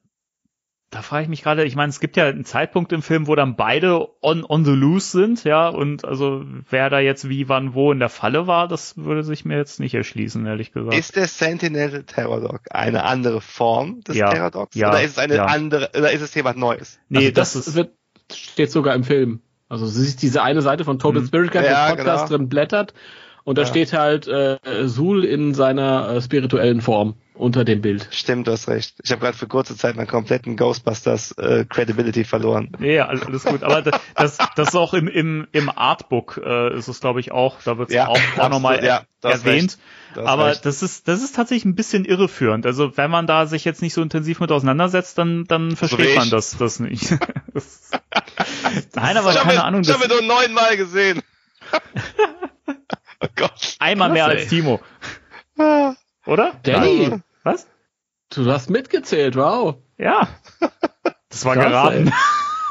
da 0.90 1.02
frage 1.02 1.24
ich 1.24 1.28
mich 1.28 1.42
gerade, 1.42 1.64
ich 1.64 1.74
meine, 1.74 1.90
es 1.90 1.98
gibt 2.00 2.16
ja 2.16 2.26
einen 2.26 2.44
Zeitpunkt 2.44 2.92
im 2.92 3.02
Film, 3.02 3.26
wo 3.26 3.34
dann 3.34 3.56
beide 3.56 4.06
on, 4.22 4.44
on 4.48 4.64
the 4.64 4.70
loose 4.70 5.10
sind, 5.10 5.42
ja, 5.44 5.68
und 5.68 6.04
also 6.04 6.44
wer 6.70 6.90
da 6.90 7.00
jetzt 7.00 7.28
wie, 7.28 7.48
wann, 7.48 7.74
wo 7.74 7.90
in 7.92 7.98
der 7.98 8.08
Falle 8.08 8.46
war, 8.46 8.68
das 8.68 8.96
würde 8.96 9.24
sich 9.24 9.44
mir 9.44 9.56
jetzt 9.56 9.80
nicht 9.80 9.94
erschließen, 9.94 10.46
ehrlich 10.46 10.72
gesagt. 10.72 10.96
ist 10.96 11.16
der 11.16 11.26
Sentinel 11.26 12.04
Terror 12.04 12.40
Dog 12.40 12.60
eine 12.70 13.02
andere 13.04 13.40
Form 13.40 14.00
des 14.02 14.16
Ja, 14.16 14.30
Terror 14.30 14.50
Dogs? 14.52 14.76
ja, 14.76 14.90
oder 14.90 15.02
ist 15.02 15.12
es 15.12 15.18
eine 15.18 15.36
ja. 15.36 15.44
andere, 15.46 15.90
oder 15.96 16.12
ist 16.12 16.22
es 16.22 16.34
jemand 16.34 16.56
Neues? 16.58 17.00
nee, 17.08 17.18
also 17.18 17.30
das, 17.32 17.52
das, 17.54 17.66
ist, 17.68 17.74
wird, 17.74 17.92
steht 18.32 18.70
sogar 18.70 18.94
im 18.94 19.02
Film. 19.04 19.40
Also 19.68 19.86
sie 19.86 20.06
ist 20.06 20.22
diese 20.22 20.42
eine 20.42 20.62
Seite 20.62 20.84
von 20.84 21.00
Total 21.00 21.22
Mhm. 21.22 21.26
Spirit 21.26 21.50
Guide, 21.50 21.66
Ja, 21.66 21.88
der 21.88 21.96
Podcast 21.96 22.26
genau. 22.28 22.38
drin 22.38 22.48
blättert. 22.48 22.94
Und 23.46 23.58
da 23.58 23.62
Ja. 23.62 23.68
steht 23.68 23.92
halt 23.92 24.26
äh, 24.26 24.58
Sul 24.88 25.24
in 25.24 25.54
seiner 25.54 26.08
äh, 26.16 26.20
spirituellen 26.20 26.80
Form 26.80 27.14
unter 27.32 27.64
dem 27.64 27.80
Bild. 27.80 28.08
Stimmt, 28.10 28.48
du 28.48 28.50
hast 28.52 28.66
recht. 28.66 28.96
Ich 29.04 29.12
habe 29.12 29.20
gerade 29.20 29.36
für 29.38 29.46
kurze 29.46 29.76
Zeit 29.76 29.94
meinen 29.94 30.08
kompletten 30.08 30.56
Ghostbusters 30.56 31.30
äh, 31.38 31.64
Credibility 31.64 32.24
verloren. 32.24 32.72
nee, 32.80 32.98
all- 32.98 33.22
alles 33.22 33.44
gut, 33.44 33.62
aber 33.62 33.82
das, 33.82 34.00
das, 34.16 34.38
das 34.56 34.68
ist 34.70 34.74
auch 34.74 34.94
im, 34.94 35.06
im, 35.06 35.46
im 35.52 35.68
Artbook, 35.70 36.40
äh, 36.44 36.76
ist 36.76 36.88
es 36.88 37.00
glaube 37.00 37.20
ich 37.20 37.30
auch, 37.30 37.58
da 37.62 37.78
wird 37.78 37.90
es 37.90 37.94
Ja, 37.94 38.08
auch, 38.08 38.18
auch 38.36 38.48
nochmal 38.48 38.84
ja, 38.84 39.02
erwähnt. 39.22 39.78
hast 40.16 40.26
Aber 40.26 40.46
recht. 40.48 40.66
das 40.66 40.82
ist, 40.82 41.06
das 41.06 41.22
ist 41.22 41.36
tatsächlich 41.36 41.66
ein 41.66 41.76
bisschen 41.76 42.04
irreführend. 42.04 42.66
Also 42.66 42.96
wenn 42.96 43.12
man 43.12 43.28
da 43.28 43.46
sich 43.46 43.64
jetzt 43.64 43.80
nicht 43.80 43.94
so 43.94 44.02
intensiv 44.02 44.40
mit 44.40 44.50
auseinandersetzt, 44.50 45.18
dann, 45.18 45.44
dann 45.44 45.76
versteht 45.76 46.08
ich. 46.08 46.16
man 46.16 46.30
das, 46.30 46.56
das 46.58 46.80
nicht. 46.80 47.16
Das- 47.54 47.90
Nein, 48.96 49.16
aber 49.16 49.30
ich 49.30 49.36
habe 49.38 49.48
keine 49.50 49.62
Ahnung, 49.64 49.82
ich 49.82 49.86
das 49.86 50.00
hab 50.00 50.08
mir 50.08 50.12
nur 50.12 50.22
neunmal 50.26 50.76
gesehen. 50.76 51.22
oh 53.20 53.26
Gott. 53.36 53.76
einmal 53.78 54.10
mehr 54.10 54.24
Krass, 54.26 54.34
als 54.34 54.42
ey. 54.44 54.48
Timo, 54.48 54.80
Ah, 55.58 55.94
oder? 56.26 56.54
Danny, 56.62 57.08
Nein. 57.08 57.22
Was? 57.42 57.66
du 58.30 58.50
hast 58.50 58.68
mitgezählt, 58.70 59.36
wow. 59.36 59.76
Ja. 59.98 60.28
Das 61.30 61.44
war 61.44 61.54
Krass, 61.54 61.66
geraten. 61.68 62.12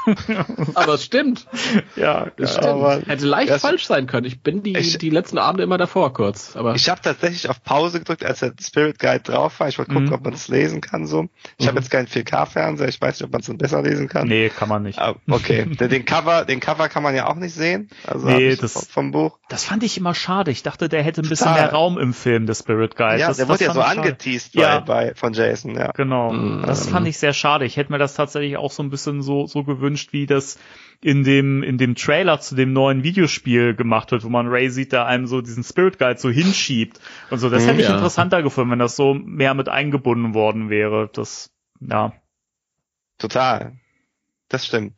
Aber 0.76 0.94
es 0.96 1.04
stimmt. 1.04 1.48
Ja, 1.96 2.28
Das 2.38 2.56
ja. 2.56 2.62
stimmt. 2.62 2.66
aber- 2.68 3.02
Hätte 3.06 3.26
leicht 3.26 3.50
Das- 3.50 3.62
falsch 3.62 3.86
sein 3.86 4.08
können. 4.08 4.26
Ich 4.26 4.42
bin 4.42 4.64
die, 4.64 4.78
Ich- 4.78 4.98
die 4.98 5.10
letzten 5.10 5.38
Abende 5.38 5.64
immer 5.64 5.78
davor 5.78 6.14
kurz. 6.14 6.56
Aber 6.56 6.76
Ich 6.76 6.90
habe 6.90 7.02
tatsächlich 7.02 7.50
auf 7.50 7.64
Pause 7.64 8.00
gedrückt, 8.00 8.24
als 8.26 8.40
der 8.40 8.54
Spirit 8.62 9.00
Guide 9.00 9.20
drauf 9.22 9.60
war. 9.60 9.68
Ich 9.68 9.78
wollte 9.78 9.92
gucken, 9.92 10.08
Mhm. 10.08 10.14
ob 10.14 10.24
man 10.24 10.34
es 10.34 10.48
lesen 10.48 10.82
kann 10.82 11.06
so. 11.08 11.28
Ich 11.58 11.68
habe 11.68 11.78
Mhm. 11.78 11.84
jetzt 11.84 11.92
keinen 11.92 12.08
4K-Fernseher. 12.08 12.88
Ich 12.90 13.02
weiß 13.02 13.20
nicht, 13.20 13.26
ob 13.26 13.32
man 13.32 13.42
es 13.42 13.48
dann 13.48 13.58
besser 13.58 13.82
lesen 13.82 14.08
kann. 14.10 14.28
Nee, 14.28 14.50
kann 14.50 14.70
man 14.70 14.84
nicht. 14.84 15.00
Ah, 15.00 15.16
Okay, 15.30 15.66
den, 15.80 16.06
Cover, 16.06 16.46
den 16.46 16.60
Cover 16.60 16.90
kann 16.90 17.04
man 17.04 17.16
ja 17.16 17.28
auch 17.28 17.36
nicht 17.36 17.54
sehen. 17.54 17.90
Also 18.08 18.28
Nee, 18.28 18.56
das- 18.56 18.88
vom- 18.88 19.12
Buch. 19.12 19.38
Das 19.50 19.64
fand 19.66 19.84
ich 19.84 19.98
immer 19.98 20.16
schade. 20.16 20.50
Ich 20.52 20.64
dachte, 20.64 20.90
der 20.90 21.04
hätte 21.04 21.22
ein 21.22 21.30
bisschen 21.30 21.46
Total. 21.48 21.62
mehr 21.62 21.72
Raum 21.72 21.98
im 22.00 22.14
Film, 22.14 22.48
der 22.48 22.56
Spirit 22.56 22.96
Guide. 22.96 23.20
ja, 23.20 23.28
das, 23.28 23.38
der 23.38 23.46
das 23.46 23.54
wurde 23.62 23.66
ja 23.66 23.74
so 23.74 23.82
angeteased 23.82 24.54
bei, 24.54 24.62
Ja. 24.62 24.80
bei 24.80 25.14
von 25.16 25.34
Jason. 25.34 25.76
Ja. 25.76 25.92
Genau. 25.92 26.32
Mhm. 26.34 26.64
Das 26.66 26.88
fand 26.88 27.08
ich 27.08 27.18
sehr 27.20 27.34
schade. 27.34 27.66
Ich 27.66 27.78
hätte 27.78 27.92
mir 27.92 28.00
das 28.00 28.16
tatsächlich 28.16 28.58
auch 28.58 28.72
so 28.72 28.82
ein 28.84 28.90
bisschen 28.90 29.22
so, 29.22 29.46
so 29.48 29.64
gewünscht, 29.64 29.95
gewünscht, 29.96 30.14
wie 30.14 30.26
das 30.26 30.58
in 31.02 31.24
dem, 31.24 31.64
in 31.64 31.78
dem 31.78 31.96
Trailer 31.96 32.40
zu 32.40 32.56
dem 32.56 32.74
neuen 32.74 33.04
Videospiel 33.04 33.76
gemacht 33.76 34.12
wird, 34.12 34.24
wo 34.24 34.30
man 34.30 34.48
Ray 34.48 34.70
sieht, 34.70 34.94
da 34.94 35.06
einem 35.06 35.28
so 35.28 35.42
diesen 35.42 35.64
Spirit 35.64 36.00
Guide 36.00 36.20
so 36.20 36.30
hinschiebt 36.30 37.00
und 37.30 37.40
so. 37.40 37.50
Das 37.50 37.66
hätte 37.68 37.82
ich 37.82 37.88
Ja. 37.88 37.94
interessanter 37.94 38.42
gefunden, 38.44 38.72
wenn 38.72 38.80
das 38.80 38.96
so 38.96 39.14
mehr 39.14 39.54
mit 39.54 39.70
eingebunden 39.70 40.34
worden 40.34 40.70
wäre. 40.70 41.10
Das, 41.14 41.52
ja. 41.80 42.14
Total. 43.18 43.78
Das 44.50 44.66
stimmt. 44.66 44.94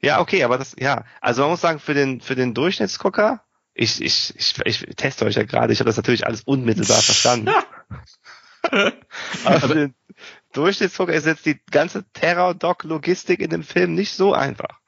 Ja, 0.00 0.20
okay, 0.20 0.44
aber 0.44 0.58
das, 0.58 0.76
ja. 0.78 1.04
Also 1.20 1.42
man 1.42 1.52
muss 1.52 1.60
sagen, 1.60 1.78
für 1.78 1.94
den, 1.94 2.20
für 2.20 2.34
den 2.34 2.54
Durchschnittsgucker, 2.54 3.42
ich, 3.74 4.02
ich, 4.02 4.34
ich, 4.36 4.58
ich 4.64 4.96
teste 4.96 5.24
euch 5.24 5.36
ja 5.36 5.44
gerade, 5.44 5.72
ich 5.72 5.80
habe 5.80 5.88
das 5.88 5.96
natürlich 5.96 6.26
alles 6.26 6.42
unmittelbar 6.42 7.00
verstanden. 7.00 7.50
aber 9.44 9.60
für 9.60 9.74
den 9.74 9.94
Durchschnittsgucker 10.52 11.12
ist 11.12 11.26
jetzt 11.26 11.46
die 11.46 11.58
ganze 11.70 12.04
Terror-Doc-Logistik 12.12 13.40
in 13.40 13.50
dem 13.50 13.62
Film 13.62 13.94
nicht 13.94 14.12
so 14.14 14.32
einfach. 14.34 14.78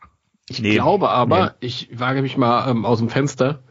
Ich 0.49 0.61
Nee. 0.61 0.75
glaube 0.75 1.09
aber, 1.11 1.55
Nee. 1.61 1.67
ich 1.67 1.89
wage 1.99 2.23
mich 2.23 2.37
mal 2.37 2.69
ähm, 2.71 2.85
aus 2.85 2.99
dem 2.99 3.09
Fenster 3.09 3.63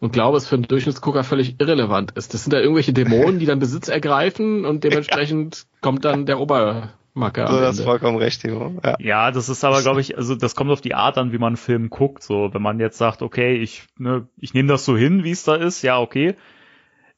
und 0.00 0.12
glaube, 0.12 0.36
es 0.36 0.46
für 0.48 0.56
einen 0.56 0.64
Durchschnittsgucker 0.68 1.24
völlig 1.24 1.60
irrelevant 1.60 2.12
ist. 2.12 2.34
Das 2.34 2.44
sind 2.44 2.52
da 2.52 2.58
irgendwelche 2.60 2.92
Dämonen, 2.92 3.38
die 3.38 3.46
dann 3.46 3.58
Besitz 3.60 3.88
ergreifen 3.88 4.64
und 4.64 4.84
dementsprechend 4.84 5.66
kommt 5.80 6.04
dann 6.04 6.26
der 6.26 6.38
Obermacker. 6.40 7.44
Ist 7.68 7.78
Ende. 7.78 7.82
vollkommen 7.84 8.18
recht, 8.18 8.42
Timo. 8.42 8.80
Ja. 8.84 8.96
Ja, 8.98 9.30
das 9.30 9.48
ist 9.48 9.64
aber, 9.64 9.80
glaube 9.82 10.00
ich, 10.00 10.16
also 10.16 10.34
das 10.34 10.54
kommt 10.54 10.70
auf 10.70 10.80
die 10.80 10.94
Art 10.94 11.18
an, 11.18 11.32
wie 11.32 11.38
man 11.38 11.48
einen 11.48 11.56
Film 11.56 11.88
guckt. 11.90 12.22
So, 12.22 12.52
wenn 12.52 12.62
man 12.62 12.80
jetzt 12.80 12.98
sagt, 12.98 13.22
okay, 13.22 13.56
ich, 13.56 13.84
ne, 13.96 14.26
ich 14.36 14.54
nehme 14.54 14.68
das 14.68 14.84
so 14.84 14.96
hin, 14.96 15.24
wie 15.24 15.30
es 15.30 15.44
da 15.44 15.54
ist, 15.54 15.82
ja, 15.82 15.98
okay. 16.00 16.34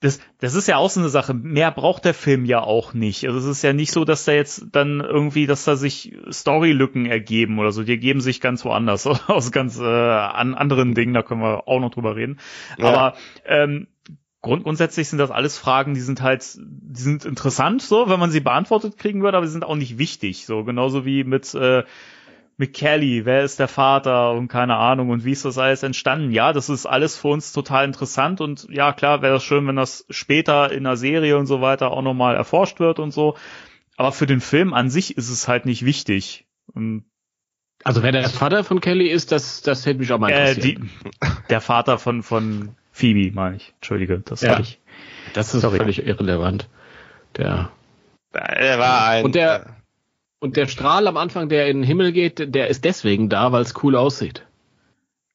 Das, 0.00 0.18
das 0.38 0.54
ist 0.54 0.66
ja 0.66 0.78
auch 0.78 0.88
so 0.88 1.00
eine 1.00 1.10
Sache. 1.10 1.34
Mehr 1.34 1.70
braucht 1.70 2.06
der 2.06 2.14
Film 2.14 2.46
ja 2.46 2.62
auch 2.62 2.94
nicht. 2.94 3.26
Also 3.26 3.38
es 3.38 3.44
ist 3.44 3.62
ja 3.62 3.74
nicht 3.74 3.92
so, 3.92 4.06
dass 4.06 4.24
da 4.24 4.32
jetzt 4.32 4.64
dann 4.72 5.00
irgendwie, 5.00 5.46
dass 5.46 5.64
da 5.64 5.76
sich 5.76 6.16
Storylücken 6.30 7.04
ergeben 7.04 7.58
oder 7.58 7.70
so. 7.70 7.82
Die 7.82 7.92
ergeben 7.92 8.22
sich 8.22 8.40
ganz 8.40 8.64
woanders, 8.64 9.06
aus 9.28 9.52
ganz 9.52 9.78
äh, 9.78 9.84
an 9.84 10.54
anderen 10.54 10.94
Dingen. 10.94 11.12
Da 11.12 11.22
können 11.22 11.42
wir 11.42 11.68
auch 11.68 11.80
noch 11.80 11.90
drüber 11.90 12.16
reden. 12.16 12.38
Ja. 12.78 12.86
Aber 12.86 13.16
ähm, 13.44 13.88
Grund, 14.42 14.64
grundsätzlich 14.64 15.08
sind 15.08 15.18
das 15.18 15.30
alles 15.30 15.58
Fragen, 15.58 15.92
die 15.92 16.00
sind 16.00 16.22
halt, 16.22 16.46
die 16.56 17.00
sind 17.00 17.26
interessant, 17.26 17.82
so, 17.82 18.08
wenn 18.08 18.18
man 18.18 18.30
sie 18.30 18.40
beantwortet 18.40 18.96
kriegen 18.96 19.22
würde, 19.22 19.36
aber 19.36 19.46
sie 19.46 19.52
sind 19.52 19.66
auch 19.66 19.76
nicht 19.76 19.98
wichtig. 19.98 20.46
So, 20.46 20.64
genauso 20.64 21.04
wie 21.04 21.24
mit, 21.24 21.54
äh, 21.54 21.84
mit 22.60 22.74
Kelly, 22.74 23.24
wer 23.24 23.42
ist 23.42 23.58
der 23.58 23.68
Vater 23.68 24.32
und 24.32 24.48
keine 24.48 24.76
Ahnung 24.76 25.08
und 25.08 25.24
wie 25.24 25.32
ist 25.32 25.46
das 25.46 25.56
alles 25.56 25.82
entstanden. 25.82 26.30
Ja, 26.30 26.52
das 26.52 26.68
ist 26.68 26.84
alles 26.84 27.16
für 27.16 27.28
uns 27.28 27.52
total 27.52 27.86
interessant 27.86 28.40
und 28.42 28.66
ja, 28.68 28.92
klar, 28.92 29.22
wäre 29.22 29.32
das 29.32 29.42
schön, 29.44 29.66
wenn 29.66 29.76
das 29.76 30.04
später 30.10 30.70
in 30.70 30.86
einer 30.86 30.96
Serie 30.98 31.38
und 31.38 31.46
so 31.46 31.62
weiter 31.62 31.90
auch 31.90 32.02
nochmal 32.02 32.36
erforscht 32.36 32.78
wird 32.78 32.98
und 32.98 33.12
so. 33.12 33.36
Aber 33.96 34.12
für 34.12 34.26
den 34.26 34.40
Film 34.42 34.74
an 34.74 34.90
sich 34.90 35.16
ist 35.16 35.30
es 35.30 35.48
halt 35.48 35.64
nicht 35.64 35.84
wichtig. 35.86 36.46
Und, 36.74 37.04
Also 37.82 38.02
wer 38.02 38.12
der 38.12 38.28
Vater 38.28 38.62
von 38.62 38.80
Kelly 38.82 39.08
ist, 39.08 39.32
das, 39.32 39.62
das 39.62 39.86
hätte 39.86 39.98
mich 40.00 40.12
auch 40.12 40.18
mal 40.18 40.30
äh, 40.30 40.50
interessiert. 40.50 40.78
die, 40.82 40.88
der 41.48 41.60
Vater 41.62 41.98
von, 41.98 42.22
von 42.22 42.76
Phoebe, 42.92 43.34
meine 43.34 43.56
ich. 43.56 43.72
Entschuldige, 43.76 44.20
das 44.20 44.42
Ja. 44.42 44.60
ich. 44.60 44.80
das 45.32 45.54
ist 45.54 45.62
sorry. 45.62 45.78
völlig 45.78 46.06
irrelevant. 46.06 46.68
Der 47.38 47.70
Er 48.32 48.78
war 48.78 49.06
ein. 49.08 49.24
Und 49.24 49.34
der- 49.34 49.79
und 50.40 50.56
der 50.56 50.66
Strahl 50.66 51.06
am 51.06 51.16
Anfang, 51.16 51.48
der 51.48 51.68
in 51.68 51.78
den 51.78 51.84
Himmel 51.84 52.12
geht, 52.12 52.54
der 52.54 52.68
ist 52.68 52.84
deswegen 52.84 53.28
da, 53.28 53.52
weil 53.52 53.62
es 53.62 53.74
cool 53.82 53.94
aussieht. 53.96 54.46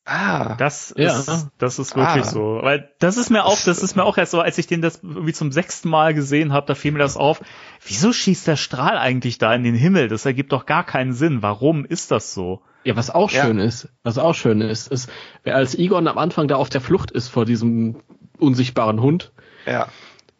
ah, 0.08 0.56
Das 0.60 0.94
Ja. 0.96 1.18
ist, 1.18 1.48
das 1.58 1.80
ist 1.80 1.96
wirklich 1.96 2.26
Ah. 2.26 2.30
so. 2.30 2.60
Weil 2.62 2.92
das 3.00 3.18
ist 3.18 3.32
mir 3.32 3.44
auch, 3.46 3.58
das 3.66 3.82
ist 3.82 3.96
mir 3.96 4.04
auch 4.04 4.18
erst 4.20 4.32
so, 4.34 4.40
als 4.42 4.58
ich 4.60 4.68
den 4.68 4.82
das 4.82 5.00
irgendwie 5.04 5.34
zum 5.34 5.52
sechsten 5.52 5.90
Mal 5.90 6.14
gesehen 6.14 6.54
habe, 6.54 6.68
da 6.68 6.76
fiel 6.76 6.92
mir 6.92 7.00
das 7.00 7.18
auf. 7.18 7.42
Wieso 7.84 8.14
schießt 8.14 8.46
der 8.48 8.56
Strahl 8.56 8.98
eigentlich 9.00 9.38
da 9.40 9.54
in 9.56 9.64
den 9.64 9.74
Himmel? 9.74 10.08
Das 10.08 10.26
ergibt 10.26 10.52
doch 10.52 10.66
gar 10.68 10.84
keinen 10.86 11.14
Sinn. 11.14 11.42
Warum 11.42 11.86
ist 11.86 12.12
das 12.12 12.34
so? 12.36 12.62
Ja, 12.84 12.96
was 12.96 13.10
auch 13.10 13.32
Ja. 13.32 13.46
schön 13.46 13.58
ist, 13.58 13.90
was 14.04 14.20
auch 14.20 14.36
schön 14.36 14.62
ist, 14.62 14.92
ist, 14.92 15.10
wer 15.44 15.56
als 15.56 15.74
Egon 15.74 16.08
am 16.08 16.20
Anfang 16.20 16.48
da 16.48 16.56
auf 16.58 16.70
der 16.70 16.82
Flucht 16.82 17.10
ist 17.10 17.30
vor 17.30 17.46
diesem 17.46 17.96
unsichtbaren 18.38 19.02
Hund, 19.02 19.32
ja. 19.66 19.88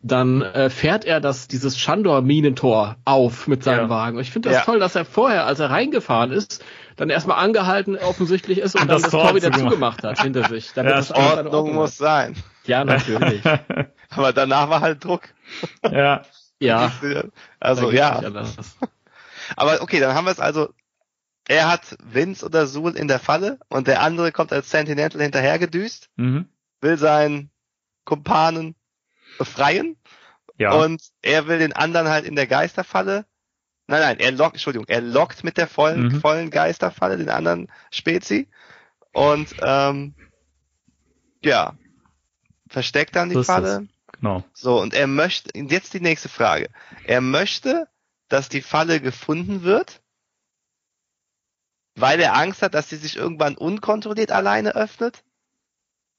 Dann 0.08 0.44
äh, 0.44 0.70
fährt 0.70 1.04
er 1.04 1.20
das 1.20 1.48
dieses 1.48 1.78
Chandor-Minentor 1.80 2.98
auf 3.06 3.48
mit 3.48 3.64
seinem 3.64 3.86
Ja. 3.86 3.90
Wagen. 3.90 4.18
Und 4.18 4.22
ich 4.22 4.32
finde 4.32 4.50
das 4.50 4.60
Ja. 4.60 4.64
toll, 4.66 4.80
dass 4.80 4.96
er 4.96 5.04
vorher, 5.04 5.48
als 5.48 5.60
er 5.60 5.72
reingefahren 5.72 6.32
ist, 6.32 6.64
dann 6.96 7.10
erstmal 7.10 7.44
angehalten 7.44 7.98
offensichtlich 7.98 8.60
ist 8.60 8.76
und 8.76 8.82
Und 8.84 8.88
dann 8.90 8.96
das 8.98 9.04
das, 9.04 9.12
Tor 9.12 9.24
Tor 9.30 9.36
wieder 9.36 9.52
zugemacht. 9.52 10.04
hat 10.04 10.22
hinter 10.22 10.48
sich. 10.48 10.72
Damit 10.74 10.92
Ja, 10.92 10.98
das 10.98 11.12
Ordnung 11.12 11.68
hat. 11.70 11.74
muss 11.74 11.98
sein. 11.98 12.36
Ja, 12.66 12.86
natürlich. 12.86 13.42
Aber 14.12 14.32
danach 14.32 14.70
war 14.70 14.82
halt 14.82 15.04
Druck. 15.04 15.24
ja. 15.92 16.22
ja. 16.60 16.92
Also 17.60 17.90
ja. 17.92 18.16
nicht 18.18 18.26
anders. 18.28 18.78
Aber 19.56 19.82
okay, 19.82 20.00
dann 20.00 20.14
haben 20.16 20.26
wir 20.26 20.32
es 20.32 20.40
also. 20.40 20.70
Er 21.48 21.68
hat 21.70 21.96
Vince 22.04 22.44
oder 22.46 22.66
Sul 22.66 22.96
in 22.96 23.08
der 23.08 23.20
Falle 23.20 23.60
und 23.70 23.86
der 23.88 24.02
andere 24.02 24.32
kommt 24.32 24.52
als 24.52 24.72
Sentinel 24.72 25.10
hinterhergedüst, 25.12 26.10
Mhm. 26.16 26.48
will 26.82 26.98
seinen 26.98 27.52
Kumpanen 28.04 28.76
befreien 29.38 29.98
Ja. 30.58 30.74
und 30.74 31.02
er 31.22 31.48
will 31.48 31.60
den 31.60 31.74
anderen 31.74 32.08
halt 32.10 32.26
in 32.26 32.36
der 32.36 32.48
Geisterfalle. 32.48 33.26
Nein, 33.88 34.02
nein, 34.02 34.20
er 34.20 34.32
lockt, 34.32 34.56
Entschuldigung, 34.56 34.88
er 34.88 35.02
lockt 35.02 35.44
mit 35.44 35.58
der 35.58 35.68
vollen, 35.68 36.08
Mhm. 36.08 36.22
vollen 36.22 36.50
Geisterfalle 36.50 37.18
den 37.18 37.30
anderen 37.30 37.72
Spezi 37.92 38.48
und 39.14 39.56
ähm, 39.62 40.16
ja, 41.44 41.78
versteckt 42.68 43.16
dann 43.16 43.30
die 43.30 43.36
So 43.36 43.44
Falle. 43.44 43.88
genau. 44.12 44.44
So, 44.54 44.82
und 44.82 44.94
er 44.96 45.08
möchte, 45.08 45.52
jetzt 45.56 45.94
die 45.94 46.00
nächste 46.00 46.30
Frage. 46.30 46.70
Er 47.06 47.22
möchte, 47.22 47.88
dass 48.28 48.50
die 48.50 48.62
Falle 48.64 49.00
gefunden 49.00 49.62
wird, 49.62 50.02
weil 51.96 52.20
er 52.20 52.36
Angst 52.36 52.62
hat, 52.64 52.74
dass 52.74 52.90
sie 52.90 52.98
sich 52.98 53.16
irgendwann 53.18 53.56
unkontrolliert 53.56 54.32
alleine 54.32 54.76
öffnet. 54.76 55.24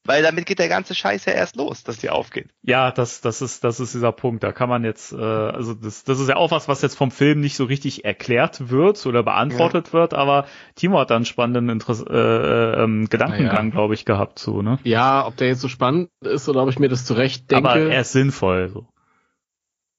Weil 0.06 0.22
damit 0.22 0.46
geht 0.46 0.58
der 0.58 0.68
ganze 0.68 0.94
Scheiß 0.94 1.24
ja 1.24 1.32
erst 1.32 1.56
los, 1.56 1.84
dass 1.84 1.98
die 1.98 2.10
aufgeht. 2.10 2.48
Ja, 2.62 2.90
das, 2.90 3.20
das 3.20 3.42
ist, 3.42 3.64
das 3.64 3.80
ist 3.80 3.94
dieser 3.94 4.12
Punkt. 4.12 4.42
Da 4.42 4.52
kann 4.52 4.68
man 4.68 4.84
jetzt, 4.84 5.12
äh, 5.12 5.16
also 5.16 5.74
das, 5.74 6.04
das 6.04 6.20
ist 6.20 6.28
ja 6.28 6.36
auch 6.36 6.50
was, 6.50 6.68
was 6.68 6.82
jetzt 6.82 6.96
vom 6.96 7.10
Film 7.10 7.40
nicht 7.40 7.56
so 7.56 7.64
richtig 7.64 8.04
erklärt 8.04 8.70
wird 8.70 9.04
oder 9.06 9.22
beantwortet 9.22 9.92
wird, 9.92 10.14
aber 10.14 10.46
Timo 10.74 10.98
hat 11.00 11.10
da 11.10 11.16
einen 11.16 11.24
spannenden 11.24 11.68
Interess 11.68 12.02
äh, 12.02 12.14
äh, 12.14 12.82
ähm, 12.82 13.08
Gedankengang, 13.08 13.66
Ja. 13.66 13.72
glaube 13.72 13.94
ich, 13.94 14.04
gehabt 14.04 14.38
zu, 14.38 14.62
ne? 14.62 14.78
Ja, 14.84 15.26
ob 15.26 15.36
der 15.36 15.48
jetzt 15.48 15.60
so 15.60 15.68
spannend 15.68 16.10
ist 16.20 16.48
oder 16.48 16.62
ob 16.62 16.70
ich 16.70 16.78
mir 16.78 16.88
das 16.88 17.04
zurecht 17.04 17.50
denke. 17.50 17.68
Aber 17.68 17.80
er 17.80 18.00
ist 18.00 18.12
sinnvoll. 18.12 18.68
So. 18.68 18.86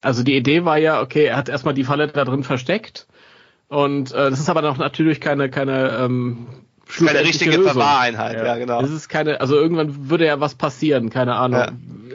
Also 0.01 0.23
die 0.23 0.35
Idee 0.35 0.63
war 0.65 0.77
ja, 0.77 1.01
okay, 1.01 1.25
er 1.25 1.38
hat 1.38 1.49
erstmal 1.49 1.73
die 1.73 1.84
Falle 1.84 2.07
da 2.07 2.23
drin 2.23 2.43
versteckt. 2.43 3.07
Und 3.67 4.11
äh, 4.11 4.29
das 4.29 4.39
ist 4.39 4.49
aber 4.49 4.61
noch 4.61 4.77
natürlich 4.77 5.19
keine, 5.19 5.49
keine 5.49 5.89
ähm, 5.97 6.47
Keine 6.97 7.22
richtige 7.22 7.51
Lösung. 7.51 7.73
Verwahreinheit, 7.73 8.38
ja, 8.38 8.45
Ja. 8.45 8.57
genau. 8.57 8.81
Es 8.81 8.91
ist 8.91 9.09
keine, 9.09 9.41
also 9.41 9.55
irgendwann 9.55 10.09
würde 10.09 10.26
ja 10.26 10.39
was 10.39 10.55
passieren, 10.55 11.09
keine 11.09 11.35
Ahnung. 11.35 11.59
Ja. 11.59 11.68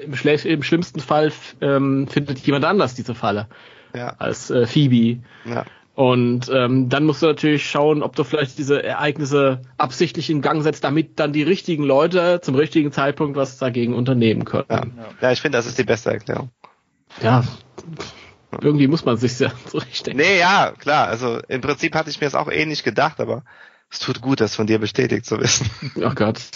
Im, 0.03 0.15
Im 0.45 0.63
schlimmsten 0.63 1.01
Fall 1.01 1.33
ähm, 1.61 2.09
findet 2.09 2.39
jemand 2.41 2.65
anders 2.65 2.95
diese 2.95 3.15
Falle 3.15 3.47
Ja, 3.95 4.15
als 4.19 4.51
äh, 4.51 4.67
Phoebe. 4.67 5.23
ja. 5.45 5.65
Und 5.95 6.51
ähm, 6.51 6.89
dann 6.89 7.05
musst 7.05 7.21
du 7.21 7.27
natürlich 7.27 7.69
schauen, 7.69 8.03
ob 8.03 8.17
du 8.17 8.25
vielleicht 8.25 8.57
diese 8.57 8.83
Ereignisse 8.83 9.61
absichtlich 9.77 10.31
in 10.31 10.41
Gang 10.41 10.63
setzt, 10.63 10.85
damit 10.85 11.21
dann 11.21 11.35
die 11.35 11.43
richtigen 11.43 11.85
Leute 11.85 12.41
zum 12.43 12.55
richtigen 12.55 12.93
Zeitpunkt 12.93 13.37
was 13.37 13.59
dagegen 13.59 13.93
unternehmen 13.95 14.47
können. 14.47 14.65
Ja, 14.71 14.83
ja 15.21 15.33
ich 15.33 15.43
finde, 15.43 15.59
das 15.59 15.67
ist 15.67 15.77
die 15.79 15.85
beste 15.85 16.11
Erklärung. 16.11 16.49
Ja, 17.23 17.45
irgendwie 18.63 18.87
muss 18.87 19.05
man 19.05 19.19
sich 19.19 19.39
ja 19.39 19.53
zurechtdenken. 19.67 20.23
Nee, 20.23 20.39
ja, 20.39 20.73
klar. 20.79 21.09
Also 21.09 21.41
im 21.49 21.61
Prinzip 21.61 21.95
hatte 21.95 22.09
ich 22.09 22.19
mir 22.21 22.27
das 22.27 22.35
auch 22.35 22.51
ähnlich 22.51 22.85
gedacht, 22.85 23.21
aber 23.21 23.45
es 23.93 23.99
tut 23.99 24.21
gut, 24.23 24.41
das 24.41 24.57
von 24.57 24.67
dir 24.67 24.79
bestätigt 24.81 25.27
zu 25.27 25.39
wissen. 25.39 25.71
Oh 25.97 26.11
Gott. 26.15 26.41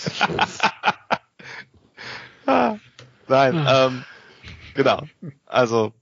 Ah, 2.46 2.76
Nein, 3.28 3.66
ähm, 3.68 4.04
genau. 4.74 5.02
Also, 5.46 5.92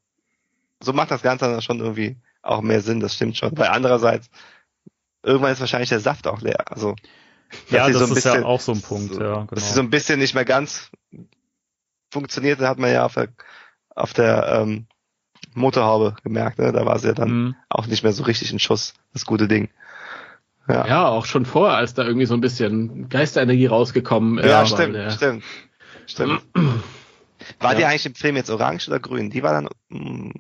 so 0.81 0.93
macht 0.93 1.11
das 1.11 1.23
Ganze 1.23 1.47
dann 1.47 1.63
schon 1.63 1.81
irgendwie 1.81 2.17
auch 2.43 2.61
mehr 2.61 2.83
Sinn, 2.83 3.01
das 3.01 3.15
stimmt 3.15 3.37
schon. 3.39 3.57
Weil 3.57 3.69
andererseits, 3.69 4.29
irgendwann 5.23 5.53
ist 5.53 5.61
wahrscheinlich 5.61 5.89
der 5.89 6.01
Saft 6.01 6.27
auch 6.27 6.43
leer. 6.43 6.71
Also, 6.71 6.95
Ja, 7.71 7.89
das 7.89 7.97
so 7.99 8.05
ist 8.05 8.15
bisschen- 8.15 8.43
ja 8.43 8.47
auch 8.47 8.61
so 8.61 8.73
ein 8.73 8.83
Punkt, 8.83 9.15
so, 9.15 9.21
ja, 9.23 9.47
Dass 9.51 9.61
sie 9.61 9.65
genau. 9.71 9.75
so 9.75 9.81
ein 9.81 9.91
bisschen 9.91 10.19
nicht 10.19 10.35
mehr 10.35 10.45
ganz 10.45 10.91
funktionierte, 12.13 12.69
hat 12.69 12.79
man 12.79 12.93
ja 12.93 13.07
auf 13.07 13.15
der, 13.15 13.29
auf 13.95 14.13
der 14.13 14.47
ähm, 14.61 14.87
Motorhaube 15.55 16.17
gemerkt. 16.23 16.59
Ne? 16.59 16.73
Da 16.73 16.85
war 16.85 16.99
sie 16.99 17.09
ja 17.09 17.15
dann 17.15 17.31
Mhm. 17.31 17.57
auch 17.71 17.87
nicht 17.87 18.03
mehr 18.03 18.13
so 18.13 18.25
richtig 18.25 18.53
ein 18.53 18.59
Schuss, 18.59 18.93
das 19.15 19.25
gute 19.25 19.49
Ding. 19.49 19.71
Ja, 20.69 20.87
Ja, 20.87 21.09
auch 21.09 21.27
schon 21.27 21.45
vorher, 21.45 21.77
als 21.77 21.95
da 21.95 22.05
irgendwie 22.05 22.27
so 22.27 22.35
ein 22.35 22.41
bisschen 22.41 23.09
Geisterenergie 23.09 23.67
rausgekommen 23.67 24.39
ist. 24.39 24.47
ja, 24.47 24.59
weil 24.61 24.67
stimmt, 24.67 24.95
der- 24.95 25.11
stimmt, 25.11 25.45
stimmt. 26.07 26.43
War 27.61 27.73
Ja. 27.73 27.79
die 27.79 27.85
eigentlich 27.85 28.07
im 28.07 28.15
Film 28.15 28.37
jetzt 28.37 28.51
orange 28.51 28.89
oder 28.89 28.99
grün? 29.01 29.29
Die 29.31 29.43
war 29.43 29.53
dann, 29.53 29.69
mh, 29.91 30.33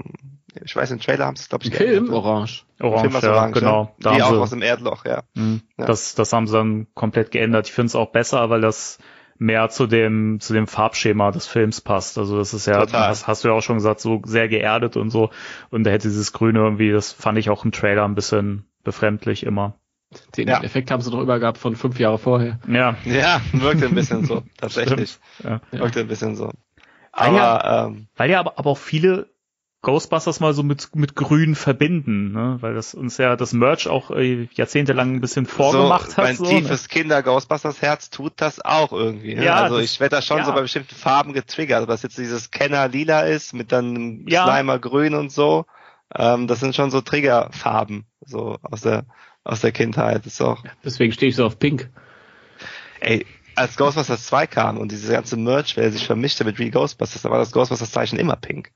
ich 0.64 0.74
weiß, 0.74 0.90
im 0.92 1.00
Trailer 1.00 1.26
haben 1.26 1.36
sie 1.36 1.42
es, 1.42 1.48
glaube 1.50 1.64
ich, 1.64 1.74
Film 1.74 1.90
geändert, 2.06 2.14
orange. 2.14 2.64
Orange, 2.80 3.10
Film 3.10 3.22
ja, 3.22 3.32
orange, 3.38 3.60
genau. 3.60 3.82
ne? 3.84 3.88
Da 4.00 4.14
Die 4.14 4.22
auch 4.22 4.26
haben 4.28 4.38
aus 4.38 4.50
sie, 4.50 4.56
dem 4.56 4.62
Erdloch, 4.62 5.04
ja. 5.04 5.22
Mhm. 5.34 5.60
Ja. 5.78 5.84
das, 5.86 6.14
das 6.14 6.32
haben 6.32 6.46
sie 6.46 6.54
dann 6.54 6.86
komplett 6.94 7.30
geändert. 7.30 7.66
Ich 7.66 7.72
finde 7.74 7.88
es 7.88 7.94
auch 7.96 8.10
besser, 8.12 8.48
weil 8.48 8.62
das 8.62 8.98
mehr 9.36 9.68
zu 9.68 9.86
dem, 9.86 10.38
zu 10.40 10.54
dem 10.54 10.66
Farbschema 10.66 11.30
des 11.32 11.46
Films 11.46 11.80
passt. 11.82 12.16
Also 12.16 12.38
das 12.38 12.54
ist 12.54 12.66
ja, 12.66 12.86
das 12.86 13.26
hast 13.26 13.44
du 13.44 13.48
ja 13.48 13.54
auch 13.54 13.60
schon 13.62 13.76
gesagt, 13.76 14.00
so 14.00 14.22
sehr 14.24 14.48
geerdet 14.48 14.96
und 14.96 15.10
so. 15.10 15.28
Und 15.70 15.84
da 15.84 15.90
hätte 15.90 16.08
dieses 16.08 16.32
Grüne 16.32 16.60
irgendwie, 16.60 16.90
das 16.92 17.12
fand 17.12 17.36
ich 17.36 17.50
auch 17.50 17.64
im 17.64 17.72
Trailer 17.72 18.04
ein 18.04 18.14
bisschen 18.14 18.64
befremdlich 18.84 19.44
immer. 19.44 19.74
Den 20.36 20.48
Ja. 20.48 20.62
Effekt 20.62 20.90
haben 20.90 21.02
sie 21.02 21.10
doch 21.10 21.20
immer 21.20 21.38
gehabt 21.38 21.58
von 21.58 21.76
fünf 21.76 21.98
Jahre 21.98 22.18
vorher. 22.18 22.58
Ja, 22.68 22.96
Ja, 23.04 23.40
wirkte 23.52 23.86
ein 23.86 23.94
bisschen 23.94 24.24
so, 24.24 24.42
tatsächlich. 24.56 25.18
Ja. 25.42 25.60
Wirkte 25.70 26.00
ein 26.00 26.08
bisschen 26.08 26.36
so. 26.36 26.50
Aber 27.12 27.36
ja. 27.36 27.86
ähm, 27.86 28.06
Weil 28.16 28.30
ja 28.30 28.40
aber, 28.40 28.58
aber 28.58 28.70
auch 28.70 28.78
viele 28.78 29.28
Ghostbusters 29.82 30.40
mal 30.40 30.54
so 30.54 30.62
mit, 30.62 30.96
mit 30.96 31.14
Grün 31.14 31.54
verbinden, 31.54 32.32
ne? 32.32 32.56
weil 32.60 32.72
das 32.74 32.94
uns 32.94 33.18
ja 33.18 33.36
das 33.36 33.52
Merch 33.52 33.86
auch 33.86 34.10
äh, 34.10 34.48
jahrzehntelang 34.54 35.14
ein 35.16 35.20
bisschen 35.20 35.44
vorgemacht 35.44 36.10
so, 36.12 36.16
hat. 36.16 36.24
mein 36.24 36.36
So, 36.36 36.44
ne? 36.44 36.48
tiefes 36.50 36.88
Kinder-Ghostbusters-Herz 36.88 38.08
tut 38.08 38.32
das 38.36 38.64
auch 38.64 38.92
irgendwie. 38.92 39.34
Ne? 39.34 39.44
Ja, 39.44 39.56
also 39.56 39.76
das- 39.76 39.84
ich 39.84 40.00
werde 40.00 40.16
da 40.16 40.22
schon 40.22 40.38
ja. 40.38 40.44
so 40.46 40.52
bei 40.54 40.62
bestimmten 40.62 40.94
Farben 40.94 41.34
getriggert, 41.34 41.86
das 41.88 42.02
jetzt 42.02 42.16
dieses 42.16 42.50
Kenner-Lila 42.50 43.20
ist 43.22 43.52
mit 43.52 43.72
dann 43.72 44.24
Ja. 44.26 44.44
Slimer-Grün 44.46 45.14
und 45.14 45.30
so. 45.30 45.66
Ähm, 46.14 46.46
das 46.46 46.60
sind 46.60 46.74
schon 46.74 46.90
so 46.90 47.02
Triggerfarben, 47.02 48.06
so 48.24 48.56
aus 48.62 48.80
der 48.80 49.04
aus 49.44 49.60
der 49.60 49.72
Kindheit. 49.72 50.26
Ist 50.26 50.40
auch, 50.40 50.64
Deswegen 50.84 51.12
stehe 51.12 51.30
ich 51.30 51.36
so 51.36 51.46
auf 51.46 51.58
Pink. 51.58 51.88
ey, 53.00 53.26
als 53.56 53.76
Ghostbusters 53.76 54.26
2 54.26 54.46
kam 54.48 54.78
und 54.78 54.90
diese 54.90 55.12
ganze 55.12 55.36
Merch-Welt 55.36 55.92
sich 55.92 56.06
vermischte 56.06 56.44
mit 56.44 56.58
Real 56.58 56.70
Ghostbusters, 56.70 57.22
da 57.22 57.30
war 57.30 57.38
das 57.38 57.52
Ghostbusters-Zeichen 57.52 58.18
immer 58.18 58.36
pink. 58.36 58.70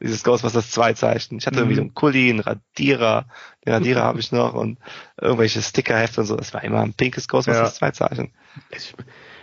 Dieses 0.00 0.24
Ghostbusters 0.24 0.70
2 0.70 0.94
Zeichen. 0.94 1.38
Ich 1.38 1.46
hatte 1.46 1.58
irgendwie 1.60 1.76
so 1.76 1.82
Mhm. 1.82 1.88
einen 1.88 1.94
Kuli, 1.94 2.30
einen 2.30 2.40
Radierer, 2.40 3.26
den 3.64 3.72
Radierer 3.74 4.02
habe 4.04 4.20
ich 4.20 4.32
noch 4.32 4.54
und 4.54 4.78
irgendwelche 5.20 5.62
Stickerhefte 5.62 6.22
und 6.22 6.26
so. 6.26 6.36
Das 6.36 6.52
war 6.54 6.64
immer 6.64 6.80
ein 6.80 6.94
pinkes 6.94 7.28
Ghostbusters 7.28 7.76
2 7.76 7.90
Zeichen. 7.92 8.32
Ich, 8.70 8.94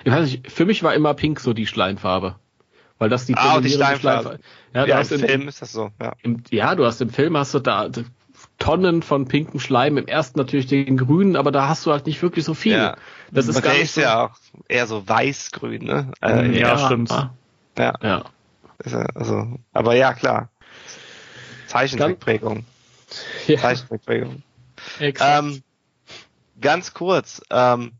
ich 0.03 0.11
weiß 0.11 0.29
nicht, 0.31 0.51
für 0.51 0.65
mich 0.65 0.83
war 0.83 0.93
immer 0.93 1.13
Pink 1.13 1.39
so 1.39 1.53
die 1.53 1.67
Schleimfarbe. 1.67 2.35
Weil 2.97 3.09
das 3.09 3.25
die 3.25 3.33
Ah, 3.35 3.59
die 3.59 3.69
dominierende 3.69 3.99
Schleimfarbe. 3.99 4.39
Ja, 4.73 4.85
Ja, 4.85 4.99
im, 4.99 5.05
Film 5.19 5.47
ist 5.47 5.61
das 5.61 5.71
so, 5.71 5.89
ja. 6.01 6.13
im, 6.21 6.43
ja, 6.51 6.75
du 6.75 6.85
hast 6.85 7.01
im 7.01 7.09
Film 7.09 7.35
hast 7.37 7.53
du 7.53 7.59
da 7.59 7.89
Tonnen 8.61 9.01
von 9.01 9.27
pinken 9.27 9.59
Schleim. 9.59 9.97
Im 9.97 10.07
ersten 10.07 10.37
natürlich 10.37 10.67
den 10.67 10.95
grünen, 10.97 11.35
aber 11.35 11.51
da 11.51 11.67
hast 11.67 11.85
du 11.85 11.91
halt 11.91 12.05
nicht 12.05 12.21
wirklich 12.21 12.45
so 12.45 12.53
viel. 12.53 12.73
Ja. 12.73 12.95
Das 13.31 13.47
ist 13.47 13.61
gar 13.61 13.73
ist 13.75 13.95
so, 13.95 14.01
ja 14.01 14.25
auch 14.25 14.37
eher 14.67 14.85
so 14.85 15.07
weiß-grün, 15.07 15.83
ne? 15.83 16.11
Äh, 16.21 16.47
Mhm, 16.47 16.53
ja, 16.53 16.77
stimmt. 16.77 17.09
Ja, 17.09 17.33
ja. 17.77 17.93
ja. 18.01 18.25
Ja, 18.85 19.05
also, 19.15 19.59
aber 19.73 19.95
ja, 19.95 20.13
klar. 20.13 20.49
Zeichentrickprägung. 21.67 22.65
ja. 23.47 23.57
Zeichentrickprägung. 23.59 24.43
Ähm, 24.99 25.63
ganz 26.59 26.93
kurz, 26.93 27.41
ähm, 27.49 27.93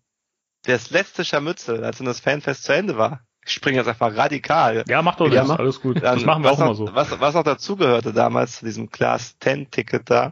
das 0.64 0.90
letzte 0.92 1.26
Scharmützel, 1.26 1.84
als 1.84 1.98
dann 1.98 2.06
das 2.06 2.20
Fanfest 2.20 2.64
zu 2.64 2.74
Ende 2.74 2.98
war, 2.98 3.22
ich 3.46 3.54
springe 3.54 3.78
jetzt 3.78 3.88
einfach 3.88 4.16
radikal. 4.16 4.84
Ja, 4.88 5.02
mach 5.02 5.16
doch 5.16 5.30
Ja, 5.32 5.42
das, 5.42 5.48
mach. 5.50 5.60
alles 5.60 5.82
gut. 5.82 5.98
Dann, 6.02 6.16
Das 6.16 6.26
machen 6.26 6.44
wir 6.44 6.52
was 6.52 6.58
auch 6.58 6.62
immer 6.62 6.70
noch, 6.72 6.76
so. 6.76 6.96
Was, 6.96 7.20
was 7.20 7.34
noch 7.36 7.44
dazugehörte 7.44 8.14
damals 8.14 8.60
zu 8.60 8.66
diesem 8.66 8.90
Class 8.90 9.38
10 9.40 9.72
Ticket 9.72 10.10
da, 10.10 10.28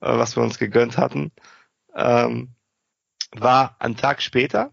äh, 0.00 0.16
was 0.16 0.36
wir 0.36 0.42
uns 0.42 0.58
gegönnt 0.58 0.96
hatten, 0.98 1.32
ähm, 1.94 2.50
war 3.32 3.76
einen 3.78 3.96
Tag 3.96 4.22
später, 4.22 4.70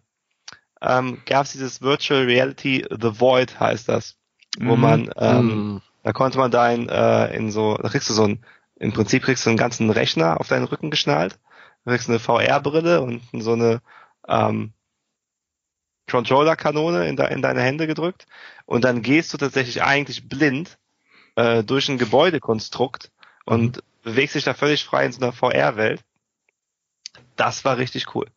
ähm, 0.81 1.21
gab 1.25 1.45
es 1.45 1.51
dieses 1.53 1.81
Virtual 1.81 2.23
Reality 2.23 2.85
The 2.89 3.19
Void 3.19 3.59
heißt 3.59 3.89
das, 3.89 4.17
wo 4.59 4.75
Mhm. 4.75 4.81
man, 4.81 5.11
ähm, 5.17 5.49
Hm. 5.49 5.81
da 6.03 6.13
konnte 6.13 6.37
man 6.37 6.51
da 6.51 6.69
in, 6.71 6.87
äh, 6.89 7.35
in 7.35 7.51
so, 7.51 7.75
da 7.75 7.89
kriegst 7.89 8.09
du 8.09 8.13
so 8.13 8.23
ein, 8.25 8.45
im 8.75 8.93
Prinzip 8.93 9.23
kriegst 9.23 9.45
du 9.45 9.49
einen 9.49 9.57
ganzen 9.57 9.89
Rechner 9.89 10.39
auf 10.39 10.47
deinen 10.47 10.65
Rücken 10.65 10.89
geschnallt, 10.89 11.39
da 11.85 11.91
kriegst 11.91 12.07
du 12.07 12.11
eine 12.13 12.19
VR-Brille 12.19 13.01
und 13.01 13.21
so 13.33 13.53
eine 13.53 13.81
ähm, 14.27 14.73
Controller-Kanone 16.09 17.07
in, 17.07 17.15
de 17.15 17.31
in 17.31 17.41
deine 17.41 17.61
Hände 17.61 17.87
gedrückt 17.87 18.25
und 18.65 18.83
dann 18.83 19.01
gehst 19.01 19.33
du 19.33 19.37
tatsächlich 19.37 19.83
eigentlich 19.83 20.27
blind 20.27 20.77
äh, 21.35 21.63
durch 21.63 21.89
ein 21.89 21.97
Gebäudekonstrukt 21.97 23.11
und 23.45 23.81
bewegst 24.03 24.35
dich 24.35 24.43
da 24.43 24.53
völlig 24.53 24.83
frei 24.83 25.05
in 25.05 25.11
so 25.11 25.21
einer 25.21 25.33
VR-Welt. 25.33 26.01
Das 27.35 27.65
war 27.65 27.77
richtig 27.77 28.15
cool. 28.15 28.27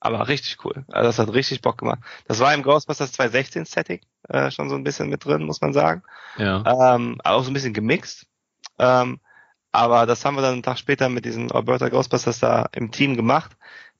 Aber 0.00 0.28
richtig 0.28 0.64
cool. 0.64 0.84
Also 0.88 1.08
das 1.08 1.18
hat 1.18 1.34
richtig 1.34 1.60
Bock 1.60 1.78
gemacht. 1.78 2.00
Das 2.26 2.38
war 2.38 2.54
im 2.54 2.62
Ghostbusters 2.62 3.12
2016 3.12 3.64
Setting 3.64 4.00
äh, 4.28 4.50
schon 4.50 4.68
so 4.68 4.76
ein 4.76 4.84
bisschen 4.84 5.08
mit 5.08 5.24
drin, 5.24 5.42
muss 5.42 5.60
man 5.60 5.72
sagen. 5.72 6.02
Ja. 6.36 6.94
Ähm, 6.94 7.20
auch 7.24 7.42
so 7.42 7.50
ein 7.50 7.54
bisschen 7.54 7.74
gemixt. 7.74 8.26
Ähm, 8.78 9.18
aber 9.72 10.06
das 10.06 10.24
haben 10.24 10.36
wir 10.36 10.42
dann 10.42 10.54
einen 10.54 10.62
Tag 10.62 10.78
später 10.78 11.08
mit 11.08 11.24
diesen 11.24 11.50
Alberta 11.50 11.88
Ghostbusters 11.88 12.38
da 12.38 12.68
im 12.72 12.90
Team 12.90 13.16
gemacht. 13.16 13.56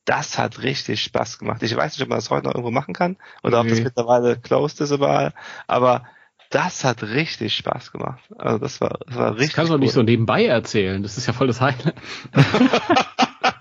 Das 0.08 0.38
hat 0.38 0.62
richtig 0.62 1.02
Spaß 1.02 1.38
gemacht. 1.38 1.62
Ich 1.62 1.76
weiß 1.76 1.92
nicht, 1.92 2.02
ob 2.02 2.08
man 2.08 2.16
das 2.16 2.30
heute 2.30 2.46
noch 2.46 2.54
irgendwo 2.54 2.70
machen 2.70 2.94
kann 2.94 3.16
oder 3.42 3.60
ob 3.60 3.68
das 3.68 3.76
Nee. 3.78 3.84
mittlerweile 3.84 4.38
closed 4.38 4.80
ist 4.80 4.90
überall. 4.90 5.34
Aber 5.66 6.04
das 6.48 6.82
hat 6.82 7.02
richtig 7.02 7.54
Spaß 7.54 7.92
gemacht. 7.92 8.20
Also 8.38 8.56
das 8.56 8.80
war, 8.80 9.00
das 9.06 9.16
war 9.16 9.30
Das 9.32 9.40
richtig 9.40 9.54
kannst 9.56 9.68
du 9.68 9.74
doch 9.74 9.80
nicht 9.80 9.92
so 9.92 10.02
nebenbei 10.02 10.46
erzählen. 10.46 11.02
Das 11.02 11.18
ist 11.18 11.26
ja 11.26 11.34
voll 11.34 11.46
das 11.48 11.60
Highlight. 11.60 11.94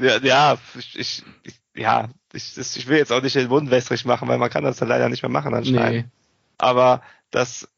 Ja, 0.00 0.18
ja, 0.18 0.56
ich, 0.76 0.98
ich, 0.98 1.22
ja, 1.76 2.08
ich, 2.32 2.54
das, 2.54 2.76
ich 2.76 2.88
will 2.88 2.98
jetzt 2.98 3.12
auch 3.12 3.22
nicht 3.22 3.36
den 3.36 3.46
Mund 3.48 3.70
wässrig 3.70 4.04
machen, 4.04 4.26
weil 4.26 4.38
man 4.38 4.50
kann 4.50 4.64
das 4.64 4.78
dann 4.78 4.88
leider 4.88 5.08
nicht 5.08 5.22
mehr 5.22 5.30
machen 5.30 5.54
anscheinend. 5.54 6.06
Nee. 6.06 6.10
aber 6.58 7.00
das 7.30 7.68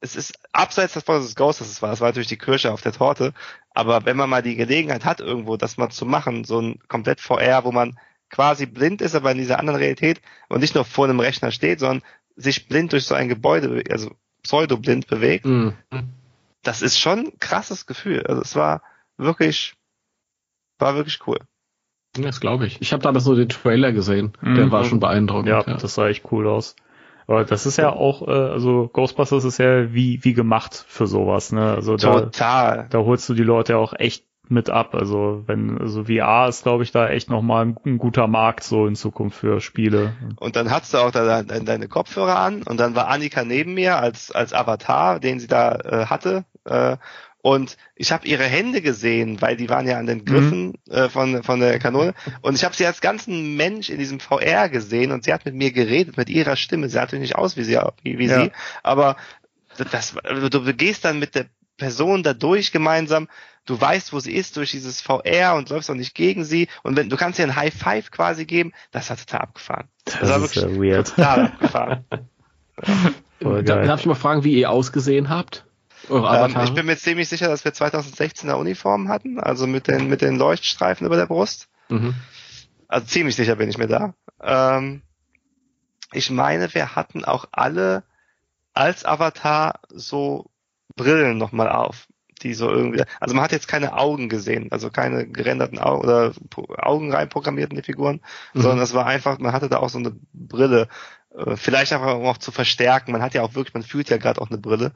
es 0.00 0.14
ist 0.16 0.34
abseits 0.52 0.92
davon, 0.92 1.16
dass 1.16 1.24
es 1.24 1.34
Ghost 1.34 1.60
das 1.60 1.82
war, 1.82 1.90
das 1.90 2.00
war 2.00 2.08
natürlich 2.08 2.28
die 2.28 2.36
Kirsche 2.38 2.70
auf 2.72 2.82
der 2.82 2.92
Torte, 2.92 3.32
aber 3.74 4.04
wenn 4.06 4.16
man 4.16 4.30
mal 4.30 4.42
die 4.42 4.56
Gelegenheit 4.56 5.04
hat, 5.04 5.20
irgendwo 5.20 5.56
das 5.56 5.76
mal 5.76 5.90
zu 5.90 6.06
machen, 6.06 6.44
so 6.44 6.60
ein 6.60 6.78
komplett 6.88 7.20
VR, 7.20 7.64
wo 7.64 7.72
man 7.72 7.98
quasi 8.30 8.66
blind 8.66 9.02
ist, 9.02 9.14
aber 9.14 9.30
in 9.32 9.38
dieser 9.38 9.58
anderen 9.58 9.78
Realität 9.78 10.20
und 10.48 10.60
nicht 10.60 10.74
nur 10.74 10.84
vor 10.84 11.04
einem 11.04 11.20
Rechner 11.20 11.50
steht, 11.50 11.80
sondern 11.80 12.02
sich 12.36 12.66
blind 12.68 12.92
durch 12.92 13.04
so 13.04 13.14
ein 13.14 13.28
Gebäude, 13.28 13.82
also 13.90 14.10
pseudo-blind 14.42 15.06
bewegt, 15.06 15.44
Hm. 15.44 15.74
das 16.62 16.82
ist 16.82 16.98
schon 16.98 17.18
ein 17.26 17.38
krasses 17.38 17.86
Gefühl. 17.86 18.24
Also 18.26 18.42
es 18.42 18.56
war 18.56 18.82
wirklich, 19.16 19.74
war 20.78 20.94
wirklich 20.96 21.20
cool. 21.26 21.38
Das 22.14 22.40
glaube 22.40 22.66
ich. 22.66 22.80
Ich 22.80 22.92
habe 22.92 23.02
damals 23.02 23.24
nur 23.26 23.34
den 23.36 23.48
Trailer 23.48 23.92
gesehen. 23.92 24.32
Mhm. 24.40 24.54
Der 24.54 24.70
war 24.70 24.84
schon 24.84 25.00
beeindruckend. 25.00 25.48
Ja, 25.48 25.64
Ja, 25.66 25.76
das 25.76 25.94
sah 25.94 26.08
echt 26.08 26.30
cool 26.30 26.46
aus. 26.46 26.76
Aber 27.26 27.44
das 27.44 27.66
ist 27.66 27.78
ja 27.78 27.92
auch, 27.92 28.26
äh, 28.26 28.30
also 28.30 28.88
Ghostbusters 28.92 29.44
ist 29.44 29.58
ja 29.58 29.92
wie, 29.92 30.22
wie 30.22 30.34
gemacht 30.34 30.84
für 30.88 31.06
sowas, 31.06 31.52
ne? 31.52 31.74
Also 31.74 31.96
da, 31.96 32.20
Total. 32.20 32.86
da 32.90 32.98
holst 32.98 33.28
du 33.28 33.34
die 33.34 33.42
Leute 33.42 33.72
ja 33.74 33.78
auch 33.78 33.94
echt 33.94 34.24
mit 34.48 34.70
ab. 34.70 34.94
Also 34.94 35.42
wenn, 35.46 35.78
also 35.78 36.04
VR 36.04 36.48
ist, 36.48 36.62
glaube 36.62 36.82
ich, 36.82 36.92
da 36.92 37.08
echt 37.08 37.30
nochmal 37.30 37.66
ein, 37.66 37.76
ein 37.84 37.98
guter 37.98 38.26
Markt 38.26 38.64
so 38.64 38.86
in 38.86 38.94
Zukunft 38.94 39.38
für 39.38 39.60
Spiele. 39.60 40.12
Und 40.36 40.56
dann 40.56 40.70
hattest 40.70 40.94
du 40.94 40.98
auch 40.98 41.10
da 41.10 41.42
deine, 41.42 41.64
deine 41.64 41.88
Kopfhörer 41.88 42.38
an 42.38 42.62
und 42.62 42.78
dann 42.78 42.94
war 42.94 43.08
Annika 43.08 43.44
neben 43.44 43.74
mir 43.74 43.98
als, 43.98 44.30
als 44.30 44.52
Avatar, 44.52 45.20
den 45.20 45.40
sie 45.40 45.46
da 45.46 45.76
äh, 45.76 46.06
hatte. 46.06 46.44
Äh, 46.64 46.96
und 47.44 47.76
ich 47.94 48.10
habe 48.10 48.26
ihre 48.26 48.44
Hände 48.44 48.80
gesehen, 48.80 49.42
weil 49.42 49.54
die 49.58 49.68
waren 49.68 49.86
ja 49.86 49.98
an 49.98 50.06
den 50.06 50.24
Griffen 50.24 50.78
äh, 50.88 51.10
von, 51.10 51.42
von 51.42 51.60
der 51.60 51.78
Kanone. 51.78 52.14
Und 52.40 52.54
ich 52.54 52.64
habe 52.64 52.74
sie 52.74 52.86
als 52.86 53.02
ganzen 53.02 53.54
Mensch 53.54 53.90
in 53.90 53.98
diesem 53.98 54.18
VR 54.18 54.70
gesehen 54.70 55.12
und 55.12 55.24
sie 55.24 55.32
hat 55.34 55.44
mit 55.44 55.54
mir 55.54 55.70
geredet, 55.70 56.16
mit 56.16 56.30
ihrer 56.30 56.56
Stimme. 56.56 56.88
Sie 56.88 56.94
sah 56.94 57.02
natürlich 57.02 57.20
nicht 57.28 57.36
aus 57.36 57.58
wie 57.58 57.64
sie, 57.64 57.78
wie, 58.02 58.18
wie 58.18 58.28
Ja. 58.28 58.44
sie, 58.44 58.50
aber 58.82 59.16
das, 59.92 60.14
du, 60.24 60.48
du 60.48 60.72
gehst 60.72 61.04
dann 61.04 61.18
mit 61.18 61.34
der 61.34 61.44
Person 61.76 62.22
da 62.22 62.32
durch 62.32 62.72
gemeinsam. 62.72 63.28
Du 63.66 63.78
weißt, 63.78 64.14
wo 64.14 64.20
sie 64.20 64.32
ist 64.32 64.56
durch 64.56 64.70
dieses 64.70 65.02
VR 65.02 65.54
und 65.54 65.68
läufst 65.68 65.90
auch 65.90 65.94
nicht 65.94 66.14
gegen 66.14 66.44
sie. 66.46 66.68
Und 66.82 66.96
wenn 66.96 67.10
du 67.10 67.16
kannst 67.18 67.38
ihr 67.38 67.44
ein 67.44 67.56
High 67.56 67.74
Five 67.74 68.10
quasi 68.10 68.46
geben, 68.46 68.72
das 68.90 69.10
hat 69.10 69.18
total 69.18 69.40
abgefahren. 69.42 69.88
Das, 70.06 70.14
war 70.30 70.42
ist 70.42 70.54
ja 70.54 70.62
wirklich 70.62 70.80
weird. 70.80 71.08
total 71.08 71.40
abgefahren. 71.48 72.04
Geil. 73.40 73.62
darf 73.86 74.00
ich 74.00 74.06
mal 74.06 74.14
fragen, 74.14 74.44
wie 74.44 74.54
ihr 74.54 74.70
ausgesehen 74.70 75.28
habt? 75.28 75.66
Ähm, 76.10 76.56
ich 76.64 76.74
bin 76.74 76.86
mir 76.86 76.96
ziemlich 76.96 77.28
sicher, 77.28 77.48
dass 77.48 77.64
wir 77.64 77.72
2016er 77.72 78.54
Uniformen 78.54 79.08
hatten, 79.08 79.38
also 79.40 79.66
mit 79.66 79.88
den, 79.88 80.08
mit 80.08 80.22
den 80.22 80.36
Leuchtstreifen 80.36 81.06
über 81.06 81.16
der 81.16 81.26
Brust. 81.26 81.68
mhm. 81.88 82.14
Also 82.88 83.06
ziemlich 83.06 83.34
sicher 83.34 83.56
bin 83.56 83.68
ich 83.70 83.78
mir 83.78 83.88
da. 83.88 84.14
Ähm, 84.42 85.02
ich 86.12 86.30
meine, 86.30 86.72
wir 86.74 86.94
hatten 86.94 87.24
auch 87.24 87.46
alle 87.50 88.04
als 88.72 89.04
Avatar 89.04 89.80
so 89.88 90.50
Brillen 90.96 91.38
nochmal 91.38 91.70
auf, 91.70 92.06
die 92.42 92.54
so 92.54 92.70
irgendwie, 92.70 93.02
also 93.20 93.34
man 93.34 93.42
hat 93.42 93.52
jetzt 93.52 93.66
keine 93.68 93.96
Augen 93.96 94.28
gesehen, 94.28 94.70
also 94.70 94.90
keine 94.90 95.26
gerenderten 95.26 95.78
Augen 95.78 96.04
oder 96.04 96.32
Augen 96.76 97.12
reinprogrammiert 97.12 97.70
in 97.70 97.76
die 97.76 97.82
Figuren, 97.82 98.20
Mhm. 98.52 98.60
sondern 98.62 98.80
es 98.80 98.94
war 98.94 99.06
einfach, 99.06 99.38
man 99.38 99.52
hatte 99.52 99.68
da 99.68 99.78
auch 99.78 99.88
so 99.88 99.98
eine 99.98 100.14
Brille, 100.32 100.88
äh, 101.36 101.56
vielleicht 101.56 101.92
einfach 101.92 102.14
um 102.16 102.26
auch 102.26 102.38
zu 102.38 102.52
verstärken, 102.52 103.12
man 103.12 103.22
hat 103.22 103.34
ja 103.34 103.42
auch 103.42 103.54
wirklich, 103.54 103.74
man 103.74 103.82
fühlt 103.82 104.10
ja 104.10 104.16
gerade 104.16 104.40
auch 104.40 104.50
eine 104.50 104.58
Brille, 104.58 104.92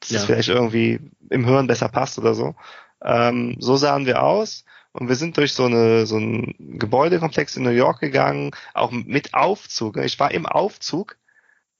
dass 0.00 0.10
Ja. 0.10 0.18
es 0.18 0.24
vielleicht 0.24 0.48
irgendwie 0.48 1.00
im 1.30 1.44
Hirn 1.44 1.66
besser 1.66 1.88
passt 1.88 2.18
oder 2.18 2.34
so. 2.34 2.54
Ähm, 3.02 3.56
so 3.60 3.76
sahen 3.76 4.06
wir 4.06 4.22
aus 4.22 4.64
und 4.92 5.08
wir 5.08 5.16
sind 5.16 5.36
durch 5.36 5.52
so 5.52 5.64
eine 5.66 6.06
so 6.06 6.18
ein 6.18 6.54
Gebäudekomplex 6.58 7.56
in 7.56 7.62
New 7.64 7.70
York 7.70 8.00
gegangen, 8.00 8.50
auch 8.74 8.90
mit 8.90 9.34
Aufzug. 9.34 9.96
Ich 9.98 10.18
war 10.18 10.30
im 10.32 10.46
Aufzug 10.46 11.16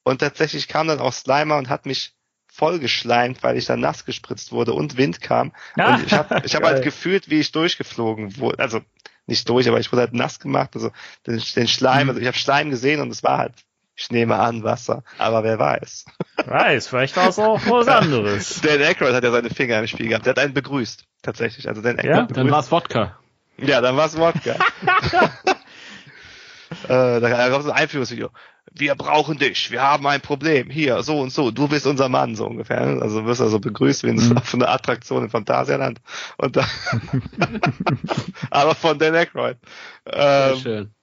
und 0.04 0.18
tatsächlich 0.20 0.68
kam 0.68 0.88
dann 0.88 1.00
auch 1.00 1.12
Slimer 1.12 1.56
und 1.58 1.68
hat 1.68 1.86
mich 1.86 2.14
vollgeschleimt, 2.50 3.42
weil 3.42 3.56
ich 3.56 3.66
dann 3.66 3.80
nass 3.80 4.04
gespritzt 4.04 4.52
wurde 4.52 4.72
und 4.72 4.96
Wind 4.96 5.20
kam. 5.20 5.52
Ah, 5.76 5.94
Und 5.94 6.06
ich 6.06 6.12
habe 6.12 6.40
ich 6.44 6.54
hab 6.56 6.64
halt 6.64 6.82
gefühlt, 6.82 7.30
wie 7.30 7.40
ich 7.40 7.52
durchgeflogen 7.52 8.36
wurde. 8.38 8.58
Also 8.58 8.80
nicht 9.26 9.48
durch, 9.48 9.68
aber 9.68 9.78
ich 9.80 9.92
wurde 9.92 10.02
halt 10.02 10.14
nass 10.14 10.40
gemacht. 10.40 10.70
Also 10.74 10.90
den, 11.26 11.40
den 11.54 11.68
Schleim, 11.68 12.04
Mhm. 12.04 12.10
also 12.10 12.20
ich 12.20 12.26
habe 12.26 12.36
Schleim 12.36 12.70
gesehen 12.70 13.00
und 13.00 13.10
es 13.10 13.22
war 13.22 13.38
halt, 13.38 13.54
ich 13.98 14.10
nehme 14.12 14.36
an, 14.36 14.62
Wasser. 14.62 15.02
Aber 15.18 15.42
wer 15.42 15.58
weiß. 15.58 16.04
Weiß, 16.46 16.86
vielleicht 16.86 17.16
war 17.16 17.28
es 17.28 17.38
auch 17.40 17.60
was 17.66 17.88
anderes. 17.88 18.60
Dan 18.60 18.80
Aykroyd 18.80 19.12
hat 19.12 19.24
ja 19.24 19.32
seine 19.32 19.50
Finger 19.50 19.80
im 19.80 19.88
Spiel 19.88 20.08
gehabt. 20.08 20.24
Der 20.24 20.30
hat 20.30 20.38
einen 20.38 20.54
begrüßt, 20.54 21.04
tatsächlich. 21.20 21.68
Also 21.68 21.82
Dan 21.82 21.96
Ja? 21.96 22.20
Aykroyd 22.20 22.36
Dann 22.36 22.50
war 22.50 22.60
es 22.60 22.70
Wodka. 22.70 23.18
Ja, 23.56 23.80
dann 23.80 23.96
war's 23.96 24.16
Wodka. 24.16 24.52
äh, 26.84 27.20
da 27.20 27.48
gab 27.48 27.60
es 27.60 27.66
ein 27.66 27.72
Einführungsvideo. 27.72 28.30
Wir 28.70 28.94
brauchen 28.94 29.38
dich, 29.38 29.72
wir 29.72 29.82
haben 29.82 30.06
ein 30.06 30.20
Problem. 30.20 30.70
Hier, 30.70 31.02
so 31.02 31.18
und 31.18 31.32
so, 31.32 31.50
du 31.50 31.66
bist 31.66 31.84
unser 31.84 32.08
Mann, 32.08 32.36
so 32.36 32.46
ungefähr. 32.46 32.80
Also 32.80 33.26
wirst 33.26 33.40
du 33.40 33.48
so 33.48 33.58
begrüßt 33.58 34.04
wie 34.04 34.10
in, 34.10 34.36
auf 34.36 34.54
einer 34.54 34.68
Attraktion 34.68 35.24
im 35.24 35.30
Phantasialand. 35.30 36.00
Und 36.36 36.56
da 36.56 36.64
aber 38.50 38.76
von 38.76 39.00
Dan 39.00 39.16
Aykroyd. 39.16 39.56
Sehr 40.04 40.52
Ähm, 40.52 40.60
schön. 40.60 40.94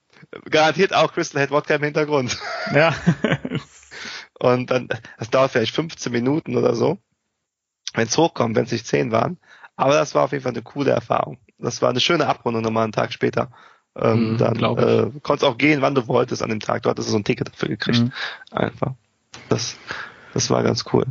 Garantiert 0.49 0.93
auch 0.93 1.13
Crystal 1.13 1.41
Head 1.41 1.51
Wodka 1.51 1.75
im 1.75 1.83
Hintergrund. 1.83 2.37
Ja. 2.73 2.93
Und 4.39 4.69
dann, 4.69 4.89
das 5.17 5.29
dauert 5.29 5.51
vielleicht 5.51 5.73
15 5.73 6.11
Minuten 6.11 6.57
oder 6.57 6.75
so, 6.75 6.97
wenn 7.93 8.07
es 8.07 8.17
hochkommt, 8.17 8.55
wenn 8.55 8.65
es 8.65 8.71
nicht 8.71 8.85
10 8.85 9.11
waren. 9.11 9.37
Aber 9.75 9.93
das 9.93 10.15
war 10.15 10.23
auf 10.23 10.31
jeden 10.31 10.43
Fall 10.43 10.53
eine 10.53 10.61
coole 10.61 10.91
Erfahrung. 10.91 11.37
Das 11.57 11.81
war 11.81 11.89
eine 11.89 11.99
schöne 11.99 12.27
Abrundung 12.27 12.61
nochmal 12.61 12.83
einen 12.83 12.93
Tag 12.93 13.13
später. 13.13 13.49
Ähm, 13.97 14.33
Mhm, 14.33 14.37
dann 14.37 14.55
äh, 14.77 15.11
konntest 15.21 15.45
auch 15.45 15.57
gehen, 15.57 15.81
wann 15.81 15.95
du 15.95 16.07
wolltest 16.07 16.43
an 16.43 16.49
dem 16.49 16.59
Tag. 16.59 16.83
Du 16.83 16.89
hattest 16.89 17.09
so 17.09 17.17
ein 17.17 17.23
Ticket 17.23 17.47
dafür 17.47 17.69
gekriegt. 17.69 17.99
Mhm. 17.99 18.11
Einfach. 18.51 18.93
Das, 19.47 19.77
das 20.33 20.49
war 20.49 20.63
ganz 20.63 20.83
cool. 20.91 21.05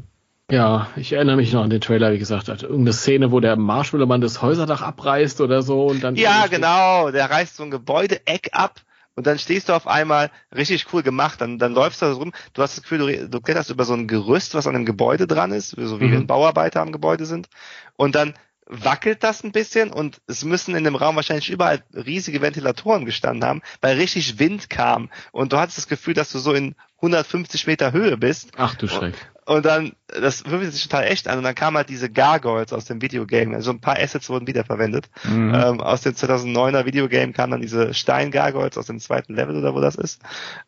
Ja, 0.50 0.88
ich 0.96 1.14
erinnere 1.14 1.36
mich 1.36 1.52
noch 1.54 1.64
an 1.64 1.70
den 1.70 1.80
Trailer, 1.80 2.12
wie 2.12 2.18
gesagt, 2.18 2.48
hat 2.48 2.62
irgendeine 2.62 2.92
Szene, 2.92 3.32
wo 3.32 3.40
der 3.40 3.56
Marshmallow-Mann 3.56 4.20
das 4.20 4.42
Häuserdach 4.42 4.82
abreißt 4.82 5.40
oder 5.40 5.62
so 5.62 5.86
und 5.86 6.04
dann. 6.04 6.16
Ja, 6.16 6.46
genau. 6.48 7.10
Der 7.10 7.30
reißt 7.30 7.56
so 7.56 7.62
ein 7.62 7.70
Gebäudeeck 7.70 8.50
ab 8.52 8.80
und 9.16 9.26
dann 9.26 9.38
stehst 9.38 9.68
du 9.68 9.72
auf 9.72 9.86
einmal 9.86 10.30
richtig 10.54 10.86
cool 10.92 11.02
gemacht. 11.02 11.40
Dann, 11.40 11.58
dann 11.58 11.72
läufst 11.72 12.02
du 12.02 12.06
da 12.06 12.12
so 12.12 12.18
rum. 12.20 12.32
Du 12.52 12.62
hast 12.62 12.76
das 12.76 12.82
Gefühl, 12.82 12.98
du, 12.98 13.28
du 13.28 13.40
kletterst 13.40 13.70
über 13.70 13.84
so 13.84 13.94
ein 13.94 14.08
Gerüst, 14.08 14.54
was 14.54 14.66
an 14.66 14.74
einem 14.74 14.86
Gebäude 14.86 15.26
dran 15.26 15.52
ist, 15.52 15.70
so 15.70 16.00
wie 16.00 16.04
Mhm. 16.06 16.12
wenn 16.12 16.26
Bauarbeiter 16.26 16.80
am 16.80 16.92
Gebäude 16.92 17.26
sind. 17.26 17.48
Und 17.96 18.14
dann 18.14 18.34
wackelt 18.66 19.22
das 19.22 19.44
ein 19.44 19.52
bisschen 19.52 19.92
und 19.92 20.22
es 20.26 20.42
müssen 20.42 20.74
in 20.74 20.84
dem 20.84 20.96
Raum 20.96 21.16
wahrscheinlich 21.16 21.50
überall 21.50 21.82
riesige 21.92 22.40
Ventilatoren 22.40 23.04
gestanden 23.04 23.46
haben, 23.46 23.62
weil 23.82 23.96
richtig 23.96 24.38
Wind 24.38 24.70
kam 24.70 25.10
und 25.32 25.52
du 25.52 25.58
hattest 25.58 25.76
das 25.76 25.86
Gefühl, 25.88 26.14
dass 26.14 26.32
du 26.32 26.38
so 26.38 26.54
in 26.54 26.74
150 26.96 27.66
Meter 27.66 27.92
Höhe 27.92 28.16
bist 28.16 28.52
Ach 28.56 28.74
du 28.74 28.88
Schreck. 28.88 29.14
Und 29.46 29.64
dann, 29.66 29.92
das 30.06 30.42
fühlte 30.42 30.70
sich 30.70 30.82
total 30.84 31.04
echt 31.04 31.28
an 31.28 31.38
und 31.38 31.44
dann 31.44 31.54
kamen 31.54 31.76
halt 31.76 31.88
diese 31.88 32.10
Gargoyles 32.10 32.72
aus 32.72 32.86
dem 32.86 33.02
Videogame, 33.02 33.54
also 33.54 33.70
ein 33.70 33.80
paar 33.80 33.98
Assets 33.98 34.28
wurden 34.30 34.46
wiederverwendet. 34.46 35.10
Mhm. 35.24 35.54
Ähm, 35.54 35.80
aus 35.80 36.02
dem 36.02 36.14
2009er 36.14 36.86
Videogame 36.86 37.32
kamen 37.32 37.52
dann 37.52 37.60
diese 37.60 37.92
Stein-Gargoyles 37.92 38.78
aus 38.78 38.86
dem 38.86 39.00
zweiten 39.00 39.34
Level 39.34 39.56
oder 39.56 39.74
wo 39.74 39.80
das 39.80 39.96
ist, 39.96 40.22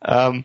ähm, 0.04 0.44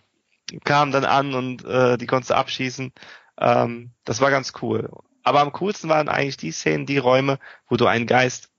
kamen 0.63 0.91
dann 0.91 1.05
an 1.05 1.33
und 1.33 1.65
äh, 1.65 1.97
die 1.97 2.07
konntest 2.07 2.31
du 2.31 2.35
abschießen. 2.35 2.93
Ähm, 3.39 3.91
das 4.05 4.21
war 4.21 4.31
ganz 4.31 4.53
cool. 4.61 4.89
Aber 5.23 5.41
am 5.41 5.51
coolsten 5.51 5.89
waren 5.89 6.09
eigentlich 6.09 6.37
die 6.37 6.51
Szenen, 6.51 6.85
die 6.85 6.97
Räume, 6.97 7.37
wo 7.67 7.75
du 7.75 7.85
einen 7.85 8.07
Geist 8.07 8.49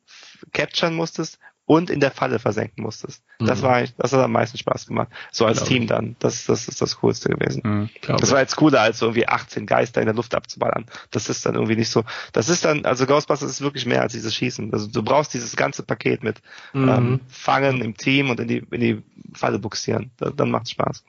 capturen 0.52 0.94
musstest 0.94 1.38
und 1.72 1.88
in 1.90 2.00
der 2.00 2.10
Falle 2.10 2.38
versenken 2.38 2.82
musstest. 2.82 3.22
Das 3.38 3.60
Mhm. 3.60 3.62
war 3.64 3.82
das 3.96 4.12
hat 4.12 4.20
am 4.20 4.32
meisten 4.32 4.58
Spaß 4.58 4.86
gemacht. 4.86 5.08
So 5.30 5.46
als 5.46 5.64
Team 5.64 5.82
ich. 5.82 5.88
dann. 5.88 6.16
Das, 6.18 6.44
das 6.44 6.68
ist 6.68 6.82
das 6.82 6.98
Coolste 6.98 7.30
gewesen. 7.30 7.62
Mhm. 7.64 7.90
Das 8.18 8.30
war 8.30 8.40
jetzt 8.40 8.56
cooler, 8.56 8.80
als 8.82 8.98
so 8.98 9.06
irgendwie 9.06 9.26
18 9.26 9.64
Geister 9.66 10.00
in 10.02 10.06
der 10.06 10.14
Luft 10.14 10.34
abzuballern. 10.34 10.84
Das 11.10 11.28
ist 11.30 11.46
dann 11.46 11.54
irgendwie 11.54 11.76
nicht 11.76 11.88
so. 11.90 12.04
Das 12.32 12.48
ist 12.50 12.64
dann, 12.64 12.84
also 12.84 13.06
Ghostbusters 13.06 13.48
ist 13.50 13.60
wirklich 13.62 13.86
mehr 13.86 14.02
als 14.02 14.12
dieses 14.12 14.34
Schießen. 14.34 14.72
Also 14.72 14.86
du 14.88 15.02
brauchst 15.02 15.32
dieses 15.34 15.56
ganze 15.56 15.82
Paket 15.82 16.22
mit 16.22 16.42
Mhm. 16.74 16.88
ähm, 16.88 17.20
Fangen 17.28 17.80
im 17.80 17.96
Team 17.96 18.28
und 18.30 18.38
in 18.40 18.48
die, 18.48 18.58
in 18.70 18.80
die 18.80 19.02
Falle 19.34 19.58
buxieren. 19.58 20.10
Da, 20.18 20.30
dann 20.30 20.50
macht's 20.50 20.70
Spaß. 20.72 21.04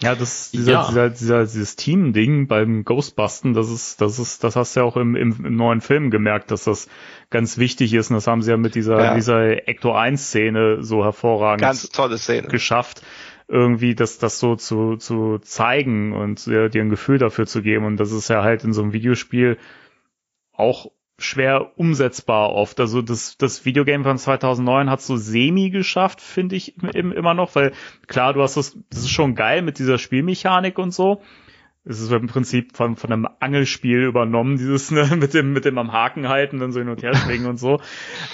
Ja, 0.00 0.14
das, 0.14 0.52
dieser, 0.52 0.72
Ja. 0.72 0.86
dieser, 0.86 1.10
dieser, 1.10 1.40
dieses 1.42 1.74
Team-Ding 1.76 2.46
beim 2.46 2.84
Ghostbusten, 2.84 3.52
das 3.52 3.68
ist, 3.68 4.00
das 4.00 4.18
ist, 4.20 4.44
das 4.44 4.54
hast 4.54 4.76
du 4.76 4.80
ja 4.80 4.86
auch 4.86 4.96
im, 4.96 5.16
im, 5.16 5.44
im 5.44 5.56
neuen 5.56 5.80
Film 5.80 6.10
gemerkt, 6.10 6.52
dass 6.52 6.64
das 6.64 6.88
ganz 7.30 7.58
wichtig 7.58 7.94
ist. 7.94 8.10
Und 8.10 8.14
das 8.14 8.28
haben 8.28 8.40
sie 8.42 8.50
ja 8.52 8.56
mit 8.56 8.76
dieser, 8.76 9.02
Ja. 9.06 9.14
dieser 9.14 9.66
Ecto 9.68 9.92
1 9.92 10.28
Szene 10.28 10.82
so 10.84 11.02
hervorragend 11.04 11.62
Ganz 11.62 11.88
tolle 11.90 12.16
Szene. 12.18 12.46
geschafft, 12.46 13.02
irgendwie 13.48 13.96
das, 13.96 14.18
das 14.18 14.38
so 14.38 14.54
zu, 14.54 14.96
zu 14.96 15.38
zeigen 15.40 16.12
und 16.12 16.46
äh, 16.46 16.68
dir 16.68 16.82
ein 16.82 16.90
Gefühl 16.90 17.18
dafür 17.18 17.46
zu 17.46 17.60
geben. 17.62 17.84
Und 17.84 17.96
das 17.98 18.12
ist 18.12 18.28
ja 18.28 18.44
halt 18.44 18.62
in 18.62 18.72
so 18.72 18.82
einem 18.82 18.92
Videospiel 18.92 19.58
auch 20.52 20.92
schwer 21.18 21.72
umsetzbar 21.76 22.52
oft. 22.52 22.78
Also 22.80 23.02
das, 23.02 23.36
das 23.36 23.64
Videogame 23.64 24.04
von 24.04 24.18
2009 24.18 24.88
hat 24.88 25.00
so 25.00 25.16
semi 25.16 25.70
geschafft, 25.70 26.20
finde 26.20 26.56
ich 26.56 26.74
im, 26.94 27.12
immer 27.12 27.34
noch, 27.34 27.54
weil 27.56 27.72
klar, 28.06 28.32
du 28.32 28.42
hast 28.42 28.56
das, 28.56 28.78
das 28.90 29.00
ist 29.00 29.10
schon 29.10 29.34
geil 29.34 29.62
mit 29.62 29.78
dieser 29.78 29.98
Spielmechanik 29.98 30.78
und 30.78 30.92
so. 30.92 31.20
Es 31.84 32.00
ist 32.00 32.12
im 32.12 32.26
Prinzip 32.26 32.76
von, 32.76 32.96
von 32.96 33.12
einem 33.12 33.28
Angelspiel 33.40 34.02
übernommen, 34.02 34.58
dieses 34.58 34.90
ne, 34.90 35.08
mit 35.16 35.34
dem 35.34 35.52
mit 35.52 35.64
dem 35.64 35.78
am 35.78 35.92
Haken 35.92 36.28
halten, 36.28 36.60
dann 36.60 36.70
so 36.70 36.78
hin 36.78 36.88
und 36.88 37.02
her 37.02 37.14
springen 37.14 37.46
und 37.46 37.58
so. 37.58 37.80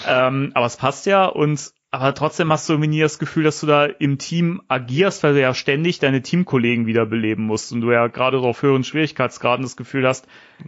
Ähm, 0.07 0.51
aber 0.55 0.67
es 0.67 0.77
passt 0.77 1.07
ja 1.07 1.25
und 1.27 1.73
aber 1.91 2.13
trotzdem 2.13 2.51
hast 2.51 2.69
du 2.69 2.73
irgendwie 2.73 2.91
nie 2.91 3.01
das 3.01 3.21
Gefühl, 3.21 3.45
dass 3.45 3.61
du 3.61 3.69
da 3.69 3.85
im 3.85 4.19
Team 4.19 4.61
agierst, 4.67 5.23
weil 5.23 5.35
du 5.35 5.41
ja 5.41 5.55
ständig 5.55 6.01
deine 6.01 6.23
Teamkollegen 6.23 6.87
wiederbeleben 6.87 7.47
musst 7.47 7.71
und 7.71 7.83
du 7.83 7.93
ja 7.93 8.09
gerade 8.09 8.39
auf 8.39 8.63
höheren 8.63 8.83
Schwierigkeitsgraden 8.83 9.63
das 9.63 9.77
Gefühl 9.77 10.05
hast, 10.05 10.27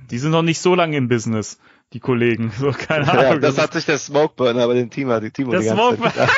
die 0.08 0.18
sind 0.18 0.30
noch 0.30 0.42
nicht 0.42 0.60
so 0.60 0.76
lange 0.76 0.96
im 0.96 1.08
Business, 1.08 1.58
die 1.92 2.00
Kollegen. 2.00 2.50
So, 2.58 2.72
keine 2.72 3.08
Ahnung. 3.10 3.22
Ja, 3.24 3.36
das 3.38 3.58
hat 3.58 3.72
sich 3.72 3.84
der 3.86 3.98
Smokeburner 3.98 4.66
bei 4.66 4.74
dem 4.74 4.90
Team, 4.90 5.08
die 5.20 5.30
Timo 5.30 5.52
Der 5.52 5.60
die 5.60 5.66
ganze 5.66 5.82
Zeit 5.98 5.98
Smokeburner. 5.98 6.28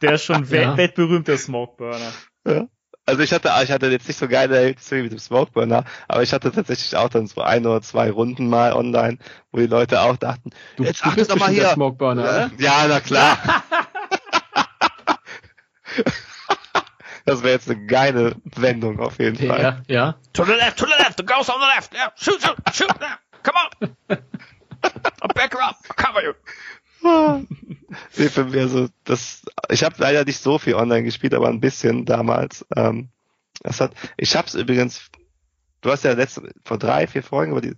der 0.02 0.12
ist 0.12 0.24
schon 0.24 0.44
Ja. 0.44 0.50
welt 0.50 0.76
weltberühmt, 0.76 1.28
der 1.28 1.38
Smokeburner. 1.38 2.12
Also 3.08 3.22
ich 3.22 3.32
hatte, 3.32 3.52
ich 3.62 3.70
hatte 3.70 3.86
jetzt 3.88 4.08
nicht 4.08 4.18
so 4.18 4.26
geile 4.28 4.58
History 4.66 5.02
mit 5.02 5.12
dem 5.12 5.18
Smokeburner, 5.18 5.84
aber 6.08 6.22
ich 6.22 6.32
hatte 6.32 6.50
tatsächlich 6.50 6.96
auch 6.96 7.08
dann 7.08 7.26
so 7.26 7.40
ein 7.40 7.64
oder 7.66 7.80
zwei 7.82 8.10
Runden 8.10 8.48
mal 8.48 8.72
online, 8.72 9.18
wo 9.52 9.58
die 9.58 9.66
Leute 9.66 10.00
auch 10.00 10.16
dachten, 10.16 10.50
Du, 10.76 10.82
jetzt 10.84 11.04
du 11.04 11.14
bist 11.14 11.30
doch 11.30 11.36
mal 11.36 11.50
hier. 11.50 11.68
Smokeburner, 11.68 12.22
oder? 12.22 12.50
Ja, 12.58 12.86
na 12.88 13.00
klar. 13.00 13.38
das 17.24 17.42
wäre 17.42 17.54
jetzt 17.54 17.70
eine 17.70 17.84
geile 17.86 18.36
Wendung 18.44 19.00
auf 19.00 19.18
jeden 19.18 19.36
Fall. 19.48 19.60
Ja, 19.60 19.82
ja. 19.86 20.14
To 20.32 20.44
the 20.44 20.52
left, 20.52 20.78
to 20.78 20.86
the 20.86 20.92
left, 20.98 21.16
the 21.18 21.24
ghost 21.24 21.50
on 21.50 21.56
the 21.60 21.66
left. 21.76 21.92
Yeah, 21.94 22.12
shoot, 22.16 22.40
shoot, 22.42 22.56
shoot. 22.72 22.88
Yeah, 23.00 23.16
come 23.46 23.56
on. 23.56 24.18
I'll 25.22 25.34
back 25.34 25.52
her 25.54 25.60
up. 25.62 25.76
I'll 25.88 25.96
cover 25.96 26.22
you. 26.22 26.34
Nee, 28.16 28.28
für 28.28 28.44
mich 28.44 28.56
also 28.56 28.88
das, 29.04 29.42
ich 29.70 29.84
habe 29.84 29.94
leider 29.98 30.24
nicht 30.24 30.40
so 30.40 30.58
viel 30.58 30.74
online 30.74 31.04
gespielt, 31.04 31.34
aber 31.34 31.48
ein 31.48 31.60
bisschen 31.60 32.04
damals. 32.04 32.66
Ähm, 32.74 33.10
das 33.62 33.80
hat, 33.80 33.92
ich 34.16 34.34
habe 34.34 34.48
es 34.48 34.54
übrigens, 34.54 35.08
du 35.82 35.90
hast 35.92 36.02
ja 36.04 36.12
letzte, 36.12 36.52
vor 36.64 36.78
drei, 36.78 37.06
vier 37.06 37.22
Folgen 37.22 37.58
die, 37.60 37.74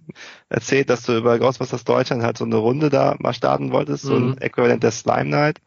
erzählt, 0.49 0.89
dass 0.89 1.03
du 1.03 1.17
über 1.17 1.39
Ghostbusters 1.39 1.85
Deutschland 1.85 2.23
halt 2.23 2.39
so 2.39 2.45
eine 2.47 2.57
Runde 2.57 2.89
da 2.89 3.17
mal 3.19 3.35
starten 3.35 3.71
wolltest, 3.71 4.05
so 4.05 4.15
Mhm. 4.15 4.33
ein 4.33 4.39
Äquivalent 4.39 4.83
der 4.83 4.93
Slime 4.93 5.27
Night. 5.29 5.61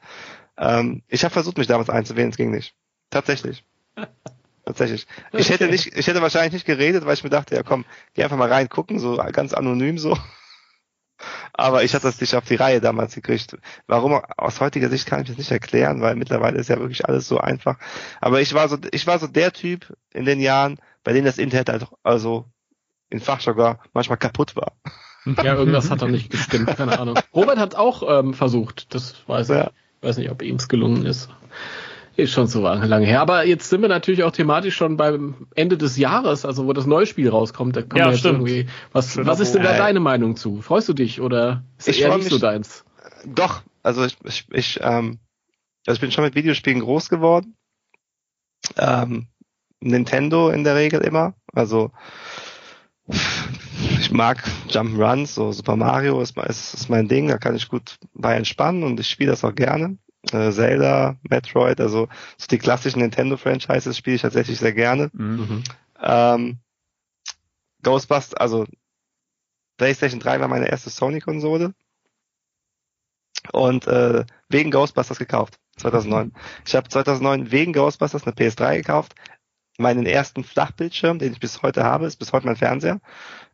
Ähm, 0.58 1.04
ich 1.08 1.24
habe 1.24 1.34
versucht, 1.34 1.58
mich 1.60 1.68
damals 1.68 1.90
einzuwählen, 1.92 2.30
es 2.32 2.38
ging 2.38 2.50
nicht. 2.52 2.74
Tatsächlich. 3.12 3.64
Tatsächlich. 4.72 5.06
Ich 5.34 5.50
hätte 5.50 5.68
nicht, 5.68 5.98
ich 5.98 6.08
hätte 6.08 6.22
wahrscheinlich 6.22 6.54
nicht 6.54 6.66
geredet, 6.66 7.06
weil 7.06 7.16
ich 7.16 7.24
mir 7.26 7.30
dachte, 7.30 7.56
ja 7.56 7.64
komm, 7.64 7.84
geh 8.14 8.24
einfach 8.24 8.38
mal 8.38 8.48
reingucken, 8.48 9.00
so 9.00 9.18
ganz 9.34 9.54
anonym 9.54 9.98
so. 9.98 10.18
Aber 11.54 11.84
ich 11.84 11.94
hatte 11.94 12.08
das 12.08 12.22
nicht 12.22 12.36
auf 12.36 12.46
die 12.46 12.56
Reihe 12.56 12.80
damals 12.80 13.14
gekriegt. 13.14 13.58
Warum 13.86 14.14
aus 14.38 14.62
heutiger 14.62 14.90
Sicht 14.90 15.06
kann 15.06 15.22
ich 15.22 15.28
das 15.28 15.38
nicht 15.38 15.52
erklären, 15.52 16.02
weil 16.02 16.16
mittlerweile 16.16 16.58
ist 16.58 16.70
ja 16.70 16.80
wirklich 16.80 17.06
alles 17.06 17.28
so 17.28 17.38
einfach. 17.38 17.78
Aber 18.22 18.40
ich 18.40 18.54
war 18.54 18.70
so, 18.70 18.78
ich 18.92 19.06
war 19.08 19.20
so 19.20 19.28
der 19.28 19.52
Typ 19.52 19.94
in 20.14 20.24
den 20.24 20.40
Jahren, 20.40 20.80
bei 21.04 21.12
dem 21.12 21.26
das 21.26 21.38
Internet 21.38 21.70
halt 21.70 21.88
also 22.04 22.46
in 23.10 23.20
Fachjargon 23.20 23.78
manchmal 23.94 24.18
kaputt 24.18 24.56
war. 24.56 24.72
Ja, 25.26 25.56
irgendwas 25.56 25.92
hat 25.92 26.02
da 26.02 26.08
nicht 26.08 26.30
gestimmt, 26.32 26.76
keine 26.78 26.98
Ahnung. 26.98 27.20
Robert 27.36 27.60
hat 27.60 27.76
auch 27.76 28.04
ähm, 28.08 28.34
versucht, 28.34 28.96
das 28.96 29.16
weiß 29.28 29.50
ich. 29.50 29.58
Ja. 29.58 29.72
Ich 29.98 30.08
weiß 30.08 30.18
nicht, 30.18 30.32
ob 30.32 30.42
ihm 30.42 30.56
es 30.56 30.68
gelungen 30.68 31.06
ist. 31.06 31.30
Ist 32.22 32.34
schon 32.34 32.46
so 32.46 32.62
lange 32.62 33.08
her. 33.08 33.20
Aber 33.20 33.48
jetzt 33.48 33.68
sind 33.70 33.82
wir 33.82 33.90
natürlich 33.90 34.24
auch 34.24 34.32
thematisch 34.32 34.76
schon 34.76 34.96
beim 34.96 35.48
Ende 35.56 35.76
des 35.76 35.98
Jahres, 35.98 36.46
also 36.46 36.68
wo 36.68 36.74
das 36.74 36.86
neue 36.86 37.08
Spiel 37.08 37.30
rauskommt. 37.30 37.76
Da 37.76 37.82
Ja, 37.96 38.14
stimmt. 38.14 38.48
irgendwie. 38.48 38.68
Was, 38.92 39.14
Schöner 39.14 39.26
was 39.26 39.40
ist 39.40 39.56
denn 39.56 39.64
da 39.64 39.76
deine 39.76 40.00
Meinung 40.00 40.36
zu? 40.36 40.62
Freust 40.62 40.88
du 40.88 40.94
dich 40.94 41.20
oder 41.20 41.64
ist 41.80 41.88
Ich 41.88 42.02
eher 42.02 42.16
nicht 42.16 42.30
so 42.30 42.38
deins? 42.38 42.86
Doch, 43.26 43.64
also 43.82 44.06
ich, 44.06 44.18
ich, 44.24 44.46
ich, 44.52 44.80
ähm, 44.84 45.18
also 45.88 45.96
ich 45.96 46.02
bin 46.02 46.12
schon 46.12 46.24
mit 46.24 46.36
Videospielen 46.36 46.82
groß 46.82 47.10
geworden. 47.10 47.56
Ähm, 48.78 49.26
Nintendo 49.80 50.50
in 50.50 50.64
der 50.64 50.76
Regel 50.76 51.02
immer. 51.02 51.34
Also 51.54 51.90
ich 54.00 54.12
mag 54.12 54.44
Jump'n'Runs, 54.70 55.34
so 55.34 55.52
Super 55.52 55.76
Mario 55.76 56.22
ist, 56.22 56.38
ist, 56.38 56.76
ist 56.76 56.90
mein 56.90 57.08
Ding, 57.08 57.30
da 57.30 57.40
kann 57.40 57.56
ich 57.56 57.68
gut 57.68 57.98
bei 58.14 58.36
entspannen 58.36 58.84
und 58.84 59.00
ich 59.00 59.10
spiele 59.10 59.32
das 59.32 59.44
auch 59.44 59.56
gerne. 59.56 59.98
Äh, 60.32 60.52
Zelda, 60.52 61.18
Metroid, 61.28 61.82
also 61.82 62.08
so 62.38 62.48
die 62.48 62.60
klassischen 62.60 63.00
Nintendo-Franchises 63.00 63.98
spiele 63.98 64.18
ich 64.18 64.22
tatsächlich 64.22 64.60
sehr 64.60 64.74
gerne. 64.74 65.10
Mhm. 65.14 65.38
Mhm. 65.38 65.64
Ähm, 66.02 66.60
Ghostbusters, 67.82 68.36
also 68.36 68.66
PlayStation 69.78 70.20
3 70.20 70.40
war 70.40 70.48
meine 70.48 70.70
erste 70.70 70.92
Sony-Konsole. 70.92 71.74
Und 73.52 73.88
äh, 73.88 74.24
wegen 74.50 74.70
Ghostbusters 74.70 75.18
gekauft, 75.18 75.60
2009. 75.78 76.32
Ich 76.66 76.76
habe 76.76 76.88
2009 76.88 77.52
wegen 77.52 77.74
Ghostbusters 77.74 78.24
eine 78.24 78.36
PS3 78.36 78.78
gekauft. 78.78 79.16
Meinen 79.80 80.06
ersten 80.06 80.44
Flachbildschirm, 80.44 81.18
den 81.18 81.34
ich 81.34 81.40
bis 81.40 81.64
heute 81.64 81.84
habe, 81.84 82.06
ist 82.06 82.18
bis 82.18 82.34
heute 82.34 82.46
mein 82.46 82.56
Fernseher. 82.56 83.00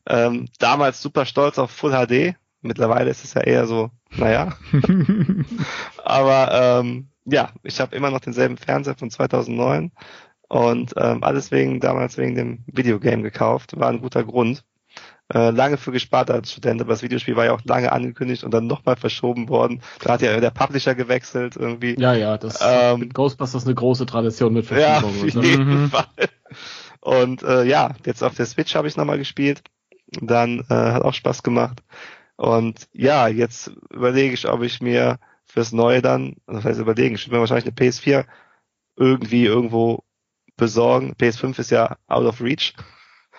Ähm, 0.06 0.50
damals 0.60 1.02
super 1.02 1.26
stolz 1.26 1.58
auf 1.58 1.72
Full 1.72 1.92
HD. 1.92 2.36
Mittlerweile 2.62 3.10
ist 3.10 3.24
es 3.24 3.34
ja 3.34 3.42
eher 3.42 3.68
so, 3.68 3.92
naja. 4.18 4.54
Aber 6.04 6.80
ähm, 6.82 7.10
ja, 7.26 7.50
ich 7.64 7.80
habe 7.80 7.96
immer 7.96 8.12
noch 8.12 8.20
denselben 8.20 8.58
Fernseher 8.58 8.96
von 8.96 9.10
2009 9.12 9.92
und 10.48 10.94
ähm, 10.98 11.24
alles 11.24 11.52
wegen 11.52 11.80
damals 11.80 12.18
wegen 12.18 12.36
dem 12.36 12.64
Videogame 12.68 13.22
gekauft. 13.24 13.78
War 13.80 13.90
ein 13.90 14.02
guter 14.02 14.24
Grund. 14.24 14.64
Äh, 15.34 15.50
lange 15.50 15.76
für 15.76 15.92
gespart 15.92 16.32
als 16.32 16.54
Student, 16.54 16.80
aber 16.80 16.92
das 16.94 17.04
Videospiel 17.04 17.36
war 17.36 17.44
ja 17.44 17.52
auch 17.52 17.60
lange 17.66 17.92
angekündigt 17.92 18.46
und 18.46 18.54
dann 18.54 18.66
nochmal 18.66 18.96
verschoben 18.96 19.50
worden. 19.50 19.82
Da 20.02 20.14
hat 20.14 20.22
ja 20.22 20.40
der 20.40 20.52
Publisher 20.52 20.96
gewechselt 20.96 21.58
irgendwie. 21.58 22.00
Ja, 22.00 22.14
ja, 22.14 22.38
das 22.38 22.60
Ähm, 22.66 23.02
mit 23.02 23.14
Ghostbusters 23.14 23.66
eine 23.66 23.76
große 23.76 24.06
Tradition 24.06 24.54
mit 24.54 24.70
Ja, 24.70 25.02
Verschiebungen. 25.02 25.18
auf 25.18 25.24
und 25.24 25.32
so. 25.32 25.42
jeden 25.42 25.84
Mhm. 25.84 25.90
Fall. 25.90 26.06
Und 27.02 27.44
äh, 27.44 27.66
ja, 27.66 27.92
jetzt 28.06 28.24
auf 28.24 28.36
der 28.36 28.46
Switch 28.46 28.74
habe 28.76 28.88
ich 28.88 28.96
nochmal 28.96 29.18
gespielt. 29.18 29.64
Dann 30.22 30.62
äh, 30.70 30.74
hat 30.74 31.02
auch 31.04 31.14
Spaß 31.14 31.44
gemacht. 31.44 31.84
Und 32.38 32.88
ja, 32.94 33.28
jetzt 33.28 33.72
überlege 33.92 34.34
ich, 34.34 34.48
ob 34.48 34.62
ich 34.62 34.80
mir 34.82 35.20
fürs 35.46 35.72
Neue 35.74 36.02
dann, 36.02 36.38
das 36.48 36.64
heißt 36.64 36.80
überlegen, 36.80 37.16
ich 37.16 37.28
will 37.28 37.34
mir 37.36 37.40
wahrscheinlich 37.42 37.66
eine 37.66 37.76
PS4 37.76 38.26
irgendwie 38.96 39.46
irgendwo 39.46 40.04
besorgen. 40.56 41.14
PS5 41.20 41.60
ist 41.60 41.72
ja 41.72 41.98
out 42.08 42.26
of 42.26 42.42
reach. 42.42 42.74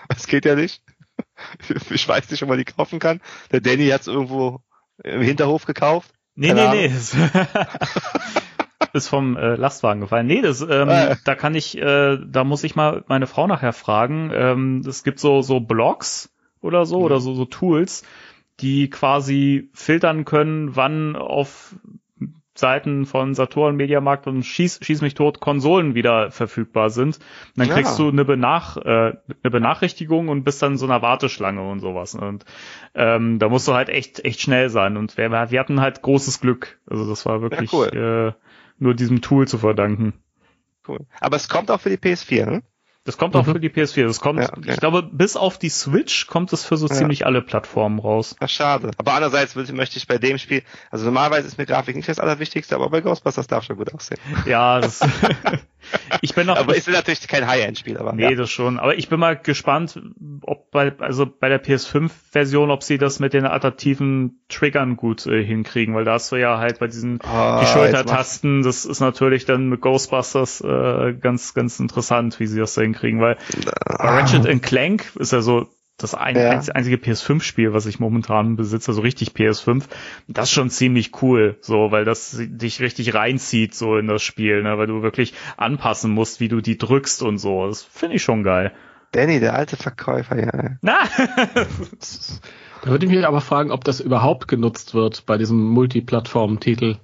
Das 0.09 0.27
geht 0.27 0.45
ja 0.45 0.55
nicht. 0.55 0.83
Ich 1.91 2.09
weiß 2.09 2.31
nicht, 2.31 2.43
ob 2.43 2.49
man 2.49 2.59
die 2.59 2.65
kaufen 2.65 2.99
kann. 3.01 3.21
Der 3.53 3.61
Danny 3.61 3.89
hat 3.89 4.03
es 4.03 4.07
irgendwo 4.07 4.61
im 5.03 5.21
Hinterhof 5.21 5.65
gekauft. 5.67 6.13
Nee, 6.37 6.49
Keine 6.49 6.71
nee, 6.71 6.89
nee. 6.89 6.95
Ist, 6.95 7.17
ist 8.93 9.09
vom 9.09 9.37
äh, 9.37 9.55
Lastwagen 9.57 10.01
gefallen. 10.01 10.27
Nee, 10.27 10.41
das, 10.43 10.61
ähm, 10.63 10.89
Ah. 10.89 11.17
da 11.25 11.35
kann 11.35 11.55
ich, 11.55 11.77
äh, 11.79 12.19
da 12.25 12.45
muss 12.45 12.65
ich 12.65 12.77
mal 12.77 13.05
meine 13.09 13.27
Frau 13.27 13.47
nachher 13.47 13.73
fragen. 13.73 14.31
Ähm, 14.33 14.83
es 14.87 15.03
gibt 15.05 15.19
so 15.21 15.43
so 15.43 15.61
Blogs 15.61 16.31
oder 16.61 16.87
so 16.87 16.99
Mhm. 16.99 17.05
oder 17.05 17.21
so 17.21 17.35
so 17.35 17.45
Tools, 17.45 18.05
die 18.61 18.91
quasi 18.91 19.71
filtern 19.75 20.25
können, 20.25 20.77
wann 20.77 21.17
auf 21.17 21.77
Seiten 22.55 23.07
von 23.07 23.35
Saturn, 23.35 23.77
Mediamarkt 23.77 24.27
und 24.27 24.43
Schieß, 24.43 24.81
Schieß 24.83 25.01
mich 25.01 25.15
tot 25.15 25.39
Konsolen 25.39 25.95
wieder 25.95 26.33
verfügbar 26.33 26.91
sind. 26.91 27.19
Und 27.19 27.59
dann 27.59 27.69
Ja. 27.69 27.75
kriegst 27.75 27.97
du 28.01 28.09
eine, 28.09 28.25
Benach, 28.25 28.77
äh, 28.79 29.13
eine 29.45 29.51
Benachrichtigung 29.51 30.29
und 30.29 30.43
bist 30.43 30.61
dann 30.61 30.73
in 30.73 30.79
so 30.79 30.87
einer 30.87 31.01
Warteschlange 31.01 31.63
und 31.63 31.79
sowas. 31.79 32.17
Und 32.17 32.45
ähm, 32.97 33.39
da 33.39 33.49
musst 33.49 33.69
du 33.69 33.75
halt 33.75 33.89
echt 33.91 34.25
echt 34.25 34.41
schnell 34.41 34.71
sein. 34.71 34.97
Und 34.97 35.17
wir, 35.17 35.31
wir 35.31 35.61
hatten 35.61 35.81
halt 35.81 36.03
großes 36.03 36.41
Glück. 36.41 36.81
Also 36.91 37.09
das 37.09 37.25
war 37.27 37.43
wirklich 37.43 37.73
cool. 37.73 38.35
äh, 38.37 38.43
nur 38.83 38.95
diesem 38.95 39.21
Tool 39.21 39.47
zu 39.47 39.59
verdanken. 39.59 40.15
Cool. 40.89 41.07
Aber 41.21 41.37
es 41.37 41.49
kommt 41.49 41.71
auch 41.71 41.81
für 41.81 41.91
die 41.91 41.97
PS4, 41.99 42.47
ne? 42.47 42.63
Das 43.05 43.17
kommt 43.17 43.35
auch 43.37 43.47
Mhm. 43.47 43.53
für 43.53 43.61
die 43.61 43.71
PS4. 43.71 44.07
Das 44.07 44.21
kommt, 44.21 44.41
Ja, 44.41 44.53
okay. 44.55 44.71
ich 44.73 44.77
glaube, 44.81 45.03
bis 45.03 45.37
auf 45.37 45.59
die 45.59 45.71
Switch 45.71 46.27
kommt 46.27 46.53
es 46.53 46.65
für 46.65 46.77
so 46.77 46.89
Ja. 46.89 46.95
ziemlich 46.95 47.25
alle 47.25 47.41
Plattformen 47.41 47.99
raus. 48.01 48.37
Ach, 48.41 48.49
schade. 48.49 48.91
Aber 48.99 49.13
andererseits 49.15 49.55
möchte 49.55 49.97
ich 49.97 50.07
bei 50.07 50.19
dem 50.19 50.37
Spiel, 50.37 50.63
also 50.91 51.07
normalerweise 51.07 51.47
ist 51.49 51.57
mir 51.57 51.65
Grafik 51.67 51.97
nicht 51.97 52.09
das 52.09 52.19
Allerwichtigste, 52.21 52.75
aber 52.75 52.91
bei 52.91 53.01
Ghostbusters 53.01 53.47
darf 53.47 53.65
schon 53.65 53.77
gut 53.77 53.95
aussehen. 53.95 54.19
Ja, 54.45 54.81
das, 54.81 55.01
ich 56.21 56.35
bin 56.35 56.47
noch, 56.47 56.57
Aber 56.57 56.77
ist 56.77 56.89
natürlich 56.89 57.27
kein 57.29 57.47
High-End-Spiel, 57.47 57.97
aber 57.99 58.13
Nee, 58.13 58.31
ja. 58.31 58.35
das 58.35 58.51
schon. 58.51 58.79
Aber 58.79 58.97
ich 58.97 59.09
bin 59.09 59.21
mal 59.21 59.37
gespannt, 59.37 60.01
ob 60.43 60.71
bei, 60.71 60.93
also 60.99 61.27
bei 61.27 61.49
der 61.49 61.63
PS5-Version, 61.63 62.71
ob 62.71 62.83
sie 62.83 62.99
das 62.99 63.21
mit 63.21 63.33
den 63.33 63.47
adaptiven 63.47 64.41
Triggern 64.49 64.97
gut 64.97 65.27
äh, 65.27 65.45
hinkriegen, 65.45 65.95
weil 65.95 66.05
da 66.05 66.15
hast 66.15 66.33
du 66.33 66.37
ja 66.37 66.59
halt 66.59 66.79
bei 66.79 66.87
diesen 66.87 67.21
Ah, 67.23 67.61
die 67.61 67.67
Schultertasten, 67.67 68.63
das 68.63 68.85
ist 68.85 69.01
natürlich 69.01 69.45
dann 69.45 69.69
mit 69.69 69.81
Ghostbusters 69.81 70.61
äh, 70.61 71.15
ganz, 71.15 71.55
ganz 71.55 71.81
interessant, 71.81 72.39
wie 72.41 72.47
sie 72.47 72.59
das 72.59 72.75
da 72.75 72.83
hinkriegen, 72.83 73.21
weil 73.21 73.37
bei 73.85 74.09
Ratchet 74.09 74.63
Clank 74.63 75.13
ist 75.17 75.33
ja 75.33 75.41
so 75.41 75.69
das 75.99 76.15
ein, 76.15 76.37
Ja. 76.37 76.51
einz- 76.53 76.71
einzige 76.71 76.97
PS5-Spiel, 76.97 77.75
was 77.75 77.85
ich 77.87 77.99
momentan 78.01 78.57
besitze, 78.57 78.91
also 78.93 79.03
richtig 79.03 79.31
PS5. 79.33 79.85
Das 80.29 80.47
ist 80.47 80.53
schon 80.53 80.71
ziemlich 80.71 81.11
cool, 81.23 81.57
so, 81.61 81.91
weil 81.91 82.05
das 82.07 82.37
dich 82.39 82.81
richtig 82.81 83.13
reinzieht, 83.15 83.75
so 83.75 83.99
in 83.99 84.07
das 84.07 84.23
Spiel, 84.23 84.63
ne, 84.63 84.79
weil 84.79 84.87
du 84.87 85.03
wirklich 85.03 85.35
anpassen 85.57 86.11
musst, 86.13 86.41
wie 86.41 86.49
du 86.49 86.61
die 86.61 86.79
drückst 86.79 87.23
und 87.23 87.39
so. 87.39 87.67
Das 87.67 87.83
finde 87.83 88.17
ich 88.17 88.23
schon 88.23 88.43
geil. 88.45 88.73
Danny, 89.13 89.41
der 89.41 89.55
alte 89.55 89.77
Verkäufer, 89.77 90.39
ja. 90.39 90.77
Na! 90.83 90.99
Da 92.83 92.91
würde 92.91 93.07
ich 93.07 93.11
mich 93.13 93.27
aber 93.27 93.41
fragen, 93.41 93.73
ob 93.73 93.83
das 93.83 93.99
überhaupt 94.01 94.47
genutzt 94.47 94.95
wird 94.95 95.27
bei 95.27 95.37
diesem 95.37 95.59
Multiplattform-Titel. 95.71 96.97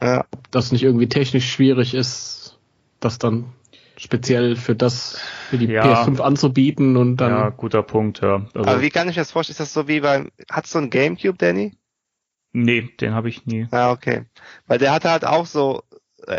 ja. 0.00 0.24
Ob 0.30 0.50
das 0.52 0.70
nicht 0.70 0.84
irgendwie 0.84 1.08
technisch 1.08 1.50
schwierig 1.50 1.92
ist, 1.94 2.56
das 3.00 3.18
dann 3.18 3.46
speziell 3.98 4.56
für 4.56 4.74
das, 4.74 5.18
für 5.50 5.58
die 5.58 5.66
Ja. 5.66 6.04
PS5 6.04 6.20
anzubieten 6.20 6.96
und 6.96 7.16
dann. 7.16 7.30
ja, 7.30 7.48
guter 7.50 7.82
Punkt, 7.82 8.20
ja. 8.20 8.46
Also, 8.54 8.58
Aber 8.70 8.80
wie 8.82 8.90
kann 8.90 9.08
ich 9.08 9.16
mir 9.16 9.22
das 9.22 9.32
vorstellen? 9.32 9.54
Ist 9.54 9.60
das 9.60 9.72
so 9.72 9.88
wie 9.88 10.00
beim, 10.00 10.30
hat's 10.50 10.70
so 10.70 10.78
ein 10.78 10.90
Gamecube, 10.90 11.36
Danny? 11.38 11.76
nee, 12.52 12.82
den 13.00 13.14
habe 13.14 13.28
ich 13.28 13.46
nie. 13.46 13.68
Ja, 13.72 13.90
okay. 13.92 14.24
Weil 14.66 14.78
der 14.78 14.92
hatte 14.92 15.10
halt 15.10 15.24
auch 15.24 15.46
so 15.46 15.82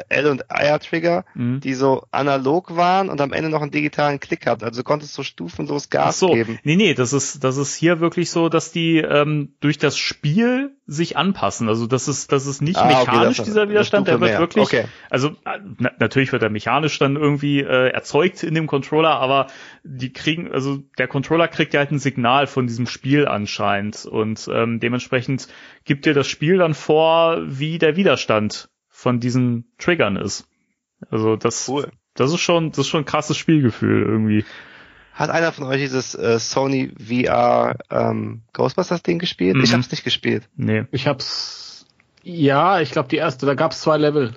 L- 0.10 0.28
und 0.28 0.45
R-Trigger, 0.49 1.26
Mhm. 1.34 1.60
die 1.60 1.74
so 1.74 2.03
analog 2.11 2.76
waren 2.76 3.10
und 3.10 3.20
am 3.22 3.34
Ende 3.34 3.49
noch 3.49 3.61
einen 3.61 3.72
digitalen 3.72 4.20
Klick 4.20 4.45
hatten. 4.45 4.64
Also 4.64 4.82
du 4.82 4.84
konntest 4.84 5.14
so 5.14 5.24
stufenlos 5.24 5.86
Ach 5.88 5.90
Gas 5.90 6.20
so, 6.20 6.28
geben. 6.34 6.60
nee, 6.64 6.76
nee, 6.76 6.94
das 6.94 7.14
ist, 7.14 7.44
das 7.44 7.57
ist 7.57 7.76
hier 7.76 7.99
wirklich 7.99 8.30
so, 8.32 8.49
dass 8.49 8.72
die 8.72 8.98
ähm, 8.98 9.53
durch 9.60 9.78
das 9.78 9.98
Spiel 9.98 10.76
sich 10.86 11.18
anpassen. 11.18 11.68
Also 11.70 11.86
das 11.86 12.07
ist, 12.07 12.32
das 12.32 12.48
ist 12.48 12.61
nicht 12.61 12.78
Ah, 12.78 13.02
okay, 13.02 13.11
mechanisch, 13.11 13.38
das- 13.38 13.45
dieser 13.45 13.70
Widerstand, 13.70 14.07
der 14.07 14.20
wird 14.20 14.32
mehr. 14.32 14.40
wirklich, 14.40 14.66
Okay. 14.66 14.86
also 15.10 15.30
äh, 15.45 15.60
na, 15.78 15.91
natürlich 15.99 16.32
wird 16.32 16.41
er 16.41 16.49
mechanisch 16.49 16.98
dann 16.98 17.16
irgendwie 17.16 17.60
äh, 17.61 17.90
erzeugt 17.90 18.41
in 18.44 18.56
dem 18.56 18.66
Controller, 18.68 19.11
aber 19.20 19.48
die 19.84 20.11
kriegen, 20.11 20.52
also 20.52 20.80
der 20.98 21.07
Controller 21.07 21.48
kriegt 21.48 21.74
ja 21.74 21.80
halt 21.82 21.91
ein 21.91 21.99
Signal 21.99 22.48
von 22.48 22.66
diesem 22.68 22.88
Spiel 22.88 23.28
anscheinend 23.28 24.06
und 24.06 24.49
ähm, 24.52 24.80
dementsprechend 24.80 25.48
gibt 25.86 26.06
dir 26.06 26.14
das 26.14 26.28
Spiel 26.28 26.57
dann 26.57 26.74
vor, 26.74 27.38
wie 27.45 27.78
der 27.78 27.95
Widerstand 27.95 28.70
von 29.01 29.19
diesen 29.21 29.65
Triggern 29.77 30.17
ist. 30.17 30.45
Also 31.09 31.38
das, 31.38 31.69
Cool. 31.69 31.89
das 32.15 32.34
ist 32.34 32.41
schon, 32.41 32.69
das 32.71 32.80
ist 32.80 32.88
schon 32.88 33.03
ein 33.03 33.05
krasses 33.05 33.38
Spielgefühl 33.38 34.03
irgendwie. 34.03 34.43
Hat 35.13 35.30
einer 35.30 35.51
von 35.53 35.65
euch 35.65 35.80
dieses 35.81 36.15
äh, 36.15 36.38
Sony 36.39 36.91
VR 36.99 37.77
ähm, 37.89 38.41
Ghostbusters 38.53 39.01
Ding 39.03 39.17
gespielt? 39.19 39.57
Ich 39.63 39.71
Mhm. 39.71 39.76
hab's 39.77 39.91
nicht 39.91 40.03
gespielt. 40.03 40.49
Nee. 40.57 40.84
Ich 40.91 41.07
hab's. 41.07 41.85
Ja, 42.23 42.81
ich 42.81 42.91
glaube 42.91 43.07
die 43.07 43.15
erste, 43.15 43.45
da 43.45 43.53
gab's 43.53 43.80
zwei 43.81 43.97
Level. 43.97 44.34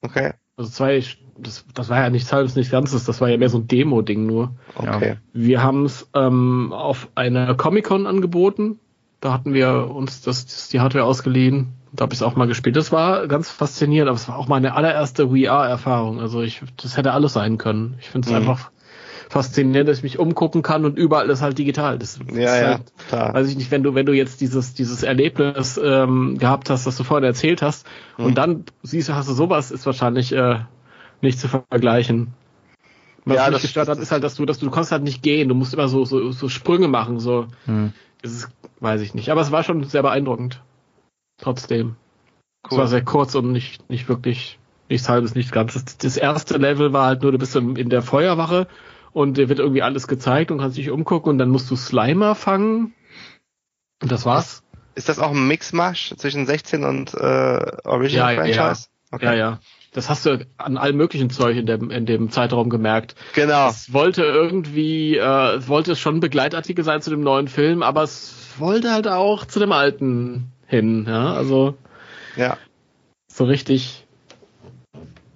Okay. 0.00 0.32
Also 0.56 0.70
zwei, 0.70 1.02
das, 1.38 1.64
das 1.74 1.88
war 1.90 2.00
ja 2.00 2.08
nichts 2.10 2.32
halbes, 2.32 2.56
nichts 2.56 2.72
Ganzes, 2.72 3.04
das 3.04 3.20
war 3.20 3.28
ja 3.28 3.36
mehr 3.36 3.48
so 3.50 3.58
ein 3.58 3.68
Demo-Ding 3.68 4.24
nur. 4.24 4.56
Okay. 4.74 5.16
Wir 5.34 5.62
haben 5.62 5.84
es 5.84 6.08
ähm, 6.14 6.72
auf 6.72 7.08
einer 7.14 7.54
Comic-Con 7.54 8.06
angeboten. 8.06 8.78
Da 9.20 9.32
hatten 9.34 9.52
wir 9.52 9.90
uns 9.90 10.22
das, 10.22 10.46
das 10.46 10.68
die 10.70 10.80
Hardware 10.80 11.04
ausgeliehen. 11.04 11.74
Da 11.94 12.02
habe 12.04 12.14
ich 12.14 12.20
es 12.20 12.22
auch 12.22 12.36
mal 12.36 12.46
gespielt. 12.46 12.76
Das 12.76 12.90
war 12.90 13.26
ganz 13.28 13.50
faszinierend, 13.50 14.08
aber 14.08 14.16
es 14.16 14.26
war 14.28 14.38
auch 14.38 14.48
meine 14.48 14.74
allererste 14.74 15.28
VR-Erfahrung. 15.28 16.20
Also 16.20 16.40
ich, 16.42 16.62
das 16.82 16.96
hätte 16.96 17.12
alles 17.12 17.34
sein 17.34 17.58
können. 17.58 17.96
Ich 18.00 18.08
finde 18.08 18.26
es 18.26 18.30
Mhm. 18.32 18.38
einfach 18.38 18.70
faszinierend, 19.28 19.88
dass 19.88 19.98
ich 19.98 20.02
mich 20.02 20.18
umgucken 20.18 20.62
kann 20.62 20.84
und 20.84 20.96
überall 20.98 21.28
ist 21.30 21.42
halt 21.42 21.58
digital. 21.58 21.98
Das 21.98 22.18
Ja, 22.18 22.24
ist 22.24 22.60
ja, 22.60 22.66
Halt, 22.68 22.92
klar. 23.08 23.34
weiß 23.34 23.48
ich 23.48 23.56
nicht, 23.56 23.70
wenn 23.70 23.82
du, 23.82 23.94
wenn 23.94 24.06
du 24.06 24.12
jetzt 24.12 24.40
dieses, 24.40 24.74
dieses 24.74 25.02
Erlebnis 25.02 25.78
ähm, 25.82 26.38
gehabt 26.38 26.70
hast, 26.70 26.86
das 26.86 26.96
du 26.96 27.04
vorhin 27.04 27.24
erzählt 27.24 27.62
hast, 27.62 27.86
Mhm. 28.18 28.24
und 28.24 28.38
dann 28.38 28.64
siehst 28.82 29.08
du, 29.08 29.14
hast 29.14 29.28
du 29.28 29.34
sowas, 29.34 29.70
ist 29.70 29.84
wahrscheinlich 29.86 30.32
äh, 30.32 30.60
nicht 31.20 31.38
zu 31.40 31.48
vergleichen. 31.48 32.32
Was 33.24 33.36
Ja, 33.36 33.44
mich 33.44 33.52
das- 33.54 33.62
gestört 33.62 33.88
hat, 33.88 33.96
das- 33.98 34.02
ist 34.04 34.12
halt, 34.12 34.24
dass 34.24 34.34
du, 34.34 34.44
dass 34.46 34.58
du, 34.58 34.66
du 34.66 34.70
kannst 34.72 34.92
halt 34.92 35.02
nicht 35.02 35.22
gehen, 35.22 35.48
du 35.48 35.54
musst 35.54 35.72
immer 35.74 35.88
so, 35.88 36.04
so, 36.04 36.32
so 36.32 36.48
Sprünge 36.48 36.88
machen, 36.88 37.20
so. 37.20 37.46
Hm. 37.66 37.92
Das 38.22 38.32
ist, 38.32 38.48
weiß 38.80 39.00
ich 39.02 39.14
nicht. 39.14 39.30
Aber 39.30 39.40
es 39.42 39.50
war 39.50 39.62
schon 39.62 39.84
sehr 39.84 40.02
beeindruckend. 40.02 40.60
Trotzdem. 41.42 41.96
Es 42.64 42.72
Cool. 42.72 42.78
war 42.78 42.86
sehr 42.86 43.04
kurz 43.04 43.34
und 43.34 43.52
nicht, 43.52 43.90
nicht 43.90 44.08
wirklich 44.08 44.58
nichts 44.88 45.08
halbes, 45.08 45.34
nichts 45.34 45.52
ganzes. 45.52 45.84
Das 45.98 46.16
erste 46.16 46.56
Level 46.58 46.92
war 46.92 47.06
halt 47.06 47.22
nur, 47.22 47.32
du 47.32 47.38
bist 47.38 47.54
in 47.56 47.90
der 47.90 48.02
Feuerwache 48.02 48.68
und 49.12 49.36
dir 49.36 49.48
wird 49.48 49.58
irgendwie 49.58 49.82
alles 49.82 50.06
gezeigt 50.06 50.50
und 50.50 50.58
kannst 50.58 50.76
dich 50.76 50.90
umgucken 50.90 51.30
und 51.30 51.38
dann 51.38 51.50
musst 51.50 51.70
du 51.70 51.76
Slimer 51.76 52.34
fangen. 52.34 52.94
Und 54.00 54.12
das 54.12 54.24
war's. 54.24 54.62
Ist 54.94 55.08
das 55.08 55.18
auch 55.18 55.30
ein 55.32 55.48
Mixmash 55.48 56.14
zwischen 56.16 56.46
16 56.46 56.84
und 56.84 57.14
äh, 57.14 57.18
Original 57.84 58.36
Ja, 58.36 58.44
ja, 58.44 58.54
Franchise? 58.54 58.88
Okay. 59.10 59.24
Ja, 59.24 59.34
ja. 59.34 59.58
Das 59.92 60.08
hast 60.08 60.24
du 60.24 60.46
an 60.56 60.76
allem 60.78 60.96
möglichen 60.96 61.28
Zeug 61.30 61.56
in 61.56 61.66
dem, 61.66 61.90
in 61.90 62.06
dem 62.06 62.30
Zeitraum 62.30 62.70
gemerkt. 62.70 63.14
Genau. 63.34 63.68
Es 63.68 63.92
wollte 63.92 64.22
irgendwie, 64.22 65.16
äh, 65.16 65.56
es 65.56 65.68
wollte 65.68 65.96
schon 65.96 66.20
Begleitartikel 66.20 66.84
sein 66.84 67.02
zu 67.02 67.10
dem 67.10 67.20
neuen 67.20 67.48
Film, 67.48 67.82
aber 67.82 68.02
es 68.02 68.54
wollte 68.58 68.92
halt 68.92 69.08
auch 69.08 69.44
zu 69.44 69.58
dem 69.58 69.72
alten 69.72 70.51
hin, 70.72 71.04
ja, 71.06 71.34
also 71.34 71.76
Ja. 72.36 72.56
so 73.30 73.44
richtig 73.44 74.06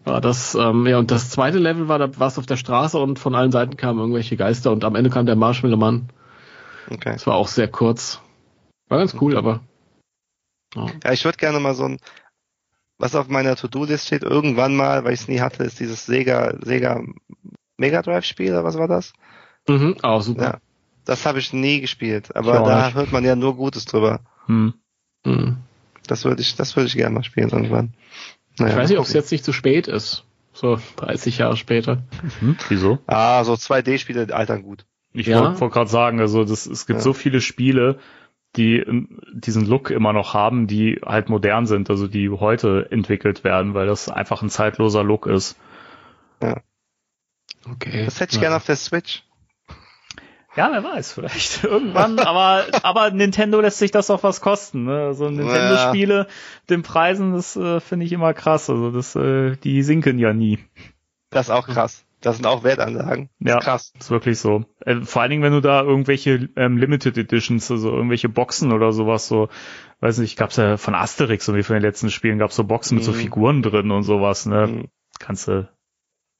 war 0.05 0.21
das, 0.21 0.55
ähm, 0.55 0.87
ja, 0.87 0.99
und 0.99 1.11
das 1.11 1.31
zweite 1.31 1.59
Level 1.59 1.89
war, 1.89 1.99
da 1.99 2.19
warst 2.19 2.37
du 2.37 2.41
auf 2.41 2.47
der 2.47 2.57
Straße 2.57 2.97
und 2.99 3.19
von 3.19 3.35
allen 3.35 3.53
Seiten 3.53 3.77
kamen 3.77 3.99
irgendwelche 3.99 4.37
Geister 4.37 4.71
und 4.71 4.85
am 4.85 4.95
Ende 4.95 5.11
kam 5.11 5.27
der 5.27 5.37
Marshmallow 5.37 5.77
Mann. 5.77 6.09
Okay. 6.89 7.13
Das 7.13 7.27
war 7.27 7.35
auch 7.35 7.49
sehr 7.49 7.69
kurz. 7.69 8.21
War 8.89 8.99
ganz 8.99 9.17
cool, 9.21 9.37
aber. 9.37 9.61
Ja. 10.75 10.87
Ja, 11.05 11.13
ich 11.13 11.25
würde 11.25 11.39
gerne 11.39 11.59
mal 11.59 11.75
so 11.75 11.85
ein, 11.85 11.99
was 12.99 13.17
auf 13.17 13.29
meiner 13.29 13.57
To-Do-List 13.57 14.07
steht, 14.07 14.23
irgendwann 14.23 14.77
mal, 14.77 15.05
weil 15.05 15.13
ich 15.13 15.21
es 15.21 15.29
nie 15.29 15.41
hatte, 15.41 15.65
ist 15.65 15.81
dieses 15.81 16.07
Sega, 16.07 16.55
Sega 16.63 17.03
Mega 17.77 18.01
Drive 18.01 18.25
Spiel, 18.25 18.53
oder 18.53 18.65
was 18.65 18.79
war 18.79 18.89
das? 18.89 19.13
Mhm, 19.69 19.97
auch 20.03 20.23
super. 20.23 20.43
Ja. 20.43 20.59
Das 21.05 21.27
habe 21.27 21.41
ich 21.41 21.53
nie 21.53 21.81
gespielt, 21.81 22.35
aber 22.35 22.61
da 22.61 22.87
nicht. 22.87 22.95
hört 22.95 23.13
man 23.13 23.25
ja 23.25 23.37
nur 23.37 23.57
Gutes 23.57 23.85
drüber. 23.85 24.21
Hm. 24.47 24.75
Hm. 25.27 25.57
Das 26.07 26.25
würde 26.25 26.41
ich, 26.41 26.55
das 26.55 26.77
würde 26.77 26.87
ich 26.87 26.95
gerne 26.95 27.15
mal 27.15 27.25
spielen 27.25 27.51
irgendwann. 27.51 27.93
Naja, 28.59 28.73
Ich 28.73 28.79
weiß 28.79 28.91
nicht, 28.91 28.99
ob 28.99 29.05
es 29.07 29.13
jetzt 29.13 29.33
nicht 29.33 29.45
zu 29.45 29.53
spät 29.53 29.89
ist. 29.89 30.25
So 30.53 30.79
30 30.97 31.39
Jahre 31.39 31.57
später. 31.57 32.03
Hm, 32.41 32.57
wieso? 32.69 32.99
Ah, 33.07 33.45
so 33.45 33.55
2D-Spiele 33.55 34.35
altern 34.35 34.63
gut. 34.63 34.87
Ich 35.13 35.27
Ja. 35.27 35.41
wollte 35.41 35.61
wollt 35.61 35.73
gerade 35.73 35.91
sagen, 35.91 36.21
also 36.21 36.45
das, 36.45 36.67
es 36.67 36.87
gibt 36.87 37.01
Ja. 37.01 37.03
so 37.03 37.13
viele 37.13 37.41
Spiele, 37.41 37.99
die 38.55 38.79
ähm, 38.79 39.21
diesen 39.33 39.67
Look 39.67 39.91
immer 39.91 40.13
noch 40.13 40.33
haben, 40.33 40.67
die 40.67 41.01
halt 41.05 41.29
modern 41.29 41.67
sind, 41.67 41.91
also 41.91 42.07
die 42.07 42.31
heute 42.31 42.89
entwickelt 42.91 43.45
werden, 43.45 43.75
weil 43.75 43.87
das 43.87 44.09
einfach 44.09 44.43
ein 44.43 44.49
zeitloser 44.49 45.03
Look 45.05 45.27
ist. 45.27 45.59
Okay. 47.69 48.05
Das 48.05 48.21
hätte 48.21 48.31
ich 48.31 48.37
Ja. 48.37 48.43
gerne 48.43 48.57
auf 48.57 48.65
der 48.65 48.77
Switch. 48.77 49.25
Ja, 50.57 50.71
wer 50.73 50.83
weiß, 50.83 51.13
vielleicht 51.13 51.65
irgendwann, 51.65 52.19
aber, 52.19 52.65
aber 52.83 53.11
Nintendo 53.11 53.61
lässt 53.61 53.79
sich 53.79 53.91
das 53.91 54.11
auch 54.11 54.23
was 54.23 54.41
kosten. 54.41 54.85
Ne? 54.85 55.13
So 55.15 55.29
Nintendo-Spiele, 55.29 56.27
den 56.71 56.83
Preisen, 56.83 57.33
das 57.35 57.57
äh, 57.57 57.81
finde 57.81 58.07
ich 58.07 58.13
immer 58.13 58.33
krass. 58.35 58.71
Also 58.71 58.91
das, 58.91 59.15
äh, 59.17 59.57
die 59.57 59.83
sinken 59.83 60.19
ja 60.19 60.33
nie. 60.33 60.59
Das 61.31 61.47
ist 61.49 61.51
auch 61.55 61.67
krass. 61.69 62.05
Das 62.23 62.37
sind 62.37 62.47
auch 62.47 62.65
Wertanlagen. 62.65 63.29
Das 63.39 63.51
Ja. 63.53 63.59
ist 63.59 63.65
krass. 63.65 63.93
ist 64.01 64.11
wirklich 64.11 64.39
so. 64.39 64.65
Äh, 64.81 65.03
vor 65.03 65.21
allen 65.23 65.31
Dingen, 65.31 65.43
wenn 65.43 65.53
du 65.53 65.61
da 65.61 65.83
irgendwelche 65.83 66.49
ähm, 66.57 66.79
Limited 66.79 67.19
Editions, 67.19 67.71
also 67.71 67.91
irgendwelche 67.93 68.31
Boxen 68.31 68.73
oder 68.73 68.91
sowas, 68.93 69.29
so, 69.29 69.49
weiß 70.01 70.19
nicht, 70.19 70.39
gab's 70.39 70.57
ja 70.57 70.79
von 70.79 70.95
Asterix 70.95 71.47
und 71.49 71.57
wie 71.57 71.63
von 71.63 71.75
den 71.75 71.83
letzten 71.83 72.11
Spielen 72.11 72.39
gab's 72.39 72.57
so 72.57 72.65
Boxen 72.65 72.97
mit 72.97 73.05
so 73.05 73.13
Mhm. 73.13 73.17
Figuren 73.17 73.63
drin 73.63 73.91
und 73.91 74.03
sowas, 74.03 74.47
ne? 74.47 74.67
Mhm. 74.67 74.85
Kannst 75.19 75.47
du, 75.49 75.69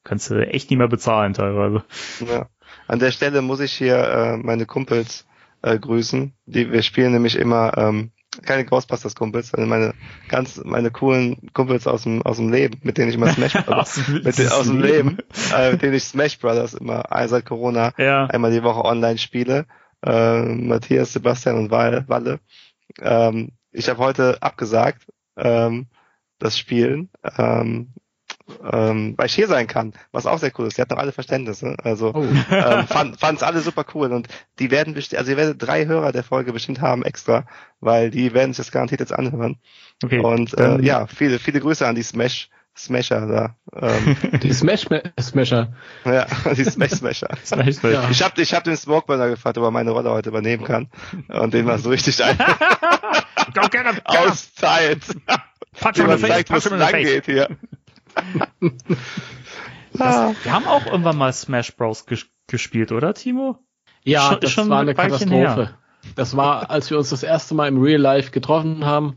kannst 0.03 0.31
du 0.31 0.45
echt 0.47 0.69
nicht 0.71 0.79
mehr 0.79 0.87
bezahlen 0.87 1.33
teilweise. 1.33 1.83
Ja. 2.27 2.47
An 2.87 2.99
der 2.99 3.11
Stelle 3.11 3.41
muss 3.41 3.59
ich 3.59 3.73
hier 3.73 3.97
äh, 3.97 4.37
meine 4.37 4.65
Kumpels 4.65 5.25
äh, 5.61 5.77
grüßen. 5.77 6.33
Die, 6.45 6.71
wir 6.71 6.81
spielen 6.83 7.11
nämlich 7.13 7.35
immer 7.37 7.77
ähm, 7.77 8.11
keine 8.43 8.65
Ghostbusters-Kumpels, 8.65 9.49
sondern 9.49 9.69
meine 9.69 9.93
ganz 10.29 10.61
meine 10.63 10.91
coolen 10.91 11.49
Kumpels 11.53 11.87
aus 11.87 12.03
dem 12.03 12.21
aus 12.21 12.37
dem 12.37 12.51
Leben, 12.51 12.79
mit 12.83 12.97
denen 12.97 13.09
ich 13.09 13.15
immer 13.15 13.29
Smash 13.33 13.53
Brothers, 13.53 13.99
mit 14.23 14.37
den, 14.37 14.49
aus 14.49 14.67
dem 14.67 14.79
Leben, 14.81 15.17
äh, 15.55 15.71
mit 15.71 15.81
denen 15.81 15.93
ich 15.95 16.03
Smash 16.03 16.37
Brothers 16.39 16.73
immer 16.75 17.03
äh, 17.11 17.27
seit 17.27 17.45
Corona 17.45 17.93
Ja. 17.97 18.25
einmal 18.25 18.51
die 18.51 18.63
Woche 18.63 18.83
online 18.85 19.17
spiele. 19.17 19.65
Äh, 20.05 20.41
Matthias, 20.43 21.13
Sebastian 21.13 21.57
und 21.57 21.71
Wal- 21.71 22.07
Walle. 22.07 22.39
Ähm, 23.01 23.51
ich 23.71 23.89
habe 23.89 23.99
heute 23.99 24.37
abgesagt, 24.41 25.07
ähm, 25.35 25.87
das 26.39 26.57
Spielen, 26.59 27.09
ähm, 27.37 27.93
ähm, 28.71 29.13
weil 29.17 29.25
ich 29.27 29.33
hier 29.35 29.47
sein 29.47 29.67
kann, 29.67 29.93
was 30.11 30.25
auch 30.25 30.37
sehr 30.39 30.51
cool 30.57 30.67
ist. 30.67 30.77
Die 30.77 30.81
hat 30.81 30.89
noch 30.89 30.97
alle 30.97 31.11
Verständnisse. 31.11 31.75
Also 31.83 32.13
Oh. 32.15 32.23
ähm, 32.51 32.87
fand 32.87 33.21
es 33.37 33.43
alle 33.43 33.59
super 33.61 33.85
cool 33.93 34.11
und 34.13 34.27
die 34.59 34.71
werden 34.71 34.93
bestimmt, 34.93 35.19
also 35.19 35.31
ihr 35.31 35.37
werdet 35.37 35.61
drei 35.61 35.85
Hörer 35.85 36.11
der 36.11 36.23
Folge 36.23 36.53
bestimmt 36.53 36.81
haben 36.81 37.03
extra, 37.03 37.45
weil 37.79 38.09
die 38.09 38.33
werden 38.33 38.53
sich 38.53 38.65
das 38.65 38.71
garantiert 38.71 39.01
jetzt 39.01 39.13
anhören. 39.13 39.57
Okay. 40.03 40.19
Und 40.19 40.57
äh, 40.57 40.75
Ähm, 40.75 40.83
ja, 40.83 41.07
viele, 41.07 41.39
viele 41.39 41.59
Grüße 41.59 41.85
an 41.87 41.95
die 41.95 42.03
Smash 42.03 42.49
Smasher 42.77 43.25
da. 43.25 43.55
Ähm, 43.75 44.15
Die 44.43 44.53
Smash 44.53 44.85
Smasher. 45.19 45.73
ja, 46.05 46.27
die 46.55 46.63
Smash 46.63 46.91
Smasher. 46.91 47.27
Smash, 47.43 47.75
Smash. 47.77 47.93
Ja. 47.93 48.07
Ich 48.11 48.21
habe 48.21 48.39
ich 48.39 48.53
hab 48.53 48.63
den 48.65 48.77
Smokeburner 48.77 49.29
gefragt, 49.29 49.57
ob 49.57 49.63
er 49.63 49.71
meine 49.71 49.89
Rolle 49.89 50.11
heute 50.11 50.29
übernehmen 50.29 50.63
kann. 50.63 50.87
Und 51.29 51.55
den 51.55 51.65
mal 51.65 51.79
so 51.79 51.89
richtig 51.89 52.23
ein 52.23 52.37
Go 52.37 53.61
get 53.71 53.87
him! 53.87 53.99
austeilt. 54.05 55.03
Punch 55.79 55.97
Wie 55.97 56.01
him 56.01 56.11
in 56.11 56.17
the 56.17 56.25
face, 56.27 56.35
zeigt, 56.35 56.49
punch 56.49 56.63
him 56.65 56.73
in 56.73 56.77
the 56.79 56.83
lang 56.83 56.91
face. 56.91 57.07
geht 57.07 57.25
hier. 57.25 57.47
Ah. 59.99 60.33
Wir 60.43 60.53
haben 60.53 60.67
auch 60.67 60.85
irgendwann 60.85 61.17
mal 61.17 61.33
Smash 61.33 61.75
Bros. 61.75 62.05
ges 62.05 62.27
gespielt, 62.45 62.91
oder, 62.91 63.13
Timo? 63.15 63.57
Ja, 64.03 64.29
Schon- 64.29 64.39
das 64.41 64.51
schon 64.51 64.69
war 64.69 64.79
eine 64.81 64.95
Weilchen 64.95 65.29
Katastrophe. 65.31 65.71
Das 66.15 66.37
war, 66.37 66.69
als 66.69 66.89
wir 66.91 66.97
uns 66.99 67.09
das 67.09 67.23
erste 67.23 67.55
Mal 67.55 67.67
im 67.67 67.81
Real 67.81 67.99
Life 67.99 68.29
getroffen 68.31 68.85
haben. 68.85 69.15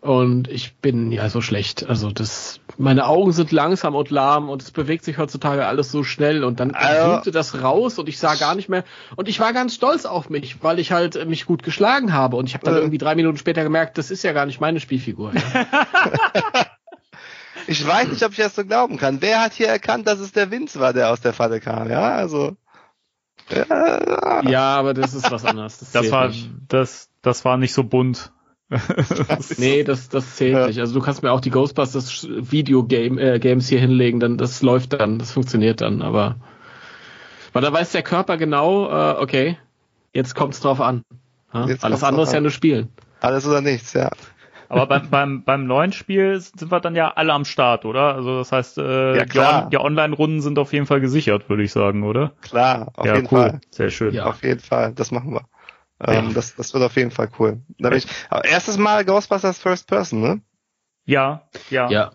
Und 0.00 0.48
ich 0.48 0.76
bin 0.78 1.12
ja 1.12 1.30
so 1.30 1.40
schlecht. 1.40 1.88
Also 1.88 2.10
das, 2.10 2.60
meine 2.76 3.06
Augen 3.06 3.32
sind 3.32 3.52
langsam 3.52 3.94
und 3.94 4.10
lahm 4.10 4.50
und 4.50 4.60
es 4.60 4.70
bewegt 4.70 5.04
sich 5.04 5.16
heutzutage 5.16 5.64
alles 5.66 5.90
so 5.90 6.02
schnell 6.02 6.44
und 6.44 6.60
dann 6.60 6.72
Also- 6.72 7.30
das 7.30 7.62
raus 7.62 7.98
und 7.98 8.08
ich 8.08 8.18
sah 8.18 8.34
gar 8.34 8.54
nicht 8.56 8.68
mehr. 8.68 8.84
Und 9.16 9.28
ich 9.28 9.38
war 9.40 9.52
ganz 9.54 9.76
stolz 9.76 10.04
auf 10.04 10.28
mich, 10.28 10.62
weil 10.62 10.78
ich 10.80 10.90
halt 10.92 11.26
mich 11.28 11.46
gut 11.46 11.62
geschlagen 11.62 12.12
habe. 12.12 12.36
Und 12.36 12.48
ich 12.48 12.54
habe 12.54 12.64
dann 12.66 12.74
Äh. 12.74 12.78
irgendwie 12.78 12.98
drei 12.98 13.14
Minuten 13.14 13.38
später 13.38 13.62
gemerkt, 13.62 13.96
das 13.98 14.10
ist 14.10 14.24
ja 14.24 14.32
gar 14.32 14.44
nicht 14.46 14.60
meine 14.60 14.80
Spielfigur. 14.80 15.32
Ich 17.66 17.86
weiß 17.86 18.08
nicht, 18.08 18.22
ob 18.24 18.32
ich 18.32 18.38
das 18.38 18.54
so 18.54 18.64
glauben 18.64 18.96
kann. 18.96 19.20
Wer 19.22 19.40
hat 19.42 19.52
hier 19.54 19.68
erkannt, 19.68 20.06
dass 20.06 20.18
es 20.20 20.32
der 20.32 20.50
Vince 20.50 20.80
war, 20.80 20.92
der 20.92 21.10
aus 21.10 21.20
der 21.20 21.32
Falle 21.32 21.60
kam? 21.60 21.88
Ja, 21.90 22.14
also. 22.14 22.56
Ja, 23.50 24.42
ja, 24.42 24.76
aber 24.76 24.94
das 24.94 25.12
ist 25.14 25.30
was 25.30 25.44
anderes. 25.44 25.78
Das, 25.78 25.92
Das 25.92 26.10
war, 26.10 26.28
nicht. 26.28 26.50
das, 26.68 27.10
das 27.22 27.44
war 27.44 27.56
nicht 27.56 27.74
so 27.74 27.84
bunt. 27.84 28.32
Nee, 29.58 29.84
das, 29.84 30.08
das 30.08 30.36
zählt 30.36 30.54
Ja. 30.54 30.66
nicht. 30.66 30.80
Also 30.80 30.94
du 30.94 31.00
kannst 31.04 31.22
mir 31.22 31.30
auch 31.32 31.40
die 31.40 31.50
Ghostbusters 31.50 32.26
Videogame 32.30 33.20
äh, 33.20 33.38
Games 33.38 33.68
hier 33.68 33.78
hinlegen, 33.80 34.18
dann 34.20 34.38
das 34.38 34.62
läuft 34.62 34.94
dann, 34.94 35.18
das 35.18 35.32
funktioniert 35.32 35.80
dann, 35.82 36.00
aber 36.02 36.36
weil 37.52 37.62
da 37.62 37.72
weiß 37.72 37.92
der 37.92 38.02
Körper 38.02 38.36
genau, 38.38 38.88
äh, 38.88 39.16
okay, 39.20 39.58
jetzt 40.12 40.34
kommt's 40.34 40.60
drauf 40.60 40.80
an. 40.80 41.02
Ja? 41.52 41.66
Jetzt 41.66 41.84
Alles 41.84 42.02
andere 42.02 42.24
ist 42.24 42.32
ja 42.32 42.40
nur 42.40 42.50
Spielen. 42.50 42.88
alles 43.20 43.46
oder 43.46 43.60
nichts, 43.60 43.92
ja. 43.92 44.10
Aber 44.74 44.86
beim, 44.86 45.10
beim, 45.10 45.44
beim 45.44 45.66
neuen 45.66 45.92
Spiel 45.92 46.40
sind 46.40 46.70
wir 46.70 46.80
dann 46.80 46.94
ja 46.96 47.12
alle 47.14 47.32
am 47.32 47.44
Start, 47.44 47.84
oder? 47.84 48.14
Also 48.14 48.38
das 48.38 48.52
heißt, 48.52 48.78
äh, 48.78 49.16
Ja, 49.16 49.24
die, 49.24 49.38
klar. 49.38 49.64
On 49.64 49.70
die 49.70 49.78
Online-Runden 49.78 50.40
sind 50.42 50.58
auf 50.58 50.72
jeden 50.72 50.86
Fall 50.86 51.00
gesichert, 51.00 51.48
würde 51.48 51.62
ich 51.62 51.72
sagen, 51.72 52.02
oder? 52.02 52.32
Klar, 52.42 52.92
auf 52.96 53.06
ja, 53.06 53.14
jeden 53.14 53.28
cool. 53.30 53.50
Fall. 53.50 53.60
Sehr 53.70 53.90
schön. 53.90 54.14
Ja. 54.14 54.26
Auf 54.26 54.42
jeden 54.42 54.60
Fall, 54.60 54.92
das 54.92 55.10
machen 55.10 55.32
wir. 55.32 55.42
Ähm, 56.00 56.28
Ja. 56.28 56.34
das, 56.34 56.56
das 56.56 56.74
wird 56.74 56.82
auf 56.82 56.96
jeden 56.96 57.10
Fall 57.10 57.28
cool. 57.38 57.60
Da 57.78 57.90
bin 57.90 57.98
ich, 57.98 58.06
erstes 58.44 58.78
Mal 58.78 59.04
Ghostbusters 59.04 59.58
First 59.58 59.86
Person, 59.86 60.20
ne? 60.20 60.40
Ja, 61.06 61.42
ja. 61.70 61.90
Ja. 61.90 62.10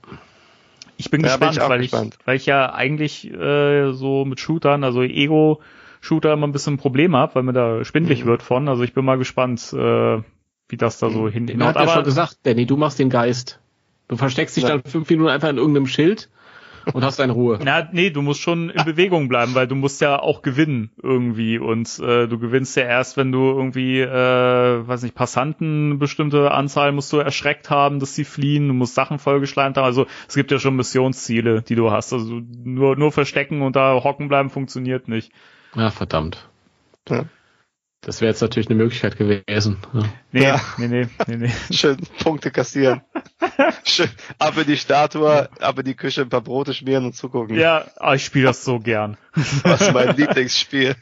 Ich 0.98 1.10
bin 1.10 1.22
Ja, 1.24 1.38
bin 1.38 1.50
gespannt, 1.50 1.54
ich 1.54 1.62
auch 1.62 1.70
weil 1.70 1.82
gespannt. 1.82 2.18
ich, 2.20 2.28
weil 2.28 2.36
ich 2.36 2.46
ja 2.46 2.74
eigentlich 2.74 3.32
äh, 3.32 3.94
so 3.94 4.26
mit 4.26 4.40
Shootern, 4.40 4.84
also 4.84 5.02
Ego-Shooter 5.02 6.34
immer 6.34 6.48
ein 6.48 6.52
bisschen 6.52 6.74
ein 6.74 6.78
Problem 6.78 7.16
habe, 7.16 7.36
weil 7.36 7.44
mir 7.44 7.54
da 7.54 7.84
schwindlig 7.86 8.26
Mhm. 8.26 8.28
wird 8.28 8.44
von. 8.44 8.68
Also 8.68 8.84
ich 8.84 8.94
bin 8.94 9.06
mal 9.06 9.18
gespannt, 9.18 9.72
äh, 9.74 10.22
wie 10.70 10.78
das 10.78 11.00
da 11.00 11.10
so 11.10 11.24
Mhm. 11.24 11.30
hin 11.32 11.46
Mir 11.46 11.66
hat 11.66 11.76
ja 11.76 11.82
Aber 11.82 11.92
schon 11.94 12.04
gesagt, 12.06 12.38
Danny, 12.44 12.66
du 12.66 12.78
machst 12.78 13.00
den 13.00 13.10
Geist. 13.10 13.60
Du 14.08 14.16
versteckst 14.18 14.56
dich 14.56 14.64
Ja. 14.64 14.70
dann 14.70 14.84
fünf 14.84 15.10
Minuten 15.10 15.30
einfach 15.30 15.50
in 15.50 15.58
irgendeinem 15.58 15.86
Schild 15.88 16.30
und 16.94 17.04
hast 17.04 17.20
deine 17.20 17.34
Ruhe. 17.34 17.60
Na, 17.64 17.88
nee, 17.92 18.10
du 18.10 18.24
musst 18.24 18.40
schon 18.40 18.70
in 18.72 18.84
Bewegung 18.86 19.28
bleiben, 19.28 19.54
weil 19.54 19.68
du 19.68 19.76
musst 19.76 20.02
ja 20.02 20.20
auch 20.20 20.42
gewinnen 20.42 20.90
irgendwie 21.04 21.60
und 21.60 22.00
äh, 22.00 22.28
du 22.28 22.40
gewinnst 22.40 22.76
ja 22.76 22.84
erst, 22.84 23.18
wenn 23.18 23.32
du 23.32 23.40
irgendwie, 23.40 24.00
äh, 24.00 24.08
weiß 24.88 25.04
nicht, 25.04 25.14
Passanten 25.14 26.00
bestimmte 26.00 26.50
Anzahl 26.52 26.92
musst 26.92 27.14
du 27.14 27.18
erschreckt 27.18 27.70
haben, 27.70 28.00
dass 28.00 28.16
sie 28.16 28.24
fliehen, 28.24 28.68
du 28.68 28.74
musst 28.74 28.96
Sachen 28.96 29.20
vollgeschleimt 29.20 29.78
haben, 29.78 29.86
also 29.86 30.08
es 30.28 30.34
gibt 30.36 30.50
ja 30.52 30.58
schon 30.58 30.76
Missionsziele, 30.76 31.62
die 31.62 31.76
du 31.76 31.92
hast, 31.92 32.14
also 32.14 32.42
nur 32.64 32.96
nur 32.96 33.12
verstecken 33.12 33.62
und 33.62 33.76
da 33.76 33.94
hocken 34.04 34.28
bleiben 34.28 34.50
funktioniert 34.50 35.08
nicht. 35.08 35.32
Ja, 35.76 35.92
verdammt. 35.92 36.50
Ja. 37.08 37.26
Das 38.02 38.22
wäre 38.22 38.32
jetzt 38.32 38.42
natürlich 38.42 38.70
eine 38.70 38.78
Möglichkeit 38.78 39.18
gewesen. 39.18 39.78
Ja. 39.94 40.04
Nee, 40.32 40.44
Ja. 40.44 40.62
nee, 40.78 40.88
nee, 40.88 41.08
nee, 41.28 41.36
nee. 41.36 41.52
Schön 41.74 41.98
Punkte 42.24 42.50
kassieren. 42.50 43.02
Schön 43.84 44.10
ab 44.38 44.58
in 44.58 44.66
die 44.66 44.78
Statue, 44.78 45.50
ab 45.60 45.80
in 45.80 45.86
die 45.86 45.96
Küche, 45.96 46.22
ein 46.22 46.30
paar 46.30 46.42
Brote 46.42 46.74
schmieren 46.74 47.06
und 47.06 47.14
zugucken. 47.14 47.58
Ja, 47.58 47.86
ah, 47.98 48.14
ich 48.16 48.24
spiele 48.24 48.46
das 48.46 48.64
so 48.64 48.80
gern. 48.80 49.18
Das 49.64 49.82
ist 49.82 49.94
mein 49.94 50.16
Lieblingsspiel. 50.16 50.96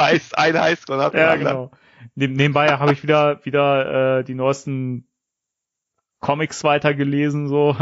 Heiß, 0.00 0.34
ein 0.34 0.60
Highscore 0.60 1.02
hat 1.02 1.14
Ja, 1.14 1.36
genau. 1.36 1.70
Neben, 2.14 2.34
nebenbei 2.34 2.68
habe 2.68 2.92
ich 2.92 3.02
wieder 3.02 3.44
wieder 3.44 4.18
äh, 4.18 4.24
die 4.24 4.34
neuesten 4.34 5.06
Comics 6.20 6.64
weitergelesen, 6.64 7.46
so. 7.48 7.76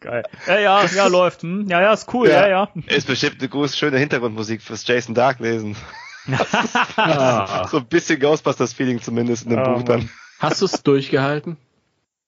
Geil. 0.00 0.22
Ja, 0.46 0.58
ja, 0.58 0.84
ja, 0.86 1.06
läuft. 1.08 1.42
Hm? 1.42 1.66
Ja, 1.68 1.80
ja, 1.80 1.92
ist 1.92 2.12
cool, 2.12 2.28
ja, 2.28 2.46
Ja. 2.48 2.68
ja. 2.74 2.82
Ist 2.94 3.06
bestimmt 3.06 3.36
eine 3.40 3.48
große, 3.48 3.76
schöne 3.76 3.98
Hintergrundmusik 3.98 4.62
fürs 4.62 4.86
Jason 4.86 5.14
Dark 5.14 5.40
lesen. 5.40 5.76
Ah. 6.96 7.66
So 7.70 7.78
ein 7.78 7.86
bisschen 7.86 8.18
Ghostbusters-Feeling 8.20 9.00
zumindest 9.02 9.44
in 9.44 9.50
dem 9.50 9.60
Oh, 9.60 9.74
Buch 9.74 9.82
dann. 9.84 10.08
Hast 10.38 10.60
du 10.60 10.66
es 10.66 10.82
durchgehalten? 10.82 11.56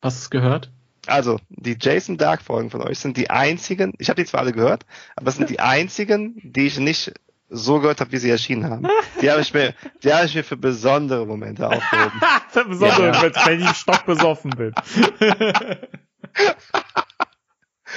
Hast 0.02 0.18
du 0.18 0.20
es 0.22 0.30
gehört? 0.30 0.70
Also, 1.06 1.38
die 1.50 1.76
Jason 1.80 2.16
Dark 2.18 2.42
Folgen 2.42 2.70
von 2.70 2.82
euch 2.82 2.98
sind 2.98 3.16
die 3.16 3.30
einzigen, 3.30 3.92
ich 3.98 4.08
habe 4.08 4.20
die 4.20 4.26
zwar 4.28 4.40
alle 4.40 4.52
gehört, 4.52 4.84
aber 5.14 5.28
es 5.28 5.36
sind 5.36 5.48
die 5.50 5.60
einzigen, 5.60 6.34
die 6.42 6.66
ich 6.66 6.78
nicht 6.80 7.12
so 7.48 7.78
gehört 7.78 8.00
habe, 8.00 8.10
wie 8.10 8.16
sie 8.16 8.28
erschienen 8.30 8.68
haben. 8.68 8.88
Die 9.22 9.30
habe 9.30 9.40
ich 9.40 9.54
mir, 9.54 9.72
die 10.02 10.12
habe 10.12 10.26
ich 10.26 10.34
mir 10.34 10.42
für 10.42 10.56
besondere 10.56 11.24
Momente 11.26 11.68
aufgehoben. 11.68 12.20
Das 12.52 12.64
ist 12.64 12.68
besonders, 12.68 12.98
Ja. 12.98 13.22
wenn- 13.22 13.34
wenn 13.46 13.60
ich 13.62 13.76
stockbesoffen 13.76 14.50
bin. 14.50 14.74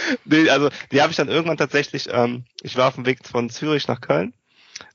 Nee, 0.25 0.49
also 0.49 0.69
die 0.91 1.01
habe 1.01 1.11
ich 1.11 1.17
dann 1.17 1.29
irgendwann 1.29 1.57
tatsächlich, 1.57 2.07
ähm, 2.11 2.45
ich 2.61 2.75
war 2.77 2.87
auf 2.87 2.95
dem 2.95 3.05
Weg 3.05 3.19
von 3.27 3.49
Zürich 3.49 3.87
nach 3.87 4.01
Köln 4.01 4.33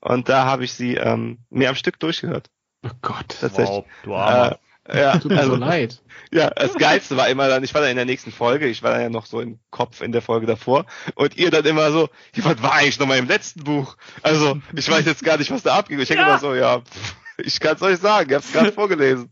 und 0.00 0.28
da 0.28 0.44
habe 0.44 0.64
ich 0.64 0.72
sie 0.72 0.94
ähm, 0.96 1.38
mir 1.50 1.68
am 1.68 1.74
Stück 1.74 1.98
durchgehört. 2.00 2.50
Oh 2.84 2.90
Gott. 3.02 3.36
Tatsächlich. 3.40 3.68
Wow, 3.68 3.84
du 4.02 4.14
Armer. 4.14 4.58
Äh, 4.86 5.00
ja, 5.00 5.12
Tut 5.18 5.30
mir 5.30 5.36
so 5.36 5.40
also, 5.40 5.56
leid. 5.56 6.02
ja, 6.32 6.50
das 6.50 6.74
Geilste 6.74 7.16
war 7.16 7.28
immer 7.28 7.48
dann, 7.48 7.64
ich 7.64 7.72
war 7.72 7.80
dann 7.80 7.90
in 7.90 7.96
der 7.96 8.04
nächsten 8.04 8.32
Folge, 8.32 8.66
ich 8.66 8.82
war 8.82 8.92
dann 8.92 9.00
ja 9.00 9.08
noch 9.08 9.26
so 9.26 9.40
im 9.40 9.58
Kopf 9.70 10.00
in 10.02 10.12
der 10.12 10.22
Folge 10.22 10.46
davor 10.46 10.84
und 11.14 11.36
ihr 11.36 11.50
dann 11.50 11.64
immer 11.64 11.90
so, 11.90 12.08
ja, 12.34 12.44
was 12.44 12.62
war 12.62 12.74
eigentlich 12.74 12.98
nochmal 12.98 13.18
im 13.18 13.28
letzten 13.28 13.64
Buch? 13.64 13.96
Also, 14.22 14.58
ich 14.74 14.90
weiß 14.90 15.06
jetzt 15.06 15.24
gar 15.24 15.38
nicht, 15.38 15.50
was 15.50 15.62
da 15.62 15.76
abging. 15.76 15.98
Ich 16.00 16.08
denke 16.08 16.22
Ja. 16.22 16.30
immer 16.30 16.38
so, 16.38 16.54
ja, 16.54 16.80
pff, 16.80 17.16
Ich 17.38 17.58
kann 17.60 17.76
es 17.76 17.82
euch 17.82 17.98
sagen, 17.98 18.28
ich 18.28 18.34
habe 18.34 18.44
es 18.44 18.52
gerade 18.52 18.72
vorgelesen. 18.72 19.30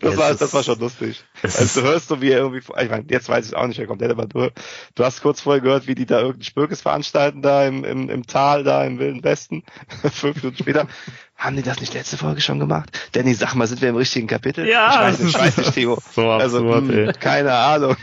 Das 0.00 0.12
Es 0.14 0.18
war, 0.18 0.34
das 0.34 0.54
war 0.54 0.62
schon 0.62 0.78
lustig. 0.78 1.22
Also 1.42 1.80
du 1.80 1.86
hörst 1.86 2.08
so, 2.08 2.20
wie 2.20 2.30
er 2.30 2.38
irgendwie, 2.38 2.58
ich 2.58 2.90
meine, 2.90 3.04
jetzt 3.08 3.28
weiß 3.28 3.46
ich 3.48 3.56
auch 3.56 3.66
nicht 3.66 3.78
mehr 3.78 3.86
komplett, 3.86 4.10
aber 4.10 4.26
du, 4.26 4.50
du 4.94 5.04
hast 5.04 5.22
kurz 5.22 5.40
vorher 5.40 5.60
gehört, 5.60 5.86
wie 5.86 5.94
die 5.94 6.06
da 6.06 6.16
irgendeinen 6.18 6.44
Spökes 6.44 6.80
veranstalten, 6.82 7.42
da 7.42 7.66
im, 7.66 7.84
im, 7.84 8.08
im 8.08 8.26
Tal, 8.26 8.64
da 8.64 8.84
im 8.84 8.98
Wilden 8.98 9.22
Westen. 9.24 9.62
Fünf 10.12 10.36
Minuten 10.36 10.56
später, 10.58 10.86
haben 11.36 11.56
die 11.56 11.62
das 11.62 11.80
nicht 11.80 11.94
letzte 11.94 12.16
Folge 12.16 12.40
schon 12.40 12.58
gemacht? 12.58 12.90
Danny, 13.12 13.34
sag 13.34 13.54
mal, 13.54 13.66
sind 13.66 13.82
wir 13.82 13.88
im 13.90 13.96
richtigen 13.96 14.26
Kapitel? 14.26 14.66
Ja, 14.66 14.90
ich 14.90 14.98
weiß 15.00 15.18
nicht, 15.20 15.28
ich 15.30 15.34
ist- 15.34 15.40
weiß 15.40 15.56
nicht, 15.58 15.74
Theo. 15.74 15.98
So 16.14 16.30
Also, 16.30 16.58
absurd, 16.58 16.84
mh, 16.84 16.94
ey. 16.94 17.12
keine 17.14 17.52
Ahnung. 17.52 17.96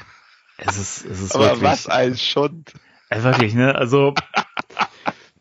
Es 0.57 0.77
ist, 0.77 1.05
es 1.05 1.19
ist 1.21 1.35
Aber 1.35 1.45
wirklich, 1.45 1.63
was 1.63 1.87
ein 1.87 2.15
Schund. 2.15 2.73
Ey, 3.09 3.23
wirklich, 3.23 3.53
ne? 3.55 3.75
Also, 3.75 4.13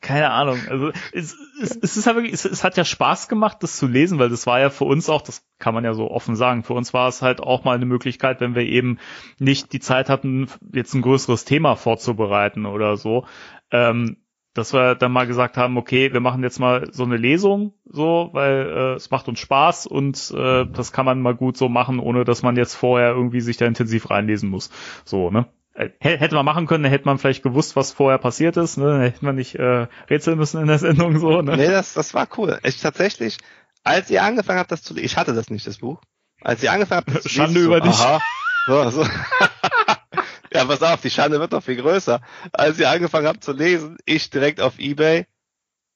keine 0.03 0.31
Ahnung. 0.31 0.59
Also, 0.69 0.91
es, 1.13 1.37
es, 1.63 1.77
es 1.77 1.97
ist 1.97 2.07
halt 2.07 2.17
wirklich, 2.17 2.35
es, 2.35 2.45
es 2.45 2.65
hat 2.65 2.77
ja 2.77 2.85
Spaß 2.85 3.29
gemacht, 3.29 3.59
das 3.61 3.77
zu 3.77 3.87
lesen, 3.87 4.19
weil 4.19 4.29
das 4.29 4.47
war 4.47 4.61
ja 4.61 4.69
für 4.69 4.85
uns 4.85 5.09
auch, 5.09 5.23
das 5.23 5.47
kann 5.59 5.75
man 5.75 5.85
ja 5.85 5.95
so 5.95 6.11
offen 6.11 6.37
sagen, 6.37 6.65
für 6.65 6.75
uns 6.75 6.93
war 6.93 7.09
es 7.09 7.23
halt 7.23 7.41
auch 7.41 7.65
mal 7.65 7.77
eine 7.77 7.87
Möglichkeit, 7.87 8.41
wenn 8.41 8.55
wir 8.55 8.65
eben 8.65 8.99
nicht 9.39 9.73
die 9.73 9.81
Zeit 9.81 10.09
hatten, 10.09 10.49
jetzt 10.75 10.93
ein 10.95 11.03
größeres 11.03 11.45
Thema 11.45 11.77
vorzubereiten 11.77 12.67
oder 12.67 12.97
so, 12.97 13.27
ähm, 13.71 14.17
dass 14.55 14.75
wir 14.75 14.97
dann 14.97 15.13
mal 15.13 15.27
gesagt 15.27 15.57
haben, 15.57 15.79
okay, 15.79 16.13
wir 16.13 16.21
machen 16.21 16.43
jetzt 16.43 16.59
mal 16.59 16.89
so 16.93 17.05
eine 17.05 17.17
Lesung, 17.17 17.73
so, 17.87 18.29
weil 18.33 18.67
äh, 18.69 18.95
es 18.95 19.11
macht 19.11 19.29
uns 19.29 19.39
Spaß 19.39 19.87
und 19.87 20.35
äh, 20.37 20.67
das 20.67 20.93
kann 20.93 21.07
man 21.07 21.23
mal 21.23 21.35
gut 21.35 21.57
so 21.57 21.69
machen, 21.69 22.01
ohne 22.01 22.25
dass 22.25 22.43
man 22.43 22.57
jetzt 22.57 22.75
vorher 22.75 23.11
irgendwie 23.11 23.41
sich 23.41 23.57
da 23.57 23.67
intensiv 23.67 24.11
reinlesen 24.11 24.51
muss. 24.51 24.71
So, 25.05 25.31
ne? 25.31 25.47
Äh, 25.75 25.91
hä- 26.01 26.19
Hätte 26.19 26.35
man 26.35 26.45
machen 26.45 26.67
können, 26.67 26.85
hätte 26.85 27.07
man 27.07 27.19
vielleicht 27.19 27.43
gewusst, 27.43 27.77
was 27.77 27.93
vorher 27.93 28.19
passiert 28.19 28.57
ist, 28.57 28.77
ne? 28.77 29.01
Hätte 29.03 29.25
man 29.25 29.37
nicht 29.37 29.55
äh, 29.55 29.87
rätseln 30.11 30.39
müssen 30.39 30.61
in 30.61 30.67
der 30.69 30.79
Sendung 30.79 31.19
so, 31.19 31.41
ne? 31.43 31.57
Nee, 31.57 31.69
das, 31.69 31.95
das 31.95 32.13
war 32.15 32.29
cool. 32.37 32.59
Ich 32.63 32.81
tatsächlich, 32.81 33.39
als 33.83 34.11
ihr 34.11 34.23
angefangen 34.23 34.59
habt, 34.59 34.71
das 34.73 34.83
zu 34.83 34.95
lesen, 34.95 35.07
ich 35.07 35.17
hatte 35.17 35.33
das 35.35 35.49
nicht, 35.51 35.67
das 35.67 35.79
Buch. 35.79 36.01
Als 36.43 36.63
ihr 36.63 36.73
angefangen 36.73 37.03
habt, 37.07 37.15
das 37.17 37.23
zu 37.23 37.29
Schande 37.31 37.55
lesen, 37.61 37.67
über 37.67 37.79
so, 37.79 37.85
dich. 37.91 38.01
Aha, 38.01 38.21
so, 38.67 38.91
so. 38.91 39.03
ja, 40.53 40.65
pass 40.67 40.83
auf, 40.83 41.01
die 41.01 41.11
Schande 41.11 41.41
wird 41.41 41.53
noch 41.53 41.63
viel 41.63 41.77
größer. 41.77 42.21
Als 42.53 42.79
ihr 42.79 42.91
angefangen 42.91 43.27
habt 43.27 43.43
zu 43.43 43.53
lesen, 43.53 43.97
ich 44.05 44.29
direkt 44.29 44.61
auf 44.61 44.79
Ebay, 44.79 45.27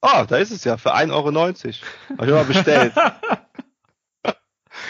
oh, 0.00 0.24
da 0.26 0.36
ist 0.36 0.52
es 0.52 0.64
ja, 0.64 0.78
für 0.78 0.94
1,90 0.94 1.12
Euro. 1.12 1.28
Hab 2.18 2.26
ich 2.26 2.32
mal 2.32 2.44
bestellt. 2.44 2.94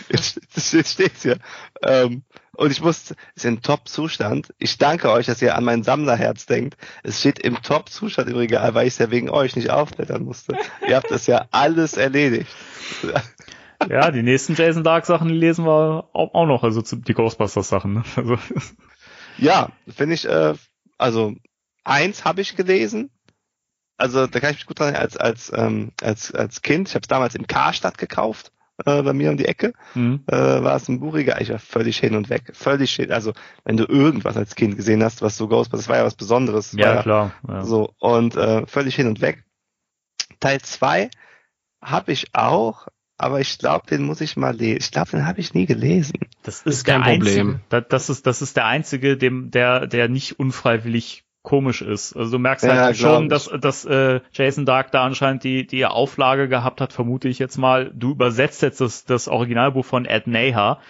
Jetzt, 0.09 0.41
jetzt 0.73 0.93
steht's 0.93 1.23
hier. 1.23 1.39
Ähm, 1.83 2.23
und 2.57 2.71
ich 2.71 2.83
muss, 2.83 3.15
ist 3.35 3.45
in 3.45 3.63
Top-Zustand. 3.63 4.55
Ich 4.59 4.79
danke 4.79 5.11
euch, 5.11 5.27
dass 5.27 5.43
ihr 5.43 5.57
an 5.57 5.65
mein 5.65 5.83
Sammlerherz 5.83 6.47
denkt. 6.47 6.77
Es 7.03 7.21
steht 7.21 7.39
im 7.39 7.61
Top-Zustand 7.63 8.29
im 8.29 8.37
Regal, 8.37 8.75
weil 8.75 8.87
ich 8.87 8.95
es 8.95 8.99
ja 8.99 9.11
wegen 9.11 9.31
euch 9.31 9.57
nicht 9.57 9.71
aufblättern 9.71 10.25
musste. 10.25 10.57
ihr 10.87 10.97
habt 10.97 11.11
das 11.11 11.27
ja 11.27 11.47
alles 11.51 11.97
erledigt. 11.97 12.51
Ja, 13.91 14.11
die 14.11 14.23
nächsten 14.23 14.55
Jason 14.55 14.85
Dark 14.85 15.05
Sachen, 15.05 15.29
die 15.29 15.35
lesen 15.35 15.67
wir 15.67 16.09
auch, 16.15 16.47
noch, 16.47 16.63
also 16.63 16.81
die 16.81 17.13
Ghostbusters 17.13 17.69
Sachen, 17.69 17.93
ne? 17.93 18.05
Also, 18.17 18.39
Ja, 19.39 19.71
finde 19.87 20.15
ich, 20.15 20.27
äh, 20.27 20.55
also 20.99 21.35
eins 21.85 22.25
habe 22.25 22.41
ich 22.41 22.57
gelesen. 22.57 23.11
Also 23.99 24.27
da 24.27 24.41
kann 24.41 24.51
ich 24.51 24.57
mich 24.57 24.67
gut 24.67 24.79
dran 24.79 24.95
erinnern, 24.95 25.03
als 25.03 25.17
als 25.17 25.53
ähm, 25.55 25.93
als 26.03 26.35
als 26.35 26.63
Kind. 26.63 26.89
Ich 26.89 26.95
habe 26.95 27.03
es 27.03 27.09
damals 27.09 27.35
im 27.35 27.47
Karstadt 27.47 27.97
gekauft, 27.97 28.53
äh, 28.85 29.03
bei 29.03 29.13
mir 29.13 29.31
um 29.31 29.37
die 29.37 29.47
Ecke. 29.47 29.73
hm. 29.95 30.25
Äh, 30.27 30.35
war 30.37 30.77
es 30.77 30.89
ein 30.89 31.01
Buchregal. 31.01 31.41
Ich 31.43 31.51
war 31.51 31.59
völlig 31.59 31.99
hin 31.99 32.15
und 32.15 32.29
weg, 32.31 32.51
völlig 32.55 32.95
hin. 32.95 33.11
Also 33.13 33.33
wenn 33.65 33.77
du 33.77 33.85
irgendwas 33.85 34.37
als 34.37 34.55
Kind 34.55 34.77
gesehen 34.77 35.03
hast, 35.03 35.23
was 35.23 35.37
so 35.37 35.49
Ghostbusters, 35.49 35.87
das 35.87 35.89
war 35.89 35.97
ja 35.97 36.05
was 36.05 36.15
Besonderes. 36.17 36.73
Ja, 36.73 37.03
klar. 37.03 37.33
Ja. 37.49 37.65
So, 37.65 37.93
und 37.99 38.37
äh, 38.37 38.67
völlig 38.67 38.95
hin 38.95 39.07
und 39.07 39.21
weg. 39.21 39.45
Teil 40.41 40.61
zwei 40.61 41.09
habe 41.83 42.13
ich 42.13 42.35
auch, 42.35 42.89
aber 43.17 43.41
ich 43.41 43.59
glaube, 43.59 43.87
den 43.87 44.03
muss 44.03 44.21
ich 44.21 44.37
mal 44.37 44.55
lesen. 44.55 44.79
Ich 44.81 44.91
glaube, 44.91 45.11
den 45.11 45.27
habe 45.27 45.41
ich 45.41 45.55
nie 45.55 45.67
gelesen. 45.67 46.15
Das 46.43 46.57
ist, 46.63 46.67
Ist 46.67 46.85
kein 46.85 47.03
der 47.03 47.13
Problem. 47.13 47.49
Einzige, 47.49 47.61
da- 47.71 47.81
das 47.81 48.11
ist, 48.11 48.27
das 48.27 48.43
ist 48.43 48.57
der 48.57 48.67
einzige, 48.67 49.17
dem, 49.17 49.51
der, 49.51 49.87
der 49.87 50.09
nicht 50.09 50.39
unfreiwillig 50.39 51.25
komisch 51.47 51.81
ist. 51.81 52.15
Also 52.17 52.33
du 52.33 52.39
merkst 52.41 52.65
Ja, 52.67 52.75
halt 52.75 52.97
glaub 52.97 53.15
schon, 53.15 53.23
ich. 53.25 53.31
dass, 53.31 53.49
dass 53.61 53.85
äh, 53.85 54.21
Jason 54.33 54.67
Dark 54.67 54.91
da 54.91 55.05
anscheinend 55.05 55.45
die, 55.45 55.65
die 55.65 55.87
Auflage 55.87 56.49
gehabt 56.49 56.81
hat, 56.81 56.93
vermute 56.93 57.29
ich 57.29 57.39
jetzt 57.39 57.57
mal. 57.57 57.93
Du 57.95 58.11
übersetzt 58.11 58.63
jetzt 58.63 58.81
das, 58.81 59.05
das 59.05 59.29
Originalbuch 59.29 59.85
von 59.85 60.07
Ed 60.07 60.27
Neha. 60.27 60.81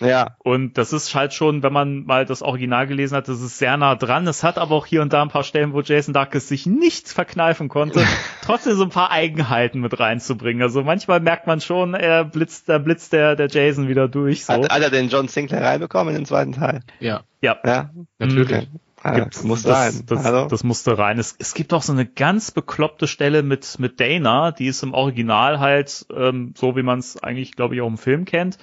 Ja, 0.00 0.34
Und 0.40 0.76
das 0.78 0.92
ist 0.92 1.14
halt 1.14 1.32
schon, 1.32 1.62
wenn 1.62 1.72
man 1.72 2.04
mal 2.04 2.26
das 2.26 2.42
Original 2.42 2.86
gelesen 2.88 3.16
hat, 3.16 3.28
das 3.28 3.40
ist 3.40 3.58
sehr 3.58 3.76
nah 3.76 3.94
dran. 3.94 4.26
Es 4.26 4.42
hat 4.42 4.58
aber 4.58 4.74
auch 4.74 4.84
hier 4.84 5.00
und 5.00 5.12
da 5.12 5.22
ein 5.22 5.28
paar 5.28 5.44
Stellen, 5.44 5.72
wo 5.72 5.80
Jason 5.80 6.12
Dark 6.12 6.34
es 6.34 6.48
sich 6.48 6.66
nicht 6.66 7.08
verkneifen 7.08 7.68
konnte, 7.68 8.04
trotzdem 8.44 8.74
so 8.74 8.82
ein 8.82 8.90
paar 8.90 9.12
Eigenheiten 9.12 9.80
mit 9.80 9.98
reinzubringen. 9.98 10.60
Also 10.62 10.82
manchmal 10.82 11.20
merkt 11.20 11.46
man 11.46 11.60
schon, 11.60 11.94
er 11.94 12.24
blitzt, 12.24 12.68
da 12.68 12.78
blitzt 12.78 13.12
der, 13.12 13.36
der 13.36 13.46
Jason 13.46 13.88
wieder 13.88 14.08
durch. 14.08 14.44
So. 14.44 14.52
hat, 14.54 14.70
hat 14.70 14.82
er 14.82 14.90
den 14.90 15.08
John 15.08 15.28
Sinclair 15.28 15.62
reinbekommen 15.62 16.14
in 16.14 16.20
den 16.22 16.26
zweiten 16.26 16.52
Teil? 16.52 16.80
Ja, 17.00 17.22
Ja, 17.40 17.58
Ja, 17.64 17.90
natürlich. 18.18 18.58
Okay. 18.58 18.68
Ah, 19.02 19.18
Gibt's- 19.18 19.42
muss 19.42 19.62
das, 19.62 19.94
sein. 19.94 20.06
Das, 20.06 20.24
Hallo? 20.24 20.46
das 20.48 20.62
musste 20.64 20.96
rein. 20.96 21.18
Es, 21.18 21.34
es 21.38 21.54
gibt 21.54 21.72
auch 21.72 21.82
so 21.82 21.92
eine 21.92 22.06
ganz 22.06 22.50
bekloppte 22.50 23.06
Stelle 23.08 23.42
mit, 23.42 23.78
mit 23.78 23.98
Dana, 24.00 24.52
die 24.52 24.66
ist 24.66 24.82
im 24.82 24.94
Original 24.94 25.58
halt 25.58 26.06
ähm, 26.14 26.54
so, 26.56 26.76
wie 26.76 26.82
man 26.82 27.00
es 27.00 27.22
eigentlich, 27.22 27.52
glaube 27.56 27.74
ich, 27.74 27.80
auch 27.80 27.88
im 27.88 27.98
Film 27.98 28.24
kennt. 28.24 28.58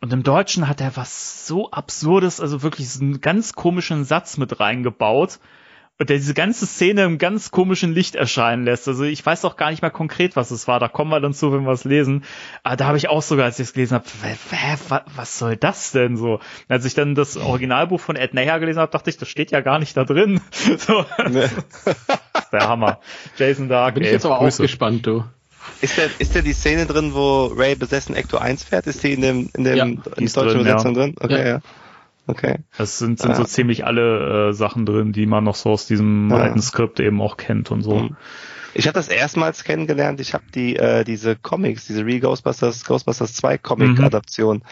Und 0.00 0.12
im 0.12 0.22
Deutschen 0.24 0.68
hat 0.68 0.80
er 0.80 0.96
was 0.96 1.46
so 1.46 1.70
Absurdes, 1.70 2.40
also 2.40 2.62
wirklich 2.62 2.90
so 2.90 3.02
einen 3.02 3.20
ganz 3.20 3.54
komischen 3.54 4.04
Satz 4.04 4.36
mit 4.36 4.58
reingebaut. 4.60 5.38
Und 6.02 6.10
der 6.10 6.16
diese 6.16 6.34
ganze 6.34 6.66
Szene 6.66 7.04
im 7.04 7.16
ganz 7.18 7.52
komischen 7.52 7.94
Licht 7.94 8.16
erscheinen 8.16 8.64
lässt. 8.64 8.88
Also 8.88 9.04
ich 9.04 9.24
weiß 9.24 9.44
auch 9.44 9.54
gar 9.56 9.70
nicht 9.70 9.82
mehr 9.82 9.92
konkret, 9.92 10.34
was 10.34 10.50
es 10.50 10.66
war. 10.66 10.80
Da 10.80 10.88
kommen 10.88 11.12
wir 11.12 11.20
dann 11.20 11.32
zu, 11.32 11.52
wenn 11.52 11.62
wir 11.62 11.70
es 11.70 11.84
lesen. 11.84 12.24
Aber 12.64 12.74
da 12.74 12.86
habe 12.86 12.96
ich 12.96 13.08
auch 13.08 13.22
sogar, 13.22 13.44
als 13.44 13.60
ich 13.60 13.68
es 13.68 13.72
gelesen 13.72 13.94
habe, 13.94 14.04
was 15.14 15.38
soll 15.38 15.56
das 15.56 15.92
denn 15.92 16.16
so? 16.16 16.40
Als 16.66 16.84
ich 16.86 16.94
dann 16.94 17.14
das 17.14 17.36
Originalbuch 17.36 18.00
von 18.00 18.16
Ed 18.16 18.34
Neher 18.34 18.58
gelesen 18.58 18.80
habe, 18.80 18.90
dachte 18.90 19.10
ich, 19.10 19.16
das 19.16 19.28
steht 19.28 19.52
ja 19.52 19.60
gar 19.60 19.78
nicht 19.78 19.96
da 19.96 20.02
drin. 20.04 20.40
So, 20.76 21.04
Ne. 21.28 21.48
der 22.52 22.68
Hammer. 22.68 22.98
Jason 23.36 23.68
Dark, 23.68 23.94
Bin 23.94 24.02
ich 24.02 24.08
ey, 24.08 24.14
jetzt 24.14 24.26
aber 24.26 24.38
auch 24.38 24.42
Grüße. 24.42 24.62
gespannt, 24.62 25.06
du. 25.06 25.22
Ist 25.82 25.98
denn, 25.98 26.10
ist 26.18 26.34
denn 26.34 26.44
die 26.44 26.52
Szene 26.52 26.86
drin, 26.86 27.14
wo 27.14 27.46
Ray 27.46 27.76
besessen 27.76 28.16
Ecto 28.16 28.38
1 28.38 28.64
fährt? 28.64 28.88
Ist 28.88 29.04
die 29.04 29.12
in 29.12 29.20
dem, 29.20 29.50
in 29.56 29.62
dem 29.62 29.76
Ja, 29.76 29.84
in 29.84 30.02
der 30.02 30.12
deutschen 30.16 30.34
drin, 30.34 30.46
ja. 30.48 30.60
Übersetzung 30.62 30.94
drin? 30.94 31.14
Okay, 31.20 31.38
Ja. 31.38 31.46
ja. 31.48 31.60
Okay. 32.26 32.58
Es 32.78 32.98
sind, 32.98 33.18
sind 33.18 33.32
Ah. 33.32 33.34
so 33.34 33.44
ziemlich 33.44 33.84
alle 33.84 34.50
äh, 34.50 34.52
Sachen 34.52 34.86
drin, 34.86 35.12
die 35.12 35.26
man 35.26 35.42
noch 35.44 35.56
so 35.56 35.70
aus 35.70 35.86
diesem 35.86 36.30
Ja. 36.30 36.36
alten 36.38 36.62
Skript 36.62 37.00
eben 37.00 37.20
auch 37.20 37.36
kennt 37.36 37.70
und 37.70 37.82
so. 37.82 37.96
Mhm. 37.98 38.16
Ich 38.74 38.86
habe 38.86 38.94
das 38.94 39.08
erstmals 39.08 39.64
kennengelernt. 39.64 40.20
Ich 40.20 40.32
habe 40.32 40.44
die 40.54 40.76
äh, 40.76 41.04
diese 41.04 41.36
Comics, 41.36 41.86
diese 41.86 42.06
Real 42.06 42.20
Ghostbusters 42.20 42.84
Ghostbusters 42.84 43.34
2 43.34 43.58
Comic 43.58 43.98
Mhm. 43.98 44.04
Adaption. 44.04 44.62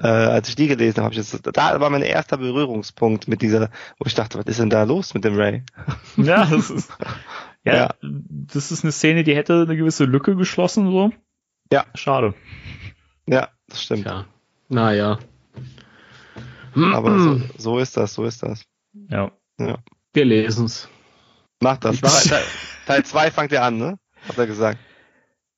Äh, 0.00 0.06
als 0.06 0.48
ich 0.48 0.54
die 0.54 0.68
gelesen 0.68 0.98
habe, 0.98 1.06
habe 1.06 1.14
ich 1.14 1.30
das, 1.30 1.40
da 1.42 1.80
war 1.80 1.90
mein 1.90 2.02
erster 2.02 2.36
Berührungspunkt 2.38 3.26
mit 3.26 3.42
dieser, 3.42 3.70
wo 3.98 4.06
ich 4.06 4.14
dachte, 4.14 4.38
was 4.38 4.44
ist 4.46 4.60
denn 4.60 4.70
da 4.70 4.84
los 4.84 5.14
mit 5.14 5.24
dem 5.24 5.34
Ray? 5.36 5.64
Ja, 6.16 6.46
das 6.46 6.70
ist, 6.70 6.90
ja, 7.64 7.74
Ja. 7.74 7.94
das 8.00 8.70
ist 8.70 8.84
eine 8.84 8.92
Szene, 8.92 9.24
die 9.24 9.34
hätte 9.34 9.62
eine 9.66 9.76
gewisse 9.76 10.04
Lücke 10.04 10.36
geschlossen, 10.36 10.90
so. 10.92 11.10
Ja. 11.72 11.86
Schade. 11.94 12.34
Ja, 13.26 13.48
das 13.68 13.82
stimmt. 13.82 14.02
Tja. 14.04 14.26
Naja. 14.68 15.18
Aber 16.74 17.18
so, 17.18 17.40
so 17.58 17.78
ist 17.78 17.96
das, 17.96 18.14
so 18.14 18.24
ist 18.24 18.42
das. 18.42 18.62
Ja. 19.08 19.30
Wir 20.12 20.24
lesen's. 20.24 20.88
Macht 21.62 21.84
das. 21.84 22.00
Teil, 22.00 22.42
Teil 22.86 23.04
2 23.04 23.30
fangt 23.30 23.52
ihr 23.52 23.62
an, 23.62 23.76
ne? 23.78 23.98
Hat 24.28 24.38
er 24.38 24.46
gesagt. 24.46 24.78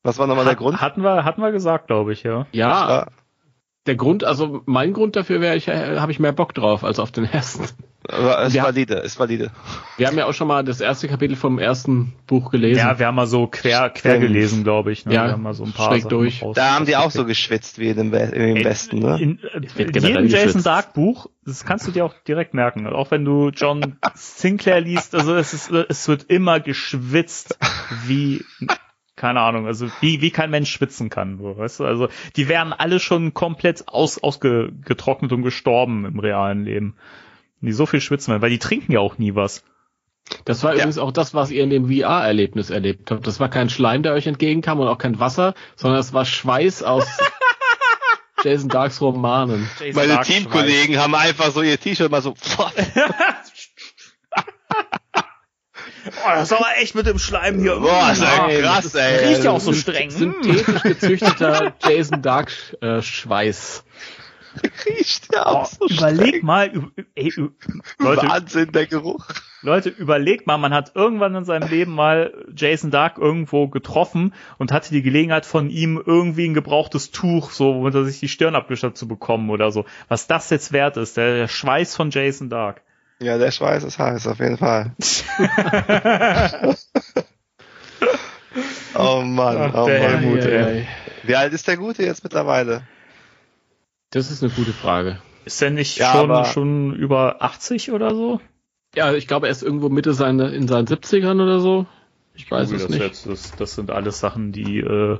Was 0.02 0.18
war 0.18 0.26
nochmal 0.26 0.44
der 0.44 0.52
Hat- 0.52 0.58
Grund? 0.58 0.80
Hatten 0.80 1.02
wir, 1.02 1.24
hatten 1.24 1.40
wir 1.40 1.52
gesagt, 1.52 1.86
glaube 1.86 2.12
ich, 2.12 2.22
ja. 2.24 2.46
Ja, 2.52 2.88
Ja, 2.90 3.06
der 3.86 3.96
Grund, 3.96 4.24
also 4.24 4.62
mein 4.66 4.92
Grund 4.92 5.16
dafür 5.16 5.40
wäre, 5.40 5.56
ich 5.56 5.68
äh, 5.68 5.98
habe 5.98 6.12
ich 6.12 6.20
mehr 6.20 6.32
Bock 6.32 6.54
drauf 6.54 6.84
als 6.84 6.98
auf 6.98 7.10
den 7.10 7.24
ersten. 7.32 7.64
aber 8.08 8.42
ist 8.44 8.54
Ja. 8.54 8.62
valide, 8.64 8.94
ist 8.94 9.18
valide. 9.18 9.50
Wir 9.96 10.06
haben 10.06 10.16
ja 10.16 10.26
auch 10.26 10.32
schon 10.34 10.46
mal 10.48 10.62
das 10.64 10.80
erste 10.80 11.08
Kapitel 11.08 11.34
vom 11.36 11.58
ersten 11.58 12.12
Buch 12.28 12.50
gelesen. 12.52 12.78
Ja, 12.78 12.98
wir 12.98 13.06
haben 13.06 13.14
mal 13.16 13.26
so 13.26 13.46
quer, 13.48 13.90
quer 13.90 14.18
gelesen, 14.18 14.62
glaube 14.64 14.92
ich. 14.92 15.04
Ne? 15.06 15.14
Ja, 15.14 15.24
wir 15.26 15.32
haben 15.32 15.42
mal 15.42 15.54
so 15.54 15.64
ein 15.64 15.72
paar 15.72 15.96
Sachen 15.96 16.08
durch. 16.10 16.42
raus- 16.42 16.54
Da 16.54 16.74
haben 16.74 16.86
die 16.86 16.96
auch 16.96 17.10
so 17.10 17.24
geschwitzt 17.24 17.78
wie 17.80 17.88
in 17.88 17.96
dem, 17.96 18.14
im 18.14 18.56
Ey, 18.56 18.64
Westen, 18.64 19.00
ne? 19.00 19.20
In, 19.20 19.38
äh, 19.52 19.62
wird 19.76 19.96
in 19.96 20.02
jedem 20.04 20.26
Jason. 20.28 20.62
Dark 20.62 20.92
Buch, 20.94 21.26
das 21.44 21.64
kannst 21.64 21.86
du 21.86 21.90
dir 21.90 22.04
auch 22.04 22.14
direkt 22.26 22.54
merken. 22.54 22.86
Auch 22.86 23.10
wenn 23.10 23.24
du 23.24 23.48
John 23.50 23.96
Sinclair 24.14 24.80
liest, 24.80 25.14
also 25.16 25.34
es 25.34 25.52
ist, 25.54 25.70
es 25.72 26.06
wird 26.08 26.24
immer 26.24 26.60
geschwitzt 26.60 27.58
wie, 28.06 28.44
keine 29.16 29.40
Ahnung, 29.40 29.66
also 29.66 29.88
wie, 30.00 30.20
wie 30.20 30.30
kein 30.30 30.50
Mensch 30.50 30.70
schwitzen 30.70 31.10
kann, 31.10 31.38
so, 31.38 31.56
weißt 31.58 31.80
du? 31.80 31.84
Also, 31.84 32.08
die 32.36 32.48
wären 32.48 32.72
alle 32.72 32.98
schon 32.98 33.34
komplett 33.34 33.88
aus, 33.88 34.22
ausgetrocknet 34.22 35.32
und 35.32 35.42
gestorben 35.42 36.04
im 36.06 36.18
realen 36.18 36.64
Leben. 36.64 36.96
Die 37.60 37.72
so 37.72 37.86
viel 37.86 38.00
schwitzen, 38.00 38.40
weil 38.42 38.50
die 38.50 38.58
trinken 38.58 38.90
ja 38.92 38.98
auch 39.00 39.18
nie 39.18 39.34
was. 39.36 39.62
Das 40.44 40.62
war 40.64 40.70
Ja. 40.72 40.76
übrigens 40.78 40.98
auch 40.98 41.12
das, 41.12 41.34
was 41.34 41.50
ihr 41.50 41.62
in 41.62 41.70
dem 41.70 41.86
VR-Erlebnis 41.92 42.70
erlebt 42.70 43.10
habt. 43.10 43.26
Das 43.26 43.38
war 43.38 43.48
kein 43.50 43.68
Schleim, 43.70 44.02
der 44.02 44.14
euch 44.14 44.26
entgegenkam 44.26 44.80
und 44.80 44.88
auch 44.88 44.98
kein 44.98 45.20
Wasser, 45.20 45.54
sondern 45.76 46.00
es 46.00 46.12
war 46.12 46.24
Schweiß 46.24 46.82
aus 46.82 47.06
Jason 48.44 48.68
Darks 48.68 49.00
Romanen. 49.00 49.68
Jason 49.78 49.94
Meine 49.94 50.14
Dark 50.14 50.26
Teamkollegen 50.26 50.98
haben 50.98 51.14
einfach 51.14 51.50
so 51.52 51.62
ihr 51.62 51.78
T-Shirt 51.78 52.10
mal 52.10 52.22
so, 52.22 52.34
Boah, 56.04 56.34
das 56.34 56.50
ist 56.50 56.52
aber 56.58 56.66
echt 56.80 56.94
mit 56.94 57.06
dem 57.06 57.18
Schleim 57.18 57.60
hier. 57.60 57.76
Boah, 57.76 58.10
ist 58.12 58.22
ja 58.22 58.46
Nein, 58.46 58.60
krass, 58.62 58.82
das 58.84 58.94
ey. 58.96 59.28
riecht 59.28 59.44
ja 59.44 59.50
auch 59.52 59.60
so 59.60 59.72
streng. 59.72 60.10
Synthetisch 60.10 60.82
gezüchteter 60.82 61.74
Jason 61.82 62.22
Dark 62.22 62.52
äh, 62.80 63.00
Schweiß. 63.02 63.84
Riecht 64.86 65.28
ja 65.34 65.46
auch 65.46 65.66
so 65.66 65.86
überleg 65.88 66.28
streng. 66.28 66.44
mal, 66.44 66.68
ü- 66.74 66.90
ey, 67.14 67.32
Leute, 67.98 68.28
Wahnsinn, 68.28 68.70
der 68.72 68.86
Geruch. 68.86 69.26
Leute, 69.62 69.88
überlegt 69.88 70.46
mal, 70.46 70.58
man 70.58 70.74
hat 70.74 70.92
irgendwann 70.94 71.34
in 71.36 71.44
seinem 71.44 71.70
Leben 71.70 71.94
mal 71.94 72.34
Jason 72.54 72.90
Dark 72.90 73.16
irgendwo 73.16 73.68
getroffen 73.68 74.34
und 74.58 74.72
hatte 74.72 74.90
die 74.90 75.02
Gelegenheit 75.02 75.46
von 75.46 75.70
ihm 75.70 76.02
irgendwie 76.04 76.46
ein 76.48 76.52
gebrauchtes 76.54 77.12
Tuch, 77.12 77.50
so, 77.52 77.76
womit 77.76 77.94
er 77.94 78.04
sich 78.04 78.18
die 78.20 78.28
Stirn 78.28 78.54
abgestattet 78.56 78.98
zu 78.98 79.06
bekommen 79.08 79.48
oder 79.50 79.70
so. 79.70 79.86
Was 80.08 80.26
das 80.26 80.50
jetzt 80.50 80.72
wert 80.72 80.96
ist, 80.98 81.16
der, 81.16 81.34
der 81.36 81.48
Schweiß 81.48 81.94
von 81.96 82.10
Jason 82.10 82.50
Dark. 82.50 82.82
Ja, 83.22 83.38
der 83.38 83.52
Schweiß 83.52 83.84
ist 83.84 83.98
heiß, 84.00 84.26
auf 84.26 84.40
jeden 84.40 84.56
Fall. 84.58 84.92
oh 88.94 89.22
Mann, 89.22 89.72
oh 89.74 89.86
der 89.86 90.10
Mann. 90.10 90.38
Ey. 90.38 90.56
ei, 90.56 90.64
ei. 90.64 90.88
Wie 91.22 91.36
alt 91.36 91.52
ist 91.52 91.68
der 91.68 91.76
Gute 91.76 92.02
jetzt 92.02 92.24
mittlerweile? 92.24 92.82
Das 94.10 94.30
ist 94.30 94.42
eine 94.42 94.52
gute 94.52 94.72
Frage. 94.72 95.18
Ist 95.44 95.60
der 95.60 95.70
nicht 95.70 95.98
Ja, 95.98 96.12
schon, 96.12 96.30
aber- 96.30 96.44
schon 96.46 96.94
über 96.96 97.36
80 97.42 97.92
oder 97.92 98.14
so? 98.14 98.40
Ja, 98.94 99.12
ich 99.14 99.26
glaube, 99.26 99.46
er 99.46 99.52
ist 99.52 99.62
irgendwo 99.62 99.88
Mitte 99.88 100.12
seine, 100.12 100.50
in 100.50 100.68
seinen 100.68 100.86
70ern 100.86 101.42
oder 101.42 101.60
so. 101.60 101.86
Ich 102.34 102.50
weiß 102.50 102.68
Google 102.68 102.76
es 102.76 102.82
das 102.82 102.90
nicht. 102.90 103.02
Jetzt. 103.02 103.26
Das, 103.26 103.52
das 103.56 103.74
sind 103.74 103.90
alles 103.90 104.20
Sachen, 104.20 104.52
die, 104.52 104.80
äh, 104.80 105.18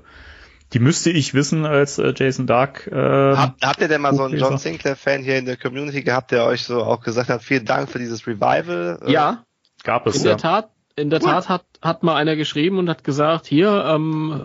die 0.73 0.79
müsste 0.79 1.11
ich 1.11 1.35
wissen 1.35 1.67
als 1.67 1.99
äh, 1.99 2.13
Jason 2.17 2.47
Dark. 2.47 2.87
Äh, 2.87 2.95
Habt, 2.97 3.65
habt 3.65 3.81
ihr 3.81 3.89
denn 3.89 4.01
mal 4.01 4.15
so 4.15 4.25
einen. 4.25 4.39
John 4.39 4.59
Sinclair-Fan 4.59 5.23
hier 5.23 5.39
in 5.39 5.45
der 5.45 5.57
Community 5.57 6.03
gehabt, 6.03 6.31
der 6.31 6.47
euch 6.47 6.63
so 6.65 6.83
auch 6.83 7.01
gesagt 7.01 7.29
hat, 7.29 7.43
vielen 7.43 7.65
Dank 7.65 7.91
für 7.91 7.99
dieses 7.99 8.27
Revival? 8.27 8.99
Äh, 9.05 9.13
Ja, 9.13 9.45
gab 9.85 10.07
es 10.07 10.17
in 10.17 10.23
ja. 10.23 10.29
der 10.31 10.37
Tat, 10.39 10.71
in 10.97 11.11
der 11.11 11.21
Cool. 11.23 11.29
Tat 11.31 11.49
hat, 11.49 11.65
hat 11.83 12.03
mal 12.03 12.17
einer 12.17 12.37
geschrieben 12.37 12.79
und 12.79 12.89
hat 12.89 13.05
gesagt, 13.05 13.47
hier, 13.47 13.85
ähm, 13.87 14.45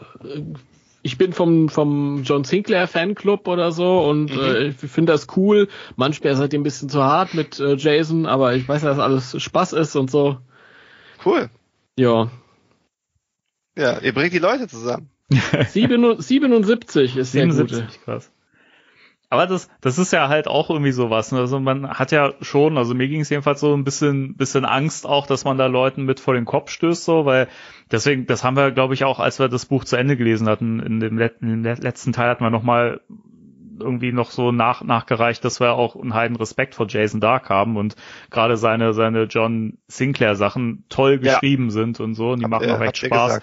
ich 1.03 1.17
bin 1.17 1.31
vom, 1.31 1.69
vom 1.69 2.23
John 2.23 2.43
Sinclair 2.43 2.87
Fanclub 2.87 3.47
oder 3.47 3.71
so 3.71 3.99
und 4.01 4.33
Mhm. 4.35 4.39
äh, 4.41 4.67
ich 4.67 4.75
finde 4.77 5.13
das 5.13 5.27
cool. 5.37 5.69
Manchmal 5.95 6.35
seid 6.35 6.51
ihr 6.53 6.59
ein 6.59 6.63
bisschen 6.63 6.89
zu 6.89 7.01
hart 7.03 7.33
mit 7.33 7.59
äh, 7.59 7.75
Jason, 7.75 8.25
aber 8.25 8.53
ich 8.55 8.67
weiß, 8.67 8.81
dass 8.81 8.99
alles 8.99 9.41
Spaß 9.41 9.73
ist 9.73 9.95
und 9.95 10.11
so. 10.11 10.37
Cool. 11.25 11.49
Ja. 11.97 12.29
Ja, 13.77 13.99
ihr 13.99 14.13
bringt 14.13 14.33
die 14.33 14.39
Leute 14.39 14.67
zusammen. 14.67 15.09
7, 15.67 16.21
77 16.21 17.17
ist 17.17 17.33
der 17.33 17.51
77, 17.51 17.87
gute. 17.87 17.99
krass. 18.05 18.31
Aber 19.29 19.45
das, 19.45 19.69
das 19.81 19.97
ist 19.97 20.13
ja 20.13 20.29
halt 20.29 20.47
auch 20.47 20.69
irgendwie 20.69 20.93
sowas. 20.93 21.33
Ne? 21.33 21.39
Also 21.39 21.59
man 21.59 21.89
hat 21.89 22.13
ja 22.13 22.33
schon, 22.39 22.77
also 22.77 22.93
mir 22.93 23.09
ging 23.09 23.19
es 23.19 23.29
jedenfalls 23.29 23.59
so 23.59 23.73
ein 23.73 23.83
bisschen, 23.83 24.37
bisschen 24.37 24.63
Angst 24.63 25.05
auch, 25.05 25.27
dass 25.27 25.43
man 25.43 25.57
da 25.57 25.65
Leuten 25.65 26.03
mit 26.05 26.21
vor 26.21 26.33
den 26.33 26.45
Kopf 26.45 26.71
stößt, 26.71 27.03
so, 27.03 27.25
weil 27.25 27.49
deswegen, 27.91 28.25
das 28.25 28.45
haben 28.45 28.55
wir, 28.55 28.71
glaube 28.71 28.93
ich, 28.93 29.03
auch, 29.03 29.19
als 29.19 29.37
wir 29.39 29.49
das 29.49 29.65
Buch 29.65 29.83
zu 29.83 29.97
Ende 29.97 30.15
gelesen 30.15 30.47
hatten, 30.47 30.79
in 30.79 31.01
dem, 31.01 31.17
let 31.17 31.41
in 31.41 31.61
dem 31.61 31.81
letzten 31.81 32.13
Teil 32.13 32.29
hatten 32.29 32.43
wir 32.43 32.49
nochmal 32.51 33.01
irgendwie 33.79 34.13
noch 34.13 34.31
so 34.31 34.53
nach, 34.53 34.81
nachgereicht, 34.81 35.43
dass 35.43 35.59
wir 35.59 35.73
auch 35.73 35.95
einen 35.97 36.13
heiden 36.13 36.37
Respekt 36.37 36.73
vor 36.73 36.87
Jason 36.87 37.19
Dark 37.19 37.49
haben 37.49 37.75
und 37.75 37.97
gerade 38.31 38.55
seine, 38.55 38.93
seine 38.93 39.23
John 39.23 39.77
Sinclair 39.87 40.35
Sachen 40.35 40.85
toll 40.87 41.19
Ja. 41.21 41.33
geschrieben 41.33 41.69
sind 41.69 41.99
und 41.99 42.13
so, 42.15 42.31
und 42.31 42.39
die 42.39 42.45
Habt 42.45 42.51
machen 42.51 42.71
auch 42.71 42.81
echt 42.81 42.95
habt 42.95 43.03
ihr 43.03 43.07
Spaß. 43.07 43.39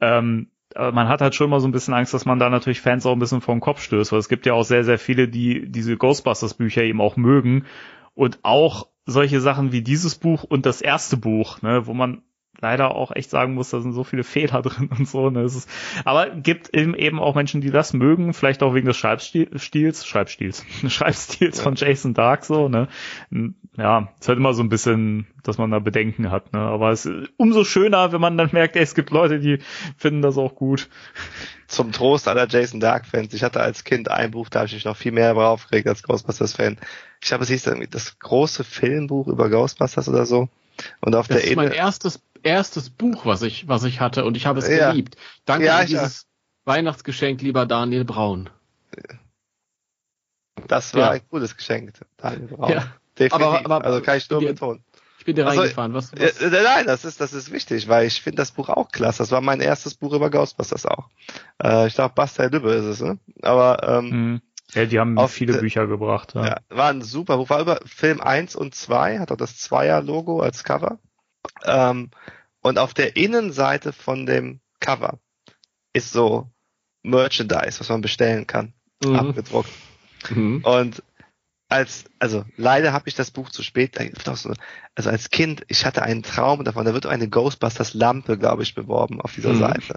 Ähm, 0.00 0.46
man 0.76 1.08
hat 1.08 1.20
halt 1.20 1.34
schon 1.34 1.50
mal 1.50 1.60
so 1.60 1.68
ein 1.68 1.72
bisschen 1.72 1.94
Angst, 1.94 2.14
dass 2.14 2.24
man 2.24 2.38
da 2.38 2.48
natürlich 2.48 2.80
Fans 2.80 3.06
auch 3.06 3.12
ein 3.12 3.18
bisschen 3.18 3.40
vom 3.40 3.60
Kopf 3.60 3.82
stößt, 3.82 4.12
weil 4.12 4.18
es 4.18 4.28
gibt 4.28 4.46
ja 4.46 4.54
auch 4.54 4.64
sehr, 4.64 4.84
sehr 4.84 4.98
viele, 4.98 5.28
die 5.28 5.70
diese 5.70 5.96
Ghostbusters 5.96 6.54
Bücher 6.54 6.82
eben 6.82 7.00
auch 7.00 7.16
mögen. 7.16 7.66
Und 8.14 8.38
auch 8.42 8.88
solche 9.06 9.40
Sachen 9.40 9.72
wie 9.72 9.82
dieses 9.82 10.14
Buch 10.14 10.44
und 10.44 10.66
das 10.66 10.80
erste 10.80 11.16
Buch, 11.16 11.62
ne, 11.62 11.86
wo 11.86 11.94
man 11.94 12.22
leider 12.60 12.94
auch 12.94 13.10
echt 13.14 13.30
sagen 13.30 13.54
muss, 13.54 13.70
da 13.70 13.80
sind 13.80 13.92
so 13.92 14.04
viele 14.04 14.24
Fehler 14.24 14.60
drin 14.62 14.90
und 14.96 15.08
so. 15.08 15.30
Ne? 15.30 15.40
Es 15.42 15.54
ist, 15.54 15.68
aber 16.04 16.30
gibt 16.30 16.74
eben 16.74 16.94
eben 16.94 17.18
auch 17.18 17.34
Menschen, 17.34 17.60
die 17.60 17.70
das 17.70 17.92
mögen, 17.92 18.34
vielleicht 18.34 18.62
auch 18.62 18.74
wegen 18.74 18.86
des 18.86 18.96
Schreibstils, 18.96 20.06
Schreibstils, 20.06 20.64
Schreibstils 20.88 21.58
Ja. 21.58 21.62
von 21.62 21.74
Jason 21.76 22.12
Dark 22.14 22.44
so. 22.44 22.68
Ne? 22.68 22.88
Ja, 23.76 24.08
es 24.16 24.22
ist 24.22 24.28
halt 24.28 24.38
immer 24.38 24.52
so 24.52 24.62
ein 24.62 24.68
bisschen, 24.68 25.26
dass 25.42 25.56
man 25.58 25.70
da 25.70 25.78
Bedenken 25.78 26.30
hat. 26.30 26.52
Ne? 26.52 26.58
Aber 26.60 26.90
es 26.90 27.06
ist 27.06 27.30
umso 27.36 27.64
schöner, 27.64 28.12
wenn 28.12 28.20
man 28.20 28.36
dann 28.36 28.50
merkt, 28.52 28.76
ey, 28.76 28.82
es 28.82 28.94
gibt 28.94 29.10
Leute, 29.10 29.38
die 29.40 29.58
finden 29.96 30.20
das 30.22 30.36
auch 30.36 30.54
gut. 30.54 30.88
Zum 31.66 31.92
Trost 31.92 32.26
aller 32.28 32.48
Jason 32.48 32.80
Dark-Fans. 32.80 33.32
Ich 33.32 33.44
hatte 33.44 33.60
als 33.60 33.84
Kind 33.84 34.10
ein 34.10 34.32
Buch, 34.32 34.48
da 34.48 34.58
habe 34.60 34.66
ich 34.66 34.74
mich 34.74 34.84
noch 34.84 34.96
viel 34.96 35.12
mehr 35.12 35.28
darüber 35.28 35.48
aufgeregt 35.50 35.86
als 35.86 36.02
Ghostbusters-Fan. 36.02 36.78
Ich 37.22 37.28
glaube, 37.28 37.44
es 37.44 37.50
hieß 37.50 37.68
irgendwie 37.68 37.86
das 37.88 38.18
große 38.18 38.64
Filmbuch 38.64 39.28
über 39.28 39.48
Ghostbusters 39.48 40.08
oder 40.08 40.26
so. 40.26 40.48
Und 41.00 41.14
auf 41.14 41.28
Das 41.28 41.38
der 41.42 41.46
ist 41.50 41.56
mein 41.56 41.68
Inne- 41.68 41.74
erstes, 41.76 42.20
erstes 42.42 42.90
Buch, 42.90 43.26
was 43.26 43.42
ich, 43.42 43.68
was 43.68 43.84
ich 43.84 44.00
hatte 44.00 44.24
und 44.24 44.36
ich 44.36 44.46
habe 44.46 44.58
es 44.58 44.68
Ja. 44.68 44.90
geliebt. 44.90 45.16
Danke 45.44 45.66
Ja, 45.66 45.78
für 45.78 45.86
dieses 45.86 46.26
Weihnachtsgeschenk, 46.64 47.40
lieber 47.42 47.66
Daniel 47.66 48.04
Braun. 48.04 48.50
das 50.66 50.94
war 50.94 51.00
Ja. 51.00 51.10
ein 51.12 51.20
gutes 51.28 51.56
Geschenk, 51.56 51.92
Daniel 52.16 52.48
Braun. 52.48 52.70
Ja. 52.70 52.86
Definitiv. 53.18 53.46
Aber- 53.46 53.64
aber- 53.64 53.84
also 53.84 54.00
kann 54.00 54.18
ich 54.18 54.30
nur 54.30 54.40
betonen. 54.40 54.84
Ich 55.18 55.26
bin 55.26 55.36
dir 55.36 55.46
Also, 55.46 55.60
reingefahren. 55.60 55.92
Was, 55.92 56.12
Ja, 56.12 56.24
was? 56.24 56.40
äh, 56.40 56.48
nein, 56.62 56.86
das 56.86 57.04
ist, 57.04 57.20
das 57.20 57.34
ist 57.34 57.52
wichtig, 57.52 57.88
weil 57.88 58.06
ich 58.06 58.22
finde 58.22 58.36
das 58.38 58.52
Buch 58.52 58.70
auch 58.70 58.90
klasse. 58.90 59.18
Das 59.18 59.30
war 59.30 59.42
mein 59.42 59.60
erstes 59.60 59.94
Buch 59.94 60.14
über 60.14 60.30
Ghostbusters 60.30 60.86
auch. 60.86 61.10
Äh, 61.62 61.88
ich 61.88 61.94
glaube, 61.94 62.14
Basta 62.14 62.44
Lübbe 62.46 62.70
ist 62.72 62.84
es, 62.86 63.00
ne? 63.00 63.18
Aber 63.42 63.86
ähm, 63.86 64.08
Mhm. 64.32 64.42
Ja, 64.72 64.86
die 64.86 65.00
haben 65.00 65.18
Auf 65.18 65.32
viele 65.32 65.58
Bücher 65.58 65.88
gebracht. 65.88 66.34
Ja. 66.36 66.46
ja, 66.46 66.56
war 66.68 66.90
ein 66.90 67.02
super 67.02 67.36
Buch. 67.38 67.50
War 67.50 67.60
über 67.60 67.80
Film 67.84 68.20
1 68.20 68.54
und 68.54 68.72
2, 68.74 69.18
hat 69.18 69.32
auch 69.32 69.36
das 69.36 69.56
Zweier-Logo 69.58 70.40
als 70.42 70.62
Cover. 70.62 71.00
Ähm, 71.64 72.10
und 72.62 72.78
auf 72.78 72.94
der 72.94 73.16
Innenseite 73.16 73.92
von 73.92 74.26
dem 74.26 74.60
Cover 74.80 75.18
ist 75.92 76.12
so 76.12 76.50
Merchandise, 77.02 77.80
was 77.80 77.88
man 77.88 78.00
bestellen 78.00 78.46
kann, 78.46 78.74
Mhm. 79.02 79.16
abgedruckt. 79.16 79.70
Mhm. 80.30 80.60
Und 80.62 81.02
als, 81.68 82.04
also 82.18 82.44
leider 82.56 82.92
habe 82.92 83.08
ich 83.08 83.14
das 83.14 83.30
Buch 83.30 83.48
zu 83.50 83.62
spät, 83.62 83.96
also 83.98 85.10
als 85.10 85.30
Kind, 85.30 85.64
ich 85.68 85.86
hatte 85.86 86.02
einen 86.02 86.22
Traum 86.22 86.64
davon, 86.64 86.84
da 86.84 86.92
wird 86.92 87.06
eine 87.06 87.28
Ghostbusters 87.28 87.94
Lampe, 87.94 88.36
glaube 88.36 88.64
ich, 88.64 88.74
beworben 88.74 89.20
auf 89.20 89.34
dieser 89.34 89.52
Mhm. 89.52 89.58
Seite. 89.58 89.94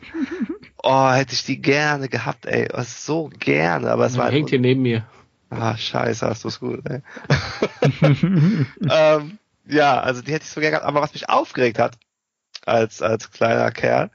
Oh, 0.84 1.12
hätte 1.12 1.34
ich 1.34 1.44
die 1.46 1.62
gerne 1.62 2.10
gehabt, 2.10 2.46
ey, 2.46 2.70
oh, 2.74 2.84
so 2.86 3.30
gerne, 3.40 3.90
aber 3.92 4.06
es 4.06 4.18
war 4.18 4.30
Hängt 4.32 4.50
hier 4.50 4.60
neben 4.60 4.84
mir. 4.84 5.08
Ah, 5.50 5.76
scheiße, 5.78 6.26
hast 6.28 6.46
du's 6.46 6.60
gut, 6.60 6.82
ey. 6.90 7.02
ähm, 8.90 9.40
ja, 9.66 10.00
also 10.00 10.22
die 10.22 10.34
hätte 10.34 10.46
ich 10.46 10.52
so 10.52 10.62
gerne 10.62 10.72
gehabt, 10.72 10.88
aber 10.88 11.02
was 11.02 11.14
mich 11.14 11.30
aufgeregt 11.30 11.80
hat, 11.80 11.98
als, 12.66 13.02
als 13.02 13.32
kleiner 13.32 13.72
Kerl, 13.72 14.12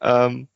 ähm, 0.00 0.48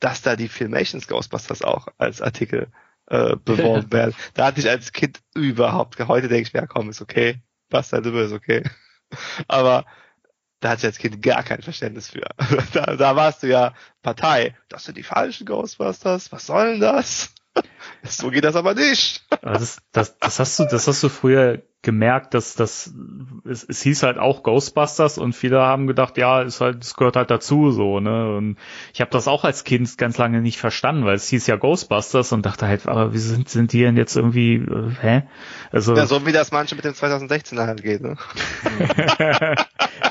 dass 0.00 0.22
da 0.22 0.36
die 0.36 0.48
Filmations 0.48 1.08
Ghostbusters 1.08 1.62
auch 1.62 1.88
als 1.98 2.20
Artikel 2.20 2.68
äh, 3.06 3.36
beworben 3.36 3.90
werden. 3.92 4.14
Da 4.34 4.46
hatte 4.46 4.60
ich 4.60 4.68
als 4.68 4.92
Kind 4.92 5.20
überhaupt, 5.34 5.98
heute 6.06 6.28
denke 6.28 6.48
ich 6.48 6.54
mir, 6.54 6.60
ja 6.60 6.66
komm, 6.66 6.90
ist 6.90 7.00
okay, 7.00 7.40
Bastard 7.68 8.04
Lübbe 8.04 8.20
ist 8.20 8.32
okay. 8.32 8.62
Aber 9.48 9.86
da 10.60 10.70
hatte 10.70 10.80
ich 10.80 10.86
als 10.86 10.98
Kind 10.98 11.22
gar 11.22 11.42
kein 11.42 11.62
Verständnis 11.62 12.10
für. 12.10 12.26
Da, 12.72 12.96
da 12.96 13.16
warst 13.16 13.42
du 13.42 13.48
ja 13.48 13.74
Partei. 14.02 14.56
Das 14.68 14.84
sind 14.84 14.96
die 14.96 15.02
falschen 15.02 15.46
Ghostbusters. 15.46 16.32
Was 16.32 16.46
soll 16.46 16.72
denn 16.72 16.80
das? 16.80 17.34
So 18.08 18.30
geht 18.30 18.44
das 18.44 18.56
aber 18.56 18.74
nicht. 18.74 19.24
Das, 19.42 19.78
das, 19.92 20.18
das 20.18 20.38
hast 20.38 20.58
du, 20.58 20.64
das 20.64 20.86
hast 20.86 21.02
du 21.02 21.08
früher 21.08 21.62
gemerkt, 21.86 22.34
dass 22.34 22.56
das, 22.56 22.92
es, 23.48 23.62
es 23.62 23.80
hieß 23.82 24.02
halt 24.02 24.18
auch 24.18 24.42
Ghostbusters 24.42 25.18
und 25.18 25.34
viele 25.34 25.60
haben 25.60 25.86
gedacht, 25.86 26.18
ja, 26.18 26.42
ist 26.42 26.60
halt, 26.60 26.80
das 26.80 26.96
gehört 26.96 27.14
halt 27.14 27.30
dazu, 27.30 27.70
so, 27.70 28.00
ne, 28.00 28.36
und 28.36 28.56
ich 28.92 29.00
habe 29.00 29.12
das 29.12 29.28
auch 29.28 29.44
als 29.44 29.62
Kind 29.62 29.96
ganz 29.96 30.18
lange 30.18 30.40
nicht 30.40 30.58
verstanden, 30.58 31.04
weil 31.04 31.14
es 31.14 31.28
hieß 31.28 31.46
ja 31.46 31.54
Ghostbusters 31.54 32.32
und 32.32 32.44
dachte 32.44 32.66
halt, 32.66 32.88
aber 32.88 33.12
wie 33.12 33.18
sind, 33.18 33.48
sind 33.48 33.72
die 33.72 33.82
denn 33.82 33.96
jetzt 33.96 34.16
irgendwie, 34.16 34.54
äh, 34.56 34.90
hä? 35.00 35.22
Also, 35.70 35.94
Ja, 35.94 36.06
so 36.06 36.26
wie 36.26 36.32
das 36.32 36.50
manche 36.50 36.74
mit 36.74 36.84
dem 36.84 36.94
2016 36.94 37.60
halt 37.60 37.84
geht, 37.84 38.00
ne? 38.00 38.16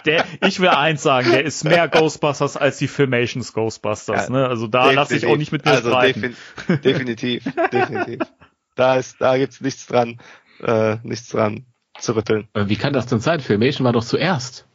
der, 0.05 0.23
ich 0.47 0.61
will 0.61 0.69
eins 0.69 1.03
sagen, 1.03 1.29
der 1.29 1.43
ist 1.43 1.65
mehr 1.65 1.89
Ghostbusters 1.89 2.55
als 2.55 2.77
die 2.77 2.87
Filmations 2.87 3.51
Ghostbusters, 3.51 4.27
Ja, 4.27 4.33
ne, 4.33 4.47
also 4.47 4.67
da 4.67 4.91
lasse 4.91 5.17
ich 5.17 5.25
auch 5.25 5.35
nicht 5.35 5.51
mit 5.51 5.65
mir 5.65 5.71
also 5.71 5.89
streiten. 5.89 6.21
defin 6.21 6.81
definitiv, 6.83 7.43
definitiv. 7.71 8.19
Da 8.75 8.95
ist, 8.95 9.21
da 9.21 9.37
gibt's 9.37 9.61
nichts 9.61 9.87
dran, 9.87 10.19
äh, 10.61 10.97
nichts 11.03 11.29
dran 11.29 11.65
zu 11.97 12.15
rütteln. 12.15 12.47
Äh, 12.53 12.67
Wie 12.67 12.75
kann 12.75 12.93
das 12.93 13.05
denn 13.05 13.19
sein? 13.19 13.39
Filmation 13.39 13.85
war 13.85 13.93
doch 13.93 14.03
zuerst. 14.03 14.67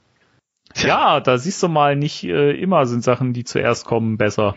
Ja, 0.77 1.20
da 1.20 1.36
siehst 1.36 1.62
du 1.62 1.69
mal, 1.69 1.97
nicht 1.97 2.25
äh, 2.25 2.52
immer 2.52 2.86
sind 2.86 3.02
Sachen, 3.02 3.33
die 3.33 3.44
zuerst 3.44 3.85
kommen, 3.85 4.17
besser. 4.17 4.57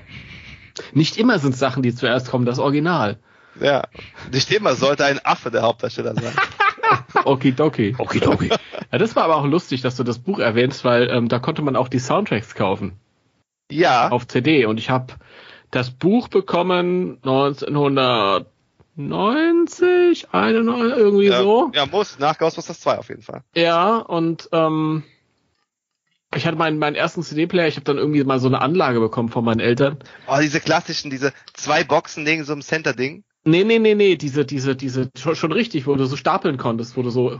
Nicht 0.93 1.17
immer 1.17 1.39
sind 1.39 1.55
Sachen, 1.55 1.83
die 1.83 1.93
zuerst 1.93 2.29
kommen, 2.29 2.45
das 2.45 2.59
Original. 2.59 3.19
Ja, 3.59 3.83
nicht 4.31 4.51
immer 4.51 4.75
sollte 4.75 5.05
ein 5.05 5.19
Affe 5.23 5.51
der 5.51 5.61
Hauptdarsteller 5.63 6.15
sein. 6.15 6.33
Okidoki. 7.25 7.95
Okidoki. 7.97 8.49
Ja, 8.91 8.97
das 8.97 9.15
war 9.15 9.23
aber 9.23 9.37
auch 9.37 9.45
lustig, 9.45 9.81
dass 9.81 9.95
du 9.95 10.03
das 10.03 10.19
Buch 10.19 10.39
erwähnst, 10.39 10.83
weil 10.83 11.09
ähm, 11.09 11.29
da 11.29 11.39
konnte 11.39 11.61
man 11.61 11.75
auch 11.75 11.87
die 11.87 11.99
Soundtracks 11.99 12.55
kaufen 12.55 12.93
Ja, 13.71 14.09
auf 14.09 14.27
CD 14.27 14.65
und 14.65 14.79
ich 14.79 14.89
habe 14.89 15.13
das 15.75 15.91
Buch 15.91 16.27
bekommen 16.27 17.17
1990, 17.23 18.47
91, 20.31 20.97
irgendwie 20.97 21.25
ja, 21.27 21.41
so. 21.41 21.71
ja, 21.73 21.85
muss, 21.85 22.19
nach 22.19 22.37
Ghostbusters 22.37 22.79
2 22.81 22.97
auf 22.99 23.09
jeden 23.09 23.21
Fall. 23.23 23.43
Ja, 23.55 23.97
und 23.97 24.49
ähm, 24.51 25.03
Ich 26.35 26.45
hatte 26.47 26.57
meinen, 26.57 26.77
meinen 26.79 26.95
ersten 26.95 27.21
CD-Player, 27.23 27.67
ich 27.67 27.75
habe 27.75 27.85
dann 27.85 27.97
irgendwie 27.97 28.23
mal 28.23 28.39
so 28.39 28.47
eine 28.47 28.61
Anlage 28.61 28.99
bekommen 28.99 29.29
von 29.29 29.43
meinen 29.45 29.59
Eltern. 29.59 29.97
Oh, 30.27 30.37
diese 30.41 30.59
klassischen, 30.59 31.09
diese 31.11 31.31
zwei 31.53 31.83
Boxen 31.83 32.23
neben 32.23 32.43
so 32.43 32.53
einem 32.53 32.61
Center-Ding. 32.61 33.23
Nee, 33.45 33.63
nee, 33.65 33.77
nee, 33.79 33.93
nee, 33.95 34.15
diese, 34.15 34.45
diese, 34.45 34.75
diese, 34.75 35.09
schon, 35.17 35.35
schon 35.35 35.51
richtig, 35.51 35.85
wo 35.85 35.95
du 35.95 36.05
so 36.05 36.15
stapeln 36.15 36.57
konntest, 36.57 36.95
wo 36.97 37.01
du 37.01 37.09
so 37.09 37.39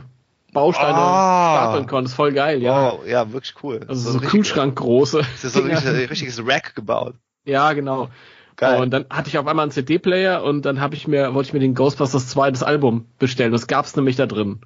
Bausteine 0.52 0.94
Ah. 0.96 1.56
stapeln 1.62 1.86
konntest, 1.88 2.14
voll 2.14 2.32
geil, 2.32 2.62
ja. 2.62 2.92
Oh, 2.92 3.00
ja, 3.06 3.32
wirklich 3.32 3.54
cool. 3.62 3.80
Also 3.88 4.10
so 4.10 4.18
richtig- 4.18 4.30
Kühlschrank 4.30 4.76
große. 4.76 5.18
Das 5.18 5.44
ist 5.44 5.54
so 5.54 5.62
ein 5.62 5.70
richtiges 6.10 6.40
Rack 6.46 6.74
gebaut. 6.76 7.14
Ja, 7.44 7.72
genau. 7.72 8.08
Geil. 8.56 8.80
Und 8.80 8.90
dann 8.90 9.06
hatte 9.10 9.28
ich 9.28 9.36
auf 9.38 9.46
einmal 9.46 9.64
einen 9.64 9.72
CD-Player 9.72 10.42
und 10.44 10.62
dann 10.64 10.80
habe 10.80 10.94
ich 10.94 11.08
mir, 11.08 11.34
wollte 11.34 11.48
ich 11.48 11.52
mir 11.54 11.58
den 11.60 11.74
Ghostbusters 11.74 12.28
2 12.28 12.52
das 12.52 12.62
Album 12.62 13.06
bestellen. 13.18 13.50
Das 13.52 13.66
gab's 13.66 13.96
nämlich 13.96 14.16
da 14.16 14.26
drin. 14.26 14.60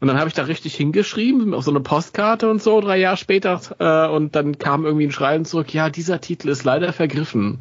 Und 0.00 0.06
dann 0.08 0.18
habe 0.18 0.28
ich 0.28 0.34
da 0.34 0.42
richtig 0.44 0.74
hingeschrieben, 0.76 1.54
auf 1.54 1.64
so 1.64 1.70
eine 1.72 1.80
Postkarte 1.80 2.48
und 2.50 2.62
so, 2.62 2.80
drei 2.80 2.98
Jahre 2.98 3.16
später. 3.16 3.60
Äh, 3.78 4.08
und 4.14 4.36
dann 4.36 4.58
kam 4.58 4.84
irgendwie 4.84 5.06
ein 5.06 5.10
Schreiben 5.12 5.44
zurück, 5.44 5.72
ja, 5.74 5.90
dieser 5.90 6.20
Titel 6.20 6.50
ist 6.50 6.64
leider 6.64 6.92
vergriffen. 6.92 7.60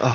Oh, 0.00 0.10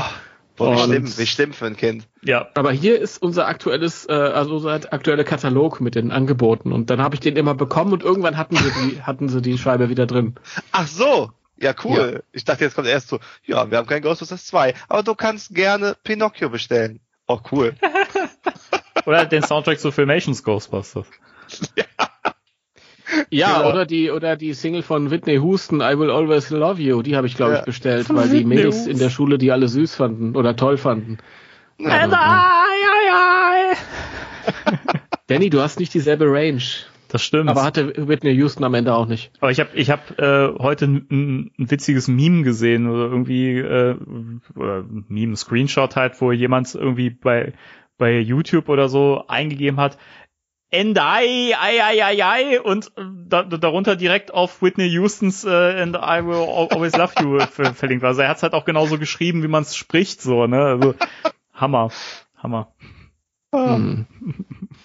boah, 0.55 0.75
wie 0.77 0.81
Und- 0.81 0.85
schlimm, 0.87 1.17
wie 1.17 1.25
schlimm 1.25 1.53
für 1.53 1.65
ein 1.65 1.75
Kind. 1.75 2.07
Ja, 2.23 2.47
Aber 2.53 2.71
hier 2.71 3.01
ist 3.01 3.21
unser 3.21 3.47
aktuelles, 3.47 4.07
äh, 4.07 4.13
also 4.13 4.55
unser 4.57 4.73
aktueller 4.93 5.23
Katalog 5.25 5.81
mit 5.81 5.95
den 5.95 6.11
Angeboten. 6.11 6.71
Und 6.71 6.89
dann 6.91 7.01
habe 7.01 7.15
ich 7.15 7.19
den 7.19 7.35
immer 7.35 7.55
bekommen 7.55 7.91
und 7.91 8.03
irgendwann 8.03 8.37
hatten 8.37 8.55
sie 8.55 8.71
die, 8.71 9.01
hatten 9.01 9.27
sie 9.27 9.41
die 9.41 9.57
Scheibe 9.57 9.89
wieder 9.89 10.05
drin. 10.05 10.35
Ach 10.71 10.87
so. 10.87 11.31
Ja, 11.61 11.73
cool. 11.83 12.23
Ich 12.31 12.43
dachte, 12.43 12.63
jetzt 12.63 12.75
kommt 12.75 12.87
erst 12.87 13.07
so, 13.09 13.19
ja, 13.45 13.69
wir 13.69 13.77
haben 13.77 13.87
kein 13.87 14.01
Ghostbusters 14.01 14.45
2, 14.47 14.73
aber 14.89 15.03
du 15.03 15.13
kannst 15.15 15.53
gerne 15.53 15.95
Pinocchio 16.03 16.49
bestellen. 16.49 16.99
Oh, 17.27 17.39
cool. 17.51 17.75
oder 19.05 19.25
den 19.25 19.43
Soundtrack 19.43 19.79
zu 19.79 19.91
Filmations 19.91 20.43
Ghostbusters. 20.43 21.07
Ja, 23.29 23.57
Genau. 23.57 23.69
oder 23.71 23.85
die 23.85 24.09
oder 24.09 24.37
die 24.37 24.53
Single 24.53 24.83
von 24.83 25.11
Whitney 25.11 25.33
Houston, 25.33 25.81
I 25.81 25.99
Will 25.99 26.09
Always 26.09 26.49
Love 26.49 26.81
You, 26.81 27.01
die 27.01 27.17
habe 27.17 27.27
ich 27.27 27.35
glaube 27.35 27.53
Ja. 27.53 27.59
ich 27.59 27.65
bestellt, 27.65 28.07
Von 28.07 28.15
weil 28.15 28.29
die 28.29 28.37
Whitney 28.39 28.55
Mädels 28.55 28.75
Houston. 28.77 28.91
in 28.93 28.99
der 28.99 29.09
Schule 29.09 29.37
die 29.37 29.51
alle 29.51 29.67
süß 29.67 29.95
fanden 29.95 30.33
oder 30.37 30.55
toll 30.55 30.77
fanden. 30.77 31.17
Danny, 35.27 35.49
du 35.49 35.61
hast 35.61 35.79
nicht 35.79 35.93
dieselbe 35.93 36.25
Range, 36.31 36.61
Das 37.11 37.21
stimmt. 37.23 37.49
aber 37.49 37.63
hatte 37.63 37.93
Whitney 38.07 38.31
Houston 38.31 38.63
am 38.63 38.73
Ende 38.73 38.93
auch 38.95 39.05
nicht. 39.05 39.31
Aber 39.41 39.51
ich 39.51 39.59
habe 39.59 39.69
ich 39.73 39.89
hab, 39.89 40.17
äh, 40.19 40.47
heute 40.59 40.85
ein, 40.85 41.07
ein, 41.11 41.51
witziges 41.69 42.07
Meme 42.07 42.43
gesehen 42.43 42.87
oder 42.89 43.03
irgendwie 43.03 43.57
äh, 43.57 43.95
oder 44.55 44.85
Meme, 45.09 45.35
Screenshot 45.35 45.95
halt, 45.95 46.19
wo 46.21 46.31
jemand 46.31 46.73
irgendwie 46.73 47.09
bei 47.09 47.53
bei 47.97 48.17
YouTube 48.19 48.69
oder 48.69 48.87
so 48.89 49.25
eingegeben 49.27 49.79
hat, 49.79 49.97
And 50.73 50.97
I, 50.97 51.51
I, 51.51 51.79
I, 51.81 51.99
I, 52.15 52.53
I 52.55 52.59
und 52.59 52.93
äh, 52.95 53.01
da, 53.27 53.43
darunter 53.43 53.97
direkt 53.97 54.33
auf 54.33 54.61
Whitney 54.61 54.89
Houstons 54.95 55.43
äh, 55.43 55.49
And 55.49 55.97
I 55.97 56.25
Will 56.25 56.35
Al- 56.47 56.69
Always 56.71 56.95
Love 56.95 57.11
You 57.19 57.39
ver- 57.51 57.73
verlinkt 57.73 58.03
war. 58.03 58.09
Also 58.11 58.21
er 58.21 58.29
hat 58.29 58.37
es 58.37 58.43
halt 58.43 58.53
auch 58.53 58.63
genauso 58.63 58.97
geschrieben, 58.97 59.43
wie 59.43 59.49
man 59.49 59.63
es 59.63 59.75
spricht, 59.75 60.21
so, 60.21 60.47
ne? 60.47 60.61
Also 60.63 60.95
Hammer. 61.53 61.91
Hammer. 62.37 62.71
Hm. 63.53 64.05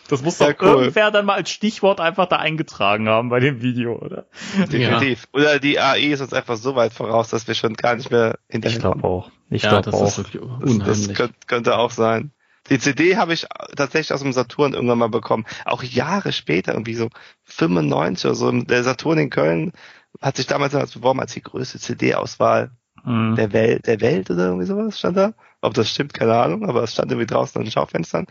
Das 0.08 0.22
muss 0.22 0.38
Ja, 0.38 0.52
doch 0.52 0.62
cool. 0.62 0.68
irgendwer 0.82 1.10
dann 1.10 1.26
mal 1.26 1.34
als 1.34 1.50
Stichwort 1.50 2.00
einfach 2.00 2.26
da 2.26 2.36
eingetragen 2.36 3.08
haben 3.08 3.28
bei 3.28 3.40
dem 3.40 3.62
Video, 3.62 3.96
oder? 3.96 4.26
Definitiv. 4.72 5.26
Oder 5.32 5.58
die 5.58 5.78
AI 5.78 6.12
ist 6.12 6.20
uns 6.20 6.32
einfach 6.32 6.56
so 6.56 6.74
weit 6.74 6.92
voraus, 6.92 7.28
dass 7.30 7.46
wir 7.46 7.54
schon 7.54 7.74
gar 7.74 7.94
nicht 7.96 8.10
mehr 8.10 8.38
Ich 8.48 8.52
hinterherkommen. 8.52 9.00
glaube 9.02 9.08
auch. 9.08 9.30
Ich 9.50 9.62
Ja, 9.62 9.70
glaube 9.70 9.84
das 9.84 9.94
auch. 9.94 10.08
ist 10.08 10.18
wirklich 10.18 10.42
Das, 10.84 11.06
das 11.06 11.14
könnte, 11.14 11.34
könnte 11.46 11.78
auch 11.78 11.90
sein. 11.90 12.32
Die 12.68 12.78
CD 12.80 13.16
habe 13.16 13.32
ich 13.32 13.46
tatsächlich 13.76 14.12
aus 14.12 14.22
dem 14.22 14.32
Saturn 14.32 14.74
irgendwann 14.74 14.98
mal 14.98 15.08
bekommen. 15.08 15.44
Auch 15.64 15.84
Jahre 15.84 16.32
später, 16.32 16.72
irgendwie 16.72 16.94
so 16.94 17.08
95 17.44 18.26
oder 18.26 18.34
so. 18.34 18.50
Der 18.50 18.82
Saturn 18.82 19.18
in 19.18 19.30
Köln 19.30 19.72
hat 20.20 20.36
sich 20.36 20.46
damals 20.48 20.74
als 20.74 20.92
beworben 20.92 21.20
als 21.20 21.32
die 21.34 21.42
größte 21.42 21.78
CD-Auswahl 21.78 22.72
Mhm. 23.04 23.36
der 23.36 23.52
Welt, 23.52 23.86
der 23.86 24.00
Welt 24.00 24.30
oder 24.30 24.46
irgendwie 24.46 24.66
sowas 24.66 24.98
stand 24.98 25.16
da. 25.16 25.34
Ob 25.60 25.74
das 25.74 25.90
stimmt, 25.90 26.14
keine 26.14 26.34
Ahnung, 26.34 26.68
aber 26.68 26.82
es 26.82 26.92
stand 26.92 27.10
irgendwie 27.10 27.26
draußen 27.26 27.58
an 27.58 27.64
den 27.64 27.72
Schaufenstern. 27.72 28.26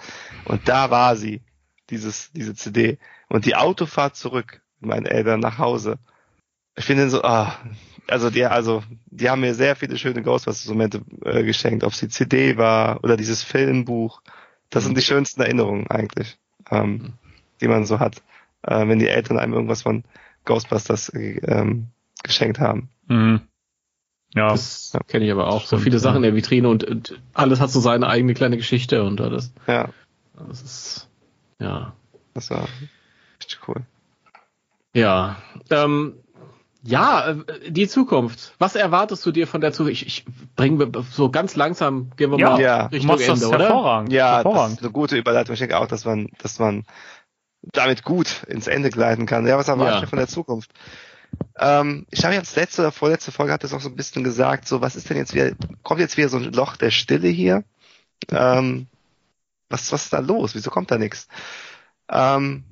Und 0.46 0.68
da 0.68 0.90
war 0.92 1.16
sie, 1.16 1.42
dieses, 1.90 2.32
diese 2.32 2.56
CD. 2.56 2.98
Und 3.30 3.46
die 3.46 3.56
Autofahrt 3.56 4.16
zurück, 4.16 4.62
mit 4.80 4.90
meinen 4.90 5.06
Eltern 5.06 5.40
nach 5.40 5.58
Hause. 5.58 5.98
Ich 6.76 6.86
finde 6.86 7.10
so, 7.10 7.24
ah, 7.24 7.58
also 8.08 8.30
die, 8.30 8.46
also, 8.46 8.84
die 9.08 9.30
haben 9.30 9.42
mir 9.42 9.56
sehr 9.56 9.76
viele 9.76 9.98
schöne 9.98 10.22
Ghostbusters-Momente 10.22 11.02
äh, 11.24 11.44
geschenkt, 11.44 11.84
ob 11.84 11.94
es 11.94 12.00
die 12.00 12.10
CD 12.10 12.58
war 12.58 13.04
oder 13.04 13.18
dieses 13.18 13.44
Filmbuch. 13.44 14.22
Das 14.70 14.84
sind 14.84 14.98
die 14.98 15.02
schönsten 15.02 15.42
Erinnerungen 15.42 15.88
eigentlich, 15.88 16.38
ähm, 16.70 17.14
die 17.62 17.68
man 17.68 17.86
so 17.86 18.00
hat, 18.00 18.22
äh, 18.64 18.88
wenn 18.88 19.00
die 19.00 19.08
Eltern 19.08 19.40
einem 19.40 19.54
irgendwas 19.54 19.84
von 19.84 20.04
Ghostbusters 20.44 21.10
äh, 21.10 21.40
ähm, 21.48 21.88
geschenkt 22.24 22.60
haben. 22.60 22.90
Mhm. 23.08 23.42
Ja. 24.36 24.50
Das 24.50 24.96
kenne 25.08 25.26
ich 25.26 25.32
aber 25.32 25.48
auch. 25.48 25.62
So 25.62 25.68
Stimmt, 25.68 25.84
viele 25.84 25.96
ja. 25.96 26.00
Sachen 26.02 26.18
in 26.18 26.24
der 26.24 26.36
Vitrine 26.36 26.68
und, 26.70 26.84
und 26.84 27.20
alles 27.34 27.60
hat 27.62 27.70
so 27.72 27.80
seine 27.80 28.08
eigene 28.08 28.34
kleine 28.34 28.58
Geschichte 28.58 29.04
und 29.04 29.22
alles. 29.22 29.54
Ja, 29.68 29.90
Das 30.48 30.62
ist 30.62 31.08
ja. 31.60 31.94
das 32.34 32.50
war 32.50 32.68
richtig 33.40 33.60
cool. 33.68 33.82
Ja. 34.94 35.38
Ähm, 35.70 36.16
ja, 36.84 37.30
äh, 37.30 37.72
die 37.72 37.88
Zukunft. 37.88 38.54
Was 38.60 38.76
erwartest 38.76 39.26
du 39.26 39.32
dir 39.32 39.48
von 39.48 39.62
der 39.62 39.72
Zukunft? 39.74 40.02
Ich, 40.02 40.06
ich 40.06 40.26
bringe 40.56 40.92
so 41.12 41.30
ganz 41.32 41.56
langsam, 41.56 42.12
gehen 42.16 42.32
wir 42.32 42.38
Ja, 42.38 42.50
mal 42.52 42.62
ja. 42.62 42.88
Du 42.90 42.96
Richtung 42.96 43.08
machst 43.08 43.28
das 43.28 43.42
Ende, 43.42 43.56
oder? 43.56 43.66
hervorragend. 43.66 44.12
Ja, 44.14 44.36
das 44.38 44.46
hervorragend. 44.46 44.78
ist 44.78 44.84
eine 44.84 44.92
gute 44.92 45.18
Überleitung. 45.18 45.54
Ich 45.54 45.60
denke 45.60 45.78
auch, 45.80 45.88
dass 45.88 46.06
man, 46.06 46.30
dass 46.40 46.60
man 46.60 46.84
damit 47.64 48.04
gut 48.04 48.44
ins 48.48 48.68
Ende 48.68 48.90
gleiten 48.92 49.26
kann. 49.26 49.48
Ja, 49.48 49.58
was 49.58 49.68
erwartet 49.68 49.96
Ja. 49.96 50.02
ihr 50.02 50.08
von 50.08 50.20
der 50.20 50.28
Zukunft? 50.28 50.72
Ähm, 51.58 52.06
ich 52.12 52.24
habe 52.26 52.34
jetzt 52.34 52.56
letzte 52.56 52.82
oder 52.82 52.92
vorletzte 52.92 53.32
Folge 53.32 53.54
hat 53.54 53.64
es 53.64 53.74
auch 53.74 53.82
so 53.82 53.90
ein 53.90 53.96
bisschen 53.96 54.24
gesagt, 54.24 54.68
so 54.68 54.82
was 54.82 54.96
ist 54.96 55.10
denn 55.10 55.18
jetzt 55.18 55.34
wieder, 55.34 55.52
kommt 55.84 56.02
jetzt 56.02 56.18
wieder 56.18 56.30
so 56.30 56.38
ein 56.38 56.52
Loch 56.54 56.78
der 56.78 56.92
Stille 56.92 57.30
hier? 57.30 57.64
Ähm, 58.32 58.88
was, 59.70 59.92
was 59.92 60.06
ist 60.06 60.14
da 60.14 60.20
los? 60.20 60.56
Wieso 60.56 60.70
kommt 60.70 60.92
da 60.92 60.98
nichts? 60.98 61.28
Ähm, 62.10 62.64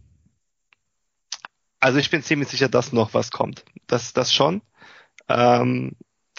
also 1.80 2.00
ich 2.00 2.09
bin 2.09 2.24
ziemlich 2.24 2.50
sicher, 2.50 2.69
dass 2.69 2.93
noch 2.93 3.14
was 3.14 3.32
kommt. 3.32 3.66
Das, 3.88 4.14
das 4.14 4.33
schon. 4.33 4.61
Ähm, 5.27 5.93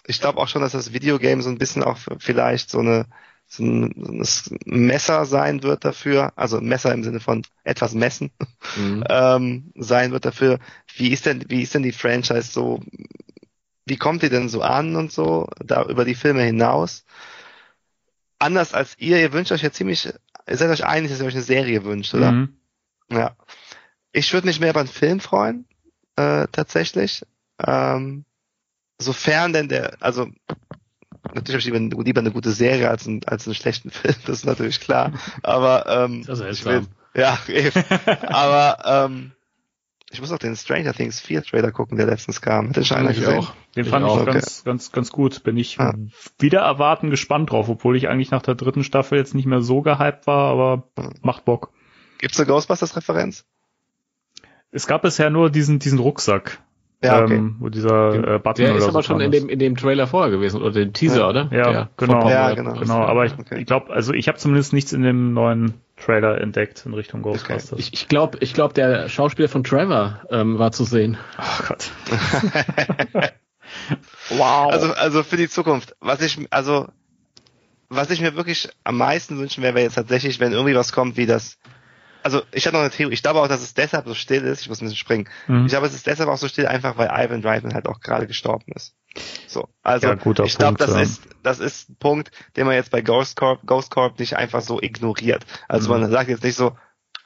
ich 0.06 0.20
glaube 0.20 0.38
auch 0.38 0.48
schon, 0.48 0.62
dass 0.62 0.72
das 0.72 0.92
Videogame 0.92 1.42
so 1.42 1.50
ein 1.50 1.58
bisschen 1.58 1.82
auch 1.82 1.98
vielleicht 2.18 2.70
so 2.70 2.80
eine 2.80 3.06
so 3.46 3.62
ein, 3.62 4.24
so 4.24 4.54
ein 4.54 4.86
Messer 4.86 5.26
sein 5.26 5.62
wird 5.62 5.84
dafür, 5.84 6.32
also 6.36 6.60
Messer 6.60 6.92
im 6.92 7.04
Sinne 7.04 7.20
von 7.20 7.42
etwas 7.62 7.94
messen 7.94 8.30
Mhm. 8.76 9.04
ähm, 9.08 9.72
sein 9.76 10.12
wird 10.12 10.24
dafür. 10.24 10.58
Wie 10.96 11.12
ist 11.12 11.26
denn, 11.26 11.44
wie 11.48 11.62
ist 11.62 11.74
denn 11.74 11.82
die 11.82 11.92
Franchise 11.92 12.50
so? 12.50 12.80
Wie 13.86 13.96
kommt 13.96 14.22
die 14.22 14.30
denn 14.30 14.48
so 14.48 14.62
an 14.62 14.96
und 14.96 15.12
so 15.12 15.48
da 15.64 15.84
über 15.84 16.04
die 16.04 16.14
Filme 16.14 16.42
hinaus? 16.42 17.04
Anders 18.38 18.74
als 18.74 18.96
ihr, 18.98 19.20
ihr 19.20 19.32
wünscht 19.32 19.52
euch 19.52 19.62
ja 19.62 19.70
ziemlich, 19.70 20.06
ihr 20.06 20.56
seid 20.56 20.70
euch 20.70 20.84
einig, 20.84 21.10
dass 21.10 21.20
ihr 21.20 21.26
euch 21.26 21.34
eine 21.34 21.42
Serie 21.42 21.84
wünscht, 21.84 22.14
oder? 22.14 22.32
Mhm. 22.32 22.56
Ja. 23.10 23.36
Ich 24.12 24.32
würde 24.32 24.46
mich 24.46 24.60
mehr 24.60 24.70
über 24.70 24.80
einen 24.80 24.88
Film 24.88 25.20
freuen, 25.20 25.66
äh, 26.16 26.46
tatsächlich. 26.50 27.22
Ähm, 27.64 28.24
sofern 28.98 29.52
denn 29.52 29.68
der, 29.68 29.96
also 30.00 30.28
natürlich 31.34 31.66
habe 31.66 31.76
ich 31.76 31.82
lieber, 31.90 32.02
lieber 32.04 32.20
eine 32.20 32.30
gute 32.32 32.50
Serie 32.52 32.88
als, 32.90 33.06
ein, 33.06 33.20
als 33.26 33.46
einen 33.46 33.54
schlechten 33.54 33.90
Film, 33.90 34.14
das 34.26 34.38
ist 34.38 34.44
natürlich 34.46 34.80
klar. 34.80 35.12
Aber 35.42 35.86
ähm, 35.86 36.24
Das 36.26 36.40
ist 36.40 36.60
ich 36.60 36.64
will, 36.64 36.86
ja, 37.14 37.38
eben. 37.48 37.84
Aber 38.28 39.06
ähm, 39.06 39.32
ich 40.10 40.20
muss 40.20 40.30
auch 40.32 40.38
den 40.38 40.54
Stranger 40.56 40.92
Things 40.94 41.20
4 41.20 41.42
Trailer 41.42 41.72
gucken, 41.72 41.96
der 41.96 42.06
letztens 42.06 42.40
kam. 42.40 42.68
Hat 42.68 42.76
den 42.76 42.84
schon 42.84 42.98
einer 42.98 43.10
Ich 43.10 43.18
gesehen? 43.18 43.38
auch. 43.38 43.52
Den 43.74 43.84
Ich 43.84 43.90
fand 43.90 44.04
ich 44.06 44.10
auch. 44.12 44.16
auch 44.18 44.22
okay. 44.22 44.32
ganz, 44.32 44.62
ganz, 44.64 44.92
ganz 44.92 45.10
gut. 45.10 45.42
Bin 45.42 45.56
ich 45.56 45.78
Ah. 45.80 45.92
wieder 46.38 46.60
erwarten 46.60 47.10
gespannt 47.10 47.50
drauf, 47.50 47.68
obwohl 47.68 47.96
ich 47.96 48.08
eigentlich 48.08 48.30
nach 48.30 48.42
der 48.42 48.54
dritten 48.54 48.84
Staffel 48.84 49.18
jetzt 49.18 49.34
nicht 49.34 49.46
mehr 49.46 49.60
so 49.60 49.82
gehypt 49.82 50.26
war, 50.28 50.50
aber 50.52 50.88
macht 51.22 51.44
Bock. 51.44 51.72
Gibt's 52.18 52.38
eine 52.38 52.46
Ghostbusters-Referenz? 52.46 53.44
Es 54.70 54.86
gab 54.86 55.02
bisher 55.02 55.30
nur 55.30 55.50
diesen, 55.50 55.78
diesen 55.80 55.98
Rucksack, 55.98 56.60
Ja, 57.04 57.22
okay. 57.22 57.34
ähm, 57.36 57.56
wo 57.60 57.68
dieser 57.68 58.34
äh, 58.34 58.38
Button 58.38 58.64
Der 58.64 58.70
oder 58.70 58.78
ist 58.78 58.84
so 58.84 58.88
aber 58.90 59.02
schon 59.02 59.18
dran 59.18 59.26
in 59.26 59.32
dem, 59.32 59.48
in 59.48 59.58
dem 59.58 59.76
Trailer 59.76 60.06
vorher 60.06 60.30
gewesen, 60.30 60.60
oder 60.62 60.72
dem 60.72 60.92
Teaser, 60.92 61.20
Ja. 61.20 61.28
oder? 61.28 61.48
Ja, 61.52 61.70
Der 61.72 61.88
genau. 61.96 62.28
Ja, 62.28 62.48
Tom 62.48 62.56
genau. 62.56 62.72
Genau, 62.80 63.00
aber 63.04 63.26
ich, 63.26 63.32
Okay. 63.38 63.60
ich 63.60 63.66
glaube, 63.66 63.92
also 63.92 64.12
ich 64.12 64.26
habe 64.28 64.38
zumindest 64.38 64.72
nichts 64.72 64.92
in 64.92 65.02
dem 65.02 65.32
neuen 65.34 65.74
Trailer 65.96 66.40
entdeckt 66.40 66.84
in 66.86 66.94
Richtung 66.94 67.22
Ghostbusters. 67.22 67.78
Ich, 67.78 67.92
ich 67.92 68.08
glaube, 68.08 68.38
ich 68.40 68.54
glaub, 68.54 68.74
der 68.74 69.08
Schauspieler 69.08 69.48
von 69.48 69.62
Trevor 69.64 70.20
ähm, 70.30 70.58
war 70.58 70.72
zu 70.72 70.84
sehen. 70.84 71.16
oh 71.38 71.64
Gott. 71.68 71.90
wow. 74.30 74.72
Also, 74.72 74.92
also 74.94 75.22
für 75.22 75.36
die 75.36 75.48
Zukunft. 75.48 75.94
Was 76.00 76.20
ich, 76.20 76.38
also, 76.50 76.88
was 77.88 78.10
ich 78.10 78.20
mir 78.20 78.36
wirklich 78.36 78.68
am 78.82 78.96
meisten 78.96 79.38
wünschen 79.38 79.62
wäre, 79.62 79.74
wäre 79.74 79.84
jetzt 79.84 79.94
tatsächlich, 79.94 80.40
wenn 80.40 80.52
irgendwie 80.52 80.74
was 80.74 80.92
kommt, 80.92 81.16
wie 81.16 81.26
das, 81.26 81.58
also 82.24 82.42
ich 82.52 82.66
habe 82.66 82.76
noch 82.76 82.82
eine 82.82 82.90
Theorie, 82.90 83.14
ich 83.14 83.22
glaube 83.22 83.40
auch, 83.40 83.48
dass 83.48 83.62
es 83.62 83.74
deshalb 83.74 84.06
so 84.06 84.14
still 84.14 84.42
ist, 84.44 84.62
ich 84.62 84.68
muss 84.68 84.80
ein 84.80 84.86
bisschen 84.86 84.96
springen. 84.96 85.28
Mhm. 85.46 85.66
Ich 85.66 85.70
glaube, 85.70 85.86
es 85.86 85.94
ist 85.94 86.06
deshalb 86.06 86.28
auch 86.28 86.38
so 86.38 86.48
still, 86.48 86.66
einfach 86.66 86.96
weil 86.96 87.08
Ivan 87.08 87.42
Reitman 87.42 87.74
halt 87.74 87.86
auch 87.86 88.00
gerade 88.00 88.26
gestorben 88.26 88.72
ist. 88.74 88.94
So, 89.46 89.68
also 89.82 90.08
Ja, 90.08 90.14
ich 90.44 90.58
glaube, 90.58 90.78
das 90.78 90.90
ja. 90.90 91.00
ist 91.00 91.22
das 91.42 91.60
ist 91.60 91.90
ein 91.90 91.96
Punkt, 91.96 92.30
den 92.56 92.66
man 92.66 92.74
jetzt 92.74 92.90
bei 92.90 93.02
Ghost 93.02 93.36
Corp, 93.36 93.66
Ghost 93.66 93.90
Corp 93.90 94.18
nicht 94.18 94.36
einfach 94.36 94.62
so 94.62 94.80
ignoriert. 94.80 95.44
Also 95.68 95.92
Mhm. 95.92 96.00
man 96.00 96.10
sagt 96.10 96.30
jetzt 96.30 96.42
nicht 96.42 96.56
so, 96.56 96.76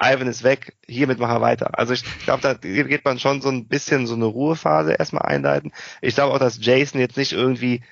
Ivan 0.01 0.27
ist 0.29 0.43
weg, 0.45 0.77
hiermit 0.87 1.19
machen 1.19 1.37
wir 1.37 1.41
weiter. 1.41 1.79
Also 1.79 1.93
ich 1.93 2.05
glaube, 2.25 2.43
da 2.43 2.55
geht 2.55 3.05
man 3.05 3.19
schon 3.19 3.41
so 3.41 3.49
ein 3.49 3.67
bisschen 3.67 4.07
so 4.07 4.15
eine 4.15 4.27
Ruhephase 4.27 4.93
erstmal 4.93 5.27
einleiten. 5.27 5.73
Ich 6.03 6.15
glaube 6.15 6.35
auch, 6.35 6.39
dass 6.39 6.59
Jason 6.61 7.01
jetzt 7.01 7.17
nicht 7.17 7.33
irgendwie 7.33 7.83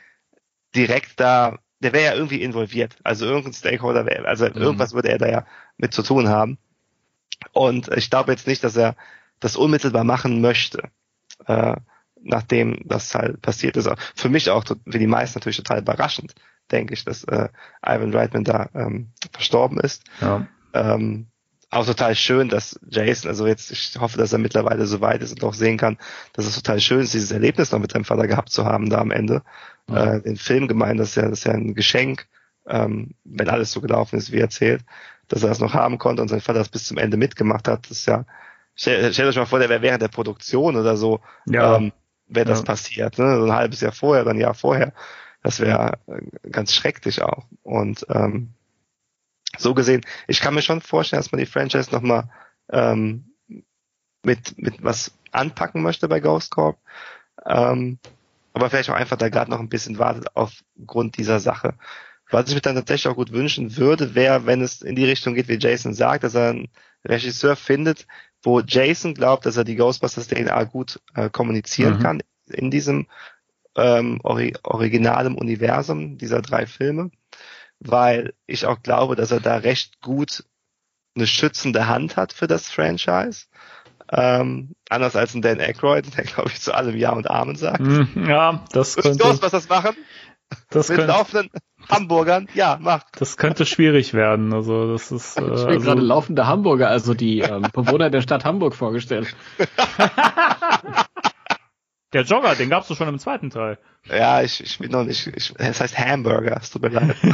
direkt 0.74 1.18
da, 1.18 1.58
der 1.80 1.92
wäre 1.92 2.04
ja 2.04 2.14
irgendwie 2.14 2.42
involviert. 2.42 2.96
Also 3.02 3.26
irgendein 3.26 3.54
Stakeholder 3.54 4.06
wäre, 4.06 4.26
also 4.26 4.46
mhm. 4.46 4.54
irgendwas 4.56 4.92
würde 4.92 5.08
er 5.08 5.18
da 5.18 5.28
ja 5.28 5.46
mit 5.78 5.94
zu 5.94 6.02
tun 6.02 6.28
haben. 6.28 6.58
Und 7.52 7.88
ich 7.96 8.10
glaube 8.10 8.32
jetzt 8.32 8.46
nicht, 8.46 8.64
dass 8.64 8.76
er 8.76 8.96
das 9.40 9.56
unmittelbar 9.56 10.04
machen 10.04 10.40
möchte. 10.40 10.90
Äh, 11.46 11.76
nachdem 12.26 12.80
das 12.84 13.14
halt 13.14 13.40
passiert 13.40 13.76
ist. 13.76 13.88
Für 14.14 14.28
mich 14.28 14.50
auch, 14.50 14.64
für 14.64 14.98
die 14.98 15.06
meisten 15.06 15.38
natürlich 15.38 15.58
total 15.58 15.80
überraschend, 15.80 16.34
denke 16.70 16.94
ich, 16.94 17.04
dass 17.04 17.24
äh, 17.24 17.48
Ivan 17.84 18.12
Reitman 18.12 18.44
da 18.44 18.68
ähm, 18.74 19.10
verstorben 19.32 19.78
ist. 19.80 20.04
Ja. 20.20 20.46
Ähm, 20.74 21.28
auch 21.70 21.86
total 21.86 22.14
schön, 22.14 22.48
dass 22.48 22.78
Jason, 22.88 23.28
also 23.28 23.46
jetzt, 23.46 23.70
ich 23.70 23.96
hoffe, 23.98 24.18
dass 24.18 24.32
er 24.32 24.38
mittlerweile 24.38 24.86
so 24.86 25.00
weit 25.00 25.22
ist 25.22 25.32
und 25.32 25.44
auch 25.44 25.54
sehen 25.54 25.78
kann, 25.78 25.98
dass 26.32 26.46
es 26.46 26.54
total 26.54 26.80
schön 26.80 27.00
ist, 27.00 27.14
dieses 27.14 27.32
Erlebnis 27.32 27.72
noch 27.72 27.80
mit 27.80 27.92
seinem 27.92 28.04
Vater 28.04 28.26
gehabt 28.26 28.50
zu 28.50 28.64
haben 28.64 28.88
da 28.88 28.98
am 28.98 29.10
Ende. 29.10 29.42
Ja. 29.88 30.14
Äh, 30.14 30.22
den 30.22 30.36
Film 30.36 30.68
gemeint, 30.68 31.00
das 31.00 31.10
ist 31.10 31.16
ja, 31.16 31.28
das 31.28 31.40
ist 31.40 31.44
ja 31.44 31.52
ein 31.52 31.74
Geschenk, 31.74 32.26
ähm, 32.66 33.14
wenn 33.24 33.48
alles 33.48 33.72
so 33.72 33.80
gelaufen 33.80 34.16
ist, 34.16 34.32
wie 34.32 34.38
erzählt, 34.38 34.82
dass 35.28 35.42
er 35.42 35.48
das 35.48 35.60
noch 35.60 35.74
haben 35.74 35.98
konnte 35.98 36.22
und 36.22 36.28
sein 36.28 36.40
Vater 36.40 36.60
das 36.60 36.68
bis 36.68 36.84
zum 36.84 36.98
Ende 36.98 37.16
mitgemacht 37.16 37.68
hat. 37.68 37.90
Das 37.90 37.98
ist 37.98 38.06
ja, 38.06 38.24
stellt 38.74 39.14
stell 39.14 39.28
euch 39.28 39.36
mal 39.36 39.46
vor, 39.46 39.58
der 39.58 39.68
wäre 39.68 39.82
während 39.82 40.02
der 40.02 40.08
Produktion 40.08 40.76
oder 40.76 40.96
so, 40.96 41.20
ja. 41.46 41.76
ähm, 41.76 41.92
wäre 42.28 42.46
das 42.46 42.60
ja. 42.60 42.64
passiert, 42.64 43.18
ne? 43.18 43.36
so 43.38 43.44
ein 43.44 43.52
halbes 43.52 43.80
Jahr 43.80 43.92
vorher 43.92 44.22
oder 44.22 44.32
ein 44.32 44.40
Jahr 44.40 44.54
vorher. 44.54 44.92
Das 45.42 45.60
wäre 45.60 45.98
ganz 46.50 46.74
schrecklich 46.74 47.22
auch. 47.22 47.46
Und 47.62 48.04
ähm, 48.08 48.54
so 49.58 49.74
gesehen, 49.74 50.04
ich 50.26 50.40
kann 50.40 50.54
mir 50.54 50.62
schon 50.62 50.80
vorstellen, 50.80 51.22
dass 51.22 51.30
man 51.30 51.38
die 51.38 51.46
Franchise 51.46 51.90
nochmal 51.92 52.28
ähm, 52.70 53.32
mit, 54.24 54.58
mit 54.58 54.82
was 54.82 55.12
anpacken 55.30 55.82
möchte 55.82 56.08
bei 56.08 56.20
Ghost 56.20 56.50
Corp. 56.50 56.78
Ähm, 57.44 57.98
aber 58.52 58.70
vielleicht 58.70 58.90
auch 58.90 58.94
einfach 58.94 59.16
da 59.16 59.28
gerade 59.28 59.50
noch 59.50 59.60
ein 59.60 59.68
bisschen 59.68 59.98
wartet 59.98 60.34
aufgrund 60.34 61.16
dieser 61.16 61.40
Sache. 61.40 61.74
Was 62.30 62.48
ich 62.48 62.54
mir 62.54 62.60
dann 62.60 62.74
tatsächlich 62.74 63.10
auch 63.10 63.16
gut 63.16 63.32
wünschen 63.32 63.76
würde, 63.76 64.14
wäre, 64.14 64.46
wenn 64.46 64.60
es 64.60 64.82
in 64.82 64.96
die 64.96 65.04
Richtung 65.04 65.34
geht, 65.34 65.48
wie 65.48 65.58
Jason 65.58 65.94
sagt, 65.94 66.24
dass 66.24 66.34
er 66.34 66.50
einen 66.50 66.68
Regisseur 67.04 67.56
findet, 67.56 68.06
wo 68.42 68.60
Jason 68.60 69.14
glaubt, 69.14 69.46
dass 69.46 69.56
er 69.56 69.64
die 69.64 69.76
Ghostbusters 69.76 70.26
DNA 70.28 70.64
gut 70.64 71.00
äh, 71.14 71.30
kommunizieren 71.30 71.98
mhm. 71.98 72.02
kann 72.02 72.22
in 72.48 72.70
diesem 72.70 73.06
ähm, 73.76 74.20
ori 74.22 74.54
originalem 74.62 75.36
Universum 75.36 76.18
dieser 76.18 76.42
drei 76.42 76.66
Filme 76.66 77.10
weil 77.80 78.34
ich 78.46 78.66
auch 78.66 78.82
glaube, 78.82 79.16
dass 79.16 79.30
er 79.30 79.40
da 79.40 79.56
recht 79.56 80.00
gut 80.00 80.44
eine 81.14 81.26
schützende 81.26 81.86
Hand 81.86 82.16
hat 82.16 82.32
für 82.32 82.46
das 82.46 82.68
Franchise. 82.68 83.46
Ähm, 84.08 84.76
anders 84.88 85.16
als 85.16 85.34
ein 85.34 85.42
Dan 85.42 85.60
Aykroyd, 85.60 86.16
der 86.16 86.24
glaube 86.24 86.50
ich 86.50 86.60
zu 86.60 86.74
allem 86.74 86.96
Ja 86.96 87.10
und 87.12 87.28
Amen 87.28 87.56
sagt. 87.56 87.80
Hm, 87.80 88.26
ja, 88.28 88.64
das 88.72 88.96
könnte. 88.96 89.24
Los, 89.24 89.42
was 89.42 89.50
das 89.50 89.68
machen? 89.68 89.96
Das 90.70 90.88
Mit 90.88 90.98
könnte, 90.98 91.12
laufenden 91.12 91.50
Hamburgern, 91.88 92.48
ja, 92.54 92.78
mach. 92.80 93.02
Das 93.18 93.36
könnte 93.36 93.66
schwierig 93.66 94.14
werden. 94.14 94.52
Also 94.52 94.92
das 94.92 95.10
ist. 95.10 95.38
Äh, 95.38 95.42
ich 95.42 95.48
bin 95.48 95.56
also, 95.56 95.80
gerade 95.80 96.00
laufende 96.00 96.46
Hamburger, 96.46 96.88
also 96.88 97.14
die 97.14 97.40
ähm, 97.40 97.66
Bewohner 97.72 98.10
der 98.10 98.20
Stadt 98.20 98.44
Hamburg 98.44 98.74
vorgestellt. 98.74 99.34
Der 102.12 102.22
Jogger, 102.22 102.54
den 102.54 102.70
gab's 102.70 102.88
doch 102.88 102.96
schon 102.96 103.08
im 103.08 103.18
zweiten 103.18 103.50
Teil. 103.50 103.78
Ja, 104.04 104.40
ich, 104.40 104.62
ich 104.62 104.78
bin 104.78 104.90
noch 104.90 105.04
nicht. 105.04 105.26
Ich, 105.26 105.52
es 105.58 105.80
heißt 105.80 105.98
Hamburger, 105.98 106.56
es 106.62 106.70
tut 106.70 106.82
mir 106.82 106.88
leid. 106.88 107.16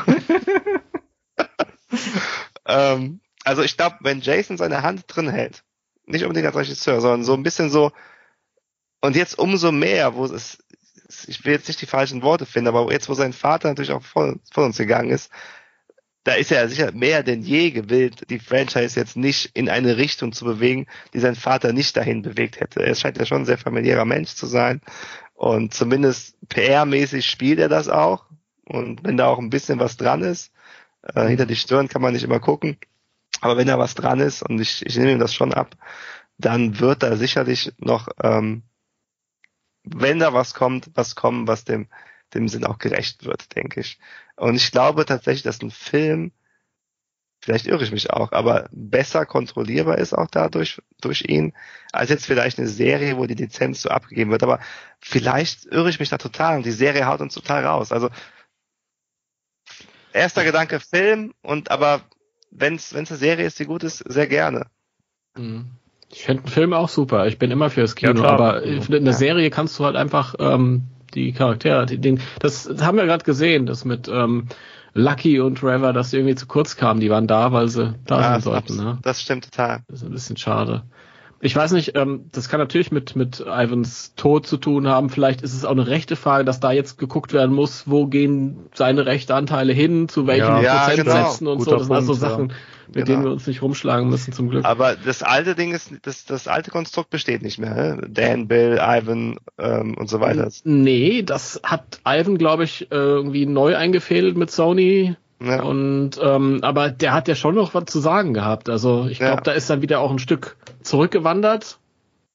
ähm, 2.67 3.21
also 3.45 3.63
ich 3.63 3.77
glaube, 3.77 3.97
wenn 4.01 4.23
Jason 4.23 4.57
seine 4.57 4.83
Hand 4.83 5.05
drin 5.07 5.29
hält, 5.29 5.63
nicht 6.07 6.25
unbedingt 6.25 6.47
als 6.47 6.57
Regisseur, 6.57 7.01
sondern 7.01 7.23
so 7.23 7.35
ein 7.35 7.43
bisschen 7.43 7.71
so, 7.71 7.93
und 9.03 9.15
jetzt 9.15 9.39
umso 9.39 9.73
mehr, 9.73 10.15
wo 10.15 10.25
es, 10.25 10.59
ich 11.29 11.45
will 11.45 11.53
jetzt 11.53 11.69
nicht 11.69 11.81
die 11.81 11.87
falschen 11.87 12.23
Worte 12.23 12.47
finden, 12.47 12.69
aber 12.69 12.91
jetzt, 12.93 13.09
wo 13.09 13.15
sein 13.15 13.33
Vater 13.33 13.69
natürlich 13.69 13.93
auch 13.93 14.03
von, 14.03 14.41
uns 14.55 14.79
gegangen 14.79 15.11
ist, 15.11 15.31
da 16.25 16.35
ist 16.35 16.53
er 16.53 16.69
sicher 16.69 16.93
mehr 16.93 17.23
denn 17.23 17.43
je 17.43 17.71
gewillt, 17.71 18.31
die 18.31 18.39
Franchise 18.39 18.99
jetzt 18.99 19.17
nicht 19.17 19.51
in 19.55 19.69
eine 19.69 19.97
Richtung 19.97 20.33
zu 20.33 20.45
bewegen, 20.45 20.87
die 21.15 21.19
sein 21.19 21.35
Vater 21.35 21.73
nicht 21.73 21.97
dahin 21.97 22.23
bewegt 22.23 22.61
hätte. 22.61 22.85
Er 22.85 22.95
scheint 22.95 23.19
ja 23.19 23.27
schon 23.27 23.43
ein 23.43 23.47
sehr 23.47 23.59
familiärer 23.59 24.05
Mensch 24.05 24.35
zu 24.35 24.47
sein 24.47 24.81
und 25.35 25.75
zumindest 25.75 26.37
PR-mäßig 26.49 27.23
spielt 27.23 27.59
er 27.59 27.69
das 27.69 27.89
auch. 27.89 28.27
Und 28.65 29.03
wenn 29.03 29.17
da 29.17 29.27
auch 29.27 29.39
ein 29.39 29.51
bisschen 29.51 29.81
was 29.81 29.97
dran 29.97 30.23
ist, 30.23 30.53
äh, 31.03 31.27
hinter 31.27 31.47
die 31.47 31.57
Stirn 31.57 31.89
kann 31.89 32.03
man 32.03 32.13
nicht 32.13 32.23
immer 32.23 32.39
gucken, 32.39 32.77
aber 33.41 33.57
wenn 33.57 33.67
da 33.67 33.79
was 33.79 33.95
dran 33.97 34.21
ist 34.21 34.43
und 34.43 34.61
ich, 34.61 34.87
ich 34.87 34.97
nehme 34.97 35.13
ihm 35.13 35.19
das 35.19 35.35
schon 35.35 35.53
ab, 35.53 35.75
dann 36.39 36.79
wird 36.79 37.03
da 37.03 37.17
sicherlich 37.17 37.73
noch, 37.79 38.09
ähm, 38.23 38.63
wenn 39.85 40.19
da 40.19 40.33
was 40.33 40.55
kommt, 40.55 40.91
was 40.95 41.15
kommen, 41.15 41.47
was 41.47 41.65
dem 41.65 41.89
dem 42.35 42.49
Sinn 42.49 42.65
auch 42.65 42.79
gerecht 42.79 43.25
wird, 43.25 43.55
denke 43.55 43.81
ich. 43.81 43.99
Und 44.37 44.55
ich 44.55 44.71
glaube 44.71 45.05
tatsächlich, 45.05 45.43
dass 45.43 45.63
ein 45.63 45.71
Film, 45.71 46.33
vielleicht 47.41 47.67
irre 47.67 47.83
ich 47.85 47.93
mich 47.93 48.11
auch, 48.11 48.33
aber 48.33 48.69
besser 48.73 49.27
kontrollierbar 49.27 49.99
ist 49.99 50.15
auch 50.15 50.29
dadurch, 50.31 50.81
durch 51.01 51.23
ihn, 51.29 51.53
als 51.93 52.11
jetzt 52.11 52.27
vielleicht 52.27 52.59
eine 52.59 52.69
Serie, 52.69 53.17
wo 53.17 53.27
die 53.27 53.35
Lizenz 53.35 53.83
so 53.83 53.91
abgegeben 53.91 54.31
wird. 54.31 54.43
Aber 54.43 54.61
vielleicht 55.01 55.67
irre 55.67 55.91
ich 55.91 56.01
mich 56.01 56.09
da 56.09 56.19
total 56.19 56.57
und 56.57 56.67
die 56.67 56.73
Serie 56.73 57.07
haut 57.07 57.21
uns 57.21 57.35
total 57.35 57.65
raus. 57.65 57.93
Also, 57.93 58.09
erster 60.13 60.45
Gedanke 60.45 60.81
Film 60.81 61.35
und 61.43 61.71
aber 61.71 62.03
wenn 62.51 62.75
es 62.75 62.95
eine 62.95 63.07
Serie 63.07 63.47
ist, 63.47 63.59
die 63.59 63.65
gut 63.65 63.83
ist, 63.83 63.99
sehr 63.99 64.27
gerne. 64.27 64.67
Mhm. 65.35 65.71
Ich 66.13 66.25
finde 66.25 66.43
einen 66.43 66.53
Film 66.53 66.73
auch 66.73 66.89
super. 66.89 67.27
Ich 67.27 67.39
bin 67.39 67.51
immer 67.51 67.71
fürs 67.71 67.97
Kino, 67.97 68.23
ja, 68.23 68.29
aber 68.29 68.63
in 68.63 68.87
der 68.87 69.01
ja. 69.01 69.13
Serie 69.13 69.51
kannst 69.51 69.79
du 69.79 69.85
halt 69.85 69.97
einfach 69.97 70.35
ähm, 70.39 70.85
die 71.15 71.33
Charaktere, 71.33 71.87
die, 71.87 71.99
den, 71.99 72.21
das, 72.39 72.65
das 72.65 72.83
haben 72.85 72.99
wir 72.99 73.07
gerade 73.07 73.25
gesehen, 73.25 73.67
das 73.67 73.85
mit 73.85 74.09
ähm, 74.09 74.49
Lucky 74.95 75.41
und 75.41 75.59
Trevor, 75.59 75.93
dass 75.93 76.11
sie 76.11 76.19
irgendwie 76.19 76.35
zu 76.35 76.47
kurz 76.47 76.77
kamen. 76.77 77.01
Die 77.01 77.11
waren 77.11 77.27
da, 77.27 77.53
weil 77.53 77.69
sie 77.69 77.95
da 78.05 78.21
ja, 78.21 78.31
sein 78.33 78.41
sollten. 78.43 78.77
Ne? 78.77 78.99
Das 79.03 79.23
stimmt 79.23 79.45
total. 79.45 79.83
Das 79.89 80.01
ist 80.01 80.07
ein 80.07 80.13
bisschen 80.13 80.37
schade. 80.37 80.83
Ich 81.45 81.57
weiß 81.57 81.73
nicht, 81.73 81.97
ähm, 81.97 82.27
das 82.31 82.49
kann 82.49 82.61
natürlich 82.61 82.93
mit, 82.93 83.17
mit 83.17 83.41
Ivans 83.41 84.15
Tod 84.15 84.47
zu 84.47 84.59
tun 84.59 84.87
haben. 84.87 85.11
Vielleicht 85.11 85.43
ist 85.43 85.55
es 85.55 85.65
auch 85.65 85.73
eine 85.73 85.89
rechte 85.89 86.15
Frage, 86.15 86.45
dass 86.45 86.61
da 86.61 86.71
jetzt 86.71 86.99
geguckt 86.99 87.33
werden 87.33 87.53
muss, 87.53 87.91
wo 87.91 88.07
gehen 88.07 88.69
seine 88.75 89.07
Rechteanteile 89.07 89.73
hin, 89.73 90.09
zu 90.09 90.29
welchen 90.29 90.63
ja, 90.63 90.85
Prozentsätzen 90.85 91.47
genau. 91.47 91.53
und 91.53 91.59
Guter 91.59 91.71
so. 91.71 91.79
Das 91.79 91.89
Punkt, 91.89 91.89
sind 91.89 91.95
also 91.97 92.15
Sachen, 92.15 92.49
ja. 92.51 92.55
mit 92.87 92.95
genau. 92.95 93.07
denen 93.07 93.25
wir 93.25 93.33
uns 93.33 93.49
nicht 93.49 93.61
rumschlagen 93.61 94.09
müssen, 94.09 94.33
zum 94.33 94.51
Glück. 94.51 94.65
Aber 94.65 94.95
das 94.95 95.25
alte 95.25 95.57
Ding 95.57 95.75
ist, 95.75 95.91
das, 96.03 96.25
das 96.27 96.47
alte 96.47 96.71
Konstrukt 96.71 97.11
besteht 97.11 97.43
nicht 97.43 97.59
mehr. 97.59 97.75
Ne? 97.75 98.07
Dan, 98.09 98.47
Bill, 98.47 98.79
Ivan 98.81 99.41
ähm, 99.59 99.97
und 99.99 100.09
so 100.09 100.21
weiter. 100.21 100.49
Nee, 100.63 101.25
das 101.25 101.61
hat 101.65 101.99
Ivan, 102.07 102.39
glaube 102.39 102.63
ich, 102.63 102.87
irgendwie 102.93 103.47
neu 103.47 103.77
eingefädelt 103.77 104.37
mit 104.37 104.53
Sony. 104.53 105.17
Ja. 105.45 105.63
Und 105.63 106.13
ähm, 106.23 106.61
aber 106.63 106.91
der 106.91 107.13
hat 107.13 107.29
ja 107.29 107.35
schon 107.35 107.55
noch 107.55 107.75
was 107.75 107.87
zu 107.87 108.01
sagen 108.01 108.35
gehabt. 108.35 108.69
Also 108.69 109.07
ich 109.09 109.19
glaube, 109.19 109.37
ja. 109.37 109.41
da 109.41 109.53
ist 109.53 109.69
dann 109.71 109.83
wieder 109.83 110.01
auch 110.01 110.11
ein 110.11 110.19
Stück 110.19 110.57
zurückgewandert. 110.83 111.79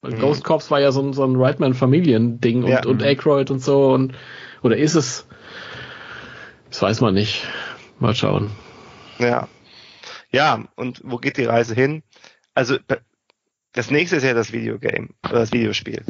Mhm. 0.02 0.20
Ghost 0.20 0.44
Corps 0.44 0.70
war 0.70 0.80
ja 0.80 0.92
so, 0.92 1.14
so 1.14 1.24
ein 1.24 1.36
Rightman-Familien-Ding 1.36 2.64
und, 2.64 2.70
ja. 2.70 2.86
und 2.86 3.04
Aykroyd 3.04 3.52
und 3.52 3.60
so 3.60 3.94
und 3.94 4.14
oder 4.62 4.78
ist 4.78 4.96
es? 4.96 5.28
Das 6.70 6.82
weiß 6.82 7.02
man 7.02 7.14
nicht. 7.14 7.48
Mal 8.00 8.16
schauen. 8.16 8.52
Ja. 9.20 9.48
Ja, 10.32 10.66
und 10.76 11.02
wo 11.04 11.18
geht 11.18 11.38
die 11.38 11.46
Reise 11.46 11.74
hin? 11.74 12.04
Also 12.54 12.78
das 13.74 13.92
nächste 13.92 14.18
ist 14.18 14.24
ja 14.24 14.34
das 14.34 14.52
Videogame, 14.52 15.10
oder 15.24 15.40
das 15.40 15.54
Videospiel. 15.54 16.04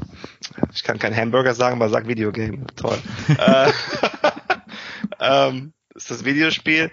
Ich 0.73 0.83
kann 0.83 0.99
kein 0.99 1.15
Hamburger 1.15 1.53
sagen, 1.53 1.75
aber 1.75 1.89
sag 1.89 2.07
Videogame. 2.07 2.65
Toll. 2.75 2.97
äh, 3.37 3.71
ähm, 5.19 5.73
ist 5.97 6.11
das 6.11 6.23
Videospiel. 6.23 6.91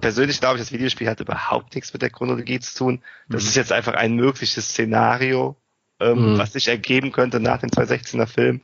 Persönlich 0.00 0.40
glaube 0.40 0.56
ich, 0.56 0.62
das 0.62 0.72
Videospiel 0.72 1.08
hat 1.08 1.20
überhaupt 1.20 1.74
nichts 1.74 1.92
mit 1.92 2.02
der 2.02 2.10
Chronologie 2.10 2.60
zu 2.60 2.78
tun. 2.78 3.02
Das 3.28 3.42
mhm. 3.42 3.48
ist 3.48 3.56
jetzt 3.56 3.72
einfach 3.72 3.94
ein 3.94 4.14
mögliches 4.14 4.68
Szenario, 4.68 5.56
ähm, 6.00 6.34
mhm. 6.34 6.38
was 6.38 6.52
sich 6.52 6.68
ergeben 6.68 7.12
könnte 7.12 7.40
nach 7.40 7.58
dem 7.58 7.70
2016er 7.70 8.26
Film. 8.26 8.60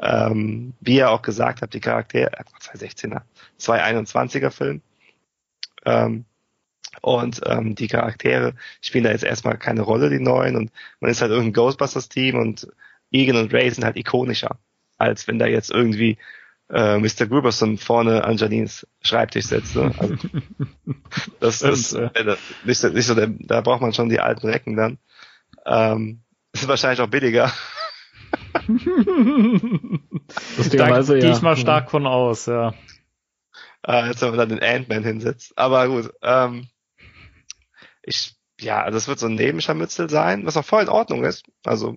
Ähm, 0.00 0.74
wie 0.80 0.96
ihr 0.96 1.10
auch 1.10 1.22
gesagt 1.22 1.62
habt, 1.62 1.74
die 1.74 1.80
Charaktere, 1.80 2.30
äh, 2.32 2.44
2016er, 2.60 3.22
221er 3.58 4.50
Film. 4.50 4.82
Ähm, 5.84 6.24
und 7.00 7.40
ähm, 7.46 7.74
die 7.74 7.88
Charaktere 7.88 8.54
spielen 8.80 9.04
da 9.04 9.10
jetzt 9.10 9.24
erstmal 9.24 9.56
keine 9.56 9.82
Rolle, 9.82 10.10
die 10.10 10.20
neuen. 10.20 10.56
Und 10.56 10.72
man 11.00 11.10
ist 11.10 11.20
halt 11.20 11.30
irgendein 11.30 11.54
Ghostbusters-Team 11.54 12.36
und 12.36 12.68
Egan 13.10 13.36
und 13.36 13.52
Ray 13.52 13.70
sind 13.70 13.84
halt 13.84 13.96
ikonischer, 13.96 14.58
als 14.98 15.26
wenn 15.26 15.38
da 15.38 15.46
jetzt 15.46 15.70
irgendwie 15.70 16.18
äh, 16.70 16.98
Mr. 16.98 17.26
Gruberson 17.26 17.78
vorne 17.78 18.24
an 18.24 18.36
Janines 18.36 18.86
Schreibtisch 19.00 19.46
setzt. 19.46 19.76
Ne? 19.76 19.92
Also, 19.98 20.16
das 21.40 21.62
ist 21.62 21.92
äh, 21.94 22.10
nicht, 22.64 22.84
nicht 22.84 23.06
so, 23.06 23.14
der, 23.14 23.28
da 23.28 23.60
braucht 23.60 23.80
man 23.80 23.92
schon 23.92 24.08
die 24.08 24.20
alten 24.20 24.48
Recken 24.48 24.76
dann. 24.76 24.98
Ähm, 25.66 26.22
ist 26.52 26.68
wahrscheinlich 26.68 27.00
auch 27.00 27.08
billiger. 27.08 27.52
da 28.52 28.60
gehe 31.02 31.30
ich 31.30 31.42
mal 31.42 31.56
stark 31.56 31.90
von 31.90 32.06
aus, 32.06 32.46
ja. 32.46 32.74
Äh, 33.86 34.08
jetzt 34.08 34.22
wenn 34.22 34.30
man 34.30 34.38
dann 34.38 34.48
den 34.48 34.62
Ant-Man 34.62 35.04
hinsetzt. 35.04 35.52
Aber 35.56 35.88
gut, 35.88 36.12
ähm, 36.22 36.68
ich 38.02 38.38
ja, 38.60 38.82
also 38.82 38.98
es 38.98 39.08
wird 39.08 39.18
so 39.18 39.26
ein 39.26 39.34
Nebenscharmützel 39.34 40.10
sein, 40.10 40.44
was 40.46 40.56
auch 40.56 40.64
voll 40.64 40.82
in 40.82 40.88
Ordnung 40.88 41.24
ist. 41.24 41.44
Also 41.64 41.96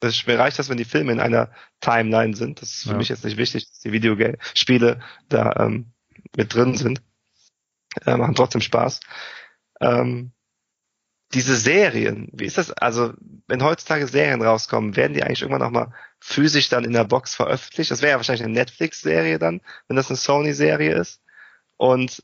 es 0.00 0.26
mir 0.26 0.38
reicht 0.38 0.58
das, 0.58 0.68
wenn 0.68 0.76
die 0.76 0.84
Filme 0.84 1.12
in 1.12 1.20
einer 1.20 1.50
Timeline 1.80 2.36
sind. 2.36 2.62
Das 2.62 2.70
ist 2.70 2.82
für 2.84 2.90
Ja. 2.90 2.96
mich 2.96 3.08
jetzt 3.08 3.24
nicht 3.24 3.36
wichtig, 3.36 3.68
dass 3.68 3.80
die 3.80 3.92
Videospiele 3.92 5.00
da 5.28 5.52
ähm, 5.58 5.92
mit 6.36 6.54
drin 6.54 6.76
sind. 6.76 7.02
Äh, 8.06 8.16
machen 8.16 8.34
trotzdem 8.34 8.60
Spaß. 8.60 9.00
Ähm, 9.80 10.32
diese 11.34 11.56
Serien, 11.56 12.28
wie 12.32 12.46
ist 12.46 12.56
das? 12.56 12.70
Also, 12.70 13.12
wenn 13.48 13.62
heutzutage 13.62 14.06
Serien 14.06 14.40
rauskommen, 14.40 14.96
werden 14.96 15.12
die 15.12 15.22
eigentlich 15.22 15.42
irgendwann 15.42 15.60
nochmal 15.60 15.92
physisch 16.20 16.68
dann 16.70 16.84
in 16.84 16.92
der 16.92 17.04
Box 17.04 17.34
veröffentlicht? 17.34 17.90
Das 17.90 18.00
wäre 18.00 18.12
ja 18.12 18.16
wahrscheinlich 18.16 18.44
eine 18.44 18.54
Netflix-Serie 18.54 19.38
dann, 19.38 19.60
wenn 19.88 19.96
das 19.96 20.08
eine 20.08 20.16
Sony-Serie 20.16 20.94
ist. 20.94 21.20
Und 21.76 22.22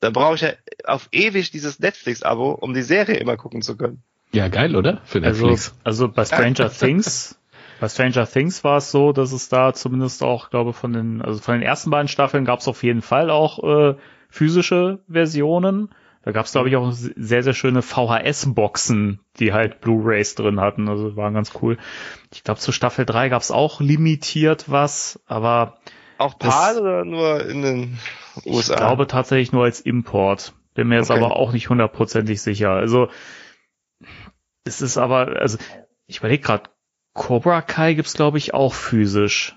dann 0.00 0.12
brauche 0.12 0.36
ich 0.36 0.40
ja 0.42 0.52
auf 0.84 1.08
ewig 1.10 1.50
dieses 1.50 1.80
Netflix-Abo, 1.80 2.52
um 2.52 2.74
die 2.74 2.82
Serie 2.82 3.16
immer 3.16 3.36
gucken 3.36 3.62
zu 3.62 3.76
können. 3.76 4.04
Ja, 4.34 4.48
geil, 4.48 4.76
oder? 4.76 5.00
Für 5.04 5.22
Also, 5.22 5.46
Netflix. 5.46 5.78
also 5.84 6.08
bei 6.08 6.24
Stranger 6.24 6.70
Things, 6.78 7.38
bei 7.80 7.88
Stranger 7.88 8.26
Things 8.26 8.64
war 8.64 8.78
es 8.78 8.90
so, 8.90 9.12
dass 9.12 9.32
es 9.32 9.48
da 9.48 9.72
zumindest 9.72 10.22
auch, 10.22 10.50
glaube 10.50 10.72
von 10.72 10.92
den, 10.92 11.22
also 11.22 11.40
von 11.40 11.54
den 11.54 11.62
ersten 11.62 11.90
beiden 11.90 12.08
Staffeln 12.08 12.44
gab 12.44 12.60
es 12.60 12.68
auf 12.68 12.82
jeden 12.82 13.02
Fall 13.02 13.30
auch 13.30 13.62
äh, 13.62 13.94
physische 14.30 15.00
Versionen. 15.08 15.90
Da 16.22 16.32
gab 16.32 16.46
es, 16.46 16.52
glaube 16.52 16.70
ich, 16.70 16.76
auch 16.76 16.90
sehr, 16.92 17.42
sehr 17.42 17.52
schöne 17.52 17.82
VHS-Boxen, 17.82 19.20
die 19.38 19.52
halt 19.52 19.80
Blu-Rays 19.82 20.34
drin 20.34 20.58
hatten. 20.60 20.88
Also 20.88 21.16
waren 21.16 21.34
ganz 21.34 21.52
cool. 21.60 21.76
Ich 22.32 22.42
glaube, 22.44 22.60
zu 22.60 22.72
Staffel 22.72 23.04
3 23.04 23.28
gab 23.28 23.42
es 23.42 23.50
auch 23.50 23.80
limitiert 23.80 24.64
was, 24.70 25.20
aber 25.26 25.76
Auch 26.18 26.38
PAL 26.38 26.78
oder 26.80 27.04
nur 27.04 27.44
in 27.46 27.60
den 27.62 27.98
USA? 28.46 28.72
ich 28.72 28.78
glaube 28.78 29.06
tatsächlich 29.06 29.52
nur 29.52 29.64
als 29.64 29.80
Import. 29.80 30.54
Bin 30.74 30.88
mir 30.88 30.96
jetzt 30.96 31.10
Okay. 31.10 31.22
aber 31.22 31.36
auch 31.36 31.52
nicht 31.52 31.68
hundertprozentig 31.68 32.40
sicher. 32.40 32.70
Also 32.70 33.08
es 34.64 34.82
ist 34.82 34.98
aber, 34.98 35.40
also 35.40 35.58
ich 36.06 36.18
überlege 36.18 36.42
gerade, 36.42 36.64
Cobra 37.12 37.62
Kai 37.62 37.94
gibt's 37.94 38.14
glaube 38.14 38.38
ich 38.38 38.54
auch 38.54 38.74
physisch 38.74 39.56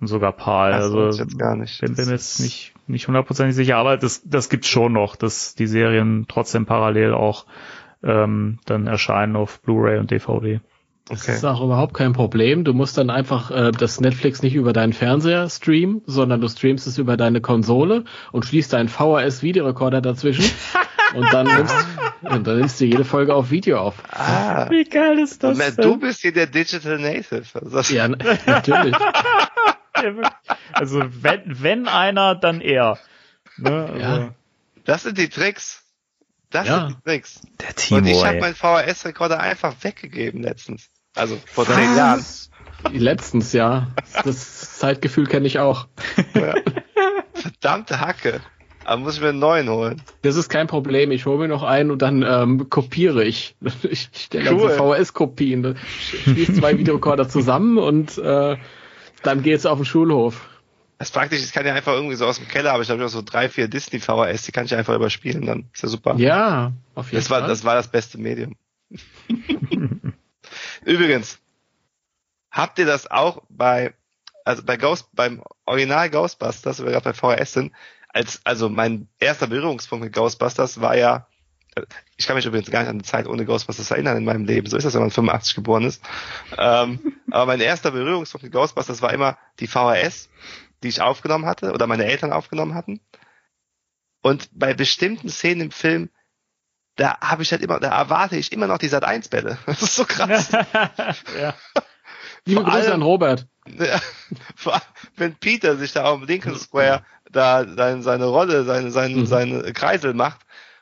und 0.00 0.06
sogar 0.08 0.32
PAL. 0.32 0.72
Also 0.72 1.06
ist 1.08 1.18
jetzt 1.18 1.38
gar 1.38 1.56
nicht. 1.56 1.80
bin, 1.80 1.94
bin 1.94 2.06
mir 2.06 2.12
jetzt 2.12 2.40
nicht 2.40 2.74
nicht 2.86 3.06
hundertprozentig 3.06 3.54
sicher, 3.54 3.76
aber 3.76 3.96
das 3.96 4.22
das 4.24 4.48
gibt's 4.48 4.68
schon 4.68 4.92
noch, 4.92 5.14
dass 5.16 5.54
die 5.54 5.66
Serien 5.66 6.26
trotzdem 6.28 6.66
parallel 6.66 7.14
auch 7.14 7.46
ähm, 8.02 8.58
dann 8.64 8.86
erscheinen 8.86 9.36
auf 9.36 9.60
Blu-ray 9.62 9.98
und 9.98 10.10
DVD. 10.10 10.60
Das 11.08 11.22
Okay. 11.22 11.32
ist 11.32 11.44
auch 11.44 11.62
überhaupt 11.62 11.94
kein 11.94 12.12
Problem. 12.12 12.64
Du 12.64 12.74
musst 12.74 12.98
dann 12.98 13.08
einfach 13.10 13.50
äh, 13.50 13.72
das 13.72 13.98
Netflix 14.00 14.42
nicht 14.42 14.54
über 14.54 14.72
deinen 14.72 14.92
Fernseher 14.92 15.48
streamen, 15.48 16.02
sondern 16.06 16.40
du 16.40 16.48
streamst 16.48 16.86
es 16.86 16.98
über 16.98 17.16
deine 17.16 17.40
Konsole 17.40 18.04
und 18.30 18.44
schließt 18.44 18.72
deinen 18.74 18.88
VHS-Videorekorder 18.88 20.00
dazwischen 20.02 20.44
und 21.16 21.32
dann 21.32 21.46
nimmst, 21.46 21.74
und 22.22 22.46
dann 22.46 22.58
nimmst 22.58 22.80
du 22.80 22.84
jede 22.84 23.04
Folge 23.04 23.34
auf 23.34 23.50
Video 23.50 23.78
auf. 23.80 23.94
Ah, 24.10 24.68
Wie 24.70 24.84
geil 24.84 25.18
ist 25.18 25.42
das? 25.42 25.56
Na, 25.58 25.70
du 25.70 25.96
bist 25.98 26.20
hier 26.20 26.32
der 26.32 26.46
Digital 26.46 26.98
Native. 26.98 27.44
Also 27.54 27.94
Ja, 27.94 28.08
natürlich. 28.46 28.94
Also 30.72 31.02
wenn 31.22 31.42
wenn 31.62 31.88
einer, 31.88 32.34
dann 32.34 32.60
er. 32.60 32.98
Ne? 33.56 33.70
Also, 33.92 33.98
Ja. 34.00 34.34
das 34.84 35.02
sind 35.02 35.18
die 35.18 35.28
Tricks. 35.28 35.82
Das 36.50 36.66
Ja. 36.68 36.86
sind 36.88 36.96
die 36.98 37.02
Tricks. 37.10 37.40
Der 37.60 37.74
Timo, 37.74 37.98
Und 37.98 38.06
ich 38.06 38.24
habe 38.24 38.40
meinen 38.40 38.54
VHS-Rekorder 38.54 39.40
einfach 39.40 39.74
weggegeben 39.82 40.42
letztens. 40.42 40.88
Also 41.16 41.38
vor 41.46 41.66
zehn 41.66 41.96
Jahren. 41.96 42.24
Letztens, 42.92 43.52
ja. 43.52 43.88
Das 44.24 44.78
Zeitgefühl 44.78 45.26
kenne 45.26 45.46
ich 45.48 45.58
auch. 45.58 45.88
Ja. 46.34 46.54
Verdammte 47.34 48.00
Hacke. 48.00 48.40
Aber 48.88 49.02
muss 49.02 49.16
ich 49.16 49.20
mir 49.20 49.28
einen 49.28 49.38
neuen 49.38 49.68
holen. 49.68 50.00
Das 50.22 50.36
ist 50.36 50.48
kein 50.48 50.66
Problem. 50.66 51.10
Ich 51.10 51.26
hole 51.26 51.36
mir 51.36 51.48
noch 51.48 51.62
einen 51.62 51.90
und 51.90 52.00
dann 52.00 52.22
ähm, 52.22 52.70
kopiere 52.70 53.22
ich. 53.22 53.54
Ich 53.82 54.08
stelle 54.14 54.50
Cool. 54.54 54.70
also 54.70 54.94
VHS-Kopien. 54.94 55.76
Schließe 56.24 56.54
zwei 56.54 56.78
Videorekorder 56.78 57.28
zusammen 57.28 57.76
und 57.76 58.16
äh, 58.16 58.56
dann 59.22 59.42
geht's 59.42 59.66
auf 59.66 59.78
den 59.78 59.84
Schulhof. 59.84 60.48
Das 60.96 61.08
ist 61.08 61.14
praktisch, 61.14 61.40
ich 61.44 61.52
kann 61.52 61.66
ja 61.66 61.74
einfach 61.74 61.92
irgendwie 61.92 62.14
so 62.14 62.24
aus 62.24 62.38
dem 62.38 62.48
Keller, 62.48 62.72
aber 62.72 62.82
ich 62.82 62.88
habe 62.88 62.98
noch 62.98 63.10
so 63.10 63.20
drei, 63.20 63.50
vier 63.50 63.68
Disney 63.68 64.00
VHS, 64.00 64.44
die 64.44 64.52
kann 64.52 64.64
ich 64.64 64.74
einfach 64.74 64.94
überspielen, 64.94 65.44
dann 65.44 65.68
ist 65.74 65.82
ja 65.82 65.88
super. 65.90 66.14
Ja, 66.16 66.72
auf 66.94 67.12
jeden 67.12 67.20
das 67.20 67.28
war, 67.28 67.40
Fall. 67.40 67.48
das 67.48 67.64
war 67.64 67.74
das 67.74 67.88
beste 67.88 68.16
Medium. 68.16 68.56
Übrigens, 70.86 71.38
habt 72.50 72.78
ihr 72.78 72.86
das 72.86 73.10
auch 73.10 73.42
bei, 73.50 73.92
also 74.46 74.62
bei 74.62 74.78
Ghost, 74.78 75.10
beim 75.12 75.42
Original 75.66 76.08
Ghostbusters, 76.08 76.80
wo 76.80 76.86
wir 76.86 76.92
gerade 76.92 77.04
bei 77.04 77.12
VHS 77.12 77.52
sind, 77.52 77.72
als, 78.08 78.40
also 78.44 78.68
mein 78.68 79.08
erster 79.18 79.46
Berührungspunkt 79.46 80.04
mit 80.04 80.14
Ghostbusters 80.14 80.80
war 80.80 80.96
ja, 80.96 81.26
ich 82.16 82.26
kann 82.26 82.36
mich 82.36 82.46
übrigens 82.46 82.70
gar 82.70 82.80
nicht 82.80 82.88
an 82.88 82.98
die 82.98 83.04
Zeit 83.04 83.26
ohne 83.26 83.44
Ghostbusters 83.44 83.90
erinnern 83.90 84.16
in 84.16 84.24
meinem 84.24 84.44
Leben. 84.44 84.68
So 84.68 84.76
ist 84.76 84.84
das, 84.84 84.94
wenn 84.94 85.02
man 85.02 85.10
85 85.10 85.54
geboren 85.54 85.84
ist. 85.84 86.02
Ähm, 86.56 87.14
aber 87.30 87.46
mein 87.46 87.60
erster 87.60 87.90
Berührungspunkt 87.90 88.44
mit 88.44 88.52
Ghostbusters 88.52 89.02
war 89.02 89.12
immer 89.12 89.38
die 89.60 89.66
VHS, 89.66 90.28
die 90.82 90.88
ich 90.88 91.00
aufgenommen 91.00 91.46
hatte 91.46 91.72
oder 91.72 91.86
meine 91.86 92.04
Eltern 92.04 92.32
aufgenommen 92.32 92.74
hatten. 92.74 93.00
Und 94.22 94.48
bei 94.52 94.74
bestimmten 94.74 95.28
Szenen 95.28 95.60
im 95.62 95.70
Film, 95.70 96.10
da 96.96 97.20
habe 97.20 97.42
ich 97.42 97.52
halt 97.52 97.62
immer, 97.62 97.78
da 97.78 97.90
erwarte 97.96 98.36
ich 98.36 98.52
immer 98.52 98.66
noch 98.66 98.78
die 98.78 98.88
Sat 98.88 99.04
1 99.04 99.28
Bälle. 99.28 99.58
Das 99.66 99.82
ist 99.82 99.94
so 99.94 100.04
krass. 100.04 100.50
ja. 101.40 101.54
Liebe 102.44 102.64
Grüße 102.64 102.76
allem- 102.76 102.92
an 102.92 103.02
Robert. 103.02 103.46
Ja, 103.78 104.00
vor 104.56 104.74
allem, 104.74 104.82
wenn 105.16 105.34
Peter 105.36 105.76
sich 105.76 105.92
da 105.92 106.04
auf 106.04 106.20
dem 106.20 106.26
Lincoln 106.26 106.58
Square 106.58 107.04
da 107.32 107.66
seine, 107.66 108.02
seine 108.02 108.26
Rolle, 108.26 108.64
seine, 108.64 108.90
seine, 108.90 109.16
Mhm. 109.16 109.26
seine 109.26 109.72
Kreisel 109.72 110.14
macht, 110.14 110.40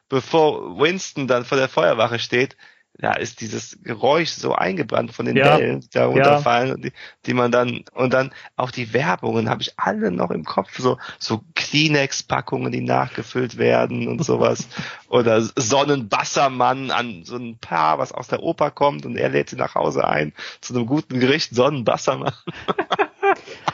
bevor 0.09 0.79
Winston 0.79 1.27
dann 1.27 1.45
vor 1.45 1.59
der 1.59 1.69
Feuerwache 1.69 2.19
steht, 2.19 2.57
da 2.99 3.13
ist 3.13 3.43
dieses 3.43 3.77
Geräusch 3.83 4.31
so 4.31 4.55
eingebrannt 4.55 5.13
von 5.13 5.27
den 5.27 5.37
Ja. 5.37 5.59
Bällen, 5.59 5.81
die 5.81 5.91
da 5.91 6.07
runterfallen, 6.07 6.75
und 6.77 6.83
die, 6.83 6.93
die 7.27 7.35
man 7.35 7.53
dann, 7.53 7.85
und 7.93 8.15
dann 8.15 8.33
auch 8.57 8.71
die 8.71 8.95
Werbungen 8.95 9.51
habe 9.51 9.61
ich 9.61 9.79
alle 9.79 10.11
noch 10.11 10.31
im 10.31 10.45
Kopf, 10.45 10.79
so, 10.79 10.97
so 11.19 11.43
Kleenex-Packungen, 11.55 12.73
die 12.73 12.81
nachgefüllt 12.81 13.59
werden 13.59 14.09
und 14.09 14.25
sowas. 14.25 14.67
Oder 15.09 15.43
Sonnenbassermann 15.43 16.91
an 16.91 17.23
so 17.25 17.37
ein 17.37 17.59
Paar, 17.59 17.99
was 17.99 18.13
aus 18.13 18.29
der 18.29 18.43
Oper 18.43 18.71
kommt 18.71 19.05
und 19.05 19.17
er 19.19 19.29
lädt 19.29 19.51
sie 19.51 19.57
nach 19.57 19.75
Hause 19.75 20.09
ein 20.09 20.33
zu 20.63 20.75
einem 20.75 20.87
guten 20.87 21.21
Gericht, 21.21 21.55
Sonnenbassermann. 21.55 22.33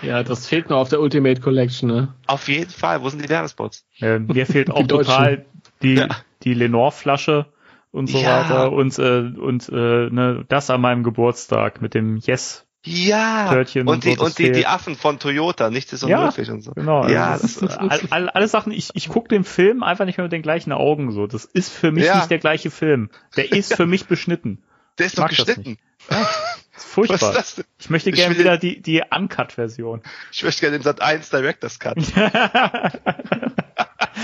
Ja, 0.03 0.23
das 0.23 0.47
fehlt 0.47 0.69
noch 0.71 0.79
auf 0.79 0.89
der 0.89 1.01
Ultimate 1.01 1.41
Collection, 1.41 1.89
ne? 1.89 2.15
Auf 2.27 2.49
jeden 2.49 2.71
Fall, 2.71 3.03
wo 3.03 3.09
sind 3.09 3.23
die 3.25 3.29
Werbespots? 3.29 3.85
Äh, 4.01 4.19
mir 4.19 4.47
fehlt 4.47 4.71
auch 4.71 4.87
Deutschen. 4.87 5.05
total 5.05 5.47
die, 5.83 5.95
Ja. 5.97 6.09
die 6.43 6.55
Lenore-Flasche 6.55 7.47
und 7.93 8.09
so 8.09 8.19
Ja. 8.23 8.41
weiter 8.41 8.73
und, 8.73 8.99
äh, 8.99 9.21
und 9.39 9.69
äh, 9.69 10.11
ne, 10.11 10.45
das 10.49 10.71
an 10.71 10.81
meinem 10.81 11.05
Geburtstag 11.05 11.81
mit 11.81 11.95
dem 11.95 12.17
Yes. 12.17 12.67
Ja, 12.85 13.49
Törtchen 13.49 13.83
und 13.87 13.95
und 13.95 14.05
die, 14.05 14.15
so, 14.17 14.25
und 14.25 14.39
die, 14.39 14.51
die. 14.51 14.67
Affen 14.67 14.97
von 14.97 15.21
Toyota, 15.21 15.71
nichts 15.71 15.93
ist 15.93 16.03
Ja, 16.03 16.19
unmöglich 16.19 16.51
und 16.51 16.63
so. 16.63 16.73
Genau, 16.73 17.07
ja, 17.07 17.31
also 17.31 17.43
das 17.45 17.55
das 17.55 17.71
ist, 17.71 17.79
all, 17.79 18.01
all, 18.11 18.29
alle 18.29 18.49
Sachen, 18.49 18.73
ich, 18.73 18.91
ich 18.95 19.09
gucke 19.09 19.29
den 19.29 19.45
Film 19.45 19.85
einfach 19.85 20.05
nicht 20.05 20.19
mehr 20.19 20.25
mit 20.25 20.33
den 20.33 20.43
gleichen 20.43 20.73
Augen 20.73 21.13
so. 21.13 21.29
Das 21.29 21.45
ist 21.45 21.73
für 21.73 21.93
mich 21.93 22.07
Ja. 22.07 22.17
nicht 22.17 22.31
der 22.33 22.39
gleiche 22.39 22.73
Film. 22.73 23.11
Der 23.37 23.53
ist 23.53 23.73
für 23.77 23.87
mich 23.87 24.07
beschnitten. 24.07 24.65
der 24.99 25.07
ist 25.07 25.17
doch 25.17 25.23
mag 25.23 25.31
das 25.31 25.47
geschnitten. 25.47 25.79
Das 26.75 26.85
ist 26.85 26.89
Was 26.89 26.93
furchtbar. 26.93 27.31
ist 27.31 27.37
das 27.37 27.55
denn? 27.57 27.65
Ich 27.79 27.91
möchte 27.91 28.13
gerne 28.13 28.39
wieder 28.39 28.57
die, 28.57 28.81
die 28.81 29.03
Uncut-Version. 29.11 30.03
Ich 30.33 30.43
möchte 30.43 30.63
gerne 30.63 30.79
den 30.79 30.83
Sat 30.83 31.01
1 31.03 31.31
Director's 31.31 31.79
Cut. 31.79 31.99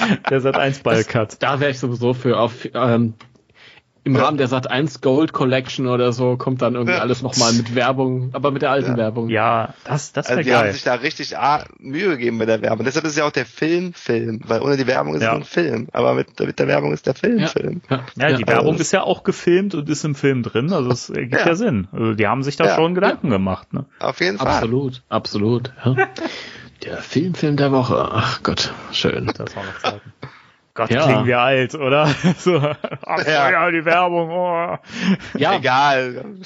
Der 0.31 0.41
Sat 0.41 0.57
1 0.57 0.81
Ballcut. 0.81 1.36
Da 1.41 1.60
wäre 1.60 1.70
ich 1.70 1.78
sowieso 1.78 2.15
für 2.15 2.39
auf 2.39 2.67
ähm, 2.73 3.15
im 4.08 4.16
Ja. 4.16 4.24
Rahmen 4.24 4.38
der 4.38 4.48
Sat 4.48 4.70
1 4.70 5.00
Gold 5.00 5.32
Collection 5.32 5.86
oder 5.86 6.12
so 6.12 6.36
kommt 6.36 6.62
dann 6.62 6.74
irgendwie 6.74 6.94
Ja. 6.94 7.00
alles 7.00 7.22
nochmal 7.22 7.52
mit 7.52 7.74
Werbung, 7.74 8.30
aber 8.32 8.50
mit 8.50 8.62
der 8.62 8.70
alten 8.70 8.92
Ja. 8.92 8.96
Werbung. 8.96 9.28
Ja, 9.28 9.74
das, 9.84 10.12
das 10.12 10.26
Also 10.26 10.38
wäre 10.38 10.44
die 10.44 10.54
haben 10.54 10.62
geil. 10.64 10.72
sich 10.72 10.82
da 10.84 10.94
richtig 10.94 11.38
A, 11.38 11.64
Mühe 11.78 12.08
gegeben 12.10 12.38
bei 12.38 12.46
der 12.46 12.62
Werbung. 12.62 12.84
Deshalb 12.84 13.04
ist 13.04 13.12
es 13.12 13.16
ja 13.18 13.24
auch 13.26 13.30
der 13.32 13.46
Film-Film, 13.46 14.40
weil 14.46 14.60
ohne 14.62 14.76
die 14.76 14.86
Werbung 14.86 15.14
ist 15.14 15.22
Ja. 15.22 15.28
es 15.28 15.32
nur 15.34 15.40
ein 15.42 15.44
Film. 15.44 15.88
Aber 15.92 16.14
mit, 16.14 16.38
mit 16.40 16.58
der 16.58 16.66
Werbung 16.66 16.92
ist 16.92 17.06
der 17.06 17.14
Film-Film. 17.14 17.82
Ja. 17.90 18.00
Ja, 18.16 18.32
die 18.36 18.42
Ja, 18.42 18.46
Werbung 18.48 18.70
also- 18.72 18.80
ist 18.80 18.92
ja 18.92 19.02
auch 19.02 19.22
gefilmt 19.22 19.74
und 19.74 19.88
ist 19.88 20.04
im 20.04 20.14
Film 20.14 20.42
drin, 20.42 20.72
also 20.72 20.90
es 20.90 21.10
ergibt 21.10 21.40
ja, 21.42 21.46
Ja. 21.48 21.54
Sinn. 21.54 21.88
Also 21.92 22.14
die 22.14 22.26
haben 22.26 22.42
sich 22.42 22.56
da 22.56 22.64
Ja. 22.64 22.74
schon 22.74 22.94
Gedanken 22.94 23.30
gemacht. 23.30 23.72
Ne? 23.72 23.84
Auf 24.00 24.20
jeden 24.20 24.38
Fall. 24.38 24.48
Absolut, 24.48 25.02
absolut. 25.08 25.72
Ja. 25.84 25.94
Der 26.84 26.98
Filmfilm 26.98 27.56
der 27.56 27.72
Woche. 27.72 28.08
Ach 28.12 28.42
Gott, 28.44 28.72
schön. 28.92 29.26
Das 29.36 29.56
war 29.56 29.64
noch 29.64 29.78
Zeiten. 29.82 30.12
Gott, 30.78 30.90
Ja. 30.90 31.02
klingen 31.02 31.26
wir 31.26 31.40
alt, 31.40 31.74
oder? 31.74 32.07
so, 32.39 32.57
ach 32.58 33.26
Ja. 33.26 33.50
ja. 33.50 33.70
die 33.73 33.84
Werbung. 33.84 34.31
Oh. 34.31 34.78
Ja, 35.36 35.55
Egal. 35.57 36.36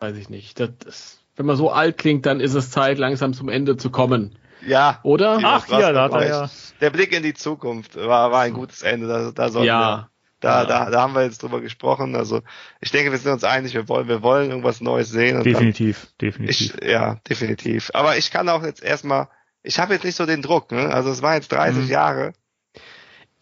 weiß 0.00 0.16
ich 0.16 0.30
nicht. 0.30 0.60
Das, 0.60 0.70
das, 0.78 1.18
wenn 1.34 1.46
man 1.46 1.56
so 1.56 1.70
alt 1.72 1.98
klingt, 1.98 2.24
dann 2.24 2.38
ist 2.38 2.54
es 2.54 2.70
Zeit, 2.70 2.98
langsam 2.98 3.34
zum 3.34 3.48
Ende 3.48 3.76
zu 3.76 3.90
kommen. 3.90 4.38
Ja. 4.64 5.00
Oder? 5.02 5.40
Ach, 5.42 5.66
ja, 5.68 5.90
da 5.92 6.04
hat 6.04 6.12
er 6.12 6.28
ja. 6.28 6.50
Der 6.80 6.90
Blick 6.90 7.12
in 7.12 7.24
die 7.24 7.34
Zukunft 7.34 7.96
war, 7.96 8.30
war 8.30 8.42
ein 8.42 8.52
gutes 8.52 8.82
Ende. 8.82 9.08
Da, 9.08 9.32
da 9.32 9.48
sollten 9.48 9.64
wir, 9.66 9.72
Ja. 9.72 10.08
da, 10.38 10.60
Ja. 10.62 10.66
da, 10.66 10.90
da 10.90 11.00
haben 11.02 11.14
wir 11.16 11.24
jetzt 11.24 11.42
drüber 11.42 11.60
gesprochen. 11.60 12.14
Also 12.14 12.42
ich 12.80 12.92
denke, 12.92 13.10
wir 13.10 13.18
sind 13.18 13.32
uns 13.32 13.42
einig, 13.42 13.74
wir 13.74 13.88
wollen, 13.88 14.06
wir 14.06 14.22
wollen 14.22 14.50
irgendwas 14.50 14.80
Neues 14.80 15.08
sehen. 15.10 15.38
Und 15.38 15.44
dann- 15.46 15.52
Definitiv, 15.54 16.04
Ich, 16.12 16.16
definitiv. 16.18 16.76
ja, 16.80 17.16
definitiv. 17.28 17.90
Aber 17.92 18.16
ich 18.16 18.30
kann 18.30 18.48
auch 18.48 18.62
jetzt 18.62 18.84
erstmal, 18.84 19.26
ich 19.64 19.80
habe 19.80 19.94
jetzt 19.94 20.04
nicht 20.04 20.16
so 20.16 20.26
den 20.26 20.42
Druck, 20.42 20.70
ne? 20.70 20.94
Also 20.94 21.10
es 21.10 21.22
war 21.22 21.34
jetzt 21.34 21.50
30 21.50 21.84
Mhm. 21.86 21.90
Jahre. 21.90 22.32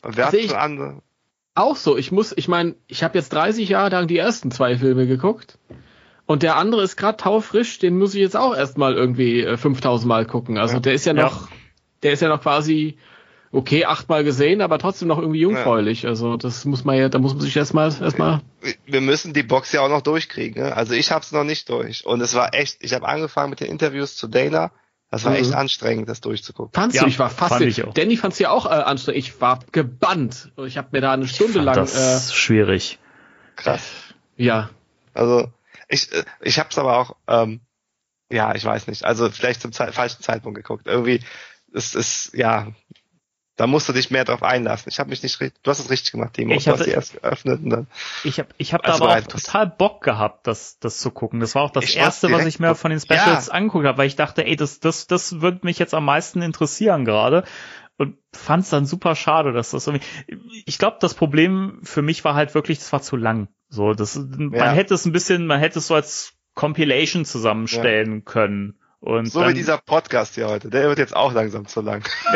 Und 0.03 0.17
wir 0.17 0.27
Also 0.27 0.39
ich- 0.39 0.57
andere. 0.57 1.03
auch 1.55 1.77
so. 1.77 1.97
Ich 1.97 2.11
muss, 2.13 2.33
ich 2.37 2.49
meine, 2.49 2.75
ich 2.87 3.03
habe 3.03 3.19
jetzt 3.19 3.33
30 3.33 3.69
Jahre 3.69 3.91
lang 3.91 4.07
die 4.07 4.17
ersten 4.19 4.51
zwei 4.51 4.77
Filme 4.79 5.07
geguckt. 5.07 5.59
Und 6.27 6.43
der 6.45 6.57
andere 6.57 6.83
ist 6.83 6.97
gerade 6.97 7.17
taufrisch, 7.17 7.79
den 7.81 7.99
muss 7.99 8.15
ich 8.15 8.21
jetzt 8.21 8.37
auch 8.37 8.55
erstmal 8.57 8.95
irgendwie 8.95 9.41
äh, 9.43 9.57
5000 9.57 10.09
Mal 10.09 10.27
gucken. 10.27 10.59
Also 10.59 10.75
Ja. 10.75 10.81
der 10.81 10.95
ist 10.95 11.05
ja 11.05 11.13
noch, 11.13 11.49
der 12.05 12.13
ist 12.13 12.23
ja 12.23 12.29
noch 12.29 12.41
quasi, 12.41 12.97
okay, 13.51 13.85
achtmal 13.85 14.23
gesehen, 14.23 14.61
aber 14.63 14.79
trotzdem 14.79 15.09
noch 15.09 15.19
irgendwie 15.19 15.41
jungfräulich. 15.41 16.07
Also 16.07 16.37
das 16.37 16.65
muss 16.67 16.85
man 16.85 16.97
ja, 16.97 17.09
da 17.09 17.19
muss 17.19 17.33
man 17.35 17.41
sich 17.43 17.57
erstmal, 17.57 17.87
erstmal, 18.01 18.43
wir 18.87 19.01
müssen 19.01 19.33
die 19.35 19.43
Box 19.43 19.73
ja 19.73 19.81
auch 19.81 19.89
noch 19.89 20.03
durchkriegen. 20.03 20.63
Ne? 20.63 20.77
Also 20.77 20.95
ich 20.95 21.11
habe 21.11 21.23
es 21.25 21.33
noch 21.33 21.43
nicht 21.45 21.69
durch. 21.69 22.07
Und 22.07 22.21
es 22.21 22.35
war 22.37 22.55
echt, 22.55 22.77
ich 22.81 22.95
habe 22.95 23.09
angefangen 23.09 23.51
mit 23.51 23.59
den 23.59 23.67
Interviews 23.69 24.15
zu 24.15 24.29
Dana. 24.29 24.71
Das 25.11 25.25
war 25.25 25.33
Mhm. 25.33 25.39
echt 25.39 25.55
anstrengend, 25.55 26.09
das 26.09 26.21
durchzugucken. 26.21 26.73
fandst 26.73 26.97
Ja, 26.97 27.03
du, 27.03 27.09
ich 27.09 27.19
war 27.19 27.31
fast, 27.31 27.55
fand 27.55 27.67
ich 27.67 27.83
auch. 27.83 27.93
Danny 27.95 28.17
fand's 28.17 28.39
ja 28.39 28.51
auch 28.51 28.67
äh, 28.67 28.69
anstrengend. 28.69 29.19
Ich 29.19 29.41
war 29.41 29.59
gebannt. 29.73 30.53
Ich 30.65 30.79
habe 30.79 30.89
mir 30.93 31.01
da 31.01 31.13
eine 31.13 31.27
Stunde 31.27 31.55
Fand 31.55 31.65
lang, 31.67 31.75
das 31.75 31.95
äh, 31.97 32.17
ist 32.17 32.35
schwierig. 32.35 32.99
Krass. 33.57 33.83
ja, 34.37 34.71
Also 35.13 35.53
ich, 35.89 36.09
ich 36.41 36.59
habe 36.61 36.69
es 36.71 36.79
aber 36.79 36.97
auch, 36.99 37.17
ähm, 37.27 37.61
ja, 38.31 38.55
ich 38.55 38.65
weiß 38.65 38.87
nicht. 38.87 39.05
Also 39.05 39.29
vielleicht 39.31 39.61
zum 39.61 39.73
Ze 39.73 39.93
falschen 39.93 40.23
Zeitpunkt 40.23 40.57
geguckt. 40.57 40.87
Irgendwie, 40.87 41.21
es 41.75 41.97
ist, 41.97 42.33
ja, 42.35 42.69
da 43.61 43.67
musst 43.67 43.91
du 43.91 43.93
dich 43.93 44.11
mehr 44.11 44.25
drauf 44.25 44.43
einlassen. 44.43 44.89
Ich 44.89 44.99
habe 45.01 45.11
mich 45.11 45.23
nicht 45.23 45.39
richtig, 45.39 45.63
du 45.63 45.71
hast 45.71 45.81
es 45.81 45.91
richtig 45.91 46.13
gemacht, 46.13 46.33
Timo. 46.33 46.55
Ich 46.55 46.65
sie 46.65 46.91
erst 46.93 47.21
geöffnet 47.21 47.61
und 47.63 47.69
dann. 47.69 47.87
Ich 48.25 48.39
habe 48.39 48.49
ich 48.57 48.73
hab 48.73 48.83
da 48.83 48.95
aber 48.95 49.11
auch 49.11 49.21
total 49.21 49.67
Bock 49.67 50.03
gehabt, 50.03 50.47
das, 50.47 50.79
das 50.79 50.99
zu 50.99 51.11
gucken. 51.11 51.41
Das 51.41 51.55
war 51.55 51.65
auch 51.65 51.71
das 51.71 51.85
Ich 51.85 51.99
erste, 51.99 52.33
was 52.33 52.47
ich 52.47 52.59
mir 52.59 52.75
von 52.75 52.91
den 52.91 53.01
Specials 53.01 53.49
Ja. 53.49 53.53
angeguckt 53.53 53.85
habe, 53.85 53.99
weil 53.99 54.07
ich 54.07 54.17
dachte, 54.17 54.47
ey, 54.47 54.57
das, 54.57 54.81
das, 54.81 55.09
das 55.09 55.43
würde 55.43 55.59
mich 55.65 55.79
jetzt 55.79 55.93
am 55.93 56.07
meisten 56.07 56.41
interessieren 56.41 57.05
gerade. 57.05 57.45
Und 57.99 58.17
fand 58.33 58.65
es 58.65 58.71
dann 58.71 58.87
super 58.87 59.15
schade, 59.15 59.53
dass 59.53 59.73
das 59.73 59.87
irgendwie. 59.87 60.07
Ich 60.65 60.79
glaube, 60.79 60.97
das 60.99 61.13
Problem 61.13 61.81
für 61.83 62.01
mich 62.01 62.25
war 62.25 62.35
halt 62.35 62.55
wirklich, 62.55 62.79
das 62.79 62.91
war 62.95 63.03
zu 63.03 63.17
lang. 63.17 63.49
So, 63.69 63.93
das, 63.93 64.17
man 64.17 64.55
Ja. 64.55 64.73
hätte 64.73 64.95
es 64.95 65.05
ein 65.05 65.13
bisschen, 65.13 65.47
man 65.47 65.61
hätte 65.61 65.81
es 65.81 65.87
so 65.89 65.95
als 65.95 66.33
Compilation 66.55 67.27
zusammenstellen 67.27 68.25
können. 68.25 68.81
Und 69.01 69.27
So 69.27 69.41
dann, 69.41 69.51
wie 69.51 69.55
dieser 69.55 69.79
Podcast 69.79 70.35
hier 70.35 70.49
heute. 70.49 70.69
Der 70.71 70.89
wird 70.89 70.99
jetzt 70.99 71.17
auch 71.17 71.33
langsam 71.33 71.67
zu 71.67 71.81
lang. 71.81 72.03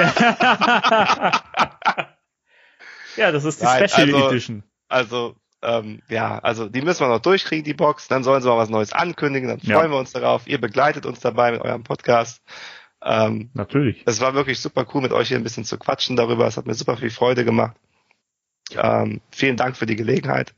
ja, 3.17 3.33
das 3.33 3.44
ist 3.44 3.60
die 3.60 3.65
Nein, 3.65 3.89
Special 3.89 4.15
also- 4.15 4.28
Edition. 4.31 4.62
Also, 4.89 5.36
ähm, 5.62 6.02
ja, 6.09 6.39
also 6.39 6.68
die 6.68 6.83
müssen 6.83 7.01
wir 7.01 7.09
noch 7.09 7.20
durchkriegen, 7.20 7.65
die 7.65 7.75
Box. 7.75 8.09
Dann 8.09 8.23
sollen 8.23 8.43
sie 8.43 8.49
mal 8.49 8.57
was 8.59 8.68
Neues 8.70 8.93
ankündigen. 8.93 9.49
Dann 9.49 9.59
Ja. 9.62 9.78
freuen 9.78 9.91
wir 9.91 9.99
uns 9.99 10.12
darauf. 10.12 10.47
Ihr 10.47 10.60
begleitet 10.60 11.07
uns 11.07 11.20
dabei 11.20 11.52
mit 11.52 11.60
eurem 11.62 11.84
Podcast. 11.84 12.43
Ähm, 13.02 13.51
Natürlich. 13.55 14.02
es 14.07 14.20
war 14.20 14.34
wirklich 14.34 14.59
super 14.60 14.86
cool, 14.94 15.02
mit 15.02 15.12
euch 15.12 15.28
hier 15.28 15.36
ein 15.36 15.43
bisschen 15.43 15.65
zu 15.65 15.78
quatschen 15.78 16.17
darüber. 16.17 16.47
Es 16.47 16.57
hat 16.57 16.67
mir 16.67 16.75
super 16.75 16.97
viel 16.97 17.10
Freude 17.10 17.44
gemacht. 17.44 17.76
Ähm, 18.76 19.20
vielen 19.31 19.57
Dank 19.59 19.76
für 19.76 19.84
die 19.86 19.97
Gelegenheit 19.97 20.55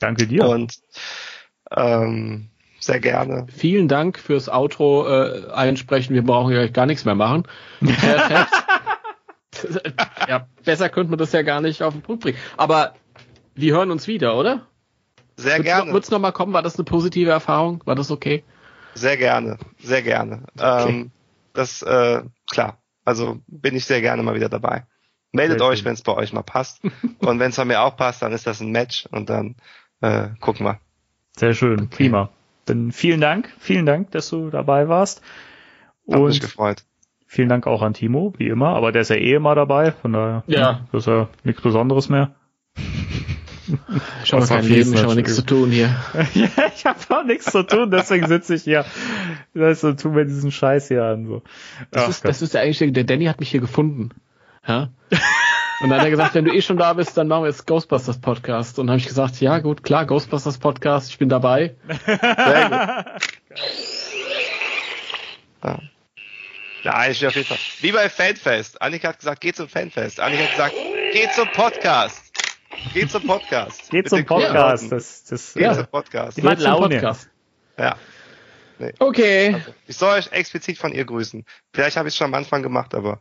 Danke 0.00 0.26
dir. 0.26 0.46
und 0.48 0.78
ähm, 1.70 2.48
sehr 2.82 2.98
gerne. 2.98 3.46
Vielen 3.54 3.86
Dank 3.86 4.18
fürs 4.18 4.48
Outro 4.48 5.06
äh, 5.08 5.50
einsprechen. 5.52 6.14
Wir 6.14 6.24
brauchen 6.24 6.52
ja 6.52 6.66
gar 6.66 6.86
nichts 6.86 7.04
mehr 7.04 7.14
machen. 7.14 7.44
Perfekt. 7.80 8.50
ja, 10.28 10.48
besser 10.64 10.88
könnte 10.88 11.10
man 11.10 11.18
das 11.18 11.30
ja 11.30 11.42
gar 11.42 11.60
nicht 11.60 11.80
auf 11.82 11.92
den 11.92 12.02
Punkt 12.02 12.24
bringen. 12.24 12.38
Aber 12.56 12.94
wir 13.54 13.74
hören 13.74 13.92
uns 13.92 14.08
wieder, 14.08 14.36
oder? 14.36 14.66
Sehr 15.36 15.58
Wird's 15.58 15.64
gerne. 15.64 15.86
Noch, 15.86 15.94
wird's 15.94 16.10
noch 16.10 16.18
mal 16.18 16.32
kommen? 16.32 16.52
War 16.52 16.62
das 16.62 16.74
eine 16.76 16.84
positive 16.84 17.30
Erfahrung? 17.30 17.82
War 17.84 17.94
das 17.94 18.10
okay? 18.10 18.42
Sehr 18.94 19.16
gerne. 19.16 19.58
Sehr 19.80 20.02
gerne. 20.02 20.42
Ähm, 20.58 21.12
das, 21.52 21.82
äh, 21.82 22.22
klar. 22.50 22.78
Also 23.04 23.38
bin 23.46 23.76
ich 23.76 23.84
sehr 23.84 24.00
gerne 24.00 24.24
mal 24.24 24.34
wieder 24.34 24.48
dabei. 24.48 24.86
Meldet 25.30 25.60
Sehr 25.60 25.68
euch, 25.68 25.84
wenn 25.84 25.94
es 25.94 26.02
bei 26.02 26.14
euch 26.14 26.32
mal 26.32 26.42
passt. 26.42 26.82
und 27.20 27.38
wenn 27.38 27.50
es 27.50 27.56
bei 27.56 27.64
mir 27.64 27.82
auch 27.82 27.96
passt, 27.96 28.22
dann 28.22 28.32
ist 28.32 28.48
das 28.48 28.60
ein 28.60 28.72
Match 28.72 29.06
und 29.12 29.30
dann 29.30 29.54
äh, 30.00 30.30
gucken 30.40 30.66
wir. 30.66 30.80
Sehr 31.36 31.54
schön, 31.54 31.88
prima. 31.88 32.28
Dann 32.66 32.92
vielen 32.92 33.20
Dank, 33.20 33.52
vielen 33.58 33.86
Dank, 33.86 34.10
dass 34.12 34.28
du 34.30 34.50
dabei 34.50 34.88
warst. 34.88 35.20
Hab 36.10 36.20
mich 36.20 36.36
Und 36.36 36.40
gefreut. 36.40 36.84
vielen 37.26 37.48
Dank 37.48 37.66
auch 37.66 37.82
an 37.82 37.94
Timo, 37.94 38.34
wie 38.38 38.48
immer, 38.48 38.68
aber 38.76 38.92
der 38.92 39.02
ist 39.02 39.08
ja 39.10 39.16
eh 39.16 39.34
immer 39.34 39.54
dabei, 39.54 39.92
von 39.92 40.12
daher 40.12 40.44
Ja. 40.46 40.72
ne, 40.72 40.88
das 40.92 41.02
ist 41.02 41.06
ja 41.08 41.28
nichts 41.44 41.62
Besonderes 41.62 42.08
mehr. 42.08 42.34
Ich 44.24 44.32
habe 44.32 44.46
kein 44.46 44.64
Leben, 44.64 44.92
ich 44.92 45.02
habe 45.02 45.14
nichts 45.14 45.36
zu 45.36 45.42
tun 45.46 45.70
hier. 45.70 45.94
ja, 46.34 46.48
ich 46.74 46.84
habe 46.84 46.98
auch 47.10 47.24
nichts 47.24 47.46
zu 47.50 47.62
tun, 47.62 47.90
deswegen 47.90 48.26
sitze 48.26 48.54
ich 48.56 48.62
hier. 48.64 48.84
Das 49.54 49.82
ist, 49.84 50.00
tun 50.00 50.16
wir 50.16 50.24
diesen 50.24 50.50
Scheiß 50.50 50.88
hier 50.88 51.04
an. 51.04 51.26
So. 51.26 51.42
Das 51.90 52.04
Ach 52.04 52.08
ist, 52.08 52.22
Gott. 52.22 52.30
das 52.30 52.42
ist 52.42 52.54
ja 52.54 52.60
eigentlich, 52.60 52.78
der- 52.78 52.90
der 52.90 53.04
Danny 53.04 53.26
hat 53.26 53.40
mich 53.40 53.50
hier 53.50 53.60
gefunden. 53.60 54.10
Ja? 54.66 54.90
Und 55.82 55.90
dann 55.90 55.98
hat 55.98 56.06
er 56.06 56.10
gesagt, 56.10 56.34
wenn 56.34 56.44
du 56.44 56.54
eh 56.54 56.62
schon 56.62 56.76
da 56.76 56.92
bist, 56.92 57.16
dann 57.16 57.26
machen 57.26 57.42
wir 57.42 57.48
jetzt 57.48 57.66
Ghostbusters 57.66 58.20
Podcast. 58.20 58.78
Und 58.78 58.86
dann 58.86 58.92
habe 58.92 59.00
ich 59.00 59.08
gesagt, 59.08 59.40
ja 59.40 59.58
gut, 59.58 59.82
klar, 59.82 60.06
Ghostbusters 60.06 60.58
Podcast, 60.58 61.10
ich 61.10 61.18
bin 61.18 61.28
dabei. 61.28 61.74
Sehr 62.06 62.68
gut. 62.68 63.60
Ja. 65.64 65.78
Ja, 66.84 67.08
ich 67.08 67.18
bin 67.18 67.28
auf 67.28 67.34
jeden 67.34 67.46
Fall. 67.48 67.58
Wie 67.80 67.92
bei 67.92 68.08
Fanfest. 68.08 68.80
Annika 68.80 69.08
hat 69.08 69.18
gesagt, 69.18 69.40
geh 69.40 69.52
zum 69.52 69.68
Fanfest. 69.68 70.20
Annika 70.20 70.44
hat 70.44 70.50
gesagt, 70.52 70.74
geh 71.12 71.28
zum 71.34 71.48
Podcast. 71.48 72.32
Geh 72.94 73.06
zum 73.08 73.26
Podcast. 73.26 73.90
Geht 73.90 74.04
Mit 74.04 74.08
zum 74.08 74.24
Podcast. 74.24 74.92
Das, 74.92 75.24
das, 75.24 75.54
Geh 75.54 75.62
ja. 75.62 75.74
zum 75.74 75.86
Podcast. 75.86 76.36
Die 76.36 76.42
macht 76.42 76.60
Laune. 76.60 76.88
Podcast. 76.96 77.28
Ja. 77.76 77.96
Okay. 78.98 79.56
Ich 79.86 79.96
soll 79.96 80.18
euch 80.18 80.30
explizit 80.30 80.78
von 80.78 80.92
ihr 80.92 81.04
grüßen. 81.04 81.44
Vielleicht 81.72 81.96
habe 81.96 82.08
ich 82.08 82.14
es 82.14 82.18
schon 82.18 82.26
am 82.26 82.34
Anfang 82.34 82.62
gemacht, 82.62 82.94
aber 82.94 83.20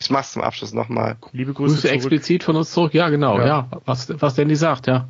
ich 0.00 0.10
mach's 0.10 0.32
zum 0.32 0.42
Abschluss 0.42 0.72
nochmal. 0.72 1.16
Liebe 1.32 1.52
Grüße 1.52 1.74
Grüße 1.74 1.82
zurück. 1.88 1.94
explizit 1.94 2.42
von 2.44 2.56
uns 2.56 2.70
zurück. 2.72 2.94
Ja, 2.94 3.08
genau, 3.10 3.38
Ja. 3.38 3.46
ja. 3.46 3.70
Was, 3.84 4.08
was 4.20 4.34
Danny 4.34 4.56
sagt, 4.56 4.86
ja. 4.86 5.08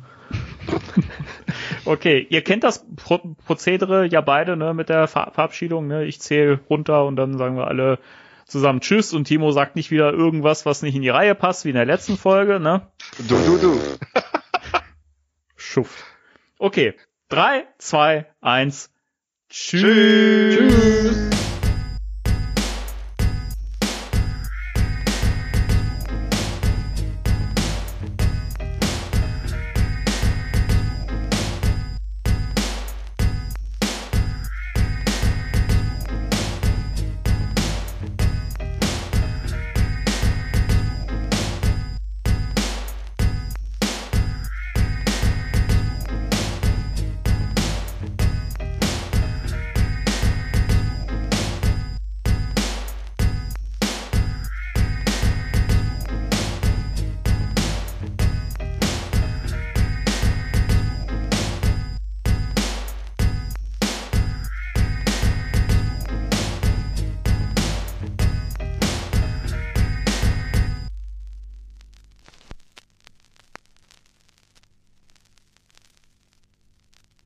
Okay, 1.85 2.25
ihr 2.29 2.43
kennt 2.43 2.63
das 2.63 2.85
Pro 2.95 3.17
Prozedere 3.45 4.05
ja 4.05 4.21
beide, 4.21 4.55
ne, 4.55 4.73
mit 4.73 4.89
der 4.89 5.07
Ver 5.07 5.31
Verabschiedung, 5.33 5.87
ne? 5.87 6.05
Ich 6.05 6.21
zähle 6.21 6.59
runter 6.69 7.05
und 7.05 7.15
dann 7.15 7.37
sagen 7.37 7.57
wir 7.57 7.67
alle 7.67 7.97
zusammen 8.45 8.81
Tschüss 8.81 9.13
und 9.13 9.25
Timo 9.25 9.51
sagt 9.51 9.75
nicht 9.75 9.89
wieder 9.91 10.11
irgendwas, 10.13 10.65
was 10.65 10.83
nicht 10.83 10.95
in 10.95 11.01
die 11.01 11.09
Reihe 11.09 11.35
passt, 11.35 11.65
wie 11.65 11.69
in 11.69 11.75
der 11.75 11.85
letzten 11.85 12.17
Folge, 12.17 12.59
ne? 12.59 12.87
Du, 13.27 13.35
du, 13.45 13.57
du. 13.57 13.79
Schuft. 15.55 16.03
Okay. 16.59 16.93
Drei, 17.29 17.65
zwei, 17.77 18.27
eins. 18.41 18.91
Tschüss. 19.49 19.81
Tschüss. 19.81 21.30